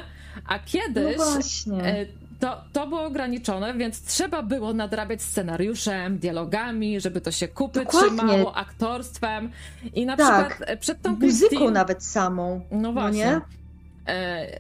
A 0.48 0.60
kiedyś 0.60 1.66
no 1.68 1.82
e, 1.82 2.06
to, 2.40 2.62
to 2.74 2.88
było 2.88 3.04
ograniczone, 3.04 3.74
więc 3.74 4.04
trzeba 4.04 4.44
było 4.44 4.74
nadrabiać 4.74 5.22
scenariuszem, 5.22 6.18
dialogami, 6.18 7.00
żeby 7.00 7.22
to 7.22 7.32
się 7.32 7.48
kupy 7.48 7.80
Dokładnie. 7.80 8.18
trzymało, 8.18 8.56
aktorstwem. 8.56 9.52
I 9.94 10.06
na 10.06 10.18
tak. 10.18 10.50
przykład 10.50 10.70
e, 10.70 10.78
przed 10.78 11.02
tą 11.02 11.10
Muzyką 11.10 11.48
Christine, 11.48 11.72
nawet 11.72 12.04
samą. 12.04 12.62
No 12.72 12.94
właśnie. 12.94 13.32
No 13.32 13.42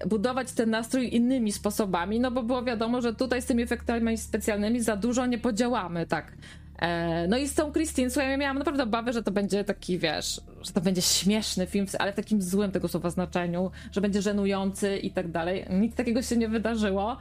budować 0.06 0.52
ten 0.52 0.70
nastrój 0.70 1.16
innymi 1.16 1.52
sposobami, 1.52 2.20
no 2.20 2.32
bo 2.32 2.44
było 2.44 2.64
wiadomo, 2.64 3.02
że 3.02 3.16
tutaj 3.16 3.42
z 3.42 3.46
tymi 3.46 3.64
efektami 3.64 4.18
specjalnymi 4.18 4.82
za 4.82 4.96
dużo 4.96 5.26
nie 5.26 5.38
podziałamy, 5.38 6.06
tak. 6.06 6.32
E, 6.80 7.28
no 7.28 7.38
i 7.38 7.48
z 7.48 7.54
tą 7.54 7.72
Christine, 7.72 8.10
słuchaj, 8.10 8.32
ja 8.32 8.38
miałam 8.38 8.58
naprawdę 8.58 8.84
obawy, 8.84 9.14
że 9.14 9.24
to 9.24 9.32
będzie 9.32 9.64
taki, 9.64 10.00
wiesz, 10.00 10.42
że 10.62 10.72
to 10.72 10.82
będzie 10.82 11.02
śmieszny 11.02 11.68
film, 11.68 11.86
ale 12.00 12.14
w 12.14 12.16
takim 12.16 12.42
złym 12.42 12.72
tego 12.72 12.88
słowa 12.88 13.10
znaczeniu, 13.10 13.72
że 13.92 14.02
będzie 14.02 14.22
żenujący 14.22 14.98
i 14.98 15.12
tak 15.12 15.32
dalej. 15.32 15.66
Nic 15.70 15.96
takiego 15.96 16.22
się 16.22 16.38
nie 16.38 16.50
wydarzyło. 16.50 17.18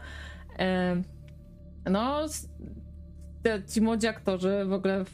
E, 0.58 1.02
no, 1.90 2.26
ci 3.74 3.80
młodzi 3.80 4.06
aktorzy 4.06 4.64
w 4.64 4.72
ogóle 4.72 5.04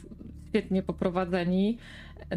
świetnie 0.49 0.83
poprowadzeni. 0.83 1.77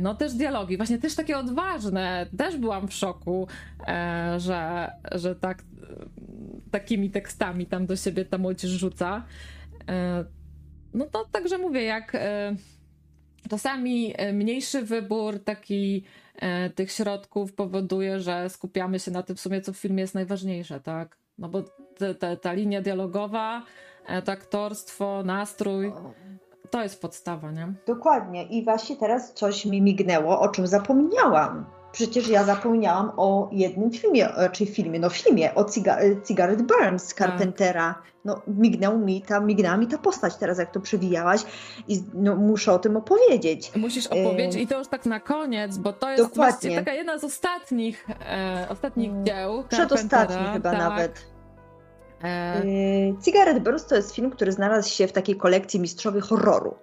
No 0.01 0.15
też 0.15 0.35
dialogi, 0.35 0.77
właśnie 0.77 0.99
też 0.99 1.15
takie 1.15 1.39
odważne. 1.39 2.27
Też 2.39 2.57
byłam 2.57 2.89
w 2.89 2.95
szoku, 2.95 3.49
e, 3.87 4.35
że, 4.41 4.91
że 5.13 5.35
tak 5.35 5.63
takimi 6.71 7.11
tekstami 7.11 7.67
tam 7.67 7.87
do 7.87 7.97
siebie 7.97 8.25
ta 8.25 8.39
młodzież 8.39 8.71
rzuca. 8.71 9.25
No 10.95 11.07
to 11.07 11.25
także 11.25 11.59
mówię, 11.59 11.83
jak 11.83 12.15
e, 12.15 12.57
czasami 13.51 14.15
e, 14.17 14.33
mniejszy 14.33 14.83
wybór 14.83 15.45
taki 15.45 16.05
e, 16.37 16.71
tych 16.71 16.93
środków 16.93 17.55
powoduje, 17.55 18.21
że 18.21 18.51
skupiamy 18.51 18.99
się 18.99 19.11
na 19.11 19.23
tym 19.23 19.37
w 19.37 19.41
sumie, 19.41 19.61
co 19.61 19.73
w 19.73 19.77
filmie 19.77 20.01
jest 20.01 20.15
najważniejsze, 20.15 20.81
tak? 20.81 21.24
No 21.39 21.49
bo 21.49 21.63
te, 21.99 22.15
te, 22.15 22.37
ta 22.37 22.53
linia 22.53 22.83
dialogowa, 22.83 23.63
to 24.25 24.33
aktorstwo, 24.33 25.23
nastrój, 25.25 25.93
to 26.71 26.83
jest 26.83 27.03
podstawa, 27.03 27.51
nie? 27.51 27.73
Dokładnie. 27.87 28.43
I 28.43 28.65
właśnie 28.65 28.97
teraz 28.97 29.33
coś 29.33 29.67
mi 29.67 29.83
mignęło, 29.83 30.41
o 30.41 30.49
czym 30.49 30.67
zapomniałam 30.67 31.67
przecież 31.95 32.29
ja 32.29 32.45
zapomniałam 32.45 33.13
o 33.17 33.49
jednym 33.53 33.91
filmie, 33.91 34.29
czy 34.53 34.67
filmie, 34.67 35.01
no 35.01 35.11
filmie 35.11 35.55
o 35.55 35.65
Cigarette 36.29 36.63
Burns 36.63 37.15
Carpentera. 37.15 37.95
Tak. 37.95 38.15
No 38.25 38.43
mignął 38.47 38.99
mi 38.99 39.23
ta, 39.23 39.41
mignęła 39.41 39.77
mi 39.77 39.87
ta 39.87 39.99
postać 39.99 40.37
teraz, 40.37 40.59
jak 40.59 40.71
to 40.71 40.81
przewijałaś 40.81 41.41
i 41.89 42.03
no, 42.15 42.37
muszę 42.37 42.73
o 42.73 42.79
tym 42.79 42.97
opowiedzieć. 42.97 43.73
Musisz 43.77 44.07
opowiedzieć 44.07 44.63
i 44.63 44.67
to 44.67 44.79
już 44.79 44.89
tak 44.89 45.07
na 45.07 45.21
koniec, 45.21 45.79
bo 45.79 45.93
to 45.93 46.11
jest 46.11 46.25
Dokładnie. 46.25 46.77
taka 46.77 46.93
jedna 46.93 47.19
z 47.19 47.25
ostatnich, 47.25 48.07
e, 48.21 48.67
ostatnich 48.71 49.11
mm. 49.11 49.25
dzieł 49.25 49.65
Przedostatni 49.69 50.47
chyba 50.53 50.71
tak. 50.71 50.79
nawet. 50.79 51.27
E... 52.25 52.63
Cigarette 53.25 53.61
Burns 53.61 53.87
to 53.87 53.97
jest 53.97 54.15
film, 54.15 54.31
który 54.31 54.53
znalazł 54.53 54.91
się 54.91 55.07
w 55.07 55.13
takiej 55.13 55.37
kolekcji 55.37 55.81
Mistrzowie 55.81 56.21
Horroru. 56.21 56.75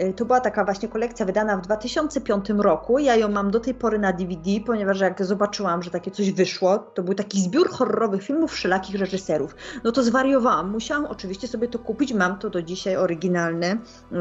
Y, 0.00 0.12
to 0.12 0.24
była 0.24 0.40
taka 0.40 0.64
właśnie 0.64 0.88
kolekcja 0.88 1.26
wydana 1.26 1.56
w 1.56 1.60
2005 1.60 2.46
roku. 2.58 2.98
Ja 2.98 3.16
ją 3.16 3.28
mam 3.28 3.50
do 3.50 3.60
tej 3.60 3.74
pory 3.74 3.98
na 3.98 4.12
DVD, 4.12 4.50
ponieważ 4.66 5.00
jak 5.00 5.24
zobaczyłam, 5.24 5.82
że 5.82 5.90
takie 5.90 6.10
coś 6.10 6.32
wyszło, 6.32 6.78
to 6.78 7.02
był 7.02 7.14
taki 7.14 7.40
zbiór 7.40 7.70
horrorowych 7.70 8.22
filmów 8.22 8.52
wszelakich 8.52 9.00
reżyserów. 9.00 9.54
No 9.84 9.92
to 9.92 10.02
zwariowałam. 10.02 10.70
Musiałam 10.70 11.06
oczywiście 11.06 11.48
sobie 11.48 11.68
to 11.68 11.78
kupić. 11.78 12.12
Mam 12.12 12.38
to 12.38 12.50
do 12.50 12.62
dzisiaj 12.62 12.96
oryginalne. 12.96 13.78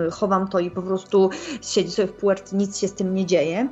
Y, 0.08 0.12
chowam 0.12 0.48
to 0.48 0.60
i 0.60 0.72
po 0.72 0.82
prostu 0.82 1.30
siedzi 1.62 1.92
sobie 1.92 2.08
w 2.08 2.14
półeczce, 2.14 2.56
nic 2.56 2.78
się 2.78 2.88
z 2.88 2.94
tym 2.94 3.14
nie 3.14 3.26
dzieje. 3.26 3.70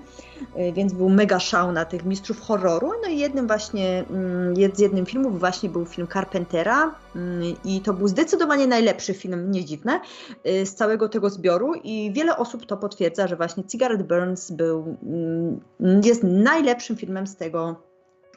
Y, 0.58 0.72
więc 0.74 0.94
był 0.94 1.10
mega 1.10 1.40
szał 1.40 1.72
na 1.72 1.86
tych 1.86 2.06
mistrzów 2.06 2.42
horroru. 2.42 2.92
No 3.04 3.10
i 3.10 3.18
jednym 3.18 3.48
właśnie, 3.48 4.06
mm, 4.10 4.76
z 4.76 4.80
jednym 4.80 5.06
filmów 5.06 5.40
właśnie 5.40 5.70
był 5.70 5.86
film 5.86 6.08
Carpentera 6.14 6.96
mm, 7.16 7.44
i 7.66 7.82
to 7.82 7.94
był 7.94 8.08
zdecydowanie 8.08 8.68
najlepszy 8.68 9.14
film, 9.14 9.52
nie 9.52 9.66
dziwne, 9.66 10.00
y, 10.48 10.66
z 10.66 10.76
całego 10.76 11.10
tego 11.10 11.30
zbioru 11.30 11.74
i 11.84 12.12
wiele 12.14 12.38
osób 12.38 12.66
to 12.66 12.78
potwierdza, 12.78 13.28
że 13.28 13.36
właśnie 13.36 13.64
Cigarette 13.64 14.04
Burns 14.04 14.52
był, 14.52 14.98
mm, 15.04 15.60
jest 16.04 16.24
najlepszym 16.24 16.96
filmem 16.96 17.28
z 17.28 17.36
tego 17.36 17.76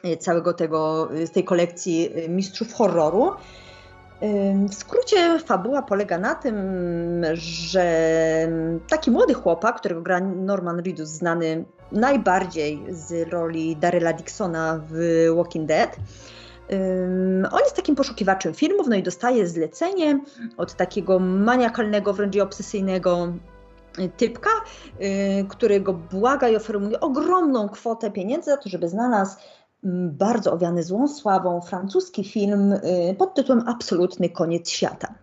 y, 0.05 0.17
całego 0.17 0.53
tego, 0.53 1.09
z 1.25 1.31
tej 1.31 1.43
kolekcji 1.43 2.09
mistrzów 2.29 2.73
horroru. 2.73 3.31
W 4.69 4.73
skrócie 4.73 5.39
fabuła 5.39 5.81
polega 5.81 6.17
na 6.17 6.35
tym, 6.35 6.55
że 7.33 7.87
taki 8.87 9.11
młody 9.11 9.33
chłopak, 9.33 9.79
którego 9.79 10.01
gra 10.01 10.19
Norman 10.19 10.79
Reedus, 10.79 11.09
znany 11.09 11.65
najbardziej 11.91 12.83
z 12.89 13.29
roli 13.33 13.75
Daryla 13.75 14.13
Dixona 14.13 14.81
w 14.89 15.25
Walking 15.35 15.67
Dead, 15.67 15.97
on 17.51 17.59
jest 17.59 17.75
takim 17.75 17.95
poszukiwaczem 17.95 18.53
filmów, 18.53 18.87
no 18.87 18.95
i 18.95 19.03
dostaje 19.03 19.47
zlecenie 19.47 20.19
od 20.57 20.73
takiego 20.73 21.19
maniakalnego, 21.19 22.13
wręcz 22.13 22.37
obsesyjnego 22.37 23.33
typka, 24.17 24.49
y, 25.01 25.45
którego 25.49 25.93
błaga 25.93 26.49
i 26.49 26.55
oferuje 26.55 26.99
ogromną 26.99 27.69
kwotę 27.69 28.11
pieniędzy 28.11 28.51
za 28.51 28.57
to, 28.57 28.69
żeby 28.69 28.89
znalazł 28.89 29.37
bardzo 30.11 30.53
owiany 30.53 30.83
złą 30.83 31.07
sławą 31.07 31.61
francuski 31.61 32.23
film 32.23 32.71
y, 32.71 33.15
pod 33.17 33.33
tytułem 33.33 33.63
Absolutny 33.67 34.29
koniec 34.29 34.69
świata. 34.69 35.13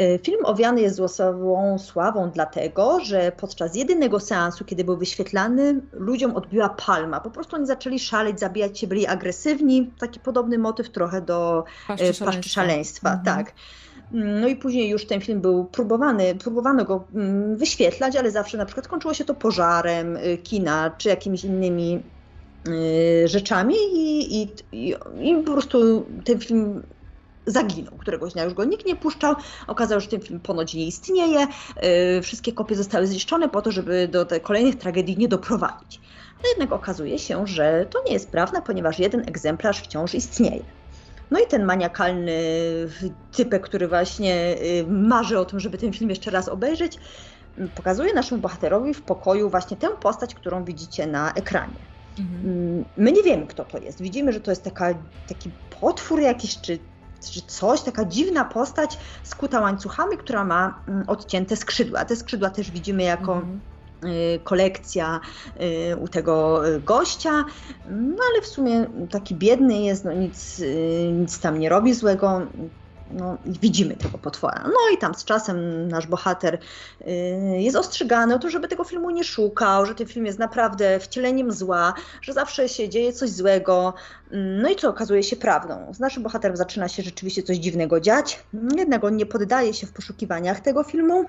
Y, 0.00 0.18
film 0.22 0.44
owiany 0.44 0.80
jest 0.80 0.96
złosową 0.96 1.78
sławą 1.78 2.30
dlatego, 2.30 3.00
że 3.00 3.32
podczas 3.36 3.76
jedynego 3.76 4.20
seansu, 4.20 4.64
kiedy 4.64 4.84
był 4.84 4.96
wyświetlany, 4.96 5.80
ludziom 5.92 6.36
odbiła 6.36 6.68
palma. 6.68 7.20
Po 7.20 7.30
prostu 7.30 7.56
oni 7.56 7.66
zaczęli 7.66 7.98
szaleć, 7.98 8.40
zabijać 8.40 8.78
się, 8.78 8.86
byli 8.86 9.06
agresywni. 9.06 9.90
Taki 9.98 10.20
podobny 10.20 10.58
motyw 10.58 10.90
trochę 10.90 11.20
do 11.20 11.64
paszczy 11.86 12.04
szaleństwa. 12.04 12.24
Paszczy 12.24 12.48
szaleństwa 12.48 13.08
mhm. 13.08 13.24
tak. 13.36 13.54
No 14.12 14.48
i 14.48 14.56
później 14.56 14.88
już 14.88 15.06
ten 15.06 15.20
film 15.20 15.40
był 15.40 15.64
próbowany, 15.64 16.34
próbowano 16.34 16.84
go 16.84 17.04
mm, 17.14 17.56
wyświetlać, 17.56 18.16
ale 18.16 18.30
zawsze 18.30 18.58
na 18.58 18.66
przykład 18.66 18.88
kończyło 18.88 19.14
się 19.14 19.24
to 19.24 19.34
pożarem 19.34 20.16
y, 20.16 20.38
kina 20.38 20.90
czy 20.98 21.08
jakimiś 21.08 21.44
innymi 21.44 22.02
rzeczami 23.24 23.74
i, 23.94 24.42
i, 24.42 24.48
i, 24.72 24.94
i 25.20 25.36
po 25.44 25.52
prostu 25.52 26.06
ten 26.24 26.38
film 26.38 26.82
zaginął. 27.46 27.96
Któregoś 27.96 28.32
dnia 28.32 28.44
już 28.44 28.54
go 28.54 28.64
nikt 28.64 28.86
nie 28.86 28.96
puszczał. 28.96 29.34
Okazało 29.66 30.00
się, 30.00 30.04
że 30.04 30.10
ten 30.10 30.20
film 30.20 30.40
ponoć 30.40 30.74
nie 30.74 30.86
istnieje. 30.86 31.46
Y, 32.18 32.22
wszystkie 32.22 32.52
kopie 32.52 32.74
zostały 32.74 33.06
zniszczone 33.06 33.48
po 33.48 33.62
to, 33.62 33.72
żeby 33.72 34.08
do 34.08 34.24
tych 34.24 34.42
kolejnych 34.42 34.78
tragedii 34.78 35.16
nie 35.16 35.28
doprowadzić. 35.28 36.00
No 36.42 36.48
jednak 36.48 36.72
okazuje 36.72 37.18
się, 37.18 37.46
że 37.46 37.86
to 37.90 38.02
nie 38.06 38.12
jest 38.12 38.30
prawda, 38.30 38.60
ponieważ 38.60 38.98
jeden 38.98 39.20
egzemplarz 39.20 39.80
wciąż 39.80 40.14
istnieje. 40.14 40.62
No 41.30 41.40
i 41.40 41.46
ten 41.46 41.64
maniakalny 41.64 42.40
typek, 43.32 43.62
który 43.62 43.88
właśnie 43.88 44.56
y, 44.62 44.86
marzy 44.88 45.38
o 45.38 45.44
tym, 45.44 45.60
żeby 45.60 45.78
ten 45.78 45.92
film 45.92 46.10
jeszcze 46.10 46.30
raz 46.30 46.48
obejrzeć, 46.48 46.98
pokazuje 47.74 48.14
naszemu 48.14 48.40
bohaterowi 48.40 48.94
w 48.94 49.02
pokoju 49.02 49.50
właśnie 49.50 49.76
tę 49.76 49.88
postać, 50.00 50.34
którą 50.34 50.64
widzicie 50.64 51.06
na 51.06 51.32
ekranie. 51.32 51.76
Mhm. 52.18 52.40
Mm, 52.44 52.84
my 52.96 53.12
nie 53.12 53.22
wiemy, 53.22 53.46
kto 53.46 53.64
to 53.64 53.78
jest. 53.78 54.02
Widzimy, 54.02 54.32
że 54.32 54.40
to 54.40 54.50
jest 54.50 54.62
taka, 54.62 54.94
taki 55.28 55.50
potwór 55.80 56.20
jakiś, 56.20 56.60
czy, 56.60 56.78
czy 57.20 57.42
coś, 57.42 57.80
taka 57.80 58.04
dziwna 58.04 58.44
postać 58.44 58.98
skuta 59.22 59.60
łańcuchami, 59.60 60.18
która 60.18 60.44
ma 60.44 60.82
mm, 60.88 61.04
odcięte 61.06 61.56
skrzydła. 61.56 62.04
Te 62.04 62.16
skrzydła 62.16 62.50
też 62.50 62.70
widzimy 62.70 63.02
jako. 63.02 63.32
Mhm 63.32 63.60
Y, 64.04 64.40
kolekcja 64.44 65.20
y, 65.92 65.96
u 65.96 66.08
tego 66.08 66.62
gościa, 66.80 67.44
no 67.90 68.16
ale 68.32 68.42
w 68.42 68.46
sumie 68.46 68.86
taki 69.10 69.34
biedny 69.34 69.82
jest, 69.82 70.04
no 70.04 70.12
nic, 70.12 70.60
y, 70.60 71.10
nic 71.12 71.40
tam 71.40 71.58
nie 71.58 71.68
robi 71.68 71.94
złego. 71.94 72.42
No, 73.10 73.38
widzimy 73.46 73.96
tego 73.96 74.18
potwora. 74.18 74.64
No 74.64 74.94
i 74.94 74.98
tam 74.98 75.14
z 75.14 75.24
czasem 75.24 75.88
nasz 75.88 76.06
bohater 76.06 76.58
jest 77.58 77.76
ostrzegany 77.76 78.34
o 78.34 78.38
to, 78.38 78.50
żeby 78.50 78.68
tego 78.68 78.84
filmu 78.84 79.10
nie 79.10 79.24
szukał, 79.24 79.86
że 79.86 79.94
ten 79.94 80.06
film 80.06 80.26
jest 80.26 80.38
naprawdę 80.38 81.00
wcieleniem 81.00 81.52
zła, 81.52 81.94
że 82.22 82.32
zawsze 82.32 82.68
się 82.68 82.88
dzieje 82.88 83.12
coś 83.12 83.30
złego. 83.30 83.94
No 84.62 84.68
i 84.70 84.76
co 84.76 84.88
okazuje 84.88 85.22
się 85.22 85.36
prawdą. 85.36 85.94
Z 85.94 86.00
naszym 86.00 86.22
bohaterem 86.22 86.56
zaczyna 86.56 86.88
się 86.88 87.02
rzeczywiście 87.02 87.42
coś 87.42 87.56
dziwnego 87.56 88.00
dziać, 88.00 88.44
jednak 88.76 89.04
on 89.04 89.16
nie 89.16 89.26
poddaje 89.26 89.74
się 89.74 89.86
w 89.86 89.92
poszukiwaniach 89.92 90.60
tego 90.60 90.84
filmu, 90.84 91.24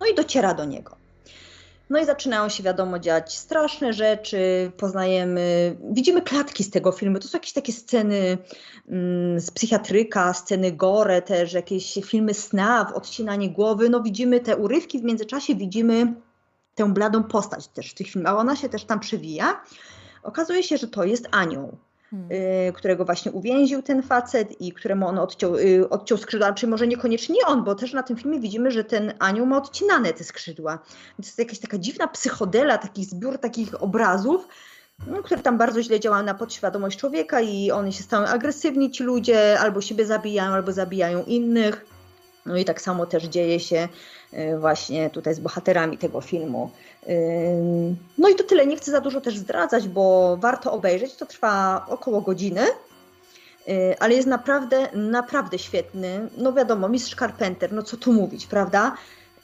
no 0.00 0.06
i 0.06 0.14
dociera 0.14 0.54
do 0.54 0.64
niego. 0.64 1.05
No 1.90 1.98
i 2.00 2.04
zaczynają 2.04 2.48
się, 2.48 2.62
wiadomo, 2.62 2.98
dziać 2.98 3.38
straszne 3.38 3.92
rzeczy, 3.92 4.72
poznajemy, 4.76 5.76
widzimy 5.90 6.22
klatki 6.22 6.64
z 6.64 6.70
tego 6.70 6.92
filmu. 6.92 7.18
To 7.18 7.28
są 7.28 7.38
jakieś 7.38 7.52
takie 7.52 7.72
sceny 7.72 8.38
mm, 8.88 9.40
z 9.40 9.50
psychiatryka, 9.50 10.34
sceny 10.34 10.72
gore 10.72 11.22
też, 11.22 11.52
jakieś 11.52 11.98
filmy 12.04 12.34
sna, 12.34 12.92
odcinanie 12.94 13.50
głowy. 13.50 13.88
No 13.88 14.02
widzimy 14.02 14.40
te 14.40 14.56
urywki, 14.56 14.98
w 14.98 15.04
międzyczasie 15.04 15.54
widzimy 15.54 16.14
tę 16.74 16.92
bladą 16.92 17.24
postać 17.24 17.68
też 17.68 17.90
w 17.90 17.94
tych 17.94 18.06
filmach, 18.06 18.34
ona 18.34 18.56
się 18.56 18.68
też 18.68 18.84
tam 18.84 19.00
przewija. 19.00 19.60
Okazuje 20.22 20.62
się, 20.62 20.76
że 20.76 20.88
to 20.88 21.04
jest 21.04 21.28
anioł. 21.30 21.76
Hmm. 22.10 22.32
Y, 22.32 22.72
którego 22.72 23.04
właśnie 23.04 23.32
uwięził 23.32 23.82
ten 23.82 24.02
facet 24.02 24.60
i 24.60 24.72
któremu 24.72 25.08
on 25.08 25.18
odciął, 25.18 25.56
y, 25.56 25.88
odciął 25.90 26.18
skrzydła, 26.18 26.52
czy 26.52 26.66
może 26.66 26.86
niekoniecznie 26.86 27.46
on, 27.46 27.64
bo 27.64 27.74
też 27.74 27.92
na 27.92 28.02
tym 28.02 28.16
filmie 28.16 28.40
widzimy, 28.40 28.70
że 28.70 28.84
ten 28.84 29.12
anioł 29.18 29.46
ma 29.46 29.56
odcinane 29.56 30.12
te 30.12 30.24
skrzydła. 30.24 30.78
To 30.78 31.22
jest 31.22 31.38
jakaś 31.38 31.58
taka 31.58 31.78
dziwna 31.78 32.08
psychodela, 32.08 32.78
taki 32.78 33.04
zbiór 33.04 33.38
takich 33.38 33.82
obrazów, 33.82 34.48
no, 35.06 35.22
które 35.22 35.42
tam 35.42 35.58
bardzo 35.58 35.82
źle 35.82 36.00
działają 36.00 36.24
na 36.24 36.34
podświadomość 36.34 36.98
człowieka 36.98 37.40
i 37.40 37.70
oni 37.70 37.92
się 37.92 38.02
stają 38.02 38.26
agresywni, 38.26 38.90
ci 38.90 39.04
ludzie, 39.04 39.60
albo 39.60 39.80
siebie 39.80 40.06
zabijają, 40.06 40.52
albo 40.52 40.72
zabijają 40.72 41.24
innych. 41.24 41.95
No 42.46 42.56
i 42.56 42.64
tak 42.64 42.80
samo 42.80 43.06
też 43.06 43.24
dzieje 43.24 43.60
się 43.60 43.88
y, 44.32 44.58
właśnie 44.58 45.10
tutaj 45.10 45.34
z 45.34 45.40
bohaterami 45.40 45.98
tego 45.98 46.20
filmu. 46.20 46.70
No 48.18 48.28
i 48.28 48.34
to 48.34 48.44
tyle. 48.44 48.66
Nie 48.66 48.76
chcę 48.76 48.90
za 48.90 49.00
dużo 49.00 49.20
też 49.20 49.38
zdradzać, 49.38 49.88
bo 49.88 50.36
warto 50.40 50.72
obejrzeć. 50.72 51.14
To 51.14 51.26
trwa 51.26 51.86
około 51.88 52.20
godziny, 52.20 52.62
y, 53.68 53.94
ale 53.98 54.14
jest 54.14 54.28
naprawdę, 54.28 54.88
naprawdę 54.92 55.58
świetny. 55.58 56.28
No 56.36 56.52
wiadomo, 56.52 56.88
mistrz 56.88 57.14
Carpenter, 57.14 57.72
no 57.72 57.82
co 57.82 57.96
tu 57.96 58.12
mówić, 58.12 58.46
prawda? 58.46 58.96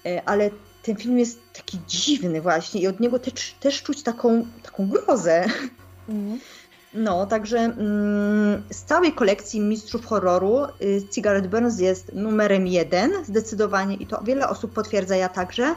Y, 0.06 0.20
ale 0.24 0.50
ten 0.82 0.96
film 0.96 1.18
jest 1.18 1.40
taki 1.52 1.78
dziwny 1.88 2.40
właśnie 2.40 2.80
i 2.80 2.86
od 2.86 3.00
niego 3.00 3.18
też, 3.18 3.54
też 3.60 3.82
czuć 3.82 4.02
taką, 4.02 4.46
taką 4.62 4.88
grozę. 4.88 5.44
Mhm. 6.08 6.40
No, 6.94 7.26
także 7.26 7.58
mm, 7.58 8.62
z 8.70 8.82
całej 8.82 9.12
kolekcji 9.12 9.60
mistrzów 9.60 10.06
horroru 10.06 10.58
y, 10.82 11.02
Cigarette 11.14 11.48
Burns 11.48 11.78
jest 11.78 12.12
numerem 12.14 12.66
jeden 12.66 13.24
zdecydowanie 13.24 13.94
i 13.94 14.06
to 14.06 14.22
wiele 14.22 14.48
osób 14.48 14.72
potwierdza, 14.72 15.16
ja 15.16 15.28
także. 15.28 15.74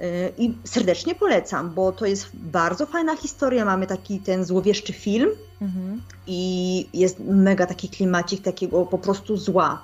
Y, 0.00 0.32
I 0.38 0.54
serdecznie 0.64 1.14
polecam, 1.14 1.70
bo 1.70 1.92
to 1.92 2.06
jest 2.06 2.28
bardzo 2.34 2.86
fajna 2.86 3.16
historia. 3.16 3.64
Mamy 3.64 3.86
taki 3.86 4.20
ten 4.20 4.44
złowieszczy 4.44 4.92
film 4.92 5.30
mhm. 5.60 6.02
i 6.26 6.86
jest 6.94 7.18
mega 7.20 7.66
taki 7.66 7.88
klimacik 7.88 8.42
takiego 8.42 8.86
po 8.86 8.98
prostu 8.98 9.36
zła. 9.36 9.82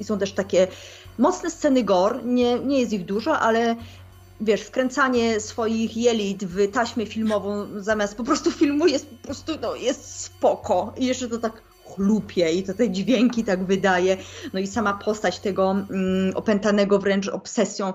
I 0.00 0.04
są 0.04 0.18
też 0.18 0.32
takie 0.32 0.68
mocne 1.18 1.50
sceny 1.50 1.84
gore, 1.84 2.20
nie, 2.24 2.58
nie 2.58 2.80
jest 2.80 2.92
ich 2.92 3.04
dużo, 3.04 3.38
ale 3.38 3.76
wiesz, 4.42 4.62
wkręcanie 4.62 5.40
swoich 5.40 5.96
jelit 5.96 6.44
w 6.44 6.70
taśmę 6.70 7.06
filmową 7.06 7.66
zamiast 7.76 8.16
po 8.16 8.24
prostu 8.24 8.50
filmu 8.50 8.86
jest 8.86 9.06
po 9.06 9.26
prostu, 9.26 9.52
no, 9.62 9.74
jest 9.74 10.20
spoko. 10.20 10.94
I 10.96 11.06
jeszcze 11.06 11.28
to 11.28 11.38
tak 11.38 11.62
chlupie 11.94 12.52
i 12.52 12.62
to 12.62 12.74
te 12.74 12.90
dźwięki 12.90 13.44
tak 13.44 13.64
wydaje. 13.64 14.16
No 14.52 14.60
i 14.60 14.66
sama 14.66 14.92
postać 14.92 15.38
tego 15.38 15.70
mm, 15.70 16.36
opętanego 16.36 16.98
wręcz 16.98 17.28
obsesją 17.28 17.92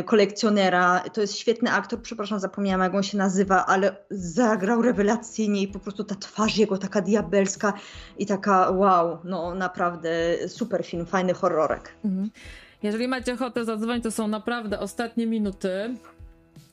y, 0.00 0.02
kolekcjonera. 0.02 1.00
To 1.00 1.20
jest 1.20 1.36
świetny 1.36 1.72
aktor, 1.72 2.02
przepraszam, 2.02 2.40
zapomniałam 2.40 2.80
jak 2.80 2.94
on 2.94 3.02
się 3.02 3.18
nazywa, 3.18 3.66
ale 3.66 3.96
zagrał 4.10 4.82
rewelacyjnie 4.82 5.62
i 5.62 5.68
po 5.68 5.78
prostu 5.78 6.04
ta 6.04 6.14
twarz 6.14 6.56
jego 6.56 6.78
taka 6.78 7.00
diabelska 7.00 7.72
i 8.18 8.26
taka 8.26 8.70
wow, 8.70 9.18
no 9.24 9.54
naprawdę 9.54 10.10
super 10.48 10.84
film, 10.86 11.06
fajny 11.06 11.34
horrorek. 11.34 11.94
Mhm. 12.04 12.30
Jeżeli 12.82 13.08
macie 13.08 13.34
ochotę 13.34 13.64
zadzwonić, 13.64 14.04
to 14.04 14.10
są 14.10 14.28
naprawdę 14.28 14.80
ostatnie 14.80 15.26
minuty 15.26 15.94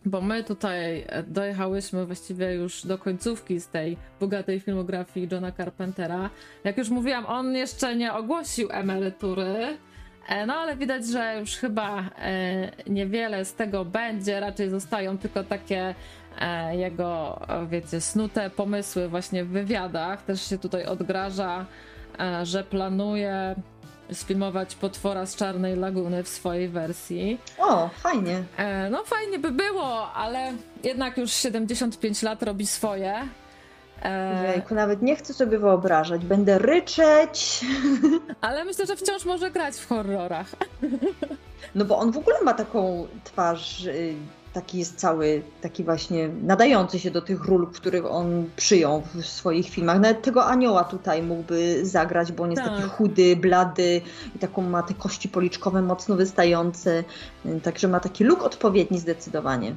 bo 0.08 0.22
my 0.22 0.44
tutaj 0.44 1.06
e, 1.08 1.24
dojechałyśmy 1.24 2.06
właściwie 2.06 2.53
już 2.53 2.86
do 2.86 2.98
końcówki 2.98 3.60
z 3.60 3.68
tej 3.68 3.98
bogatej 4.19 4.60
filmografii 4.60 5.27
Johna 5.32 5.52
Carpentera. 5.52 6.30
Jak 6.64 6.77
już 6.77 6.90
mówiłam, 6.90 7.26
on 7.26 7.56
jeszcze 7.56 7.95
nie 7.95 8.14
ogłosił 8.14 8.68
emerytury, 8.72 9.77
e, 10.27 10.45
no 10.45 10.53
ale 10.53 10.76
widać, 10.76 11.08
że 11.08 11.40
już 11.40 11.56
chyba 11.56 12.03
e, 12.19 12.72
niewiele 12.88 13.45
z 13.45 13.53
tego 13.53 13.86
będzie, 13.86 14.40
raczej 14.40 14.69
zostają 14.69 15.18
tylko 15.18 15.44
takie 15.44 15.95
jego, 16.72 17.40
wiecie, 17.69 18.02
snute 18.02 18.50
pomysły 18.50 19.10
właśnie 19.10 19.45
w 19.45 19.50
wywiadach. 19.50 20.22
Też 20.22 20.50
się 20.50 20.58
tutaj 20.58 20.86
odgraża, 20.86 21.66
że 22.44 22.64
planuje 22.64 23.56
sfilmować 24.14 24.76
potwora 24.76 25.26
z 25.26 25.36
Czarnej 25.36 25.76
Laguny 25.76 26.24
w 26.24 26.27
swojej 26.27 26.69
wersji. 26.69 27.38
O, 27.58 27.90
fajnie. 28.00 28.44
E, 28.58 28.90
no 28.90 29.03
fajnie 29.06 29.40
by 29.40 29.52
było, 29.52 30.14
ale 30.14 30.53
jednak 30.84 31.18
już 31.18 31.32
75 31.32 32.24
lat 32.24 32.44
robi 32.44 32.68
swoje. 32.68 33.27
E... 34.03 34.53
Jejku, 34.53 34.76
nawet 34.76 35.02
nie 35.02 35.16
chcę 35.16 35.34
sobie 35.34 35.60
wyobrażać. 35.60 36.26
Będę 36.26 36.58
ryczeć. 36.58 37.66
Ale 38.42 38.66
myślę, 38.66 38.86
że 38.86 38.95
wciąż 38.95 39.26
może 39.26 39.52
grać 39.52 39.76
w 39.76 39.88
horrorach. 39.88 40.48
No 41.76 41.86
bo 41.86 41.98
on 41.98 42.11
w 42.11 42.18
ogóle 42.18 42.42
ma 42.44 42.53
taką 42.53 43.08
twarz 43.24 43.86
y, 43.86 44.16
taki 44.58 44.80
jest 44.80 44.95
cały, 44.95 45.42
taki 45.61 45.84
właśnie 45.84 46.27
nadający 46.27 47.00
się 47.00 47.11
do 47.11 47.22
tych 47.22 47.45
ról, 47.45 47.68
których 47.68 48.06
on 48.06 48.50
przyjął 48.56 49.02
w 49.02 49.26
swoich 49.26 49.69
filmach. 49.69 50.00
Nawet 50.00 50.22
tego 50.22 50.45
anioła 50.45 50.84
tutaj 50.84 51.24
mógłby 51.24 51.86
zagrać, 51.86 52.32
bo 52.32 52.44
on 52.44 52.52
jest 52.52 52.64
tak. 52.64 52.76
taki 52.76 52.90
chudy, 52.90 53.36
blady 53.36 54.02
i 54.36 54.40
taką 54.40 54.61
ma 54.61 54.84
te 54.84 54.94
kości 54.94 55.30
policzkowe 55.30 55.82
mocno 55.82 56.16
wystające, 56.16 57.03
także 57.64 57.88
ma 57.88 58.00
taki 58.00 58.24
look 58.24 58.44
odpowiedni 58.44 59.00
zdecydowanie. 59.00 59.76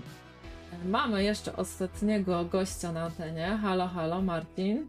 Mamy 0.85 1.25
jeszcze 1.25 1.57
ostatniego 1.57 2.45
gościa 2.45 2.93
na 2.93 3.03
antenie. 3.03 3.59
Halo, 3.63 3.89
halo, 3.89 4.23
Martin. 4.23 4.87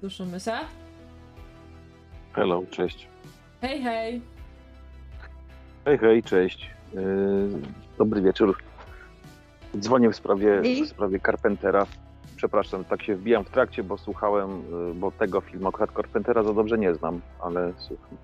Słyszymy 0.00 0.40
się? 0.40 0.52
Hello, 2.32 2.62
cześć. 2.70 3.08
Hej, 3.60 3.82
hej. 3.82 4.22
Hej, 5.84 5.98
hej, 5.98 6.22
cześć. 6.22 6.70
Yy, 6.94 7.02
dobry 7.98 8.22
wieczór. 8.22 8.67
Dzwonię 9.76 10.10
w 10.10 10.16
sprawie, 10.16 10.62
w 10.84 10.88
sprawie 10.88 11.20
Carpentera. 11.20 11.86
Przepraszam, 12.36 12.84
tak 12.84 13.02
się 13.02 13.16
wbijam 13.16 13.44
w 13.44 13.50
trakcie, 13.50 13.82
bo 13.84 13.98
słuchałem, 13.98 14.62
y, 14.90 14.94
bo 14.94 15.10
tego 15.10 15.40
filmu 15.40 15.68
akurat 15.68 15.90
Carpentera 15.96 16.42
za 16.42 16.52
dobrze 16.52 16.78
nie 16.78 16.94
znam, 16.94 17.20
ale 17.40 17.72
słucham. 17.78 18.18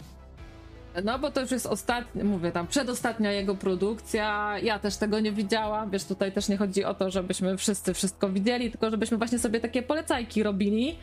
No 1.05 1.19
bo 1.19 1.31
to 1.31 1.41
już 1.41 1.51
jest 1.51 1.67
ostatnia, 1.67 2.25
mówię 2.25 2.53
tam, 2.53 2.67
przedostatnia 2.67 3.33
jego 3.33 3.55
produkcja. 3.55 4.59
Ja 4.59 4.79
też 4.79 4.97
tego 4.97 5.21
nie 5.21 5.33
widziałam. 5.33 5.91
Wiesz, 5.91 6.05
tutaj 6.05 6.33
też 6.33 6.49
nie 6.49 6.57
chodzi 6.57 6.85
o 6.85 6.95
to, 6.95 7.11
żebyśmy 7.11 7.57
wszyscy 7.57 7.95
wszystko 7.95 8.29
widzieli, 8.29 8.71
tylko 8.71 8.91
żebyśmy 8.91 9.19
właśnie 9.19 9.39
sobie 9.39 9.61
takie 9.61 9.83
polecajki 9.83 10.43
robili 10.43 10.99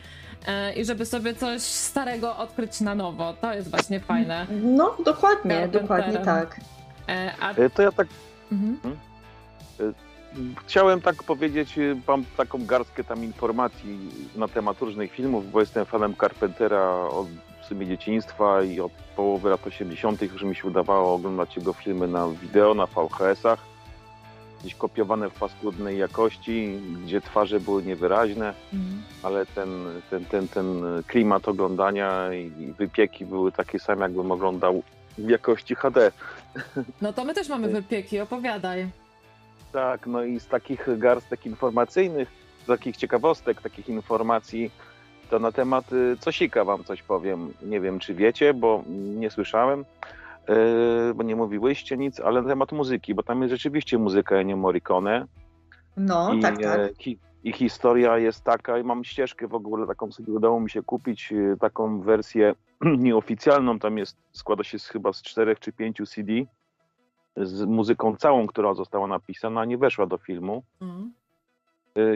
e, 0.46 0.72
i 0.74 0.84
żeby 0.84 1.06
sobie 1.06 1.34
coś 1.34 1.62
starego 1.62 2.36
odkryć 2.36 2.80
na 2.80 2.94
nowo. 2.94 3.34
To 3.40 3.54
jest 3.54 3.70
właśnie 3.70 4.00
fajne. 4.00 4.46
No, 4.62 4.96
dokładnie, 5.04 5.68
dokładnie 5.68 6.18
tak. 6.18 6.60
E, 7.08 7.32
a... 7.40 7.50
E, 7.50 7.70
to 7.70 7.82
ja 7.82 7.92
tak. 7.92 8.08
Mhm. 8.52 8.96
Chciałem 10.66 11.00
tak 11.00 11.22
powiedzieć, 11.22 11.78
y, 11.78 11.96
mam 12.08 12.24
taką 12.36 12.66
garstkę 12.66 13.04
tam 13.04 13.24
informacji 13.24 13.98
na 14.36 14.48
temat 14.48 14.80
różnych 14.80 15.12
filmów, 15.12 15.52
bo 15.52 15.60
jestem 15.60 15.86
fanem 15.86 16.14
Carpentera 16.16 17.08
od 17.08 17.26
w 17.62 17.66
sumie 17.66 17.86
dzieciństwa 17.86 18.62
i 18.62 18.80
od 18.80 18.92
połowy 19.16 19.50
lat 19.50 19.66
80. 19.66 20.22
już 20.22 20.42
mi 20.42 20.54
się 20.54 20.68
udawało 20.68 21.14
oglądać 21.14 21.56
jego 21.56 21.72
filmy 21.72 22.08
na 22.08 22.28
wideo, 22.28 22.74
na 22.74 22.86
VHS-ach, 22.86 23.58
gdzieś 24.60 24.74
kopiowane 24.74 25.30
w 25.30 25.34
paskudnej 25.34 25.98
jakości, 25.98 26.78
gdzie 27.04 27.20
twarze 27.20 27.60
były 27.60 27.82
niewyraźne, 27.82 28.54
mm. 28.72 29.02
ale 29.22 29.46
ten, 29.46 29.68
ten, 30.10 30.24
ten, 30.24 30.48
ten 30.48 30.66
klimat 31.06 31.48
oglądania 31.48 32.34
i 32.34 32.74
wypieki 32.78 33.26
były 33.26 33.52
takie 33.52 33.78
same, 33.78 34.02
jakbym 34.02 34.30
oglądał 34.30 34.82
w 35.18 35.28
jakości 35.28 35.74
HD. 35.74 36.12
No 37.02 37.12
to 37.12 37.24
my 37.24 37.34
też 37.34 37.48
mamy 37.48 37.68
wypieki, 37.68 38.20
opowiadaj. 38.20 39.01
Tak, 39.72 40.06
no 40.06 40.22
i 40.22 40.40
z 40.40 40.46
takich 40.46 40.98
garstek 40.98 41.46
informacyjnych, 41.46 42.28
z 42.62 42.66
takich 42.66 42.96
ciekawostek, 42.96 43.62
takich 43.62 43.88
informacji, 43.88 44.70
to 45.30 45.38
na 45.38 45.52
temat 45.52 45.92
y, 45.92 46.16
Cosika 46.24 46.64
wam 46.64 46.84
coś 46.84 47.02
powiem. 47.02 47.52
Nie 47.62 47.80
wiem, 47.80 47.98
czy 47.98 48.14
wiecie, 48.14 48.54
bo 48.54 48.84
nie 48.88 49.30
słyszałem, 49.30 49.80
y, 51.10 51.14
bo 51.14 51.22
nie 51.22 51.36
mówiłyście 51.36 51.96
nic, 51.96 52.20
ale 52.20 52.42
na 52.42 52.48
temat 52.48 52.72
muzyki, 52.72 53.14
bo 53.14 53.22
tam 53.22 53.42
jest 53.42 53.50
rzeczywiście 53.50 53.98
muzyka 53.98 54.36
Ennio 54.36 54.56
Morricone. 54.56 55.26
No, 55.96 56.34
I, 56.34 56.40
tak, 56.40 56.62
tak. 56.62 56.80
E, 56.80 56.90
I 57.44 57.52
historia 57.52 58.18
jest 58.18 58.44
taka, 58.44 58.78
i 58.78 58.84
mam 58.84 59.04
ścieżkę 59.04 59.48
w 59.48 59.54
ogóle, 59.54 59.86
taką 59.86 60.12
sobie 60.12 60.32
udało 60.32 60.60
mi 60.60 60.70
się 60.70 60.82
kupić, 60.82 61.32
y, 61.32 61.56
taką 61.60 62.00
wersję 62.00 62.54
nieoficjalną, 63.06 63.78
tam 63.78 63.98
jest, 63.98 64.16
składa 64.32 64.64
się 64.64 64.78
z, 64.78 64.88
chyba 64.88 65.12
z 65.12 65.22
czterech 65.22 65.60
czy 65.60 65.72
pięciu 65.72 66.06
CD, 66.06 66.32
z 67.36 67.64
muzyką 67.64 68.16
całą, 68.16 68.46
która 68.46 68.74
została 68.74 69.06
napisana, 69.06 69.64
nie 69.64 69.78
weszła 69.78 70.06
do 70.06 70.18
filmu. 70.18 70.62
Mm. 70.80 71.12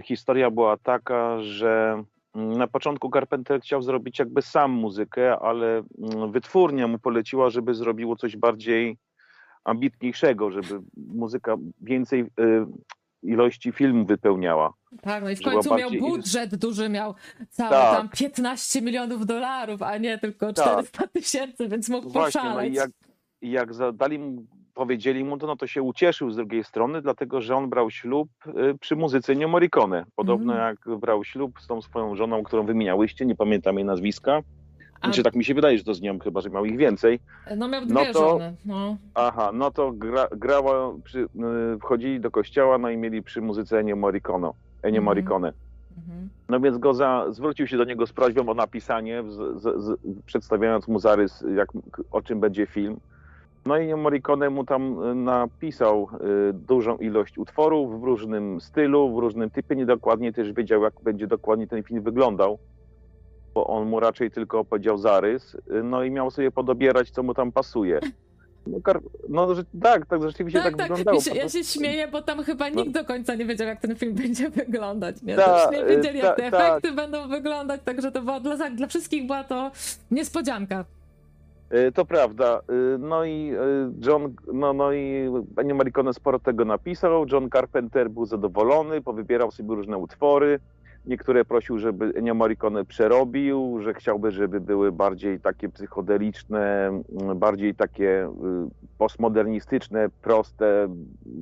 Historia 0.04 0.50
była 0.50 0.76
taka, 0.76 1.42
że 1.42 2.02
mm, 2.34 2.52
na 2.52 2.66
początku 2.66 3.10
Carpenter 3.10 3.60
chciał 3.60 3.82
zrobić 3.82 4.18
jakby 4.18 4.42
sam 4.42 4.70
muzykę, 4.70 5.38
ale 5.38 5.82
mm, 5.98 6.32
wytwórnia 6.32 6.88
mu 6.88 6.98
poleciła, 6.98 7.50
żeby 7.50 7.74
zrobiło 7.74 8.16
coś 8.16 8.36
bardziej 8.36 8.98
ambitniejszego, 9.64 10.50
żeby 10.50 10.82
muzyka 10.96 11.56
więcej 11.80 12.20
y, 12.20 12.66
ilości 13.22 13.72
filmu 13.72 14.06
wypełniała. 14.06 14.72
Tak, 15.02 15.24
no 15.24 15.30
i 15.30 15.36
w 15.36 15.42
końcu 15.42 15.74
miał 15.74 15.90
budżet 15.90 16.56
duży, 16.56 16.88
miał 16.88 17.14
cały 17.50 17.70
tak. 17.70 17.96
tam 17.96 18.08
15 18.08 18.82
milionów 18.82 19.26
dolarów, 19.26 19.82
a 19.82 19.98
nie 19.98 20.18
tylko 20.18 20.52
400 20.52 20.98
tak. 20.98 21.12
tysięcy, 21.12 21.68
więc 21.68 21.88
mógł 21.88 22.10
Właśnie, 22.10 22.40
poszaleć. 22.40 22.56
No 22.56 22.72
i 22.72 22.74
jak, 22.74 22.90
jak 23.42 23.74
zadali 23.74 24.18
mu 24.18 24.46
powiedzieli 24.76 25.24
mu 25.24 25.38
to, 25.38 25.46
no 25.46 25.56
to 25.56 25.66
się 25.66 25.82
ucieszył 25.82 26.30
z 26.30 26.36
drugiej 26.36 26.64
strony, 26.64 27.02
dlatego 27.02 27.40
że 27.40 27.56
on 27.56 27.70
brał 27.70 27.90
ślub 27.90 28.28
y, 28.46 28.78
przy 28.80 28.96
muzyce 28.96 29.36
nie 29.36 29.46
Morricone. 29.46 30.04
Podobno 30.16 30.52
mm. 30.52 30.66
jak 30.66 30.98
brał 30.98 31.24
ślub 31.24 31.60
z 31.60 31.66
tą 31.66 31.82
swoją 31.82 32.16
żoną, 32.16 32.42
którą 32.42 32.66
wymieniałyście, 32.66 33.26
nie 33.26 33.34
pamiętam 33.34 33.76
jej 33.76 33.84
nazwiska. 33.84 34.42
A... 35.00 35.06
Znaczy 35.06 35.22
tak 35.22 35.34
mi 35.34 35.44
się 35.44 35.54
wydaje, 35.54 35.78
że 35.78 35.84
to 35.84 35.94
z 35.94 36.00
nią, 36.00 36.18
chyba 36.18 36.40
że 36.40 36.50
miał 36.50 36.64
ich 36.64 36.76
więcej. 36.76 37.20
No 37.56 37.68
miał 37.68 37.84
dwie 37.84 37.94
no 37.94 38.12
to, 38.12 38.30
żony. 38.30 38.56
No. 38.64 38.96
Aha, 39.14 39.50
no 39.54 39.70
to 39.70 39.92
gra, 39.92 40.28
grała, 40.36 40.92
przy, 41.04 41.18
y, 41.18 41.28
wchodzili 41.80 42.20
do 42.20 42.30
kościoła, 42.30 42.78
no 42.78 42.90
i 42.90 42.96
mieli 42.96 43.22
przy 43.22 43.40
muzyce 43.40 43.78
Ennio 43.78 43.96
Morricone. 43.96 44.50
Ennio 44.82 44.98
mm. 44.98 45.04
Morricone. 45.04 45.52
Mhm. 45.98 46.28
No 46.48 46.60
więc 46.60 46.78
go 46.78 46.94
za, 46.94 47.26
zwrócił 47.30 47.66
się 47.66 47.76
do 47.76 47.84
niego 47.84 48.06
z 48.06 48.12
prośbą 48.12 48.48
o 48.48 48.54
napisanie, 48.54 49.22
z, 49.28 49.62
z, 49.62 49.84
z, 49.84 49.98
przedstawiając 50.26 50.88
mu 50.88 50.98
zarys, 50.98 51.44
jak, 51.56 51.68
o 52.10 52.22
czym 52.22 52.40
będzie 52.40 52.66
film. 52.66 53.00
No 53.66 53.78
i 53.78 53.94
Morricone 53.94 54.50
mu 54.50 54.64
tam 54.64 55.10
y, 55.10 55.14
napisał 55.14 56.08
y, 56.50 56.52
dużą 56.52 56.96
ilość 56.96 57.38
utworów 57.38 58.00
w 58.00 58.04
różnym 58.04 58.60
stylu, 58.60 59.16
w 59.16 59.18
różnym 59.18 59.50
typie. 59.50 59.76
Niedokładnie 59.76 60.32
też 60.32 60.52
wiedział, 60.52 60.82
jak 60.82 60.94
będzie 61.02 61.26
dokładnie 61.26 61.66
ten 61.66 61.82
film 61.82 62.02
wyglądał, 62.02 62.58
bo 63.54 63.66
on 63.66 63.88
mu 63.88 64.00
raczej 64.00 64.30
tylko 64.30 64.58
opowiedział 64.58 64.98
zarys. 64.98 65.54
Y, 65.54 65.82
no 65.82 66.04
i 66.04 66.10
miał 66.10 66.30
sobie 66.30 66.50
podobierać, 66.50 67.10
co 67.10 67.22
mu 67.22 67.34
tam 67.34 67.52
pasuje. 67.52 68.00
No, 68.66 68.78
no 69.28 69.54
że, 69.54 69.64
tak, 69.82 70.06
tak, 70.06 70.22
rzeczywiście 70.22 70.62
tak, 70.62 70.76
tak, 70.76 70.78
tak. 70.78 70.88
wyglądało. 70.88 71.20
Się, 71.20 71.34
ja 71.34 71.48
się 71.48 71.64
śmieję, 71.64 72.08
bo 72.08 72.22
tam 72.22 72.42
chyba 72.42 72.70
no. 72.70 72.82
nikt 72.82 72.94
do 72.94 73.04
końca 73.04 73.34
nie 73.34 73.44
wiedział, 73.44 73.66
jak 73.66 73.80
ten 73.80 73.96
film 73.96 74.14
będzie 74.22 74.50
wyglądać. 74.50 75.22
Nie? 75.22 75.36
Ta, 75.36 75.70
nie 75.72 75.84
wiedzieli, 75.84 76.20
ta, 76.20 76.26
jak 76.26 76.36
te 76.36 76.50
ta, 76.50 76.68
efekty 76.68 76.92
będą 76.92 77.28
wyglądać, 77.28 77.80
także 77.84 78.12
to 78.12 78.22
była 78.22 78.40
dla, 78.40 78.70
dla 78.70 78.86
wszystkich 78.86 79.26
była 79.26 79.44
to 79.44 79.70
niespodzianka. 80.10 80.84
E, 81.70 81.92
to 81.92 82.04
prawda. 82.04 82.60
E, 82.68 82.98
no 82.98 83.24
i 83.24 83.50
e, 83.52 83.92
John, 84.06 84.34
no, 84.52 84.72
no 84.72 84.92
i 84.92 85.30
Ennio 85.56 85.74
Morricone 85.74 86.14
sporo 86.14 86.38
tego 86.38 86.64
napisał. 86.64 87.26
John 87.32 87.50
Carpenter 87.50 88.10
był 88.10 88.26
zadowolony, 88.26 89.02
powybierał 89.02 89.50
sobie 89.50 89.74
różne 89.74 89.98
utwory. 89.98 90.60
Niektóre 91.06 91.44
prosił, 91.44 91.78
żeby 91.78 92.12
Ennio 92.16 92.34
Morricone 92.34 92.84
przerobił, 92.84 93.80
że 93.80 93.94
chciałby, 93.94 94.30
żeby 94.30 94.60
były 94.60 94.92
bardziej 94.92 95.40
takie 95.40 95.68
psychodeliczne, 95.68 96.90
bardziej 97.36 97.74
takie 97.74 98.28
postmodernistyczne, 98.98 100.08
proste, 100.22 100.88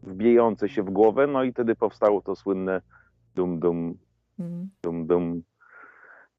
wbijające 0.03 0.69
się 0.69 0.83
w 0.83 0.91
głowę. 0.91 1.27
No 1.27 1.45
i 1.45 1.53
wtedy 1.53 1.75
powstało 1.75 2.23
to 2.23 2.37
słynne 2.37 2.81
dum 3.35 3.59
dum, 3.59 3.95
mhm. 4.39 4.69
dum 4.83 5.07
dum, 5.07 5.43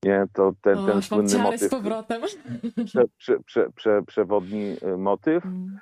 nie, 0.06 0.26
to 0.34 0.54
ten, 0.62 0.78
o, 0.78 0.86
ten 0.86 1.02
słynny 1.02 1.38
motyw. 1.38 1.62
z 1.62 1.70
powrotem. 1.70 2.22
Prze, 2.86 3.04
prze, 3.18 3.40
prze, 3.40 3.70
prze, 3.76 4.02
przewodni 4.02 4.76
y, 4.84 4.98
motyw. 4.98 5.46
Mm. 5.46 5.80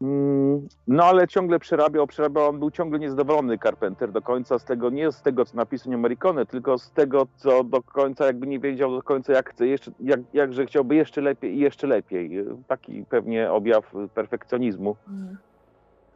mm. 0.00 0.68
No 0.86 1.04
ale 1.04 1.28
ciągle 1.28 1.58
przerabiał, 1.58 2.06
przerabiał, 2.06 2.48
on 2.48 2.58
był 2.58 2.70
ciągle 2.70 2.98
niezadowolony 2.98 3.58
Carpenter 3.58 4.12
do 4.12 4.22
końca 4.22 4.58
z 4.58 4.64
tego, 4.64 4.90
nie 4.90 5.12
z 5.12 5.22
tego, 5.22 5.44
co 5.44 5.56
napisał 5.56 5.92
Amerikony, 5.92 6.46
tylko 6.46 6.78
z 6.78 6.92
tego, 6.92 7.26
co 7.36 7.64
do 7.64 7.82
końca 7.82 8.26
jakby 8.26 8.46
nie 8.46 8.60
wiedział 8.60 8.90
do 8.90 9.02
końca 9.02 9.32
jak 9.32 9.50
chce, 9.50 9.66
jeszcze, 9.66 9.90
jak, 10.00 10.20
jakże 10.32 10.66
chciałby 10.66 10.94
jeszcze 10.94 11.20
lepiej 11.20 11.54
i 11.54 11.58
jeszcze 11.58 11.86
lepiej. 11.86 12.30
Taki 12.66 13.04
pewnie 13.04 13.50
objaw 13.52 13.92
perfekcjonizmu. 14.14 14.96
Mm. 15.08 15.36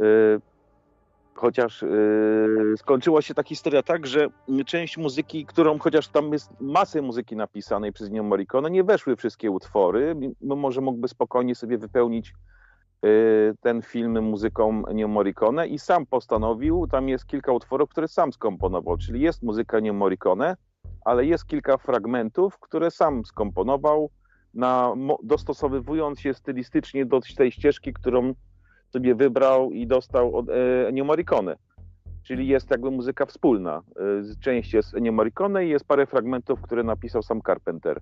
Y 0.01 0.54
Chociaż 1.35 1.83
yy, 1.83 2.75
skończyła 2.77 3.23
się 3.23 3.35
ta 3.35 3.43
historia 3.43 3.83
tak, 3.83 4.07
że 4.07 4.29
część 4.67 4.97
muzyki, 4.97 5.47
którą 5.47 5.79
chociaż 5.79 6.09
tam 6.09 6.33
jest 6.33 6.51
masę 6.61 7.03
muzyki 7.03 7.37
napisanej 7.37 7.93
przez 7.93 8.11
nią 8.11 8.23
Morricone, 8.23 8.71
nie 8.71 8.85
weszły 8.85 9.17
wszystkie 9.17 9.51
utwory. 9.51 10.17
Może 10.41 10.81
mógłby 10.81 11.09
spokojnie 11.09 11.55
sobie 11.55 11.79
wypełnić 11.79 12.35
yy, 13.03 13.11
ten 13.61 13.83
film 13.83 14.23
muzyką 14.23 14.87
Ennio 14.87 15.09
Morricone 15.09 15.67
i 15.67 15.79
sam 15.79 16.07
postanowił, 16.07 16.87
tam 16.87 17.09
jest 17.09 17.27
kilka 17.27 17.53
utworów, 17.53 17.91
które 17.91 18.09
sam 18.09 18.33
skomponował, 18.33 18.97
czyli 18.97 19.21
jest 19.21 19.43
muzyka 19.43 19.79
Ennio 19.79 19.93
Morricone, 19.93 20.57
ale 21.05 21.27
jest 21.27 21.47
kilka 21.47 21.79
fragmentów, 21.79 22.59
które 22.59 22.91
sam 22.91 23.25
skomponował, 23.25 24.11
na, 24.55 24.95
dostosowywując 25.23 26.21
się 26.21 26.35
stylistycznie 26.35 27.07
do 27.07 27.21
tej 27.37 27.53
ścieżki, 27.53 27.93
którą 27.93 28.35
sobie 28.95 29.15
wybrał 29.15 29.71
i 29.71 29.87
dostał 29.87 30.37
od 30.37 30.49
e, 30.49 30.89
Ennio 30.89 31.05
Morricone. 31.05 31.57
Czyli 32.23 32.49
jest 32.49 32.71
jakby 32.71 32.91
muzyka 32.91 33.27
wspólna. 33.27 33.83
E, 33.97 34.41
część 34.41 34.75
jest 34.75 34.95
Ennio 34.95 35.13
Morricone 35.13 35.67
i 35.67 35.69
jest 35.69 35.85
parę 35.85 36.07
fragmentów, 36.07 36.61
które 36.61 36.83
napisał 36.83 37.23
sam 37.23 37.41
Carpenter. 37.43 38.01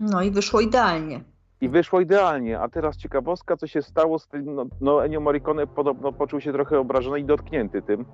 No 0.00 0.22
i 0.22 0.30
wyszło 0.30 0.60
idealnie. 0.60 1.20
I 1.60 1.68
wyszło 1.68 2.00
idealnie, 2.00 2.60
a 2.60 2.68
teraz 2.68 2.96
ciekawostka, 2.96 3.56
co 3.56 3.66
się 3.66 3.82
stało 3.82 4.18
z 4.18 4.28
tym, 4.28 4.54
no, 4.54 4.64
no 4.80 5.04
Ennio 5.04 5.20
Morricone 5.20 5.66
podobno 5.66 6.12
poczuł 6.12 6.40
się 6.40 6.52
trochę 6.52 6.78
obrażony 6.78 7.20
i 7.20 7.24
dotknięty 7.24 7.82
tym. 7.82 8.04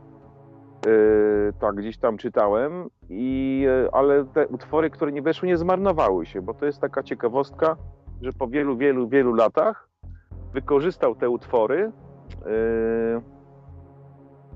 Yy, 0.86 1.52
tak, 1.60 1.74
gdzieś 1.74 1.98
tam 1.98 2.16
czytałem, 2.16 2.88
i, 3.10 3.66
ale 3.92 4.24
te 4.24 4.48
utwory, 4.48 4.90
które 4.90 5.12
nie 5.12 5.22
weszły, 5.22 5.48
nie 5.48 5.56
zmarnowały 5.56 6.26
się, 6.26 6.42
bo 6.42 6.54
to 6.54 6.66
jest 6.66 6.80
taka 6.80 7.02
ciekawostka, 7.02 7.76
że 8.22 8.32
po 8.32 8.48
wielu, 8.48 8.76
wielu, 8.76 9.08
wielu 9.08 9.34
latach 9.34 9.88
wykorzystał 10.54 11.14
te 11.14 11.30
utwory 11.30 11.92
yy, 12.46 13.22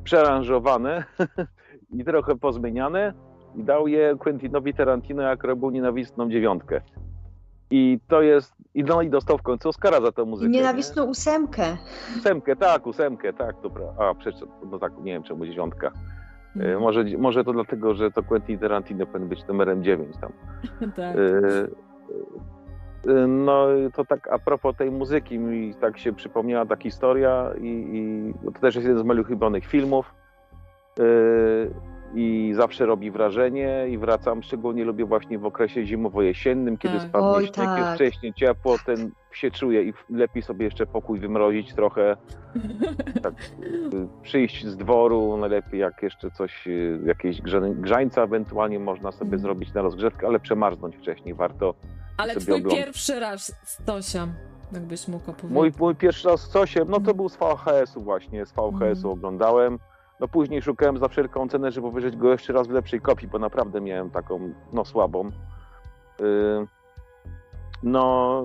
przeranżowane 0.04 1.04
i 1.98 2.04
trochę 2.04 2.36
pozmieniane 2.36 3.12
i 3.56 3.64
dał 3.64 3.88
je 3.88 4.16
Quentinowi 4.18 4.74
Tarantino, 4.74 5.22
jak 5.22 5.44
robił 5.44 5.70
nienawistną 5.70 6.30
dziewiątkę. 6.30 6.80
I 7.70 7.98
to 8.08 8.22
jest, 8.22 8.54
i 8.74 8.84
no 8.84 9.02
i 9.02 9.10
dostał 9.10 9.38
w 9.38 9.42
końcu 9.42 9.68
Oscara 9.68 10.00
za 10.00 10.12
tę 10.12 10.24
muzykę. 10.24 10.50
Nienawistną 10.50 11.04
nie? 11.04 11.10
ósemkę. 11.10 11.76
Ósemkę, 12.18 12.56
tak, 12.56 12.86
ósemkę, 12.86 13.32
tak, 13.32 13.56
dobra. 13.62 13.84
A, 13.98 14.14
przecież, 14.14 14.40
no 14.70 14.78
tak, 14.78 14.92
nie 14.98 15.12
wiem 15.12 15.22
czemu 15.22 15.46
dziewiątka. 15.46 15.90
Hmm. 16.54 16.80
Może, 16.80 17.04
może 17.18 17.44
to 17.44 17.52
dlatego, 17.52 17.94
że 17.94 18.10
to 18.10 18.22
Quentin 18.22 18.58
Tarantino 18.58 19.06
powinien 19.06 19.28
być 19.28 19.46
numerem 19.46 19.84
9 19.84 20.16
tam. 20.20 20.32
tak. 20.96 21.16
Yy, 21.16 21.70
No 23.28 23.66
to 23.94 24.04
tak 24.04 24.28
a 24.32 24.38
propos 24.38 24.76
tej 24.76 24.90
muzyki, 24.90 25.38
mi 25.38 25.74
tak 25.74 25.98
się 25.98 26.12
przypomniała 26.12 26.66
ta 26.66 26.76
historia 26.76 27.50
i, 27.60 27.68
i 27.92 28.34
to 28.52 28.60
też 28.60 28.74
jest 28.74 28.86
jeden 28.86 29.02
z 29.02 29.06
moich 29.06 29.28
ulubionych 29.28 29.66
filmów. 29.66 30.14
Yy, 30.98 31.70
i 32.14 32.52
zawsze 32.56 32.86
robi 32.86 33.10
wrażenie 33.10 33.86
i 33.90 33.98
wracam, 33.98 34.42
szczególnie 34.42 34.84
lubię 34.84 35.04
właśnie 35.04 35.38
w 35.38 35.46
okresie 35.46 35.86
zimowo-jesiennym, 35.86 36.78
kiedy 36.78 36.98
tak. 36.98 37.08
spadnie 37.08 37.28
Oj, 37.28 37.44
śnieg, 37.44 37.54
tak. 37.54 37.78
jest 37.78 37.94
wcześniej 37.94 38.34
ciepło, 38.34 38.76
ten 38.86 39.10
się 39.32 39.50
czuje 39.50 39.82
i 39.82 39.92
lepiej 40.10 40.42
sobie 40.42 40.64
jeszcze 40.64 40.86
pokój 40.86 41.18
wymrozić 41.18 41.74
trochę, 41.74 42.16
tak, 43.22 43.34
yy, 43.92 44.08
przyjść 44.22 44.66
z 44.66 44.76
dworu, 44.76 45.36
najlepiej 45.36 45.80
jak 45.80 46.02
jeszcze 46.02 46.30
coś, 46.30 46.66
yy, 46.66 47.00
jakieś 47.06 47.40
grzańca 47.74 48.22
ewentualnie 48.22 48.78
można 48.78 49.12
sobie 49.12 49.28
mm. 49.28 49.40
zrobić 49.40 49.74
na 49.74 49.82
rozgrzewkę, 49.82 50.26
ale 50.26 50.40
przemarznąć 50.40 50.96
wcześniej 50.96 51.34
warto 51.34 51.74
ale 52.18 52.36
twój 52.36 52.54
oglądać. 52.54 52.78
pierwszy 52.78 53.20
raz 53.20 53.52
z 53.64 53.84
Tosiem, 53.84 54.32
jakbyś 54.72 55.08
mógł 55.08 55.30
opowiedzieć. 55.30 55.54
Mój, 55.54 55.72
mój 55.78 55.94
pierwszy 55.94 56.28
raz 56.28 56.40
z 56.40 56.50
Tosiem, 56.50 56.88
no 56.90 57.00
to 57.00 57.14
był 57.14 57.28
z 57.28 57.36
VHS-u 57.36 58.00
właśnie, 58.00 58.46
z 58.46 58.52
VHS-u 58.52 59.06
mm. 59.06 59.18
oglądałem. 59.18 59.78
No 60.20 60.28
później 60.28 60.62
szukałem 60.62 60.98
za 60.98 61.08
wszelką 61.08 61.48
cenę, 61.48 61.72
żeby 61.72 61.86
obejrzeć 61.86 62.16
go 62.16 62.32
jeszcze 62.32 62.52
raz 62.52 62.68
w 62.68 62.70
lepszej 62.70 63.00
kopii, 63.00 63.28
bo 63.28 63.38
naprawdę 63.38 63.80
miałem 63.80 64.10
taką, 64.10 64.52
no 64.72 64.84
słabą. 64.84 65.30
Yy, 66.20 66.66
no, 67.82 68.42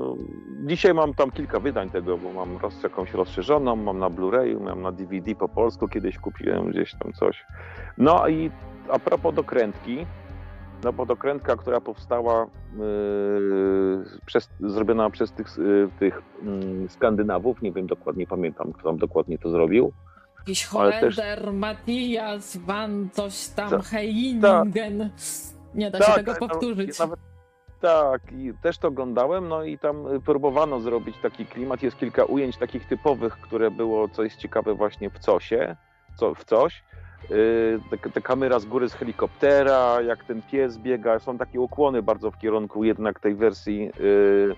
dzisiaj 0.65 0.93
mam 0.93 1.13
tam 1.13 1.31
kilka 1.31 1.59
wydań 1.59 1.89
tego, 1.89 2.17
bo 2.17 2.33
mam 2.33 2.57
roz, 2.57 2.83
jakąś 2.83 3.13
rozszerzoną, 3.13 3.75
mam 3.75 3.99
na 3.99 4.09
Blu-rayu, 4.09 4.61
mam 4.61 4.81
na 4.81 4.91
DVD 4.91 5.35
po 5.35 5.49
polsku, 5.49 5.87
kiedyś 5.87 6.17
kupiłem 6.17 6.71
gdzieś 6.71 6.95
tam 6.99 7.13
coś. 7.13 7.45
No 7.97 8.27
i 8.27 8.51
a 8.89 8.99
propos 8.99 9.35
dokrętki, 9.35 10.05
no 10.83 10.93
bo 10.93 11.05
dokrętka, 11.05 11.55
która 11.55 11.81
powstała, 11.81 12.47
yy, 12.77 14.03
przez, 14.25 14.49
zrobiona 14.59 15.09
przez 15.09 15.31
tych, 15.31 15.57
yy, 15.57 15.89
tych 15.99 16.21
yy, 16.43 16.89
Skandynawów, 16.89 17.61
nie 17.61 17.71
wiem 17.71 17.87
dokładnie, 17.87 18.27
pamiętam, 18.27 18.73
kto 18.73 18.83
tam 18.83 18.97
dokładnie 18.97 19.37
to 19.37 19.49
zrobił. 19.49 19.93
Jakiś 20.43 20.65
Holender, 20.65 21.15
też... 21.15 21.53
Matthias, 21.53 22.57
Van, 22.57 23.09
coś 23.11 23.47
tam, 23.47 23.69
Ta, 23.69 23.81
Heiningen. 23.81 25.09
Nie 25.75 25.91
da 25.91 25.99
się 25.99 26.05
tak, 26.05 26.15
tego 26.15 26.35
powtórzyć. 26.35 26.99
Nawet, 26.99 27.19
tak, 27.81 28.21
i 28.31 28.53
też 28.61 28.77
to 28.77 28.87
oglądałem, 28.87 29.47
no 29.47 29.63
i 29.63 29.77
tam 29.77 30.05
próbowano 30.25 30.79
zrobić 30.79 31.15
taki 31.21 31.45
klimat. 31.45 31.83
Jest 31.83 31.97
kilka 31.97 32.25
ujęć 32.25 32.57
takich 32.57 32.87
typowych, 32.87 33.33
które 33.33 33.71
było 33.71 34.09
coś 34.09 34.35
ciekawe 34.35 34.73
właśnie 34.73 35.09
w 35.09 35.19
cosie, 35.25 35.75
co, 36.15 36.35
w 36.35 36.43
coś. 36.43 36.83
Y, 37.31 37.79
te, 37.89 38.09
te 38.09 38.21
kamera 38.21 38.59
z 38.59 38.65
góry 38.65 38.89
z 38.89 38.93
helikoptera, 38.93 40.01
jak 40.01 40.23
ten 40.23 40.41
pies 40.41 40.77
biega, 40.77 41.19
są 41.19 41.37
takie 41.37 41.59
ukłony 41.59 42.01
bardzo 42.01 42.31
w 42.31 42.37
kierunku 42.37 42.83
jednak 42.83 43.19
tej 43.19 43.35
wersji 43.35 43.91
y, 43.99 44.55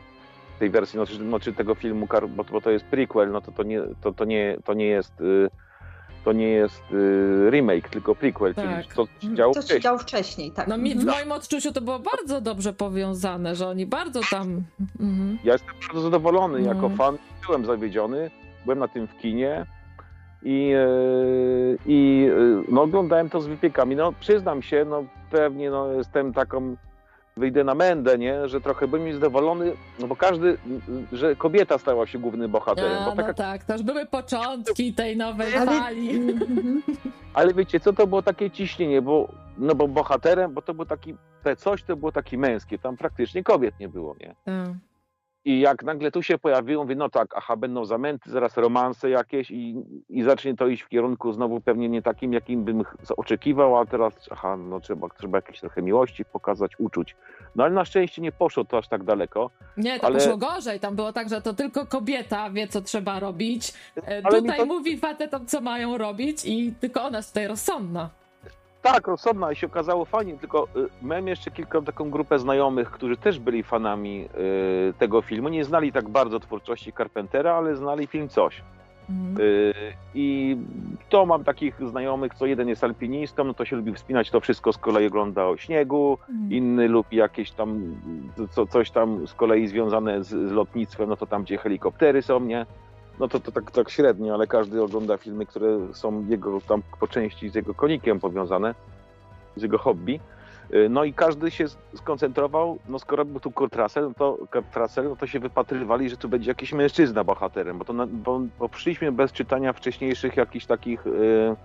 tej 0.59 0.69
wersji, 0.69 0.99
no, 0.99 1.05
no, 1.19 1.39
czy 1.39 1.53
tego 1.53 1.75
filmu, 1.75 2.07
bo, 2.29 2.43
bo 2.43 2.61
to 2.61 2.71
jest 2.71 2.85
prequel, 2.85 3.31
no 3.31 3.41
to 3.41 3.51
to 3.51 3.63
nie, 3.63 3.81
to, 4.01 4.13
to 4.13 4.25
nie, 4.25 4.57
to 4.63 4.73
nie 4.73 4.85
jest 4.85 5.21
y, 5.21 5.49
to 6.25 6.33
nie 6.33 6.49
jest 6.49 6.83
remake, 7.49 7.89
tylko 7.89 8.15
prequel, 8.15 8.55
tak. 8.55 8.65
czyli 8.65 8.95
to 8.95 9.07
się 9.21 9.35
działo 9.35 9.53
to 9.53 9.61
wcześniej. 9.61 9.81
działo 9.81 9.97
wcześniej, 9.97 10.51
tak. 10.51 10.67
No 10.67 10.77
mi, 10.77 10.95
w 10.95 10.97
mhm. 10.97 11.17
moim 11.17 11.31
odczuciu 11.31 11.71
to 11.71 11.81
było 11.81 11.99
bardzo 11.99 12.41
dobrze 12.41 12.73
powiązane, 12.73 13.55
że 13.55 13.67
oni 13.67 13.85
bardzo 13.85 14.21
tam... 14.29 14.63
Mhm. 14.99 15.37
Ja 15.43 15.53
jestem 15.53 15.75
bardzo 15.87 16.01
zadowolony, 16.01 16.57
mhm. 16.57 16.75
jako 16.75 16.95
fan 16.95 17.17
byłem 17.45 17.65
zawiedziony, 17.65 18.31
byłem 18.65 18.79
na 18.79 18.87
tym 18.87 19.07
w 19.07 19.17
kinie, 19.17 19.65
i, 20.45 20.73
e, 20.75 20.87
i 21.85 22.29
e, 22.31 22.63
no, 22.71 22.81
oglądałem 22.81 23.29
to 23.29 23.41
z 23.41 23.47
wypiekami. 23.47 23.95
No 23.95 24.13
przyznam 24.19 24.61
się, 24.61 24.85
no 24.89 25.03
pewnie 25.31 25.69
no, 25.69 25.91
jestem 25.91 26.33
taką, 26.33 26.75
wyjdę 27.37 27.63
na 27.63 27.75
mędę, 27.75 28.17
nie? 28.17 28.47
że 28.47 28.61
trochę 28.61 28.87
byłem 28.87 29.05
niezadowolony, 29.05 29.73
no 29.99 30.07
bo 30.07 30.15
każdy, 30.15 30.57
że 31.11 31.35
kobieta 31.35 31.77
stała 31.77 32.07
się 32.07 32.19
głównym 32.19 32.51
bohaterem. 32.51 33.03
A, 33.03 33.05
bo 33.05 33.15
taka... 33.15 33.27
no 33.27 33.33
tak, 33.33 33.63
to 33.63 33.73
już 33.73 33.83
były 33.83 34.05
początki 34.05 34.93
tej 34.93 35.17
nowej 35.17 35.55
ale... 35.55 35.65
fali. 35.65 36.09
Ale 37.33 37.53
wiecie, 37.53 37.79
co 37.79 37.93
to 37.93 38.07
było 38.07 38.21
takie 38.21 38.51
ciśnienie, 38.51 39.01
bo, 39.01 39.27
no 39.57 39.75
bo 39.75 39.87
bohaterem, 39.87 40.53
bo 40.53 40.61
to 40.61 40.73
był 40.73 40.85
taki, 40.85 41.15
te 41.43 41.55
coś 41.55 41.83
to 41.83 41.95
było 41.95 42.11
taki 42.11 42.37
męskie, 42.37 42.79
tam 42.79 42.97
praktycznie 42.97 43.43
kobiet 43.43 43.79
nie 43.79 43.89
było, 43.89 44.15
nie? 44.19 44.35
Hmm. 44.45 44.79
I 45.45 45.59
jak 45.59 45.83
nagle 45.83 46.11
tu 46.11 46.23
się 46.23 46.37
pojawiło, 46.37 46.83
mówię, 46.83 46.95
no 46.95 47.09
tak, 47.09 47.33
aha, 47.37 47.55
będą 47.55 47.85
zamęty, 47.85 48.31
zaraz 48.31 48.57
romanse 48.57 49.09
jakieś 49.09 49.51
i, 49.51 49.75
i 50.09 50.23
zacznie 50.23 50.55
to 50.55 50.67
iść 50.67 50.83
w 50.83 50.89
kierunku 50.89 51.33
znowu 51.33 51.61
pewnie 51.61 51.89
nie 51.89 52.01
takim, 52.01 52.33
jakim 52.33 52.63
bym 52.63 52.83
oczekiwał, 53.17 53.77
a 53.77 53.85
teraz, 53.85 54.13
aha, 54.31 54.57
no 54.57 54.79
trzeba, 54.79 55.09
trzeba 55.09 55.37
jakieś 55.37 55.59
trochę 55.59 55.81
miłości 55.81 56.25
pokazać, 56.25 56.71
uczuć. 56.79 57.15
No 57.55 57.63
ale 57.63 57.73
na 57.73 57.85
szczęście 57.85 58.21
nie 58.21 58.31
poszło 58.31 58.65
to 58.65 58.77
aż 58.77 58.87
tak 58.87 59.03
daleko. 59.03 59.49
Nie, 59.77 59.99
to 59.99 60.05
ale... 60.05 60.15
poszło 60.15 60.37
gorzej, 60.37 60.79
tam 60.79 60.95
było 60.95 61.13
tak, 61.13 61.29
że 61.29 61.41
to 61.41 61.53
tylko 61.53 61.85
kobieta 61.85 62.49
wie, 62.49 62.67
co 62.67 62.81
trzeba 62.81 63.19
robić. 63.19 63.73
Ale 64.23 64.41
tutaj 64.41 64.57
to... 64.57 64.65
mówi 64.65 64.97
facetom, 64.97 65.45
co 65.45 65.61
mają 65.61 65.97
robić 65.97 66.45
i 66.45 66.73
tylko 66.79 67.03
ona 67.03 67.17
jest 67.17 67.29
tutaj 67.29 67.47
rozsądna. 67.47 68.09
Tak, 68.85 69.07
rozsądna 69.07 69.51
i 69.51 69.55
się 69.55 69.67
okazało 69.67 70.05
fajnie, 70.05 70.37
tylko 70.37 70.67
y, 70.75 71.05
miałem 71.05 71.27
jeszcze 71.27 71.51
kilka 71.51 71.81
taką 71.81 72.09
grupę 72.09 72.39
znajomych, 72.39 72.91
którzy 72.91 73.17
też 73.17 73.39
byli 73.39 73.63
fanami 73.63 74.29
y, 74.89 74.93
tego 74.93 75.21
filmu. 75.21 75.49
Nie 75.49 75.65
znali 75.65 75.91
tak 75.91 76.09
bardzo 76.09 76.39
twórczości 76.39 76.93
Carpentera, 76.93 77.53
ale 77.55 77.75
znali 77.75 78.07
film 78.07 78.29
coś. 78.29 78.61
Y, 79.39 79.73
I 80.15 80.57
to 81.09 81.25
mam 81.25 81.43
takich 81.43 81.89
znajomych, 81.89 82.33
co 82.33 82.45
jeden 82.45 82.69
jest 82.69 82.83
alpinistą, 82.83 83.43
no 83.43 83.53
to 83.53 83.65
się 83.65 83.75
lubi 83.75 83.93
wspinać, 83.93 84.29
to 84.29 84.39
wszystko 84.39 84.73
z 84.73 84.77
kolei 84.77 85.07
ogląda 85.07 85.45
o 85.45 85.57
śniegu, 85.57 86.17
mhm. 86.29 86.51
inny 86.51 86.87
lubi 86.87 87.17
jakieś 87.17 87.51
tam, 87.51 87.95
co, 88.51 88.67
coś 88.67 88.91
tam 88.91 89.27
z 89.27 89.33
kolei 89.33 89.67
związane 89.67 90.23
z, 90.23 90.27
z 90.27 90.51
lotnictwem, 90.51 91.09
no 91.09 91.15
to 91.15 91.25
tam, 91.25 91.43
gdzie 91.43 91.57
helikoptery 91.57 92.21
są, 92.21 92.39
nie? 92.39 92.65
No 93.19 93.27
to, 93.27 93.39
to 93.39 93.51
tak, 93.51 93.71
tak 93.71 93.89
średnio, 93.89 94.33
ale 94.33 94.47
każdy 94.47 94.83
ogląda 94.83 95.17
filmy, 95.17 95.45
które 95.45 95.93
są 95.93 96.25
jego 96.29 96.61
tam 96.61 96.83
po 96.99 97.07
części 97.07 97.49
z 97.49 97.55
jego 97.55 97.73
konikiem 97.73 98.19
powiązane, 98.19 98.75
z 99.55 99.61
jego 99.61 99.77
hobby. 99.77 100.19
Y, 100.73 100.89
no 100.89 101.03
i 101.03 101.13
każdy 101.13 101.51
się 101.51 101.65
skoncentrował, 101.95 102.79
no 102.89 102.99
skoro 102.99 103.25
był 103.25 103.39
tu 103.39 103.51
Kurt 103.51 103.75
Russell, 103.75 104.03
no 104.07 104.13
to, 104.13 104.37
Kurt 104.51 104.75
Russell, 104.75 105.09
no 105.09 105.15
to 105.15 105.27
się 105.27 105.39
wypatrywali, 105.39 106.09
że 106.09 106.17
tu 106.17 106.29
będzie 106.29 106.51
jakiś 106.51 106.73
mężczyzna 106.73 107.23
bohaterem, 107.23 107.77
bo, 107.77 107.85
to, 107.85 107.93
bo, 108.07 108.41
bo 108.59 108.69
przyszliśmy 108.69 109.11
bez 109.11 109.31
czytania 109.31 109.73
wcześniejszych 109.73 110.37
jakichś 110.37 110.65
takich 110.65 111.07
y, 111.07 111.55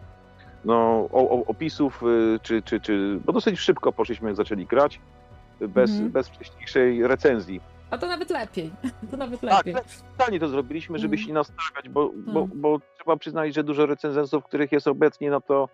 no, 0.65 1.09
opisów, 1.47 2.03
y, 2.03 2.39
czy, 2.43 2.63
czy, 2.63 2.81
czy, 2.81 3.21
bo 3.25 3.33
dosyć 3.33 3.59
szybko 3.59 3.93
poszliśmy 3.93 4.29
jak 4.29 4.37
zaczęli 4.37 4.67
grać, 4.67 5.01
bez, 5.61 5.91
mm. 5.91 6.11
bez 6.11 6.29
wcześniejszej 6.29 7.07
recenzji. 7.07 7.61
A 7.91 7.99
to 7.99 8.07
nawet 8.07 8.31
lepiej. 8.31 8.71
To 9.11 9.17
nawet 9.17 9.41
tak, 9.41 9.51
lepiej. 9.51 9.75
Tak, 9.75 9.85
specjalnie 9.91 10.41
to 10.41 10.49
zrobiliśmy, 10.49 10.99
żeby 10.99 11.17
mm. 11.17 11.27
się 11.27 11.33
nastawiać, 11.33 11.89
bo, 11.89 12.11
bo, 12.17 12.41
mm. 12.41 12.51
bo 12.55 12.81
trzeba 12.99 13.17
przyznać, 13.17 13.55
że 13.55 13.65
dużo 13.65 13.87
recenzentów, 13.87 14.45
których 14.45 14.73
jest 14.73 14.89
obecnie, 14.89 15.31
no 15.31 15.41
to 15.41 15.69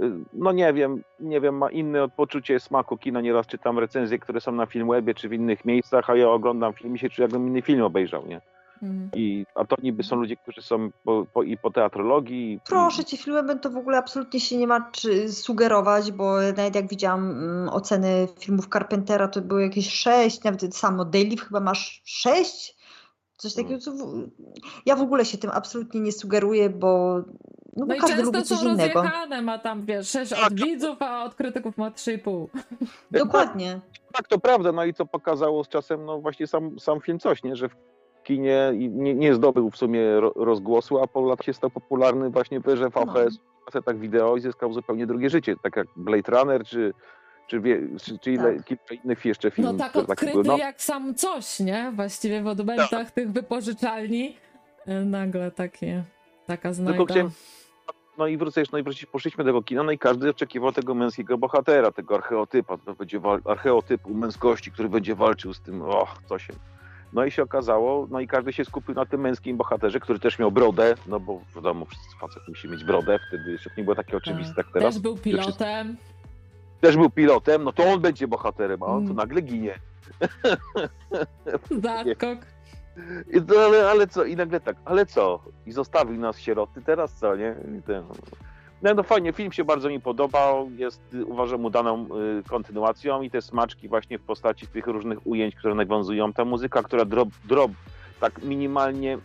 y, 0.00 0.10
no 0.32 0.52
nie 0.52 0.72
wiem, 0.72 1.04
nie 1.20 1.40
wiem, 1.40 1.58
ma 1.58 1.70
inne 1.70 2.02
odpoczucie 2.02 2.60
smaku 2.60 2.96
kina. 2.96 3.20
Nieraz 3.20 3.46
czytam 3.46 3.78
recenzje, 3.78 4.18
które 4.18 4.40
są 4.40 4.52
na 4.52 4.66
Filmwebie 4.66 5.14
czy 5.14 5.28
w 5.28 5.32
innych 5.32 5.64
miejscach, 5.64 6.10
a 6.10 6.16
ja 6.16 6.30
oglądam 6.30 6.72
film 6.72 6.96
i 6.96 6.98
się 6.98 7.10
czuję, 7.10 7.24
jakbym 7.24 7.48
inny 7.48 7.62
film 7.62 7.82
obejrzał, 7.82 8.26
nie? 8.26 8.40
Mhm. 8.84 9.10
I, 9.14 9.46
a 9.54 9.64
to 9.64 9.76
niby 9.82 10.02
są 10.02 10.16
ludzie, 10.16 10.36
którzy 10.36 10.62
są 10.62 10.90
po, 11.04 11.26
po, 11.32 11.42
i 11.42 11.58
po 11.58 11.70
teatrologii. 11.70 12.60
Proszę 12.68 13.04
cię, 13.04 13.16
filmem 13.16 13.58
to 13.58 13.70
w 13.70 13.76
ogóle 13.76 13.98
absolutnie 13.98 14.40
się 14.40 14.56
nie 14.56 14.66
ma 14.66 14.90
czy 14.92 15.32
sugerować, 15.32 16.12
bo 16.12 16.36
nawet 16.56 16.74
jak 16.74 16.88
widziałam 16.88 17.30
mm, 17.30 17.68
oceny 17.68 18.28
filmów 18.40 18.68
Carpentera, 18.72 19.28
to 19.28 19.40
były 19.40 19.62
jakieś 19.62 19.90
sześć, 19.90 20.44
nawet 20.44 20.76
samo 20.76 21.04
Daily 21.04 21.36
chyba 21.36 21.60
masz 21.60 22.02
sześć. 22.04 22.76
Coś 23.36 23.54
takiego, 23.54 23.78
co 23.78 23.92
w... 23.92 24.28
ja 24.86 24.96
w 24.96 25.00
ogóle 25.00 25.24
się 25.24 25.38
tym 25.38 25.50
absolutnie 25.54 26.00
nie 26.00 26.12
sugeruję, 26.12 26.70
bo 26.70 27.20
no, 27.76 27.86
no 27.86 27.94
i 27.94 27.98
każdy 27.98 28.22
lubi 28.22 28.42
coś 28.42 28.58
są 28.58 28.64
innego. 28.64 29.02
rozjechane, 29.02 29.42
ma 29.42 29.58
tam 29.58 29.82
wiesz, 29.82 30.08
sześć 30.08 30.32
od 30.32 30.38
tak. 30.38 30.54
widzów, 30.54 31.02
a 31.02 31.24
od 31.24 31.34
krytyków 31.34 31.78
ma 31.78 31.90
trzy 31.90 32.12
i 32.12 32.18
pół. 32.18 32.50
Dokładnie. 33.10 33.80
Tak, 34.12 34.28
to 34.28 34.38
prawda, 34.38 34.72
no 34.72 34.84
i 34.84 34.94
co 34.94 35.06
pokazało 35.06 35.64
z 35.64 35.68
czasem, 35.68 36.04
no 36.04 36.20
właśnie 36.20 36.46
sam, 36.46 36.80
sam 36.80 37.00
film 37.00 37.18
coś, 37.18 37.42
nie, 37.42 37.56
że 37.56 37.68
w 37.68 37.74
kinie 38.24 38.72
i 38.78 38.88
nie, 38.88 39.14
nie 39.14 39.34
zdobył 39.34 39.70
w 39.70 39.76
sumie 39.76 40.02
rozgłosu, 40.36 41.02
a 41.02 41.06
po 41.06 41.20
latach 41.20 41.46
się 41.46 41.52
stał 41.52 41.70
popularny 41.70 42.30
właśnie 42.30 42.60
w 42.60 42.68
erze 42.68 42.90
VHS, 42.90 43.38
no. 43.38 43.64
kasetach 43.64 43.98
wideo 43.98 44.36
i 44.36 44.40
zyskał 44.40 44.72
zupełnie 44.72 45.06
drugie 45.06 45.30
życie, 45.30 45.54
tak 45.62 45.76
jak 45.76 45.86
Blade 45.96 46.32
Runner 46.32 46.64
czy 46.64 46.94
czy, 47.46 47.60
wie, 47.60 47.80
czy, 48.02 48.18
czy 48.18 48.32
ile, 48.32 48.54
tak. 48.54 48.64
kilka 48.64 48.94
innych 49.04 49.24
jeszcze 49.24 49.50
filmów. 49.50 49.72
No 49.72 49.78
tak 49.78 49.96
odkryty 49.96 50.38
no. 50.44 50.56
jak 50.56 50.82
sam 50.82 51.14
coś, 51.14 51.60
nie? 51.60 51.92
Właściwie 51.96 52.42
w 52.42 52.46
odbędach 52.46 52.90
tak. 52.90 53.10
tych 53.10 53.32
wypożyczalni 53.32 54.36
e, 54.86 55.00
nagle 55.00 55.50
takie, 55.50 56.04
taka 56.46 56.72
znajda. 56.72 57.04
Chciałem, 57.04 57.30
no 58.18 58.26
i 58.26 58.36
wrócę 58.36 58.62
no 58.72 58.78
i 58.78 58.82
wrócić, 58.82 59.06
poszliśmy 59.06 59.44
do 59.44 59.48
tego 59.48 59.62
kina, 59.62 59.82
no 59.82 59.92
i 59.92 59.98
każdy 59.98 60.30
oczekiwał 60.30 60.72
tego 60.72 60.94
męskiego 60.94 61.38
bohatera, 61.38 61.92
tego 61.92 62.14
archeotypa, 62.14 62.78
to 62.78 62.94
będzie 62.94 63.20
archeotypu 63.44 64.14
męskości, 64.14 64.72
który 64.72 64.88
będzie 64.88 65.14
walczył 65.14 65.54
z 65.54 65.60
tym, 65.60 65.82
och, 65.82 66.22
co 66.28 66.38
się 66.38 66.52
no 67.14 67.24
i 67.24 67.30
się 67.30 67.42
okazało, 67.42 68.06
no 68.10 68.20
i 68.20 68.26
każdy 68.26 68.52
się 68.52 68.64
skupił 68.64 68.94
na 68.94 69.06
tym 69.06 69.20
męskim 69.20 69.56
bohaterze, 69.56 70.00
który 70.00 70.18
też 70.18 70.38
miał 70.38 70.52
brodę, 70.52 70.94
no 71.06 71.20
bo 71.20 71.40
wiadomo, 71.54 71.84
wszyscy 71.84 72.16
facet 72.20 72.48
musi 72.48 72.68
mieć 72.68 72.84
brodę, 72.84 73.18
wtedy 73.28 73.52
jeszcze 73.52 73.70
nie 73.76 73.84
było 73.84 73.96
takie 73.96 74.16
oczywiste 74.16 74.54
jak 74.56 74.72
teraz. 74.72 74.94
Też 74.94 75.02
był 75.02 75.16
pilotem. 75.16 75.96
Też 76.80 76.96
był 76.96 77.10
pilotem, 77.10 77.64
no 77.64 77.72
to 77.72 77.84
on 77.84 78.00
będzie 78.00 78.28
bohaterem, 78.28 78.82
a 78.82 78.86
on 78.86 78.96
mm. 78.96 79.08
to 79.08 79.14
nagle 79.14 79.40
ginie. 79.40 79.78
Zaskok. 81.82 82.38
ale, 83.66 83.90
ale 83.90 84.06
co? 84.06 84.24
I 84.24 84.36
nagle 84.36 84.60
tak, 84.60 84.76
ale 84.84 85.06
co? 85.06 85.42
I 85.66 85.72
zostawił 85.72 86.20
nas 86.20 86.38
sieroty, 86.38 86.82
teraz 86.82 87.12
co, 87.12 87.36
nie? 87.36 87.54
I 87.78 87.82
ten... 87.82 88.04
No, 88.84 88.94
no 88.94 89.02
fajnie, 89.02 89.32
film 89.32 89.52
się 89.52 89.64
bardzo 89.64 89.88
mi 89.88 90.00
podobał, 90.00 90.70
jest 90.76 91.00
uważam 91.26 91.64
udaną 91.64 92.06
y, 92.40 92.42
kontynuacją 92.48 93.22
i 93.22 93.30
te 93.30 93.42
smaczki 93.42 93.88
właśnie 93.88 94.18
w 94.18 94.22
postaci 94.22 94.66
tych 94.66 94.86
różnych 94.86 95.26
ujęć, 95.26 95.54
które 95.54 95.74
nawiązują, 95.74 96.32
ta 96.32 96.44
muzyka, 96.44 96.82
która 96.82 97.04
drop, 97.04 97.28
drop 97.44 97.72
tak 98.20 98.42
minimalnie 98.42 99.18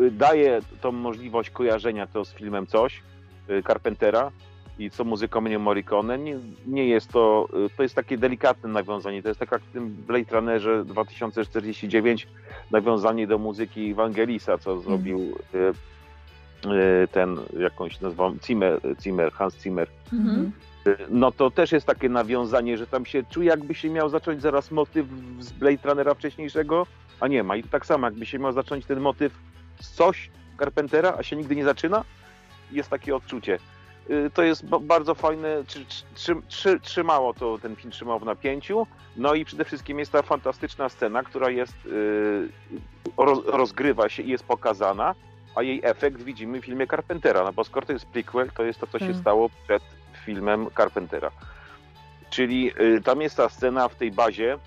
y, 0.00 0.10
daje 0.10 0.60
tą 0.80 0.92
możliwość 0.92 1.50
kojarzenia 1.50 2.06
to 2.06 2.24
z 2.24 2.34
filmem 2.34 2.66
coś, 2.66 3.02
y, 3.50 3.62
Carpentera 3.62 4.30
i 4.78 4.90
co 4.90 5.04
muzyką 5.04 5.40
mnie 5.40 5.58
Morricone, 5.58 6.18
nie, 6.18 6.36
nie 6.66 6.88
jest 6.88 7.08
to, 7.08 7.48
to 7.76 7.82
jest 7.82 7.94
takie 7.94 8.18
delikatne 8.18 8.68
nawiązanie, 8.68 9.22
to 9.22 9.28
jest 9.28 9.40
tak 9.40 9.52
jak 9.52 9.62
w 9.62 9.72
tym 9.72 9.88
Blade 9.88 10.34
Runnerze 10.36 10.84
2049 10.84 12.28
nawiązanie 12.70 13.26
do 13.26 13.38
muzyki 13.38 13.90
Evangelisa, 13.90 14.58
co 14.58 14.80
zrobił 14.80 15.18
Y, 15.54 15.93
ten 17.12 17.36
jakąś 17.58 18.00
nazwą 18.00 18.36
Zimmer, 18.46 18.80
Zimmer 19.02 19.32
Hans 19.32 19.56
Zimmer. 19.62 19.88
Mhm. 20.12 20.52
Y, 20.86 20.96
no 21.10 21.32
to 21.32 21.50
też 21.50 21.72
jest 21.72 21.86
takie 21.86 22.08
nawiązanie, 22.08 22.78
że 22.78 22.86
tam 22.86 23.06
się 23.06 23.22
czuje, 23.30 23.48
jakby 23.48 23.74
się 23.74 23.90
miał 23.90 24.08
zacząć 24.08 24.42
zaraz 24.42 24.70
motyw 24.70 25.06
z 25.40 25.52
Blade 25.52 25.88
Runnera 25.88 26.14
wcześniejszego, 26.14 26.86
a 27.20 27.28
nie 27.28 27.42
ma. 27.42 27.56
I 27.56 27.62
tak 27.62 27.86
samo, 27.86 28.06
jakby 28.06 28.26
się 28.26 28.38
miał 28.38 28.52
zacząć 28.52 28.86
ten 28.86 29.00
motyw 29.00 29.32
z 29.80 29.90
coś 29.90 30.30
Carpentera, 30.58 31.14
a 31.18 31.22
się 31.22 31.36
nigdy 31.36 31.56
nie 31.56 31.64
zaczyna, 31.64 32.04
jest 32.72 32.90
takie 32.90 33.16
odczucie. 33.16 33.58
Y, 34.10 34.30
to 34.34 34.42
jest 34.42 34.66
bardzo 34.66 35.14
fajne, 35.14 35.64
trzymało 36.82 37.34
to, 37.34 37.58
ten 37.58 37.76
film 37.76 37.90
trzymał 37.90 38.18
w 38.18 38.24
napięciu. 38.24 38.86
No 39.16 39.34
i 39.34 39.44
przede 39.44 39.64
wszystkim 39.64 39.98
jest 39.98 40.12
ta 40.12 40.22
fantastyczna 40.22 40.88
scena, 40.88 41.22
która 41.22 41.50
jest, 41.50 41.76
rozgrywa 43.46 44.08
się 44.08 44.22
i 44.22 44.28
jest 44.28 44.44
pokazana 44.44 45.14
a 45.54 45.62
jej 45.62 45.80
efekt 45.82 46.22
widzimy 46.22 46.60
w 46.60 46.64
filmie 46.64 46.86
Carpentera, 46.86 47.44
no 47.44 47.52
bo 47.52 47.64
skoro 47.64 47.86
to 47.86 47.92
jest 47.92 48.06
prequel, 48.06 48.50
to 48.50 48.64
jest 48.64 48.80
to, 48.80 48.86
co 48.86 48.98
się 48.98 49.04
hmm. 49.04 49.20
stało 49.20 49.50
przed 49.64 49.82
filmem 50.24 50.66
Carpentera. 50.76 51.30
Czyli 52.30 52.72
y, 52.80 53.00
tam 53.00 53.20
jest 53.20 53.36
ta 53.36 53.48
scena 53.48 53.88
w 53.88 53.94
tej 53.94 54.12
bazie, 54.12 54.58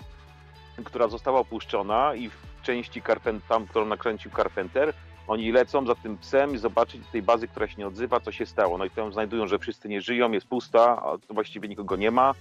która 0.84 1.08
została 1.08 1.40
opuszczona 1.40 2.14
i 2.14 2.28
w 2.28 2.62
części 2.62 3.02
Carpent, 3.02 3.46
tam, 3.46 3.66
którą 3.66 3.86
nakręcił 3.86 4.30
Carpenter, 4.30 4.94
oni 5.28 5.52
lecą 5.52 5.86
za 5.86 5.94
tym 5.94 6.18
psem 6.18 6.54
i 6.54 6.58
zobaczyć 6.58 7.02
tej 7.12 7.22
bazy, 7.22 7.48
która 7.48 7.68
się 7.68 7.74
nie 7.78 7.86
odzywa, 7.86 8.20
co 8.20 8.32
się 8.32 8.46
stało. 8.46 8.78
No 8.78 8.84
i 8.84 8.90
tam 8.90 9.12
znajdują, 9.12 9.46
że 9.46 9.58
wszyscy 9.58 9.88
nie 9.88 10.00
żyją, 10.00 10.32
jest 10.32 10.46
pusta, 10.46 11.02
a 11.02 11.32
właściwie 11.34 11.68
nikogo 11.68 11.96
nie 11.96 12.10
ma 12.10 12.34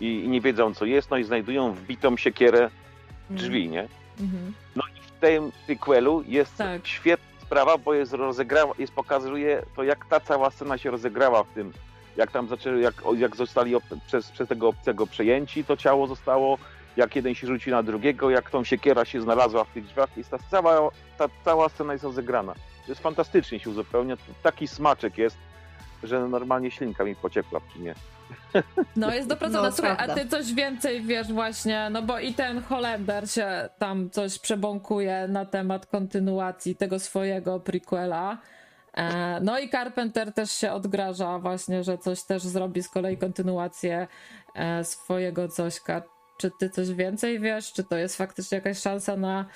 i, 0.00 0.24
i 0.24 0.28
nie 0.28 0.40
wiedzą, 0.40 0.74
co 0.74 0.84
jest, 0.84 1.10
no 1.10 1.16
i 1.16 1.24
znajdują 1.24 1.72
wbitą 1.72 2.16
siekierę 2.16 2.70
drzwi, 3.30 3.68
nie? 3.68 3.88
Mhm. 4.20 4.54
No 4.76 4.82
i 4.96 5.00
w 5.00 5.10
tym 5.10 5.52
prequelu 5.66 6.24
jest 6.26 6.56
tak. 6.56 6.86
świetna 6.86 7.25
sprawa, 7.46 7.78
bo 7.78 7.94
jest 7.94 8.12
rozegrała, 8.12 8.74
jest 8.78 8.92
pokazuje 8.92 9.62
to, 9.76 9.82
jak 9.82 10.06
ta 10.06 10.20
cała 10.20 10.50
scena 10.50 10.78
się 10.78 10.90
rozegrała 10.90 11.44
w 11.44 11.48
tym, 11.48 11.72
jak 12.16 12.30
tam 12.30 12.48
zaczęli, 12.48 12.82
jak, 12.82 12.94
jak 13.16 13.36
zostali 13.36 13.74
przez, 14.06 14.30
przez 14.30 14.48
tego 14.48 14.68
obcego 14.68 15.06
przejęci, 15.06 15.64
to 15.64 15.76
ciało 15.76 16.06
zostało, 16.06 16.58
jak 16.96 17.16
jeden 17.16 17.34
się 17.34 17.46
rzuci 17.46 17.70
na 17.70 17.82
drugiego, 17.82 18.30
jak 18.30 18.50
tą 18.50 18.64
siekiera 18.64 19.04
się 19.04 19.20
znalazła 19.20 19.64
w 19.64 19.70
tych 19.70 19.84
drzwiach, 19.84 20.16
jest 20.16 20.30
ta 20.30 20.38
cała, 20.50 20.90
ta 21.18 21.28
cała 21.44 21.68
scena 21.68 21.92
jest 21.92 22.04
rozegrana. 22.04 22.54
To 22.54 22.92
jest 22.92 23.02
fantastycznie 23.02 23.60
się 23.60 23.70
uzupełnia, 23.70 24.16
taki 24.42 24.68
smaczek 24.68 25.18
jest, 25.18 25.36
że 26.02 26.28
normalnie 26.28 26.70
ślinka 26.70 27.04
mi 27.04 27.16
pociekła 27.16 27.60
przy 27.60 27.78
nie. 27.78 27.94
No 28.96 29.14
jest 29.14 29.28
dopracowana. 29.28 29.68
No, 29.68 29.74
Słuchaj, 29.74 29.96
a 29.98 30.14
ty 30.14 30.28
coś 30.28 30.54
więcej 30.54 31.02
wiesz 31.02 31.32
właśnie, 31.32 31.90
no 31.90 32.02
bo 32.02 32.18
i 32.18 32.34
ten 32.34 32.62
Holender 32.62 33.30
się 33.30 33.68
tam 33.78 34.10
coś 34.10 34.38
przebąkuje 34.38 35.28
na 35.28 35.44
temat 35.44 35.86
kontynuacji 35.86 36.76
tego 36.76 36.98
swojego 36.98 37.60
prequela. 37.60 38.38
E, 38.94 39.40
no 39.40 39.58
i 39.58 39.70
Carpenter 39.70 40.32
też 40.32 40.50
się 40.52 40.72
odgraża 40.72 41.38
właśnie, 41.38 41.84
że 41.84 41.98
coś 41.98 42.22
też 42.22 42.42
zrobi 42.42 42.82
z 42.82 42.88
kolei 42.88 43.16
kontynuację 43.16 44.08
e, 44.54 44.84
swojego 44.84 45.48
cośka. 45.48 46.02
Czy 46.38 46.50
ty 46.60 46.70
coś 46.70 46.92
więcej 46.92 47.40
wiesz? 47.40 47.72
Czy 47.72 47.84
to 47.84 47.96
jest 47.96 48.16
faktycznie 48.16 48.56
jakaś 48.56 48.78
szansa 48.78 49.16
na 49.16 49.46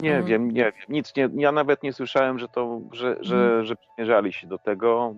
nie 0.00 0.16
mhm. 0.16 0.26
wiem, 0.26 0.50
nie 0.50 0.64
wiem, 0.64 0.72
nic 0.88 1.16
nie, 1.16 1.28
ja 1.34 1.52
nawet 1.52 1.82
nie 1.82 1.92
słyszałem, 1.92 2.38
że 2.38 2.48
to, 2.48 2.80
że, 2.92 3.16
że, 3.20 3.36
mhm. 3.36 3.64
że 3.64 3.76
przymierzali 3.76 4.32
się 4.32 4.46
do 4.46 4.58
tego. 4.58 5.14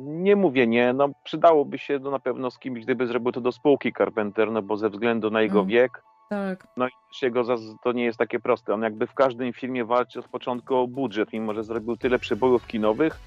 Nie 0.00 0.36
mówię 0.36 0.66
nie, 0.66 0.92
no 0.92 1.08
przydałoby 1.24 1.78
się 1.78 1.98
no, 1.98 2.10
na 2.10 2.18
pewno 2.18 2.50
z 2.50 2.58
kimś, 2.58 2.84
gdyby 2.84 3.06
zrobił 3.06 3.32
to 3.32 3.40
do 3.40 3.52
spółki 3.52 3.92
Carpenter, 3.92 4.50
no 4.50 4.62
bo 4.62 4.76
ze 4.76 4.90
względu 4.90 5.30
na 5.30 5.42
jego 5.42 5.60
mhm. 5.60 5.68
wiek, 5.68 6.02
tak. 6.30 6.66
no 6.76 6.88
i 6.88 6.90
też 7.08 7.22
jego 7.22 7.44
to 7.84 7.92
nie 7.92 8.04
jest 8.04 8.18
takie 8.18 8.40
proste. 8.40 8.74
On 8.74 8.82
jakby 8.82 9.06
w 9.06 9.14
każdym 9.14 9.52
filmie 9.52 9.84
walczy 9.84 10.18
od 10.18 10.28
początku 10.28 10.76
o 10.76 10.88
budżet, 10.88 11.32
mimo 11.32 11.54
że 11.54 11.64
zrobił 11.64 11.96
tyle 11.96 12.18
przebojów 12.18 12.66
kinowych, 12.66 13.18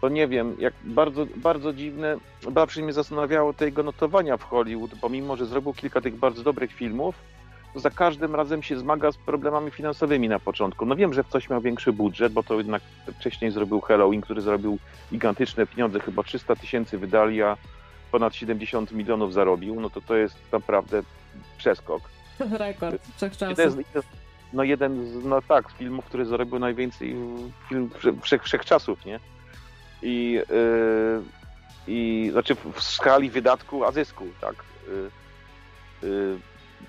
to 0.00 0.08
nie 0.08 0.28
wiem, 0.28 0.56
jak 0.58 0.74
bardzo, 0.84 1.26
bardzo 1.36 1.72
dziwne, 1.72 2.16
zawsze 2.54 2.82
mnie 2.82 2.92
zastanawiało 2.92 3.52
te 3.52 3.64
jego 3.64 3.82
notowania 3.82 4.36
w 4.36 4.42
Hollywood, 4.42 4.90
pomimo, 5.00 5.36
że 5.36 5.46
zrobił 5.46 5.72
kilka 5.72 6.00
tych 6.00 6.16
bardzo 6.16 6.42
dobrych 6.42 6.72
filmów, 6.72 7.14
za 7.78 7.90
każdym 7.90 8.34
razem 8.34 8.62
się 8.62 8.78
zmaga 8.78 9.12
z 9.12 9.16
problemami 9.16 9.70
finansowymi 9.70 10.28
na 10.28 10.38
początku. 10.38 10.86
No 10.86 10.96
wiem, 10.96 11.14
że 11.14 11.24
coś 11.24 11.50
miał 11.50 11.60
większy 11.60 11.92
budżet, 11.92 12.32
bo 12.32 12.42
to 12.42 12.54
jednak 12.54 12.82
wcześniej 13.18 13.50
zrobił 13.50 13.80
Halloween, 13.80 14.20
który 14.20 14.40
zrobił 14.40 14.78
gigantyczne 15.10 15.66
pieniądze, 15.66 16.00
chyba 16.00 16.22
300 16.22 16.56
tysięcy 16.56 16.98
wydali, 16.98 17.42
a 17.42 17.56
ponad 18.10 18.34
70 18.34 18.92
milionów 18.92 19.32
zarobił, 19.32 19.80
no 19.80 19.90
to 19.90 20.00
to 20.00 20.16
jest 20.16 20.36
naprawdę 20.52 21.02
przeskok. 21.58 22.02
Rekord 22.58 23.02
wszechczasów. 23.16 23.76
no 24.52 24.62
jeden 24.62 25.06
z, 25.06 25.24
no 25.24 25.42
tak, 25.42 25.70
z 25.70 25.74
filmów, 25.74 26.04
który 26.04 26.24
zarobił 26.24 26.58
najwięcej 26.58 27.16
film 27.68 27.90
wszech, 28.22 28.42
wszechczasów, 28.44 29.04
nie? 29.04 29.20
I, 30.02 30.32
yy, 30.32 31.22
i 31.86 32.28
znaczy 32.32 32.56
w 32.74 32.82
skali 32.82 33.30
wydatku, 33.30 33.84
a 33.84 33.92
zysku, 33.92 34.24
tak. 34.40 34.54
Yy, 36.02 36.08
yy, 36.08 36.38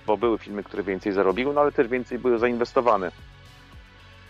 bo 0.07 0.17
były 0.17 0.37
filmy, 0.37 0.63
które 0.63 0.83
więcej 0.83 1.11
zarobiły, 1.11 1.53
no 1.53 1.61
ale 1.61 1.71
też 1.71 1.87
więcej 1.87 2.19
były 2.19 2.39
zainwestowane. 2.39 3.11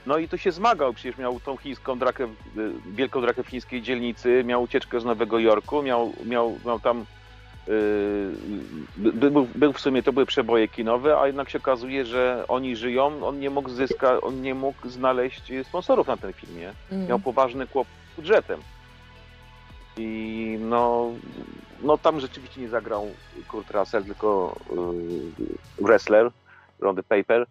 No 0.06 0.18
i 0.18 0.28
to 0.28 0.38
się 0.38 0.52
zmagał, 0.52 0.94
przecież 0.94 1.18
miał 1.18 1.40
tą 1.40 1.58
chińską 1.58 2.00
drakę, 2.00 2.24
y, 2.24 2.30
wielką 2.92 3.22
drakę 3.22 3.44
w 3.44 3.48
chińskiej 3.48 3.82
dzielnicy, 3.82 4.44
miał 4.44 4.64
ucieczkę 4.64 5.00
z 5.00 5.06
Nowego 5.06 5.40
Jorku, 5.40 5.84
miał, 5.84 6.14
miał, 6.26 6.60
miał 6.66 6.80
tam 6.80 7.06
Yy, 7.70 9.12
był, 9.14 9.48
był, 9.56 9.74
w 9.74 9.80
sumie, 9.80 10.04
to 10.04 10.14
były 10.14 10.26
przeboje 10.26 10.68
kinowe, 10.68 11.20
a 11.20 11.28
jednak 11.28 11.50
się 11.50 11.58
okazuje, 11.58 12.06
że 12.06 12.46
oni 12.48 12.76
żyją, 12.76 13.26
on 13.28 13.40
nie 13.40 13.50
mógł 13.50 13.70
zyskać, 13.70 14.20
on 14.24 14.42
nie 14.42 14.56
mógł 14.56 14.90
znaleźć 14.90 15.52
sponsorów 15.64 16.08
na 16.08 16.18
ten 16.18 16.34
film, 16.34 16.60
nie? 16.60 16.74
Mm. 16.92 17.08
Miał 17.08 17.20
poważny 17.20 17.68
kłopot 17.68 17.94
z 18.14 18.16
budżetem. 18.16 18.60
I 19.98 20.58
no, 20.60 21.12
no 21.84 21.98
tam 21.98 22.20
rzeczywiście 22.20 22.62
nie 22.62 22.70
zagrał 22.70 23.08
Kurt 23.48 23.72
Russell, 23.72 24.04
tylko 24.04 24.56
yy, 24.72 25.86
wrestler, 25.86 26.32
Rondy 26.80 27.04
Paper. 27.04 27.46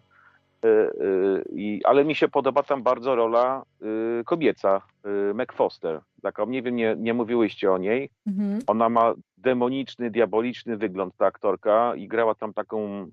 Yy, 0.63 1.43
yy, 1.55 1.79
ale 1.83 2.05
mi 2.05 2.15
się 2.15 2.27
podoba 2.27 2.63
tam 2.63 2.83
bardzo 2.83 3.15
rola 3.15 3.63
yy, 3.81 4.23
kobieca, 4.25 4.81
yy, 5.05 5.33
Meg 5.33 5.53
Foster. 5.53 6.01
Taka, 6.21 6.45
nie 6.45 6.61
wiem, 6.61 6.75
nie, 6.75 6.95
nie 6.97 7.13
mówiłyście 7.13 7.71
o 7.71 7.77
niej. 7.77 8.09
Mhm. 8.27 8.59
Ona 8.67 8.89
ma 8.89 9.13
demoniczny, 9.37 10.11
diaboliczny 10.11 10.77
wygląd, 10.77 11.17
ta 11.17 11.25
aktorka, 11.25 11.95
i 11.95 12.07
grała 12.07 12.35
tam 12.35 12.53
taką 12.53 13.09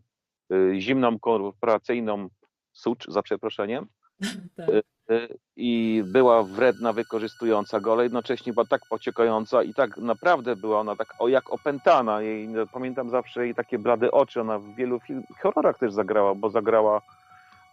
yy, 0.50 0.80
zimną, 0.80 1.18
korporacyjną 1.18 2.28
sucz, 2.72 3.06
za 3.08 3.22
przeproszeniem. 3.22 3.86
tak. 4.56 4.68
Y, 5.10 5.38
i 5.56 6.02
była 6.06 6.42
wredna, 6.42 6.92
wykorzystująca 6.92 7.80
go, 7.80 7.92
ale 7.92 8.02
jednocześnie 8.02 8.52
była 8.52 8.66
tak 8.66 8.80
pociekająca 8.90 9.62
i 9.62 9.74
tak 9.74 9.96
naprawdę 9.96 10.56
była 10.56 10.80
ona 10.80 10.96
tak 10.96 11.14
o, 11.18 11.28
jak 11.28 11.52
opętana. 11.52 12.22
Jej, 12.22 12.48
no, 12.48 12.66
pamiętam 12.66 13.10
zawsze 13.10 13.44
jej 13.44 13.54
takie 13.54 13.78
blade 13.78 14.10
oczy. 14.10 14.40
Ona 14.40 14.58
w 14.58 14.74
wielu 14.74 15.00
film, 15.00 15.22
horrorach 15.42 15.78
też 15.78 15.92
zagrała, 15.92 16.34
bo 16.34 16.50
zagrała 16.50 17.00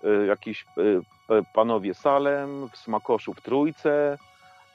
y, 0.03 0.25
jakiś 0.25 0.65
y, 0.77 1.01
Panowie 1.53 1.93
Salem, 1.93 2.69
w 2.69 2.77
Smakoszu 2.77 3.33
w 3.33 3.41
Trójce, 3.41 4.13
y, 4.13 4.17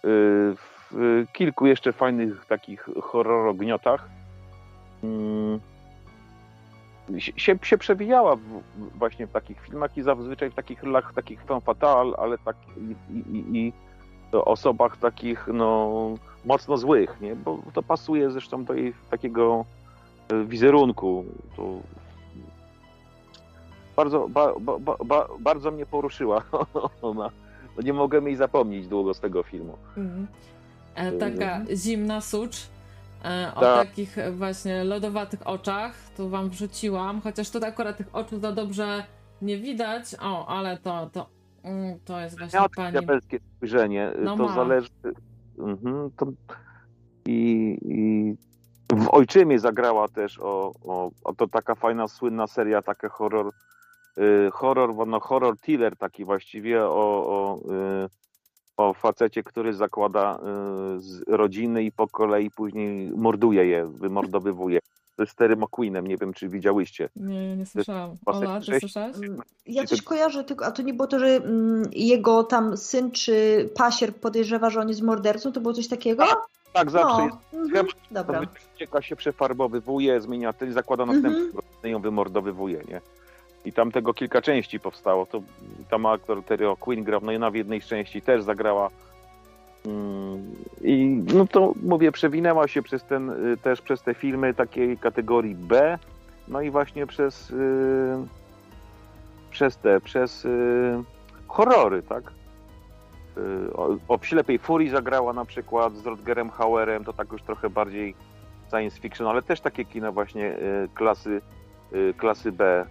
w 0.05 1.25
kilku 1.33 1.67
jeszcze 1.67 1.93
fajnych 1.93 2.47
takich 2.47 2.89
horrorogniotach. 3.03 4.09
Mm 5.03 5.61
się, 7.19 7.59
się 7.63 7.79
przewijała 7.79 8.37
w, 8.37 8.41
właśnie 8.95 9.27
w 9.27 9.33
takich 9.33 9.61
filmach 9.61 9.97
i 9.97 10.03
zazwyczaj 10.03 10.51
w 10.51 10.55
takich 10.55 10.83
rolach 10.83 11.15
takich 11.15 11.43
fan 11.43 11.61
fatal, 11.61 12.15
ale 12.19 12.39
tak 12.39 12.57
i, 12.77 13.13
i, 13.13 13.57
i 13.59 13.73
osobach 14.33 14.97
takich 14.97 15.49
no 15.53 16.15
mocno 16.45 16.77
złych, 16.77 17.21
nie? 17.21 17.37
Bo 17.37 17.59
to 17.73 17.83
pasuje 17.83 18.31
zresztą 18.31 18.65
do 18.65 18.75
jej 18.75 18.95
takiego 19.11 19.65
e, 20.29 20.45
wizerunku. 20.45 21.25
To 21.57 21.79
bardzo, 23.97 24.29
ba, 24.29 24.53
ba, 24.61 24.97
ba, 25.05 25.29
bardzo 25.41 25.71
mnie 25.71 25.87
poruszyła 25.87 26.43
ona. 27.03 27.31
Nie 27.85 27.93
mogę 27.93 28.19
jej 28.19 28.37
zapomnieć 28.37 28.89
długo 28.89 29.15
z 29.15 29.21
tego 29.21 29.43
filmu. 29.43 29.77
Mhm. 29.97 30.27
E, 30.95 31.13
taka 31.13 31.61
zimna 31.75 32.21
sucz 32.21 32.69
o 33.55 33.61
tak. 33.61 33.89
takich 33.89 34.17
właśnie 34.33 34.85
lodowatych 34.85 35.47
oczach. 35.47 35.95
Tu 36.17 36.29
wam 36.29 36.51
wrzuciłam, 36.51 37.21
chociaż 37.21 37.51
tutaj 37.51 37.71
akurat 37.71 37.97
tych 37.97 38.15
oczu 38.15 38.39
za 38.39 38.53
dobrze 38.53 39.05
nie 39.43 39.59
widać. 39.59 40.05
O, 40.23 40.47
ale 40.47 40.79
to, 40.79 41.11
to, 41.13 41.29
mm, 41.63 41.99
to 42.05 42.21
jest 42.21 42.39
właśnie 42.39 42.57
Miała 42.57 42.69
pani... 42.77 42.93
diabelskie 42.93 43.39
spojrzenie. 43.57 44.13
No 44.19 44.37
to 44.37 44.47
ma. 44.47 44.55
zależy... 44.55 44.89
Mhm, 45.59 46.11
to... 46.17 46.27
I, 47.27 47.79
I 47.83 48.35
w 48.97 49.09
Ojczymie 49.11 49.59
zagrała 49.59 50.09
też 50.09 50.39
o, 50.39 50.73
o, 50.85 51.11
o 51.25 51.35
to 51.35 51.49
taka 51.49 51.75
fajna, 51.75 52.09
słynna 52.09 52.47
seria, 52.47 52.83
taka 52.83 53.09
horror, 53.09 53.53
y, 54.19 54.51
horror, 54.53 55.07
no 55.07 55.21
horror 55.21 55.59
thriller 55.59 55.97
taki 55.97 56.25
właściwie 56.25 56.85
o, 56.85 56.91
o, 57.27 57.59
y, 58.05 58.09
o 58.79 58.95
facecie, 58.95 59.43
który 59.43 59.73
zakłada 59.73 60.39
y, 61.29 61.37
rodziny 61.37 61.85
i 61.85 61.93
po 61.93 62.09
kolei 62.09 62.51
później 62.51 63.11
morduje 63.17 63.67
je, 63.67 63.87
wymordowywuje. 63.87 64.79
To 65.17 65.23
jest 65.23 65.37
Terry 65.37 65.57
McQueenem, 65.57 66.07
nie 66.07 66.17
wiem 66.17 66.33
czy 66.33 66.49
widziałyście. 66.49 67.09
Nie, 67.17 67.57
nie 67.57 67.67
słyszałam. 67.67 68.17
Ola, 68.27 68.61
ty 68.61 68.81
słyszałeś? 68.81 69.17
Ja 69.67 69.85
coś 69.85 70.03
kojarzę, 70.03 70.45
tylko, 70.45 70.67
a 70.67 70.71
to 70.71 70.83
nie 70.83 70.95
było 70.95 71.07
to, 71.07 71.19
że 71.19 71.27
mm, 71.27 71.91
jego 71.93 72.45
tam 72.45 72.77
syn 72.77 73.11
czy 73.11 73.69
pasier 73.77 74.15
podejrzewa, 74.15 74.71
że 74.71 74.81
on 74.81 74.89
jest 74.89 75.03
mordercą? 75.03 75.53
To 75.53 75.61
było 75.61 75.75
coś 75.75 75.89
takiego? 75.89 76.25
Tak, 76.73 76.91
zawsze 76.91 77.19
no. 77.19 77.25
jest. 77.25 77.37
Mhm. 77.55 77.87
Dobra. 78.11 78.43
Ucieka 78.75 79.03
się 79.03 79.17
przefarbowywuje, 79.17 80.21
zmienia 80.21 80.53
ten, 80.53 80.73
zakłada 80.73 81.07
następny, 81.07 81.45
mhm. 81.45 81.63
ją 81.85 82.01
wymordowywuje, 82.01 82.83
nie? 82.89 83.01
I 83.65 83.73
tam 83.73 83.93
tego 83.93 84.15
kilka 84.15 84.43
części 84.43 84.81
powstało. 84.81 85.27
To 85.27 85.43
tam 85.91 86.07
aktor 86.07 86.45
Terry 86.45 86.67
Queen 86.81 87.05
grał, 87.05 87.21
no 87.25 87.33
i 87.33 87.39
na 87.39 87.51
w 87.51 87.55
jednej 87.55 87.81
części 87.81 88.23
też 88.23 88.43
zagrała. 88.43 88.91
Mm, 89.87 90.55
I 90.81 91.23
no 91.35 91.47
to 91.47 91.73
mówię, 91.83 92.13
przewinęła 92.13 92.69
się 92.69 92.83
przez 92.83 93.05
ten, 93.05 93.53
y, 93.53 93.57
też 93.57 93.81
przez 93.81 94.03
te 94.03 94.15
filmy 94.15 94.55
takiej 94.55 94.99
kategorii 94.99 95.55
B, 95.55 95.99
no 96.49 96.61
i 96.61 96.71
właśnie 96.71 97.07
przez, 97.07 97.51
yy, 97.51 98.27
przez 99.51 99.77
te, 99.77 100.01
przez 100.01 100.45
yy, 100.45 101.05
horrory, 101.47 102.03
tak? 102.03 102.33
Y, 103.39 103.73
o, 103.75 103.97
o 104.09 104.19
Ślepej 104.23 104.59
Furii 104.59 104.89
zagrała 104.89 105.33
na 105.33 105.45
przykład 105.45 105.97
z 105.97 106.07
Rodgerem 106.07 106.51
Hauerem, 106.51 107.05
to 107.05 107.13
tak 107.13 107.33
już 107.33 107.43
trochę 107.43 107.71
bardziej 107.71 108.15
science 108.71 109.01
fiction, 109.01 109.27
ale 109.27 109.43
też 109.43 109.61
takie 109.61 109.85
kino 109.85 110.13
właśnie 110.13 110.53
y, 110.53 110.89
klasy, 110.95 111.41
y, 111.93 112.15
klasy 112.17 112.53
B. 112.53 112.87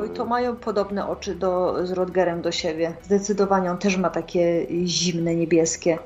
Oj, 0.00 0.10
to 0.10 0.24
mają 0.24 0.56
podobne 0.56 1.08
oczy 1.08 1.34
do, 1.34 1.76
z 1.86 1.92
Rodgerem 1.92 2.42
do 2.42 2.52
siebie. 2.52 2.94
Zdecydowanie 3.02 3.70
on 3.70 3.78
też 3.78 3.96
ma 3.96 4.10
takie 4.10 4.66
zimne, 4.86 5.34
niebieskie. 5.34 5.98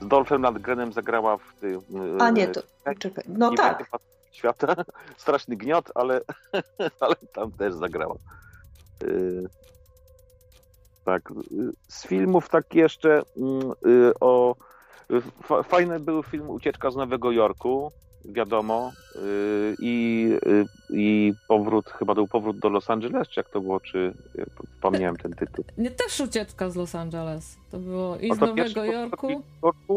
Z 0.00 0.06
Dolphem 0.06 0.42
Landgrenem 0.42 0.92
zagrała 0.92 1.36
w 1.36 1.54
tym. 1.60 1.80
A 2.20 2.30
nie, 2.30 2.48
to 2.48 2.62
czekaj. 2.98 3.24
No 3.28 3.50
nie 3.50 3.56
tak. 3.56 3.84
Świata. 4.32 4.74
Straszny 5.16 5.56
gniot, 5.56 5.90
ale, 5.94 6.20
ale 7.00 7.16
tam 7.34 7.52
też 7.52 7.74
zagrała. 7.74 8.14
Tak. 11.04 11.32
Z 11.88 12.06
filmów 12.06 12.48
tak 12.48 12.74
jeszcze 12.74 13.22
mm, 13.36 13.72
o. 14.20 14.56
Fajny 15.64 16.00
był 16.00 16.22
film 16.22 16.50
Ucieczka 16.50 16.90
z 16.90 16.96
Nowego 16.96 17.30
Jorku, 17.30 17.92
wiadomo. 18.24 18.92
Y, 19.16 19.76
I, 19.80 20.28
y, 20.46 20.66
I 20.90 21.32
powrót, 21.48 21.90
chyba 21.90 22.14
był 22.14 22.28
powrót 22.28 22.58
do 22.58 22.68
Los 22.68 22.90
Angeles, 22.90 23.28
czy 23.28 23.40
jak 23.40 23.48
to 23.48 23.60
było, 23.60 23.80
czy 23.80 24.14
pamiętam 24.80 25.16
ten 25.16 25.32
tytuł. 25.32 25.64
Nie, 25.78 25.90
też 25.90 26.20
ucieczka 26.20 26.70
z 26.70 26.76
Los 26.76 26.94
Angeles. 26.94 27.56
To 27.70 27.78
było 27.78 28.16
i 28.16 28.34
z 28.34 28.40
Nowego 28.40 28.84
Jorku. 28.84 29.42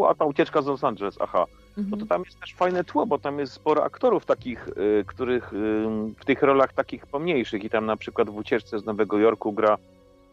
A 0.09 0.15
ta 0.15 0.25
ucieczka 0.25 0.61
z 0.61 0.65
Los 0.65 0.83
Angeles, 0.83 1.17
aha. 1.19 1.45
Mhm. 1.77 1.89
No 1.89 1.97
to 1.97 2.05
tam 2.05 2.23
jest 2.25 2.39
też 2.39 2.53
fajne 2.53 2.83
tło, 2.83 3.05
bo 3.05 3.19
tam 3.19 3.39
jest 3.39 3.53
sporo 3.53 3.83
aktorów 3.83 4.25
takich, 4.25 4.69
których 5.05 5.51
w 6.19 6.25
tych 6.25 6.41
rolach 6.41 6.73
takich 6.73 7.07
pomniejszych 7.07 7.63
i 7.63 7.69
tam 7.69 7.85
na 7.85 7.97
przykład 7.97 8.29
w 8.29 8.37
ucieczce 8.37 8.79
z 8.79 8.85
Nowego 8.85 9.17
Jorku 9.17 9.53
gra 9.53 9.77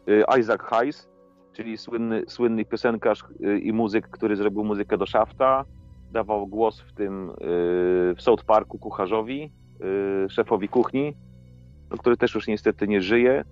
Y, 0.09 0.25
Isaac 0.41 0.61
Hayes, 0.61 1.09
czyli 1.53 1.79
słynny, 1.79 2.23
słynny 2.27 2.65
piosenkarz 2.65 3.25
y, 3.41 3.59
i 3.59 3.73
muzyk, 3.73 4.09
który 4.09 4.37
zrobił 4.37 4.65
muzykę 4.65 4.99
do 4.99 5.07
Shafta, 5.07 5.65
dawał 6.13 6.47
głos 6.47 6.81
w 6.81 6.93
tym 6.93 7.31
y, 7.31 7.35
w 8.17 8.17
South 8.19 8.45
Parku 8.45 8.79
kucharzowi, 8.79 9.53
szefowi 10.29 10.69
kuchni, 10.69 11.15
no, 11.91 11.97
który 11.97 12.17
też 12.17 12.35
już 12.35 12.47
niestety 12.47 12.89
nie 12.89 13.01
żyje, 13.01 13.45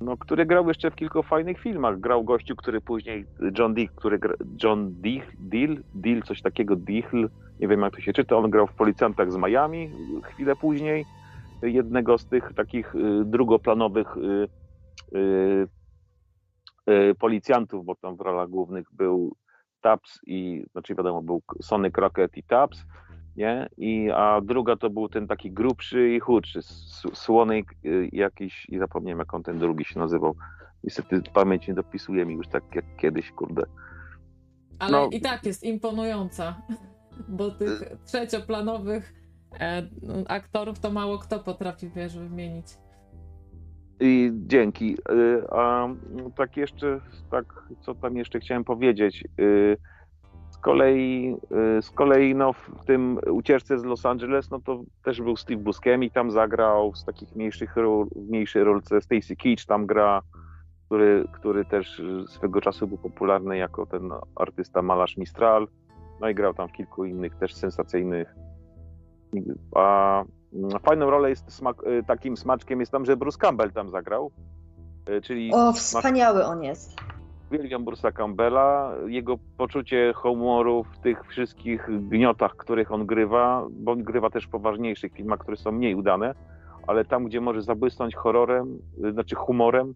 no, 0.00 0.16
który 0.16 0.46
grał 0.46 0.68
jeszcze 0.68 0.90
w 0.90 0.94
kilku 0.94 1.22
fajnych 1.22 1.60
filmach. 1.60 2.00
Grał 2.00 2.24
gościu, 2.24 2.56
który 2.56 2.80
później, 2.80 3.26
John 3.58 3.74
Dick, 3.74 3.94
który 3.94 4.18
gra, 4.18 4.34
John 4.62 4.94
Dick, 5.00 5.26
Deal, 5.38 5.76
Deal, 5.94 6.22
coś 6.22 6.42
takiego, 6.42 6.76
Dill, 6.76 7.28
nie 7.60 7.68
wiem 7.68 7.80
jak 7.80 7.94
to 7.94 8.00
się 8.00 8.12
czyta, 8.12 8.36
on 8.36 8.50
grał 8.50 8.66
w 8.66 8.74
Policjantach 8.74 9.32
z 9.32 9.36
Miami 9.36 9.90
chwilę 10.22 10.56
później, 10.56 11.04
jednego 11.62 12.18
z 12.18 12.26
tych 12.26 12.52
takich 12.54 12.94
drugoplanowych 13.24 14.16
Y, 15.14 15.68
y, 16.90 17.14
policjantów, 17.14 17.84
bo 17.84 17.94
tam 17.94 18.16
w 18.16 18.20
rolach 18.20 18.48
głównych 18.48 18.86
był 18.92 19.36
Taps 19.80 20.20
i, 20.26 20.64
znaczy 20.72 20.94
wiadomo, 20.94 21.22
był 21.22 21.42
Sony 21.62 21.90
Crockett 21.90 22.36
i 22.36 22.42
Taps, 22.42 22.84
nie? 23.36 23.68
I, 23.76 24.10
a 24.10 24.40
druga 24.40 24.76
to 24.76 24.90
był 24.90 25.08
ten 25.08 25.26
taki 25.26 25.52
grubszy 25.52 26.10
i 26.10 26.20
chudszy, 26.20 26.60
słony 27.14 27.62
y, 27.84 28.08
jakiś, 28.12 28.66
i 28.68 28.78
zapomniałem 28.78 29.18
jak 29.18 29.34
on 29.34 29.42
ten 29.42 29.58
drugi 29.58 29.84
się 29.84 29.98
nazywał. 29.98 30.36
Niestety 30.84 31.22
pamięć 31.34 31.68
nie 31.68 31.74
dopisuje 31.74 32.26
mi 32.26 32.34
już 32.34 32.48
tak 32.48 32.74
jak 32.74 32.84
kiedyś, 32.96 33.32
kurde. 33.32 33.62
Ale 34.78 34.92
no. 34.92 35.08
i 35.12 35.20
tak 35.20 35.46
jest 35.46 35.64
imponująca, 35.64 36.62
bo 37.38 37.50
tych 37.50 37.82
trzecioplanowych 38.04 39.14
e, 39.60 39.82
aktorów 40.28 40.78
to 40.78 40.90
mało 40.90 41.18
kto 41.18 41.40
potrafi, 41.40 41.90
wiesz, 41.90 42.18
wymienić. 42.18 42.66
I 44.00 44.32
dzięki. 44.34 44.96
Y, 45.10 45.42
a 45.50 45.88
tak 46.36 46.56
jeszcze, 46.56 47.00
tak, 47.30 47.62
co 47.80 47.94
tam 47.94 48.16
jeszcze 48.16 48.40
chciałem 48.40 48.64
powiedzieć. 48.64 49.24
Y, 49.40 49.76
z 50.50 50.58
kolei, 50.58 51.36
y, 51.78 51.82
z 51.82 51.90
kolei 51.90 52.34
no, 52.34 52.52
w 52.52 52.84
tym 52.86 53.18
ucieczce 53.30 53.78
z 53.78 53.84
Los 53.84 54.06
Angeles, 54.06 54.50
no 54.50 54.60
to 54.60 54.82
też 55.04 55.22
był 55.22 55.36
Steve 55.36 55.62
Buscemi, 55.62 56.10
tam 56.10 56.30
zagrał 56.30 56.94
z 56.94 57.04
takich 57.04 57.36
mniejszych 57.36 57.76
ról, 57.76 58.08
mniejszej 58.16 58.64
rolce 58.64 59.00
Stacy 59.00 59.36
Keach 59.36 59.64
tam 59.66 59.86
gra, 59.86 60.22
który, 60.86 61.24
który 61.32 61.64
też 61.64 62.02
swego 62.28 62.60
czasu 62.60 62.86
był 62.86 62.98
popularny 62.98 63.56
jako 63.56 63.86
ten 63.86 64.10
artysta 64.36 64.82
malarz 64.82 65.16
Mistral. 65.16 65.68
No 66.20 66.28
i 66.28 66.34
grał 66.34 66.54
tam 66.54 66.68
w 66.68 66.72
kilku 66.72 67.04
innych 67.04 67.34
też 67.34 67.54
sensacyjnych. 67.54 68.34
A 69.74 70.24
fajną 70.82 71.10
rolę 71.10 71.30
jest 71.30 71.52
smak, 71.52 71.82
y, 71.86 72.02
takim 72.06 72.36
smaczkiem 72.36 72.80
jest 72.80 72.92
tam, 72.92 73.04
że 73.04 73.16
Bruce 73.16 73.38
Campbell 73.38 73.72
tam 73.72 73.90
zagrał. 73.90 74.30
Y, 75.08 75.20
czyli 75.20 75.50
o, 75.54 75.72
wspaniały 75.72 76.44
on 76.44 76.62
jest. 76.62 77.00
Uwielbiam 77.50 77.84
Bruce'a 77.84 78.12
Campbella, 78.12 78.92
jego 79.06 79.38
poczucie 79.56 80.12
humoru 80.16 80.84
w 80.84 80.98
tych 80.98 81.26
wszystkich 81.26 82.08
gniotach, 82.08 82.56
których 82.56 82.92
on 82.92 83.06
grywa, 83.06 83.66
bo 83.70 83.92
on 83.92 84.02
grywa 84.02 84.30
też 84.30 84.46
w 84.46 84.50
poważniejszych 84.50 85.12
filmach, 85.12 85.38
które 85.38 85.56
są 85.56 85.72
mniej 85.72 85.94
udane, 85.94 86.34
ale 86.86 87.04
tam, 87.04 87.24
gdzie 87.24 87.40
może 87.40 87.62
zabłysnąć 87.62 88.14
horrorem, 88.14 88.78
y, 89.04 89.12
znaczy 89.12 89.34
humorem, 89.34 89.94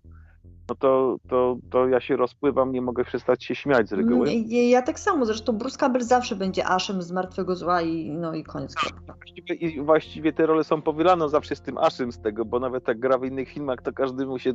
no 0.69 0.75
to, 0.75 1.17
to, 1.29 1.57
to 1.71 1.89
ja 1.89 2.01
się 2.01 2.17
rozpływam, 2.17 2.73
nie 2.73 2.83
mogę 2.83 3.05
przestać 3.05 3.45
się 3.45 3.55
śmiać 3.55 3.89
z 3.89 3.93
reguły. 3.93 4.33
Ja 4.49 4.83
tak 4.83 4.99
samo, 4.99 5.27
zresztą 5.27 5.53
Bruce 5.53 5.79
Campbell 5.79 6.03
zawsze 6.03 6.37
będzie 6.37 6.67
Aszem 6.67 7.03
z 7.03 7.13
Martwego 7.13 7.57
Zła 7.57 7.83
i 7.83 8.11
no 8.11 8.35
i 8.35 8.45
koniec. 8.45 8.75
Właściwie, 9.07 9.55
I 9.55 9.81
właściwie 9.81 10.33
te 10.33 10.47
role 10.47 10.65
są 10.65 10.83
powielane 10.83 11.29
zawsze 11.29 11.57
z 11.57 11.61
tym 11.61 11.79
Aszem 11.79 12.13
z 12.13 12.21
tego, 12.21 12.45
bo 12.45 12.61
nawet 12.61 12.89
jak 12.89 12.99
gra 12.99 13.19
w 13.19 13.25
innych 13.25 13.49
filmach, 13.49 13.83
to 13.83 13.93
każdy 13.93 14.27
mu 14.27 14.39
się, 14.39 14.53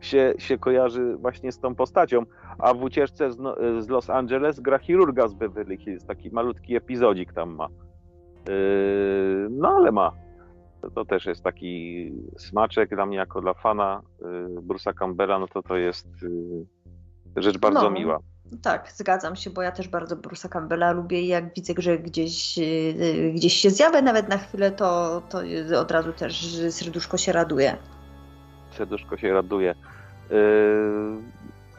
się, 0.00 0.34
się 0.38 0.58
kojarzy 0.58 1.16
właśnie 1.16 1.52
z 1.52 1.58
tą 1.58 1.74
postacią. 1.74 2.24
A 2.58 2.74
w 2.74 2.82
ucieczce 2.82 3.32
z, 3.32 3.38
no, 3.38 3.56
z 3.78 3.88
Los 3.88 4.10
Angeles 4.10 4.60
gra 4.60 4.78
chirurga 4.78 5.28
z 5.28 5.34
Beverly 5.34 5.76
Hills, 5.76 6.04
taki 6.04 6.30
malutki 6.30 6.76
epizodzik 6.76 7.32
tam 7.32 7.54
ma. 7.54 7.68
Yy, 8.48 9.48
no 9.50 9.68
ale 9.68 9.92
ma. 9.92 10.12
To 10.94 11.04
też 11.04 11.26
jest 11.26 11.42
taki 11.42 12.12
smaczek 12.38 12.90
dla 12.90 13.06
mnie 13.06 13.16
jako 13.16 13.40
dla 13.40 13.54
fana 13.54 14.02
y, 14.20 14.24
Bruce'a 14.60 14.94
Campbella, 14.94 15.38
no 15.38 15.48
to 15.48 15.62
to 15.62 15.76
jest 15.76 16.06
y, 17.36 17.42
rzecz 17.42 17.58
bardzo 17.58 17.82
no, 17.82 17.90
miła. 17.90 18.18
Tak, 18.62 18.92
zgadzam 18.92 19.36
się, 19.36 19.50
bo 19.50 19.62
ja 19.62 19.72
też 19.72 19.88
bardzo 19.88 20.16
Bruce'a 20.16 20.48
Campbella 20.48 20.92
lubię 20.92 21.20
i 21.20 21.26
jak 21.26 21.54
widzę, 21.54 21.72
że 21.78 21.98
gdzieś, 21.98 22.58
y, 22.58 23.32
gdzieś 23.34 23.52
się 23.52 23.70
zjawię 23.70 24.02
nawet 24.02 24.28
na 24.28 24.38
chwilę, 24.38 24.70
to, 24.70 25.22
to 25.28 25.40
od 25.80 25.90
razu 25.90 26.12
też 26.12 26.56
serduszko 26.70 27.16
się 27.16 27.32
raduje. 27.32 27.76
Serduszko 28.70 29.16
się 29.16 29.32
raduje. 29.32 29.74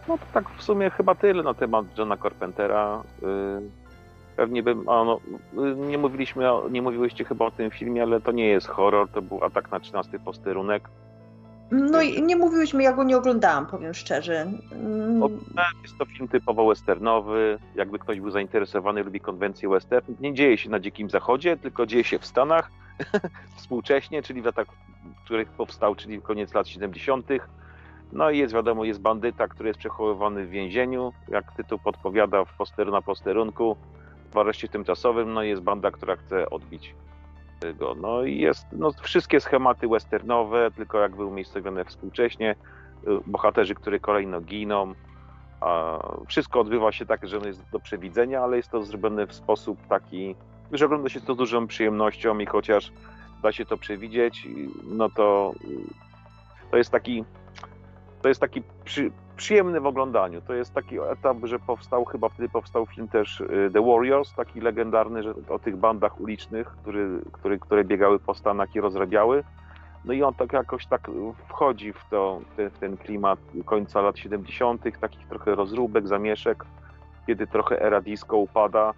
No 0.08 0.18
to 0.18 0.24
tak 0.34 0.50
w 0.58 0.64
sumie 0.64 0.90
chyba 0.90 1.16
tyle 1.16 1.44
na 1.44 1.54
temat 1.54 1.86
Johna 1.98 2.18
Carpentera. 2.18 3.04
Pewnie 4.42 4.64
bym, 4.64 4.90
a 4.90 5.04
no, 5.04 5.20
nie 5.76 5.98
mówiliśmy, 5.98 6.46
nie 6.72 6.82
mówiłyście 6.82 7.26
chyba 7.26 7.46
o 7.46 7.52
tym 7.52 7.72
filmie, 7.72 8.04
ale 8.04 8.22
to 8.22 8.32
nie 8.32 8.48
jest 8.48 8.68
horror, 8.68 9.10
to 9.10 9.22
był 9.22 9.44
atak 9.44 9.72
na 9.72 9.80
13 9.80 10.20
posterunek. 10.20 10.90
No 11.72 12.02
i 12.02 12.22
nie 12.22 12.36
mówiłeś 12.36 12.74
mi, 12.74 12.84
ja 12.84 12.94
go 12.94 13.04
nie 13.04 13.18
oglądałam, 13.18 13.66
powiem 13.66 13.94
szczerze. 13.94 14.52
Mm. 14.72 15.22
Jest 15.84 15.98
to 15.98 16.06
film 16.06 16.28
typowo 16.28 16.68
westernowy. 16.68 17.60
Jakby 17.76 18.00
ktoś 18.00 18.20
był 18.20 18.32
zainteresowany, 18.32 19.04
lubi 19.04 19.20
konwencję 19.20 19.70
western. 19.70 20.14
Nie 20.20 20.34
dzieje 20.34 20.58
się 20.58 20.70
na 20.70 20.80
Dzikim 20.80 21.10
Zachodzie, 21.10 21.58
tylko 21.58 21.86
dzieje 21.86 22.04
się 22.04 22.20
w 22.20 22.26
Stanach 22.26 22.72
współcześnie, 23.58 24.22
czyli 24.22 24.42
w 24.42 24.46
latach, 24.46 24.68
w 25.22 25.26
których 25.26 25.50
powstał, 25.50 25.96
czyli 25.96 26.22
koniec 26.22 26.54
lat 26.54 26.68
70. 26.68 27.28
No 28.14 28.30
i 28.30 28.38
jest 28.38 28.54
wiadomo, 28.54 28.86
jest 28.86 29.02
bandyta, 29.02 29.48
który 29.48 29.70
jest 29.70 29.80
przechowywany 29.80 30.46
w 30.46 30.50
więzieniu, 30.50 31.14
jak 31.28 31.56
tytuł 31.56 31.80
podpowiada, 31.80 32.46
w 32.46 32.54
posteru 32.58 32.92
na 32.92 33.02
posterunku, 33.02 33.78
w 34.32 34.38
areszcie 34.38 34.68
tymczasowym. 34.68 35.34
No 35.34 35.44
jest 35.44 35.62
banda, 35.62 35.92
która 35.92 36.16
chce 36.16 36.50
odbić 36.50 36.96
go. 37.80 37.96
No 37.96 38.24
i 38.24 38.38
jest 38.38 38.66
no, 38.72 38.92
wszystkie 39.02 39.40
schematy 39.40 39.88
westernowe, 39.88 40.72
tylko 40.72 41.00
jakby 41.00 41.26
umiejscowione 41.26 41.86
współcześnie. 41.86 42.56
Bohaterzy, 43.28 43.76
które 43.76 44.00
kolejno 44.00 44.42
giną. 44.42 44.94
A 45.62 46.00
wszystko 46.28 46.60
odbywa 46.60 46.92
się 46.92 47.06
tak, 47.06 47.28
że 47.28 47.38
jest 47.38 47.70
do 47.72 47.80
przewidzenia, 47.80 48.44
ale 48.44 48.58
jest 48.58 48.70
to 48.70 48.84
zrobione 48.84 49.28
w 49.28 49.34
sposób 49.34 49.88
taki, 49.88 50.36
że 50.72 50.86
ogląda 50.86 51.10
się 51.10 51.22
to 51.22 51.34
z 51.34 51.38
dużą 51.38 51.68
przyjemnością 51.68 52.40
i 52.40 52.46
chociaż 52.46 52.92
da 53.44 53.52
się 53.52 53.66
to 53.66 53.78
przewidzieć, 53.78 54.48
no 54.84 55.10
to 55.10 55.54
to 56.72 56.78
jest 56.78 56.92
taki 56.92 57.26
to 58.22 58.30
jest 58.30 58.42
taki 58.42 58.62
przy, 58.84 59.12
przyjemny 59.36 59.82
w 59.82 59.86
oglądaniu. 59.86 60.42
To 60.42 60.54
jest 60.54 60.74
taki 60.74 61.00
etap, 61.00 61.38
że 61.44 61.60
powstał, 61.60 62.06
chyba 62.06 62.30
wtedy 62.30 62.50
powstał 62.50 62.86
film 62.86 63.08
też 63.08 63.42
y, 63.42 63.70
The 63.74 63.86
Warriors, 63.86 64.34
taki 64.34 64.62
legendarny, 64.62 65.24
że 65.24 65.34
o 65.50 65.60
tych 65.60 65.78
bandach 65.78 66.22
ulicznych, 66.22 66.68
który, 66.68 67.22
który, 67.32 67.60
które 67.60 67.84
biegały 67.84 68.20
po 68.20 68.34
Stanach 68.34 68.76
i 68.76 68.82
rozrabiały. 68.82 69.44
No 70.06 70.14
i 70.14 70.24
on 70.24 70.34
tak 70.34 70.54
jakoś 70.54 70.86
tak 70.86 71.12
wchodzi 71.48 71.94
w, 71.94 72.10
to, 72.10 72.42
w 72.58 72.80
ten 72.80 72.98
klimat 72.98 73.40
końca 73.66 74.02
lat 74.02 74.18
70., 74.18 75.00
takich 75.02 75.28
trochę 75.28 75.56
rozróbek, 75.56 76.08
zamieszek, 76.08 76.66
kiedy 77.28 77.48
trochę 77.48 77.82
era 77.82 78.02
disco 78.02 78.38
upada 78.38 78.94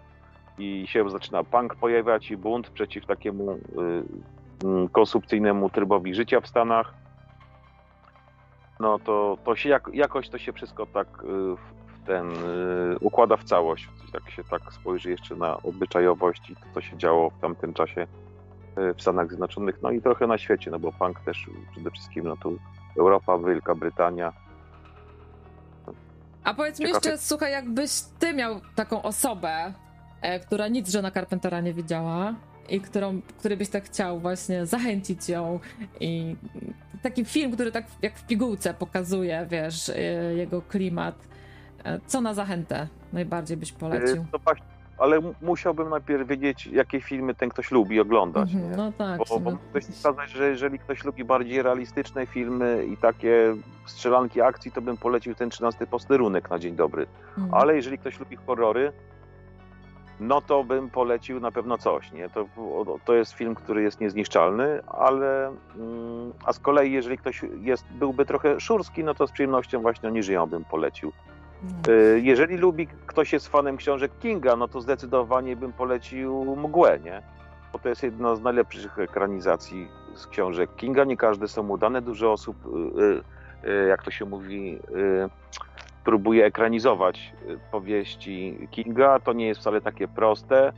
i 0.58 0.84
się 0.88 1.10
zaczyna 1.10 1.44
punk 1.44 1.76
pojawiać 1.76 2.32
i 2.32 2.38
bunt 2.38 2.70
przeciw 2.70 3.06
takiemu 3.06 3.52
y, 3.52 3.58
y, 4.86 4.90
konsumpcyjnemu 4.92 5.70
trybowi 5.70 6.16
życia 6.16 6.42
w 6.42 6.48
Stanach 6.48 7.03
no 8.84 9.00
to, 9.00 9.38
to 9.44 9.56
się 9.56 9.70
jak, 9.70 9.90
jakoś 9.94 10.30
to 10.30 10.38
się 10.38 10.54
wszystko 10.54 10.86
tak 10.86 11.08
y, 11.08 11.28
w 11.88 12.08
ten 12.08 12.32
y, 12.32 13.00
układa 13.00 13.38
w 13.38 13.44
całość. 13.44 13.90
Jak 14.14 14.30
się 14.30 14.44
tak 14.44 14.62
spojrzy 14.74 15.10
jeszcze 15.10 15.36
na 15.36 15.58
obyczajowość 15.58 16.50
i 16.50 16.56
to, 16.56 16.62
co 16.74 16.82
się 16.82 16.98
działo 16.98 17.30
w 17.30 17.40
tamtym 17.40 17.74
czasie 17.74 18.02
y, 18.02 18.94
w 18.94 19.02
Stanach 19.02 19.28
Zjednoczonych, 19.28 19.82
no 19.82 19.92
i 19.92 20.02
trochę 20.02 20.28
na 20.28 20.38
świecie, 20.38 20.72
no 20.72 20.80
bo 20.80 20.92
punk 20.92 21.20
też 21.20 21.50
przede 21.72 21.92
wszystkim, 21.92 22.28
no 22.28 22.38
tu 22.38 22.58
Europa, 22.98 23.38
Wielka 23.38 23.76
Brytania. 23.76 24.34
A 26.44 26.54
powiedz 26.54 26.80
mi 26.80 26.86
jeszcze, 26.86 27.18
słuchaj, 27.18 27.52
jakbyś 27.52 27.92
ty 28.20 28.34
miał 28.34 28.62
taką 28.76 29.02
osobę, 29.02 29.74
e, 30.22 30.40
która 30.40 30.68
nic 30.68 30.94
Johna 30.94 31.12
Carpentera 31.12 31.62
nie 31.62 31.74
widziała, 31.74 32.34
i 32.70 32.82
którą, 32.82 33.22
który 33.40 33.58
byś 33.58 33.70
tak 33.70 33.84
chciał 33.84 34.20
właśnie 34.20 34.66
zachęcić 34.66 35.30
ją 35.30 35.60
i 36.00 36.36
taki 37.02 37.26
film, 37.26 37.52
który 37.52 37.72
tak 37.72 37.86
jak 38.02 38.18
w 38.18 38.28
pigułce 38.28 38.74
pokazuje, 38.74 39.48
wiesz, 39.50 39.90
y, 39.90 39.96
jego 40.38 40.62
klimat. 40.62 41.16
E, 41.84 42.00
co 42.08 42.22
na 42.22 42.34
zachętę 42.34 42.88
najbardziej 43.14 43.58
byś 43.58 43.72
polecił? 43.72 44.26
No 44.34 44.40
właśnie, 44.40 44.66
ale 44.98 45.20
musiałbym 45.42 45.90
najpierw 45.90 46.28
wiedzieć, 46.28 46.66
jakie 46.66 47.02
filmy 47.02 47.36
ten 47.36 47.50
ktoś 47.50 47.72
lubi 47.72 48.00
oglądać. 48.00 48.54
Mm 48.54 48.72
-hmm, 48.72 48.78
no 48.78 48.92
tak. 48.92 49.22
Bo, 49.30 49.40
bo 49.40 49.58
ktoś 49.70 49.84
wskazać, 49.86 50.30
że 50.30 50.50
jeżeli 50.50 50.80
ktoś 50.80 51.04
lubi 51.04 51.24
bardziej 51.24 51.62
realistyczne 51.62 52.26
filmy 52.26 52.86
i 52.86 52.98
takie 52.98 53.56
strzelanki 53.86 54.42
akcji, 54.42 54.72
to 54.72 54.82
bym 54.82 54.98
polecił 54.98 55.36
ten 55.36 55.50
13 55.50 55.88
posterunek 55.88 56.50
na 56.50 56.60
dzień 56.60 56.76
dobry. 56.76 57.08
Mm. 57.38 57.54
Ale 57.54 57.76
jeżeli 57.76 57.98
ktoś 57.98 58.20
lubi 58.20 58.36
horrory, 58.36 58.94
no 60.20 60.42
to 60.42 60.64
bym 60.64 60.90
polecił 60.90 61.40
na 61.40 61.52
pewno 61.52 61.78
coś. 61.78 62.12
Nie? 62.12 62.30
To, 62.30 62.46
to 63.06 63.14
jest 63.14 63.34
film, 63.34 63.56
który 63.56 63.84
jest 63.84 64.00
niezniszczalny, 64.00 64.84
ale 64.88 65.48
mm, 65.48 66.34
a 66.46 66.54
z 66.54 66.60
kolei 66.60 66.92
jeżeli 66.92 67.18
ktoś 67.18 67.42
jest, 67.62 67.86
byłby 67.92 68.26
trochę 68.26 68.60
szurski, 68.60 69.04
no 69.04 69.14
to 69.14 69.28
z 69.28 69.32
przyjemnością 69.32 69.82
właśnie 69.82 70.10
oni 70.10 70.24
żyją 70.24 70.46
bym 70.46 70.66
polecił. 70.66 71.12
Mm. 71.64 72.26
Jeżeli 72.26 72.58
lubi, 72.58 72.88
ktoś 73.06 73.34
jest 73.34 73.48
fanem 73.48 73.78
książek 73.78 74.12
Kinga, 74.20 74.56
no 74.56 74.68
to 74.68 74.82
zdecydowanie 74.82 75.56
bym 75.56 75.74
polecił 75.74 76.56
Mgłę, 76.56 77.00
nie? 77.00 77.22
Bo 77.74 77.80
to 77.80 77.90
jest 77.90 78.04
jedna 78.04 78.36
z 78.36 78.42
najlepszych 78.42 79.00
ekranizacji 79.00 79.88
z 80.16 80.28
książek 80.28 80.70
Kinga. 80.76 81.04
Nie 81.04 81.18
każde 81.18 81.48
są 81.48 81.70
udane. 81.70 82.02
Dużo 82.02 82.32
osób, 82.32 82.58
y, 82.66 83.70
y, 83.70 83.88
jak 83.88 84.04
to 84.04 84.12
się 84.12 84.26
mówi, 84.26 84.80
próbuje 86.04 86.46
ekranizować 86.46 87.34
y, 87.50 87.60
powieści 87.72 88.68
Kinga. 88.72 89.20
To 89.20 89.34
nie 89.34 89.48
jest 89.48 89.62
wcale 89.62 89.82
takie 89.82 90.08
proste. 90.08 90.74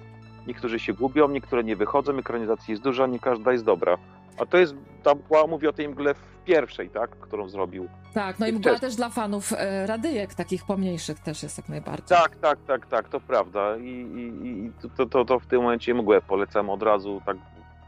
Niektórzy 0.48 0.80
się 0.80 0.94
gubią, 0.94 1.30
niektóre 1.30 1.64
nie 1.64 1.76
wychodzą, 1.76 2.18
ekranizacji 2.18 2.72
jest 2.72 2.84
duża, 2.84 3.08
nie 3.08 3.20
każda 3.20 3.52
jest 3.52 3.66
dobra. 3.66 3.98
A 4.38 4.45
to 4.45 4.58
jest, 4.58 4.76
ta 5.04 5.16
mgła 5.16 5.48
mówi 5.48 5.68
o 5.68 5.74
tej 5.74 5.90
mgle 5.90 6.14
w 6.14 6.24
pierwszej, 6.45 6.90
tak, 6.90 7.10
którą 7.10 7.50
zrobił. 7.50 7.88
Tak, 8.14 8.40
no 8.40 8.48
i 8.48 8.54
mgła 8.54 8.80
też 8.80 8.95
dla 8.95 9.10
fanów 9.10 9.54
e, 9.54 9.88
radyjek, 9.88 10.34
takich 10.34 10.66
pomniejszych 10.66 11.20
też 11.20 11.44
jest 11.44 11.58
jak 11.58 11.70
najbardziej. 11.70 12.18
Tak, 12.18 12.36
tak, 12.36 12.60
tak, 12.68 12.88
tak, 12.88 13.10
to 13.10 13.20
prawda. 13.20 13.78
I, 13.78 13.84
i, 13.84 14.48
i 14.48 14.72
to, 14.98 15.06
to, 15.06 15.26
to 15.26 15.40
w 15.40 15.45
tym 15.45 15.62
momencie 15.62 15.94
mgłę 15.94 16.22
polecam 16.22 16.70
od 16.70 16.84
razu, 16.84 17.22
tak 17.26 17.38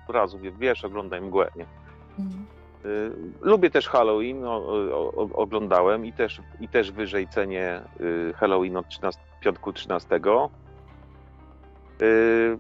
od 0.08 0.16
razu, 0.16 0.40
wiesz, 0.60 0.86
oglądaj 0.86 1.22
mgłę, 1.22 1.52
nie? 1.56 1.66
Mhm. 2.20 2.57
Y, 2.86 3.12
lubię 3.42 3.70
też 3.70 3.90
Halloween, 3.90 4.46
o, 4.46 4.68
o, 4.94 5.30
oglądałem 5.34 6.06
i 6.06 6.14
też, 6.14 6.42
i 6.60 6.68
też 6.68 6.92
wyżej 6.92 7.28
cenię 7.28 7.82
y, 8.02 8.34
Halloween 8.34 8.78
od 8.78 8.88
13, 8.88 9.22
piątku 9.42 9.74
13. 9.74 10.20
Yy, 12.02 12.58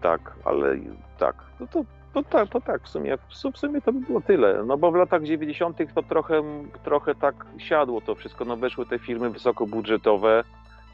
tak, 0.00 0.34
ale 0.44 0.76
tak, 1.18 1.36
no 1.60 1.66
to, 1.66 1.84
to, 2.14 2.22
tak, 2.22 2.48
to 2.48 2.60
tak, 2.60 2.82
w 2.82 2.88
sumie, 2.88 3.18
w 3.52 3.58
sumie 3.58 3.80
to 3.80 3.92
by 3.92 4.00
było 4.00 4.20
tyle. 4.20 4.62
No 4.66 4.76
bo 4.76 4.90
w 4.90 4.94
latach 4.94 5.22
90. 5.22 5.78
to 5.94 6.02
trochę, 6.02 6.42
trochę 6.84 7.14
tak 7.14 7.46
siadło 7.58 8.00
to 8.00 8.14
wszystko. 8.14 8.44
No 8.44 8.56
weszły 8.56 8.86
te 8.86 8.98
firmy 8.98 9.30
wysokobudżetowe, 9.30 10.44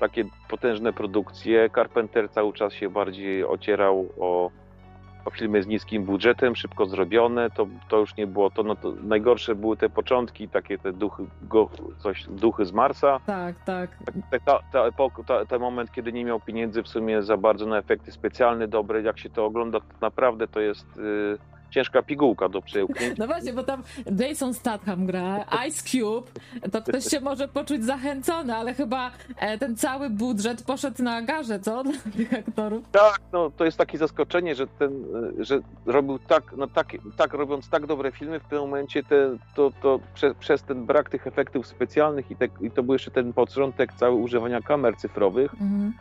takie 0.00 0.24
potężne 0.48 0.92
produkcje. 0.92 1.70
Carpenter 1.70 2.30
cały 2.30 2.52
czas 2.52 2.72
się 2.72 2.90
bardziej 2.90 3.44
ocierał 3.44 4.08
o 4.20 4.50
filmy 5.30 5.62
z 5.62 5.66
niskim 5.66 6.04
budżetem, 6.04 6.56
szybko 6.56 6.86
zrobione, 6.86 7.50
to, 7.50 7.66
to 7.88 7.98
już 7.98 8.16
nie 8.16 8.26
było 8.26 8.50
to, 8.50 8.62
no 8.62 8.76
to 8.76 8.92
najgorsze 9.02 9.54
były 9.54 9.76
te 9.76 9.90
początki, 9.90 10.48
takie 10.48 10.78
te 10.78 10.92
duchy, 10.92 11.24
go, 11.42 11.68
coś, 11.98 12.26
duchy 12.28 12.64
z 12.64 12.72
Marsa. 12.72 13.20
Tak, 13.26 13.64
tak. 13.64 13.90
Ta, 14.30 14.38
ta, 14.38 14.58
ta 14.72 14.84
epok, 14.84 15.26
ta, 15.26 15.46
ten 15.46 15.60
moment, 15.60 15.92
kiedy 15.92 16.12
nie 16.12 16.24
miał 16.24 16.40
pieniędzy 16.40 16.82
w 16.82 16.88
sumie 16.88 17.22
za 17.22 17.36
bardzo 17.36 17.66
na 17.66 17.78
efekty 17.78 18.12
specjalne, 18.12 18.68
dobre, 18.68 19.02
jak 19.02 19.18
się 19.18 19.30
to 19.30 19.44
ogląda, 19.46 19.80
to 19.80 19.86
naprawdę 20.00 20.48
to 20.48 20.60
jest... 20.60 20.96
Yy, 20.96 21.38
ciężka 21.70 22.02
pigułka 22.02 22.48
do 22.48 22.62
przełknięcia. 22.62 23.14
No 23.18 23.26
właśnie, 23.26 23.52
bo 23.52 23.62
tam 23.62 23.82
Jason 24.18 24.54
Statham 24.54 25.06
gra, 25.06 25.44
Ice 25.68 25.82
Cube, 25.82 26.30
to 26.72 26.82
ktoś 26.82 27.04
się 27.04 27.20
może 27.20 27.48
poczuć 27.48 27.84
zachęcony, 27.84 28.54
ale 28.54 28.74
chyba 28.74 29.10
e, 29.36 29.58
ten 29.58 29.76
cały 29.76 30.10
budżet 30.10 30.62
poszedł 30.62 31.02
na 31.02 31.22
garze, 31.22 31.60
co? 31.60 31.84
Dla 31.84 32.12
tych 32.16 32.34
aktorów. 32.34 32.88
Tak, 32.92 33.20
no 33.32 33.50
to 33.50 33.64
jest 33.64 33.78
takie 33.78 33.98
zaskoczenie, 33.98 34.54
że 34.54 34.66
ten, 34.66 34.90
e, 35.40 35.44
że 35.44 35.60
robił 35.86 36.18
tak, 36.18 36.54
no 36.56 36.66
tak, 36.66 36.86
tak 37.16 37.32
robiąc 37.32 37.68
tak 37.68 37.86
dobre 37.86 38.12
filmy, 38.12 38.40
w 38.40 38.44
tym 38.44 38.58
momencie 38.58 39.02
te, 39.02 39.36
to, 39.54 39.72
to 39.82 40.00
prze, 40.14 40.34
przez 40.34 40.62
ten 40.62 40.86
brak 40.86 41.10
tych 41.10 41.26
efektów 41.26 41.66
specjalnych 41.66 42.30
i, 42.30 42.36
te, 42.36 42.48
i 42.60 42.70
to 42.70 42.82
był 42.82 42.92
jeszcze 42.92 43.10
ten 43.10 43.32
początek 43.32 43.92
cały 43.92 44.14
używania 44.14 44.60
kamer 44.60 44.96
cyfrowych, 44.96 45.54
mhm 45.54 45.92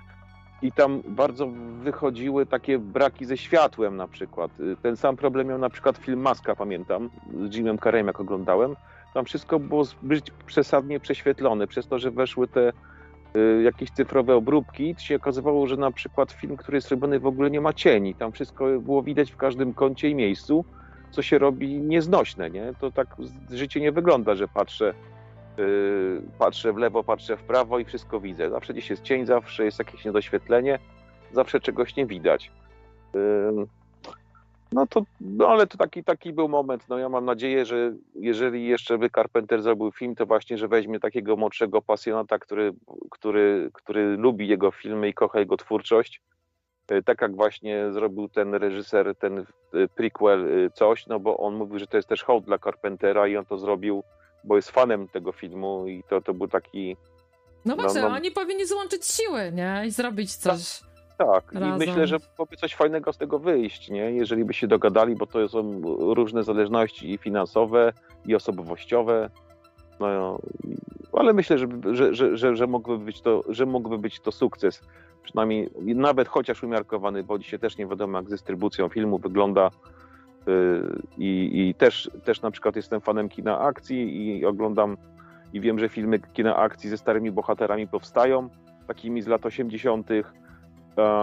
i 0.61 0.71
tam 0.71 1.01
bardzo 1.07 1.47
wychodziły 1.83 2.45
takie 2.45 2.79
braki 2.79 3.25
ze 3.25 3.37
światłem 3.37 3.95
na 3.95 4.07
przykład. 4.07 4.51
Ten 4.81 4.97
sam 4.97 5.17
problem 5.17 5.47
miał 5.47 5.57
na 5.57 5.69
przykład 5.69 5.97
film 5.97 6.19
Maska, 6.19 6.55
pamiętam, 6.55 7.09
z 7.49 7.55
Jimem 7.55 7.77
Carreyem 7.77 8.07
jak 8.07 8.19
oglądałem. 8.19 8.75
Tam 9.13 9.25
wszystko 9.25 9.59
było 9.59 9.85
zbyt 9.85 10.31
przesadnie 10.45 10.99
prześwietlone, 10.99 11.67
przez 11.67 11.87
to, 11.87 11.99
że 11.99 12.11
weszły 12.11 12.47
te 12.47 12.73
y, 13.35 13.61
jakieś 13.63 13.91
cyfrowe 13.91 14.35
obróbki, 14.35 14.95
to 14.95 15.01
się 15.01 15.15
okazywało, 15.15 15.67
że 15.67 15.77
na 15.77 15.91
przykład 15.91 16.31
film, 16.31 16.57
który 16.57 16.77
jest 16.77 16.91
robiony 16.91 17.19
w 17.19 17.25
ogóle 17.25 17.51
nie 17.51 17.61
ma 17.61 17.73
cieni. 17.73 18.15
Tam 18.15 18.31
wszystko 18.31 18.79
było 18.79 19.03
widać 19.03 19.31
w 19.31 19.37
każdym 19.37 19.73
kącie 19.73 20.09
i 20.09 20.15
miejscu, 20.15 20.65
co 21.11 21.21
się 21.21 21.37
robi 21.37 21.81
nieznośne, 21.81 22.49
nie? 22.49 22.73
To 22.79 22.91
tak 22.91 23.15
życie 23.51 23.81
nie 23.81 23.91
wygląda, 23.91 24.35
że 24.35 24.47
patrzę 24.47 24.93
patrzę 26.39 26.73
w 26.73 26.77
lewo, 26.77 27.03
patrzę 27.03 27.37
w 27.37 27.43
prawo 27.43 27.79
i 27.79 27.85
wszystko 27.85 28.19
widzę. 28.19 28.49
Zawsze 28.49 28.73
gdzieś 28.73 28.89
jest 28.89 29.03
cień, 29.03 29.25
zawsze 29.25 29.65
jest 29.65 29.79
jakieś 29.79 30.05
niedoświetlenie, 30.05 30.79
zawsze 31.31 31.59
czegoś 31.59 31.95
nie 31.95 32.05
widać. 32.05 32.51
Yy, 33.13 33.67
no 34.71 34.87
to, 34.87 35.01
no 35.21 35.47
ale 35.47 35.67
to 35.67 35.77
taki, 35.77 36.03
taki 36.03 36.33
był 36.33 36.49
moment. 36.49 36.89
No 36.89 36.97
ja 36.97 37.09
mam 37.09 37.25
nadzieję, 37.25 37.65
że 37.65 37.93
jeżeli 38.15 38.67
jeszcze 38.67 38.97
by 38.97 39.09
Carpenter 39.09 39.61
zrobił 39.61 39.91
film, 39.91 40.15
to 40.15 40.25
właśnie, 40.25 40.57
że 40.57 40.67
weźmie 40.67 40.99
takiego 40.99 41.35
młodszego 41.35 41.81
pasjonata, 41.81 42.39
który, 42.39 42.73
który, 43.11 43.69
który 43.73 44.17
lubi 44.17 44.47
jego 44.47 44.71
filmy 44.71 45.09
i 45.09 45.13
kocha 45.13 45.39
jego 45.39 45.57
twórczość 45.57 46.21
tak 47.05 47.21
jak 47.21 47.35
właśnie 47.35 47.91
zrobił 47.91 48.29
ten 48.29 48.53
reżyser, 48.53 49.15
ten 49.15 49.45
prequel 49.95 50.69
coś, 50.73 51.07
no 51.07 51.19
bo 51.19 51.37
on 51.37 51.55
mówił, 51.55 51.79
że 51.79 51.87
to 51.87 51.97
jest 51.97 52.09
też 52.09 52.23
hołd 52.23 52.45
dla 52.45 52.57
Carpentera 52.57 53.27
i 53.27 53.37
on 53.37 53.45
to 53.45 53.57
zrobił, 53.57 54.03
bo 54.43 54.55
jest 54.55 54.71
fanem 54.71 55.07
tego 55.07 55.31
filmu 55.31 55.87
i 55.87 56.03
to, 56.09 56.21
to 56.21 56.33
był 56.33 56.47
taki... 56.47 56.97
No, 57.65 57.75
no 57.75 57.83
właśnie, 57.83 58.01
no, 58.01 58.09
no... 58.09 58.15
oni 58.15 58.31
powinni 58.31 58.65
złączyć 58.65 59.05
siły, 59.05 59.51
nie? 59.51 59.83
I 59.87 59.91
zrobić 59.91 60.35
coś... 60.35 60.81
Tak, 61.17 61.53
razem. 61.53 61.75
i 61.75 61.77
myślę, 61.87 62.07
że 62.07 62.17
mogłoby 62.29 62.57
coś 62.57 62.75
fajnego 62.75 63.13
z 63.13 63.17
tego 63.17 63.39
wyjść, 63.39 63.89
nie? 63.89 64.11
Jeżeli 64.11 64.45
by 64.45 64.53
się 64.53 64.67
dogadali, 64.67 65.15
bo 65.15 65.27
to 65.27 65.49
są 65.49 65.81
różne 66.13 66.43
zależności 66.43 67.13
i 67.13 67.17
finansowe, 67.17 67.93
i 68.25 68.35
osobowościowe. 68.35 69.29
No, 69.99 70.39
ale 71.13 71.33
myślę, 71.33 71.57
że, 71.57 71.67
że, 71.91 72.13
że, 72.13 72.37
że, 72.37 72.55
że, 72.55 72.67
mógłby 72.67 73.05
być 73.05 73.21
to, 73.21 73.43
że 73.49 73.65
mógłby 73.65 73.97
być 73.97 74.19
to 74.19 74.31
sukces. 74.31 74.81
Przynajmniej 75.23 75.69
nawet 75.81 76.27
chociaż 76.27 76.63
umiarkowany, 76.63 77.23
bo 77.23 77.39
dzisiaj 77.39 77.59
też 77.59 77.77
nie 77.77 77.87
wiadomo, 77.87 78.17
jak 78.17 78.27
z 78.27 78.31
dystrybucją 78.31 78.89
filmu 78.89 79.17
wygląda. 79.17 79.69
Y, 80.47 81.01
I, 81.17 81.51
i 81.69 81.73
też, 81.73 82.11
też 82.23 82.41
na 82.41 82.51
przykład 82.51 82.75
jestem 82.75 83.01
fanem 83.01 83.29
kina 83.29 83.59
akcji 83.59 84.37
i 84.37 84.45
oglądam 84.45 84.97
i 85.53 85.61
wiem, 85.61 85.79
że 85.79 85.89
filmy 85.89 86.19
kina 86.19 86.55
akcji 86.55 86.89
ze 86.89 86.97
starymi 86.97 87.31
bohaterami 87.31 87.87
powstają, 87.87 88.49
takimi 88.87 89.21
z 89.21 89.27
lat 89.27 89.45
80 89.45 90.09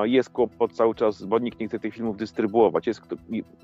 jest 0.04 0.30
kłopot 0.30 0.72
cały 0.72 0.94
czas, 0.94 1.24
bo 1.24 1.38
nikt 1.38 1.60
nie 1.60 1.68
chce 1.68 1.78
tych 1.78 1.94
filmów 1.94 2.16
dystrybuować. 2.16 2.86
Jest, 2.86 3.02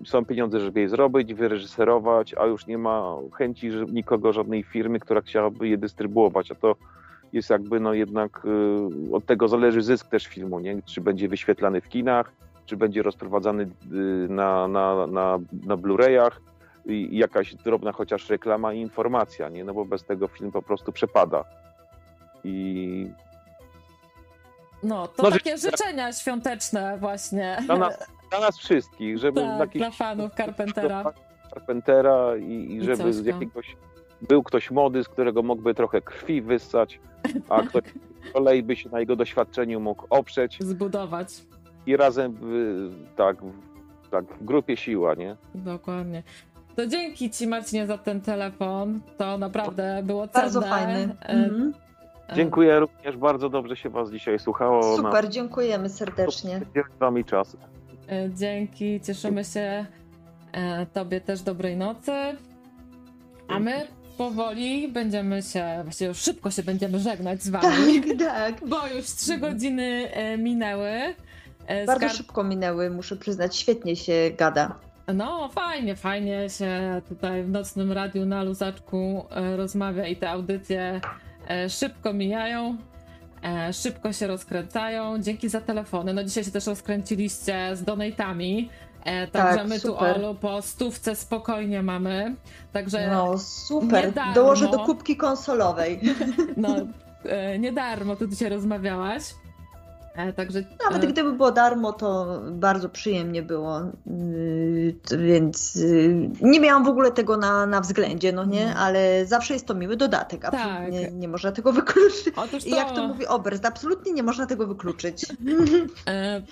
są 0.05 0.24
pieniądze, 0.24 0.60
żeby 0.60 0.80
je 0.80 0.89
zrobić, 0.89 1.34
wyreżyserować, 1.34 2.34
a 2.34 2.47
już 2.47 2.66
nie 2.66 2.78
ma 2.78 3.16
chęci 3.34 3.70
że 3.70 3.84
nikogo, 3.84 4.32
żadnej 4.32 4.62
firmy, 4.62 5.00
która 5.00 5.20
chciałaby 5.20 5.68
je 5.68 5.78
dystrybuować, 5.78 6.50
a 6.50 6.55
to 6.55 6.76
jest 7.32 7.50
jakby 7.50 7.80
no 7.80 7.94
jednak 7.94 8.42
y, 9.10 9.14
od 9.14 9.26
tego 9.26 9.48
zależy 9.48 9.82
zysk 9.82 10.08
też 10.08 10.26
filmu, 10.26 10.60
nie? 10.60 10.82
czy 10.82 11.00
będzie 11.00 11.28
wyświetlany 11.28 11.80
w 11.80 11.89
kinach, 11.89 12.32
czy 12.70 12.76
będzie 12.76 13.02
rozprowadzany 13.02 13.62
y, 13.62 13.68
na, 14.28 14.68
na, 14.68 15.07
na, 15.07 15.39
na 15.66 15.76
Blu-rayach 15.76 16.31
i 16.86 17.18
jakaś 17.18 17.55
drobna 17.55 17.92
chociaż 17.92 18.31
reklama 18.31 18.73
i 18.73 18.81
informacja, 18.81 19.49
nie? 19.49 19.65
no 19.65 19.74
bo 19.74 19.84
bez 19.84 20.05
tego 20.05 20.28
film 20.28 20.52
po 20.52 20.62
prostu 20.62 20.92
przepada. 20.92 21.44
I 22.44 23.10
no, 24.82 25.08
to 25.08 25.23
no, 25.23 25.31
takie 25.31 25.58
że... 25.58 25.70
życzenia 25.70 26.12
świąteczne 26.12 26.99
właśnie. 26.99 27.57
Dla 27.66 27.76
nas, 27.76 28.10
dla 28.31 28.40
nas 28.40 28.58
wszystkich, 28.58 29.18
żeby 29.18 29.40
tak, 29.40 29.60
jakiś... 29.60 29.82
dla 29.82 29.90
fanów 29.90 30.34
Carpentera. 30.34 31.12
Carpentera 31.55 32.36
i, 32.36 32.74
i 32.74 32.84
żeby 32.84 33.12
z 33.12 33.24
jakiegoś 33.24 33.76
był 34.23 34.42
ktoś 34.42 34.70
młody, 34.70 35.05
z 35.05 35.08
którego 35.08 35.42
mógłby 35.42 35.74
trochę 35.74 36.00
krwi 36.00 36.42
wyssać, 36.42 37.00
a 37.49 37.62
ktoś 37.68 37.84
z 38.28 38.32
kolei 38.32 38.62
by 38.62 38.76
się 38.76 38.90
na 38.90 39.00
jego 39.00 39.16
doświadczeniu 39.16 39.81
mógł 39.81 40.07
oprzeć. 40.10 40.58
Zbudować. 40.60 41.28
I 41.86 41.97
razem 41.97 42.36
tak, 43.17 43.36
tak 44.10 44.25
w 44.25 44.44
grupie 44.44 44.76
siła, 44.76 45.15
nie? 45.15 45.36
Dokładnie. 45.55 46.23
To 46.76 46.86
dzięki 46.86 47.31
Ci 47.31 47.47
Marcinie 47.47 47.86
za 47.86 47.99
ten 47.99 48.20
telefon. 48.20 49.00
To 49.17 49.39
naprawdę 49.39 50.02
było 50.05 50.28
cenne. 50.28 50.42
Bardzo 50.42 50.62
fajny. 50.62 51.17
E, 51.23 51.28
mhm. 51.28 51.75
Dziękuję 52.34 52.81
również, 52.81 53.17
bardzo 53.17 53.49
dobrze 53.49 53.76
się 53.76 53.91
Was 53.91 54.10
dzisiaj 54.10 54.39
słuchało. 54.39 54.97
Super, 54.97 55.25
na... 55.25 55.31
dziękujemy 55.31 55.89
serdecznie. 55.89 56.50
Dziękuję 56.50 56.84
Wami 57.00 57.25
czas. 57.25 57.57
E, 58.09 58.31
dzięki, 58.34 59.00
cieszymy 59.00 59.44
się 59.44 59.86
e, 60.52 60.86
Tobie 60.86 61.20
też 61.20 61.42
dobrej 61.42 61.76
nocy. 61.76 62.12
A 63.49 63.59
my 63.59 63.86
powoli 64.18 64.89
będziemy 64.89 65.42
się, 65.42 65.81
właściwie 65.83 66.09
już 66.09 66.18
szybko 66.18 66.50
się 66.50 66.62
będziemy 66.62 66.99
żegnać 66.99 67.42
z 67.42 67.49
Wami. 67.49 68.00
Tak, 68.18 68.18
tak. 68.18 68.68
Bo 68.68 68.86
już 68.86 69.07
trzy 69.07 69.39
godziny 69.39 70.10
e, 70.12 70.39
minęły. 70.39 71.15
Bardzo 71.86 72.08
szybko 72.08 72.44
minęły, 72.44 72.90
muszę 72.90 73.16
przyznać, 73.16 73.57
świetnie 73.57 73.97
się 73.97 74.31
gada. 74.39 74.74
No, 75.15 75.49
fajnie, 75.49 75.97
fajnie 75.97 76.50
się 76.50 77.02
tutaj 77.08 77.42
w 77.42 77.50
nocnym 77.50 77.92
radiu 77.92 78.26
na 78.26 78.42
luzaczku 78.42 79.26
rozmawia 79.57 80.07
i 80.07 80.16
te 80.16 80.31
audycje 80.31 81.00
E, 81.50 81.68
szybko 81.68 82.12
mijają, 82.12 82.76
e, 83.44 83.73
szybko 83.73 84.12
się 84.12 84.26
rozkręcają. 84.26 85.18
Dzięki 85.18 85.49
za 85.49 85.60
telefony. 85.60 86.15
No 86.15 86.24
dzisiaj 86.24 86.44
się 86.44 86.50
też 86.50 86.66
rozkręciliście 86.66 87.76
z 87.76 87.82
donatami. 87.84 88.70
E, 89.05 89.26
także 89.26 89.58
tak, 89.58 89.68
my 89.68 89.78
super. 89.78 90.15
tu 90.15 90.20
Olu 90.20 90.34
po 90.34 90.62
stówce 90.62 91.16
spokojnie 91.16 91.82
mamy. 91.82 92.34
Także 92.73 93.10
no 93.10 93.39
super. 93.39 94.12
Dołożę 94.34 94.68
do 94.68 94.78
kubki 94.78 95.16
konsolowej. 95.16 96.00
No, 96.57 96.76
nie 97.58 97.73
darmo 97.73 98.16
tu 98.16 98.26
dzisiaj 98.26 98.49
rozmawiałaś. 98.49 99.23
E, 100.28 100.32
także, 100.32 100.62
Nawet 100.84 101.05
e, 101.05 101.07
gdyby 101.07 101.32
było 101.32 101.52
darmo, 101.52 101.92
to 101.92 102.40
bardzo 102.52 102.89
przyjemnie 102.89 103.42
było, 103.42 103.81
y, 103.81 104.94
więc 105.18 105.76
y, 105.76 106.31
nie 106.40 106.60
miałam 106.60 106.84
w 106.84 106.89
ogóle 106.89 107.12
tego 107.12 107.36
na, 107.36 107.66
na 107.66 107.81
względzie, 107.81 108.32
no 108.32 108.44
nie, 108.44 108.62
mm. 108.62 108.76
ale 108.76 109.26
zawsze 109.26 109.55
jest 109.55 109.66
to 109.66 109.74
miły 109.74 109.97
dodatek, 109.97 110.44
absolutnie 110.44 111.05
tak. 111.05 111.15
nie 111.15 111.28
można 111.28 111.52
tego 111.52 111.73
wykluczyć. 111.73 112.34
Otóż 112.36 112.65
to... 112.65 112.68
I 112.68 112.73
jak 112.73 112.92
to 112.94 113.08
mówi 113.08 113.26
Oberst, 113.26 113.65
absolutnie 113.65 114.12
nie 114.12 114.23
można 114.23 114.47
tego 114.47 114.66
wykluczyć. 114.66 115.26
E, 116.07 116.42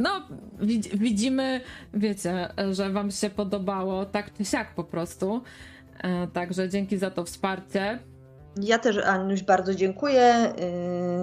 no, 0.00 0.10
widzimy, 0.94 1.60
wiecie, 1.94 2.48
że 2.70 2.90
wam 2.90 3.10
się 3.10 3.30
podobało 3.30 4.06
tak 4.06 4.34
czy 4.34 4.44
siak 4.44 4.74
po 4.74 4.84
prostu, 4.84 5.42
także 6.32 6.68
dzięki 6.68 6.98
za 6.98 7.10
to 7.10 7.24
wsparcie. 7.24 7.98
Ja 8.60 8.78
też, 8.78 8.96
Anuś, 8.98 9.42
bardzo 9.42 9.74
dziękuję. 9.74 10.52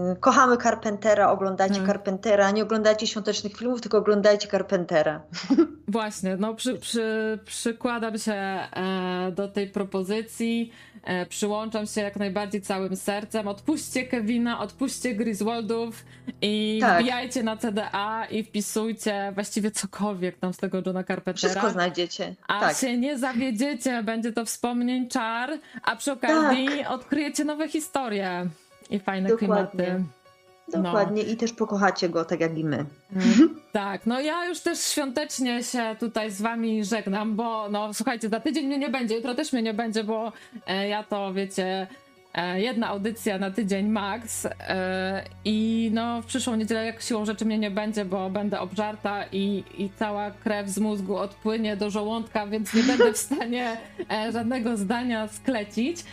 Yy, 0.09 0.15
kochamy 0.15 0.57
Carpentera, 0.57 1.31
oglądajcie 1.31 1.73
hmm. 1.75 1.91
Carpentera. 1.91 2.51
Nie 2.51 2.63
oglądajcie 2.63 3.07
świątecznych 3.07 3.57
filmów, 3.57 3.81
tylko 3.81 3.97
oglądajcie 3.97 4.47
Carpentera. 4.47 5.21
Właśnie, 5.87 6.37
no 6.37 6.53
przy, 6.53 6.75
przy, 6.75 7.39
przykładam 7.45 8.17
się 8.17 8.33
e, 8.33 9.31
do 9.35 9.47
tej 9.47 9.67
propozycji. 9.67 10.71
E, 11.03 11.25
przyłączam 11.25 11.87
się 11.87 12.01
jak 12.01 12.15
najbardziej 12.15 12.61
całym 12.61 12.95
sercem. 12.95 13.47
Odpuśćcie 13.47 14.03
Kevina, 14.03 14.59
odpuśćcie 14.59 15.15
Griswoldów 15.15 16.05
i 16.41 16.79
tak. 16.81 17.01
wbijajcie 17.01 17.43
na 17.43 17.57
CDA 17.57 18.25
i 18.25 18.43
wpisujcie 18.43 19.31
właściwie 19.35 19.71
cokolwiek 19.71 20.39
tam 20.39 20.53
z 20.53 20.57
tego 20.57 20.81
Johna 20.85 21.03
Carpentera. 21.03 21.49
Wszystko 21.49 21.69
znajdziecie. 21.69 22.35
A 22.47 22.59
tak. 22.59 22.77
się 22.77 22.97
nie 22.97 23.17
zawiedziecie, 23.17 24.03
będzie 24.03 24.31
to 24.31 24.45
wspomnień 24.45 25.07
czar, 25.07 25.49
a 25.83 25.95
przy 25.95 26.11
okazji 26.11 26.67
tak. 26.67 26.91
odkryjecie 26.91 27.18
nowe 27.45 27.69
historie 27.69 28.47
i 28.89 28.99
fajne 28.99 29.29
Dokładnie. 29.29 29.85
klimaty. 29.85 30.03
Dokładnie 30.71 31.23
no. 31.23 31.29
i 31.29 31.37
też 31.37 31.53
pokochacie 31.53 32.09
go 32.09 32.25
tak 32.25 32.39
jak 32.39 32.57
i 32.57 32.63
my. 32.63 32.85
Mhm. 33.15 33.49
Tak, 33.71 34.05
no 34.05 34.19
ja 34.19 34.45
już 34.45 34.59
też 34.59 34.79
świątecznie 34.79 35.63
się 35.63 35.95
tutaj 35.99 36.31
z 36.31 36.41
wami 36.41 36.85
żegnam, 36.85 37.35
bo 37.35 37.69
no 37.69 37.93
słuchajcie, 37.93 38.29
za 38.29 38.39
tydzień 38.39 38.65
mnie 38.65 38.77
nie 38.77 38.89
będzie, 38.89 39.15
jutro 39.15 39.35
też 39.35 39.53
mnie 39.53 39.61
nie 39.61 39.73
będzie, 39.73 40.03
bo 40.03 40.31
e, 40.67 40.87
ja 40.87 41.03
to 41.03 41.33
wiecie, 41.33 41.87
e, 42.33 42.61
jedna 42.61 42.87
audycja 42.87 43.37
na 43.37 43.51
tydzień 43.51 43.87
max 43.87 44.45
e, 44.45 45.23
i 45.45 45.89
no 45.93 46.21
w 46.21 46.25
przyszłą 46.25 46.55
niedzielę 46.55 46.85
jak 46.85 47.01
siłą 47.01 47.25
rzeczy 47.25 47.45
mnie 47.45 47.57
nie 47.57 47.71
będzie, 47.71 48.05
bo 48.05 48.29
będę 48.29 48.59
obżarta 48.59 49.25
i, 49.31 49.63
i 49.77 49.89
cała 49.99 50.31
krew 50.31 50.69
z 50.69 50.79
mózgu 50.79 51.17
odpłynie 51.17 51.77
do 51.77 51.89
żołądka, 51.89 52.47
więc 52.47 52.73
nie 52.73 52.83
będę 52.83 53.13
w 53.13 53.17
stanie 53.17 53.77
żadnego 54.33 54.77
zdania 54.77 55.27
sklecić, 55.27 56.03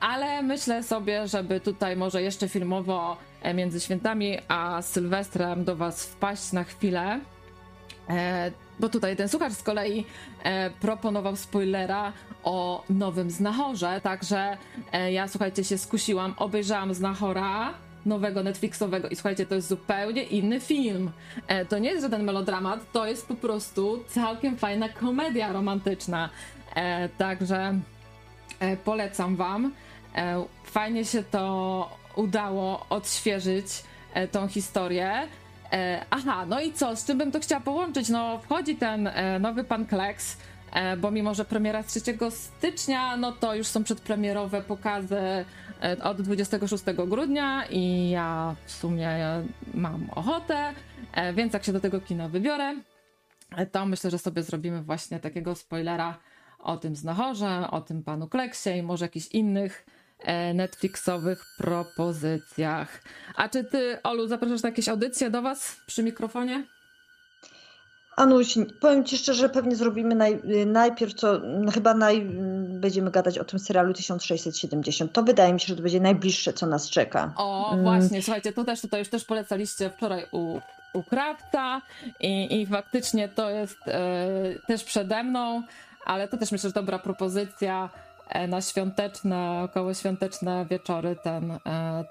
ale 0.00 0.42
myślę 0.42 0.82
sobie, 0.82 1.28
żeby 1.28 1.60
tutaj 1.60 1.96
może 1.96 2.22
jeszcze 2.22 2.48
filmowo 2.48 3.16
e, 3.42 3.54
między 3.54 3.80
świętami 3.80 4.38
a 4.48 4.82
Sylwestrem 4.82 5.64
do 5.64 5.76
Was 5.76 6.06
wpaść 6.06 6.52
na 6.52 6.64
chwilę. 6.64 7.20
E, 8.10 8.52
bo 8.80 8.88
tutaj 8.88 9.16
ten 9.16 9.28
słuchacz 9.28 9.52
z 9.52 9.62
kolei 9.62 10.04
e, 10.42 10.70
proponował 10.70 11.36
spoilera 11.36 12.12
o 12.44 12.84
nowym 12.90 13.30
Znachorze, 13.30 14.00
także 14.00 14.56
ja 15.10 15.28
słuchajcie 15.28 15.64
się 15.64 15.78
skusiłam, 15.78 16.34
obejrzałam 16.36 16.94
Znachora 16.94 17.74
nowego 18.06 18.42
Netflixowego 18.42 19.08
i 19.08 19.16
słuchajcie, 19.16 19.46
to 19.46 19.54
jest 19.54 19.68
zupełnie 19.68 20.22
inny 20.22 20.60
film. 20.60 21.10
to 21.68 21.78
nie 21.78 21.90
jest 21.90 22.02
żaden 22.02 22.24
melodramat, 22.24 22.92
to 22.92 23.06
jest 23.06 23.28
po 23.28 23.34
prostu 23.34 24.04
całkiem 24.08 24.56
fajna 24.56 24.88
komedia 24.88 25.52
romantyczna. 25.52 26.30
także 27.18 27.74
polecam 28.84 29.36
wam. 29.36 29.72
E, 30.16 30.44
fajnie 30.64 31.04
się 31.04 31.22
to 31.22 31.96
udało 32.16 32.86
odświeżyć 32.90 33.66
e, 34.14 34.28
tą 34.28 34.48
historię. 34.48 35.12
E, 35.72 36.04
aha, 36.10 36.46
no 36.48 36.60
i 36.60 36.72
co, 36.72 36.96
z 36.96 37.04
czym 37.04 37.18
bym 37.18 37.32
to 37.32 37.40
chciała 37.40 37.60
połączyć? 37.60 38.08
No, 38.08 38.38
wchodzi 38.38 38.76
ten 38.76 39.10
nowy 39.40 39.64
pan 39.64 39.86
Kleks, 39.86 40.36
bo 40.98 41.10
mimo, 41.10 41.34
że 41.34 41.44
premiera 41.44 41.82
3 41.82 42.00
stycznia, 42.30 43.16
no 43.16 43.32
to 43.32 43.54
już 43.54 43.66
są 43.66 43.84
przedpremierowe 43.84 44.62
pokazy 44.62 45.44
od 46.02 46.22
26 46.22 46.84
grudnia 47.06 47.64
i 47.70 48.10
ja 48.10 48.56
w 48.66 48.72
sumie 48.72 49.18
mam 49.74 50.10
ochotę, 50.10 50.74
więc 51.34 51.52
jak 51.52 51.64
się 51.64 51.72
do 51.72 51.80
tego 51.80 52.00
kina 52.00 52.28
wybiorę, 52.28 52.74
to 53.72 53.86
myślę, 53.86 54.10
że 54.10 54.18
sobie 54.18 54.42
zrobimy 54.42 54.82
właśnie 54.82 55.20
takiego 55.20 55.54
spoilera 55.54 56.18
o 56.58 56.76
tym 56.76 56.96
Znachorze, 56.96 57.70
o 57.70 57.80
tym 57.80 58.02
panu 58.02 58.28
Kleksie 58.28 58.70
i 58.70 58.82
może 58.82 59.04
jakichś 59.04 59.26
innych 59.26 59.86
Netflixowych 60.54 61.44
propozycjach. 61.56 63.02
A 63.36 63.48
czy 63.48 63.64
ty, 63.64 63.98
Olu, 64.02 64.26
zapraszasz 64.26 64.62
na 64.62 64.68
jakieś 64.68 64.88
audycje 64.88 65.30
do 65.30 65.42
was 65.42 65.76
przy 65.86 66.02
mikrofonie? 66.02 66.64
Anuś, 68.16 68.54
powiem 68.80 69.04
Ci 69.04 69.18
szczerze, 69.18 69.48
pewnie 69.48 69.76
zrobimy 69.76 70.14
naj, 70.14 70.40
najpierw 70.66 71.14
co, 71.14 71.40
chyba 71.74 71.94
naj, 71.94 72.20
będziemy 72.68 73.10
gadać 73.10 73.38
o 73.38 73.44
tym 73.44 73.58
serialu 73.58 73.94
1670. 73.94 75.12
To 75.12 75.22
wydaje 75.22 75.52
mi 75.52 75.60
się, 75.60 75.66
że 75.66 75.76
to 75.76 75.82
będzie 75.82 76.00
najbliższe, 76.00 76.52
co 76.52 76.66
nas 76.66 76.90
czeka. 76.90 77.32
O, 77.36 77.72
mm. 77.72 77.84
właśnie, 77.84 78.22
słuchajcie, 78.22 78.52
to 78.52 78.64
też 78.64 78.80
tutaj 78.80 79.00
już 79.00 79.08
też 79.08 79.24
polecaliście 79.24 79.90
wczoraj 79.90 80.26
u, 80.32 80.60
u 80.92 81.02
Krawca 81.02 81.82
i, 82.20 82.60
i 82.60 82.66
faktycznie 82.66 83.28
to 83.28 83.50
jest 83.50 83.78
e, 83.88 84.28
też 84.66 84.84
przede 84.84 85.22
mną, 85.22 85.62
ale 86.04 86.28
to 86.28 86.36
też 86.36 86.52
myślę, 86.52 86.68
że 86.68 86.74
dobra 86.74 86.98
propozycja 86.98 87.90
E, 87.90 88.09
na 88.48 88.60
świąteczne, 88.60 89.62
około 89.64 89.94
świąteczne 89.94 90.66
wieczory 90.70 91.16
ten, 91.22 91.50
e, 91.50 91.58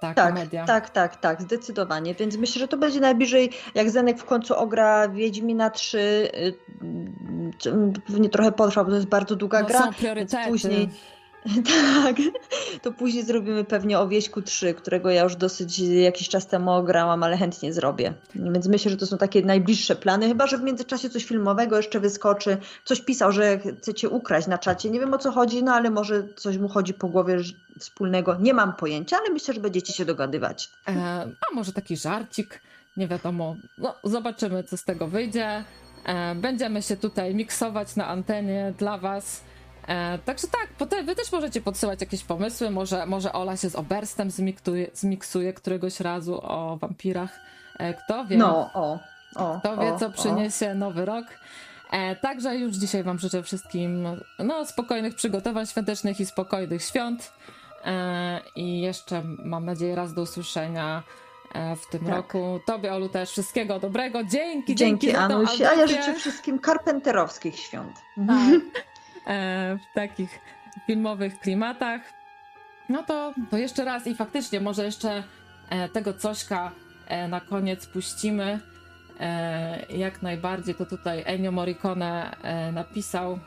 ta 0.01 0.13
tak, 0.13 0.27
komedia. 0.27 0.65
Tak, 0.65 0.89
tak, 0.89 1.15
tak, 1.15 1.41
zdecydowanie. 1.41 2.13
Więc 2.13 2.37
myślę, 2.37 2.59
że 2.59 2.67
to 2.67 2.77
będzie 2.77 2.99
najbliżej, 2.99 3.49
jak 3.75 3.89
Zenek 3.89 4.19
w 4.19 4.25
końcu 4.25 4.55
ogra 4.55 5.09
Wiedźmina 5.09 5.69
3, 5.69 5.97
y, 5.99 6.53
pewnie 8.07 8.29
trochę 8.29 8.51
potrwa, 8.51 8.83
bo 8.83 8.89
to 8.89 8.95
jest 8.95 9.07
bardzo 9.07 9.35
długa 9.35 9.61
no, 9.61 9.67
gra. 9.67 9.79
Są 9.79 9.93
priorytety. 9.93 10.49
Później 10.49 10.89
Tak, 12.03 12.15
to 12.81 12.91
później 12.91 13.23
zrobimy 13.23 13.63
pewnie 13.63 13.99
o 13.99 14.07
Wieśku 14.07 14.41
3, 14.41 14.73
którego 14.73 15.09
ja 15.09 15.23
już 15.23 15.35
dosyć 15.35 15.79
jakiś 15.79 16.29
czas 16.29 16.47
temu 16.47 16.71
ograłam, 16.71 17.23
ale 17.23 17.37
chętnie 17.37 17.73
zrobię. 17.73 18.13
Więc 18.35 18.67
myślę, 18.67 18.91
że 18.91 18.97
to 18.97 19.07
są 19.07 19.17
takie 19.17 19.41
najbliższe 19.41 19.95
plany, 19.95 20.27
chyba 20.27 20.47
że 20.47 20.57
w 20.57 20.63
międzyczasie 20.63 21.09
coś 21.09 21.25
filmowego 21.25 21.77
jeszcze 21.77 21.99
wyskoczy. 21.99 22.57
Coś 22.85 23.01
pisał, 23.01 23.31
że 23.31 23.59
chcecie 23.77 24.09
ukraść 24.09 24.47
na 24.47 24.57
czacie. 24.57 24.89
Nie 24.89 24.99
wiem 24.99 25.13
o 25.13 25.17
co 25.17 25.31
chodzi, 25.31 25.63
no 25.63 25.73
ale 25.73 25.89
może 25.89 26.23
coś 26.35 26.57
mu 26.57 26.69
chodzi 26.69 26.93
po 26.93 27.07
głowie 27.07 27.37
wspólnego. 27.79 28.37
Nie 28.39 28.53
mam 28.53 28.73
pojęcia, 28.73 29.17
ale 29.17 29.29
myślę, 29.29 29.53
że 29.53 29.59
będziecie 29.59 29.93
się 29.93 30.05
dogadywać. 30.05 30.69
E, 30.87 30.91
a 31.51 31.55
może 31.55 31.73
taki 31.73 31.97
żarcik, 31.97 32.61
nie 32.97 33.07
wiadomo. 33.07 33.55
No, 33.77 33.95
zobaczymy, 34.03 34.63
co 34.63 34.77
z 34.77 34.83
tego 34.83 35.07
wyjdzie. 35.07 35.63
E, 36.05 36.35
będziemy 36.35 36.81
się 36.81 36.97
tutaj 36.97 37.35
miksować 37.35 37.95
na 37.95 38.07
antenie 38.07 38.73
dla 38.77 38.97
Was. 38.97 39.48
E, 39.89 40.17
także 40.25 40.47
tak, 40.47 40.67
potem 40.77 41.05
wy 41.05 41.15
też 41.15 41.31
możecie 41.31 41.61
podsyłać 41.61 42.01
jakieś 42.01 42.23
pomysły. 42.23 42.69
Może, 42.71 43.05
może 43.05 43.33
Ola 43.33 43.57
się 43.57 43.69
z 43.69 43.75
Oberstem 43.75 44.31
zmiksuje, 44.31 44.87
zmiksuje 44.93 45.53
któregoś 45.53 45.99
razu 45.99 46.39
o 46.43 46.77
wampirach. 46.77 47.39
E, 47.79 47.93
kto 47.93 48.25
wie? 48.25 48.37
No, 48.37 48.69
o. 48.73 48.99
o 49.35 49.59
kto 49.59 49.77
wie, 49.77 49.97
co 49.99 50.11
przyniesie 50.11 50.75
nowy 50.75 51.05
rok. 51.05 51.25
E, 51.91 52.15
także 52.15 52.55
już 52.55 52.75
dzisiaj 52.75 53.03
Wam 53.03 53.19
życzę 53.19 53.43
wszystkim 53.43 54.07
no, 54.39 54.65
spokojnych 54.65 55.15
przygotowań 55.15 55.65
świątecznych 55.65 56.19
i 56.19 56.25
spokojnych 56.25 56.83
świąt. 56.83 57.33
E, 57.85 58.41
I 58.55 58.81
jeszcze 58.81 59.21
mam 59.45 59.65
nadzieję 59.65 59.95
raz 59.95 60.13
do 60.13 60.21
usłyszenia 60.21 61.03
e, 61.53 61.75
w 61.75 61.87
tym 61.87 61.99
tak. 61.99 62.15
roku. 62.15 62.59
Tobie, 62.65 62.93
Olu, 62.93 63.09
też 63.09 63.29
wszystkiego 63.29 63.79
dobrego. 63.79 64.23
Dzięki, 64.23 64.75
dzięki, 64.75 65.07
dzięki 65.07 65.15
Anuś. 65.15 65.61
A 65.61 65.73
ja 65.73 65.87
życzę 65.87 66.13
wszystkim 66.13 66.59
karpenterowskich 66.59 67.59
świąt. 67.59 67.93
Tak. 68.27 68.61
E, 69.29 69.77
w 69.77 69.93
takich 69.93 70.39
filmowych 70.87 71.39
klimatach. 71.39 72.01
No 72.89 73.03
to, 73.03 73.33
to 73.49 73.57
jeszcze 73.57 73.85
raz 73.85 74.07
i 74.07 74.15
faktycznie 74.15 74.59
może 74.61 74.85
jeszcze 74.85 75.23
e, 75.69 75.89
tego 75.89 76.13
cośka 76.13 76.71
e, 77.07 77.27
na 77.27 77.41
koniec 77.41 77.87
puścimy. 77.87 78.59
Jak 79.89 80.21
najbardziej 80.21 80.75
to 80.75 80.85
tutaj 80.85 81.23
Ennio 81.25 81.51
Morricone 81.51 82.35
napisał. 82.73 83.39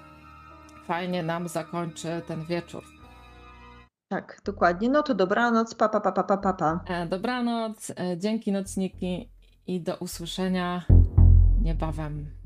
Fajnie 0.86 1.22
nam 1.22 1.48
zakończy 1.48 2.22
ten 2.28 2.44
wieczór. 2.44 2.84
Tak, 4.08 4.40
dokładnie. 4.44 4.88
No 4.88 5.02
to 5.02 5.14
dobranoc, 5.14 5.74
pa, 5.74 5.88
pa, 5.88 6.00
pa, 6.00 6.12
pa, 6.12 6.36
pa, 6.36 6.52
pa. 6.52 6.80
Dobranoc, 7.06 7.92
dzięki 8.16 8.52
nocniki 8.52 9.30
i 9.66 9.80
do 9.80 9.96
usłyszenia 9.96 10.84
niebawem. 11.62 12.41